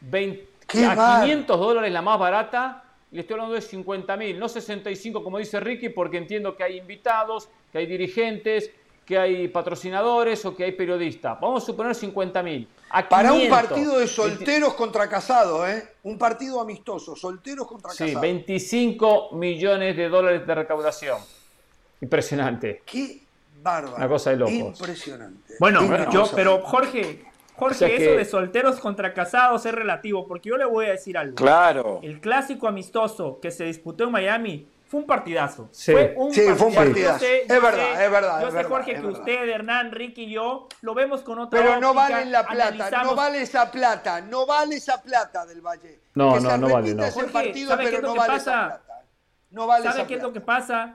20 0.00 0.48
¡Qué 0.66 0.84
a 0.84 0.88
bárbaro! 0.94 1.22
500 1.26 1.58
dólares 1.60 1.92
la 1.92 2.02
más 2.02 2.18
barata, 2.18 2.84
le 3.10 3.20
estoy 3.20 3.34
hablando 3.34 3.54
de 3.54 3.62
50 3.62 4.16
mil, 4.16 4.38
no 4.38 4.48
65 4.48 5.24
como 5.24 5.38
dice 5.38 5.60
Ricky, 5.60 5.88
porque 5.88 6.18
entiendo 6.18 6.56
que 6.56 6.62
hay 6.64 6.78
invitados, 6.78 7.48
que 7.72 7.78
hay 7.78 7.86
dirigentes, 7.86 8.70
que 9.06 9.16
hay 9.16 9.48
patrocinadores 9.48 10.44
o 10.44 10.54
que 10.54 10.64
hay 10.64 10.72
periodistas. 10.72 11.40
Vamos 11.40 11.62
a 11.62 11.66
suponer 11.66 11.94
50 11.94 12.42
mil. 12.42 12.68
Para 13.08 13.32
un 13.32 13.48
partido 13.48 13.98
de 13.98 14.06
solteros 14.06 14.74
contra 14.74 15.08
casados, 15.08 15.66
¿eh? 15.66 15.88
Un 16.02 16.18
partido 16.18 16.60
amistoso, 16.60 17.16
solteros 17.16 17.66
contra 17.66 17.90
sí, 17.92 18.04
casados. 18.04 18.20
25 18.20 19.30
millones 19.32 19.96
de 19.96 20.10
dólares 20.10 20.46
de 20.46 20.54
recaudación. 20.54 21.18
Impresionante. 22.02 22.82
Qué 22.84 23.22
bárbaro. 23.62 23.96
Una 23.96 24.08
cosa 24.08 24.30
de 24.30 24.36
locos. 24.36 24.54
Impresionante. 24.54 25.54
Bueno, 25.58 25.82
Impresionante. 25.82 26.14
yo, 26.14 26.36
pero 26.36 26.60
Jorge, 26.60 27.24
Jorge, 27.58 27.74
O 27.74 27.78
sea 27.78 27.88
eso 27.88 28.10
de 28.12 28.24
solteros 28.24 28.78
contra 28.80 29.12
casados 29.12 29.66
es 29.66 29.74
relativo, 29.74 30.26
porque 30.26 30.48
yo 30.50 30.56
le 30.56 30.64
voy 30.64 30.86
a 30.86 30.90
decir 30.92 31.18
algo. 31.18 31.34
Claro. 31.34 32.00
El 32.02 32.20
clásico 32.20 32.68
amistoso 32.68 33.38
que 33.40 33.50
se 33.50 33.64
disputó 33.64 34.04
en 34.04 34.12
Miami 34.12 34.68
fue 34.86 35.00
un 35.00 35.06
partidazo. 35.06 35.68
Sí. 35.70 35.92
Fue 35.92 36.14
un 36.16 36.32
Sí, 36.32 36.40
fue 36.56 36.68
un 36.68 36.74
partidazo. 36.74 37.18
partidazo. 37.18 37.18
Yo 37.18 37.26
sé- 37.26 37.42
Es 37.42 37.62
verdad, 37.62 37.94
sé- 37.96 38.04
es 38.04 38.10
verdad, 38.10 38.40
Yo 38.40 38.46
es 38.46 38.52
sé, 38.52 38.56
verdad, 38.56 38.70
Jorge, 38.70 38.94
que 38.94 39.00
verdad. 39.00 39.18
usted, 39.20 39.48
Hernán, 39.50 39.92
Ricky 39.92 40.22
y 40.24 40.30
yo 40.32 40.68
lo 40.80 40.94
vemos 40.94 41.20
con 41.22 41.38
otra 41.40 41.60
Pero 41.60 41.78
no 41.80 41.92
vale 41.92 42.24
la 42.26 42.46
plata, 42.46 43.02
no 43.02 43.14
vale 43.14 43.42
esa 43.42 43.70
plata, 43.70 44.20
no 44.22 44.46
vale 44.46 44.76
esa 44.76 45.02
plata 45.02 45.44
del 45.44 45.60
Valle. 45.60 46.00
No, 46.14 46.34
que 46.34 46.40
no, 46.40 46.50
se 46.50 46.58
no 46.58 46.68
vale, 46.70 46.94
no. 46.94 47.02
ese 47.04 47.12
Jorge, 47.12 47.32
partido, 47.32 47.68
¿sabe 47.70 47.90
qué 47.90 47.96
es 47.96 48.02
lo 48.02 48.08
no 48.08 48.12
que 48.14 48.18
vale 48.20 48.32
pasa? 48.32 48.80
No 49.50 49.66
vale 49.66 49.84
¿Sabe 49.84 50.06
qué 50.06 50.14
es 50.14 50.22
lo 50.22 50.32
que 50.32 50.40
pasa? 50.40 50.94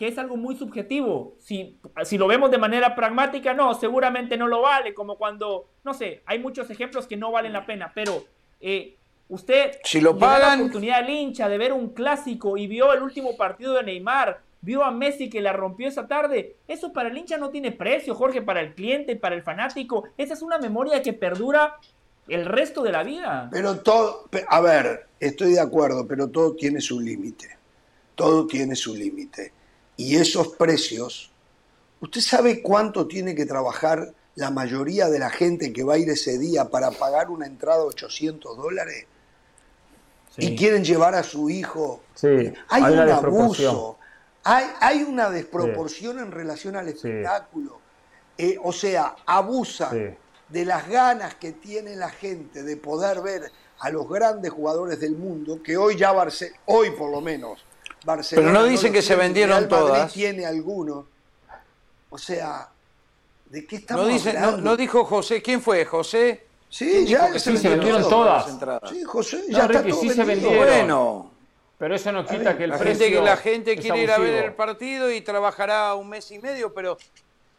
Que 0.00 0.08
es 0.08 0.16
algo 0.16 0.38
muy 0.38 0.56
subjetivo. 0.56 1.34
Si, 1.40 1.76
si 2.04 2.16
lo 2.16 2.26
vemos 2.26 2.50
de 2.50 2.56
manera 2.56 2.94
pragmática, 2.94 3.52
no, 3.52 3.74
seguramente 3.74 4.38
no 4.38 4.48
lo 4.48 4.62
vale. 4.62 4.94
Como 4.94 5.18
cuando, 5.18 5.68
no 5.84 5.92
sé, 5.92 6.22
hay 6.24 6.38
muchos 6.38 6.70
ejemplos 6.70 7.06
que 7.06 7.18
no 7.18 7.30
valen 7.30 7.52
la 7.52 7.66
pena. 7.66 7.92
Pero 7.94 8.24
eh, 8.62 8.96
usted 9.28 9.72
Si 9.84 10.00
lo 10.00 10.14
da 10.14 10.38
la 10.38 10.40
pagan- 10.40 10.60
oportunidad 10.60 11.00
al 11.00 11.10
hincha 11.10 11.50
de 11.50 11.58
ver 11.58 11.74
un 11.74 11.90
clásico 11.90 12.56
y 12.56 12.66
vio 12.66 12.94
el 12.94 13.02
último 13.02 13.36
partido 13.36 13.74
de 13.74 13.82
Neymar, 13.82 14.40
vio 14.62 14.82
a 14.84 14.90
Messi 14.90 15.28
que 15.28 15.42
la 15.42 15.52
rompió 15.52 15.86
esa 15.86 16.08
tarde. 16.08 16.56
Eso 16.66 16.94
para 16.94 17.10
el 17.10 17.18
hincha 17.18 17.36
no 17.36 17.50
tiene 17.50 17.70
precio, 17.70 18.14
Jorge, 18.14 18.40
para 18.40 18.62
el 18.62 18.72
cliente, 18.74 19.16
para 19.16 19.34
el 19.34 19.42
fanático. 19.42 20.04
Esa 20.16 20.32
es 20.32 20.40
una 20.40 20.56
memoria 20.56 21.02
que 21.02 21.12
perdura 21.12 21.76
el 22.26 22.46
resto 22.46 22.82
de 22.82 22.92
la 22.92 23.02
vida. 23.02 23.50
Pero 23.52 23.80
todo, 23.80 24.30
a 24.48 24.60
ver, 24.62 25.08
estoy 25.20 25.52
de 25.52 25.60
acuerdo, 25.60 26.06
pero 26.08 26.28
todo 26.28 26.54
tiene 26.54 26.80
su 26.80 26.98
límite. 27.00 27.50
Todo 28.14 28.46
tiene 28.46 28.74
su 28.74 28.94
límite. 28.94 29.52
Y 30.00 30.16
esos 30.16 30.48
precios, 30.48 31.30
¿usted 32.00 32.22
sabe 32.22 32.62
cuánto 32.62 33.06
tiene 33.06 33.34
que 33.34 33.44
trabajar 33.44 34.14
la 34.34 34.50
mayoría 34.50 35.10
de 35.10 35.18
la 35.18 35.28
gente 35.28 35.74
que 35.74 35.84
va 35.84 35.94
a 35.94 35.98
ir 35.98 36.08
ese 36.08 36.38
día 36.38 36.70
para 36.70 36.90
pagar 36.90 37.28
una 37.28 37.44
entrada 37.44 37.80
de 37.80 37.84
800 37.88 38.56
dólares? 38.56 39.04
Y 40.38 40.56
quieren 40.56 40.84
llevar 40.84 41.14
a 41.14 41.22
su 41.22 41.50
hijo. 41.50 42.02
Sí, 42.14 42.26
Hay, 42.68 42.82
hay 42.82 42.92
un 42.94 43.10
abuso. 43.10 43.98
Hay, 44.42 44.64
hay 44.80 45.02
una 45.02 45.28
desproporción 45.28 46.18
en 46.18 46.30
relación 46.32 46.76
al 46.76 46.88
espectáculo. 46.88 47.78
Eh, 48.38 48.56
o 48.62 48.72
sea, 48.72 49.16
abusa 49.26 49.90
Sí. 49.90 50.16
de 50.48 50.64
las 50.64 50.88
ganas 50.88 51.34
que 51.34 51.52
tiene 51.52 51.94
la 51.94 52.08
gente 52.08 52.62
de 52.62 52.78
poder 52.78 53.20
ver 53.20 53.52
a 53.80 53.90
los 53.90 54.08
grandes 54.08 54.50
jugadores 54.50 54.98
del 54.98 55.14
mundo, 55.14 55.62
que 55.62 55.76
hoy 55.76 55.96
ya 55.98 56.10
Barce 56.12 56.54
hoy 56.64 56.92
por 56.92 57.10
lo 57.10 57.20
menos, 57.20 57.66
Barcelona. 58.04 58.48
Pero 58.48 58.58
no 58.60 58.64
dicen 58.66 58.88
lo 58.88 58.94
que 58.94 59.02
se 59.02 59.16
vendieron 59.16 59.58
Real 59.58 59.70
Madrid 59.70 59.86
todas. 59.86 60.12
tiene 60.12 60.46
algunos. 60.46 61.04
O 62.10 62.18
sea, 62.18 62.68
¿de 63.46 63.66
qué 63.66 63.76
estamos 63.76 64.06
No, 64.06 64.12
dice, 64.12 64.32
no, 64.32 64.38
hablando? 64.40 64.62
no 64.70 64.76
dijo 64.76 65.04
José. 65.04 65.42
¿Quién 65.42 65.60
fue? 65.62 65.84
¿José? 65.84 66.46
Sí, 66.68 66.88
¿Quién 66.90 67.06
ya 67.06 67.32
que 67.32 67.38
se 67.40 67.56
se 67.56 67.68
vendieron 67.68 68.02
todo. 68.02 68.10
todas. 68.10 68.44
las 68.44 68.52
entradas? 68.54 68.90
Sí, 68.90 69.02
José, 69.04 69.44
No, 69.48 69.58
ya 69.58 69.64
está 69.66 69.78
Ricky, 69.82 69.90
todo 69.90 70.00
sí 70.02 70.10
se 70.10 70.24
vendieron. 70.24 70.56
Bueno, 70.58 71.30
Pero 71.78 71.94
eso 71.94 72.12
no 72.12 72.24
quita 72.26 72.56
que 72.56 72.64
el 72.64 72.70
la 72.70 72.78
precio. 72.78 73.06
gente, 73.06 73.20
la 73.22 73.36
gente 73.36 73.76
quiere 73.76 74.02
ir 74.02 74.10
a 74.10 74.18
ver 74.18 74.44
el 74.44 74.52
partido 74.54 75.10
y 75.10 75.20
trabajará 75.20 75.94
un 75.94 76.08
mes 76.08 76.30
y 76.30 76.38
medio, 76.38 76.72
pero 76.74 76.96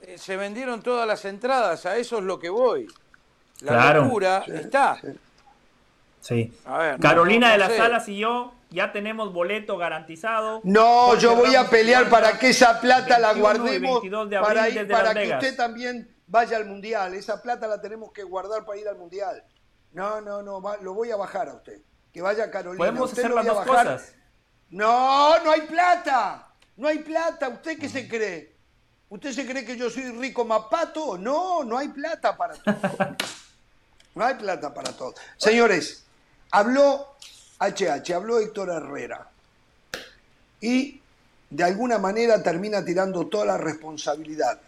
eh, 0.02 0.18
se 0.18 0.38
vendieron 0.38 0.82
todas 0.82 1.06
las 1.08 1.24
entradas. 1.26 1.86
A 1.86 1.98
eso 1.98 2.18
es 2.20 2.24
lo 2.24 2.40
que 2.40 2.50
voy. 2.50 2.88
La 3.62 3.74
Claro. 3.74 4.04
locura 4.06 4.44
está. 4.48 5.00
Sí. 6.22 6.54
A 6.66 6.78
ver, 6.78 6.94
no, 6.94 7.02
Carolina 7.02 7.48
no 7.48 7.52
de 7.54 7.58
las. 7.60 7.76
Salas 7.76 8.08
y 8.10 8.18
yo 8.20 8.54
ya 8.72 8.92
tenemos 8.92 9.32
boleto 9.34 9.78
garantizado. 9.78 10.62
No, 10.64 11.16
yo 11.18 11.36
voy 11.36 11.56
a 11.56 11.70
pelear 11.70 12.10
para 12.10 12.40
que 12.40 12.50
esa 12.50 12.80
plata 12.80 13.20
la 13.20 13.34
21 13.34 13.38
y 13.38 13.42
guardemos 13.42 13.92
22 14.02 14.30
de 14.30 14.38
abril 14.38 14.48
para, 14.54 14.70
ir, 14.70 14.88
para 14.88 15.14
que 15.14 15.30
usted 15.34 15.56
también 15.56 16.16
vaya 16.26 16.58
al 16.58 16.66
mundial. 16.66 17.14
Esa 17.14 17.42
plata 17.42 17.68
la 17.68 17.80
tenemos 17.82 18.12
que 18.12 18.24
guardar 18.24 18.66
para 18.66 18.80
ir 18.80 18.88
al 18.88 18.98
mundial. 18.98 19.44
No, 19.92 20.22
no, 20.22 20.42
no, 20.42 20.62
va- 20.62 20.78
lo 20.78 20.94
voy 20.94 21.12
a 21.12 21.18
bajar 21.18 21.50
a 21.50 21.54
usted. 21.54 21.82
Que 22.14 22.22
vaya 22.22 22.50
Carolina. 22.50 22.78
Podemos 22.78 23.10
Usted 23.10 23.24
hacer 23.26 23.36
las 23.36 23.46
dos 23.46 23.66
cosas. 23.66 24.14
No, 24.70 25.38
no 25.44 25.52
hay 25.52 25.62
plata. 25.62 26.48
No 26.78 26.88
hay 26.88 27.00
plata. 27.00 27.50
¿Usted 27.50 27.78
qué 27.78 27.90
se 27.90 28.08
cree? 28.08 28.56
¿Usted 29.10 29.34
se 29.34 29.46
cree 29.46 29.66
que 29.66 29.76
yo 29.76 29.90
soy 29.90 30.10
rico 30.12 30.46
mapato? 30.46 31.18
No, 31.18 31.66
no 31.66 31.78
hay 31.78 31.90
plata 31.90 32.36
para 32.38 32.56
todo. 32.56 32.76
No 34.14 34.26
hay 34.26 34.36
plata 34.36 34.74
para 34.74 34.92
todo. 34.92 35.14
Señores, 35.38 36.06
habló 36.52 37.16
HH, 37.62 38.14
habló 38.14 38.40
Héctor 38.40 38.70
Herrera. 38.70 39.30
Y 40.60 41.00
de 41.50 41.64
alguna 41.64 42.00
manera 42.00 42.42
termina 42.42 42.84
tirando 42.84 43.28
toda 43.28 43.46
la 43.46 43.58
responsabilidad 43.58 44.60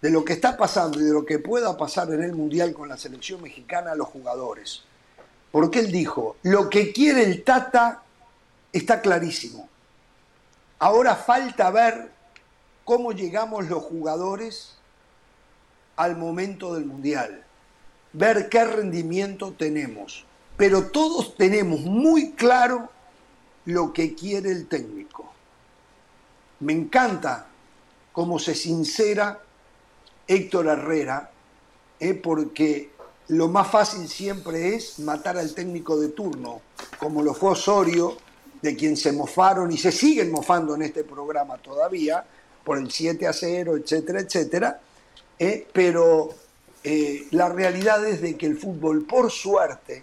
de 0.00 0.10
lo 0.10 0.24
que 0.24 0.32
está 0.32 0.56
pasando 0.56 1.00
y 1.00 1.04
de 1.04 1.12
lo 1.12 1.26
que 1.26 1.38
pueda 1.38 1.76
pasar 1.76 2.10
en 2.12 2.22
el 2.22 2.32
Mundial 2.32 2.72
con 2.72 2.88
la 2.88 2.96
selección 2.96 3.42
mexicana 3.42 3.92
a 3.92 3.96
los 3.96 4.08
jugadores. 4.08 4.82
Porque 5.50 5.80
él 5.80 5.92
dijo, 5.92 6.36
lo 6.42 6.70
que 6.70 6.92
quiere 6.92 7.24
el 7.24 7.42
Tata 7.42 8.02
está 8.72 9.00
clarísimo. 9.00 9.68
Ahora 10.78 11.16
falta 11.16 11.70
ver 11.70 12.10
cómo 12.84 13.12
llegamos 13.12 13.68
los 13.68 13.82
jugadores 13.82 14.76
al 15.96 16.16
momento 16.16 16.74
del 16.74 16.86
Mundial. 16.86 17.44
Ver 18.12 18.48
qué 18.48 18.64
rendimiento 18.64 19.52
tenemos. 19.52 20.24
Pero 20.58 20.88
todos 20.90 21.36
tenemos 21.36 21.80
muy 21.80 22.32
claro 22.32 22.90
lo 23.64 23.92
que 23.92 24.14
quiere 24.14 24.50
el 24.50 24.66
técnico. 24.66 25.32
Me 26.60 26.72
encanta 26.72 27.46
cómo 28.12 28.40
se 28.40 28.56
sincera 28.56 29.40
Héctor 30.26 30.66
Herrera, 30.66 31.30
eh, 32.00 32.14
porque 32.14 32.90
lo 33.28 33.46
más 33.46 33.70
fácil 33.70 34.08
siempre 34.08 34.74
es 34.74 34.98
matar 34.98 35.38
al 35.38 35.54
técnico 35.54 35.98
de 35.98 36.08
turno, 36.08 36.60
como 36.98 37.22
lo 37.22 37.34
fue 37.34 37.52
Osorio, 37.52 38.16
de 38.60 38.74
quien 38.74 38.96
se 38.96 39.12
mofaron 39.12 39.70
y 39.70 39.78
se 39.78 39.92
siguen 39.92 40.32
mofando 40.32 40.74
en 40.74 40.82
este 40.82 41.04
programa 41.04 41.56
todavía, 41.58 42.24
por 42.64 42.78
el 42.78 42.90
7 42.90 43.28
a 43.28 43.32
0, 43.32 43.76
etcétera, 43.76 44.20
etcétera. 44.20 44.80
eh, 45.38 45.68
pero 45.72 46.30
eh, 46.82 47.28
la 47.30 47.48
realidad 47.48 48.04
es 48.04 48.20
de 48.20 48.36
que 48.36 48.46
el 48.46 48.58
fútbol, 48.58 49.04
por 49.04 49.30
suerte, 49.30 50.02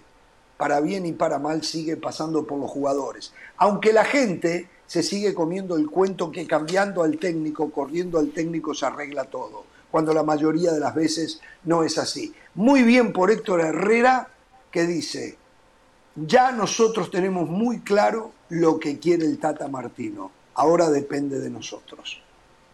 para 0.57 0.79
bien 0.79 1.05
y 1.05 1.11
para 1.13 1.39
mal, 1.39 1.63
sigue 1.63 1.97
pasando 1.97 2.45
por 2.45 2.59
los 2.59 2.69
jugadores. 2.71 3.33
Aunque 3.57 3.91
la 3.93 4.05
gente 4.05 4.69
se 4.87 5.03
sigue 5.03 5.33
comiendo 5.33 5.75
el 5.75 5.89
cuento 5.89 6.31
que 6.31 6.45
cambiando 6.47 7.03
al 7.03 7.17
técnico, 7.17 7.71
corriendo 7.71 8.19
al 8.19 8.29
técnico, 8.29 8.73
se 8.73 8.85
arregla 8.85 9.25
todo, 9.25 9.63
cuando 9.91 10.13
la 10.13 10.23
mayoría 10.23 10.71
de 10.71 10.79
las 10.79 10.93
veces 10.95 11.41
no 11.63 11.83
es 11.83 11.97
así. 11.97 12.33
Muy 12.53 12.83
bien 12.83 13.11
por 13.11 13.31
Héctor 13.31 13.61
Herrera, 13.61 14.29
que 14.71 14.85
dice, 14.85 15.37
ya 16.15 16.51
nosotros 16.51 17.09
tenemos 17.11 17.49
muy 17.49 17.79
claro 17.81 18.31
lo 18.49 18.79
que 18.79 18.99
quiere 18.99 19.25
el 19.25 19.39
Tata 19.39 19.67
Martino, 19.67 20.31
ahora 20.53 20.89
depende 20.89 21.39
de 21.39 21.49
nosotros. 21.49 22.21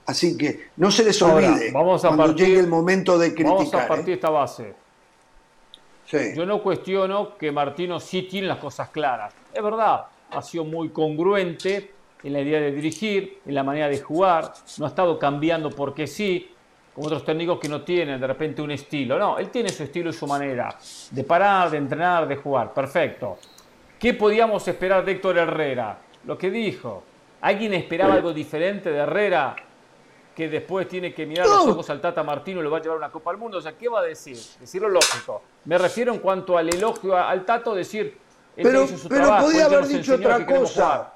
Así 0.05 0.35
que 0.35 0.69
no 0.77 0.91
se 0.91 1.03
les 1.03 1.21
Ahora, 1.21 1.47
olvide 1.51 1.71
vamos 1.71 2.03
a 2.03 2.09
cuando 2.09 2.25
partir- 2.25 2.45
llegue 2.47 2.59
el 2.59 2.67
momento 2.67 3.17
de 3.17 3.33
criticar. 3.33 3.55
Vamos 3.57 3.73
a 3.73 3.87
partir 3.87 4.09
¿eh? 4.09 4.13
esta 4.15 4.29
base. 4.29 4.73
Sí. 6.11 6.33
Yo 6.35 6.45
no 6.45 6.61
cuestiono 6.61 7.37
que 7.37 7.53
Martino 7.53 7.97
sí 8.01 8.23
tiene 8.23 8.47
las 8.47 8.57
cosas 8.57 8.89
claras. 8.89 9.33
Es 9.53 9.63
verdad, 9.63 10.07
ha 10.29 10.41
sido 10.41 10.65
muy 10.65 10.89
congruente 10.89 11.93
en 12.21 12.33
la 12.33 12.41
idea 12.41 12.59
de 12.59 12.73
dirigir, 12.73 13.39
en 13.45 13.55
la 13.55 13.63
manera 13.63 13.87
de 13.87 13.97
jugar, 13.99 14.51
no 14.77 14.85
ha 14.85 14.89
estado 14.89 15.17
cambiando 15.17 15.69
porque 15.69 16.07
sí, 16.07 16.51
como 16.93 17.07
otros 17.07 17.23
técnicos 17.23 17.59
que 17.59 17.69
no 17.69 17.81
tienen 17.81 18.19
de 18.19 18.27
repente 18.27 18.61
un 18.61 18.71
estilo. 18.71 19.17
No, 19.17 19.37
él 19.37 19.49
tiene 19.49 19.69
su 19.69 19.83
estilo 19.83 20.09
y 20.09 20.13
su 20.13 20.27
manera 20.27 20.75
de 21.09 21.23
parar, 21.23 21.69
de 21.71 21.77
entrenar, 21.77 22.27
de 22.27 22.35
jugar. 22.35 22.73
Perfecto. 22.73 23.37
¿Qué 23.97 24.13
podíamos 24.13 24.67
esperar 24.67 25.05
de 25.05 25.13
Héctor 25.13 25.37
Herrera? 25.37 25.97
Lo 26.25 26.37
que 26.37 26.51
dijo. 26.51 27.03
¿Alguien 27.39 27.73
esperaba 27.73 28.15
algo 28.15 28.33
diferente 28.33 28.91
de 28.91 28.99
Herrera? 28.99 29.55
Que 30.35 30.47
después 30.47 30.87
tiene 30.87 31.13
que 31.13 31.25
mirar 31.25 31.45
los 31.45 31.67
ojos 31.67 31.89
al 31.89 31.99
Tata 31.99 32.23
Martino 32.23 32.61
y 32.61 32.63
lo 32.63 32.71
va 32.71 32.77
a 32.77 32.81
llevar 32.81 32.95
a 32.95 32.99
una 32.99 33.11
Copa 33.11 33.31
del 33.31 33.39
Mundo. 33.39 33.57
O 33.57 33.61
sea, 33.61 33.73
¿qué 33.77 33.89
va 33.89 33.99
a 33.99 34.03
decir? 34.03 34.37
Decir 34.59 34.81
lo 34.81 34.89
lógico. 34.89 35.41
Me 35.65 35.77
refiero 35.77 36.13
en 36.13 36.19
cuanto 36.19 36.57
al 36.57 36.69
elogio 36.69 37.17
al 37.17 37.43
Tato, 37.45 37.75
decir. 37.75 38.17
él 38.55 38.63
Pero- 38.63 38.83
hizo 38.83 38.97
su 38.97 39.09
pero 39.09 39.23
trabajo, 39.25 39.45
podía 39.47 39.65
haber 39.65 39.87
dicho 39.87 40.15
otra 40.15 40.45
cosa. 40.45 41.13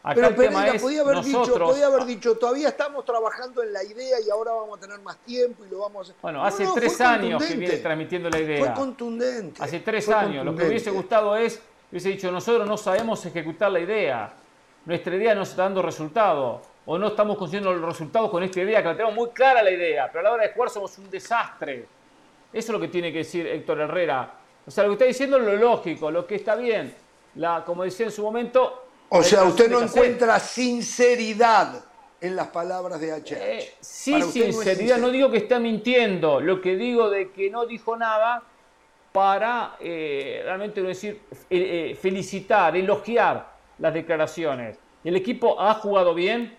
Acá 0.00 0.14
Pero 0.14 0.36
Pereira 0.36 0.68
es 0.68 0.80
podía 0.82 1.00
haber, 1.02 1.22
dicho, 1.22 1.58
podía 1.58 1.86
haber 1.86 2.04
dicho, 2.04 2.36
todavía 2.38 2.68
estamos 2.68 3.04
trabajando 3.04 3.62
en 3.64 3.72
la 3.72 3.82
idea 3.82 4.16
y 4.24 4.30
ahora 4.30 4.52
vamos 4.52 4.78
a 4.78 4.80
tener 4.80 5.00
más 5.00 5.16
tiempo 5.18 5.64
y 5.66 5.70
lo 5.70 5.80
vamos 5.80 5.98
a 5.98 6.02
hacer. 6.02 6.16
Bueno, 6.22 6.38
No, 6.38 6.44
hace 6.44 6.64
no, 6.64 6.74
tres 6.74 7.00
años 7.00 7.44
que 7.44 7.54
viene 7.56 7.76
transmitiendo 7.78 8.30
la 8.30 8.38
idea. 8.38 8.64
Fue 8.64 8.74
contundente. 8.74 9.62
Hace 9.62 9.80
tres 9.80 10.04
fue 10.06 10.14
años. 10.14 10.44
Lo 10.46 10.54
que 10.54 10.66
hubiese 10.68 10.90
gustado 10.90 11.36
es, 11.36 11.60
hubiese 11.90 12.10
dicho, 12.10 12.30
nosotros 12.30 12.66
no 12.66 12.76
sabemos 12.78 13.26
ejecutar 13.26 13.72
la 13.72 13.80
idea. 13.80 14.32
Nuestra 14.86 15.14
idea 15.16 15.34
no 15.34 15.42
está 15.42 15.64
dando 15.64 15.82
resultado. 15.82 16.62
O 16.90 16.98
no 16.98 17.08
estamos 17.08 17.36
consiguiendo 17.36 17.70
los 17.70 17.84
resultados 17.84 18.30
con 18.30 18.42
esta 18.42 18.60
idea, 18.60 18.80
que 18.80 18.88
la 18.88 18.94
tenemos 18.94 19.14
muy 19.14 19.28
clara 19.28 19.62
la 19.62 19.70
idea, 19.70 20.08
pero 20.10 20.20
a 20.20 20.22
la 20.22 20.32
hora 20.32 20.44
de 20.44 20.54
jugar 20.54 20.70
somos 20.70 20.96
un 20.96 21.10
desastre. 21.10 21.84
Eso 22.50 22.66
es 22.66 22.68
lo 22.70 22.80
que 22.80 22.88
tiene 22.88 23.12
que 23.12 23.18
decir 23.18 23.46
Héctor 23.46 23.80
Herrera. 23.80 24.32
O 24.66 24.70
sea, 24.70 24.84
lo 24.84 24.90
que 24.90 24.94
está 24.94 25.04
diciendo 25.04 25.36
es 25.36 25.44
lo 25.44 25.56
lógico, 25.56 26.10
lo 26.10 26.26
que 26.26 26.36
está 26.36 26.56
bien. 26.56 26.94
La, 27.34 27.62
como 27.62 27.84
decía 27.84 28.06
en 28.06 28.12
su 28.12 28.22
momento... 28.22 28.86
O 29.10 29.22
sea, 29.22 29.44
usted 29.44 29.70
no 29.70 29.82
encuentra 29.82 30.40
sinceridad 30.40 31.84
en 32.22 32.34
las 32.34 32.46
palabras 32.46 32.98
de 32.98 33.12
HH. 33.12 33.32
Eh, 33.32 33.74
sí, 33.80 34.14
no 34.14 34.26
sinceridad, 34.26 34.96
no, 34.96 35.10
digo 35.10 35.30
que 35.30 35.38
está 35.38 35.58
mintiendo, 35.58 36.40
lo 36.40 36.62
que 36.62 36.74
digo 36.74 37.10
de 37.10 37.32
que 37.32 37.50
no 37.50 37.66
dijo 37.66 37.98
nada 37.98 38.42
para 39.12 39.76
eh, 39.78 40.40
realmente 40.42 40.80
decir, 40.80 41.20
eh, 41.50 41.98
felicitar, 42.00 42.74
elogiar 42.74 43.46
las 43.78 43.92
declaraciones. 43.92 44.78
¿El 45.04 45.16
equipo 45.16 45.60
ha 45.60 45.74
jugado 45.74 46.14
bien? 46.14 46.57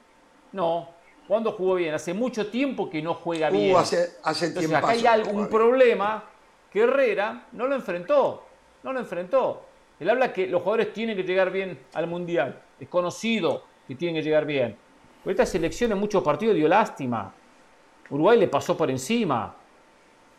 No. 0.52 0.90
¿Cuándo 1.28 1.52
jugó 1.52 1.76
bien? 1.76 1.94
Hace 1.94 2.14
mucho 2.14 2.48
tiempo 2.48 2.90
que 2.90 3.02
no 3.02 3.14
juega 3.14 3.50
bien. 3.50 3.76
Uh, 3.76 3.78
hace, 3.78 4.14
hace 4.24 4.48
Entonces 4.48 4.70
tiempo. 4.70 4.78
acá 4.78 4.90
hay 4.90 5.06
algún 5.06 5.48
problema 5.48 6.24
que 6.72 6.82
Herrera 6.82 7.48
no 7.52 7.68
lo 7.68 7.76
enfrentó. 7.76 8.44
No 8.84 8.94
lo 8.94 9.00
enfrentó. 9.00 9.64
Él 10.00 10.10
habla 10.10 10.32
que 10.32 10.48
los 10.48 10.62
jugadores 10.62 10.94
tienen 10.94 11.16
que 11.16 11.24
llegar 11.24 11.52
bien 11.52 11.78
al 11.94 12.08
Mundial. 12.08 12.60
Es 12.80 12.88
conocido 12.88 13.64
que 13.88 13.96
tienen 13.96 14.16
que 14.16 14.24
llegar 14.24 14.46
bien. 14.46 14.76
Pero 15.24 15.32
esta 15.32 15.46
selección 15.46 15.92
en 15.92 15.98
muchos 15.98 16.24
partidos 16.24 16.56
dio 16.56 16.68
lástima. 16.68 17.34
Uruguay 18.10 18.40
le 18.40 18.48
pasó 18.48 18.76
por 18.78 18.90
encima. 18.90 19.54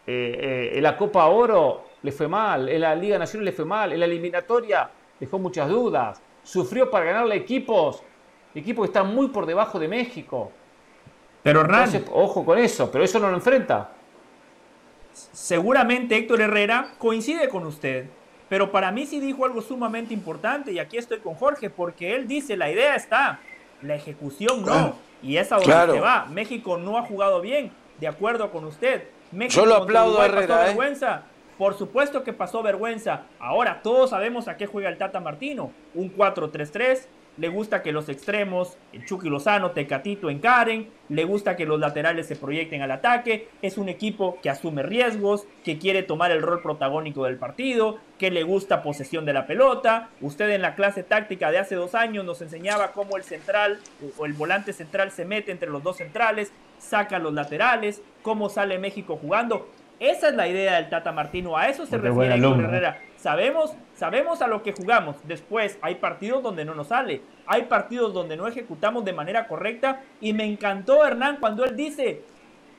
Eh, 0.06 0.38
eh, 0.40 0.76
en 0.76 0.82
la 0.82 0.96
Copa 0.96 1.26
Oro 1.26 1.84
le 2.02 2.10
fue 2.10 2.26
mal. 2.26 2.68
En 2.68 2.80
la 2.80 2.94
Liga 2.94 3.18
Nacional 3.18 3.44
le 3.44 3.52
fue 3.52 3.64
mal. 3.64 3.92
En 3.92 4.00
la 4.00 4.06
eliminatoria 4.06 4.90
dejó 5.18 5.38
muchas 5.38 5.68
dudas. 5.68 6.22
Sufrió 6.42 6.90
para 6.90 7.04
ganarle 7.04 7.36
equipos. 7.36 8.02
Equipos 8.54 8.84
que 8.84 8.88
están 8.88 9.14
muy 9.14 9.28
por 9.28 9.46
debajo 9.46 9.78
de 9.78 9.88
México. 9.88 10.50
Pero 11.42 11.60
Hernán, 11.62 11.84
Entonces, 11.84 12.10
ojo 12.12 12.44
con 12.44 12.58
eso, 12.58 12.90
pero 12.90 13.04
eso 13.04 13.18
no 13.18 13.28
lo 13.30 13.36
enfrenta. 13.36 13.90
seguramente 15.12 16.16
Héctor 16.16 16.40
Herrera 16.40 16.94
coincide 16.98 17.48
con 17.48 17.66
usted. 17.66 18.06
Pero 18.48 18.72
para 18.72 18.90
mí 18.90 19.06
sí 19.06 19.20
dijo 19.20 19.44
algo 19.44 19.62
sumamente 19.62 20.12
importante 20.12 20.72
y 20.72 20.78
aquí 20.78 20.96
estoy 20.98 21.18
con 21.20 21.34
Jorge 21.34 21.70
porque 21.70 22.14
él 22.16 22.26
dice 22.26 22.56
la 22.56 22.70
idea 22.70 22.96
está, 22.96 23.38
la 23.82 23.94
ejecución 23.94 24.60
no. 24.60 24.66
Claro. 24.66 24.94
Y 25.22 25.36
es 25.36 25.52
a 25.52 25.56
donde 25.56 25.70
Claro. 25.70 25.92
se 25.94 26.00
va. 26.00 26.26
México 26.26 26.76
no 26.78 26.98
ha 26.98 27.02
jugado 27.02 27.40
bien, 27.40 27.70
de 28.00 28.08
acuerdo 28.08 28.50
con 28.50 28.64
usted. 28.64 29.04
México 29.30 29.60
Yo 29.62 29.66
lo 29.66 29.76
aplaudo 29.76 30.20
a 30.20 30.24
Uruguay 30.24 30.30
pasó 30.30 30.38
Herrera, 30.42 30.62
¿eh? 30.62 30.66
vergüenza. 30.66 31.22
Por 31.58 31.76
supuesto 31.78 32.24
que 32.24 32.32
pasó 32.32 32.62
vergüenza. 32.62 33.22
Ahora 33.38 33.82
todos 33.82 34.10
sabemos 34.10 34.48
a 34.48 34.56
qué 34.56 34.66
juega 34.66 34.88
el 34.88 34.96
Tata 34.98 35.20
Martino. 35.20 35.70
Un 35.94 36.10
4-3-3. 36.16 37.06
Le 37.36 37.48
gusta 37.48 37.82
que 37.82 37.92
los 37.92 38.08
extremos, 38.08 38.76
el 38.92 39.06
Chucky 39.06 39.28
Lozano, 39.28 39.70
Tecatito 39.70 40.28
encaren. 40.28 40.90
Le 41.08 41.24
gusta 41.24 41.56
que 41.56 41.64
los 41.64 41.80
laterales 41.80 42.26
se 42.26 42.36
proyecten 42.36 42.82
al 42.82 42.90
ataque. 42.90 43.48
Es 43.62 43.78
un 43.78 43.88
equipo 43.88 44.38
que 44.42 44.50
asume 44.50 44.82
riesgos, 44.82 45.46
que 45.64 45.78
quiere 45.78 46.02
tomar 46.02 46.30
el 46.32 46.42
rol 46.42 46.60
protagónico 46.60 47.24
del 47.24 47.36
partido, 47.36 47.98
que 48.18 48.30
le 48.30 48.42
gusta 48.42 48.82
posesión 48.82 49.24
de 49.24 49.32
la 49.32 49.46
pelota. 49.46 50.10
Usted 50.20 50.50
en 50.50 50.62
la 50.62 50.74
clase 50.74 51.02
táctica 51.02 51.50
de 51.50 51.58
hace 51.58 51.76
dos 51.76 51.94
años 51.94 52.24
nos 52.24 52.42
enseñaba 52.42 52.92
cómo 52.92 53.16
el 53.16 53.22
central 53.22 53.78
o 54.18 54.26
el 54.26 54.34
volante 54.34 54.72
central 54.72 55.10
se 55.10 55.24
mete 55.24 55.50
entre 55.50 55.70
los 55.70 55.82
dos 55.82 55.96
centrales, 55.96 56.52
saca 56.78 57.18
los 57.18 57.32
laterales, 57.32 58.02
cómo 58.22 58.48
sale 58.48 58.78
México 58.78 59.18
jugando. 59.20 59.68
Esa 59.98 60.30
es 60.30 60.34
la 60.34 60.48
idea 60.48 60.76
del 60.76 60.88
Tata 60.88 61.12
Martino, 61.12 61.56
a 61.56 61.68
eso 61.68 61.84
se 61.86 61.98
buen 61.98 62.30
refiere. 62.30 62.64
Herrera. 62.64 63.09
Sabemos, 63.20 63.72
sabemos 63.94 64.40
a 64.40 64.46
lo 64.46 64.62
que 64.62 64.72
jugamos. 64.72 65.16
Después 65.24 65.78
hay 65.82 65.96
partidos 65.96 66.42
donde 66.42 66.64
no 66.64 66.74
nos 66.74 66.88
sale, 66.88 67.20
hay 67.46 67.64
partidos 67.64 68.14
donde 68.14 68.36
no 68.36 68.48
ejecutamos 68.48 69.04
de 69.04 69.12
manera 69.12 69.46
correcta 69.46 70.00
y 70.20 70.32
me 70.32 70.44
encantó 70.44 71.04
Hernán 71.04 71.36
cuando 71.38 71.64
él 71.64 71.76
dice, 71.76 72.22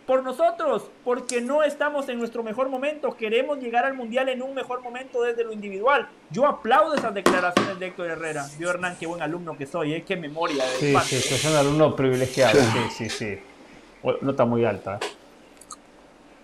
por 0.08 0.24
nosotros, 0.24 0.90
porque 1.04 1.42
no 1.42 1.62
estamos 1.62 2.10
en 2.10 2.18
nuestro 2.18 2.42
mejor 2.42 2.70
momento, 2.70 3.16
queremos 3.16 3.60
llegar 3.60 3.86
al 3.86 3.94
Mundial 3.94 4.30
en 4.30 4.42
un 4.42 4.56
mejor 4.56 4.82
momento 4.82 5.22
desde 5.22 5.44
lo 5.44 5.52
individual. 5.52 6.10
Yo 6.32 6.48
aplaudo 6.48 6.96
esas 6.96 7.14
declaraciones 7.14 7.78
de 7.78 7.88
Héctor 7.88 8.10
Herrera. 8.10 8.46
Yo 8.58 8.72
Hernán, 8.72 8.98
qué 9.00 9.06
buen 9.06 9.22
alumno 9.22 9.56
que 9.56 9.68
soy, 9.68 9.94
¿eh? 9.94 10.04
qué 10.04 10.18
memoria 10.18 10.66
de 10.66 10.72
Sí, 10.72 10.96
sí, 11.04 11.20
sí, 11.20 11.36
es 11.36 11.46
un 11.46 11.56
alumno 11.56 11.96
privilegiado. 11.96 12.60
Sí, 12.60 12.80
sí, 12.98 13.10
sí. 13.10 13.40
Nota 14.22 14.46
muy 14.46 14.66
alta. 14.66 14.96
¿eh? 14.96 15.21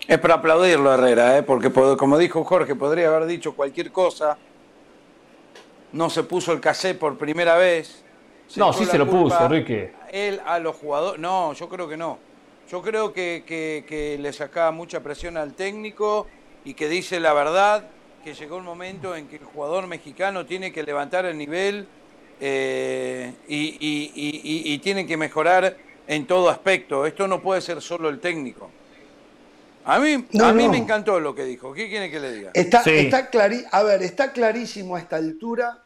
Es 0.07 0.17
para 0.19 0.35
aplaudirlo, 0.35 0.93
Herrera, 0.93 1.37
¿eh? 1.37 1.43
porque 1.43 1.71
como 1.71 2.17
dijo 2.17 2.43
Jorge, 2.45 2.75
podría 2.75 3.07
haber 3.09 3.25
dicho 3.25 3.53
cualquier 3.55 3.91
cosa. 3.91 4.37
No 5.91 6.09
se 6.09 6.23
puso 6.23 6.53
el 6.53 6.61
cassette 6.61 6.97
por 6.97 7.17
primera 7.17 7.57
vez. 7.57 8.03
No, 8.55 8.71
sí 8.71 8.85
se 8.85 8.97
lo 8.97 9.07
puso, 9.07 9.37
Enrique. 9.45 9.93
Él 10.11 10.41
a 10.45 10.59
los 10.59 10.75
jugadores. 10.77 11.19
No, 11.19 11.51
yo 11.53 11.67
creo 11.67 11.87
que 11.89 11.97
no. 11.97 12.19
Yo 12.69 12.81
creo 12.81 13.11
que, 13.13 13.43
que- 13.45 13.85
que 13.87 14.17
le 14.17 14.31
sacaba 14.33 14.71
mucha 14.71 15.01
presión 15.01 15.35
al 15.37 15.53
técnico 15.53 16.27
y 16.63 16.73
que 16.73 16.87
dice 16.87 17.19
la 17.19 17.33
verdad, 17.33 17.87
que 18.23 18.33
llegó 18.33 18.57
un 18.57 18.65
momento 18.65 19.15
en 19.15 19.27
que 19.27 19.37
el 19.37 19.43
jugador 19.45 19.87
mexicano 19.87 20.45
tiene 20.45 20.71
que 20.71 20.83
levantar 20.83 21.25
el 21.25 21.37
nivel 21.37 21.87
eh, 22.39 23.33
y, 23.47 23.55
y- 23.79 24.11
y- 24.15 24.41
y- 24.43 24.73
y 24.73 24.77
tiene 24.79 25.05
que 25.07 25.17
mejorar 25.17 25.75
en 26.07 26.25
todo 26.27 26.49
aspecto. 26.49 27.05
Esto 27.05 27.27
no 27.27 27.41
puede 27.41 27.61
ser 27.61 27.81
solo 27.81 28.07
el 28.09 28.19
técnico. 28.19 28.69
A 29.89 29.99
mí, 29.99 30.27
No, 30.33 30.45
a 30.47 30.53
mí 30.53 30.65
no. 30.65 30.71
me 30.71 30.77
encantó 30.77 31.17
lo 31.21 31.33
que 31.33 31.45
dijo. 31.45 31.73
¿Qué 31.73 31.87
quiere 31.87 32.11
que 32.11 32.19
le 32.19 32.31
diga? 32.33 32.51
Está, 32.53 32.83
Sí. 32.83 32.89
está 32.91 33.31
clari- 33.31 33.65
a 33.71 33.83
ver, 33.83 34.03
está 34.03 34.33
clarísimo 34.33 34.97
a 34.97 34.99
esta 34.99 35.15
altura 35.15 35.81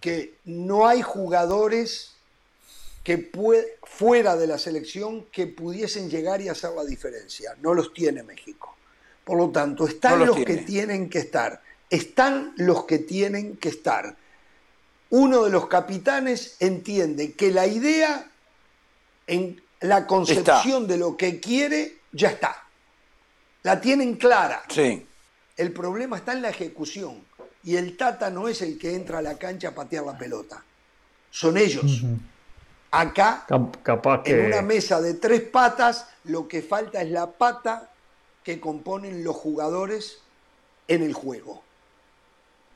que 0.00 0.34
no 0.44 0.86
hay 0.86 1.02
jugadores 1.02 2.12
que 3.02 3.28
fuera 3.82 4.36
de 4.36 4.46
la 4.46 4.56
selección 4.58 5.24
que 5.32 5.48
pudiesen 5.48 6.08
llegar 6.10 6.40
y 6.42 6.48
hacer 6.48 6.70
la 6.76 6.84
diferencia. 6.84 7.56
No 7.60 7.74
los 7.74 7.92
tiene 7.92 8.22
México. 8.22 8.76
Por 9.24 9.36
lo 9.36 9.50
tanto, 9.50 9.86
están 9.88 10.12
No 10.20 10.26
los, 10.26 10.28
los 10.28 10.36
que 10.38 10.44
tiene. 10.44 10.62
tienen 10.62 11.10
que 11.10 11.18
estar. 11.18 11.60
Están 11.90 12.52
los 12.56 12.84
que 12.84 12.98
tienen 13.00 13.56
que 13.56 13.68
estar. 13.68 14.16
Uno 15.10 15.42
de 15.42 15.50
los 15.50 15.66
capitanes 15.66 16.56
entiende 16.60 17.32
que 17.32 17.50
la 17.50 17.66
idea 17.66 18.30
en 19.26 19.60
la 19.80 20.06
concepción 20.06 20.86
de 20.86 20.96
lo 20.98 21.16
que 21.16 21.40
quiere 21.40 21.96
ya 22.12 22.30
está. 22.30 22.61
La 23.62 23.80
tienen 23.80 24.16
clara. 24.16 24.62
Sí. 24.68 25.06
El 25.56 25.72
problema 25.72 26.16
está 26.16 26.32
en 26.32 26.42
la 26.42 26.50
ejecución. 26.50 27.24
Y 27.64 27.76
el 27.76 27.96
Tata 27.96 28.28
no 28.30 28.48
es 28.48 28.60
el 28.62 28.78
que 28.78 28.94
entra 28.94 29.18
a 29.18 29.22
la 29.22 29.38
cancha 29.38 29.68
a 29.68 29.74
patear 29.74 30.04
la 30.04 30.18
pelota. 30.18 30.62
Son 31.30 31.56
ellos. 31.56 32.02
Acá, 32.90 33.44
Cap- 33.48 33.76
Capaz 33.82 34.22
en 34.26 34.46
una 34.46 34.62
mesa 34.62 35.00
de 35.00 35.14
tres 35.14 35.40
patas, 35.42 36.06
lo 36.24 36.46
que 36.48 36.60
falta 36.62 37.00
es 37.00 37.10
la 37.10 37.30
pata 37.30 37.88
que 38.44 38.60
componen 38.60 39.22
los 39.24 39.36
jugadores 39.36 40.18
en 40.88 41.02
el 41.02 41.14
juego. 41.14 41.62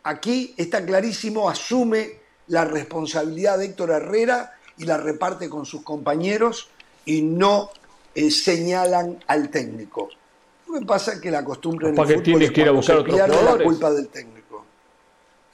Aquí 0.04 0.54
está 0.56 0.84
clarísimo, 0.86 1.50
asume 1.50 2.20
la 2.46 2.64
responsabilidad 2.64 3.58
de 3.58 3.66
Héctor 3.66 3.90
Herrera 3.90 4.52
y 4.78 4.84
la 4.84 4.96
reparte 4.98 5.48
con 5.50 5.66
sus 5.66 5.82
compañeros 5.82 6.68
y 7.04 7.22
no 7.22 7.70
eh, 8.14 8.30
señalan 8.30 9.22
al 9.26 9.50
técnico. 9.50 10.08
Lo 10.76 10.80
que 10.80 10.86
pasa 10.86 11.12
es 11.14 11.20
que 11.20 11.30
la 11.30 11.42
costumbre 11.42 11.88
en 11.88 11.94
el 11.94 12.00
que 12.06 12.12
fútbol 12.12 12.22
tiene 12.22 12.44
es 12.44 12.50
que 12.52 12.60
ir 12.60 12.68
a 12.68 12.70
buscar 12.72 12.96
otros 12.96 13.14
pierde 13.14 13.28
la 13.32 13.38
jugadores. 13.38 13.66
culpa 13.66 13.90
del 13.92 14.08
técnico. 14.08 14.64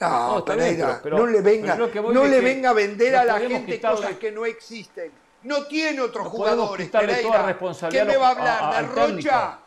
No, 0.01 0.09
No, 0.09 0.37
está 0.39 0.55
bien, 0.55 0.67
Pereira, 0.67 0.99
pero- 1.01 1.17
no 1.17 1.27
le 1.27 1.41
venga, 1.41 1.75
no 1.77 1.87
de 2.23 2.27
le 2.29 2.41
venga 2.41 2.69
a 2.71 2.73
vender 2.73 3.15
a 3.15 3.23
la 3.23 3.39
gente 3.39 3.79
quitarle- 3.79 3.95
cosas 4.01 4.17
que 4.17 4.31
no 4.33 4.45
existen. 4.45 5.11
No 5.43 5.65
tiene 5.65 6.01
otros 6.01 6.27
jugadores, 6.27 6.89
Pereira. 6.89 7.55
¿Qué 7.89 8.03
me 8.03 8.15
a- 8.15 8.17
va 8.19 8.27
a 8.27 8.29
a- 8.29 8.31
hablar? 8.31 8.63
a- 8.63 8.69
¿De 8.71 8.77
al 8.77 8.87
Rocha? 9.13 9.59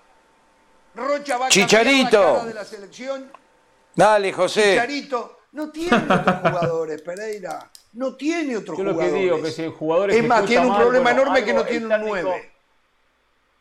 Rocha 0.95 1.39
va 1.39 1.47
a 1.47 1.49
Chicharito. 1.49 2.21
la 2.21 2.33
cara 2.35 2.45
de 2.45 2.55
la 2.55 2.65
selección. 2.65 3.31
Dale, 3.95 4.33
José. 4.35 4.73
Chicharito 4.73 5.39
no 5.53 5.71
tiene 5.71 5.97
otros 5.97 6.37
jugadores, 6.43 7.01
Pereira. 7.01 7.71
No 7.95 8.15
tiene 8.15 8.59
otros 8.59 8.77
Yo 8.77 8.85
lo 8.85 8.91
que 8.91 8.95
jugadores. 8.97 9.23
digo 9.23 9.43
que 9.43 9.51
si 9.51 9.63
el 9.63 9.71
jugador 9.71 10.11
es 10.11 10.23
más, 10.27 10.45
tiene 10.45 10.67
un 10.67 10.73
mal, 10.73 10.83
problema 10.83 11.03
bueno, 11.13 11.23
enorme 11.23 11.45
que 11.45 11.53
no 11.55 11.65
tiene 11.65 11.87
un 11.87 11.91
técnico- 11.93 12.09
9. 12.09 12.53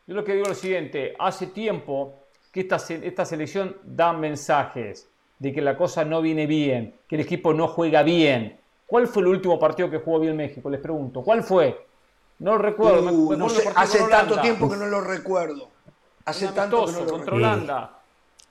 Yo 0.07 0.13
lo 0.15 0.23
que 0.23 0.33
digo 0.33 0.43
es 0.43 0.49
lo 0.49 0.55
siguiente, 0.55 1.15
hace 1.17 1.47
tiempo 1.47 2.19
que 2.51 2.61
esta, 2.61 2.75
esta 2.75 3.25
selección 3.25 3.75
da 3.83 4.13
mensajes 4.13 5.07
de 5.39 5.51
que 5.53 5.61
la 5.61 5.75
cosa 5.75 6.05
no 6.05 6.21
viene 6.21 6.45
bien, 6.47 6.93
que 7.07 7.15
el 7.15 7.21
equipo 7.21 7.53
no 7.53 7.67
juega 7.67 8.03
bien. 8.03 8.57
¿Cuál 8.87 9.07
fue 9.07 9.23
el 9.23 9.27
último 9.29 9.59
partido 9.59 9.89
que 9.89 9.97
jugó 9.97 10.19
bien 10.19 10.37
México? 10.37 10.69
Les 10.69 10.79
pregunto, 10.79 11.21
¿cuál 11.23 11.43
fue? 11.43 11.85
No 12.39 12.51
lo 12.51 12.57
recuerdo. 12.59 13.01
Uh, 13.11 13.31
me 13.31 13.37
no 13.37 13.49
sé, 13.49 13.67
hace 13.75 14.03
tanto 14.07 14.39
tiempo 14.41 14.69
que 14.69 14.77
no 14.77 14.85
lo 14.85 15.01
recuerdo. 15.01 15.69
Hace 16.25 16.47
tanto 16.49 16.77
que 16.77 16.83
amistoso 16.83 16.99
no 16.99 17.05
lo 17.05 17.11
contra 17.11 17.33
recuerdo. 17.33 17.53
Holanda. 17.55 17.99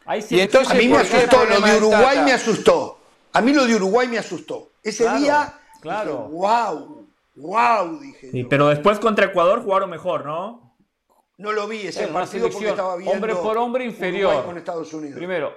Ahí 0.06 0.24
Y 0.30 0.40
entonces, 0.40 0.74
A 0.74 0.76
mí 0.76 0.88
me 0.88 0.96
¿por 0.98 1.06
qué 1.08 1.16
asustó, 1.16 1.44
lo 1.46 1.60
de 1.60 1.76
Uruguay 1.76 2.18
me 2.24 2.32
asustó. 2.32 2.98
A 3.32 3.40
mí 3.40 3.52
lo 3.52 3.64
de 3.66 3.76
Uruguay 3.76 4.08
me 4.08 4.18
asustó. 4.18 4.68
Ese 4.82 5.04
Claro, 5.04 5.18
día, 5.20 5.54
claro. 5.80 6.16
wow, 6.30 7.06
wow, 7.36 7.98
dije 8.00 8.30
Sí, 8.30 8.42
yo. 8.42 8.48
pero 8.48 8.68
después 8.68 8.98
contra 8.98 9.26
Ecuador 9.26 9.62
jugaron 9.62 9.88
mejor, 9.90 10.26
¿no? 10.26 10.63
No 11.38 11.52
lo 11.52 11.66
vi 11.66 11.86
ese 11.86 12.06
partido 12.08 12.48
porque 12.50 12.68
estaba 12.68 12.96
viendo 12.96 13.12
hombre 13.14 13.34
por 13.34 13.58
hombre 13.58 13.84
inferior. 13.84 14.30
Uruguay 14.30 14.46
con 14.46 14.58
Estados 14.58 14.92
Unidos. 14.94 15.16
Primero, 15.16 15.52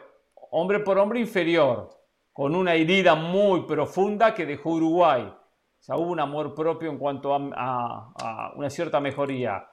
hombre 0.51 0.79
por 0.79 0.97
hombre 0.97 1.19
inferior, 1.19 1.89
con 2.33 2.55
una 2.55 2.73
herida 2.73 3.15
muy 3.15 3.61
profunda 3.61 4.33
que 4.33 4.45
dejó 4.45 4.71
Uruguay. 4.71 5.31
sea, 5.79 5.95
hubo 5.95 6.11
un 6.11 6.19
amor 6.19 6.53
propio 6.55 6.89
en 6.89 6.97
cuanto 6.97 7.33
a, 7.33 7.39
a- 7.55 8.11
a 8.19 8.53
una 8.55 8.69
cierta 8.69 8.99
mejoría. 8.99 9.67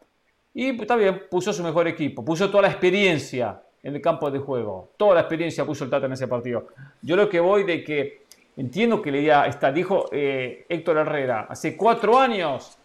Y 0.52 0.72
pues, 0.72 0.82
está 0.82 0.97
bien, 0.97 1.22
puso 1.31 1.52
su 1.52 1.62
mejor 1.64 1.89
equipo, 1.89 2.24
puso 2.24 2.48
toda 2.51 2.62
la 2.62 2.68
experiencia 2.68 3.60
en 3.82 3.94
el 3.97 4.01
campo 4.01 4.31
de 4.31 4.39
juego. 4.39 4.90
Toda 4.97 5.14
la 5.14 5.20
experiencia 5.20 5.64
puso 5.64 5.85
el 5.85 5.90
Tata 5.90 6.06
en 6.06 6.12
ese 6.12 6.28
partido. 6.28 6.68
Yo 7.02 7.16
lo 7.16 7.28
que 7.28 7.40
voy 7.40 7.64
de 7.64 7.82
que 7.82 8.24
entiendo 8.56 9.02
que 9.02 9.10
le 9.10 9.26
está, 9.48 9.72
dijo 9.72 10.06
eh, 10.12 10.64
Héctor 10.68 10.98
Herrera, 10.98 11.47
hace 11.48 11.76
cuatro 11.76 12.18
años 12.18 12.78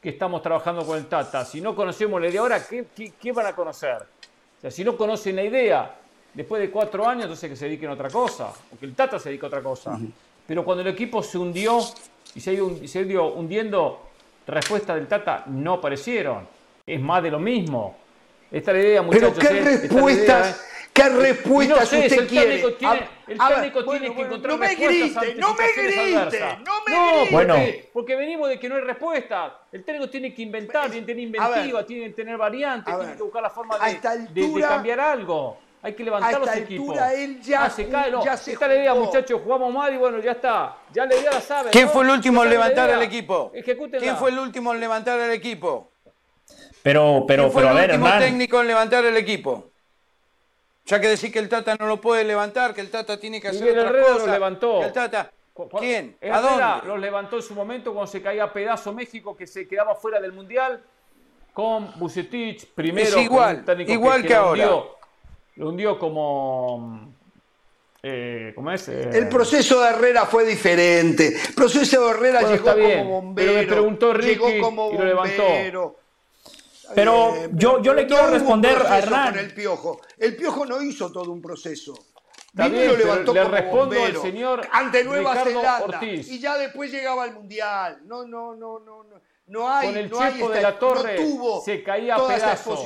que 0.00 0.10
estamos 0.10 0.42
trabajando 0.42 0.84
con 0.86 0.98
el 0.98 1.06
Tata. 1.06 1.44
Si 1.44 1.60
no 1.60 1.74
conocemos 1.74 2.20
la 2.20 2.28
idea 2.28 2.40
ahora, 2.40 2.66
¿qué, 2.66 2.86
qué, 2.94 3.12
qué 3.20 3.32
van 3.32 3.46
a 3.46 3.54
conocer? 3.54 3.96
O 3.96 4.60
sea, 4.60 4.70
si 4.70 4.84
no 4.84 4.96
conocen 4.96 5.36
la 5.36 5.44
idea, 5.44 5.94
después 6.34 6.60
de 6.60 6.70
cuatro 6.70 7.06
años, 7.06 7.24
entonces 7.24 7.50
que 7.50 7.56
se 7.56 7.66
dediquen 7.66 7.90
a 7.90 7.92
otra 7.94 8.10
cosa, 8.10 8.52
o 8.72 8.78
que 8.78 8.86
el 8.86 8.94
Tata 8.94 9.18
se 9.18 9.28
dedique 9.28 9.44
a 9.46 9.48
otra 9.48 9.62
cosa. 9.62 9.98
Pero 10.46 10.64
cuando 10.64 10.82
el 10.82 10.88
equipo 10.88 11.22
se 11.22 11.38
hundió 11.38 11.80
y 12.34 12.40
se 12.40 12.88
se 12.88 13.00
ido 13.02 13.34
hundiendo, 13.34 14.08
respuestas 14.46 14.96
del 14.96 15.06
Tata 15.06 15.44
no 15.46 15.74
aparecieron. 15.74 16.46
Es 16.86 17.00
más 17.00 17.22
de 17.22 17.30
lo 17.30 17.38
mismo. 17.38 17.96
Esta 18.50 18.70
es 18.70 18.76
la 18.76 18.82
idea, 18.82 19.06
Pero 19.10 19.28
muchachos. 19.30 19.48
qué 19.48 19.58
¿eh? 19.58 19.60
Es 19.60 19.80
respuestas, 19.82 20.50
¿eh? 20.50 20.77
Qué 21.02 21.08
Y 21.08 21.12
no 21.12 21.20
respuestas 21.20 21.88
sé, 21.88 21.98
usted 22.00 22.18
el 22.18 22.26
quiere. 22.28 22.46
técnico 22.46 22.72
tiene, 22.74 22.94
A- 22.94 23.08
el 23.28 23.40
a 23.40 23.48
ver, 23.48 23.56
técnico 23.58 23.84
bueno, 23.84 24.00
tiene 24.00 24.14
que 24.16 24.22
encontrar 24.22 24.52
no 24.52 24.58
me 24.58 24.66
respuestas 24.68 24.90
grite, 25.00 25.18
ante 25.18 25.34
no 25.40 25.54
me 25.54 25.72
grite, 25.72 26.40
no 26.64 26.72
me 26.86 26.92
No, 26.92 27.14
grite. 27.20 27.32
Bueno. 27.32 27.54
porque, 27.92 28.16
venimos 28.16 28.48
de 28.48 28.58
que 28.58 28.68
no 28.68 28.74
hay 28.76 28.80
respuesta. 28.82 29.58
El 29.72 29.84
técnico 29.84 30.10
tiene 30.10 30.34
que 30.34 30.42
inventar, 30.42 30.90
tiene 30.90 31.06
que 31.06 31.12
tener 31.12 31.24
inventiva, 31.24 31.78
ver. 31.78 31.86
tiene 31.86 32.06
que 32.06 32.12
tener 32.14 32.36
variantes, 32.36 32.92
A 32.94 32.98
tiene 32.98 33.16
que 33.16 33.22
buscar 33.22 33.42
la 33.42 33.50
forma 33.50 33.76
A 33.80 33.86
de, 33.86 33.92
esta 33.92 34.16
de- 34.16 34.28
de 34.28 34.40
altura- 34.42 34.68
cambiar 34.68 35.00
algo. 35.00 35.58
Hay 35.80 35.94
que 35.94 36.02
a 36.02 36.06
levantar 36.06 36.30
esta 36.32 36.40
los 36.40 36.48
altura 36.48 36.64
equipos. 37.12 37.20
él 37.20 37.40
ya 37.40 37.64
Ah, 37.64 37.70
se 37.70 37.88
cae, 37.88 38.10
no. 38.10 38.24
ya 38.24 38.36
se 38.36 38.52
Esta 38.52 38.64
es 38.66 38.72
la 38.72 38.78
idea, 38.80 38.94
muchachos. 38.94 39.40
Jugamos 39.44 39.72
mal 39.72 39.94
y 39.94 39.96
bueno, 39.96 40.18
ya 40.18 40.32
está. 40.32 40.76
Ya 40.92 41.06
la 41.06 41.14
idea 41.14 41.30
la 41.30 41.40
saben. 41.40 41.70
¿Quién 41.70 41.84
¿no? 41.86 41.90
fue 41.92 42.02
el 42.04 42.10
último 42.10 42.42
en 42.42 42.50
levantar 42.50 42.90
el 42.90 43.00
equipo? 43.02 43.52
Ejecútenla. 43.54 44.00
¿Quién 44.00 44.16
fue 44.16 44.30
el 44.30 44.38
último 44.40 44.74
en 44.74 44.80
levantar 44.80 45.20
el 45.20 45.30
equipo? 45.30 45.92
Pero, 46.82 47.24
pero, 47.28 47.44
¿Quién 47.44 47.52
fue 47.52 47.62
pero 47.62 47.68
a 47.68 47.70
el 47.72 47.76
ver, 47.78 47.90
último 47.90 48.06
Hernán. 48.06 48.20
técnico 48.22 48.60
en 48.60 48.66
levantar 48.66 49.04
el 49.04 49.16
equipo? 49.16 49.70
Ya 50.88 51.00
que 51.00 51.08
decir 51.08 51.30
que 51.32 51.38
el 51.38 51.48
Tata 51.48 51.76
no 51.78 51.86
lo 51.86 52.00
puede 52.00 52.24
levantar, 52.24 52.74
que 52.74 52.80
el 52.80 52.90
Tata 52.90 53.18
tiene 53.20 53.40
que 53.40 53.48
hacer 53.48 53.60
Miguel 53.62 53.78
Herrera 53.78 54.02
cosas. 54.06 54.18
los 54.20 54.28
levantó. 54.30 54.78
que 54.80 54.86
el 54.86 54.92
Tata... 54.92 55.30
¿Quién? 55.80 56.16
¿A 56.30 56.40
dónde? 56.40 56.86
los 56.86 57.00
levantó 57.00 57.36
en 57.36 57.42
su 57.42 57.52
momento 57.54 57.92
cuando 57.92 58.06
se 58.10 58.22
caía 58.22 58.44
a 58.44 58.52
pedazo 58.52 58.92
México, 58.92 59.36
que 59.36 59.44
se 59.46 59.66
quedaba 59.66 59.94
fuera 59.96 60.20
del 60.20 60.32
Mundial, 60.32 60.80
con 61.52 61.98
Bucetich, 61.98 62.66
primero. 62.74 63.08
Es 63.08 63.16
igual, 63.16 63.64
igual 63.88 64.22
que 64.22 64.34
lo 64.34 64.40
ahora. 64.40 64.64
hundió- 64.70 64.86
lo 65.56 65.68
hundió 65.70 65.98
como... 65.98 67.12
eh, 68.04 68.52
¿Cómo 68.54 68.70
es? 68.70 68.88
Eh, 68.88 69.10
El 69.12 69.28
proceso 69.28 69.80
de 69.82 69.88
Herrera 69.90 70.26
fue 70.26 70.44
diferente. 70.46 71.26
El 71.48 71.54
proceso 71.54 72.04
de 72.04 72.10
Herrera 72.12 72.40
Bueno, 72.42 72.54
llegó 72.56 72.72
como 72.72 73.04
bombero. 73.10 73.52
pero 73.52 73.60
me 73.60 73.66
preguntó 73.66 74.12
Ricky 74.14 74.28
llegó 74.46 74.60
como 74.64 74.92
y 74.92 74.96
lo 74.98 75.04
levantó. 75.06 75.96
Está 76.88 76.94
Pero 76.94 77.34
yo- 77.52 77.82
yo 77.82 77.94
le 77.94 78.02
no 78.02 78.08
quiero 78.08 78.26
responder 78.30 78.76
a 78.86 78.98
Hernán. 78.98 79.30
con 79.34 79.38
el 79.44 79.54
Piojo. 79.54 80.00
El 80.16 80.36
Piojo 80.36 80.64
no 80.66 80.80
hizo 80.82 81.12
todo 81.12 81.30
un 81.30 81.42
proceso. 81.42 81.92
Lo 82.54 82.64
pero 82.70 82.96
levantó 82.96 83.34
le 83.34 83.42
como 83.42 83.54
respondo 83.54 84.02
al 84.04 84.16
señor 84.16 84.66
ante 84.72 85.04
Nueva 85.04 85.32
Ricardo 85.32 85.50
Zelanda 85.60 85.84
Ortiz. 85.84 86.28
y 86.28 86.38
ya 86.40 86.56
después 86.56 86.90
llegaba 86.90 87.22
al 87.24 87.34
mundial. 87.34 88.00
No, 88.06 88.26
no, 88.26 88.56
no, 88.56 88.78
no, 88.80 89.04
no. 89.04 89.20
No 89.48 89.66
hay, 89.70 89.88
Con 89.88 89.96
el 89.96 90.10
no 90.10 90.18
Chepo 90.18 90.48
de 90.50 90.60
la 90.62 90.78
Torre 90.78 91.16
no 91.18 91.22
tuvo 91.26 91.62
se 91.64 91.82
caía 91.82 92.16
a 92.16 92.26
pedazos. 92.26 92.80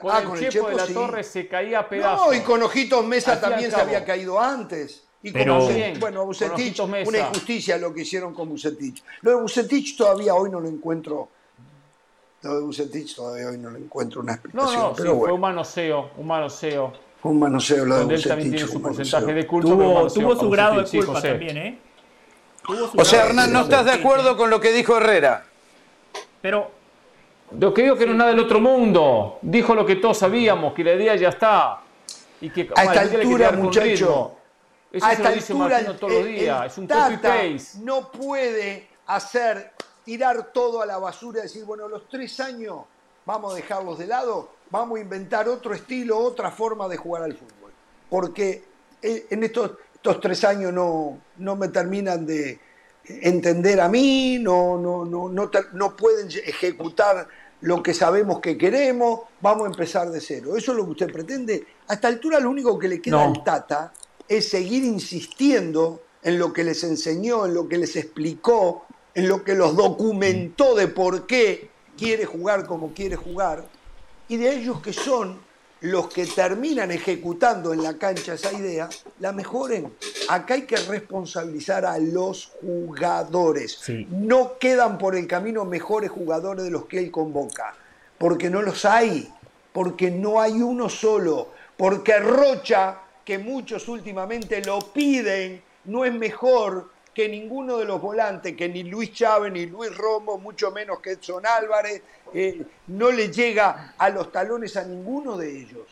Con 0.00 0.10
Ah, 0.12 0.18
el 0.20 0.24
con 0.28 0.38
Chepo 0.38 0.68
de 0.68 0.74
la 0.76 0.86
sí. 0.86 0.94
Torre 0.94 1.24
se 1.24 1.48
caía 1.48 1.78
a 1.80 1.88
pedazos. 1.88 2.26
No, 2.28 2.32
y 2.32 2.40
con 2.40 2.62
Ojitos 2.62 3.04
Mesa 3.04 3.40
también 3.40 3.70
se 3.70 3.80
había 3.80 4.04
caído 4.04 4.38
antes. 4.40 5.04
Y 5.24 5.30
con 5.32 5.40
Pero- 5.40 5.60
Bucetich, 5.60 5.98
bueno, 6.00 6.18
con 6.20 6.26
Bucetich, 6.28 6.52
Ojitos 6.54 6.88
Mesa. 6.88 7.08
una 7.08 7.18
injusticia 7.20 7.78
lo 7.78 7.94
que 7.94 8.02
hicieron 8.02 8.34
con 8.34 8.48
Bucetich. 8.48 9.02
Lo 9.22 9.30
de 9.30 9.36
Bucetich 9.42 9.96
todavía 9.96 10.34
hoy 10.34 10.50
no 10.50 10.60
lo 10.60 10.68
encuentro. 10.68 11.28
Lo 12.42 12.56
de 12.56 12.60
Bucetich 12.62 13.14
todavía 13.14 13.48
hoy 13.48 13.58
no 13.58 13.70
lo 13.70 13.78
encuentro 13.78 14.20
una 14.20 14.32
explicación. 14.34 14.74
no, 14.80 14.88
sí, 14.88 14.94
pero 14.96 15.10
fue 15.10 15.18
bueno, 15.18 15.34
un 15.34 15.40
manoseo, 15.40 16.10
un 16.16 16.26
manoseo. 16.26 16.92
fue 17.20 17.30
un 17.30 17.38
manoseo 17.38 17.84
lo 17.84 17.94
de 17.94 18.00
Donde 18.00 18.14
él 18.16 18.22
también 18.24 18.50
Bucetich. 18.50 18.66
tiene 18.66 18.72
su 18.72 18.76
un 18.78 18.82
porcentaje 18.82 19.34
de 19.34 19.46
culpa. 19.46 19.68
Tuvo, 19.68 20.12
tuvo 20.12 20.32
a 20.32 20.36
su 20.36 20.50
grado 20.50 20.74
de 20.74 20.80
Bucetich, 20.82 21.00
sí, 21.00 21.06
culpa 21.06 21.22
también, 21.22 21.56
¿eh? 21.56 21.78
O 22.96 23.04
sea, 23.04 23.26
Hernán, 23.26 23.52
¿no 23.52 23.60
estás 23.62 23.84
de 23.84 23.92
acuerdo 23.92 24.36
con 24.36 24.48
lo 24.50 24.60
que 24.60 24.72
dijo 24.72 24.96
Herrera? 24.96 25.44
Pero, 26.40 26.70
Lo 27.58 27.74
que 27.74 27.82
digo 27.82 27.96
que 27.96 28.06
no 28.06 28.12
es 28.12 28.18
nada 28.18 28.30
del 28.30 28.40
otro 28.40 28.60
mundo. 28.60 29.38
Dijo 29.42 29.74
lo 29.74 29.84
que 29.84 29.96
todos 29.96 30.18
sabíamos, 30.18 30.72
que 30.72 30.82
la 30.84 30.94
idea 30.94 31.16
ya 31.16 31.28
está. 31.30 31.80
Y 32.40 32.50
que 32.50 32.68
A 32.74 32.84
esta 32.84 33.00
altura, 33.02 33.52
muchacho. 33.52 34.36
Eso 34.92 35.06
a 35.06 35.08
se 35.10 35.14
esta 35.14 35.28
lo 35.30 35.34
dice 35.34 35.52
altura 35.52 35.68
Martino 35.68 35.94
todos 35.96 36.12
los 36.12 36.24
días. 36.26 36.60
el 36.60 36.66
Es 36.66 36.78
un 36.78 36.86
copy-paste. 36.86 37.78
no 37.82 38.10
puede 38.12 38.88
hacer, 39.06 39.72
tirar 40.04 40.52
todo 40.52 40.82
a 40.82 40.86
la 40.86 40.98
basura 40.98 41.40
y 41.40 41.42
decir, 41.44 41.64
bueno, 41.64 41.88
los 41.88 42.08
tres 42.08 42.38
años 42.40 42.82
vamos 43.24 43.52
a 43.52 43.56
dejarlos 43.56 43.98
de 43.98 44.06
lado, 44.06 44.50
vamos 44.70 44.98
a 44.98 45.02
inventar 45.02 45.48
otro 45.48 45.74
estilo, 45.74 46.18
otra 46.18 46.50
forma 46.50 46.88
de 46.88 46.96
jugar 46.96 47.22
al 47.22 47.34
fútbol. 47.34 47.72
Porque 48.10 48.64
eh, 49.00 49.26
en 49.30 49.44
estos, 49.44 49.72
estos 49.94 50.20
tres 50.20 50.44
años 50.44 50.72
no, 50.72 51.18
no 51.38 51.56
me 51.56 51.68
terminan 51.68 52.26
de 52.26 52.58
entender 53.04 53.80
a 53.80 53.88
mí, 53.88 54.38
no, 54.40 54.78
no, 54.78 55.04
no, 55.04 55.28
no, 55.28 55.50
no 55.72 55.96
pueden 55.96 56.28
ejecutar 56.44 57.28
lo 57.60 57.82
que 57.82 57.94
sabemos 57.94 58.40
que 58.40 58.58
queremos, 58.58 59.20
vamos 59.40 59.64
a 59.64 59.70
empezar 59.70 60.10
de 60.10 60.20
cero. 60.20 60.56
¿Eso 60.56 60.72
es 60.72 60.78
lo 60.78 60.84
que 60.84 60.90
usted 60.90 61.12
pretende? 61.12 61.64
A 61.88 61.94
esta 61.94 62.08
altura 62.08 62.40
lo 62.40 62.50
único 62.50 62.78
que 62.78 62.88
le 62.88 63.00
queda 63.00 63.16
No. 63.16 63.34
al 63.34 63.44
Tata 63.44 63.92
es 64.28 64.48
seguir 64.48 64.82
insistiendo 64.84 66.02
en 66.22 66.38
lo 66.38 66.52
que 66.52 66.64
les 66.64 66.82
enseñó, 66.84 67.46
en 67.46 67.54
lo 67.54 67.68
que 67.68 67.78
les 67.78 67.94
explicó, 67.96 68.86
en 69.14 69.28
lo 69.28 69.44
que 69.44 69.54
los 69.54 69.76
documentó 69.76 70.74
de 70.74 70.88
por 70.88 71.26
qué 71.26 71.70
quiere 71.96 72.24
jugar 72.24 72.66
como 72.66 72.94
quiere 72.94 73.16
jugar, 73.16 73.64
y 74.28 74.36
de 74.36 74.54
ellos 74.54 74.80
que 74.80 74.92
son 74.92 75.40
los 75.82 76.08
que 76.08 76.26
terminan 76.26 76.92
ejecutando 76.92 77.72
en 77.72 77.82
la 77.82 77.98
cancha 77.98 78.34
esa 78.34 78.52
idea, 78.52 78.88
la 79.18 79.32
mejoren. 79.32 79.92
Acá 80.28 80.54
hay 80.54 80.62
que 80.62 80.76
responsabilizar 80.76 81.84
a 81.84 81.98
los 81.98 82.52
jugadores. 82.60 83.78
Sí. 83.82 84.06
No 84.10 84.58
quedan 84.58 84.96
por 84.96 85.16
el 85.16 85.26
camino 85.26 85.64
mejores 85.64 86.10
jugadores 86.10 86.64
de 86.64 86.70
los 86.70 86.86
que 86.86 87.00
él 87.00 87.10
convoca, 87.10 87.74
porque 88.16 88.48
no 88.48 88.62
los 88.62 88.84
hay, 88.84 89.28
porque 89.72 90.10
no 90.10 90.40
hay 90.40 90.62
uno 90.62 90.88
solo, 90.88 91.48
porque 91.76 92.18
Rocha, 92.20 93.00
que 93.24 93.38
muchos 93.38 93.88
últimamente 93.88 94.62
lo 94.64 94.78
piden, 94.92 95.62
no 95.86 96.04
es 96.04 96.14
mejor 96.14 96.91
que 97.14 97.28
ninguno 97.28 97.78
de 97.78 97.84
los 97.84 98.00
volantes, 98.00 98.56
que 98.56 98.68
ni 98.68 98.84
Luis 98.84 99.12
Chávez, 99.12 99.52
ni 99.52 99.66
Luis 99.66 99.94
Romo, 99.96 100.38
mucho 100.38 100.70
menos 100.70 101.00
que 101.00 101.12
Edson 101.12 101.44
Álvarez, 101.46 102.02
eh, 102.32 102.62
no 102.86 103.10
le 103.10 103.30
llega 103.30 103.94
a 103.98 104.08
los 104.08 104.32
talones 104.32 104.76
a 104.76 104.84
ninguno 104.84 105.36
de 105.36 105.60
ellos. 105.60 105.86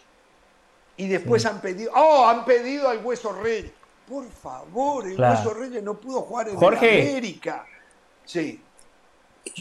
Y 0.96 1.08
después 1.08 1.44
han 1.46 1.60
pedido, 1.60 1.92
oh, 1.94 2.26
han 2.26 2.44
pedido 2.44 2.88
al 2.88 3.04
Hueso 3.04 3.32
Reyes. 3.32 3.72
Por 4.08 4.28
favor, 4.30 5.06
el 5.06 5.16
Claro. 5.16 5.38
Hueso 5.38 5.54
Reyes 5.54 5.82
no 5.82 5.94
pudo 6.00 6.22
jugar 6.22 6.48
en 6.48 6.56
Jorge. 6.56 7.10
América. 7.10 7.66
Sí. 8.24 8.60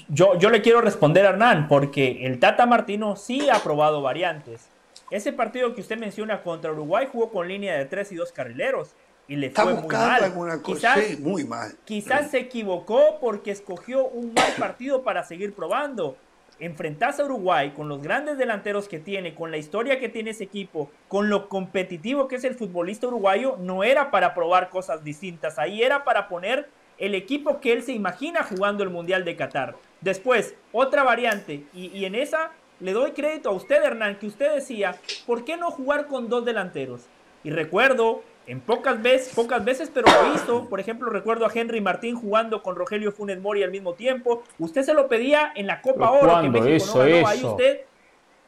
yo, 0.09 0.37
yo 0.37 0.49
le 0.49 0.61
quiero 0.61 0.81
responder 0.81 1.25
a 1.25 1.29
Hernán, 1.29 1.67
porque 1.67 2.25
el 2.25 2.39
Tata 2.39 2.65
Martino 2.65 3.15
sí 3.15 3.49
ha 3.49 3.59
probado 3.59 4.01
variantes. 4.01 4.67
Ese 5.11 5.33
partido 5.33 5.73
que 5.73 5.81
usted 5.81 5.97
menciona 5.97 6.41
contra 6.43 6.71
Uruguay 6.71 7.07
jugó 7.11 7.31
con 7.31 7.47
línea 7.47 7.77
de 7.77 7.85
tres 7.85 8.11
y 8.11 8.15
dos 8.15 8.31
carrileros. 8.31 8.95
Y 9.29 9.35
le 9.37 9.47
Está 9.47 9.63
fue 9.63 9.73
muy 9.73 9.83
buscando 9.83 10.07
mal. 10.07 10.23
alguna 10.23 10.61
cosa. 10.61 10.95
Quizás, 10.95 11.05
sí, 11.05 11.17
muy 11.21 11.43
mal. 11.45 11.71
Quizás 11.85 12.31
se 12.31 12.39
equivocó 12.39 13.19
porque 13.21 13.51
escogió 13.51 14.05
un 14.07 14.33
mal 14.33 14.51
partido 14.57 15.03
para 15.03 15.23
seguir 15.23 15.53
probando. 15.53 16.17
Enfrentarse 16.59 17.21
a 17.21 17.25
Uruguay 17.25 17.71
con 17.73 17.87
los 17.87 18.01
grandes 18.01 18.37
delanteros 18.37 18.89
que 18.89 18.99
tiene, 18.99 19.33
con 19.35 19.49
la 19.51 19.57
historia 19.57 19.97
que 19.99 20.09
tiene 20.09 20.31
ese 20.31 20.43
equipo, 20.43 20.91
con 21.07 21.29
lo 21.29 21.47
competitivo 21.47 22.27
que 22.27 22.35
es 22.35 22.43
el 22.43 22.55
futbolista 22.55 23.07
uruguayo, 23.07 23.55
no 23.59 23.83
era 23.85 24.11
para 24.11 24.33
probar 24.33 24.69
cosas 24.69 25.03
distintas. 25.03 25.57
Ahí 25.57 25.83
era 25.83 26.03
para 26.03 26.27
poner 26.27 26.67
el 26.97 27.15
equipo 27.15 27.61
que 27.61 27.71
él 27.71 27.83
se 27.83 27.93
imagina 27.93 28.43
jugando 28.43 28.83
el 28.83 28.89
Mundial 28.89 29.23
de 29.23 29.37
Qatar. 29.37 29.75
Después, 30.01 30.55
otra 30.73 31.03
variante, 31.03 31.63
y, 31.73 31.95
y 31.97 32.03
en 32.03 32.15
esa 32.15 32.51
le 32.81 32.91
doy 32.93 33.11
crédito 33.11 33.49
a 33.49 33.53
usted, 33.53 33.81
Hernán, 33.83 34.17
que 34.19 34.27
usted 34.27 34.55
decía, 34.55 34.95
¿por 35.25 35.45
qué 35.45 35.55
no 35.55 35.69
jugar 35.71 36.07
con 36.07 36.27
dos 36.27 36.43
delanteros? 36.43 37.03
Y 37.43 37.51
recuerdo, 37.51 38.21
en 38.49 38.61
pocas 38.61 38.99
veces, 38.99 39.35
pocas 39.35 39.63
veces, 39.63 39.91
pero 39.93 40.07
lo 40.11 40.33
hizo. 40.33 40.67
Por 40.67 40.79
ejemplo, 40.79 41.11
recuerdo 41.11 41.45
a 41.45 41.51
Henry 41.53 41.81
Martín 41.81 42.15
jugando 42.15 42.63
con 42.63 42.75
Rogelio 42.75 43.11
Funes 43.11 43.39
Mori 43.39 43.61
al 43.61 43.69
mismo 43.69 43.93
tiempo. 43.93 44.41
Usted 44.57 44.81
se 44.81 44.95
lo 44.95 45.07
pedía 45.07 45.51
en 45.55 45.67
la 45.67 45.81
Copa 45.81 46.09
¿Pero 46.09 46.13
Oro, 46.13 46.31
cuándo? 46.31 46.59
que 46.59 46.69
México 46.71 46.93
no 46.97 46.99
ganó. 46.99 47.27
Ahí 47.27 47.37
eso. 47.37 47.51
usted, 47.51 47.81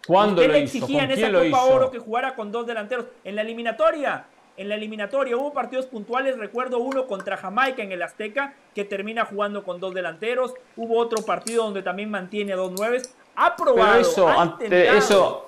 ¿Cuándo 0.07 0.41
usted 0.41 0.53
le 0.53 0.63
exigía 0.63 1.01
¿Con 1.01 1.11
en 1.11 1.17
esa 1.19 1.31
Copa 1.31 1.45
hizo? 1.45 1.75
Oro 1.75 1.91
que 1.91 1.99
jugara 1.99 2.33
con 2.33 2.51
dos 2.51 2.65
delanteros. 2.65 3.05
En 3.23 3.35
la 3.35 3.43
eliminatoria, 3.43 4.25
en 4.57 4.69
la 4.69 4.75
eliminatoria 4.75 5.37
hubo 5.37 5.53
partidos 5.53 5.85
puntuales, 5.85 6.35
recuerdo 6.39 6.79
uno 6.79 7.05
contra 7.05 7.37
Jamaica 7.37 7.83
en 7.83 7.91
el 7.91 8.01
Azteca, 8.01 8.55
que 8.73 8.83
termina 8.83 9.25
jugando 9.25 9.63
con 9.63 9.79
dos 9.79 9.93
delanteros. 9.93 10.55
Hubo 10.77 10.97
otro 10.97 11.23
partido 11.23 11.63
donde 11.63 11.83
también 11.83 12.09
mantiene 12.09 12.53
a 12.53 12.55
dos 12.55 12.71
nueves. 12.71 13.15
Ha 13.35 13.55
probado, 13.55 13.91
Pero 13.91 14.01
eso, 14.01 14.27
ha 14.27 14.41
ante 14.41 14.97
eso, 14.97 15.47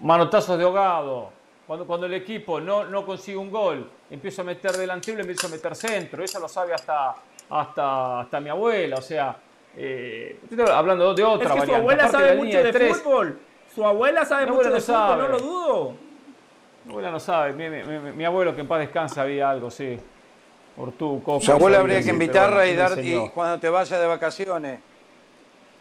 manotazos 0.00 0.58
de 0.58 0.64
ahogado. 0.64 1.37
Cuando, 1.68 1.86
cuando 1.86 2.06
el 2.06 2.14
equipo 2.14 2.58
no, 2.60 2.84
no 2.86 3.04
consigue 3.04 3.36
un 3.36 3.50
gol, 3.50 3.90
empieza 4.10 4.40
a 4.40 4.44
meter 4.46 4.72
delantero 4.72 5.18
y 5.18 5.20
empieza 5.20 5.48
a 5.48 5.50
meter 5.50 5.76
centro. 5.76 6.24
Eso 6.24 6.40
lo 6.40 6.48
sabe 6.48 6.72
hasta, 6.72 7.14
hasta, 7.50 8.20
hasta 8.20 8.40
mi 8.40 8.48
abuela, 8.48 8.96
o 8.96 9.02
sea, 9.02 9.36
eh, 9.76 10.40
estoy 10.50 10.66
hablando 10.66 11.12
de 11.12 11.22
otra 11.22 11.44
Es 11.44 11.52
que 11.52 11.52
su 11.52 11.58
variante. 11.58 11.74
abuela 11.76 12.02
Aparte 12.04 12.16
sabe 12.16 12.34
la 12.36 12.42
mucho 12.42 12.62
de 12.62 12.72
tres, 12.72 12.96
fútbol. 13.02 13.38
Su 13.74 13.84
abuela 13.84 14.24
sabe 14.24 14.46
mucho 14.46 14.52
abuela 14.60 14.70
de 14.70 14.74
no 14.76 14.80
fútbol, 14.80 14.96
sabe. 14.96 15.22
no 15.22 15.28
lo 15.28 15.38
dudo. 15.40 15.94
Mi 16.86 16.90
abuela 16.92 17.10
no 17.10 17.20
sabe, 17.20 17.52
mi, 17.52 17.68
mi- 17.68 17.82
mi- 17.98 18.12
mi 18.12 18.24
abuelo 18.24 18.54
que 18.54 18.62
en 18.62 18.66
paz 18.66 18.78
descansa 18.78 19.20
había 19.20 19.50
algo, 19.50 19.70
sí. 19.70 20.00
Ortú, 20.78 21.22
Coco, 21.22 21.40
Su 21.42 21.52
abuela 21.52 21.80
habría 21.80 22.02
que 22.02 22.08
invitarla 22.08 22.66
y, 22.66 22.74
dar, 22.76 22.98
y 22.98 23.28
cuando 23.34 23.58
te 23.60 23.68
vayas 23.68 24.00
de 24.00 24.06
vacaciones. 24.06 24.80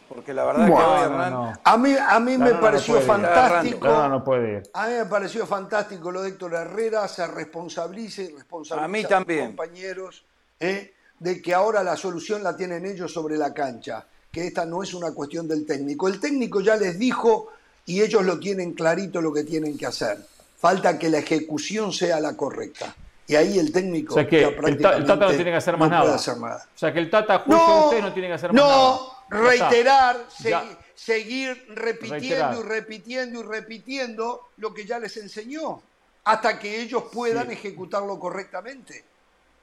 Porque 0.09 0.33
la 0.33 0.45
verdad 0.45 0.67
Bueno, 0.67 0.75
que 0.77 0.83
hoy 0.83 0.89
No, 0.99 1.03
Hernán... 1.05 1.33
no, 1.33 1.45
no. 1.51 1.59
A 1.63 1.77
mí, 1.77 1.95
a 1.99 2.19
mí 2.19 2.31
No, 2.37 2.39
me 2.45 2.49
no, 2.51 2.55
no 2.55 2.61
pareció 2.61 3.01
fantástico. 3.01 3.85
No, 3.87 3.93
no, 4.03 4.09
no 4.09 4.23
puede 4.23 4.53
ir. 4.53 4.63
A 4.73 4.87
mí 4.87 4.93
me 4.93 5.05
pareció 5.05 5.45
fantástico 5.45 6.11
lo 6.11 6.21
de 6.21 6.29
Héctor 6.29 6.53
Herrera, 6.53 7.07
se 7.07 7.27
responsabilice 7.27 8.23
y 8.23 8.27
responsabiliza 8.35 8.85
A 8.85 8.87
mí 8.87 9.01
sus 9.01 9.09
también. 9.09 9.47
compañeros 9.47 10.23
¿eh? 10.59 10.93
de 11.19 11.41
que 11.41 11.53
ahora 11.53 11.83
la 11.83 11.95
solución 11.97 12.43
la 12.43 12.55
tienen 12.55 12.85
ellos 12.85 13.11
sobre 13.11 13.37
la 13.37 13.53
cancha, 13.53 14.05
que 14.31 14.47
esta 14.47 14.65
no 14.65 14.81
es 14.83 14.93
una 14.93 15.11
cuestión 15.13 15.47
del 15.47 15.65
técnico. 15.65 16.07
El 16.07 16.19
técnico 16.19 16.61
ya 16.61 16.75
les 16.77 16.97
dijo 16.97 17.49
y 17.85 18.01
ellos 18.01 18.23
lo 18.23 18.39
tienen 18.39 18.73
clarito 18.73 19.19
lo 19.21 19.33
que 19.33 19.43
tienen 19.43 19.77
que 19.77 19.85
hacer. 19.87 20.17
Falta 20.57 20.97
que 20.97 21.09
la 21.09 21.19
ejecución 21.19 21.91
sea 21.91 22.19
la 22.19 22.35
correcta. 22.35 22.95
Y 23.29 23.35
ahí 23.35 23.59
el 23.59 23.73
técnico 23.73 24.13
O 24.13 24.15
sea 24.15 24.25
que 24.27 24.39
ya 24.39 24.47
el, 24.47 24.77
Ta- 24.81 24.95
el 24.95 25.05
Tata 25.05 25.25
no 25.25 25.31
tiene 25.31 25.51
que 25.51 25.57
hacer 25.57 25.73
no 25.73 25.79
más 25.79 25.89
nada. 25.89 26.15
hacer 26.15 26.37
nada. 26.37 26.65
O 26.73 26.77
sea 26.79 26.93
que 26.93 26.99
el 26.99 27.09
Tata 27.09 27.39
juicio 27.39 27.65
de 27.73 27.79
ustedes 27.81 28.03
no 28.03 28.13
tiene 28.13 28.27
que 28.29 28.33
hacer 28.35 28.53
más 28.53 28.61
no, 28.61 28.67
nada. 28.69 28.93
Está. 28.95 29.16
Reiterar, 29.29 30.17
segui- 30.29 30.77
seguir 30.95 31.65
repitiendo 31.69 32.19
Reiterar. 32.19 32.55
y 32.57 32.61
repitiendo 32.63 33.39
y 33.39 33.43
repitiendo 33.43 34.49
lo 34.57 34.73
que 34.73 34.85
ya 34.85 34.99
les 34.99 35.15
enseñó, 35.17 35.81
hasta 36.23 36.59
que 36.59 36.81
ellos 36.81 37.03
puedan 37.11 37.47
Sí. 37.47 37.53
ejecutarlo 37.53 38.19
correctamente. 38.19 39.03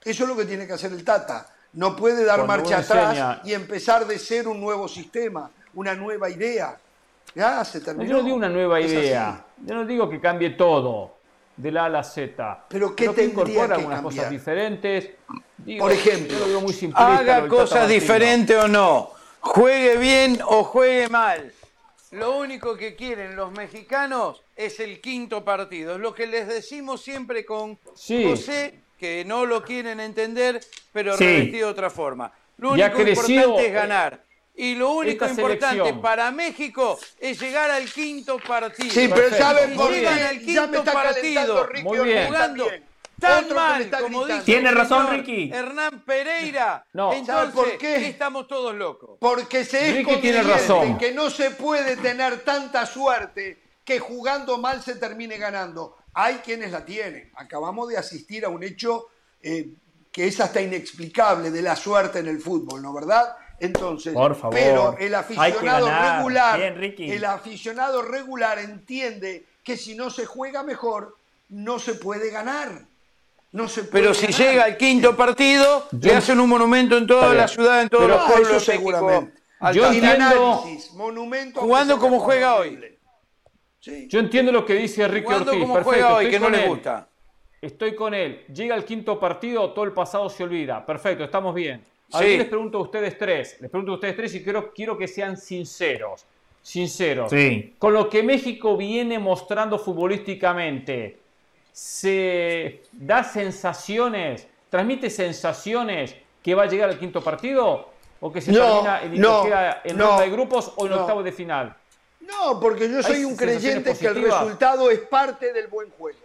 Eso 0.05 0.23
es 0.25 0.28
lo 0.28 0.36
que 0.36 0.44
tiene 0.44 0.67
que 0.67 0.75
hacer 0.75 0.93
el 0.93 1.05
Tata. 1.05 1.47
No 1.75 1.97
puede 1.97 2.25
dar 2.25 2.36
Cuando 2.44 2.62
marcha 2.62 2.78
atrás 2.78 3.10
enseña- 3.17 3.41
y 3.44 3.52
empezar 3.52 4.07
de 4.07 4.18
ser 4.18 4.47
un 4.47 4.60
nuevo 4.60 4.86
sistema, 4.86 5.51
una 5.75 5.94
nueva 5.94 6.31
idea. 6.31 6.78
Ya 7.34 7.65
se 7.65 7.81
terminó. 7.81 8.09
Yo 8.09 8.17
no 8.18 8.23
digo 8.23 8.36
una 8.36 8.49
nueva 8.49 8.78
Es 8.78 8.93
idea. 8.93 9.31
así. 9.31 9.41
Yo 9.67 9.75
no 9.75 9.84
digo 9.84 10.09
que 10.09 10.20
cambie 10.20 10.51
todo, 10.51 11.15
de 11.57 11.73
la 11.73 11.83
A 11.83 11.86
a 11.86 11.89
la 11.89 12.05
Z. 12.05 12.65
Pero 12.68 12.94
¿qué 12.94 13.07
que 13.07 13.12
tendría 13.12 13.25
incorpora 13.33 13.67
que 13.68 13.75
algunas 13.75 14.01
cambiar? 14.02 14.15
cosas 14.25 14.31
diferentes. 14.31 15.10
Digo, 15.59 15.84
Por 15.84 15.93
ejemplo, 15.93 16.33
yo 16.33 16.39
lo 16.41 16.47
digo 16.49 16.60
muy 16.60 16.73
simplista, 16.73 17.18
Haga 17.18 17.49
cosas 17.49 17.89
diferentes 17.89 18.57
o 18.57 18.68
no, 18.68 19.10
juegue 19.44 19.97
bien 19.98 20.40
o 20.47 20.64
juegue 20.64 21.08
mal. 21.08 21.52
Lo 22.12 22.36
único 22.39 22.76
que 22.76 22.94
quieren 22.94 23.36
los 23.36 23.52
mexicanos 23.52 24.42
es 24.56 24.78
el 24.81 25.00
quinto 25.00 25.44
partido. 25.44 25.94
Es 25.94 26.00
lo 26.00 26.14
que 26.14 26.26
les 26.26 26.47
decimos 26.47 27.02
siempre 27.02 27.44
con 27.44 27.78
Sí. 27.94 28.24
José, 28.24 28.81
que 28.98 29.24
no 29.24 29.44
lo 29.47 29.62
quieren 29.64 30.00
entender, 30.00 30.60
pero 30.92 31.16
Sí. 31.16 31.24
revestido 31.24 31.66
de 31.68 31.73
otra 31.73 31.90
forma. 31.90 32.32
Lo 32.58 32.70
único 32.73 33.00
importante 33.00 33.66
es 33.66 33.73
ganar. 33.73 34.23
Y 34.56 34.76
lo 34.76 34.92
único 34.92 35.26
importante 35.26 35.66
selección. 35.78 36.00
para 36.00 36.31
México 36.31 36.97
es 37.18 37.40
llegar 37.40 37.73
al 37.73 37.90
quinto 37.90 38.39
partido. 38.39 38.89
Sí, 38.94 39.08
pero 39.08 39.14
Perfecto. 39.28 39.44
¿saben 39.44 39.74
por 39.76 39.90
llegan 39.90 40.16
qué? 40.16 40.23
al 40.24 40.40
Ya 40.40 40.66
me 40.68 40.76
quinto 40.76 40.92
partido, 40.92 41.66
Ricky 41.66 41.82
Muy 41.82 41.98
bien. 41.98 42.26
jugando 42.28 42.64
también. 42.66 42.84
Tan 43.27 43.44
Otro 43.44 43.49
que 43.49 43.55
me 43.55 43.61
mal 43.61 43.83
está 43.83 44.01
como 44.01 44.19
gritando. 44.20 44.35
dice 44.35 44.44
Tiene 44.44 44.70
razón, 44.73 45.07
Ricky. 45.11 45.51
Hernán 45.53 46.03
Pereira. 46.05 46.86
No. 46.93 47.12
Entonces, 47.12 47.35
¿Sabe 47.35 47.53
por 47.53 47.78
qué? 47.78 48.07
estamos 48.09 48.47
todos 48.47 48.75
locos. 48.75 49.17
Porque 49.20 49.65
se 49.65 49.89
es 49.91 49.94
Ricky 49.97 50.17
tiene 50.20 50.43
razón. 50.43 50.99
que 50.99 51.12
no 51.12 51.31
se 51.31 51.51
puede 51.53 51.97
tener 51.97 52.41
tanta 52.44 52.86
suerte 52.86 53.62
que 53.85 53.99
jugando 53.99 54.59
mal 54.59 54.83
se 54.83 54.97
termine 54.97 55.36
ganando. 55.39 55.97
Hay 56.15 56.36
quienes 56.36 56.70
la 56.73 56.85
tienen. 56.85 57.31
Acabamos 57.36 57.89
de 57.89 57.99
asistir 57.99 58.44
a 58.44 58.49
un 58.49 58.62
hecho 58.62 59.09
eh, 59.43 59.69
que 60.12 60.27
es 60.28 60.39
hasta 60.41 60.61
inexplicable 60.61 61.51
de 61.51 61.61
la 61.62 61.75
suerte 61.77 62.20
en 62.20 62.28
el 62.28 62.41
fútbol, 62.41 62.81
¿no 62.83 62.93
verdad? 62.94 63.36
Entonces, 63.61 64.12
Por 64.15 64.35
favor. 64.35 64.55
pero 64.55 64.97
el 64.99 65.15
aficionado 65.15 65.89
regular, 65.89 66.59
Bien, 66.59 66.77
Ricky. 66.77 67.11
el 67.11 67.25
aficionado 67.25 68.03
regular 68.03 68.59
entiende 68.59 69.47
que 69.62 69.77
si 69.77 69.94
no 69.94 70.11
se 70.11 70.25
juega 70.27 70.62
mejor, 70.62 71.17
no 71.49 71.78
se 71.78 71.94
puede 71.94 72.31
ganar. 72.31 72.86
No 73.55 73.68
se 73.68 73.84
puede 73.84 74.02
Pero 74.02 74.15
si 74.15 74.26
ganar. 74.26 74.41
llega 74.41 74.65
al 74.65 74.76
quinto 74.76 75.16
partido, 75.16 75.86
le 76.00 76.15
hacen 76.15 76.41
un 76.41 76.49
monumento 76.49 76.99
en 76.99 77.07
toda 77.07 77.33
la 77.34 77.47
ciudad, 77.47 77.83
en 77.83 77.89
todos 77.89 78.05
Pero- 78.05 78.16
los 78.16 78.24
pueblos 78.26 78.50
eso 78.50 78.60
seguramente. 78.73 79.33
Yo 79.73 79.86
entiendo- 79.86 80.65
monumento 80.94 81.60
Jugando 81.60 81.99
como 81.99 82.18
juega. 82.18 82.57
Sí. 83.81 84.08
Yo 84.08 84.18
entiendo 84.18 84.50
lo 84.50 84.65
que 84.66 84.74
dice 84.74 85.07
Ricky 85.07 85.26
Jugando 85.26 85.50
Ortiz. 85.52 85.62
como 85.62 85.74
perfecto, 85.74 85.91
juega 86.00 86.15
hoy, 86.16 86.24
estoy 86.24 86.33
que 86.33 86.39
no 86.41 86.47
con 86.47 86.52
le 86.52 86.62
él. 86.65 86.68
gusta. 86.68 87.08
Estoy 87.62 87.94
con 87.94 88.12
él. 88.15 88.44
Llega 88.52 88.74
el 88.74 88.84
quinto 88.84 89.20
partido, 89.20 89.70
todo 89.73 89.84
el 89.84 89.92
pasado 89.92 90.28
se 90.28 90.42
olvida. 90.42 90.84
Perfecto, 90.84 91.23
estamos 91.24 91.55
bien. 91.55 91.84
Ahora 92.12 92.26
Sí. 92.26 92.36
les 92.36 92.49
pregunto 92.49 92.78
a 92.78 92.81
ustedes 92.83 93.16
tres. 93.16 93.57
Les 93.60 93.70
pregunto 93.70 93.92
a 93.92 93.94
ustedes 93.94 94.16
tres 94.16 94.34
y 94.34 94.42
quiero, 94.42 94.73
quiero 94.74 94.99
que 94.99 95.07
sean 95.07 95.36
sinceros. 95.36 96.24
Sinceros. 96.60 97.31
Sí. 97.31 97.74
Con 97.78 97.92
lo 97.94 98.08
que 98.10 98.23
México 98.23 98.76
viene 98.76 99.18
mostrando 99.18 99.78
futbolísticamente, 99.78 101.18
¿se 101.75 102.83
da 102.93 103.25
sensaciones, 103.25 104.47
transmite 104.70 105.11
sensaciones 105.11 106.15
que 106.41 106.55
va 106.55 106.62
a 106.62 106.67
llegar 106.67 106.89
al 106.89 106.99
quinto 106.99 107.20
partido? 107.23 107.91
¿O 108.20 108.33
que 108.33 108.41
se 108.41 108.53
No, 108.53 108.61
termina 108.83 109.03
en, 109.03 109.20
no, 109.20 109.43
queda 109.43 109.81
en 109.85 109.97
no, 109.99 110.07
ronda 110.07 110.23
de 110.23 110.31
grupos 110.31 110.73
o 110.77 110.86
en 110.86 110.93
no. 110.93 111.01
octavo 111.01 111.23
de 111.25 111.33
final? 111.33 111.77
No, 112.20 112.61
porque 112.61 112.89
yo 112.89 113.03
soy 113.03 113.25
un 113.25 113.36
creyente 113.36 113.93
que 113.99 114.07
el 114.07 114.23
resultado 114.23 114.89
es 114.91 115.01
parte 115.01 115.53
del 115.53 115.67
buen 115.67 115.91
juego. 115.91 116.19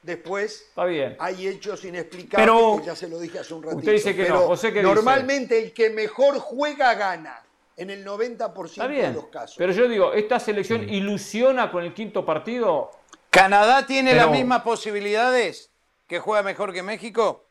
Después 0.00 0.62
Está 0.68 0.84
bien. 0.84 1.16
hay 1.18 1.48
hechos 1.48 1.84
inexplicables 1.84 2.46
Pero- 2.48 2.76
que 2.78 2.86
ya 2.86 2.94
se 2.96 3.08
lo 3.08 3.18
dije 3.18 3.40
hace 3.40 3.52
un 3.52 3.62
ratito. 3.64 3.78
Usted 3.80 3.92
dice 3.92 4.14
que 4.14 4.28
no. 4.28 4.38
José, 4.46 4.68
¿qué 4.72 4.78
dice? 4.78 4.94
normalmente 4.94 5.58
el 5.58 5.72
que 5.72 5.90
mejor 5.90 6.38
juega 6.38 6.94
gana 6.94 7.42
en 7.76 7.90
el 7.90 8.04
90% 8.06 8.64
Está 8.66 8.88
de 8.88 9.12
los 9.12 9.26
casos. 9.26 9.56
Pero 9.58 9.72
yo 9.72 9.88
digo, 9.88 10.12
¿esta 10.14 10.38
selección 10.38 10.88
ilusiona 10.88 11.70
con 11.70 11.82
el 11.84 11.92
quinto 11.92 12.24
partido? 12.24 12.92
¿Canadá 13.30 13.86
tiene 13.86 14.12
Pero- 14.12 14.26
las 14.26 14.32
mismas 14.32 14.62
posibilidades 14.62 15.72
que 16.06 16.18
juega 16.18 16.42
mejor 16.42 16.72
que 16.72 16.82
México? 16.82 17.44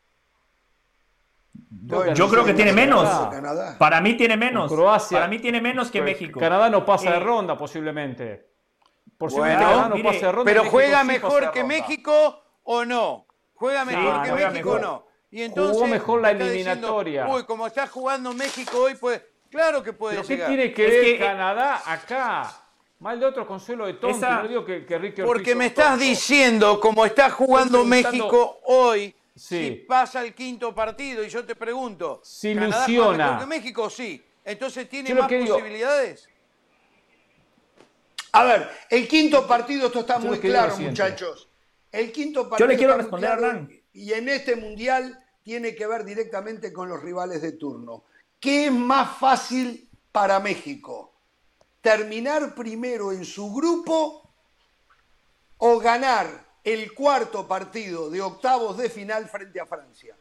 Bueno, 1.70 2.14
Yo 2.14 2.28
creo 2.28 2.44
que 2.44 2.54
tiene 2.54 2.72
menos. 2.72 3.08
Canadá. 3.30 3.76
Para 3.78 4.00
mí 4.00 4.16
tiene 4.16 4.36
menos. 4.36 4.70
Croacia. 4.72 5.18
Para 5.18 5.28
mí 5.28 5.38
tiene 5.38 5.60
menos 5.60 5.90
que 5.90 6.00
Pues, 6.02 6.12
México. 6.12 6.40
Canadá 6.40 6.70
no 6.70 6.84
pasa 6.84 7.10
de 7.10 7.16
Eh, 7.16 7.20
ronda 7.20 7.56
posiblemente. 7.56 8.48
Posiblemente 9.16 9.64
Bueno, 9.64 9.70
Canadá 9.70 9.88
no 9.90 9.94
mire, 9.96 10.08
pase 10.08 10.26
de 10.26 10.32
ronda. 10.32 10.44
¿Pero 10.44 10.60
México 10.62 10.70
juega 10.72 10.92
pasa 10.92 11.04
mejor 11.04 11.50
que. 11.52 11.64
México 11.64 12.42
o 12.64 12.84
no? 12.84 13.26
¿Juega 13.54 13.84
mejor 13.84 14.22
que 14.22 14.32
México 14.32 14.70
o 14.72 14.78
no? 14.78 15.06
Y 15.30 15.42
entonces 15.42 15.76
Jugó 15.76 15.88
mejor 15.88 16.22
la 16.22 16.28
diciendo, 16.32 16.54
eliminatoria. 16.54 17.26
Uy, 17.28 17.44
como 17.44 17.66
está 17.66 17.86
jugando 17.86 18.32
México 18.32 18.78
hoy, 18.84 18.94
pues 18.94 19.20
claro 19.50 19.82
que 19.82 19.92
puede 19.92 20.16
¿Pero 20.16 20.26
qué 20.28 20.34
llegar. 20.34 20.48
tiene 20.48 20.72
que 20.72 20.86
Es 20.86 20.90
ver 20.92 21.04
que- 21.04 21.18
Canadá 21.18 21.82
acá? 21.84 22.50
Mal 23.00 23.20
de 23.20 23.26
otro 23.26 23.46
consuelo 23.46 23.86
de 23.86 23.94
tonto. 23.94 24.16
Esa- 24.16 24.42
No 24.42 24.48
digo 24.48 24.64
que, 24.64 24.84
que 24.84 24.98
Ricky 24.98 25.20
Ortiz 25.20 25.32
Porque 25.32 25.54
me 25.54 25.66
estás 25.66 25.90
tonto. 25.90 26.04
diciendo, 26.04 26.80
como 26.80 27.04
está 27.06 27.30
jugando 27.30 27.84
México 27.84 28.58
hoy, 28.64 29.14
Sí. 29.36 29.68
si 29.68 29.70
pasa 29.86 30.24
el 30.24 30.34
quinto 30.34 30.74
partido, 30.74 31.22
y 31.22 31.28
yo 31.28 31.44
te 31.44 31.54
pregunto, 31.54 32.20
Se 32.24 32.54
¿Canadá 32.54 32.76
ilusiona. 32.86 33.24
mejor 33.26 33.40
que 33.40 33.46
México? 33.46 33.90
Sí. 33.90 34.22
Entonces 34.44 34.88
tiene 34.88 35.10
Yo 35.10 35.14
más 35.16 35.28
digo- 35.28 35.54
posibilidades. 35.54 36.28
A 38.32 38.44
ver, 38.44 38.68
el 38.90 39.06
quinto 39.08 39.46
partido, 39.46 39.86
esto 39.86 40.00
está 40.00 40.18
Yo 40.20 40.26
muy 40.26 40.38
claro, 40.38 40.76
muchachos. 40.78 41.48
El 41.92 42.10
quinto 42.12 42.48
partido. 42.48 42.68
le 42.68 42.76
quiero 42.76 42.96
responder 42.96 43.30
a 43.30 43.36
claro, 43.38 43.52
Hernán. 43.58 43.80
Y 43.92 44.12
en 44.12 44.28
este 44.28 44.56
mundial 44.56 45.24
tiene 45.42 45.74
que 45.74 45.86
ver 45.86 46.04
directamente 46.04 46.72
con 46.72 46.88
los 46.88 47.02
rivales 47.02 47.40
de 47.42 47.52
turno. 47.52 48.04
¿Qué 48.40 48.66
es 48.66 48.72
más 48.72 49.16
fácil 49.18 49.88
para 50.12 50.40
México? 50.40 51.14
¿Terminar 51.88 52.54
primero 52.54 53.12
en 53.12 53.24
su 53.24 53.50
grupo 53.50 54.30
o 55.56 55.78
ganar 55.78 56.26
el 56.62 56.92
cuarto 56.92 57.48
partido 57.48 58.10
de 58.10 58.20
octavos 58.20 58.76
de 58.76 58.90
final 58.90 59.26
frente 59.26 59.58
a 59.58 59.64
Francia? 59.64 60.14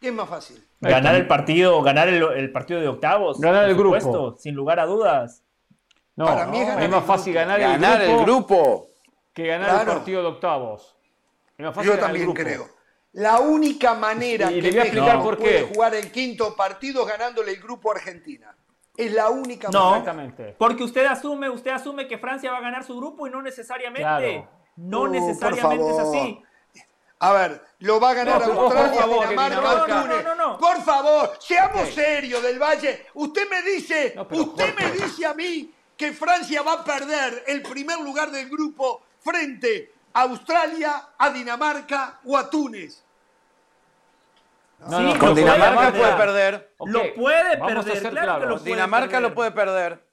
¿Qué 0.00 0.08
es 0.08 0.14
más 0.14 0.30
fácil? 0.30 0.66
Ganar 0.80 1.14
el 1.16 1.26
partido, 1.26 1.82
ganar 1.82 2.08
el, 2.08 2.22
el 2.22 2.50
partido 2.52 2.80
de 2.80 2.88
octavos. 2.88 3.38
Ganar 3.38 3.68
el 3.68 3.76
grupo. 3.76 4.36
sin 4.38 4.54
lugar 4.54 4.80
a 4.80 4.86
dudas. 4.86 5.42
No, 6.16 6.24
Para 6.24 6.46
mí 6.46 6.58
es 6.60 6.66
ganar 6.68 6.82
es 6.84 6.88
más 6.88 7.04
fácil 7.04 7.34
ganar, 7.34 7.60
Ganar 7.60 8.00
el, 8.00 8.08
grupo 8.08 8.20
el 8.20 8.24
grupo. 8.24 8.88
que 9.34 9.46
ganar 9.46 9.68
Claro. 9.68 9.90
el 9.92 9.98
partido 9.98 10.22
de 10.22 10.28
octavos. 10.28 10.96
Es 11.58 11.66
más 11.66 11.74
fácil 11.74 11.90
Yo 11.90 11.96
ganar 11.98 12.16
el 12.16 12.22
también 12.22 12.34
grupo. 12.34 12.40
creo. 12.64 12.78
La 13.12 13.40
única 13.40 13.92
manera 13.94 14.50
Y 14.50 14.54
que 14.54 14.62
le 14.62 14.70
voy 14.70 14.78
a 14.78 14.84
México 14.84 14.96
explicar 15.02 15.22
por 15.22 15.36
puede 15.38 15.66
qué. 15.68 15.74
jugar 15.74 15.94
el 15.96 16.10
quinto 16.10 16.56
partido 16.56 17.02
es 17.02 17.08
ganándole 17.08 17.52
el 17.52 17.60
grupo 17.60 17.90
a 17.90 17.96
Argentina. 17.96 18.56
Es 18.98 19.12
la 19.12 19.30
única 19.30 19.68
No, 19.70 19.78
manera. 19.92 19.98
Exactamente. 19.98 20.56
porque 20.58 20.82
usted 20.82 21.06
asume, 21.06 21.48
usted 21.48 21.70
asume 21.70 22.06
que 22.08 22.18
Francia 22.18 22.50
va 22.50 22.58
a 22.58 22.60
ganar 22.60 22.84
su 22.84 22.96
grupo 22.96 23.26
y 23.26 23.30
no 23.30 23.40
necesariamente. 23.40 24.02
Claro. 24.02 24.48
No 24.76 25.02
Uh, 25.02 25.08
necesariamente 25.08 25.90
es 25.90 25.98
así. 25.98 26.42
A 27.20 27.32
ver, 27.32 27.62
lo 27.80 27.98
va 27.98 28.10
a 28.10 28.14
ganar 28.14 28.46
No, 28.46 28.60
Australia, 28.60 28.90
por 28.92 29.00
favor, 29.00 29.28
Dinamarca, 29.28 29.60
Túnez. 29.84 29.88
No, 29.88 30.06
no, 30.06 30.22
no, 30.22 30.50
no. 30.52 30.58
Por 30.58 30.82
favor, 30.82 31.32
seamos 31.40 31.88
serios 31.94 32.42
del 32.42 32.58
Valle. 32.60 33.06
Usted 33.14 33.48
me 33.50 33.62
dice, 33.62 34.12
No, 34.14 34.26
pero 34.28 34.42
usted 34.42 34.74
me 34.76 34.90
dice 34.92 35.26
a 35.26 35.34
mí 35.34 35.72
que 35.96 36.12
Francia 36.12 36.62
va 36.62 36.74
a 36.74 36.84
perder 36.84 37.42
el 37.48 37.62
primer 37.62 37.98
lugar 38.00 38.30
del 38.30 38.48
grupo 38.48 39.02
frente 39.20 39.92
a 40.12 40.22
Australia, 40.22 41.08
a 41.18 41.30
Dinamarca 41.30 42.20
o 42.24 42.36
a 42.36 42.48
Túnez. 42.48 43.04
No, 44.80 44.98
Sí, 44.98 45.04
no, 45.04 45.18
Con 45.18 45.34
Dinamarca 45.34 45.90
puede 45.90 45.92
puede 46.02 46.16
perder. 46.16 46.74
Lo 46.86 47.14
puede 47.14 47.56
vamos 47.56 47.72
a 47.72 47.82
perder, 47.82 48.02
ser 48.02 48.10
claro 48.10 48.14
que 48.14 48.22
claros. 48.22 48.48
lo 48.48 48.58
puede 48.58 48.70
Dinamarca 48.70 49.06
perder. 49.08 49.22
lo 49.22 49.34
puede 49.34 49.50
perder. 49.50 50.08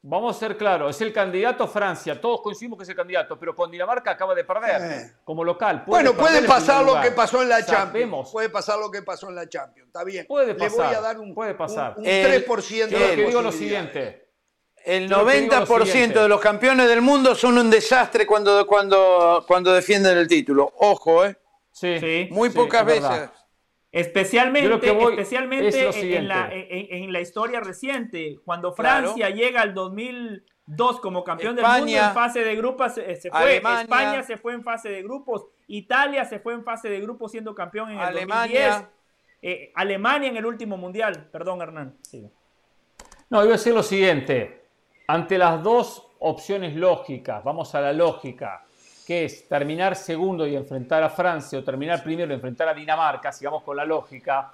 Vamos 0.00 0.36
a 0.36 0.38
ser 0.38 0.56
claros, 0.56 0.94
es 0.94 1.02
el 1.02 1.12
candidato 1.12 1.66
Francia, 1.66 2.20
todos 2.20 2.40
coincidimos 2.40 2.78
que 2.78 2.84
es 2.84 2.88
el 2.88 2.94
candidato, 2.94 3.36
pero 3.38 3.54
con 3.56 3.68
Dinamarca 3.68 4.12
acaba 4.12 4.32
de 4.32 4.44
perder 4.44 4.80
Eh. 4.80 5.12
como 5.24 5.42
local. 5.42 5.84
Puede 5.84 6.04
Bueno, 6.04 6.18
puede 6.18 6.42
pasar 6.46 6.84
lo 6.84 7.00
que 7.00 7.10
pasó 7.10 7.42
en 7.42 7.48
la 7.48 7.64
Champions. 7.66 8.30
Puede 8.30 8.48
pasar 8.48 8.78
lo 8.78 8.90
que 8.92 9.02
pasó 9.02 9.28
en 9.28 9.34
la 9.34 9.48
Champions. 9.48 9.88
Está 9.88 10.04
bien. 10.04 10.24
Puede 10.26 10.46
Le 10.48 10.52
voy 10.54 10.68
pasar, 10.68 10.94
a 10.94 11.00
dar 11.00 11.18
un, 11.18 11.34
puede 11.34 11.54
pasar. 11.54 11.94
un, 11.96 12.02
un 12.04 12.08
El- 12.08 12.44
3% 12.46 12.88
Yo 12.90 12.98
lo 12.98 13.08
de 13.08 13.16
que 13.16 13.26
digo 13.26 13.42
lo 13.42 13.52
siguiente. 13.52 14.28
El 14.84 15.08
Yo 15.08 15.18
lo 15.18 15.26
que 15.26 15.32
digo 15.40 15.52
es 15.54 15.58
lo 15.58 15.66
90% 15.66 15.84
siguiente. 15.92 16.18
de 16.20 16.28
los 16.28 16.40
campeones 16.40 16.88
del 16.88 17.02
mundo 17.02 17.34
son 17.34 17.58
un 17.58 17.68
desastre 17.68 18.24
cuando, 18.24 18.66
cuando, 18.68 19.44
cuando 19.48 19.72
defienden 19.72 20.16
el 20.16 20.28
título. 20.28 20.72
Ojo, 20.78 21.24
¿eh? 21.24 21.36
Sí, 21.72 21.98
Sí. 21.98 22.28
Muy 22.30 22.50
sí, 22.50 22.56
pocas 22.56 22.80
es 22.82 22.86
veces. 22.86 23.02
verdad. 23.10 23.32
Especialmente, 23.90 24.80
que 24.80 24.90
especialmente 24.90 25.88
es 25.88 25.96
en, 25.96 26.28
la, 26.28 26.50
en, 26.52 27.04
en 27.04 27.12
la 27.12 27.20
historia 27.20 27.60
reciente, 27.60 28.38
cuando 28.44 28.74
Claro. 28.74 29.14
Francia 29.14 29.30
llega 29.30 29.62
al 29.62 29.72
2002 29.72 31.00
como 31.00 31.24
campeón 31.24 31.56
del 31.56 31.64
mundo 31.64 31.86
en 31.86 32.12
fase 32.12 32.44
de 32.44 32.54
grupos, 32.56 32.94
se, 32.94 33.16
se 33.16 33.30
fue. 33.30 33.38
Alemania. 33.40 33.82
España 33.82 34.22
se 34.22 34.36
fue 34.36 34.52
en 34.52 34.62
fase 34.62 34.90
de 34.90 35.02
grupos, 35.02 35.46
Italia 35.68 36.24
se 36.26 36.38
fue 36.38 36.52
en 36.52 36.64
fase 36.64 36.90
de 36.90 37.00
grupos 37.00 37.32
siendo 37.32 37.54
campeón 37.54 37.90
en 37.90 37.96
el 37.98 38.04
Alemania. 38.04 38.68
2010, 38.68 38.92
eh, 39.40 39.72
Alemania 39.74 40.28
en 40.28 40.36
el 40.36 40.44
último 40.44 40.76
mundial. 40.76 41.28
Perdón, 41.32 41.62
Hernán. 41.62 41.96
sigue. 42.02 42.30
No, 43.30 43.42
iba 43.42 43.54
a 43.54 43.56
decir 43.56 43.72
lo 43.72 43.82
siguiente. 43.82 44.66
Ante 45.06 45.38
las 45.38 45.62
dos 45.62 46.06
opciones 46.18 46.76
lógicas, 46.76 47.42
vamos 47.42 47.74
a 47.74 47.80
la 47.80 47.92
lógica, 47.94 48.66
que 49.08 49.24
es 49.24 49.48
terminar 49.48 49.96
segundo 49.96 50.46
y 50.46 50.54
enfrentar 50.54 51.02
a 51.02 51.08
Francia 51.08 51.58
o 51.58 51.64
terminar 51.64 52.02
primero 52.02 52.30
y 52.30 52.34
enfrentar 52.34 52.68
a 52.68 52.74
Dinamarca, 52.74 53.32
sigamos 53.32 53.62
con 53.62 53.74
la 53.74 53.86
lógica, 53.86 54.50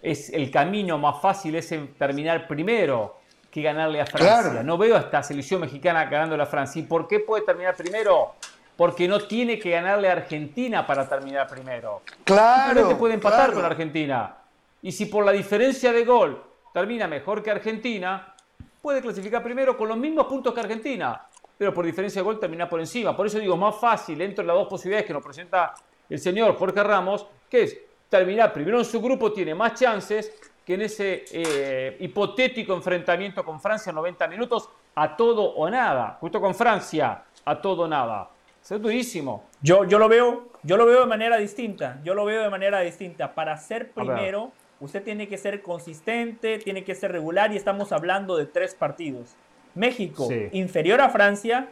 es 0.00 0.30
el 0.30 0.50
camino 0.50 0.96
más 0.96 1.20
fácil 1.20 1.54
es 1.56 1.68
terminar 1.98 2.48
primero 2.48 3.18
que 3.50 3.60
ganarle 3.60 4.00
a 4.00 4.06
Francia. 4.06 4.50
Claro. 4.50 4.62
No 4.62 4.78
veo 4.78 4.96
a 4.96 5.00
esta 5.00 5.22
selección 5.22 5.60
mexicana 5.60 6.06
ganándole 6.06 6.42
a 6.42 6.46
Francia. 6.46 6.80
¿Y 6.80 6.86
por 6.86 7.06
qué 7.06 7.20
puede 7.20 7.44
terminar 7.44 7.76
primero? 7.76 8.36
Porque 8.78 9.06
no 9.06 9.20
tiene 9.26 9.58
que 9.58 9.68
ganarle 9.68 10.08
a 10.08 10.12
Argentina 10.12 10.86
para 10.86 11.06
terminar 11.06 11.46
primero. 11.46 12.00
Claro. 12.24 12.64
Simplemente 12.64 12.94
puede 12.94 13.12
empatar 13.12 13.38
claro. 13.48 13.54
con 13.56 13.64
Argentina. 13.66 14.36
Y 14.80 14.90
si 14.90 15.04
por 15.04 15.22
la 15.22 15.32
diferencia 15.32 15.92
de 15.92 16.06
gol 16.06 16.42
termina 16.72 17.06
mejor 17.06 17.42
que 17.42 17.50
Argentina, 17.50 18.34
puede 18.80 19.02
clasificar 19.02 19.42
primero 19.42 19.76
con 19.76 19.86
los 19.86 19.98
mismos 19.98 20.28
puntos 20.28 20.54
que 20.54 20.60
Argentina, 20.60 21.20
pero 21.60 21.74
por 21.74 21.84
diferencia 21.84 22.22
de 22.22 22.24
gol 22.24 22.40
termina 22.40 22.66
por 22.66 22.80
encima. 22.80 23.14
Por 23.14 23.26
eso 23.26 23.38
digo, 23.38 23.54
más 23.54 23.76
fácil 23.78 24.18
entre 24.22 24.42
las 24.46 24.56
dos 24.56 24.66
posibilidades 24.66 25.06
que 25.06 25.12
nos 25.12 25.22
presenta 25.22 25.74
el 26.08 26.18
señor 26.18 26.56
Jorge 26.56 26.82
Ramos, 26.82 27.26
que 27.50 27.64
es 27.64 27.78
terminar 28.08 28.50
primero 28.50 28.78
en 28.78 28.84
su 28.86 28.98
grupo, 28.98 29.30
tiene 29.30 29.54
más 29.54 29.74
chances 29.74 30.32
que 30.64 30.72
en 30.72 30.80
ese 30.80 31.26
eh, 31.30 31.98
hipotético 32.00 32.72
enfrentamiento 32.72 33.44
con 33.44 33.60
Francia 33.60 33.90
en 33.90 33.96
90 33.96 34.26
minutos 34.28 34.70
a 34.94 35.14
todo 35.14 35.42
o 35.42 35.68
nada. 35.68 36.16
Justo 36.18 36.40
con 36.40 36.54
Francia, 36.54 37.24
a 37.44 37.60
todo 37.60 37.82
o 37.82 37.88
nada. 37.88 38.30
Es 38.62 38.80
durísimo. 38.80 39.44
Yo, 39.60 39.84
yo 39.84 39.98
lo 39.98 40.08
veo, 40.08 40.48
yo 40.62 40.78
lo 40.78 40.86
veo 40.86 41.00
de 41.00 41.06
manera 41.08 41.36
distinta. 41.36 42.00
Yo 42.02 42.14
lo 42.14 42.24
veo 42.24 42.42
de 42.42 42.48
manera 42.48 42.80
distinta. 42.80 43.34
Para 43.34 43.58
ser 43.58 43.92
primero, 43.92 44.50
usted 44.80 45.04
tiene 45.04 45.28
que 45.28 45.36
ser 45.36 45.60
consistente, 45.60 46.56
tiene 46.56 46.84
que 46.84 46.94
ser 46.94 47.12
regular 47.12 47.52
y 47.52 47.58
estamos 47.58 47.92
hablando 47.92 48.38
de 48.38 48.46
tres 48.46 48.74
partidos. 48.74 49.36
México, 49.74 50.26
Sí. 50.28 50.48
inferior 50.52 51.00
a 51.00 51.10
Francia, 51.10 51.68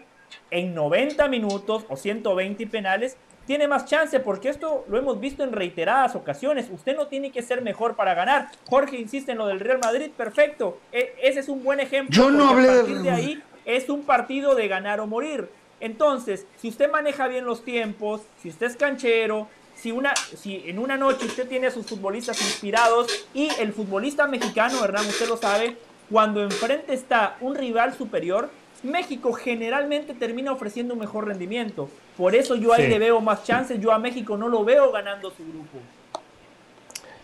en 0.51 0.75
90 0.75 1.29
minutos 1.29 1.85
o 1.89 1.97
120 1.97 2.67
penales, 2.67 3.17
tiene 3.47 3.67
más 3.67 3.87
chance 3.87 4.21
porque 4.21 4.51
esto 4.51 4.85
lo 4.89 4.99
hemos 4.99 5.19
visto 5.21 5.43
en 5.43 5.53
reiteradas 5.53 6.15
ocasiones. 6.15 6.69
Usted 6.71 6.95
no 6.95 7.07
tiene 7.07 7.33
que 7.33 7.41
ser 7.41 7.63
mejor 7.63 7.97
para 7.97 8.13
ganar. 8.13 8.51
Jorge 8.69 8.99
insiste 8.99 9.33
en 9.33 9.39
lo 9.39 9.47
del 9.47 9.61
Real 9.61 9.79
Madrid, 9.83 10.11
perfecto. 10.15 10.79
E- 10.93 11.15
ese 11.23 11.41
es 11.41 11.49
un 11.49 11.65
buen 11.65 11.81
ejemplo. 11.81 12.15
Yo 12.15 12.31
no 12.31 12.51
hablé 12.51 12.69
a 12.69 12.73
del 12.73 12.81
partir 12.85 12.99
de 13.03 13.11
ahí 13.11 13.43
es 13.65 13.89
un 13.89 14.03
partido 14.03 14.55
de 14.55 14.69
ganar 14.69 15.01
o 15.01 15.07
morir. 15.07 15.49
Entonces, 15.81 16.47
si 16.59 16.69
usted 16.69 16.91
maneja 16.91 17.27
bien 17.29 17.45
los 17.47 17.65
tiempos, 17.65 18.21
si 18.43 18.49
usted 18.51 18.67
es 18.67 18.77
canchero, 18.77 19.49
si, 19.75 19.93
una, 19.93 20.13
si 20.37 20.65
en 20.67 20.79
una 20.79 20.97
noche 20.97 21.25
usted 21.27 21.49
tiene 21.49 21.69
a 21.69 21.71
sus 21.71 21.87
futbolistas 21.87 22.41
inspirados 22.43 23.07
y 23.33 23.49
el 23.61 23.73
futbolista 23.73 24.27
mexicano, 24.27 24.85
Hernán, 24.85 25.07
usted 25.07 25.29
lo 25.29 25.37
sabe, 25.37 25.77
cuando 26.11 26.43
enfrente 26.43 26.95
está 26.95 27.37
un 27.41 27.55
rival 27.55 27.95
superior, 27.95 28.49
México 28.83 29.33
generalmente 29.33 30.15
termina 30.15 30.53
ofreciendo 30.53 30.95
un 30.95 31.01
mejor 31.01 31.27
rendimiento. 31.27 31.89
Por 32.17 32.35
eso 32.35 32.55
yo 32.55 32.73
ahí 32.73 32.85
Sí. 32.85 32.89
le 32.91 32.99
veo 32.99 33.21
más 33.21 33.45
chances. 33.45 33.81
Yo 33.81 33.93
a 33.93 33.99
México 33.99 34.37
no 34.37 34.49
lo 34.49 34.65
veo 34.65 34.91
ganando 34.93 35.31
su 35.31 35.45
grupo. 35.45 35.79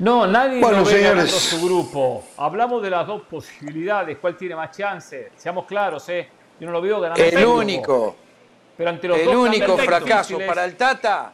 No, 0.00 0.26
nadie 0.26 0.60
Bueno, 0.60 0.78
lo 0.78 0.84
ve 0.84 0.90
señores. 0.90 1.08
ganando 1.14 1.32
su 1.38 1.64
grupo. 1.64 2.24
Hablamos 2.36 2.82
de 2.82 2.90
las 2.90 3.06
dos 3.06 3.22
posibilidades. 3.22 4.18
¿Cuál 4.18 4.36
tiene 4.36 4.56
más 4.56 4.76
chance? 4.76 5.30
Seamos 5.36 5.66
claros, 5.66 6.08
¿eh? 6.08 6.28
Yo 6.58 6.66
no 6.66 6.72
lo 6.72 6.80
veo 6.80 7.00
ganando 7.00 7.22
su 7.22 7.28
El 7.28 7.40
grupo. 7.42 7.56
único, 7.58 8.16
Pero 8.76 8.90
ante 8.90 9.06
los 9.06 9.18
el 9.20 9.26
dos 9.26 9.36
único 9.36 9.78
fracaso 9.78 10.34
difíciles- 10.34 10.48
para 10.48 10.64
el 10.64 10.74
Tata, 10.76 11.32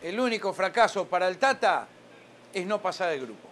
el 0.00 0.20
único 0.20 0.52
fracaso 0.52 1.06
para 1.06 1.26
el 1.26 1.38
Tata 1.38 1.88
es 2.52 2.64
no 2.64 2.80
pasar 2.80 3.12
el 3.12 3.22
grupo. 3.22 3.43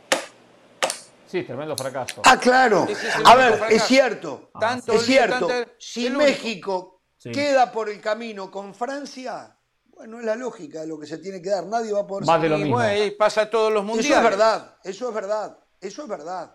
Sí, 1.33 1.45
tremendo 1.45 1.75
fracaso. 1.75 2.21
Ah, 2.27 2.39
claro. 2.39 2.87
Es 2.87 2.99
A 3.25 3.35
ver, 3.35 3.53
fracaso. 3.55 3.75
es 3.75 3.83
cierto. 3.85 4.51
Tanto 4.61 4.93
es 4.93 5.03
cierto. 5.03 5.47
tanto- 5.47 5.73
Si. 5.79 6.11
México 6.11 7.01
Sí. 7.17 7.33
queda 7.33 7.73
por 7.73 7.89
el 7.89 8.03
camino 8.03 8.51
con 8.51 8.75
Francia, 8.75 9.57
bueno, 9.87 10.19
es 10.19 10.27
la 10.27 10.37
lógica 10.37 10.81
de 10.83 10.89
lo 10.89 10.99
que 11.01 11.07
se 11.07 11.17
tiene 11.19 11.41
que 11.41 11.49
dar. 11.49 11.65
Nadie 11.65 11.91
va 11.91 12.01
a 12.01 12.07
poder 12.07 12.27
Más 12.27 12.43
de 12.43 12.49
lo 12.51 12.59
mismo. 12.59 12.75
bueno, 12.77 13.03
y 13.05 13.13
pasa 13.13 13.49
todos 13.49 13.73
los 13.73 13.83
mundiales. 13.83 14.11
Eso 14.11 14.19
es 14.19 14.25
verdad, 14.31 14.77
eso 14.85 15.09
es 15.09 15.15
verdad, 15.15 15.59
eso 15.81 16.03
es 16.03 16.09
verdad. 16.09 16.55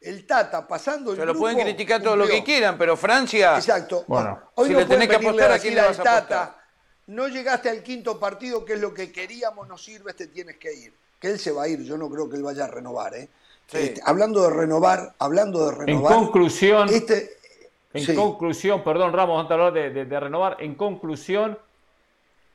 El 0.00 0.26
Tata 0.26 0.66
pasando 0.66 1.10
el 1.10 1.16
Se 1.18 1.24
lo 1.26 1.32
grupo, 1.32 1.40
pueden 1.44 1.58
criticar 1.60 2.02
todo 2.02 2.16
lo 2.16 2.26
que 2.26 2.42
quieran, 2.42 2.78
pero 2.78 2.96
Francia. 2.96 3.56
Exacto. 3.56 4.04
Bueno. 4.08 4.40
Hoy 4.54 4.68
Si 4.68 4.72
no 4.72 4.78
le 4.80 4.86
tenés 4.86 5.08
que 5.10 5.16
apostar, 5.16 5.50
¿a 5.50 5.54
decir 5.54 5.72
quién 5.72 5.82
le 5.82 5.88
vas 5.90 5.98
al 5.98 6.06
a 6.06 6.10
Tata, 6.20 6.42
apostar? 6.44 6.64
no 7.08 7.28
llegaste 7.28 7.68
al 7.68 7.82
quinto 7.82 8.18
partido, 8.18 8.64
que 8.64 8.74
es 8.74 8.80
lo 8.80 8.94
que 8.94 9.12
queríamos, 9.12 9.68
no 9.68 9.76
sirve, 9.76 10.14
te 10.14 10.28
tienes 10.28 10.56
que 10.56 10.72
ir. 10.72 10.94
Que 11.20 11.28
él 11.28 11.38
se 11.38 11.50
va 11.50 11.64
a 11.64 11.68
ir, 11.68 11.82
yo 11.82 11.98
no 11.98 12.08
creo 12.08 12.30
que 12.30 12.36
él 12.36 12.42
vaya 12.42 12.64
a 12.64 12.68
renovar. 12.68 13.14
¿eh? 13.14 13.28
Sí. 13.66 13.78
Este, 13.78 14.00
hablando 14.04 14.42
de 14.42 14.50
renovar, 14.50 15.14
hablando 15.18 15.66
de 15.66 15.72
En 15.72 15.86
renovar. 15.86 16.14
conclusión, 16.14 16.88
este, 16.88 17.30
en 17.92 18.04
sí. 18.04 18.14
conclusión, 18.14 18.82
perdón 18.84 19.12
Ramos, 19.12 19.40
antes 19.40 19.48
de 19.48 19.54
hablar 19.54 19.72
de, 19.72 19.90
de- 19.90 20.04
de 20.04 20.20
renovar, 20.20 20.56
en 20.60 20.74
conclusión, 20.76 21.58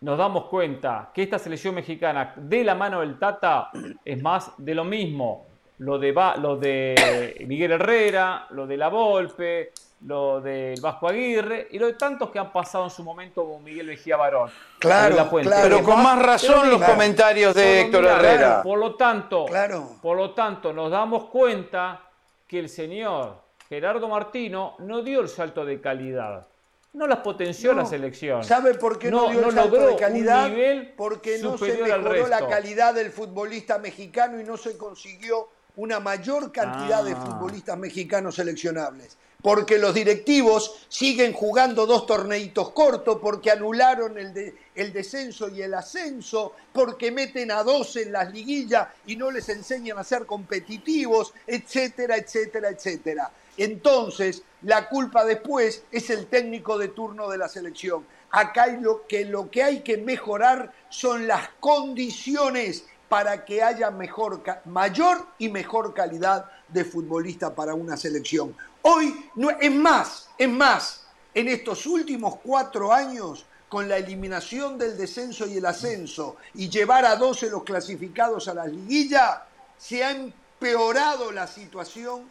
nos 0.01 0.17
damos 0.17 0.45
cuenta 0.45 1.11
que 1.13 1.23
esta 1.23 1.37
selección 1.37 1.75
mexicana 1.75 2.33
de 2.37 2.63
la 2.63 2.75
mano 2.75 3.01
del 3.01 3.19
Tata 3.19 3.69
es 4.05 4.21
más 4.21 4.51
de 4.57 4.73
lo 4.75 4.83
mismo. 4.83 5.45
Lo 5.79 5.97
de, 5.97 6.13
lo 6.39 6.57
de 6.57 7.43
Miguel 7.47 7.71
Herrera, 7.73 8.45
lo 8.51 8.65
de 8.67 8.77
La 8.77 8.87
Volpe, 8.89 9.71
lo 10.05 10.41
del 10.41 10.79
Vasco 10.81 11.07
Aguirre 11.07 11.67
y 11.71 11.77
lo 11.79 11.85
de 11.87 11.93
tantos 11.93 12.31
que 12.31 12.39
han 12.39 12.51
pasado 12.51 12.85
en 12.85 12.89
su 12.89 13.03
momento 13.03 13.43
como 13.43 13.59
Miguel 13.59 13.87
Mejía 13.87 14.17
Barón. 14.17 14.49
Claro, 14.79 15.15
la 15.15 15.29
claro. 15.29 15.61
Pero 15.63 15.83
con 15.83 16.01
más 16.01 16.19
razón 16.19 16.69
los 16.69 16.77
Claro. 16.79 16.93
comentarios 16.93 17.53
de 17.53 17.81
Héctor 17.81 18.01
mira, 18.01 18.15
Herrera. 18.17 18.63
Por 18.63 18.79
lo 18.79 18.95
tanto, 18.95 19.45
Claro. 19.45 19.97
por 20.01 20.17
lo 20.17 20.31
tanto, 20.31 20.73
nos 20.73 20.89
damos 20.89 21.25
cuenta 21.25 22.01
que 22.47 22.59
el 22.59 22.69
señor 22.69 23.35
Gerardo 23.69 24.07
Martino 24.09 24.75
no 24.79 25.01
dio 25.03 25.21
el 25.21 25.29
salto 25.29 25.63
de 25.65 25.79
calidad. 25.79 26.47
No 26.93 27.07
las 27.07 27.19
potenció 27.19 27.73
No. 27.73 27.83
la 27.83 27.85
selección. 27.85 28.43
¿Sabe 28.43 28.73
por 28.73 28.97
qué 28.99 29.09
no, 29.09 29.25
No- 29.25 29.29
dio 29.29 29.39
el 29.39 29.45
no 29.45 29.51
salto 29.51 29.75
logró 29.77 29.87
de 29.91 29.95
calidad? 29.95 30.49
nivel 30.49 30.93
Porque 30.97 31.37
no 31.37 31.57
se 31.57 31.77
mejoró 31.77 32.27
la 32.27 32.47
calidad 32.47 32.93
del 32.93 33.11
futbolista 33.11 33.77
mexicano 33.77 34.41
y 34.41 34.43
no 34.43 34.57
se 34.57 34.77
consiguió 34.77 35.47
una 35.77 36.01
mayor 36.01 36.51
cantidad 36.51 37.01
de 37.03 37.13
Ah. 37.13 37.15
futbolistas 37.15 37.77
mexicanos 37.77 38.35
seleccionables. 38.35 39.17
Porque 39.41 39.77
los 39.79 39.93
directivos 39.93 40.85
siguen 40.87 41.33
jugando 41.33 41.85
dos 41.87 42.05
torneitos 42.05 42.71
cortos, 42.71 43.17
porque 43.21 43.49
anularon 43.51 44.17
el, 44.17 44.33
de- 44.33 44.55
el 44.75 44.93
descenso 44.93 45.49
y 45.49 45.61
el 45.61 45.73
ascenso, 45.73 46.53
porque 46.71 47.11
meten 47.11 47.49
a 47.51 47.63
dos 47.63 47.95
en 47.95 48.11
las 48.11 48.31
liguillas 48.31 48.87
y 49.07 49.15
no 49.15 49.31
les 49.31 49.49
enseñan 49.49 49.97
a 49.97 50.03
ser 50.03 50.25
competitivos, 50.25 51.33
etcétera, 51.47 52.17
etcétera, 52.17 52.69
etcétera. 52.69 53.31
Entonces, 53.57 54.43
la 54.61 54.87
culpa 54.87 55.25
después 55.25 55.83
es 55.91 56.09
el 56.09 56.27
técnico 56.27 56.77
de 56.77 56.89
turno 56.89 57.27
de 57.29 57.37
la 57.37 57.49
selección. 57.49 58.05
Acá 58.29 58.63
hay 58.63 58.79
lo 58.79 59.05
que, 59.07 59.25
lo 59.25 59.49
que 59.49 59.63
hay 59.63 59.81
que 59.81 59.97
mejorar 59.97 60.71
son 60.89 61.27
las 61.27 61.49
condiciones 61.59 62.85
para 63.09 63.43
que 63.43 63.61
haya 63.61 63.91
mejor, 63.91 64.41
mayor 64.65 65.25
y 65.37 65.49
mejor 65.49 65.93
calidad 65.93 66.45
de 66.71 66.85
futbolista 66.85 67.53
para 67.53 67.73
una 67.73 67.97
selección. 67.97 68.55
Hoy, 68.83 69.29
no, 69.35 69.49
es 69.49 69.71
más, 69.71 70.29
es 70.37 70.49
más, 70.49 71.03
en 71.33 71.47
estos 71.47 71.85
últimos 71.85 72.37
cuatro 72.43 72.91
años, 72.91 73.45
con 73.69 73.87
la 73.87 73.97
eliminación 73.97 74.77
del 74.77 74.97
descenso 74.97 75.47
y 75.47 75.55
el 75.57 75.65
ascenso 75.65 76.35
y 76.55 76.67
llevar 76.67 77.05
a 77.05 77.15
12 77.15 77.49
los 77.49 77.63
clasificados 77.63 78.49
a 78.49 78.53
la 78.53 78.67
liguilla, 78.67 79.45
se 79.77 80.03
ha 80.03 80.11
empeorado 80.11 81.31
la 81.31 81.47
situación 81.47 82.25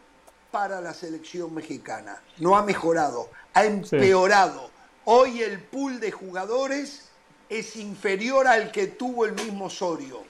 para 0.51 0.81
la 0.81 0.93
selección 0.93 1.51
mexicana. 1.53 2.21
No 2.37 2.55
ha 2.55 2.61
mejorado, 2.61 3.29
ha 3.53 3.65
empeorado. 3.65 4.69
Hoy 5.05 5.41
el 5.41 5.63
pool 5.63 5.99
de 5.99 6.11
jugadores 6.11 7.09
es 7.49 7.75
inferior 7.75 8.47
al 8.47 8.71
que 8.71 8.87
tuvo 8.87 9.25
el 9.25 9.33
mismo 9.33 9.65
Osorio. 9.65 10.23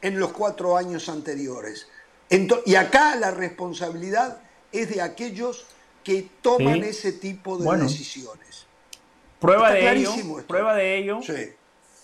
en 0.00 0.18
los 0.18 0.32
cuatro 0.32 0.76
años 0.76 1.08
anteriores. 1.08 1.86
Ento- 2.32 2.62
y 2.66 2.74
acá 2.74 3.14
la 3.16 3.30
responsabilidad 3.30 4.38
es 4.72 4.88
de 4.92 5.02
aquellos 5.02 5.66
que 6.02 6.26
toman 6.42 6.82
Sí. 6.82 6.88
ese 6.88 7.12
tipo 7.12 7.58
de 7.58 7.64
Bueno. 7.64 7.84
decisiones. 7.84 8.66
Prueba 9.38 9.68
Está 9.76 9.90
de 9.92 9.96
ello, 9.98 10.14
esto. 10.14 10.46
prueba 10.48 10.74
de 10.74 10.96
ello, 10.98 11.20
Sí. 11.22 11.52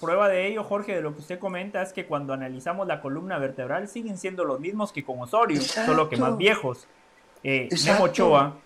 prueba 0.01 0.29
de 0.29 0.47
ello, 0.47 0.63
Jorge, 0.65 0.95
de 0.95 1.01
lo 1.01 1.15
que 1.15 1.21
usted 1.21 1.39
comenta 1.39 1.83
es 1.83 1.93
que 1.93 2.05
cuando 2.07 2.33
analizamos 2.33 2.87
la 2.87 3.01
columna 3.01 3.39
vertebral 3.39 3.89
siguen 3.89 4.19
siendo 4.19 4.45
los 4.45 4.61
mismos 4.61 4.93
que 4.93 5.05
con 5.05 5.21
Osorio, 5.21 5.57
Exacto. 5.61 5.93
solo 5.93 6.09
que 6.09 6.17
más 6.17 6.37
viejos. 6.37 6.87
Eh. 7.43 7.69
Memo 7.87 8.05
Ochoa, 8.05 8.57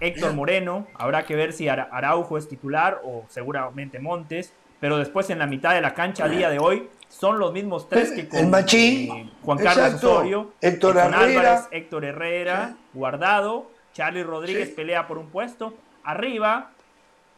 Héctor 0.00 0.32
Moreno, 0.34 0.86
habrá 0.94 1.24
que 1.24 1.34
ver 1.36 1.52
si 1.52 1.68
Ara- 1.68 1.88
Araujo 1.90 2.36
es 2.38 2.48
titular 2.48 3.00
o 3.04 3.24
seguramente 3.28 3.98
Montes, 3.98 4.52
pero 4.80 4.98
después 4.98 5.30
en 5.30 5.38
la 5.38 5.46
mitad 5.46 5.74
de 5.74 5.80
la 5.80 5.94
cancha 5.94 6.24
a 6.24 6.28
día 6.28 6.50
de 6.50 6.58
hoy 6.58 6.88
son 7.18 7.38
los 7.38 7.52
mismos 7.52 7.88
tres 7.88 8.10
que 8.10 8.28
con 8.28 8.38
El 8.40 8.48
Machín, 8.48 9.10
eh, 9.12 9.30
Juan 9.42 9.58
Carlos 9.58 9.86
exacto. 9.86 10.12
Osorio, 10.14 10.52
Héctor 10.60 10.96
Herrera. 10.96 11.18
Álvarez, 11.20 11.68
Héctor 11.70 12.04
Herrera, 12.04 12.76
Guardado, 12.92 13.70
Charlie 13.92 14.24
Rodríguez 14.24 14.70
Sí. 14.70 14.74
pelea 14.74 15.06
por 15.06 15.18
un 15.18 15.28
puesto, 15.28 15.74
arriba 16.02 16.70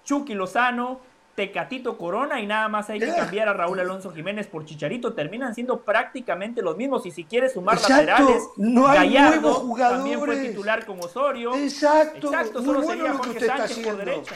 Chucky 0.05 0.35
Lozano, 0.35 1.01
Tecatito 1.35 1.99
Corona 1.99 2.41
y 2.41 2.47
nada 2.47 2.69
más 2.69 2.89
hay 2.89 2.99
que 3.01 3.07
Ya. 3.09 3.17
cambiar 3.17 3.49
a 3.49 3.53
Raúl 3.53 3.79
Alonso 3.79 4.11
Jiménez 4.13 4.47
por 4.47 4.65
Chicharito. 4.65 5.13
Terminan 5.13 5.55
siendo 5.55 5.81
prácticamente 5.83 6.63
los 6.63 6.79
mismos. 6.79 7.05
Y 7.05 7.11
si 7.11 7.25
quieres 7.25 7.53
sumar 7.53 7.75
Exacto. 7.75 8.07
laterales, 8.07 8.43
No 8.57 8.89
hay 8.89 9.13
Gallardo 9.13 9.53
jugadores. 9.55 9.99
también 9.99 10.19
fue 10.21 10.37
titular 10.49 10.87
con 10.87 10.99
Osorio. 11.01 11.55
Exacto. 11.55 12.29
Exacto, 12.29 12.63
solo 12.63 12.81
bueno 12.81 12.91
sería 13.05 13.13
Jorge 13.13 13.41
Sánchez 13.47 13.79
por 13.81 13.97
derecha. 13.99 14.35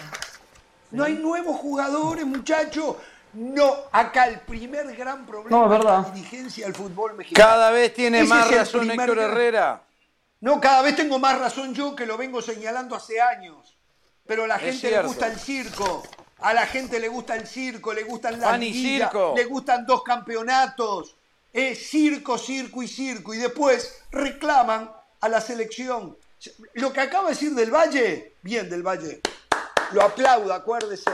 No 0.90 1.04
hay 1.04 1.14
nuevos 1.14 1.56
jugadores, 1.56 2.26
muchachos. 2.26 2.96
No, 3.32 3.74
acá 3.92 4.26
el 4.26 4.40
primer 4.40 4.94
gran 4.96 5.24
problema 5.26 5.56
No, 5.56 5.64
es 5.64 5.70
verdad. 5.70 6.02
la 6.06 6.10
dirigencia 6.14 6.66
del 6.66 6.74
fútbol 6.74 7.14
mexicano. 7.14 7.48
Cada 7.48 7.70
vez 7.70 7.94
tiene 7.94 8.20
Ese 8.20 8.28
más 8.28 8.50
razón 8.50 8.90
Héctor 8.90 9.16
gran- 9.16 9.30
Herrera. 9.30 9.82
No, 10.40 10.60
cada 10.60 10.82
vez 10.82 10.96
tengo 10.96 11.18
más 11.18 11.38
razón 11.38 11.74
yo 11.74 11.94
que 11.94 12.06
lo 12.06 12.16
vengo 12.16 12.40
señalando 12.42 12.96
hace 12.96 13.20
años. 13.20 13.76
Pero 14.26 14.44
a 14.44 14.46
la 14.46 14.58
gente 14.58 14.90
le 14.90 15.02
gusta 15.02 15.26
el 15.26 15.38
circo. 15.38 16.02
A 16.38 16.54
la 16.54 16.66
gente 16.66 16.98
le 16.98 17.08
gusta 17.08 17.36
el 17.36 17.46
circo, 17.46 17.92
le 17.92 18.02
gustan 18.04 18.40
las 18.40 18.58
circo. 18.60 19.34
le 19.36 19.44
gustan 19.44 19.84
dos 19.84 20.02
campeonatos. 20.02 21.14
Es 21.52 21.90
circo, 21.90 22.38
circo 22.38 22.82
y 22.82 22.88
circo. 22.88 23.34
Y 23.34 23.38
después 23.38 24.02
reclaman 24.10 24.90
a 25.20 25.28
la 25.28 25.40
selección. 25.40 26.16
Lo 26.74 26.92
que 26.92 27.00
acaba 27.00 27.24
de 27.28 27.34
decir 27.34 27.54
del 27.54 27.70
Valle, 27.70 28.36
bien 28.40 28.70
del 28.70 28.82
Valle, 28.82 29.20
lo 29.92 30.02
aplaudo, 30.02 30.54
acuérdese. 30.54 31.10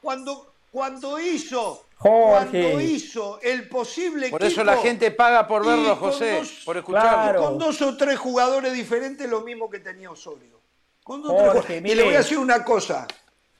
Cuando, 0.00 0.51
cuando 0.72 1.20
hizo, 1.20 1.84
Jorge. 1.96 2.50
cuando 2.62 2.80
hizo 2.80 3.38
el 3.42 3.68
posible 3.68 4.30
Por 4.30 4.42
eso 4.42 4.64
la 4.64 4.78
gente 4.78 5.10
paga 5.10 5.46
por 5.46 5.64
verlo, 5.66 5.94
José, 5.96 6.38
dos- 6.38 6.62
por 6.64 6.78
escucharlo. 6.78 7.10
Claro. 7.10 7.42
con 7.42 7.58
dos 7.58 7.80
o 7.82 7.94
tres 7.96 8.18
jugadores 8.18 8.72
diferentes, 8.72 9.28
lo 9.28 9.42
mismo 9.42 9.68
que 9.70 9.78
tenía 9.80 10.10
Osorio. 10.10 10.58
Con 11.04 11.20
dos 11.22 11.30
Jorge, 11.32 11.50
tres 11.50 11.62
jugadores. 11.66 11.92
y 11.92 11.94
le 11.94 12.02
voy 12.04 12.14
a 12.14 12.18
decir 12.18 12.38
una 12.38 12.64
cosa. 12.64 13.06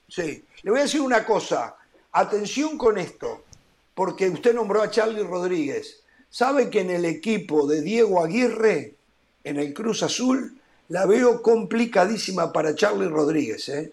Sí, 0.09 0.43
le 0.63 0.71
voy 0.71 0.79
a 0.79 0.83
decir 0.83 1.01
una 1.01 1.23
cosa. 1.23 1.75
Atención 2.11 2.77
con 2.77 2.97
esto, 2.97 3.43
porque 3.93 4.27
usted 4.29 4.53
nombró 4.55 4.81
a 4.81 4.89
Charlie 4.89 5.23
Rodríguez. 5.23 6.01
¿Sabe 6.29 6.71
que 6.71 6.81
en 6.81 6.89
el 6.89 7.05
equipo 7.05 7.67
de 7.67 7.81
Diego 7.81 8.23
Aguirre, 8.23 8.95
en 9.43 9.59
el 9.59 9.71
Cruz 9.73 10.01
Azul, 10.01 10.57
la 10.89 11.05
veo 11.05 11.41
complicadísima 11.43 12.51
para 12.51 12.73
Charlie 12.75 13.07
Rodríguez? 13.07 13.69
¿eh? 13.69 13.91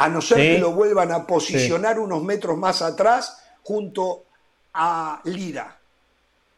A 0.00 0.08
no 0.08 0.20
ser 0.20 0.38
Sí. 0.38 0.42
que 0.54 0.58
lo 0.58 0.72
vuelvan 0.72 1.12
a 1.12 1.26
posicionar 1.26 1.98
unos 1.98 2.22
metros 2.22 2.56
más 2.56 2.80
atrás 2.82 3.44
junto 3.62 4.24
a 4.72 5.20
Lira. 5.24 5.78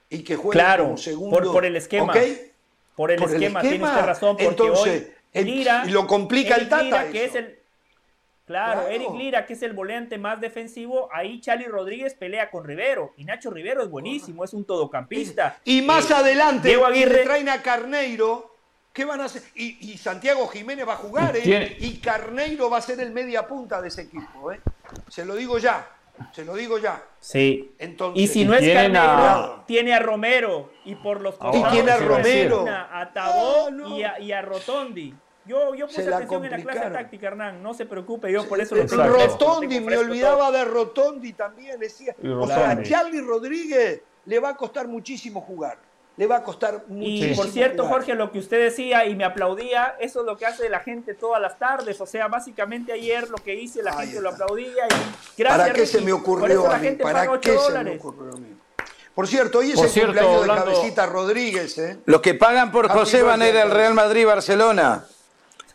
Y 0.09 0.23
que 0.23 0.37
juegue 0.37 0.59
Claro, 0.59 0.85
como 0.85 0.97
segundo. 0.97 1.37
por- 1.39 1.53
por 1.53 1.65
el 1.65 1.77
esquema. 1.77 2.13
Por 2.13 3.11
el, 3.11 3.19
Por 3.19 3.31
el 3.31 3.37
esquema, 3.37 3.61
tiene 3.63 3.77
esquema, 3.77 3.93
usted 3.95 4.07
razón, 4.07 4.37
porque 4.37 4.45
entonces, 4.47 5.03
hoy 5.09 5.13
el- 5.33 5.47
Lira, 5.47 5.85
y 5.87 5.91
lo 5.91 6.07
complica 6.07 6.55
el 6.57 6.69
Tata 6.69 6.83
Lira, 6.85 7.11
que 7.11 7.25
es 7.25 7.35
el 7.35 7.59
Claro, 8.45 8.81
Claro. 8.83 8.89
Eric 8.95 9.15
Lira, 9.15 9.47
que 9.47 9.53
es 9.55 9.63
el 9.63 9.73
volante 9.73 10.19
más 10.19 10.41
defensivo, 10.41 11.09
ahí 11.13 11.41
Charlie 11.41 11.69
Rodríguez 11.69 12.15
pelea 12.15 12.51
con 12.51 12.65
Rivero. 12.65 13.13
Y 13.17 13.25
Nacho 13.25 13.51
Rivero 13.51 13.83
es 13.83 13.89
buenísimo, 13.89 14.45
es 14.45 14.53
un 14.53 14.65
todocampista. 14.65 15.59
Y 15.65 15.81
más 15.81 16.11
Eh, 16.11 16.15
adelante, 16.15 16.69
Diego 16.69 16.85
Aguirre, 16.85 17.23
traen 17.23 17.49
a 17.49 17.63
Carneiro, 17.63 18.52
¿qué 18.93 19.05
van 19.05 19.21
a 19.21 19.25
hacer? 19.25 19.43
Y, 19.55 19.93
y 19.93 19.99
Santiago 19.99 20.47
Jiménez 20.49 20.87
va 20.87 20.95
a 20.95 20.97
jugar, 20.97 21.37
¿eh? 21.37 21.41
Tiene- 21.41 21.77
Y 21.81 21.99
Carneiro 21.99 22.69
va 22.71 22.79
a 22.79 22.83
ser 22.83 23.01
el 23.01 23.11
media 23.13 23.47
punta 23.47 23.81
de 23.81 23.89
ese 23.89 24.03
equipo, 24.03 24.53
¿eh? 24.53 24.61
Se 25.09 25.25
lo 25.25 25.35
digo 25.35 25.59
ya, 25.59 25.87
se 26.33 26.45
lo 26.45 26.55
digo 26.55 26.79
ya. 26.79 27.03
Sí. 27.21 27.75
Entonces, 27.79 28.23
Y 28.23 28.27
si 28.29 28.45
no 28.45 28.55
es 28.55 28.61
tienen 28.61 28.93
Carneiro, 28.93 29.29
a- 29.63 29.65
tiene 29.67 29.95
a 29.95 29.99
Romero. 29.99 30.71
Y 30.85 30.95
por 30.97 31.21
los 31.21 31.37
costados 31.37 31.73
tiene 31.73 31.91
a 31.91 31.97
Romero. 31.97 32.63
una 32.63 33.01
A 33.01 33.13
Tabó 33.13 33.67
Ah, 33.69 33.71
no. 33.71 33.97
y, 33.97 34.03
a, 34.03 34.19
y 34.21 34.33
a 34.33 34.43
Rotondi. 34.43 35.15
Yo, 35.45 35.75
yo 35.75 35.89
Se 35.89 35.97
puse 35.97 36.11
la 36.11 36.17
atención 36.19 36.45
en 36.45 36.51
la 36.53 36.57
clase 36.59 36.91
táctica, 36.91 37.27
Hernán. 37.27 37.63
No 37.63 37.75
se 37.75 37.85
preocupe, 37.87 38.31
yo 38.31 38.49
por 38.49 38.61
eso 38.61 38.77
lo 38.77 38.87
tengo 38.87 39.03
Rotondi, 39.05 39.81
me 39.81 39.97
olvidaba 39.97 40.53
de 40.53 40.65
Rotondi 40.65 41.33
también. 41.33 41.81
Decía. 41.81 42.15
Y 42.23 42.29
O 42.29 42.47
sea, 42.47 42.57
a 42.57 42.69
Rotondi. 42.75 42.89
Charlie 42.91 43.21
Rodríguez 43.23 44.03
le 44.27 44.39
va 44.39 44.51
a 44.51 44.57
costar 44.57 44.87
muchísimo 44.87 45.41
jugar. 45.41 45.79
Le 46.19 46.27
va 46.27 46.37
a 46.37 46.43
costar 46.43 46.85
Y 46.91 46.93
muchísimo 46.93 47.37
por 47.37 47.49
cierto, 47.49 47.85
jugar. 47.85 48.01
Jorge, 48.01 48.15
lo 48.15 48.31
que 48.31 48.39
usted 48.39 48.61
decía 48.63 49.07
y 49.07 49.17
me 49.17 49.25
aplaudía, 49.25 49.97
eso 49.99 50.21
es 50.21 50.27
lo 50.27 50.37
que 50.37 50.45
hace 50.45 50.69
la 50.69 50.81
gente 50.81 51.15
todas 51.15 51.41
las 51.41 51.59
tardes. 51.59 51.99
O 52.03 52.07
sea, 52.07 52.29
básicamente 52.29 52.93
ayer 52.93 53.31
lo 53.31 53.37
que 53.39 53.55
hice, 53.55 53.83
la 53.83 53.93
Ahí 53.99 54.07
gente 54.09 54.21
lo 54.21 54.31
está. 54.31 54.45
aplaudía. 54.45 54.85
Y 54.89 55.41
gracias, 55.43 55.49
¿Para 55.49 55.65
qué 55.73 55.81
Ricky. 55.81 55.87
se 55.93 56.01
me 56.03 56.13
ocurrió 56.13 56.71
a 56.71 56.77
mí? 56.77 56.85
gente 56.87 57.03
¿Para 57.03 57.25
paga 57.27 57.41
qué 57.41 57.51
8 57.51 57.61
se 57.61 57.69
me 57.69 57.79
dólares. 57.79 58.01
ocurrió 58.05 58.33
a 58.35 58.37
mí? 58.37 58.57
Por 59.15 59.27
cierto, 59.27 59.59
hoy 59.59 59.71
es 59.71 59.77
Por 59.77 59.85
el 59.87 59.91
cierto, 59.91 60.13
cumpleaños 60.13 60.41
hablando- 60.43 60.65
de 60.67 60.73
Cabecita 60.73 61.07
Rodríguez, 61.07 61.79
¿eh? 61.79 61.99
Los 62.07 62.21
que 62.21 62.35
pagan 62.35 62.73
por 62.73 62.87
Happy 62.87 62.99
José 62.99 63.23
van 63.23 63.41
a 63.43 63.47
ir 63.47 63.53
birthday, 63.53 63.71
al 63.71 63.77
Real 63.77 63.95
Madrid-Barcelona. 63.95 65.05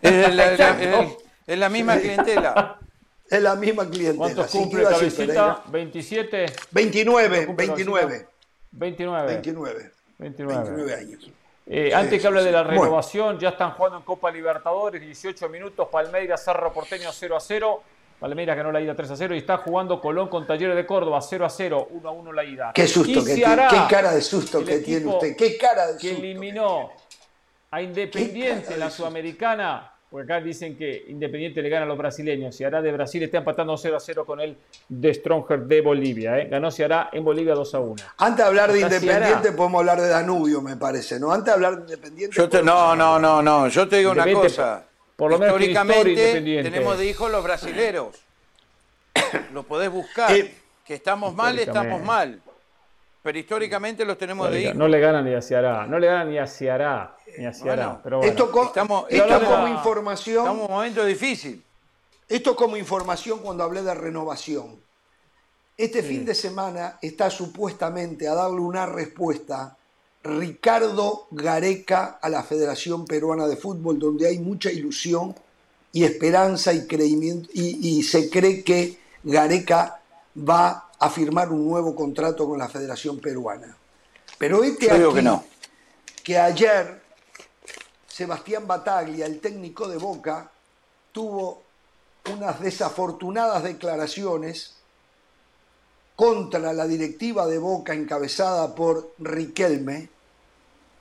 Es 0.02 0.12
la, 0.36 0.52
la- 0.52 1.02
es- 1.02 1.18
es 1.48 1.58
la 1.58 1.70
misma 1.70 1.98
clientela. 1.98 2.80
Es 3.30 3.42
la 3.42 3.56
misma 3.58 3.84
clientela. 3.90 4.18
¿Cuántos 4.20 4.48
cumple 4.52 4.84
Cabecita? 4.84 5.18
Pereira. 5.18 5.62
27. 5.70 6.46
29, 6.72 7.46
cumple 7.46 7.66
29, 7.68 8.28
29. 8.72 9.28
29, 9.28 9.92
29. 10.18 10.64
29 10.64 10.94
años. 10.94 11.32
Eh, 11.70 11.94
antes 11.94 12.14
sí, 12.16 12.20
que 12.22 12.28
hable 12.28 12.44
de 12.44 12.52
la 12.52 12.64
Bueno. 12.64 12.82
renovación, 12.84 13.38
ya 13.40 13.50
están 13.50 13.72
jugando 13.72 13.98
en 13.98 14.04
Copa 14.04 14.32
Libertadores, 14.32 15.02
18 15.02 15.50
minutos, 15.50 15.88
Palmeiras, 15.92 16.44
Cerro 16.44 16.72
Porteño 16.72 17.10
0 17.12 17.36
a 17.36 17.40
0. 17.42 17.84
Palmeiras 18.20 18.56
ganó 18.58 18.72
la 18.72 18.82
ida 18.82 18.96
3 18.96 19.12
a 19.12 19.16
0 19.16 19.36
y 19.36 19.40
está 19.40 19.58
jugando 19.58 20.00
Colón 20.02 20.28
con 20.30 20.48
Talleres 20.48 20.76
de 20.76 20.86
Córdoba 20.88 21.22
0 21.22 21.46
a 21.46 21.50
0, 21.50 21.90
1 21.92 22.10
a 22.10 22.12
1 22.12 22.34
la 22.34 22.44
ida. 22.46 22.72
Qué 22.74 22.88
susto 22.88 23.24
que 23.24 23.36
qué 23.36 23.42
cara 23.90 24.12
de 24.14 24.22
susto 24.22 24.64
que 24.66 24.80
tiene 24.80 25.06
usted, 25.06 25.36
qué 25.36 25.58
cara 25.58 25.88
de 25.88 25.98
que 26.00 26.10
susto. 26.10 26.24
eliminó 26.24 26.92
a 27.70 27.82
Independiente 27.82 28.76
la. 28.78 28.90
Sudamericana, 28.90 29.92
porque 30.10 30.32
acá 30.34 30.42
dicen 30.44 30.78
que 30.78 31.06
Independiente 31.10 31.62
le 31.62 31.70
gana 31.70 31.84
a 31.84 31.88
los 31.88 31.98
brasileños. 31.98 32.56
Ceará 32.56 32.82
de 32.82 32.92
Brasil 32.94 33.22
está 33.24 33.40
empatando 33.40 33.76
0 33.78 33.98
a 33.98 34.00
0 34.00 34.26
con 34.26 34.40
el 34.40 34.58
de 34.88 35.14
Stronger 35.14 35.60
de 35.62 35.82
Bolivia. 35.82 36.40
¿eh? 36.40 36.48
Ganó 36.50 36.72
Ceará 36.72 37.10
en 37.12 37.24
Bolivia 37.26 37.54
2 37.54 37.76
a 37.76 37.80
1. 37.80 37.96
Antes 38.18 38.38
de 38.38 38.44
hablar 38.44 38.72
de 38.72 38.80
Independiente, 38.82 39.52
podemos 39.52 39.80
hablar 39.80 40.00
de 40.00 40.08
Danubio, 40.08 40.62
me 40.62 40.78
parece, 40.78 41.20
¿no? 41.20 41.32
Antes 41.32 41.48
de 41.48 41.52
hablar 41.52 41.76
de 41.76 41.82
Independiente. 41.82 42.36
Yo 42.36 42.48
te- 42.48 42.60
podemos 42.60 42.98
no, 42.98 43.20
no, 43.20 43.20
no, 43.20 43.42
no. 43.42 43.68
Yo 43.68 43.88
te 43.88 43.98
digo 43.98 44.12
una 44.12 44.32
cosa. 44.32 44.86
por 45.18 45.30
lo 45.32 45.40
menos 45.40 45.60
Históricamente 45.60 46.42
tenemos 46.64 46.98
de 46.98 47.06
hijos 47.06 47.30
los 47.30 47.44
brasileros. 47.44 48.16
Lo 49.52 49.64
podés 49.64 49.90
buscar. 49.90 50.32
Eh, 50.32 50.54
que 50.86 50.94
estamos 50.94 51.36
mal, 51.36 51.60
estamos 51.60 52.02
mal. 52.02 52.42
Pero 53.28 53.40
históricamente 53.40 54.06
los 54.06 54.18
tenemos 54.18 54.50
de 54.50 54.62
hijos. 54.62 54.76
No 54.76 54.88
le 54.88 55.02
ganan 55.02 55.26
ni 55.26 55.34
a 55.34 55.42
Ceará, 55.42 55.86
no 55.86 56.00
le 56.00 56.08
ganan 56.08 56.30
ni 56.32 56.38
a 56.38 56.48
Ceará, 56.48 57.18
ni 57.38 57.46
a 57.46 57.52
Ceará. 57.52 57.88
Bueno, 57.88 58.00
pero 58.02 58.18
bueno. 58.20 58.32
Esto, 58.32 58.50
co- 58.50 58.64
Estamos- 58.68 59.06
esto 59.10 59.24
estamos- 59.26 59.50
como 59.54 59.68
información. 59.68 60.38
Estamos 60.38 60.60
en 60.64 60.72
un 60.72 60.78
momento 60.78 61.04
difícil. 61.04 61.62
Esto 62.30 62.56
como 62.56 62.78
información 62.78 63.40
cuando 63.40 63.66
hablé 63.66 63.84
de 63.84 63.94
renovación. 63.94 64.78
Este 65.76 66.04
fin 66.04 66.24
de 66.24 66.34
semana 66.36 66.98
está 67.02 67.30
supuestamente 67.30 68.30
a 68.30 68.34
darle 68.34 68.62
una 68.62 68.86
respuesta 68.86 69.76
Ricardo 70.24 71.28
Gareca 71.32 72.20
a 72.22 72.30
la 72.30 72.44
Federación 72.44 73.04
Peruana 73.06 73.46
de 73.46 73.58
Fútbol, 73.58 74.00
donde 74.00 74.26
hay 74.30 74.40
mucha 74.40 74.72
ilusión 74.72 75.36
y 75.92 76.06
esperanza 76.06 76.72
y 76.72 76.88
creimiento, 76.88 77.50
y, 77.54 78.00
y 78.00 78.04
se 78.04 78.30
cree 78.30 78.64
que 78.64 78.98
Gareca 79.26 80.00
va 80.38 80.87
a 81.00 81.10
firmar 81.10 81.52
un 81.52 81.68
nuevo 81.68 81.96
contrato 81.96 82.48
con 82.48 82.58
la 82.58 82.68
Federación 82.68 83.20
Peruana. 83.20 83.76
Pero 84.38 84.64
este 84.64 84.92
aquí, 84.92 85.14
que 85.14 85.22
no. 85.22 85.44
que 86.24 86.38
ayer 86.38 87.02
Sebastián 88.08 88.68
Bataglia, 88.68 89.26
el 89.26 89.40
técnico 89.40 89.88
de 89.88 89.98
Boca, 89.98 90.52
tuvo 91.12 91.64
unas 92.32 92.60
desafortunadas 92.60 93.64
declaraciones 93.64 94.76
contra 96.16 96.74
la 96.74 96.88
directiva 96.88 97.46
de 97.46 97.60
Boca 97.60 97.94
encabezada 97.94 98.74
por 98.74 99.14
Riquelme, 99.20 100.10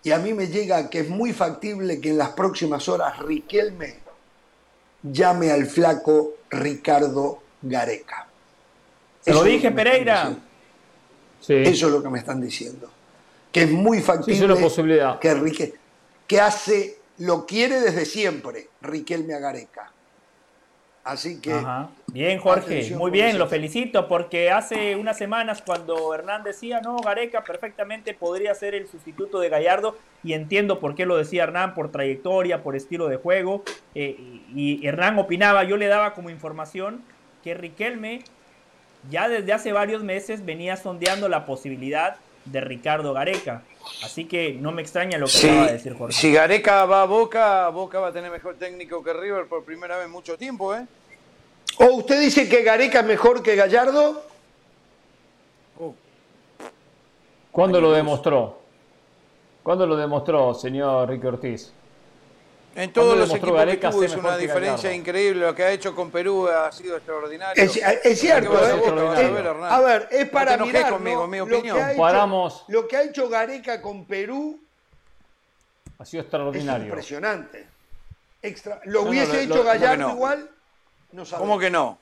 y 0.03 0.13
a 0.13 0.19
mí 0.19 0.35
me 0.35 0.49
llega 0.49 0.89
que 0.89 1.01
es 1.01 1.09
muy 1.09 1.33
factible 1.33 2.01
que 2.01 2.11
en 2.11 2.19
las 2.19 2.31
próximas 2.31 2.89
horas 2.89 3.19
Riquelme 3.19 3.99
llame 5.03 5.51
al 5.51 5.67
flaco 5.67 6.35
Ricardo 6.51 7.43
Gareca. 7.63 8.29
Te 9.27 9.35
lo 9.35 9.43
dije, 9.43 9.71
Pereira. 9.73 10.35
Sí. 11.41 11.55
Eso 11.55 11.87
es 11.89 11.93
lo 11.93 12.03
que 12.03 12.09
me 12.09 12.19
están 12.19 12.41
diciendo. 12.41 12.91
que 13.53 13.63
es 13.63 13.71
muy 13.71 13.99
Sí, 13.99 14.05
factible. 14.05 14.35
es 14.35 14.43
una 14.43 14.57
posibilidad. 14.57 15.19
Que, 15.19 15.33
Rique- 15.35 15.75
que 16.27 16.41
hace, 16.41 16.99
lo 17.19 17.47
quiere 17.47 17.81
desde 17.81 18.05
siempre, 18.05 18.69
Riquelme 18.83 19.33
a 19.35 19.39
Gareca. 19.39 19.93
Así 21.05 21.41
que. 21.41 21.53
Ajá. 21.53 21.89
Bien, 22.09 22.39
Jorge, 22.39 22.95
muy 22.97 23.11
bien, 23.11 23.29
eso. 23.29 23.39
lo 23.39 23.47
felicito 23.49 24.09
porque 24.09 24.51
hace 24.51 24.97
unas 24.97 25.17
semanas 25.17 25.63
cuando 25.65 26.13
Hernán 26.15 26.43
decía, 26.43 26.81
no, 26.81 26.97
Gareca 26.99 27.45
perfectamente 27.45 28.13
podría 28.13 28.55
ser 28.55 28.75
el 28.75 28.89
sustituto 28.89 29.39
de 29.41 29.49
Gallardo 29.49 29.97
y 30.25 30.33
entiendo 30.35 30.79
por 30.81 30.95
qué 30.95 31.07
lo 31.07 31.17
decía 31.17 31.45
Hernán, 31.45 31.75
por 31.75 31.91
trayectoria, 31.93 32.63
por 32.63 32.75
estilo 32.77 33.07
de 33.09 33.17
juego, 33.17 33.63
eh, 33.95 34.17
y, 34.55 34.81
y 34.83 34.87
Hernán 34.87 35.19
opinaba, 35.19 35.63
yo 35.65 35.77
le 35.77 35.87
daba 35.87 36.13
como 36.13 36.29
información 36.29 37.03
que 37.45 37.55
Riquelme 37.55 38.23
ya 39.11 39.29
desde 39.29 39.53
hace 39.53 39.73
varios 39.73 40.03
meses 40.03 40.45
venía 40.45 40.77
sondeando 40.77 41.29
la 41.29 41.45
posibilidad 41.47 42.17
de 42.45 42.61
Ricardo 42.61 43.13
Gareca, 43.13 43.63
así 44.05 44.25
que 44.25 44.53
no 44.53 44.73
me 44.73 44.83
extraña 44.83 45.19
lo 45.19 45.27
que 45.27 45.33
Si, 45.33 45.49
acaba 45.49 45.67
de 45.67 45.73
decir 45.73 45.95
Jorge. 45.97 46.15
si 46.17 46.33
Gareca 46.33 46.85
va 46.85 47.03
a 47.03 47.07
Boca, 47.07 47.69
Boca 47.71 47.99
va 47.99 48.09
a 48.09 48.13
tener 48.13 48.31
mejor 48.31 48.55
técnico 48.57 49.03
que 49.03 49.13
River 49.13 49.47
por 49.47 49.65
primera 49.65 49.97
vez 49.97 50.07
en 50.07 50.13
mucho 50.13 50.39
tiempo, 50.39 50.75
¿eh? 50.75 50.87
¿O 51.79 51.87
usted 51.97 52.21
dice 52.21 52.49
que 52.49 52.63
Gareca 52.63 53.01
es 53.01 53.07
mejor 53.07 53.43
que 53.43 53.57
Gallardo? 53.57 54.23
¿Cuándo 57.51 57.81
lo 57.81 57.93
demostró? 57.93 58.61
¿Cuándo 59.63 59.87
lo 59.87 59.97
demostró, 59.97 60.55
señor 60.55 61.09
Ricky 61.09 61.27
Ortiz? 61.27 61.73
En 62.77 62.93
todos 62.93 63.07
¿Cuándo 63.09 63.25
los 63.27 63.35
equipos 63.35 63.57
Gareca 63.57 63.89
que 63.89 63.93
tuvo 63.95 64.05
es 64.05 64.11
mejor 64.17 64.25
una 64.27 64.37
diferencia 64.37 64.93
increíble. 64.93 65.47
Lo 65.47 65.55
que 65.55 65.65
ha 65.65 65.71
hecho 65.71 65.95
con 65.95 66.11
Perú 66.11 66.47
ha 66.47 66.71
sido 66.71 66.97
extraordinario. 66.99 67.63
Es, 67.65 67.75
es 67.77 68.21
cierto, 68.21 68.55
a 68.57 68.71
¿eh? 68.71 68.75
Boca, 68.75 68.93
vas 69.03 69.19
a 69.19 69.31
ver. 69.31 69.47
A 69.49 69.81
ver, 69.81 70.09
es 70.11 70.27
No 70.27 70.31
para 70.33 70.55
enojes 70.55 70.75
mirar 70.75 70.93
conmigo, 70.93 71.21
¿no? 71.23 71.27
mi 71.27 71.39
lo, 71.39 71.47
que 71.47 71.55
opinión. 71.55 71.77
hecho, 71.79 71.87
Comparamos. 71.89 72.65
lo 72.69 72.87
que 72.87 72.97
ha 72.99 73.03
hecho 73.05 73.29
Gareca 73.31 73.81
con 73.81 74.05
Perú 74.05 74.61
Ha 75.99 76.05
sido 76.05 76.21
es 76.21 76.25
extraordinario. 76.27 76.87
impresionante. 76.87 77.67
Extra, 78.43 78.79
¿Lo 78.85 79.05
no, 79.05 79.09
hubiese 79.11 79.47
lo- 79.47 79.55
hecho 79.55 79.65
Gallardo 79.65 79.97
¿cómo 79.97 79.97
que 79.97 80.11
no? 80.11 80.15
igual? 80.15 80.51
No. 81.13 81.25
¿Cómo 81.39 81.59
que 81.59 81.71
no? 81.71 81.99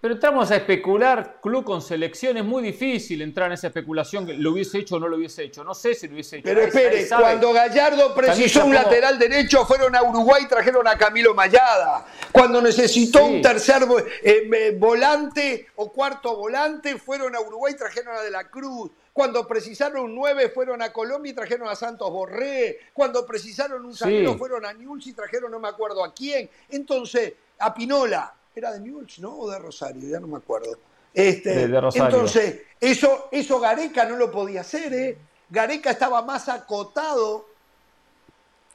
Pero 0.00 0.14
entramos 0.14 0.48
a 0.52 0.56
especular, 0.56 1.40
club 1.42 1.64
con 1.64 1.82
selección, 1.82 2.36
es 2.36 2.44
muy 2.44 2.62
difícil 2.62 3.20
entrar 3.20 3.48
en 3.48 3.54
esa 3.54 3.66
especulación, 3.66 4.24
que 4.26 4.34
lo 4.34 4.52
hubiese 4.52 4.78
hecho 4.78 4.94
o 4.94 5.00
no 5.00 5.08
lo 5.08 5.16
hubiese 5.16 5.42
hecho. 5.42 5.64
No 5.64 5.74
sé 5.74 5.94
si 5.94 6.06
lo 6.06 6.14
hubiese 6.14 6.36
hecho. 6.36 6.44
Pero 6.44 6.60
espere, 6.62 7.08
cuando 7.08 7.52
Gallardo 7.52 8.14
precisó 8.14 8.64
un 8.64 8.74
lateral 8.74 9.18
derecho, 9.18 9.66
fueron 9.66 9.96
a 9.96 10.02
Uruguay 10.04 10.44
y 10.44 10.48
trajeron 10.48 10.86
a 10.86 10.96
Camilo 10.96 11.34
Mayada. 11.34 12.06
Cuando 12.30 12.62
necesitó 12.62 13.18
Sí. 13.18 13.24
un 13.34 13.42
tercer 13.42 13.82
eh, 14.22 14.48
eh, 14.52 14.76
volante 14.78 15.66
o 15.76 15.92
cuarto 15.92 16.36
volante, 16.36 16.96
fueron 16.96 17.34
a 17.34 17.40
Uruguay 17.40 17.72
y 17.74 17.76
trajeron 17.76 18.14
a 18.16 18.20
De 18.22 18.30
la 18.30 18.44
Cruz. 18.48 18.92
Cuando 19.12 19.48
precisaron 19.48 20.04
un 20.04 20.14
9, 20.14 20.50
fueron 20.50 20.80
a 20.80 20.92
Colombia 20.92 21.32
y 21.32 21.34
trajeron 21.34 21.66
a 21.66 21.74
Santos 21.74 22.08
Borré. 22.08 22.78
Cuando 22.92 23.26
precisaron 23.26 23.84
un 23.84 23.92
Sí. 23.92 23.98
zaguero, 24.04 24.38
fueron 24.38 24.64
a 24.64 24.72
Newell's 24.72 25.08
y 25.08 25.12
trajeron 25.12 25.50
no 25.50 25.58
me 25.58 25.66
acuerdo 25.68 26.04
a 26.04 26.14
quién. 26.14 26.48
Entonces, 26.68 27.32
a 27.58 27.74
Pinola. 27.74 28.32
¿Era 28.54 28.72
de 28.72 28.80
Newell's, 28.80 29.18
no? 29.20 29.36
¿O 29.38 29.50
de 29.50 29.58
Rosario? 29.58 30.08
Ya 30.08 30.20
no 30.20 30.26
me 30.26 30.36
acuerdo. 30.38 30.70
Este, 31.14 31.50
De- 31.50 31.68
de 31.68 31.80
Rosario. 31.80 32.06
Entonces, 32.16 32.62
eso, 32.80 33.28
eso 33.30 33.60
Gareca 33.60 34.04
no 34.04 34.16
lo 34.16 34.30
podía 34.30 34.60
hacer, 34.62 34.92
¿eh? 34.94 35.18
Gareca 35.50 35.90
estaba 35.90 36.22
más 36.22 36.48
acotado 36.48 37.46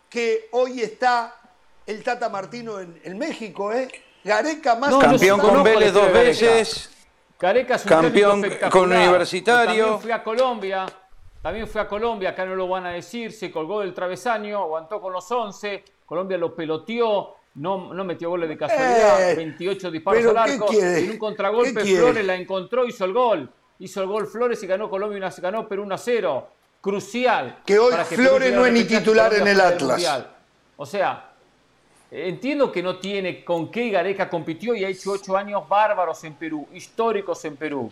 que 0.09 0.47
hoy 0.51 0.81
está 0.81 1.35
el 1.85 2.03
Tata 2.03 2.29
Martino 2.29 2.79
en, 2.79 2.99
en 3.03 3.17
México, 3.17 3.71
¿eh? 3.73 3.89
Gareca 4.23 4.75
más 4.75 4.91
No, 4.91 4.99
Campeón 4.99 5.39
con 5.39 5.63
Vélez 5.63 5.91
dos 5.93 6.03
Gareca. 6.11 6.23
veces. 6.23 6.89
Careca 7.37 7.75
es 7.75 7.83
un 7.83 7.89
Campeón 7.89 8.43
con 8.71 8.91
Universitario. 8.93 9.65
También 9.85 9.99
fui 10.01 10.11
a 10.11 10.23
Colombia, 10.23 10.85
también 11.41 11.67
fue 11.67 11.81
a 11.81 11.87
Colombia, 11.87 12.29
acá 12.29 12.45
no 12.45 12.55
lo 12.55 12.67
van 12.69 12.85
a 12.85 12.91
decir, 12.91 13.33
se 13.33 13.51
colgó 13.51 13.81
del 13.81 13.93
travesaño, 13.93 14.59
aguantó 14.59 15.01
con 15.01 15.11
los 15.11 15.29
11, 15.29 15.83
Colombia 16.05 16.37
lo 16.37 16.55
peloteó, 16.55 17.35
no, 17.55 17.93
no 17.93 18.03
metió 18.03 18.29
goles 18.29 18.49
de 18.49 18.57
casualidad, 18.57 19.31
Eh, 19.31 19.35
28 19.35 19.91
disparos 19.91 20.21
pero 20.21 20.37
al 20.39 20.45
¿qué 20.45 20.53
arco, 20.53 20.73
en 20.73 21.11
un 21.11 21.17
contragolpe. 21.17 21.85
Flores 21.85 22.25
la 22.25 22.35
encontró, 22.35 22.85
hizo 22.85 23.05
el 23.05 23.13
gol, 23.13 23.49
hizo 23.79 24.01
el 24.01 24.07
gol 24.07 24.27
Flores 24.27 24.61
y 24.63 24.67
ganó 24.67 24.89
Colombia, 24.89 25.17
una, 25.17 25.29
ganó 25.29 25.67
Perú 25.67 25.83
1 25.83 25.95
a 25.95 25.97
0, 25.97 26.49
crucial. 26.81 27.59
Que 27.65 27.77
hoy 27.77 27.93
Flores 28.05 28.53
no 28.53 28.65
es 28.65 28.73
ni 28.73 28.83
titular 28.85 29.33
en 29.33 29.47
el 29.47 29.59
Atlas. 29.61 30.25
O 30.77 30.85
sea, 30.85 31.29
Entiendo 32.15 32.71
que 32.71 32.83
no 32.83 32.97
tiene 32.97 33.43
con 33.43 33.71
qué 33.71 33.89
Gareca 33.89 34.29
compitió 34.29 34.75
y 34.75 34.85
ha 34.85 34.87
hecho 34.87 35.13
ocho 35.13 35.35
años 35.35 35.67
bárbaros 35.67 36.23
en 36.23 36.35
Perú, 36.35 36.67
históricos 36.71 37.43
en 37.45 37.55
Perú. 37.55 37.91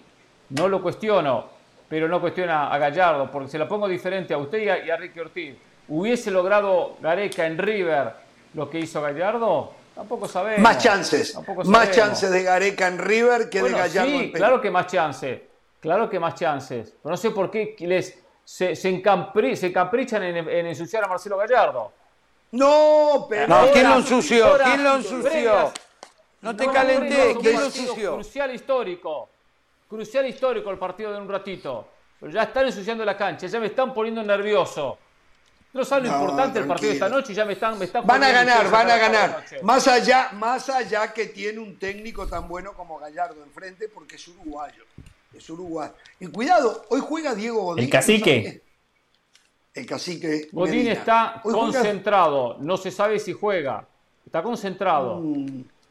No 0.49 0.67
lo 0.69 0.80
cuestiono, 0.80 1.45
pero 1.90 2.07
no 2.07 2.22
cuestiona 2.22 2.72
a 2.72 2.77
Gallardo, 2.77 3.31
porque 3.31 3.49
se 3.49 3.57
la 3.57 3.67
pongo 3.67 3.88
diferente 3.88 4.35
a 4.35 4.38
usted 4.38 4.59
y 4.59 4.69
a, 4.69 4.85
y 4.85 4.91
a 4.91 4.95
Ricky 4.98 5.19
Ortiz. 5.19 5.56
¿Hubiese 5.88 6.30
logrado 6.30 6.98
Gareca 7.01 7.48
en 7.48 7.57
River 7.57 8.11
lo 8.54 8.70
que 8.70 8.80
hizo 8.80 9.02
Gallardo? 9.02 9.74
Tampoco 9.96 10.28
sabemos. 10.28 10.62
Más 10.62 10.78
chances. 10.78 11.34
Tampoco 11.34 11.64
Más 11.66 11.92
chances 11.92 12.32
de 12.32 12.44
Gareca 12.44 12.88
en 12.88 12.98
River 12.98 13.50
que 13.50 13.62
Bueno, 13.62 13.76
de 13.78 13.84
Gallardo 13.84 14.10
sí, 14.12 14.24
en 14.26 14.32
claro 14.32 14.62
que 14.62 14.72
más 14.72 14.88
chances. 14.88 15.42
Claro 15.80 16.10
que 16.10 16.20
más 16.20 16.36
chances. 16.36 16.94
Pero 17.02 17.12
no 17.12 17.18
sé 17.18 17.32
por 17.32 17.50
qué 17.52 17.76
les, 17.80 18.18
se, 18.44 18.76
se, 18.76 18.90
encampri- 18.92 19.56
se 19.56 19.68
encaprichan 19.68 20.24
en, 20.24 20.38
en 20.48 20.66
ensuciar 20.68 21.04
a 21.04 21.08
Marcelo 21.08 21.38
Gallardo. 21.38 21.92
No, 22.52 23.26
pero. 23.30 23.48
No, 23.48 23.72
¿quién 23.72 23.90
lo 23.90 23.96
ensució? 23.98 24.58
¿Quién 24.64 24.84
lo 24.84 24.96
ensució? 24.98 25.72
No 26.42 26.56
te 26.56 26.66
No, 26.66 26.74
calenté, 26.74 27.36
¿quién 27.40 27.56
lo 27.60 27.66
ensució? 27.66 28.14
Crucial 28.16 28.54
histórico. 28.54 29.30
Crucial 29.88 30.26
histórico 30.28 30.70
el 30.72 30.78
partido 30.78 31.12
de 31.14 31.20
un 31.20 31.30
ratito. 31.30 31.88
Pero 32.20 32.32
ya 32.32 32.44
están 32.44 32.66
ensuciando 32.66 33.04
la 33.04 33.18
cancha, 33.18 33.48
ya 33.48 33.60
me 33.60 33.68
están 33.68 33.94
poniendo 33.94 34.22
nervioso. 34.24 34.98
No 35.74 35.85
saben 35.85 36.06
lo 36.06 36.11
No, 36.11 36.22
importante 36.22 36.59
el 36.59 36.67
partido 36.67 36.90
de 36.90 36.93
esta 36.95 37.06
tranquilo. 37.06 37.22
noche 37.22 37.32
y 37.32 37.35
ya 37.35 37.45
me 37.45 37.53
están, 37.53 37.80
me 37.80 37.85
están 37.85 38.06
Van 38.06 38.24
a 38.24 38.32
ganar, 38.32 38.69
van 38.69 38.91
a 38.91 38.98
ganar. 38.98 39.45
Más 39.64 39.88
allá, 39.88 40.30
más 40.33 40.69
allá 40.69 41.14
que 41.14 41.27
tiene 41.27 41.59
un 41.59 41.77
técnico 41.80 42.27
tan 42.27 42.48
bueno 42.48 42.74
como 42.74 43.00
Gallardo 43.00 43.41
enfrente, 43.43 43.88
porque 43.88 44.16
es 44.17 44.27
uruguayo. 44.27 44.83
Es 45.33 45.50
uruguayo. 45.50 45.93
Y 46.19 46.27
cuidado, 46.27 46.85
hoy 46.90 47.00
juega 47.00 47.33
Diego 47.33 47.61
Godín. 47.64 47.85
El 47.85 47.90
cacique. 47.90 48.61
El 49.74 49.85
cacique. 49.85 50.50
Godín 50.51 50.75
Medina. 50.80 50.91
está 50.93 51.41
Hoy 51.45 51.53
juega- 51.53 51.59
concentrado, 51.80 52.58
no 52.59 52.75
se 52.75 52.91
sabe 52.91 53.17
si 53.19 53.32
juega. 53.32 53.88
Está 54.25 54.43
concentrado. 54.43 55.22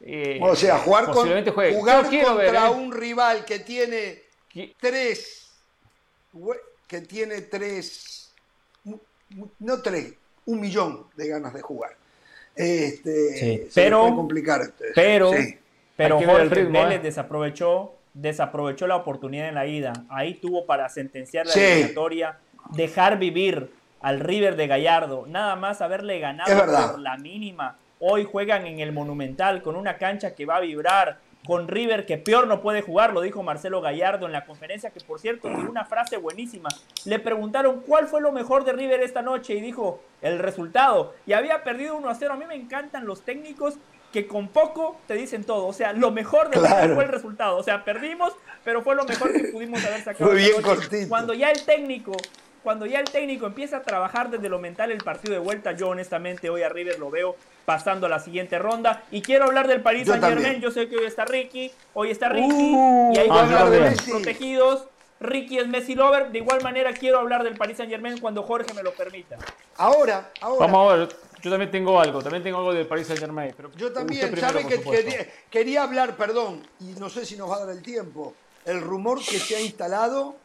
Eh, 0.03 0.39
O 0.43 0.55
sea, 0.57 0.79
jugar, 0.79 1.07
con, 1.07 1.15
jugar 1.29 2.11
ver, 2.11 2.25
contra 2.25 2.67
¿eh? 2.69 2.71
un 2.71 2.93
rival 2.93 3.45
que 3.47 3.61
tiene 3.61 4.23
tres, 4.79 5.51
que 6.87 7.01
tiene 7.03 7.43
tres, 7.43 8.20
no 9.59 9.83
tres, 9.83 10.15
un 10.47 10.61
millón 10.61 11.07
de 11.17 11.29
ganas 11.29 11.55
de 11.55 11.61
jugar. 11.63 11.93
Este, 12.57 13.37
Sí, 13.39 13.57
se 13.71 13.83
pero- 13.83 13.99
le 13.99 14.03
puede 14.05 14.17
complicar. 14.17 14.61
este, 14.63 14.87
Pero, 14.95 15.33
sí. 15.33 15.59
pero 15.97 16.17
Jorge 16.19 16.43
el 16.43 16.51
ritmo, 16.51 16.83
Vélez 16.83 16.99
¿eh? 16.99 17.03
desaprovechó, 17.03 17.95
desaprovechó 18.15 18.87
la 18.87 18.97
oportunidad 18.97 19.49
en 19.49 19.55
la 19.55 19.67
ida. 19.67 19.93
Ahí 20.09 20.35
tuvo 20.35 20.67
para 20.67 20.89
sentenciar 20.89 21.47
la 21.47 21.53
Sí. 21.53 21.61
eliminatoria, 21.61 22.39
dejar 22.75 23.19
vivir 23.19 23.71
al 24.01 24.21
River 24.21 24.57
de 24.57 24.67
Gallardo, 24.67 25.27
nada 25.29 25.57
más 25.57 25.81
haberle 25.81 26.19
ganado 26.19 26.91
por 26.93 26.99
la 27.01 27.17
mínima. 27.19 27.77
Hoy 28.01 28.25
juegan 28.25 28.67
en 28.67 28.81
el 28.81 28.93
Monumental 28.93 29.63
con 29.63 29.77
una 29.77 29.99
cancha 29.99 30.35
que 30.35 30.47
va 30.47 30.57
a 30.57 30.61
vibrar, 30.61 31.19
con 31.47 31.69
River 31.69 32.05
que 32.07 32.19
peor 32.19 32.47
no 32.47 32.61
puede 32.61 32.83
jugar, 32.83 33.13
lo 33.15 33.23
dijo 33.23 33.43
Marcelo 33.43 33.81
Gallardo 33.81 34.27
en 34.27 34.33
la 34.33 34.45
conferencia, 34.45 34.91
que 34.91 35.01
por 35.01 35.19
cierto 35.21 35.49
tiene 35.49 35.69
una 35.71 35.85
frase 35.87 36.17
buenísima. 36.19 36.69
Le 37.07 37.19
preguntaron 37.19 37.81
cuál 37.87 38.07
fue 38.09 38.21
lo 38.21 38.31
mejor 38.31 38.65
de 38.65 38.73
River 38.73 39.01
esta 39.03 39.23
noche 39.23 39.55
y 39.55 39.61
dijo 39.61 40.01
el 40.21 40.39
resultado. 40.39 41.15
Y 41.27 41.33
había 41.33 41.65
perdido 41.65 41.97
1 41.97 42.09
a 42.11 42.15
0. 42.15 42.35
A 42.35 42.37
mí 42.37 42.45
me 42.47 42.55
encantan 42.55 43.07
los 43.07 43.23
técnicos 43.23 43.75
que 44.13 44.27
con 44.27 44.49
poco 44.49 44.99
te 45.07 45.15
dicen 45.15 45.45
todo. 45.45 45.67
O 45.67 45.73
sea, 45.73 45.93
lo 45.93 46.11
mejor 46.11 46.51
de 46.51 46.57
River 46.57 46.69
Claro. 46.71 46.95
fue 46.97 47.05
el 47.05 47.11
resultado. 47.11 47.57
O 47.57 47.63
sea, 47.63 47.85
perdimos, 47.85 48.33
pero 48.65 48.83
fue 48.83 48.95
lo 48.95 49.05
mejor 49.05 49.33
que 49.33 49.45
pudimos 49.45 49.83
haber 49.85 50.03
sacado. 50.03 50.31
Fue 50.31 50.43
esta 50.47 50.75
bien. 50.91 51.09
Cuando 51.09 51.33
ya 51.33 51.51
el 51.51 51.65
técnico, 51.65 52.13
cuando 52.63 52.87
ya 52.87 53.01
el 53.01 53.07
técnico 53.07 53.47
empieza 53.47 53.79
a 53.79 53.83
trabajar 53.83 54.31
desde 54.31 54.49
lo 54.49 54.59
mental 54.59 54.91
el 54.91 55.03
partido 55.03 55.35
de 55.35 55.41
vuelta, 55.41 55.73
yo 55.73 55.89
honestamente 55.89 56.51
hoy 56.51 56.63
a 56.63 56.69
River 56.69 56.99
lo 56.99 57.11
veo 57.11 57.37
pasando 57.65 58.07
a 58.07 58.09
la 58.09 58.21
siguiente 58.21 58.59
ronda. 58.59 59.03
Y 59.11 59.23
quiero 59.23 59.45
hablar 59.45 59.67
del 59.69 59.81
Paris 59.81 60.07
Yo 60.07 60.13
Saint 60.13 60.25
Germain. 60.27 60.61
Yo 60.61 60.71
sé 60.71 60.89
que 60.89 60.97
hoy 60.97 61.05
está 61.05 61.25
Ricky, 61.25 61.71
hoy 61.95 62.11
está 62.11 62.29
Ricky, 62.29 62.49
Uh, 62.51 63.13
y 63.13 63.15
que 63.15 63.21
ah, 63.31 63.41
hablar 63.41 63.65
yo 63.65 63.71
de 63.71 63.79
también. 63.79 63.97
los 63.97 64.11
protegidos. 64.11 64.85
Ricky 65.21 65.59
es 65.59 65.69
Messi 65.69 65.95
Lover. 65.95 66.31
De 66.31 66.39
igual 66.39 66.63
manera 66.63 66.93
quiero 66.93 67.19
hablar 67.19 67.45
del 67.45 67.57
Paris 67.57 67.77
Saint 67.77 67.91
Germain 67.91 68.19
cuando 68.19 68.43
Jorge 68.43 68.73
me 68.75 68.83
lo 68.83 68.93
permita. 68.93 69.37
Ahora, 69.77 70.31
ahora. 70.41 70.67
Vamos 70.67 70.93
a 70.93 70.97
ver, 70.97 71.09
yo 71.43 71.51
también 71.51 71.71
tengo 71.71 72.01
algo, 72.01 72.23
también 72.23 72.43
tengo 72.43 72.59
algo 72.59 72.73
del 72.73 72.87
Paris 72.87 73.07
Saint 73.07 73.21
Germain. 73.21 73.53
Pero 73.57 73.71
Yo 73.77 73.93
también, 73.93 74.31
primero, 74.31 74.49
sabe 74.49 74.67
que 74.67 74.81
quería, 74.83 75.27
quería 75.51 75.83
hablar, 75.83 76.17
perdón, 76.17 76.67
y 76.81 76.99
no 76.99 77.09
sé 77.11 77.25
si 77.27 77.37
nos 77.37 77.51
va 77.51 77.57
a 77.57 77.67
dar 77.67 77.71
el 77.71 77.83
tiempo, 77.83 78.35
el 78.65 78.81
rumor 78.81 79.19
que 79.19 79.39
se 79.39 79.57
ha 79.57 79.61
instalado 79.61 80.37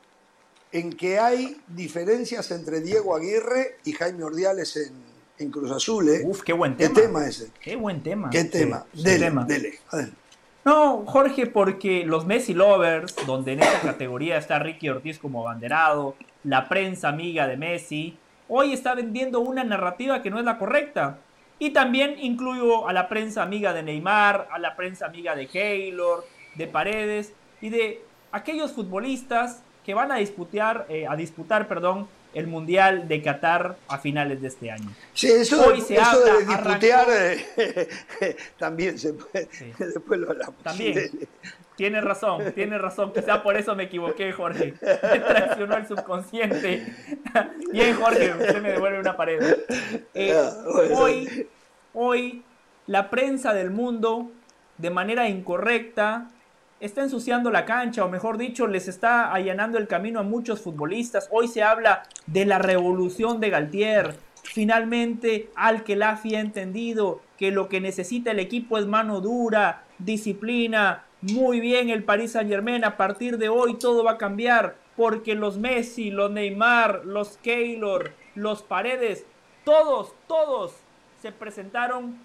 en 0.76 0.92
que 0.92 1.20
hay 1.20 1.56
diferencias 1.68 2.52
entre 2.52 2.82
Diego 2.82 3.16
Aguirre 3.16 3.78
y 3.86 3.94
Jaime 3.94 4.26
Ordiales 4.26 4.76
en, 4.76 4.92
en 5.40 5.50
Cruz 5.50 5.72
Azul. 5.72 6.10
¿eh? 6.10 6.22
Uf, 6.26 6.42
qué 6.42 6.52
buen 6.52 6.76
¿Qué 6.76 6.90
tema. 6.90 7.02
tema 7.02 7.28
ese? 7.28 7.50
Qué 7.62 7.78
buen 7.78 8.04
tema. 8.04 8.30
¿Qué 8.30 8.44
tema? 8.44 8.86
sí, 8.94 9.02
dele, 9.04 9.28
tema. 9.28 9.46
dele, 9.46 9.80
adelante. 9.90 10.18
No, 10.66 11.06
Jorge, 11.06 11.48
porque 11.48 12.04
los 12.06 12.26
Messi 12.26 12.54
Lovers, 12.54 13.16
donde 13.26 13.54
en 13.54 13.62
esta 13.62 13.80
categoría 13.80 14.38
está 14.38 14.60
Ricky 14.60 14.90
Ortiz 14.90 15.18
como 15.18 15.48
abanderado, 15.48 16.18
la 16.44 16.68
prensa 16.68 17.08
amiga 17.08 17.48
de 17.48 17.56
Messi, 17.56 18.18
hoy 18.50 18.74
está 18.74 18.96
vendiendo 18.96 19.40
una 19.40 19.64
narrativa 19.64 20.22
que 20.22 20.30
no 20.30 20.40
es 20.40 20.46
la 20.46 20.58
correcta. 20.58 21.20
Y 21.58 21.70
también 21.70 22.18
incluyo 22.20 22.86
a 22.86 22.92
la 22.92 23.08
prensa 23.08 23.44
amiga 23.44 23.72
de 23.72 23.82
Neymar, 23.82 24.50
a 24.52 24.60
la 24.60 24.76
prensa 24.76 25.06
amiga 25.06 25.38
de 25.38 25.48
Keylor, 25.48 26.26
de 26.56 26.68
Paredes 26.68 27.32
y 27.62 27.70
de 27.70 28.04
aquellos 28.34 28.74
futbolistas 28.74 29.62
que 29.86 29.94
van 29.94 30.12
a 30.12 30.16
disputar, 30.16 30.86
eh, 30.90 31.06
a 31.08 31.16
disputar 31.16 31.68
perdón, 31.68 32.08
el 32.34 32.48
Mundial 32.48 33.08
de 33.08 33.22
Qatar 33.22 33.78
a 33.88 33.98
finales 34.00 34.42
de 34.42 34.48
este 34.50 34.72
año. 34.72 34.90
Sí, 35.14 35.28
eso, 35.28 35.66
Hoy 35.66 35.80
se 35.80 35.98
habla, 35.98 36.34
de 36.34 36.46
disputear 36.46 37.08
eh, 37.10 37.88
también 38.58 38.98
se 38.98 39.14
puede, 39.14 39.48
después 39.80 40.20
lo 40.20 40.32
hablamos. 40.32 40.56
También, 40.64 41.12
tiene 41.76 42.02
razón, 42.02 42.52
tiene 42.54 42.78
razón, 42.78 43.14
quizá 43.14 43.44
por 43.44 43.56
eso 43.58 43.76
me 43.76 43.84
equivoqué, 43.84 44.32
Jorge. 44.32 44.74
Me 44.82 45.20
traicionó 45.20 45.78
el 45.78 45.88
subconsciente. 45.88 46.94
Bien, 47.72 47.96
Jorge, 47.96 48.32
usted 48.32 48.62
me 48.62 48.72
devuelve 48.72 49.00
una 49.00 49.16
pared. 49.16 49.58
Eh, 50.14 50.34
ah, 50.34 50.54
hoy, 50.94 51.48
hoy, 51.94 52.44
la 52.88 53.10
prensa 53.10 53.54
del 53.54 53.72
mundo, 53.72 54.32
de 54.78 54.90
manera 54.90 55.30
incorrecta, 55.30 56.32
está 56.86 57.04
ensuciando 57.04 57.52
la 57.52 57.66
cancha, 57.66 58.06
o 58.06 58.10
mejor 58.10 58.38
dicho, 58.38 58.68
les 58.68 58.88
está 58.88 59.34
allanando 59.34 59.78
el 59.78 59.88
camino 59.88 60.20
a 60.20 60.24
muchos 60.24 60.62
futbolistas. 60.62 61.28
Hoy 61.32 61.48
se 61.48 61.64
habla 61.64 62.04
de 62.28 62.46
la 62.46 62.60
revolución 62.60 63.40
de 63.40 63.50
Galtier. 63.50 64.16
Finalmente, 64.44 65.50
al 65.56 65.84
que 65.84 66.02
ha 66.02 66.20
entendido 66.40 67.22
que 67.38 67.52
lo 67.52 67.68
que 67.68 67.82
necesita 67.82 68.32
el 68.32 68.40
equipo 68.40 68.78
es 68.78 68.86
mano 68.86 69.20
dura, 69.20 69.84
disciplina. 69.98 71.04
Muy 71.22 71.60
bien, 71.60 71.90
el 71.90 72.04
Paris 72.04 72.34
Saint 72.34 72.50
Germain, 72.50 72.84
a 72.84 72.98
partir 72.98 73.38
de 73.38 73.50
hoy 73.50 73.78
todo 73.78 74.04
va 74.04 74.12
a 74.12 74.18
cambiar, 74.18 74.76
porque 74.96 75.36
los 75.36 75.58
Messi, 75.58 76.12
los 76.12 76.32
Neymar, 76.32 77.06
los 77.06 77.38
Keylor, 77.38 78.12
los 78.36 78.62
Paredes, 78.62 79.26
todos, 79.64 80.14
todos 80.28 80.74
se 81.22 81.32
presentaron 81.32 82.20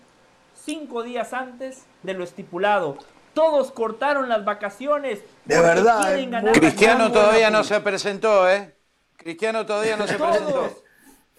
cinco 0.55 1.02
días 1.02 1.32
antes 1.32 1.86
de 2.02 2.14
lo 2.14 2.24
estipulado. 2.24 2.98
Todos 3.34 3.70
cortaron 3.70 4.28
las 4.28 4.44
vacaciones. 4.44 5.20
De 5.44 5.60
verdad. 5.60 6.18
Eh, 6.18 6.52
Cristiano 6.52 7.10
todavía 7.12 7.50
no 7.50 7.65
se 7.65 7.81
presentó, 7.81 8.49
¿eh? 8.49 8.75
Cristiano 9.17 9.67
todavía 9.67 9.97
no 9.97 10.07
se 10.07 10.18
presentó. 10.18 10.70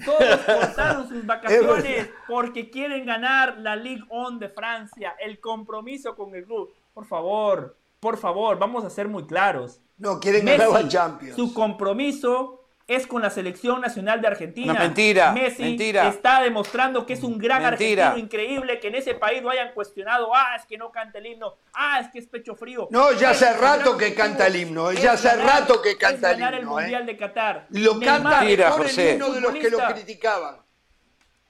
Todos 0.06 0.40
cortaron 0.46 1.08
sus 1.08 1.26
vacaciones 1.26 2.10
porque 2.28 2.70
quieren 2.70 3.06
ganar 3.06 3.58
la 3.58 3.76
Ligue 3.76 4.04
1 4.10 4.40
de 4.40 4.50
Francia, 4.50 5.16
el 5.20 5.40
compromiso 5.40 6.16
con 6.16 6.34
el 6.36 6.46
club. 6.46 6.72
Por 6.94 7.06
favor, 7.06 7.78
por 8.00 8.18
favor, 8.18 8.58
vamos 8.58 8.84
a 8.84 8.90
ser 8.90 9.08
muy 9.08 9.26
claros. 9.26 9.80
No, 9.98 10.20
quieren 10.20 10.46
ganar 10.46 10.70
la 10.70 10.88
Champions. 10.88 11.36
Su 11.36 11.54
compromiso 11.54 12.61
es 12.96 13.08
con 13.08 13.22
la 13.22 13.30
selección 13.30 13.80
nacional 13.80 14.20
de 14.22 14.28
Argentina. 14.28 14.74
mentira. 14.74 15.32
Messi 15.32 15.78
está 15.96 16.42
demostrando 16.42 17.06
que 17.06 17.14
es 17.14 17.24
un 17.24 17.38
gran 17.38 17.64
argentino 17.64 18.18
increíble, 18.18 18.80
que 18.80 18.90
en 18.90 18.96
ese 18.96 19.14
país 19.14 19.42
lo 19.42 19.50
hayan 19.50 19.74
cuestionado. 19.74 20.36
Ah, 20.36 20.56
es 20.58 20.66
que 20.66 20.78
no 20.78 20.92
canta 20.92 21.20
el 21.20 21.28
himno. 21.28 21.56
Ah, 21.74 22.00
es 22.02 22.10
que 22.10 22.20
es 22.20 22.28
pecho 22.28 22.54
frío. 22.56 22.90
No, 22.92 23.14
ya 23.14 23.30
hace 23.30 23.54
rato 23.54 23.98
que 23.98 24.14
canta 24.14 24.48
el 24.48 24.58
himno. 24.58 24.92
Ya 24.92 25.14
hace 25.14 25.36
rato 25.38 25.82
que 25.82 25.98
canta 25.98 26.32
el 26.32 26.40
himno. 26.40 26.58
el 26.58 26.66
Mundial 26.66 27.06
de 27.06 27.16
Qatar. 27.16 27.68
Lo 27.70 28.00
canta 28.00 28.42
mejor 28.42 28.86
el 28.86 29.10
himno 29.14 29.30
de 29.32 29.42
los 29.42 29.54
que 29.54 29.70
lo 29.70 29.80
criticaban. 29.94 30.58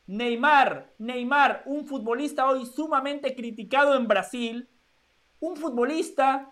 Neymar, 0.08 0.92
Neymar, 0.98 1.64
un 1.66 1.86
futbolista 1.86 2.46
hoy 2.48 2.66
sumamente 2.66 3.34
criticado 3.36 3.96
en 3.96 4.08
Brasil. 4.08 4.70
Un 5.40 5.56
futbolista 5.56 6.52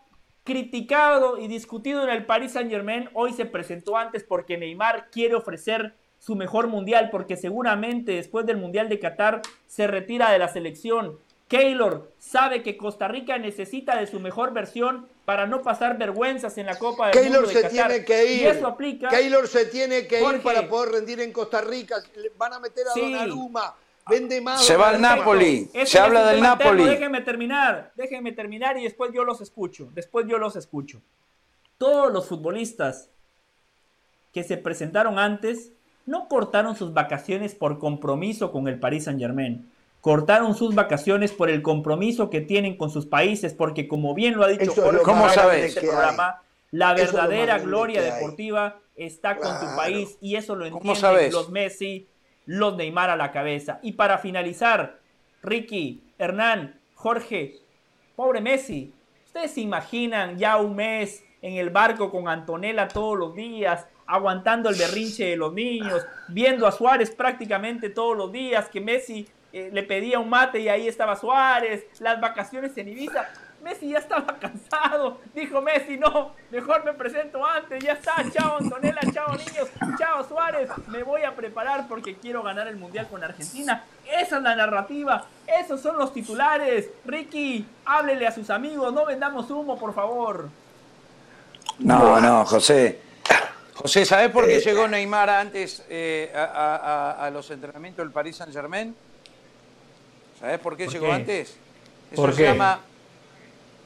criticado 0.49 1.37
y 1.37 1.47
discutido 1.47 2.03
en 2.03 2.09
el 2.09 2.25
Paris 2.25 2.53
Saint 2.53 2.71
Germain, 2.71 3.07
hoy 3.13 3.33
se 3.33 3.45
presentó 3.45 3.97
antes 3.97 4.23
porque 4.23 4.57
Neymar 4.57 5.11
quiere 5.11 5.35
ofrecer 5.35 5.93
su 6.17 6.35
mejor 6.35 6.65
mundial, 6.65 7.09
porque 7.11 7.37
seguramente 7.37 8.13
después 8.13 8.47
del 8.47 8.57
Mundial 8.57 8.89
de 8.89 8.97
Qatar 8.97 9.43
se 9.67 9.85
retira 9.85 10.31
de 10.31 10.39
la 10.39 10.47
selección. 10.47 11.19
Keylor 11.49 12.11
sabe 12.17 12.63
que 12.63 12.77
Costa 12.77 13.07
Rica 13.07 13.37
necesita 13.37 13.95
de 13.95 14.07
su 14.07 14.19
mejor 14.19 14.51
versión 14.51 15.07
para 15.23 15.45
no 15.45 15.61
pasar 15.61 15.99
vergüenzas 15.99 16.57
en 16.57 16.65
la 16.65 16.79
Copa 16.79 17.11
del 17.11 17.25
Mundo 17.25 17.41
de 17.43 17.53
se 17.53 17.69
tiene 17.69 18.03
que 18.03 18.33
ir. 18.33 18.41
Y 18.41 18.45
eso 18.47 18.65
aplica. 18.65 19.09
Keylor 19.09 19.47
se 19.47 19.67
tiene 19.67 20.07
que 20.07 20.19
ir 20.19 20.41
para 20.41 20.67
poder 20.67 20.93
rendir 20.93 21.19
en 21.19 21.31
Costa 21.31 21.61
Rica. 21.61 21.97
Van 22.39 22.53
a 22.53 22.59
meter 22.59 22.87
a 22.87 22.93
sí. 22.93 23.01
Donnarumma 23.01 23.75
Vende 24.09 24.41
más. 24.41 24.65
Se 24.65 24.75
va 24.75 24.89
al 24.89 25.01
Napoli. 25.01 25.69
se 25.85 25.99
habla 25.99 26.25
del 26.31 26.41
Napoli. 26.41 26.85
Déjenme 26.85 27.21
terminar. 27.21 27.91
Déjenme 27.95 28.31
terminar 28.31 28.77
y 28.77 28.83
después 28.83 29.11
yo 29.13 29.23
los 29.23 29.41
escucho. 29.41 29.89
Después 29.93 30.25
yo 30.27 30.37
los 30.37 30.55
escucho. 30.55 31.01
Todos 31.77 32.11
los 32.11 32.27
futbolistas 32.27 33.09
que 34.33 34.43
se 34.43 34.57
presentaron 34.57 35.17
antes 35.17 35.71
no 36.05 36.27
cortaron 36.27 36.75
sus 36.75 36.93
vacaciones 36.93 37.55
por 37.55 37.79
compromiso 37.79 38.51
con 38.51 38.67
el 38.67 38.79
Paris 38.79 39.05
Saint 39.05 39.19
Germain. 39.19 39.71
Cortaron 40.01 40.55
sus 40.55 40.75
vacaciones 40.75 41.31
por 41.31 41.49
el 41.49 41.61
compromiso 41.61 42.29
que 42.29 42.41
tienen 42.41 42.77
con 42.77 42.89
sus 42.89 43.05
países, 43.05 43.53
porque 43.53 43.87
como 43.87 44.13
bien 44.13 44.37
lo 44.37 44.43
ha 44.43 44.47
dicho 44.47 44.73
Jorge 44.73 45.01
¿Cómo 45.03 45.29
sabes? 45.29 45.75
Este 45.75 45.81
programa, 45.81 46.41
la 46.71 46.93
verdadera 46.93 47.59
gloria 47.59 48.01
deportiva 48.01 48.79
está 48.95 49.37
con 49.37 49.59
tu 49.59 49.75
país 49.75 50.17
y 50.21 50.35
eso 50.35 50.55
lo 50.55 50.65
entienden 50.65 51.31
los 51.31 51.49
Messi, 51.49 52.07
los 52.49 52.75
Neymar 52.75 53.11
a 53.11 53.15
la 53.15 53.31
cabeza. 53.31 53.77
Y 53.83 53.91
para 53.91 54.17
finalizar, 54.17 54.97
Ricky, 55.43 56.03
Hernán, 56.17 56.79
Jorge, 56.95 57.59
pobre 58.15 58.41
Messi, 58.41 58.91
¿ustedes 59.27 59.51
se 59.51 59.61
imaginan 59.61 60.35
ya 60.35 60.57
un 60.57 60.75
mes 60.75 61.23
en 61.43 61.57
el 61.57 61.69
barco 61.69 62.09
con 62.09 62.27
Antonella 62.27 62.87
todos 62.87 63.19
los 63.19 63.35
días, 63.35 63.85
aguantando 64.07 64.67
el 64.69 64.75
berrinche 64.75 65.25
de 65.25 65.37
los 65.37 65.53
niños, 65.53 66.03
viendo 66.27 66.65
a 66.65 66.71
Suárez 66.71 67.11
prácticamente 67.11 67.91
todos 67.91 68.17
los 68.17 68.31
días, 68.31 68.67
que 68.67 68.81
Messi 68.81 69.27
eh, 69.53 69.69
le 69.71 69.83
pedía 69.83 70.17
un 70.17 70.29
mate 70.29 70.59
y 70.59 70.69
ahí 70.69 70.87
estaba 70.87 71.15
Suárez, 71.15 71.85
las 71.99 72.19
vacaciones 72.19 72.75
en 72.77 72.89
Ibiza? 72.89 73.29
Messi 73.61 73.89
ya 73.89 73.99
estaba 73.99 74.37
cansado. 74.39 75.19
Dijo 75.33 75.61
Messi, 75.61 75.97
no, 75.97 76.33
mejor 76.51 76.83
me 76.85 76.93
presento 76.93 77.45
antes. 77.45 77.83
Ya 77.83 77.93
está, 77.93 78.23
chao 78.31 78.57
Antonella, 78.59 79.01
chao 79.13 79.35
niños, 79.35 79.69
chao 79.97 80.27
Suárez. 80.27 80.69
Me 80.87 81.03
voy 81.03 81.23
a 81.23 81.35
preparar 81.35 81.87
porque 81.87 82.15
quiero 82.15 82.43
ganar 82.43 82.67
el 82.67 82.77
Mundial 82.77 83.07
con 83.09 83.23
Argentina. 83.23 83.83
Esa 84.05 84.37
es 84.37 84.43
la 84.43 84.55
narrativa. 84.55 85.25
Esos 85.45 85.81
son 85.81 85.97
los 85.97 86.13
titulares. 86.13 86.89
Ricky, 87.05 87.65
háblele 87.85 88.27
a 88.27 88.31
sus 88.31 88.49
amigos. 88.49 88.93
No 88.93 89.05
vendamos 89.05 89.49
humo, 89.51 89.77
por 89.77 89.93
favor. 89.93 90.49
No, 91.79 92.19
no, 92.19 92.45
José. 92.45 93.01
José, 93.75 94.05
¿sabes 94.05 94.29
por 94.29 94.45
qué 94.45 94.57
eh, 94.57 94.61
llegó 94.61 94.87
Neymar 94.89 95.29
antes 95.29 95.85
eh, 95.89 96.33
a, 96.35 97.29
los 97.31 97.49
entrenamientos 97.49 98.03
del 98.03 98.11
Paris 98.11 98.35
Saint 98.35 98.51
Germain? 98.51 98.93
¿Sabes 100.37 100.59
por 100.59 100.75
qué 100.75 100.87
llegó 100.87 101.11
antes? 101.11 101.55
Eso 102.11 102.31
se 102.33 102.43
llama 102.43 102.81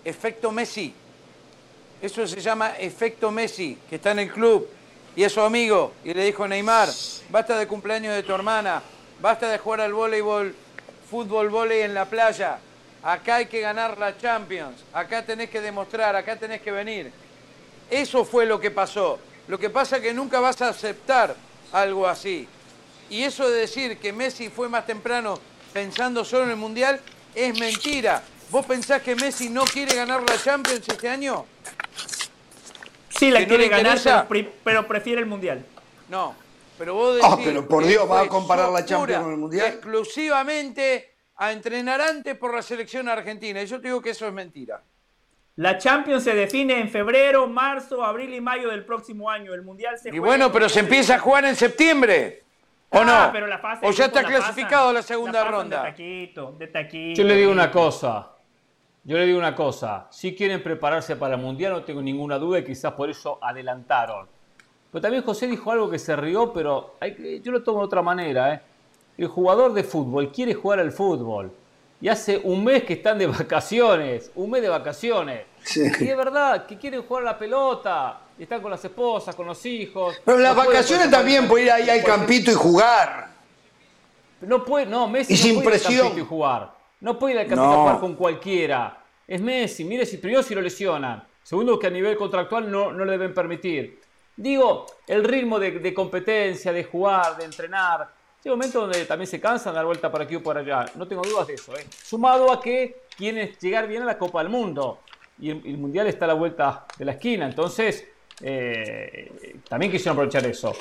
efecto 0.03 0.51
Messi. 0.51 0.93
Eso 2.01 2.27
se 2.27 2.41
llama 2.41 2.77
efecto 2.77 3.31
Messi, 3.31 3.77
que 3.89 3.95
está 3.95 4.11
en 4.11 4.19
el 4.19 4.31
club 4.31 4.67
y 5.15 5.23
es 5.23 5.31
su 5.31 5.41
amigo. 5.41 5.93
Y 6.03 6.13
le 6.13 6.25
dijo 6.25 6.47
Neymar, 6.47 6.89
basta 7.29 7.57
de 7.57 7.67
cumpleaños 7.67 8.13
de 8.15 8.23
tu 8.23 8.33
hermana, 8.33 8.81
basta 9.21 9.49
de 9.49 9.57
jugar 9.57 9.81
al 9.81 9.93
voleibol, 9.93 10.53
fútbol, 11.09 11.49
volei 11.49 11.81
en 11.81 11.93
la 11.93 12.05
playa. 12.05 12.59
Acá 13.03 13.35
hay 13.35 13.45
que 13.47 13.59
ganar 13.59 13.97
la 13.97 14.17
Champions, 14.17 14.83
acá 14.93 15.25
tenés 15.25 15.49
que 15.49 15.61
demostrar, 15.61 16.15
acá 16.15 16.37
tenés 16.37 16.61
que 16.61 16.71
venir. 16.71 17.11
Eso 17.89 18.25
fue 18.25 18.45
lo 18.45 18.59
que 18.59 18.71
pasó. 18.71 19.19
Lo 19.47 19.59
que 19.59 19.69
pasa 19.69 19.97
es 19.97 20.01
que 20.01 20.13
nunca 20.13 20.39
vas 20.39 20.61
a 20.61 20.69
aceptar 20.69 21.35
algo 21.71 22.07
así. 22.07 22.47
Y 23.09 23.23
eso 23.23 23.49
de 23.49 23.59
decir 23.59 23.97
que 23.97 24.13
Messi 24.13 24.49
fue 24.49 24.69
más 24.69 24.85
temprano 24.85 25.37
pensando 25.73 26.23
solo 26.23 26.45
en 26.45 26.51
el 26.51 26.55
Mundial 26.55 26.99
es 27.35 27.59
mentira. 27.59 28.23
¿Vos 28.53 28.67
pensás 28.67 29.01
que 29.01 29.15
Messi 29.15 29.49
no 29.49 29.63
quiere 29.63 29.95
ganar 29.95 30.21
la 30.21 30.37
Champions 30.37 30.87
este 30.87 31.09
año? 31.09 31.43
Sí, 33.09 33.31
la 33.31 33.47
quiere 33.47 33.67
ganar, 33.67 33.97
pero, 34.63 34.87
prefiere 34.87 35.19
el 35.21 35.25
Mundial. 35.25 35.65
No, 36.07 36.35
pero 36.77 36.93
vos 36.93 37.19
ah, 37.23 37.29
decís... 37.31 37.47
pero 37.47 37.67
por 37.67 37.83
Dios, 37.83 38.07
¿va 38.09 38.21
a 38.21 38.27
comparar 38.27 38.69
la 38.69 38.85
Champions 38.85 39.23
con 39.23 39.31
el 39.31 39.39
Mundial? 39.39 39.67
Exclusivamente 39.69 41.15
a 41.37 41.51
entrenar 41.51 41.99
antes 41.99 42.37
por 42.37 42.53
la 42.53 42.61
selección 42.61 43.09
argentina. 43.09 43.59
Y 43.59 43.65
yo 43.65 43.81
te 43.81 43.87
digo 43.87 44.03
que 44.03 44.11
eso 44.11 44.27
es 44.27 44.33
mentira. 44.33 44.83
La 45.55 45.79
Champions 45.79 46.23
se 46.23 46.35
define 46.35 46.79
en 46.79 46.89
febrero, 46.89 47.47
marzo, 47.47 48.03
abril 48.03 48.35
y 48.35 48.41
mayo 48.41 48.69
del 48.69 48.85
próximo 48.85 49.31
año. 49.31 49.51
El 49.55 49.63
Mundial 49.63 49.97
se 49.97 50.09
Y 50.09 50.19
bueno, 50.19 50.51
pero 50.51 50.69
se 50.69 50.81
empieza 50.81 51.15
a 51.15 51.19
jugar 51.19 51.45
en 51.45 51.55
septiembre. 51.55 52.43
¿O 52.89 52.99
ah, 52.99 53.03
no? 53.03 53.33
Pero 53.33 53.47
la 53.47 53.57
fase 53.57 53.87
¿O 53.87 53.89
ya 53.89 54.05
está 54.05 54.23
clasificado 54.23 54.93
la 54.93 55.01
segunda 55.01 55.43
ronda? 55.43 55.81
De 55.85 55.89
taquito, 55.89 56.51
de 56.51 56.67
taquito. 56.67 57.19
Yo 57.19 57.27
le 57.27 57.35
digo 57.35 57.51
una 57.51 57.71
cosa. 57.71 58.32
Yo 59.05 59.17
le 59.17 59.25
digo 59.25 59.37
una 59.37 59.53
cosa, 59.55 60.07
si 60.11 60.33
quieren 60.33 60.63
prepararse 60.63 61.15
para 61.17 61.35
el 61.35 61.41
Mundial 61.41 61.73
no 61.73 61.83
tengo 61.83 62.01
ninguna 62.01 62.37
duda 62.39 62.59
y 62.59 62.63
quizás 62.63 62.93
por 62.93 63.09
eso 63.09 63.37
adelantaron. 63.41 64.27
Pero 64.91 65.01
también 65.01 65.23
José 65.23 65.47
dijo 65.47 65.71
algo 65.71 65.89
que 65.89 65.99
se 65.99 66.15
rió, 66.15 66.53
pero 66.53 66.95
yo 67.41 67.51
lo 67.51 67.63
tomo 67.63 67.79
de 67.79 67.85
otra 67.85 68.01
manera. 68.01 68.53
¿eh? 68.53 68.61
El 69.17 69.27
jugador 69.27 69.73
de 69.73 69.83
fútbol 69.83 70.31
quiere 70.31 70.53
jugar 70.53 70.79
al 70.79 70.91
fútbol. 70.91 71.51
Y 71.99 72.07
hace 72.09 72.39
un 72.43 72.63
mes 72.63 72.83
que 72.83 72.93
están 72.93 73.17
de 73.17 73.27
vacaciones, 73.39 74.31
un 74.35 74.49
mes 74.51 74.61
de 74.61 74.69
vacaciones. 74.69 75.41
Y 75.75 75.81
es 76.07 76.17
verdad, 76.17 76.65
que 76.65 76.77
quieren 76.77 77.01
jugar 77.03 77.23
la 77.23 77.37
pelota. 77.37 78.19
y 78.37 78.43
están 78.43 78.61
con 78.61 78.71
las 78.71 78.83
esposas, 78.85 79.35
con 79.35 79.47
los 79.47 79.65
hijos. 79.65 80.15
Pero 80.23 80.37
en 80.37 80.43
las 80.43 80.55
No 80.55 80.63
vacaciones 80.65 81.09
también 81.11 81.47
puede 81.47 81.65
ir 81.65 81.71
ahí 81.71 81.89
al 81.89 82.03
campito 82.03 82.51
y 82.51 82.55
jugar. 82.55 83.29
No 84.41 84.63
puede, 84.63 84.85
no, 84.85 85.07
Messi 85.07 85.33
Y 85.33 85.37
no 85.37 85.41
sin 85.43 85.53
puede 85.55 85.65
ir 85.65 85.73
al 85.73 85.81
presión. 85.81 86.07
campito 86.07 86.25
y 86.25 86.27
jugar. 86.27 86.82
No 87.03 87.19
puede 87.19 87.35
ir 87.35 87.39
al 87.41 87.49
No. 87.55 87.71
a 87.71 87.77
jugar 87.77 87.99
con 87.99 88.15
cualquiera. 88.15 88.97
Es 89.27 89.39
Messi, 89.41 89.83
mire 89.83 90.05
si 90.05 90.17
primero 90.17 90.41
si 90.41 90.55
lo 90.55 90.61
lesionan. 90.61 91.23
Segundo, 91.43 91.77
que 91.77 91.87
a 91.87 91.89
nivel 91.89 92.15
contractual 92.17 92.71
no, 92.71 92.91
no 92.91 93.03
le 93.05 93.11
deben 93.11 93.33
permitir. 93.33 93.99
Digo, 94.35 94.85
el 95.05 95.23
ritmo 95.23 95.59
de, 95.59 95.71
de 95.79 95.93
competencia, 95.93 96.71
de 96.73 96.83
jugar, 96.85 97.37
de 97.37 97.45
entrenar. 97.45 98.09
Llega 98.43 98.53
un 98.53 98.59
momento 98.59 98.81
donde 98.81 99.05
también 99.05 99.27
se 99.27 99.39
cansan 99.39 99.73
de 99.73 99.77
dar 99.77 99.85
vuelta 99.85 100.11
para 100.11 100.23
aquí 100.23 100.35
o 100.35 100.43
para 100.43 100.61
allá. 100.61 100.85
No 100.95 101.07
tengo 101.07 101.21
dudas 101.21 101.45
de 101.47 101.53
eso. 101.55 101.75
¿eh? 101.77 101.85
Sumado 102.03 102.51
a 102.51 102.61
que 102.61 103.01
quieren 103.17 103.53
llegar 103.59 103.87
bien 103.87 104.01
a 104.01 104.05
la 104.05 104.17
Copa 104.17 104.41
del 104.41 104.49
Mundo. 104.49 105.01
Y 105.39 105.49
el, 105.49 105.61
el 105.65 105.77
Mundial 105.77 106.07
está 106.07 106.25
a 106.25 106.29
la 106.29 106.33
vuelta 106.33 106.85
de 106.97 107.05
la 107.05 107.11
esquina. 107.13 107.45
Entonces, 107.45 108.07
eh, 108.41 109.59
también 109.67 109.91
quisieron 109.91 110.13
aprovechar 110.15 110.45
eso. 110.45 110.73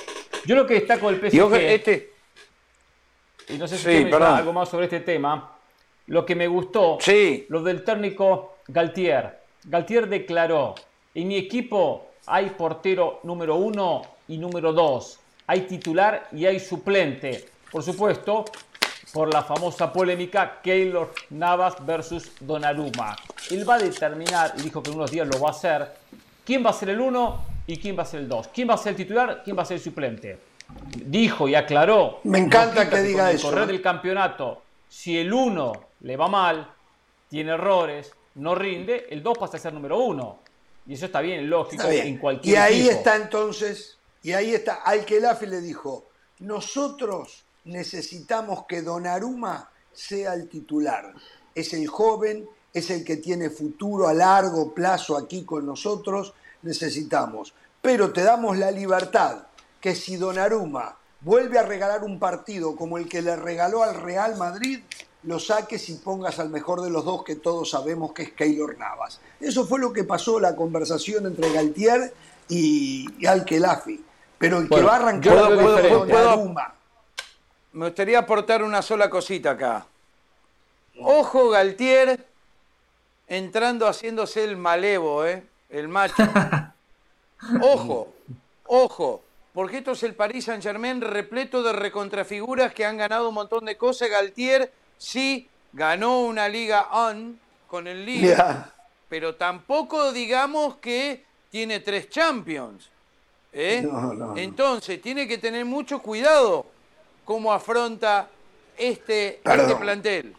Yo 0.46 0.54
lo 0.54 0.66
que 0.66 0.74
destaco 0.74 1.10
del 1.10 1.20
PSG... 1.20 1.34
Y 1.36 1.40
ojo, 1.40 1.54
este, 1.56 2.12
Y 3.48 3.58
no 3.58 3.66
sé 3.68 3.76
si 3.76 3.84
Sí, 3.84 4.12
algo 4.12 4.52
más 4.52 4.68
sobre 4.68 4.84
este 4.86 5.00
tema. 5.00 5.48
Lo 6.06 6.26
que 6.26 6.34
me 6.34 6.46
gustó, 6.46 6.98
Sí. 7.00 7.46
lo 7.48 7.62
del 7.62 7.84
técnico 7.84 8.56
Galtier. 8.68 9.38
Galtier 9.64 10.08
declaró, 10.08 10.74
en 11.14 11.28
mi 11.28 11.36
equipo 11.36 12.08
hay 12.26 12.50
portero 12.50 13.20
número 13.22 13.56
uno 13.56 14.02
y 14.28 14.38
número 14.38 14.72
dos. 14.72 15.18
Hay 15.46 15.62
titular 15.62 16.28
y 16.32 16.46
hay 16.46 16.58
suplente. 16.60 17.46
Por 17.70 17.82
supuesto, 17.82 18.44
por 19.12 19.32
la 19.32 19.42
famosa 19.42 19.92
polémica 19.92 20.60
Keylor 20.62 21.12
Navas 21.30 21.84
versus 21.84 22.32
Donnarumma. 22.40 23.16
Él 23.50 23.68
va 23.68 23.74
a 23.74 23.78
determinar, 23.78 24.54
y 24.58 24.62
dijo 24.62 24.82
que 24.82 24.90
en 24.90 24.96
unos 24.96 25.10
días 25.10 25.28
lo 25.28 25.40
va 25.40 25.48
a 25.48 25.52
hacer, 25.52 25.88
quién 26.44 26.64
va 26.64 26.70
a 26.70 26.72
ser 26.72 26.90
el 26.90 27.00
uno 27.00 27.44
y 27.66 27.76
quién 27.76 27.96
va 27.96 28.02
a 28.02 28.06
ser 28.06 28.20
el 28.20 28.28
dos. 28.28 28.48
Quién 28.48 28.68
va 28.68 28.74
a 28.74 28.78
ser 28.78 28.90
el 28.90 28.96
titular, 28.96 29.42
quién 29.44 29.56
va 29.56 29.62
a 29.62 29.66
ser 29.66 29.76
el 29.76 29.82
suplente. 29.82 30.38
Dijo 31.04 31.48
y 31.48 31.54
aclaró. 31.54 32.20
Me 32.24 32.38
encanta 32.38 32.88
que 32.88 33.02
diga 33.02 33.30
el 33.30 33.36
eso, 33.36 33.48
correr 33.50 33.64
¿eh? 33.64 33.66
del 33.72 33.82
campeonato, 33.82 34.62
si 34.88 35.18
el 35.18 35.32
uno 35.32 35.72
le 36.02 36.16
va 36.16 36.28
mal, 36.28 36.72
tiene 37.28 37.52
errores, 37.52 38.12
no 38.36 38.54
rinde, 38.54 39.06
el 39.10 39.22
2 39.22 39.38
pasa 39.38 39.56
a 39.56 39.60
ser 39.60 39.72
número 39.72 39.98
uno. 39.98 40.40
Y 40.86 40.94
eso 40.94 41.06
está 41.06 41.20
bien, 41.20 41.48
lógico, 41.48 41.82
Está 41.82 41.88
bien. 41.92 42.06
en 42.08 42.18
cualquier 42.18 42.54
Y 42.54 42.56
ahí 42.56 42.80
equipo. 42.80 42.92
está 42.98 43.16
entonces, 43.16 43.98
y 44.22 44.32
ahí 44.32 44.54
está, 44.54 44.74
Alquelafi 44.82 45.46
le 45.46 45.60
dijo, 45.60 46.06
nosotros 46.40 47.44
necesitamos 47.64 48.64
que 48.66 48.82
Donnarumma 48.82 49.70
sea 49.92 50.34
el 50.34 50.48
titular. 50.48 51.12
Es 51.54 51.72
el 51.74 51.86
joven, 51.86 52.48
es 52.72 52.90
el 52.90 53.04
que 53.04 53.18
tiene 53.18 53.50
futuro 53.50 54.08
a 54.08 54.14
largo 54.14 54.72
plazo 54.72 55.16
aquí 55.16 55.44
con 55.44 55.66
nosotros, 55.66 56.34
necesitamos. 56.62 57.54
Pero 57.80 58.12
te 58.12 58.22
damos 58.22 58.56
la 58.56 58.70
libertad 58.70 59.46
que 59.80 59.94
si 59.94 60.16
Donnarumma 60.16 60.96
vuelve 61.20 61.58
a 61.58 61.62
regalar 61.62 62.02
un 62.02 62.18
partido 62.18 62.74
como 62.74 62.98
el 62.98 63.08
que 63.08 63.22
le 63.22 63.36
regaló 63.36 63.82
al 63.82 64.00
Real 64.00 64.36
Madrid, 64.36 64.80
lo 65.24 65.38
saques 65.38 65.88
y 65.88 65.94
pongas 65.94 66.38
al 66.38 66.50
mejor 66.50 66.80
de 66.80 66.90
los 66.90 67.04
dos 67.04 67.24
que 67.24 67.36
todos 67.36 67.70
sabemos 67.70 68.12
que 68.12 68.22
es 68.22 68.32
Keylor 68.32 68.76
Navas. 68.78 69.20
Eso 69.40 69.66
fue 69.66 69.78
lo 69.78 69.92
que 69.92 70.04
pasó 70.04 70.40
la 70.40 70.56
conversación 70.56 71.26
entre 71.26 71.52
Galtier 71.52 72.12
y, 72.48 73.06
y 73.18 73.26
Al-Khelafi. 73.26 74.04
Pero 74.38 74.58
el 74.58 74.68
que 74.68 74.82
va 74.82 74.94
a 74.94 74.96
arrancar 74.96 75.52
diferente. 75.52 75.88
Donnarumma. 75.90 76.74
me 77.72 77.86
gustaría 77.86 78.18
aportar 78.18 78.62
una 78.64 78.82
sola 78.82 79.08
cosita 79.08 79.52
acá. 79.52 79.86
Ojo 81.00 81.50
Galtier 81.50 82.26
entrando 83.28 83.86
haciéndose 83.86 84.44
el 84.44 84.56
malevo, 84.56 85.24
¿eh? 85.24 85.44
El 85.70 85.88
macho. 85.88 86.22
Ojo, 87.60 88.12
ojo, 88.66 89.22
porque 89.52 89.78
esto 89.78 89.92
es 89.92 90.04
el 90.04 90.14
Paris 90.14 90.44
Saint 90.44 90.62
Germain 90.62 91.00
repleto 91.00 91.64
de 91.64 91.72
recontrafiguras 91.72 92.72
que 92.72 92.86
han 92.86 92.96
ganado 92.96 93.28
un 93.28 93.34
montón 93.34 93.64
de 93.64 93.76
cosas. 93.76 94.08
Galtier 94.08 94.72
sí 95.02 95.48
ganó 95.72 96.20
una 96.20 96.48
liga 96.48 96.88
on 96.92 97.38
con 97.66 97.86
el 97.86 98.04
Lille, 98.06 98.28
Ya. 98.36 98.70
pero 99.08 99.34
tampoco 99.34 100.12
digamos 100.12 100.76
que 100.76 101.24
tiene 101.50 101.80
tres 101.80 102.08
champions. 102.08 102.88
¿eh? 103.52 103.82
No, 103.82 104.00
no, 104.00 104.12
no. 104.14 104.36
Entonces 104.36 105.00
tiene 105.02 105.26
que 105.26 105.38
tener 105.38 105.64
mucho 105.64 106.00
cuidado 106.00 106.66
cómo 107.24 107.52
afronta 107.52 108.28
este, 108.76 109.40
este 109.44 109.76
plantel. 109.76 110.34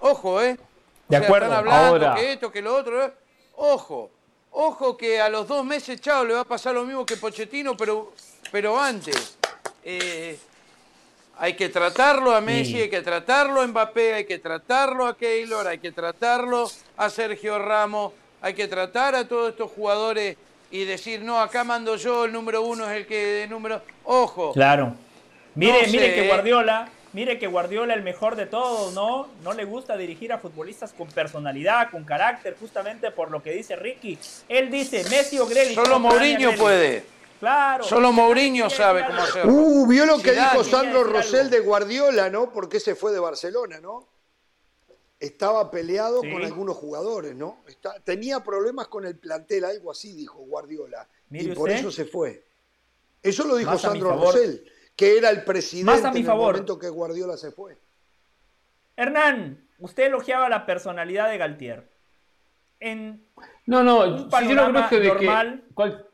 Ojo, 0.00 0.40
¿eh? 0.40 0.56
O 0.58 1.10
De 1.12 1.18
sea, 1.18 1.26
acuerdo. 1.26 1.46
Están 1.46 1.58
hablando 1.58 1.88
Ahora. 1.88 2.14
que 2.14 2.32
esto, 2.32 2.52
que 2.52 2.62
lo 2.62 2.74
otro. 2.76 3.04
¿eh? 3.04 3.12
Ojo, 3.56 4.10
ojo 4.52 4.96
que 4.96 5.20
a 5.20 5.28
los 5.28 5.48
dos 5.48 5.64
meses, 5.64 6.00
chao, 6.00 6.24
le 6.24 6.34
va 6.34 6.40
a 6.40 6.44
pasar 6.44 6.74
lo 6.74 6.84
mismo 6.84 7.04
que 7.04 7.16
Pochettino, 7.16 7.76
pero, 7.76 8.12
pero 8.52 8.78
antes. 8.78 9.36
Eh, 9.82 10.38
hay 11.38 11.54
que 11.54 11.68
tratarlo 11.68 12.34
a 12.34 12.40
Messi, 12.40 12.72
Sí. 12.72 12.80
hay 12.82 12.90
que 12.90 13.00
tratarlo 13.00 13.60
a 13.60 13.66
Mbappé, 13.66 14.14
hay 14.14 14.24
que 14.24 14.38
tratarlo 14.38 15.06
a 15.06 15.16
Keylor, 15.16 15.66
hay 15.66 15.78
que 15.78 15.92
tratarlo 15.92 16.68
a 16.96 17.10
Sergio 17.10 17.58
Ramos, 17.58 18.12
hay 18.40 18.54
que 18.54 18.66
tratar 18.68 19.14
a 19.14 19.26
todos 19.28 19.50
estos 19.50 19.70
jugadores 19.70 20.36
y 20.70 20.84
decir, 20.84 21.22
no, 21.22 21.40
acá 21.40 21.64
mando 21.64 21.96
yo, 21.96 22.24
el 22.24 22.32
número 22.32 22.62
uno 22.62 22.84
es 22.90 22.96
el 22.96 23.06
que 23.06 23.24
de 23.24 23.46
número. 23.48 23.80
Ojo, 24.04 24.52
Claro. 24.52 24.94
Mire, 25.54 25.86
No 25.86 25.92
mire 25.92 26.08
sé, 26.08 26.14
que 26.14 26.24
¿eh? 26.24 26.28
Guardiola, 26.28 26.88
mire 27.12 27.38
que 27.38 27.46
Guardiola 27.46 27.94
el 27.94 28.02
mejor 28.02 28.36
de 28.36 28.46
todos, 28.46 28.92
¿no? 28.94 29.28
No 29.42 29.52
le 29.54 29.64
gusta 29.64 29.96
dirigir 29.96 30.32
a 30.32 30.38
futbolistas 30.38 30.92
con 30.92 31.08
personalidad, 31.08 31.90
con 31.90 32.04
carácter, 32.04 32.54
justamente 32.60 33.10
por 33.10 33.30
lo 33.30 33.42
que 33.42 33.52
dice 33.52 33.74
Ricky. 33.76 34.18
Él 34.48 34.70
dice, 34.70 35.02
Messi 35.08 35.38
o 35.38 35.46
Grealish. 35.46 35.74
solo 35.74 35.98
Mourinho 35.98 36.52
puede. 36.54 37.04
Claro. 37.40 37.84
Solo 37.84 38.12
Mourinho 38.12 38.68
sabe 38.68 39.04
cómo 39.06 39.20
hacerlo. 39.20 39.52
Uh, 39.52 39.86
vio 39.86 40.04
lo 40.06 40.16
que 40.18 40.30
Zidane. 40.30 40.50
dijo 40.50 40.64
Sandro 40.64 41.04
Rosell 41.04 41.50
de 41.50 41.60
Guardiola, 41.60 42.28
¿no? 42.30 42.52
¿Por 42.52 42.68
qué 42.68 42.80
se 42.80 42.94
fue 42.94 43.12
de 43.12 43.20
Barcelona, 43.20 43.80
no? 43.80 44.08
Estaba 45.20 45.70
peleado 45.70 46.20
Sí. 46.22 46.30
con 46.32 46.44
algunos 46.44 46.76
jugadores, 46.76 47.34
¿no? 47.34 47.58
Está- 47.68 47.98
tenía 48.00 48.42
problemas 48.42 48.88
con 48.88 49.04
el 49.04 49.16
plantel, 49.16 49.64
algo 49.64 49.90
así 49.90 50.12
dijo 50.12 50.38
Guardiola. 50.38 51.06
Mire 51.30 51.52
y 51.52 51.54
por 51.54 51.68
usted. 51.68 51.80
eso 51.80 51.90
se 51.90 52.04
fue. 52.04 52.44
Eso 53.22 53.44
lo 53.44 53.56
dijo 53.56 53.72
Más 53.72 53.80
Sandro. 53.82 54.12
Rosell, 54.16 54.64
que 54.96 55.16
era 55.18 55.30
el 55.30 55.44
presidente 55.44 55.90
Más 55.92 56.04
a 56.04 56.12
mi 56.12 56.20
en 56.20 56.26
favor. 56.26 56.54
el 56.54 56.62
momento 56.62 56.78
que 56.78 56.88
Guardiola 56.88 57.36
se 57.36 57.50
fue. 57.50 57.76
Hernán, 58.96 59.64
usted 59.78 60.04
elogiaba 60.04 60.48
la 60.48 60.66
personalidad 60.66 61.28
de 61.28 61.38
Galtier. 61.38 61.88
En 62.80 63.24
No, 63.66 63.82
no, 63.82 64.00
Un 64.00 64.04
si 64.06 64.16
yo 64.16 64.24
no 64.24 64.30
panorama 64.30 64.88
creo 64.88 65.00
que, 65.02 65.08
de 65.08 65.16
que 65.18 65.24
normal. 65.26 65.64
cual- 65.74 66.07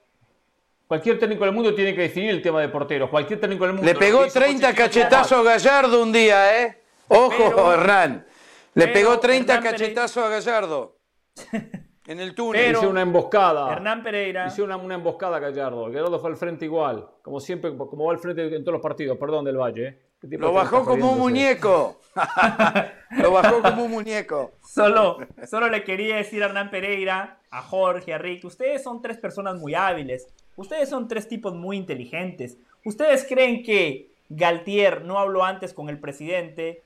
cualquier 0.94 1.18
técnico 1.18 1.44
del 1.44 1.52
mundo 1.52 1.74
tiene 1.74 1.92
que 1.94 2.02
definir 2.02 2.30
el 2.30 2.40
tema 2.40 2.60
de 2.60 2.68
porteros. 2.68 3.10
Cualquier 3.10 3.40
técnico 3.40 3.64
del 3.64 3.74
mundo. 3.74 3.86
Le 3.90 3.98
pegó 3.98 4.20
que 4.22 4.28
hizo 4.28 4.38
30 4.38 4.68
Pochettino- 4.70 4.76
cachetazos 4.76 5.38
a 5.38 5.42
Gallardo 5.42 6.02
un 6.02 6.12
día, 6.12 6.62
¿eh? 6.62 6.82
Ojo, 7.08 7.32
Pero- 7.36 7.72
Hernán. 7.74 8.26
Le 8.74 8.82
pero 8.88 8.92
pegó 8.92 9.18
30 9.18 9.54
Hernán 9.54 9.72
Pérez- 9.72 9.78
cachetazos 9.78 10.24
a 10.24 10.28
Gallardo. 10.28 10.98
En 12.06 12.20
el 12.20 12.34
túnel. 12.34 12.62
Pero- 12.66 12.80
Hizo 12.80 12.90
una 12.90 13.00
emboscada. 13.00 13.72
Hernán 13.72 14.02
Pereira. 14.02 14.46
Hizo 14.46 14.62
una, 14.62 14.76
una 14.76 14.94
emboscada 14.96 15.38
a 15.38 15.40
Gallardo. 15.40 15.86
Gallardo 15.86 16.20
fue 16.20 16.28
al 16.30 16.36
frente 16.36 16.66
igual. 16.66 17.08
Como 17.22 17.40
siempre, 17.40 17.74
como 17.74 18.04
va 18.04 18.12
al 18.12 18.18
frente 18.18 18.42
en 18.54 18.62
todos 18.62 18.74
los 18.74 18.82
partidos. 18.82 19.16
Perdón, 19.16 19.46
del 19.46 19.56
Valle. 19.56 19.88
¿eh? 19.88 19.98
¿Qué 20.20 20.28
tipo 20.28 20.42
Lo 20.42 20.52
bajó 20.52 20.84
como 20.84 21.12
un 21.12 21.18
muñeco. 21.18 22.02
Lo 23.10 23.32
bajó 23.32 23.62
como 23.62 23.84
un 23.86 23.90
muñeco. 23.90 24.52
Solo, 24.62 25.16
solo 25.50 25.68
le 25.70 25.82
quería 25.82 26.16
decir 26.16 26.42
a 26.42 26.46
Hernán 26.46 26.70
Pereira, 26.70 27.40
a 27.50 27.62
Jorge, 27.62 28.12
a 28.12 28.18
Rick, 28.18 28.44
ustedes 28.44 28.82
son 28.82 29.00
tres 29.00 29.16
personas 29.16 29.56
muy 29.56 29.74
hábiles, 29.74 30.26
ustedes 30.56 30.88
son 30.88 31.08
tres 31.08 31.28
tipos 31.28 31.54
muy 31.54 31.76
inteligentes. 31.76 32.58
¿Ustedes 32.84 33.26
creen 33.28 33.62
que 33.62 34.10
Galtier 34.28 35.04
no 35.04 35.18
habló 35.18 35.44
antes 35.44 35.72
con 35.72 35.88
el 35.88 35.98
presidente 35.98 36.82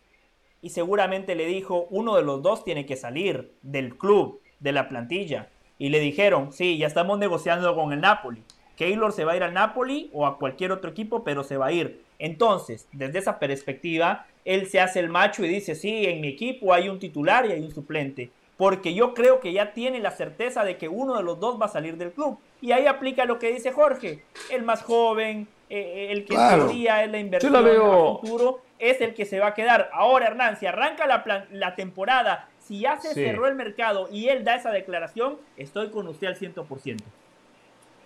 y 0.62 0.70
seguramente 0.70 1.34
le 1.34 1.47
dijo, 1.47 1.86
uno 1.90 2.16
de 2.16 2.22
los 2.22 2.42
dos 2.42 2.64
tiene 2.64 2.86
que 2.86 2.97
salir 2.97 3.52
del 3.62 3.97
club, 3.97 4.40
de 4.60 4.72
la 4.72 4.88
plantilla? 4.88 5.48
Y 5.78 5.90
le 5.90 6.00
dijeron, 6.00 6.52
sí, 6.52 6.78
ya 6.78 6.86
estamos 6.86 7.18
negociando 7.18 7.74
con 7.74 7.92
el 7.92 8.00
Napoli. 8.00 8.42
Keylor 8.76 9.12
se 9.12 9.24
va 9.24 9.32
a 9.32 9.36
ir 9.36 9.42
al 9.42 9.55
Napoli 9.55 10.08
o 10.12 10.26
a 10.26 10.38
cualquier 10.38 10.70
otro 10.70 10.90
equipo, 10.90 11.24
pero 11.24 11.42
se 11.42 11.56
va 11.56 11.66
a 11.66 11.72
ir. 11.72 12.02
Entonces, 12.20 12.88
desde 12.92 13.18
esa 13.18 13.38
perspectiva, 13.38 14.26
él 14.44 14.68
se 14.68 14.80
hace 14.80 15.00
el 15.00 15.08
macho 15.08 15.44
y 15.44 15.48
dice, 15.48 15.74
sí, 15.74 16.06
en 16.06 16.20
mi 16.20 16.28
equipo 16.28 16.72
hay 16.72 16.88
un 16.88 16.98
titular 16.98 17.44
y 17.44 17.52
hay 17.52 17.60
un 17.60 17.72
suplente. 17.72 18.30
Porque 18.56 18.94
yo 18.94 19.14
creo 19.14 19.40
que 19.40 19.52
ya 19.52 19.72
tiene 19.72 20.00
la 20.00 20.12
certeza 20.12 20.64
de 20.64 20.76
que 20.76 20.88
uno 20.88 21.16
de 21.16 21.22
los 21.22 21.38
dos 21.38 21.60
va 21.60 21.66
a 21.66 21.70
salir 21.70 21.97
del 21.97 22.12
club. 22.12 22.38
Y 22.60 22.72
ahí 22.72 22.86
aplica 22.86 23.24
lo 23.24 23.38
que 23.38 23.52
dice 23.52 23.72
Jorge. 23.72 24.24
El 24.50 24.62
más 24.62 24.82
joven, 24.82 25.46
eh, 25.70 26.08
el 26.10 26.24
que 26.24 26.34
Claro. 26.34 26.64
teoría 26.66 27.04
es 27.04 27.10
la 27.10 27.18
inversión 27.18 27.52
la 27.52 27.60
veo- 27.60 28.16
a 28.16 28.20
futuro, 28.20 28.60
es 28.78 29.00
el 29.00 29.14
que 29.14 29.24
se 29.24 29.38
va 29.38 29.48
a 29.48 29.54
quedar. 29.54 29.90
Ahora, 29.92 30.26
Hernán, 30.26 30.56
si 30.58 30.66
arranca 30.66 31.06
la, 31.06 31.22
plan- 31.24 31.46
la 31.52 31.74
temporada, 31.74 32.48
si 32.58 32.80
ya 32.80 32.98
se 33.00 33.14
Sí. 33.14 33.22
cerró 33.24 33.46
el 33.46 33.54
mercado 33.54 34.08
y 34.10 34.28
él 34.28 34.44
da 34.44 34.56
esa 34.56 34.70
declaración, 34.70 35.36
estoy 35.56 35.90
con 35.90 36.08
usted 36.08 36.26
al 36.28 36.36
100%. 36.36 37.04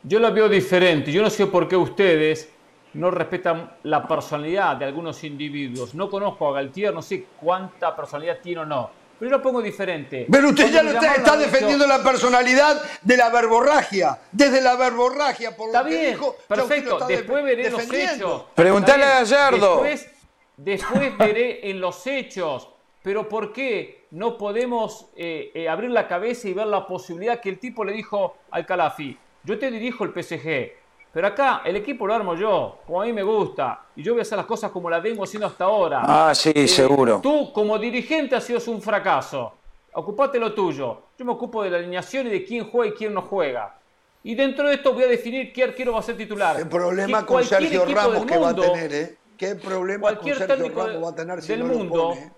Yo 0.02 0.18
la 0.18 0.30
veo 0.30 0.48
diferente. 0.48 1.12
Yo 1.12 1.22
no 1.22 1.30
sé 1.30 1.46
por 1.46 1.68
qué 1.68 1.76
ustedes 1.76 2.52
no 2.94 3.10
respetan 3.10 3.70
la 3.84 4.06
personalidad 4.06 4.76
de 4.76 4.84
algunos 4.84 5.22
individuos. 5.24 5.94
No 5.94 6.10
conozco 6.10 6.48
a 6.48 6.52
Galtier, 6.54 6.92
no 6.92 7.00
sé 7.02 7.24
cuánta 7.40 7.94
personalidad 7.96 8.38
tiene 8.42 8.60
o 8.62 8.64
no. 8.66 8.90
Pero 9.22 9.30
yo 9.30 9.36
lo 9.36 9.42
pongo 9.44 9.62
diferente. 9.62 10.26
Pero 10.28 10.48
usted 10.48 10.64
Cuando 10.72 10.94
ya 10.94 11.00
lo 11.00 11.16
está, 11.16 11.36
defendiendo 11.36 11.86
la 11.86 12.02
personalidad 12.02 12.82
de 13.02 13.16
la 13.16 13.28
verborragia. 13.30 14.18
Desde 14.32 14.60
la 14.60 14.74
verborragia, 14.74 15.56
por 15.56 15.68
lo 15.68 15.74
Está 15.74 15.84
que 15.84 15.94
bien, 15.94 16.10
dijo, 16.10 16.36
lo 16.48 16.56
perfecto. 16.56 17.06
Después 17.06 17.44
veré 17.44 17.70
los 17.70 17.92
hechos. 17.92 18.46
Preguntale 18.56 19.04
a 19.04 19.20
bien, 19.20 19.30
Gallardo. 19.30 19.82
Después, 19.84 20.10
después 20.56 21.18
veré 21.18 21.70
en 21.70 21.80
los 21.80 22.04
hechos. 22.04 22.68
Pero 23.00 23.28
¿por 23.28 23.52
qué 23.52 24.06
no 24.10 24.36
podemos 24.36 25.06
eh, 25.14 25.52
eh, 25.54 25.68
abrir 25.68 25.92
la 25.92 26.08
cabeza 26.08 26.48
y 26.48 26.52
ver 26.52 26.66
la 26.66 26.84
posibilidad 26.84 27.40
que 27.40 27.50
el 27.50 27.60
tipo 27.60 27.84
le 27.84 27.92
dijo 27.92 28.38
al 28.50 28.66
Calafi? 28.66 29.16
Yo 29.44 29.56
te 29.56 29.70
dirijo 29.70 30.02
el 30.02 30.10
PSG, 30.10 30.72
pero 31.12 31.26
acá 31.26 31.62
el 31.64 31.76
equipo 31.76 32.06
lo 32.06 32.14
armo 32.14 32.34
yo, 32.34 32.78
como 32.86 33.02
a 33.02 33.04
mí 33.04 33.12
me 33.12 33.22
gusta, 33.22 33.86
y 33.94 34.02
yo 34.02 34.12
voy 34.12 34.20
a 34.20 34.22
hacer 34.22 34.38
las 34.38 34.46
cosas 34.46 34.70
como 34.70 34.88
las 34.88 35.02
vengo 35.02 35.24
haciendo 35.24 35.46
hasta 35.46 35.64
ahora. 35.64 36.02
Ah, 36.04 36.34
sí, 36.34 36.52
Eh, 36.54 36.66
seguro. 36.66 37.20
Tú, 37.22 37.52
como 37.52 37.78
dirigente, 37.78 38.34
has 38.34 38.44
sido 38.44 38.60
un 38.72 38.80
fracaso. 38.80 39.52
Ocupate 39.94 40.38
lo 40.38 40.54
tuyo. 40.54 41.02
Yo 41.18 41.24
me 41.24 41.32
ocupo 41.32 41.62
de 41.62 41.70
la 41.70 41.76
alineación 41.76 42.26
y 42.28 42.30
de 42.30 42.44
quién 42.44 42.70
juega 42.70 42.94
y 42.94 42.96
quién 42.96 43.12
no 43.12 43.20
juega. 43.22 43.76
Y 44.24 44.34
dentro 44.34 44.68
de 44.68 44.74
esto 44.76 44.94
voy 44.94 45.04
a 45.04 45.08
definir 45.08 45.52
qué 45.52 45.64
arquero 45.64 45.92
va 45.92 45.98
a 45.98 46.02
ser 46.02 46.16
titular. 46.16 46.56
Qué 46.56 46.64
problema 46.66 47.26
con 47.26 47.44
Sergio 47.44 47.84
Ramos 47.84 48.24
que 48.24 48.38
va 48.38 48.50
a 48.50 48.54
tener, 48.54 48.94
¿eh? 48.94 49.16
Qué 49.36 49.56
problema 49.56 50.16
con 50.16 50.34
Sergio 50.34 50.68
Ramos 50.68 51.04
va 51.04 51.08
a 51.10 51.14
tener 51.14 51.42
si 51.42 51.48
del 51.48 51.60
no 51.60 51.66
lo 51.66 51.74
mundo 51.74 52.08
pone, 52.10 52.20
¿eh? 52.22 52.32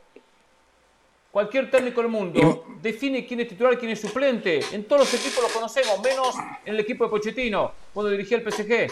Cualquier 1.34 1.68
técnico 1.68 2.00
del 2.00 2.12
mundo 2.12 2.64
define 2.80 3.26
quién 3.26 3.40
es 3.40 3.48
titular 3.48 3.72
y 3.72 3.76
quién 3.76 3.90
es 3.90 4.00
suplente. 4.00 4.60
En 4.70 4.84
todos 4.84 5.00
los 5.00 5.14
equipos 5.14 5.42
lo 5.42 5.48
conocemos, 5.48 6.00
menos 6.00 6.36
en 6.64 6.74
el 6.74 6.78
equipo 6.78 7.02
de 7.02 7.10
Pochettino, 7.10 7.72
cuando 7.92 8.08
dirigía 8.12 8.38
el 8.38 8.48
PSG. 8.48 8.88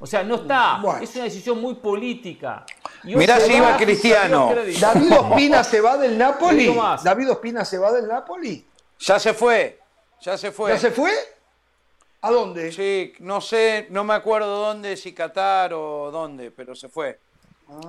O 0.00 0.04
sea, 0.04 0.24
no 0.24 0.34
está. 0.34 0.80
Bueno. 0.82 1.00
Es 1.00 1.14
una 1.14 1.22
decisión 1.26 1.60
muy 1.60 1.76
política. 1.76 2.66
Y 3.04 3.14
Mirá 3.14 3.38
se 3.38 3.46
si 3.46 3.52
iba 3.52 3.76
Cristiano. 3.76 4.52
David 4.80 5.12
Ospina 5.12 5.62
se 5.62 5.80
va 5.80 5.96
del 5.96 6.18
Napoli. 6.18 6.76
David 7.04 7.30
Ospina 7.30 7.64
se 7.64 7.78
va 7.78 7.92
del 7.92 8.08
Napoli. 8.08 8.66
Ya 8.98 9.20
se 9.20 9.32
fue. 9.32 9.78
Ya 10.20 10.36
se 10.36 10.50
fue. 10.50 10.72
¿Ya 10.72 10.78
se 10.80 10.90
fue? 10.90 11.12
¿A 12.20 12.32
dónde? 12.32 12.72
Sí, 12.72 13.12
no 13.20 13.40
sé, 13.40 13.86
no 13.90 14.02
me 14.02 14.14
acuerdo 14.14 14.58
dónde, 14.58 14.96
si 14.96 15.14
Qatar 15.14 15.72
o 15.72 16.10
dónde, 16.10 16.50
pero 16.50 16.74
se 16.74 16.88
fue. 16.88 17.20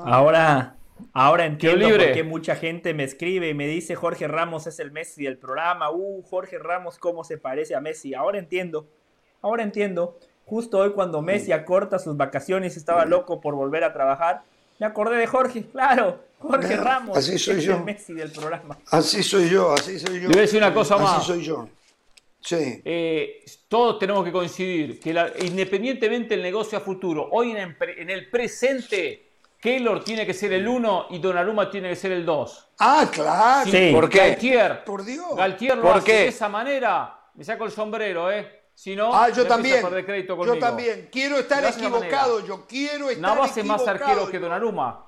Ahora, 0.06 0.76
ahora 1.14 1.46
entiendo 1.46 1.88
libre. 1.88 2.06
por 2.06 2.14
qué 2.14 2.24
mucha 2.24 2.56
gente 2.56 2.94
me 2.94 3.04
escribe 3.04 3.50
y 3.50 3.54
me 3.54 3.68
dice 3.68 3.96
Jorge 3.96 4.28
Ramos 4.28 4.68
es 4.68 4.80
el 4.80 4.92
Messi 4.92 5.24
del 5.24 5.38
programa. 5.38 5.92
Uh, 5.92 6.22
Jorge 6.24 6.58
Ramos, 6.60 6.98
cómo 7.00 7.24
se 7.24 7.38
parece 7.38 7.76
a 7.76 7.82
Messi. 7.82 8.14
Ahora 8.14 8.40
entiendo. 8.40 8.88
Ahora 9.42 9.64
entiendo. 9.64 10.18
Justo 10.46 10.80
hoy 10.80 10.92
cuando 10.94 11.22
Messi 11.22 11.52
acorta 11.52 12.00
sus 12.00 12.18
vacaciones 12.18 12.76
y 12.76 12.80
estaba 12.80 13.06
loco 13.06 13.40
por 13.40 13.54
volver 13.56 13.84
a 13.84 13.94
trabajar, 13.94 14.42
me 14.80 14.86
acordé 14.88 15.18
de 15.18 15.28
Jorge. 15.28 15.64
Claro, 15.72 16.20
Jorge 16.40 16.68
Claro, 16.70 16.84
Ramos 16.84 17.18
así 17.18 17.38
soy 17.38 17.58
es 17.60 17.64
yo. 17.66 17.76
el 17.78 17.84
Messi 17.84 18.14
del 18.14 18.32
programa. 18.32 18.78
Así 18.92 19.22
soy 19.22 19.50
yo, 19.50 19.74
así 19.74 20.00
soy 20.00 20.16
yo. 20.16 20.22
Le 20.22 20.28
voy 20.30 20.38
a 20.38 20.42
decir 20.42 20.58
una 20.58 20.74
cosa 20.74 20.98
más. 20.98 21.18
Así 21.20 21.28
soy 21.28 21.44
yo. 21.44 21.70
Sí. 22.42 22.82
Eh, 22.86 23.44
todos 23.68 24.00
tenemos 24.00 24.24
que 24.24 24.32
coincidir 24.32 25.00
que 25.00 25.14
la- 25.14 25.30
independientemente 25.42 26.30
del 26.36 26.42
negocio 26.42 26.78
a 26.78 26.82
futuro, 26.82 27.28
hoy 27.32 27.52
en 27.52 27.58
el, 27.58 27.76
pre- 27.76 28.02
en 28.02 28.10
el 28.10 28.30
presente, 28.30 29.29
Keylor 29.60 30.04
tiene 30.04 30.26
que 30.26 30.34
ser 30.34 30.54
el 30.54 30.68
1 30.68 31.08
y 31.10 31.20
Donnarumma 31.20 31.70
tiene 31.70 31.90
que 31.90 31.96
ser 31.96 32.12
el 32.14 32.26
2. 32.26 32.68
Ah, 32.80 33.08
claro. 33.12 33.70
Sí. 33.70 33.92
¿Por 33.94 34.10
qué? 34.10 34.18
Galtier, 34.30 34.84
Por 34.86 35.04
Dios. 35.04 35.36
Galtier 35.36 35.76
lo 35.78 35.84
¿Por 35.84 35.98
hace 35.98 36.06
qué? 36.06 36.14
de 36.14 36.28
esa 36.28 36.48
manera, 36.48 37.20
me 37.34 37.44
saco 37.44 37.66
el 37.66 37.72
sombrero, 37.72 38.32
¿eh? 38.32 38.58
Si 38.74 38.96
no, 38.96 39.14
Ah, 39.14 39.28
yo 39.30 39.46
también. 39.46 39.84
a 39.86 39.90
perder 39.90 40.26
Yo 40.26 40.58
también. 40.58 41.10
Quiero 41.12 41.38
estar 41.40 41.66
equivocado. 41.66 42.40
Yo 42.46 42.66
quiero 42.66 43.10
estar 43.10 43.22
Navas 43.36 43.58
es 43.58 43.66
más 43.66 43.82
equivocado. 43.82 44.10
arquero 44.12 44.32
que 44.32 44.40
Donnarumma. 44.40 45.06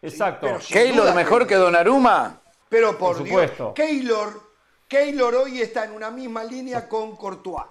Exacto. 0.00 0.46
Keylor 0.68 1.12
mejor 1.14 1.44
que 1.46 1.56
Donnarumma. 1.56 2.40
Pero 2.68 2.96
por, 2.96 3.16
Por 3.16 3.24
Dios, 3.24 3.28
supuesto. 3.28 3.74
Keylor, 3.74 4.40
Keylor 4.86 5.34
hoy 5.34 5.60
está 5.60 5.84
en 5.84 5.92
una 5.92 6.10
misma 6.12 6.44
línea 6.44 6.88
con 6.88 7.16
Courtois. 7.16 7.64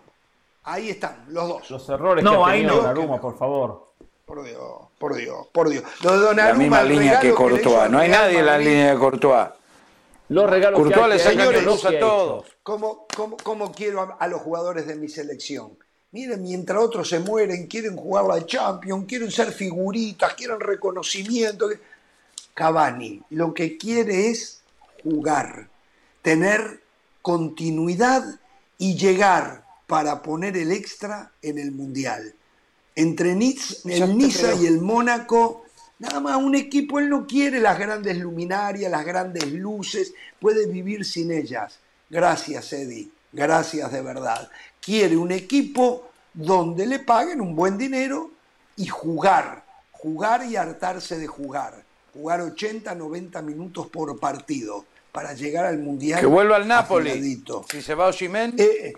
Ahí 0.64 0.90
están, 0.90 1.26
los 1.30 1.48
dos. 1.48 1.70
Los 1.72 1.88
errores 1.90 2.24
No, 2.24 2.44
que 2.44 2.50
ha 2.50 2.54
tenido 2.54 2.70
no. 2.72 2.76
Donnarumma, 2.82 3.22
por 3.22 3.38
favor. 3.38 3.94
Por 4.26 4.44
Dios, 4.44 4.62
por 5.04 5.18
Dios, 5.18 5.48
por 5.52 5.68
Dios. 5.68 5.84
Lo 6.02 6.14
de 6.14 6.18
Donnarumma, 6.20 6.48
La 6.48 6.54
misma 6.54 6.84
línea 6.84 7.20
que 7.20 7.34
Courtois. 7.34 7.92
No 7.92 8.00
hay 8.00 8.08
nadie 8.08 8.40
en 8.40 8.46
la 8.46 8.58
línea 8.58 8.94
de 8.94 8.98
Courtois. 8.98 9.50
Los 10.30 10.50
regalos 10.50 10.80
Courtois 10.80 11.04
que 11.04 11.10
le 11.10 11.20
Señores, 11.20 11.86
a 11.86 12.00
todos. 12.00 12.46
¿Cómo, 12.64 13.06
cómo, 13.14 13.36
cómo 13.36 13.74
quiero 13.74 14.00
a, 14.00 14.16
a 14.18 14.28
los 14.30 14.40
jugadores 14.40 14.88
de 14.88 14.96
mi 14.96 15.10
selección? 15.10 15.78
Miren, 16.12 16.42
mientras 16.42 16.82
otros 16.82 17.10
se 17.10 17.20
mueren, 17.20 17.68
quieren 17.68 17.98
jugar 17.98 18.24
la 18.24 18.46
Champions, 18.46 19.06
quieren 19.06 19.30
ser 19.30 19.52
figuritas, 19.52 20.36
quieren 20.36 20.62
reconocimiento. 20.62 21.68
Cavani 22.54 23.22
lo 23.32 23.54
que 23.54 23.78
quiere 23.78 24.30
es 24.30 24.62
jugar, 25.04 25.68
tener 26.22 26.80
continuidad 27.22 28.24
y 28.78 28.96
llegar 28.96 29.66
para 29.86 30.22
poner 30.22 30.56
el 30.56 30.72
extra 30.72 31.34
en 31.42 31.60
el 31.60 31.74
Mundial. 31.74 32.36
Entre 32.96 33.34
Niz- 33.36 33.82
el 33.86 34.18
Niza 34.18 34.54
y 34.54 34.66
el 34.68 34.80
Mónaco, 34.80 35.64
nada 36.00 36.20
más 36.20 36.38
un 36.38 36.56
equipo, 36.56 37.00
él 37.00 37.10
no 37.10 37.26
quiere 37.26 37.60
las 37.60 37.80
grandes 37.80 38.18
luminarias, 38.18 38.92
las 38.92 39.06
grandes 39.06 39.52
luces, 39.52 40.14
puede 40.40 40.68
vivir 40.68 41.04
sin 41.06 41.32
ellas. 41.32 41.80
Gracias, 42.10 42.72
Eddie, 42.74 43.10
gracias 43.32 43.92
de 43.92 44.02
verdad. 44.02 44.50
Quiere 44.80 45.18
un 45.18 45.32
equipo 45.32 46.10
donde 46.34 46.86
le 46.86 47.00
paguen 47.00 47.42
un 47.42 47.56
buen 47.56 47.78
dinero 47.78 48.32
y 48.76 48.86
jugar, 48.88 49.64
jugar 49.92 50.46
y 50.46 50.56
hartarse 50.56 51.18
de 51.18 51.28
jugar. 51.28 51.84
Jugar 52.14 52.42
80, 52.42 52.94
90 52.94 53.42
minutos 53.42 53.88
por 53.88 54.20
partido 54.20 54.86
para 55.12 55.34
llegar 55.34 55.66
al 55.66 55.80
Mundial. 55.80 56.20
Que 56.20 56.26
vuelva 56.28 56.58
al 56.58 56.68
Napoli. 56.68 57.10
afiladito. 57.10 57.66
Si 57.72 57.82
se 57.82 57.96
va 57.96 58.08
Osimhen, 58.08 58.54
Eh, 58.58 58.94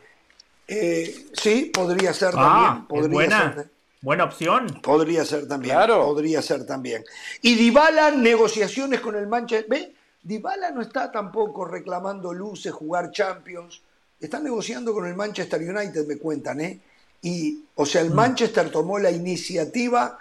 eh, 0.67 1.27
sí, 1.33 1.71
podría 1.73 2.13
ser 2.13 2.33
Ah, 2.37 2.85
también. 2.89 3.05
es 3.05 3.09
buena. 3.11 3.53
ser, 3.53 3.69
Buena 4.05 4.25
opción. 4.25 4.67
podría 4.83 5.25
ser 5.25 5.47
también. 5.47 5.73
Claro. 5.75 6.05
Podría 6.05 6.39
ser 6.39 6.63
también. 6.63 7.03
Y 7.41 7.55
Dybala, 7.55 8.11
negociaciones 8.11 8.99
con 9.01 9.15
el 9.15 9.25
Manchester. 9.25 9.67
¿Ve? 9.67 9.95
Dybala 10.21 10.69
no 10.69 10.83
está 10.83 11.11
tampoco 11.11 11.65
reclamando 11.65 12.31
luces, 12.31 12.71
jugar 12.71 13.09
Champions. 13.09 13.81
Está 14.19 14.39
negociando 14.39 14.93
con 14.93 15.07
el 15.07 15.15
Manchester 15.15 15.59
United, 15.59 16.05
me 16.05 16.17
cuentan, 16.17 16.61
¿eh? 16.61 16.79
Y, 17.23 17.63
o 17.73 17.83
sea, 17.83 18.01
el 18.01 18.11
Manchester 18.11 18.69
tomó 18.69 18.99
la 18.99 19.09
iniciativa 19.09 20.19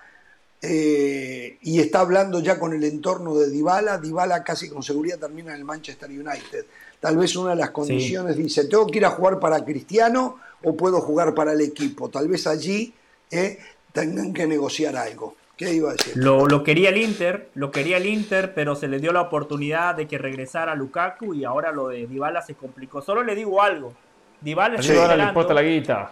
eh, 0.62 1.58
y 1.60 1.78
está 1.78 2.00
hablando 2.00 2.40
ya 2.40 2.58
con 2.58 2.72
el 2.72 2.84
entorno 2.84 3.34
de 3.34 3.50
Dybala. 3.50 3.98
Dybala 3.98 4.42
casi 4.42 4.70
con 4.70 4.82
seguridad 4.82 5.18
termina 5.18 5.52
en 5.52 5.58
el 5.58 5.64
Manchester 5.66 6.08
United. 6.08 6.64
Tal 7.00 7.18
vez 7.18 7.36
una 7.36 7.50
de 7.50 7.56
las 7.56 7.70
condiciones 7.70 8.34
dice, 8.34 8.64
tengo 8.64 8.86
que 8.86 8.96
ir 8.96 9.04
a 9.04 9.10
jugar 9.10 9.38
para 9.38 9.62
Cristiano 9.62 10.38
o 10.62 10.74
puedo 10.74 11.02
jugar 11.02 11.34
para 11.34 11.52
el 11.52 11.60
equipo. 11.60 12.08
Tal 12.08 12.28
vez 12.28 12.46
allí 12.46 12.94
eh, 13.30 13.58
tengan 13.94 14.34
que 14.34 14.46
negociar 14.46 14.96
algo. 14.96 15.36
¿Qué 15.56 15.72
iba 15.72 15.90
a 15.90 15.92
decir? 15.92 16.16
Lo, 16.16 16.46
lo 16.46 16.64
quería 16.64 16.88
el 16.88 16.98
Inter, 16.98 17.48
lo 17.54 17.70
quería 17.70 17.96
el 17.96 18.06
Inter, 18.06 18.52
pero 18.52 18.74
se 18.74 18.88
le 18.88 18.98
dio 18.98 19.12
la 19.12 19.20
oportunidad 19.20 19.94
de 19.94 20.08
que 20.08 20.18
regresara 20.18 20.74
Lukaku 20.74 21.32
y 21.32 21.44
ahora 21.44 21.70
lo 21.70 21.88
de 21.88 22.08
Dybala 22.08 22.42
se 22.42 22.56
complicó. 22.56 23.00
Solo 23.00 23.22
le 23.22 23.36
digo 23.36 23.62
algo. 23.62 23.94
Dybala 24.40 24.80
está 24.80 25.16
le 25.16 25.22
importa 25.22 25.54
la 25.54 25.62
guita. 25.62 26.10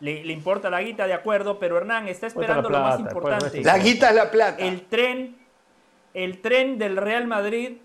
Le, 0.00 0.24
le 0.24 0.32
importa 0.32 0.68
la 0.68 0.82
guita, 0.82 1.06
de 1.06 1.14
acuerdo, 1.14 1.60
pero 1.60 1.78
Hernán 1.78 2.08
está 2.08 2.26
esperando 2.26 2.68
lo 2.68 2.80
más 2.80 2.98
después 2.98 3.14
importante. 3.14 3.62
La 3.62 3.78
guita 3.78 4.10
es 4.10 4.16
la 4.16 4.30
plata. 4.32 4.62
El 4.62 4.82
tren, 4.86 5.36
el 6.14 6.40
tren 6.42 6.78
del 6.78 6.96
Real 6.96 7.28
Madrid 7.28 7.78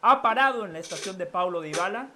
ha 0.00 0.22
parado 0.22 0.64
en 0.64 0.72
la 0.72 0.78
estación 0.78 1.18
de 1.18 1.26
Paulo 1.26 1.60
Dybala 1.60 2.08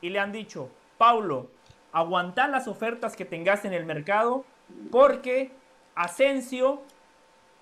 y 0.00 0.10
le 0.10 0.18
han 0.18 0.32
dicho, 0.32 0.70
Paulo, 0.98 1.50
aguantá 1.92 2.48
las 2.48 2.66
ofertas 2.66 3.14
que 3.14 3.24
tengas 3.24 3.64
en 3.64 3.72
el 3.72 3.86
mercado 3.86 4.44
porque 4.90 5.50
Asensio 5.94 6.82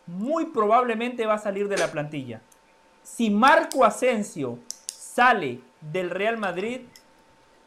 muy 0.07 0.47
probablemente 0.47 1.26
va 1.26 1.34
a 1.34 1.39
salir 1.39 1.68
de 1.68 1.78
la 1.78 1.91
plantilla. 1.91 2.41
Si 3.02 3.31
Marco 3.31 3.84
Asensio 3.84 4.58
sale 4.86 5.60
del 5.81 6.10
Real 6.10 6.36
Madrid, 6.39 6.81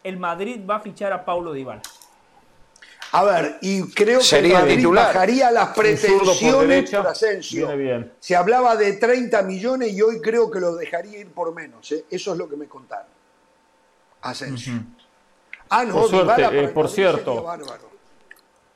el 0.03 0.17
Madrid 0.17 0.61
va 0.67 0.77
a 0.77 0.79
fichar 0.79 1.11
a 1.13 1.25
Paulo 1.25 1.53
Dybala. 1.53 1.81
A 3.13 3.23
ver, 3.23 3.57
y 3.61 3.83
creo 3.93 4.19
que 4.19 4.25
Sería 4.25 4.59
Madrid 4.59 4.77
titular. 4.77 5.07
bajaría 5.07 5.49
las 5.49 5.67
por 5.69 5.83
pretensiones 5.85 6.67
derecha, 6.67 6.97
por 7.01 7.11
Asensio. 7.11 7.67
viene 7.67 7.81
bien. 7.83 8.13
Se 8.19 8.35
hablaba 8.35 8.75
de 8.75 8.93
30 8.93 9.41
millones 9.43 9.93
y 9.93 10.01
hoy 10.01 10.19
creo 10.19 10.51
que 10.51 10.59
lo 10.59 10.75
dejaría 10.75 11.19
ir 11.19 11.31
por 11.31 11.53
menos. 11.53 11.89
¿eh? 11.93 12.05
Eso 12.09 12.33
es 12.33 12.37
lo 12.37 12.49
que 12.49 12.57
me 12.57 12.67
contaron. 12.67 13.07
Asensio. 14.21 14.73
Ah, 15.69 15.85
no, 15.85 15.93
Por 15.93 16.09
suerte, 16.09 16.63
eh, 16.63 16.67
por 16.69 16.89
cierto. 16.89 17.45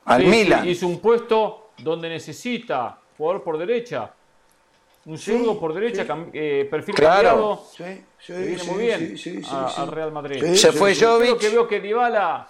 Al 0.04 0.22
Sí, 0.22 0.28
Milan. 0.28 0.68
hizo 0.68 0.86
un 0.86 1.00
puesto 1.00 1.70
donde 1.78 2.08
necesita 2.08 2.98
jugador 3.16 3.42
por 3.42 3.58
derecha. 3.58 4.12
Un 5.04 5.18
zurdo 5.18 5.58
por 5.58 5.74
derecha, 5.74 6.02
sí. 6.02 6.08
cam- 6.08 6.30
eh, 6.32 6.66
perfil 6.70 6.94
Claro. 6.94 7.28
cambiado. 7.28 7.66
Sí, 7.76 8.32
viene 8.32 8.62
muy 8.64 8.78
bien 8.84 9.00
sí, 9.00 9.16
sí, 9.18 9.42
sí, 9.42 9.50
a- 9.52 9.68
sí. 9.68 9.80
al 9.80 9.88
Real 9.88 10.12
Madrid. 10.12 10.40
Sí, 10.44 10.56
Se 10.56 10.72
fue 10.72 10.94
sí. 10.94 11.00
Creo 11.00 11.16
Jovic. 11.18 11.38
que 11.38 11.48
veo 11.48 11.66
que 11.66 11.80
Dybala, 11.80 12.46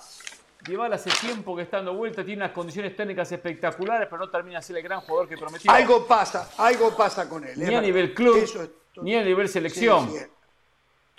Dybala 0.67 0.97
hace 0.97 1.11
tiempo 1.27 1.57
que 1.57 1.63
está 1.63 1.79
dando 1.79 1.95
vuelta, 1.95 2.23
tiene 2.25 2.43
unas 2.43 2.53
condiciones 2.53 2.95
técnicas 2.95 3.33
espectaculares, 3.33 4.07
pero 4.11 4.19
no 4.25 4.31
termina 4.31 4.59
de 4.59 4.63
ser 4.65 4.77
el 4.77 4.83
gran 4.83 5.01
jugador 5.01 5.29
que 5.29 5.37
prometió. 5.39 5.71
Algo 5.71 6.07
pasa, 6.07 6.51
algo 6.59 6.95
pasa 6.95 7.27
con 7.29 7.43
él. 7.45 7.53
Ni 7.57 7.75
a 7.75 7.81
nivel 7.81 8.13
club, 8.13 8.37
es- 8.37 8.59
ni 9.01 9.15
a 9.17 9.23
nivel 9.25 9.49
selección. 9.49 10.11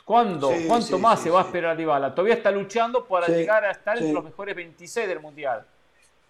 ¿Cuándo? 0.05 0.51
Sí, 0.51 0.65
¿Cuánto 0.67 0.97
sí, 0.97 1.01
más 1.01 1.17
sí, 1.19 1.23
se 1.25 1.29
va 1.31 1.41
a 1.41 1.45
esperar 1.45 1.77
Dybala? 1.77 2.13
Todavía 2.13 2.35
está 2.35 2.51
luchando 2.51 3.05
para 3.05 3.25
Sí, 3.25 3.31
llegar 3.31 3.63
a 3.65 3.71
estar 3.71 3.97
entre 3.97 4.13
los 4.13 4.23
mejores 4.23 4.55
26 4.55 5.07
del 5.07 5.19
Mundial. 5.21 5.65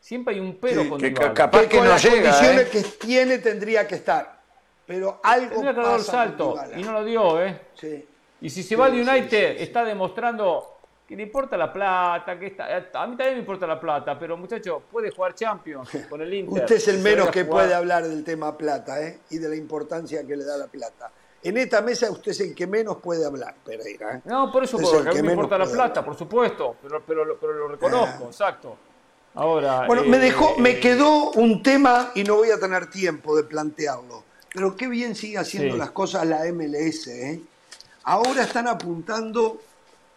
Siempre 0.03 0.33
hay 0.33 0.41
un 0.41 0.57
pero 0.57 0.83
Sí, 0.83 0.89
con 0.89 0.99
que 0.99 1.09
Dybala. 1.11 1.33
capaz 1.33 1.61
Que 1.61 1.67
que 1.69 1.77
con 1.77 1.85
no 1.85 1.91
las 1.93 2.03
llega, 2.03 2.29
condiciones 2.31 2.67
¿eh? 2.67 2.69
que 2.69 2.83
tiene 3.05 3.37
tendría 3.37 3.87
que 3.87 3.95
estar. 3.95 4.37
Pero 4.85 5.21
algo 5.23 5.49
Tendría 5.61 5.71
que 5.73 5.77
pasa 5.77 5.89
dar 5.91 5.99
el 5.99 6.05
con 6.05 6.13
salto 6.13 6.55
y 6.75 6.83
no 6.83 6.91
lo 6.91 7.03
dio, 7.05 7.41
¿eh? 7.41 7.61
Sí. 7.79 8.05
Y 8.41 8.49
si 8.49 8.63
se 8.63 8.75
va 8.75 8.89
sí, 8.91 8.99
United, 8.99 9.51
sí, 9.53 9.57
sí. 9.59 9.63
está 9.63 9.85
demostrando 9.85 10.77
que 11.07 11.15
le 11.15 11.23
importa 11.23 11.55
la 11.55 11.71
plata, 11.71 12.37
que 12.37 12.47
está, 12.47 12.65
a 13.01 13.07
mí 13.07 13.15
también 13.15 13.35
me 13.35 13.39
importa 13.39 13.65
la 13.65 13.79
plata, 13.79 14.19
pero 14.19 14.35
muchacho, 14.35 14.83
puede 14.91 15.09
jugar 15.09 15.35
Champions 15.35 15.89
con 16.09 16.21
el 16.21 16.33
Inter. 16.33 16.63
Usted 16.63 16.75
es 16.75 16.87
el 16.89 16.99
menos 16.99 17.29
que 17.29 17.45
jugar. 17.45 17.63
puede 17.63 17.73
hablar 17.73 18.03
del 18.03 18.25
tema 18.25 18.57
plata 18.57 19.01
¿eh? 19.01 19.19
y 19.29 19.37
de 19.37 19.47
la 19.47 19.55
importancia 19.55 20.27
que 20.27 20.35
le 20.35 20.43
da 20.43 20.57
la 20.57 20.67
plata. 20.67 21.11
En 21.41 21.55
esta 21.57 21.81
mesa 21.81 22.11
usted 22.11 22.31
es 22.31 22.41
el 22.41 22.53
que 22.53 22.67
menos 22.67 22.97
puede 22.97 23.25
hablar, 23.25 23.55
Pereira. 23.65 24.15
¿eh? 24.17 24.21
No, 24.25 24.51
por 24.51 24.65
eso, 24.65 24.77
Es 24.81 24.83
porque 24.89 25.09
el 25.11 25.17
a 25.17 25.21
mí 25.21 25.21
me 25.27 25.31
importa 25.33 25.57
la 25.57 25.65
plata, 25.65 25.83
hablar. 26.01 26.05
por 26.05 26.17
supuesto, 26.17 26.75
pero, 26.81 27.01
pero, 27.07 27.23
lo- 27.23 27.37
pero 27.39 27.53
lo 27.53 27.67
reconozco, 27.69 28.23
Ah. 28.25 28.27
exacto. 28.27 28.77
Ahora. 29.35 29.87
Bueno, 29.87 30.03
eh, 30.03 30.07
me 30.07 30.19
dejó, 30.19 30.57
me 30.57 30.71
eh, 30.71 30.79
quedó 30.79 31.31
un 31.31 31.63
tema 31.63 32.11
y 32.15 32.23
no 32.23 32.35
voy 32.35 32.51
a 32.51 32.59
tener 32.59 32.89
tiempo 32.89 33.35
de 33.35 33.43
plantearlo. 33.43 34.23
Pero 34.53 34.75
qué 34.75 34.87
bien 34.87 35.15
sigue 35.15 35.37
haciendo 35.39 35.73
Sí. 35.73 35.79
las 35.79 35.91
cosas 35.91 36.25
la 36.27 36.45
MLS. 36.45 37.07
¿eh? 37.07 37.41
Ahora 38.03 38.43
están 38.43 38.67
apuntando 38.67 39.59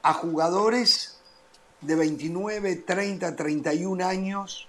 a 0.03 0.13
jugadores 0.13 1.17
de 1.81 1.95
29, 1.95 2.77
30, 2.77 3.35
31 3.37 4.05
años, 4.07 4.67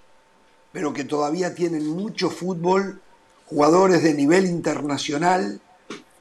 pero 0.72 0.93
que 0.93 1.03
todavía 1.03 1.53
tienen 1.53 1.88
mucho 1.88 2.30
fútbol, 2.30 3.01
jugadores 3.48 4.03
de 4.03 4.14
nivel 4.14 4.45
internacional. 4.45 5.59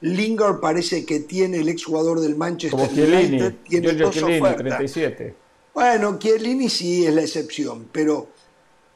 Lingard 0.00 0.60
parece 0.60 1.06
que 1.06 1.20
tiene 1.20 1.58
el 1.58 1.68
exjugador 1.68 2.20
del 2.20 2.36
Manchester 2.36 2.78
Como 2.78 2.92
Chiellini, 2.92 3.28
United, 3.40 3.54
tiene 3.68 3.86
Giorgio 3.88 4.06
dos 4.06 4.14
Chiellini, 4.14 4.40
ofertas. 4.40 4.78
37. 4.78 5.34
Bueno, 5.76 6.18
Chiellini 6.18 6.70
sí 6.70 7.04
es 7.04 7.12
la 7.14 7.20
excepción, 7.20 7.90
pero 7.92 8.28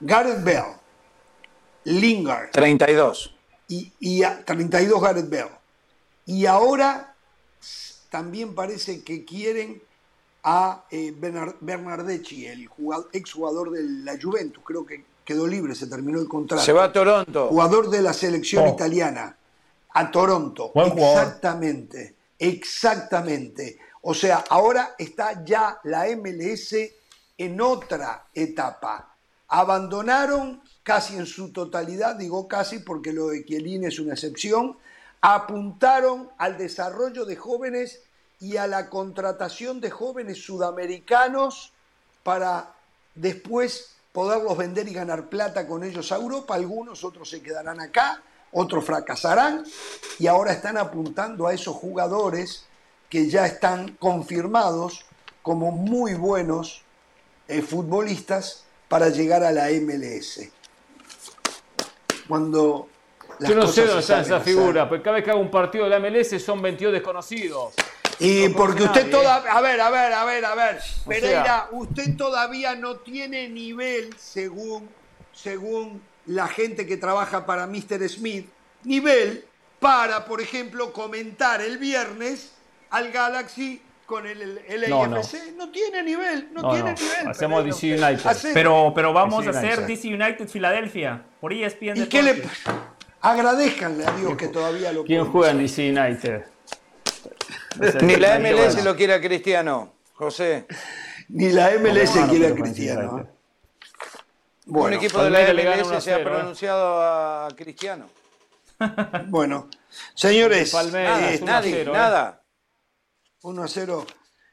Gareth 0.00 0.42
Bell, 0.42 0.64
Lingard 1.84 2.52
32. 2.52 3.34
y, 3.68 3.92
y 4.00 4.22
a- 4.22 4.42
32 4.42 4.98
Gareth 4.98 5.28
Bell. 5.28 5.48
Y 6.24 6.46
ahora 6.46 7.14
también 8.08 8.54
parece 8.54 9.02
que 9.04 9.26
quieren 9.26 9.82
a 10.42 10.86
eh, 10.90 11.12
Bernardeschi, 11.60 12.46
el 12.46 12.66
jugador, 12.68 13.10
exjugador 13.12 13.72
de 13.72 13.82
la 13.82 14.18
Juventus, 14.18 14.62
creo 14.64 14.86
que 14.86 15.04
quedó 15.22 15.46
libre, 15.46 15.74
se 15.74 15.86
terminó 15.86 16.18
el 16.18 16.28
contrato. 16.28 16.64
Se 16.64 16.72
va 16.72 16.84
a 16.84 16.92
Toronto. 16.94 17.48
Jugador 17.48 17.90
de 17.90 18.00
la 18.00 18.14
selección 18.14 18.64
Oh. 18.66 18.72
italiana, 18.72 19.36
a 19.92 20.10
Toronto. 20.10 20.70
Buen 20.74 20.88
jugador. 20.92 21.24
Exactamente, 21.24 22.14
exactamente. 22.38 23.78
O 24.02 24.14
sea, 24.14 24.44
ahora 24.48 24.94
está 24.98 25.44
ya 25.44 25.78
la 25.84 26.06
MLS 26.16 26.74
en 27.36 27.60
otra 27.60 28.26
etapa. 28.34 29.14
Abandonaron 29.48 30.62
casi 30.82 31.16
en 31.16 31.26
su 31.26 31.52
totalidad, 31.52 32.16
digo 32.16 32.48
casi 32.48 32.78
porque 32.78 33.12
lo 33.12 33.28
de 33.28 33.44
Chiellini 33.44 33.86
es 33.86 33.98
una 33.98 34.14
excepción, 34.14 34.76
apuntaron 35.20 36.30
al 36.38 36.56
desarrollo 36.56 37.24
de 37.24 37.36
jóvenes 37.36 38.00
y 38.40 38.56
a 38.56 38.66
la 38.66 38.88
contratación 38.88 39.80
de 39.80 39.90
jóvenes 39.90 40.42
sudamericanos 40.42 41.72
para 42.22 42.72
después 43.14 43.96
poderlos 44.12 44.56
vender 44.56 44.88
y 44.88 44.94
ganar 44.94 45.28
plata 45.28 45.66
con 45.66 45.84
ellos 45.84 46.10
a 46.10 46.16
Europa. 46.16 46.54
Algunos, 46.54 47.04
otros 47.04 47.28
se 47.28 47.42
quedarán 47.42 47.80
acá, 47.80 48.22
otros 48.52 48.84
fracasarán 48.84 49.64
y 50.18 50.26
ahora 50.26 50.52
están 50.52 50.78
apuntando 50.78 51.46
a 51.46 51.52
esos 51.52 51.76
jugadores 51.76 52.64
que 53.10 53.28
ya 53.28 53.44
están 53.44 53.96
confirmados 53.98 55.04
como 55.42 55.70
muy 55.72 56.14
buenos 56.14 56.82
eh, 57.48 57.60
futbolistas 57.60 58.64
para 58.88 59.08
llegar 59.10 59.42
a 59.44 59.50
la 59.52 59.68
MLS. 59.70 60.48
Cuando 62.28 62.88
las 63.40 63.50
Yo 63.50 63.56
no 63.56 63.66
sé 63.66 63.84
dónde 63.86 64.00
está 64.00 64.20
esa 64.20 64.40
figura, 64.40 64.88
porque 64.88 65.02
cada 65.02 65.16
vez 65.16 65.24
que 65.24 65.30
hago 65.30 65.40
un 65.40 65.50
partido 65.50 65.84
de 65.84 65.90
la 65.90 65.98
MLS 65.98 66.40
son 66.42 66.62
22 66.62 66.92
desconocidos. 66.92 67.74
Y 68.18 68.48
No 68.48 68.56
porque 68.56 68.82
usted 68.84 69.00
nadie. 69.06 69.12
toda, 69.12 69.36
a 69.36 69.60
ver, 69.62 69.80
a 69.80 69.90
ver, 69.90 70.12
a 70.12 70.24
ver, 70.24 70.44
a 70.44 70.54
ver, 70.54 70.78
O 71.04 71.08
Pereira, 71.08 71.42
sea- 71.44 71.68
usted 71.72 72.16
todavía 72.16 72.74
no 72.76 72.96
tiene 72.96 73.48
nivel 73.48 74.14
según, 74.18 74.88
según 75.32 76.02
la 76.26 76.46
gente 76.46 76.86
que 76.86 76.98
trabaja 76.98 77.46
para 77.46 77.66
Mr. 77.66 78.06
Smith, 78.08 78.46
nivel 78.84 79.44
para, 79.80 80.26
por 80.26 80.42
ejemplo, 80.42 80.92
comentar 80.92 81.62
el 81.62 81.78
viernes 81.78 82.52
al 82.90 83.10
Galaxy 83.12 83.80
con 84.06 84.26
el, 84.26 84.40
el, 84.42 84.84
el 84.84 84.90
No, 84.90 85.06
no. 85.06 85.16
AFC. 85.18 85.52
No. 85.56 85.70
tiene 85.70 86.02
nivel, 86.02 86.48
no, 86.52 86.62
No, 86.62 86.72
tiene 86.74 86.92
no. 86.92 86.96
nivel. 87.00 87.28
Hacemos 87.28 87.64
DC. 87.64 87.86
United. 87.94 88.26
Hace- 88.26 88.52
Pero, 88.52 88.92
pero 88.94 89.12
vamos 89.12 89.46
a 89.46 89.50
hacer 89.50 89.78
United. 89.80 89.86
DC 89.86 90.08
United 90.08 90.48
Filadelfia 90.48 91.22
por 91.40 91.52
ESPN 91.52 91.96
¿Y 91.96 92.06
qué 92.08 92.22
le 92.22 92.42
agradezcanle 93.20 94.04
a 94.06 94.10
Dios 94.12 94.36
que 94.36 94.48
todavía 94.48 94.92
lo 94.92 95.04
¿Quién 95.04 95.24
juega 95.26 95.52
en. 95.52 95.58
DC 95.58 95.90
United? 95.90 96.44
Ni 98.02 98.16
la 98.16 98.38
Bueno. 98.38 98.56
MLS 98.58 98.84
lo 98.84 98.96
quiere 98.96 99.14
a 99.14 99.20
Cristiano, 99.20 99.92
José. 100.14 100.66
Ni 101.28 101.50
la 101.52 101.70
MLS 101.78 102.16
No, 102.16 102.22
no, 102.26 102.28
quiere 102.30 102.46
a 102.48 102.54
Cristiano. 102.54 103.18
¿eh? 103.20 103.26
Un 104.66 104.72
Bueno, 104.74 104.96
equipo 104.96 105.22
de 105.22 105.30
la 105.30 105.38
Palmeiras 105.38 105.54
le 105.54 105.64
gana 105.64 105.82
1 105.84 105.92
MLS 105.94 106.04
se 106.04 106.12
ha 106.12 106.16
0, 106.16 106.28
¿eh? 106.30 106.32
pronunciado 106.34 107.00
a 107.02 107.48
Cristiano. 107.56 108.06
bueno. 109.28 109.68
Señores, 110.14 110.70
Palmeiras, 110.72 111.20
Nada, 111.20 111.30
eh, 111.30 111.34
es 111.34 111.40
1 111.42 111.50
a 111.50 111.54
nadie, 111.54 111.72
0, 111.76 111.92
¿eh? 111.92 111.96
nada. 111.96 112.39
1 113.42 113.62
a 113.62 113.68
0. 113.68 114.06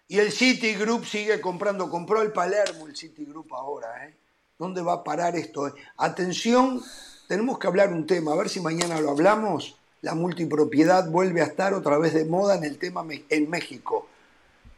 Y 0.07 0.19
el 0.19 0.31
Citigroup 0.31 1.05
sigue 1.05 1.41
comprando. 1.41 1.89
Compró 1.89 2.21
el 2.21 2.31
Palermo 2.31 2.87
el 2.87 2.95
Citigroup 2.95 3.53
ahora. 3.53 4.07
¿eh? 4.07 4.15
¿Dónde 4.57 4.81
va 4.81 4.93
a 4.93 5.03
parar 5.03 5.35
esto? 5.35 5.67
eh? 5.67 5.73
Atención, 5.97 6.81
tenemos 7.27 7.59
que 7.59 7.67
hablar 7.67 7.91
un 7.91 8.07
tema. 8.07 8.31
A 8.33 8.35
ver 8.35 8.49
si 8.49 8.61
mañana 8.61 8.99
lo 9.01 9.11
hablamos. 9.11 9.77
La 10.01 10.15
multipropiedad 10.15 11.09
vuelve 11.09 11.41
a 11.41 11.45
estar 11.45 11.73
otra 11.73 11.97
vez 11.97 12.13
de 12.13 12.25
moda 12.25 12.55
en 12.55 12.63
el 12.63 12.77
tema 12.77 13.05
en 13.29 13.49
México. 13.49 14.07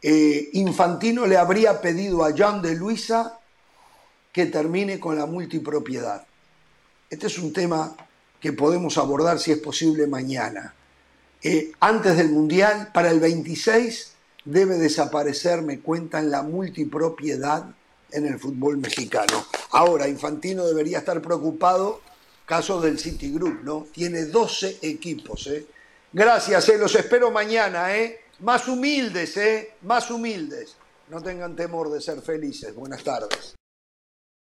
Eh, 0.02 0.48
Infantino 0.54 1.26
le 1.26 1.36
habría 1.36 1.80
pedido 1.80 2.24
a 2.24 2.32
John 2.36 2.62
de 2.62 2.74
Luisa 2.74 3.38
que 4.32 4.46
termine 4.46 4.98
con 4.98 5.16
la 5.18 5.26
multipropiedad. 5.26 6.26
Este 7.10 7.26
es 7.26 7.38
un 7.38 7.52
tema 7.52 7.94
que 8.40 8.52
podemos 8.52 8.96
abordar 8.96 9.38
si 9.38 9.52
es 9.52 9.58
posible 9.58 10.06
mañana. 10.06 10.74
Eh, 11.42 11.72
antes 11.80 12.16
del 12.16 12.30
Mundial, 12.30 12.90
para 12.92 13.10
el 13.10 13.20
26, 13.20 14.12
debe 14.44 14.76
desaparecer, 14.76 15.62
me 15.62 15.80
cuentan, 15.80 16.30
la 16.30 16.42
multipropiedad 16.42 17.64
en 18.12 18.26
el 18.26 18.38
fútbol 18.38 18.78
mexicano. 18.78 19.46
Ahora, 19.70 20.08
Infantino 20.08 20.66
debería 20.66 20.98
estar 20.98 21.22
preocupado, 21.22 22.00
caso 22.44 22.80
del 22.80 22.98
Citigroup, 22.98 23.62
¿no? 23.62 23.86
Tiene 23.92 24.24
12 24.26 24.78
equipos, 24.82 25.46
¿eh? 25.46 25.66
Gracias, 26.12 26.68
¿eh? 26.68 26.78
los 26.78 26.94
espero 26.96 27.30
mañana, 27.30 27.96
¿eh? 27.96 28.20
Más 28.40 28.66
humildes, 28.66 29.36
¿eh? 29.36 29.74
Más 29.82 30.10
humildes. 30.10 30.76
No 31.08 31.22
tengan 31.22 31.54
temor 31.54 31.90
de 31.90 32.00
ser 32.00 32.20
felices. 32.20 32.74
Buenas 32.74 33.04
tardes. 33.04 33.59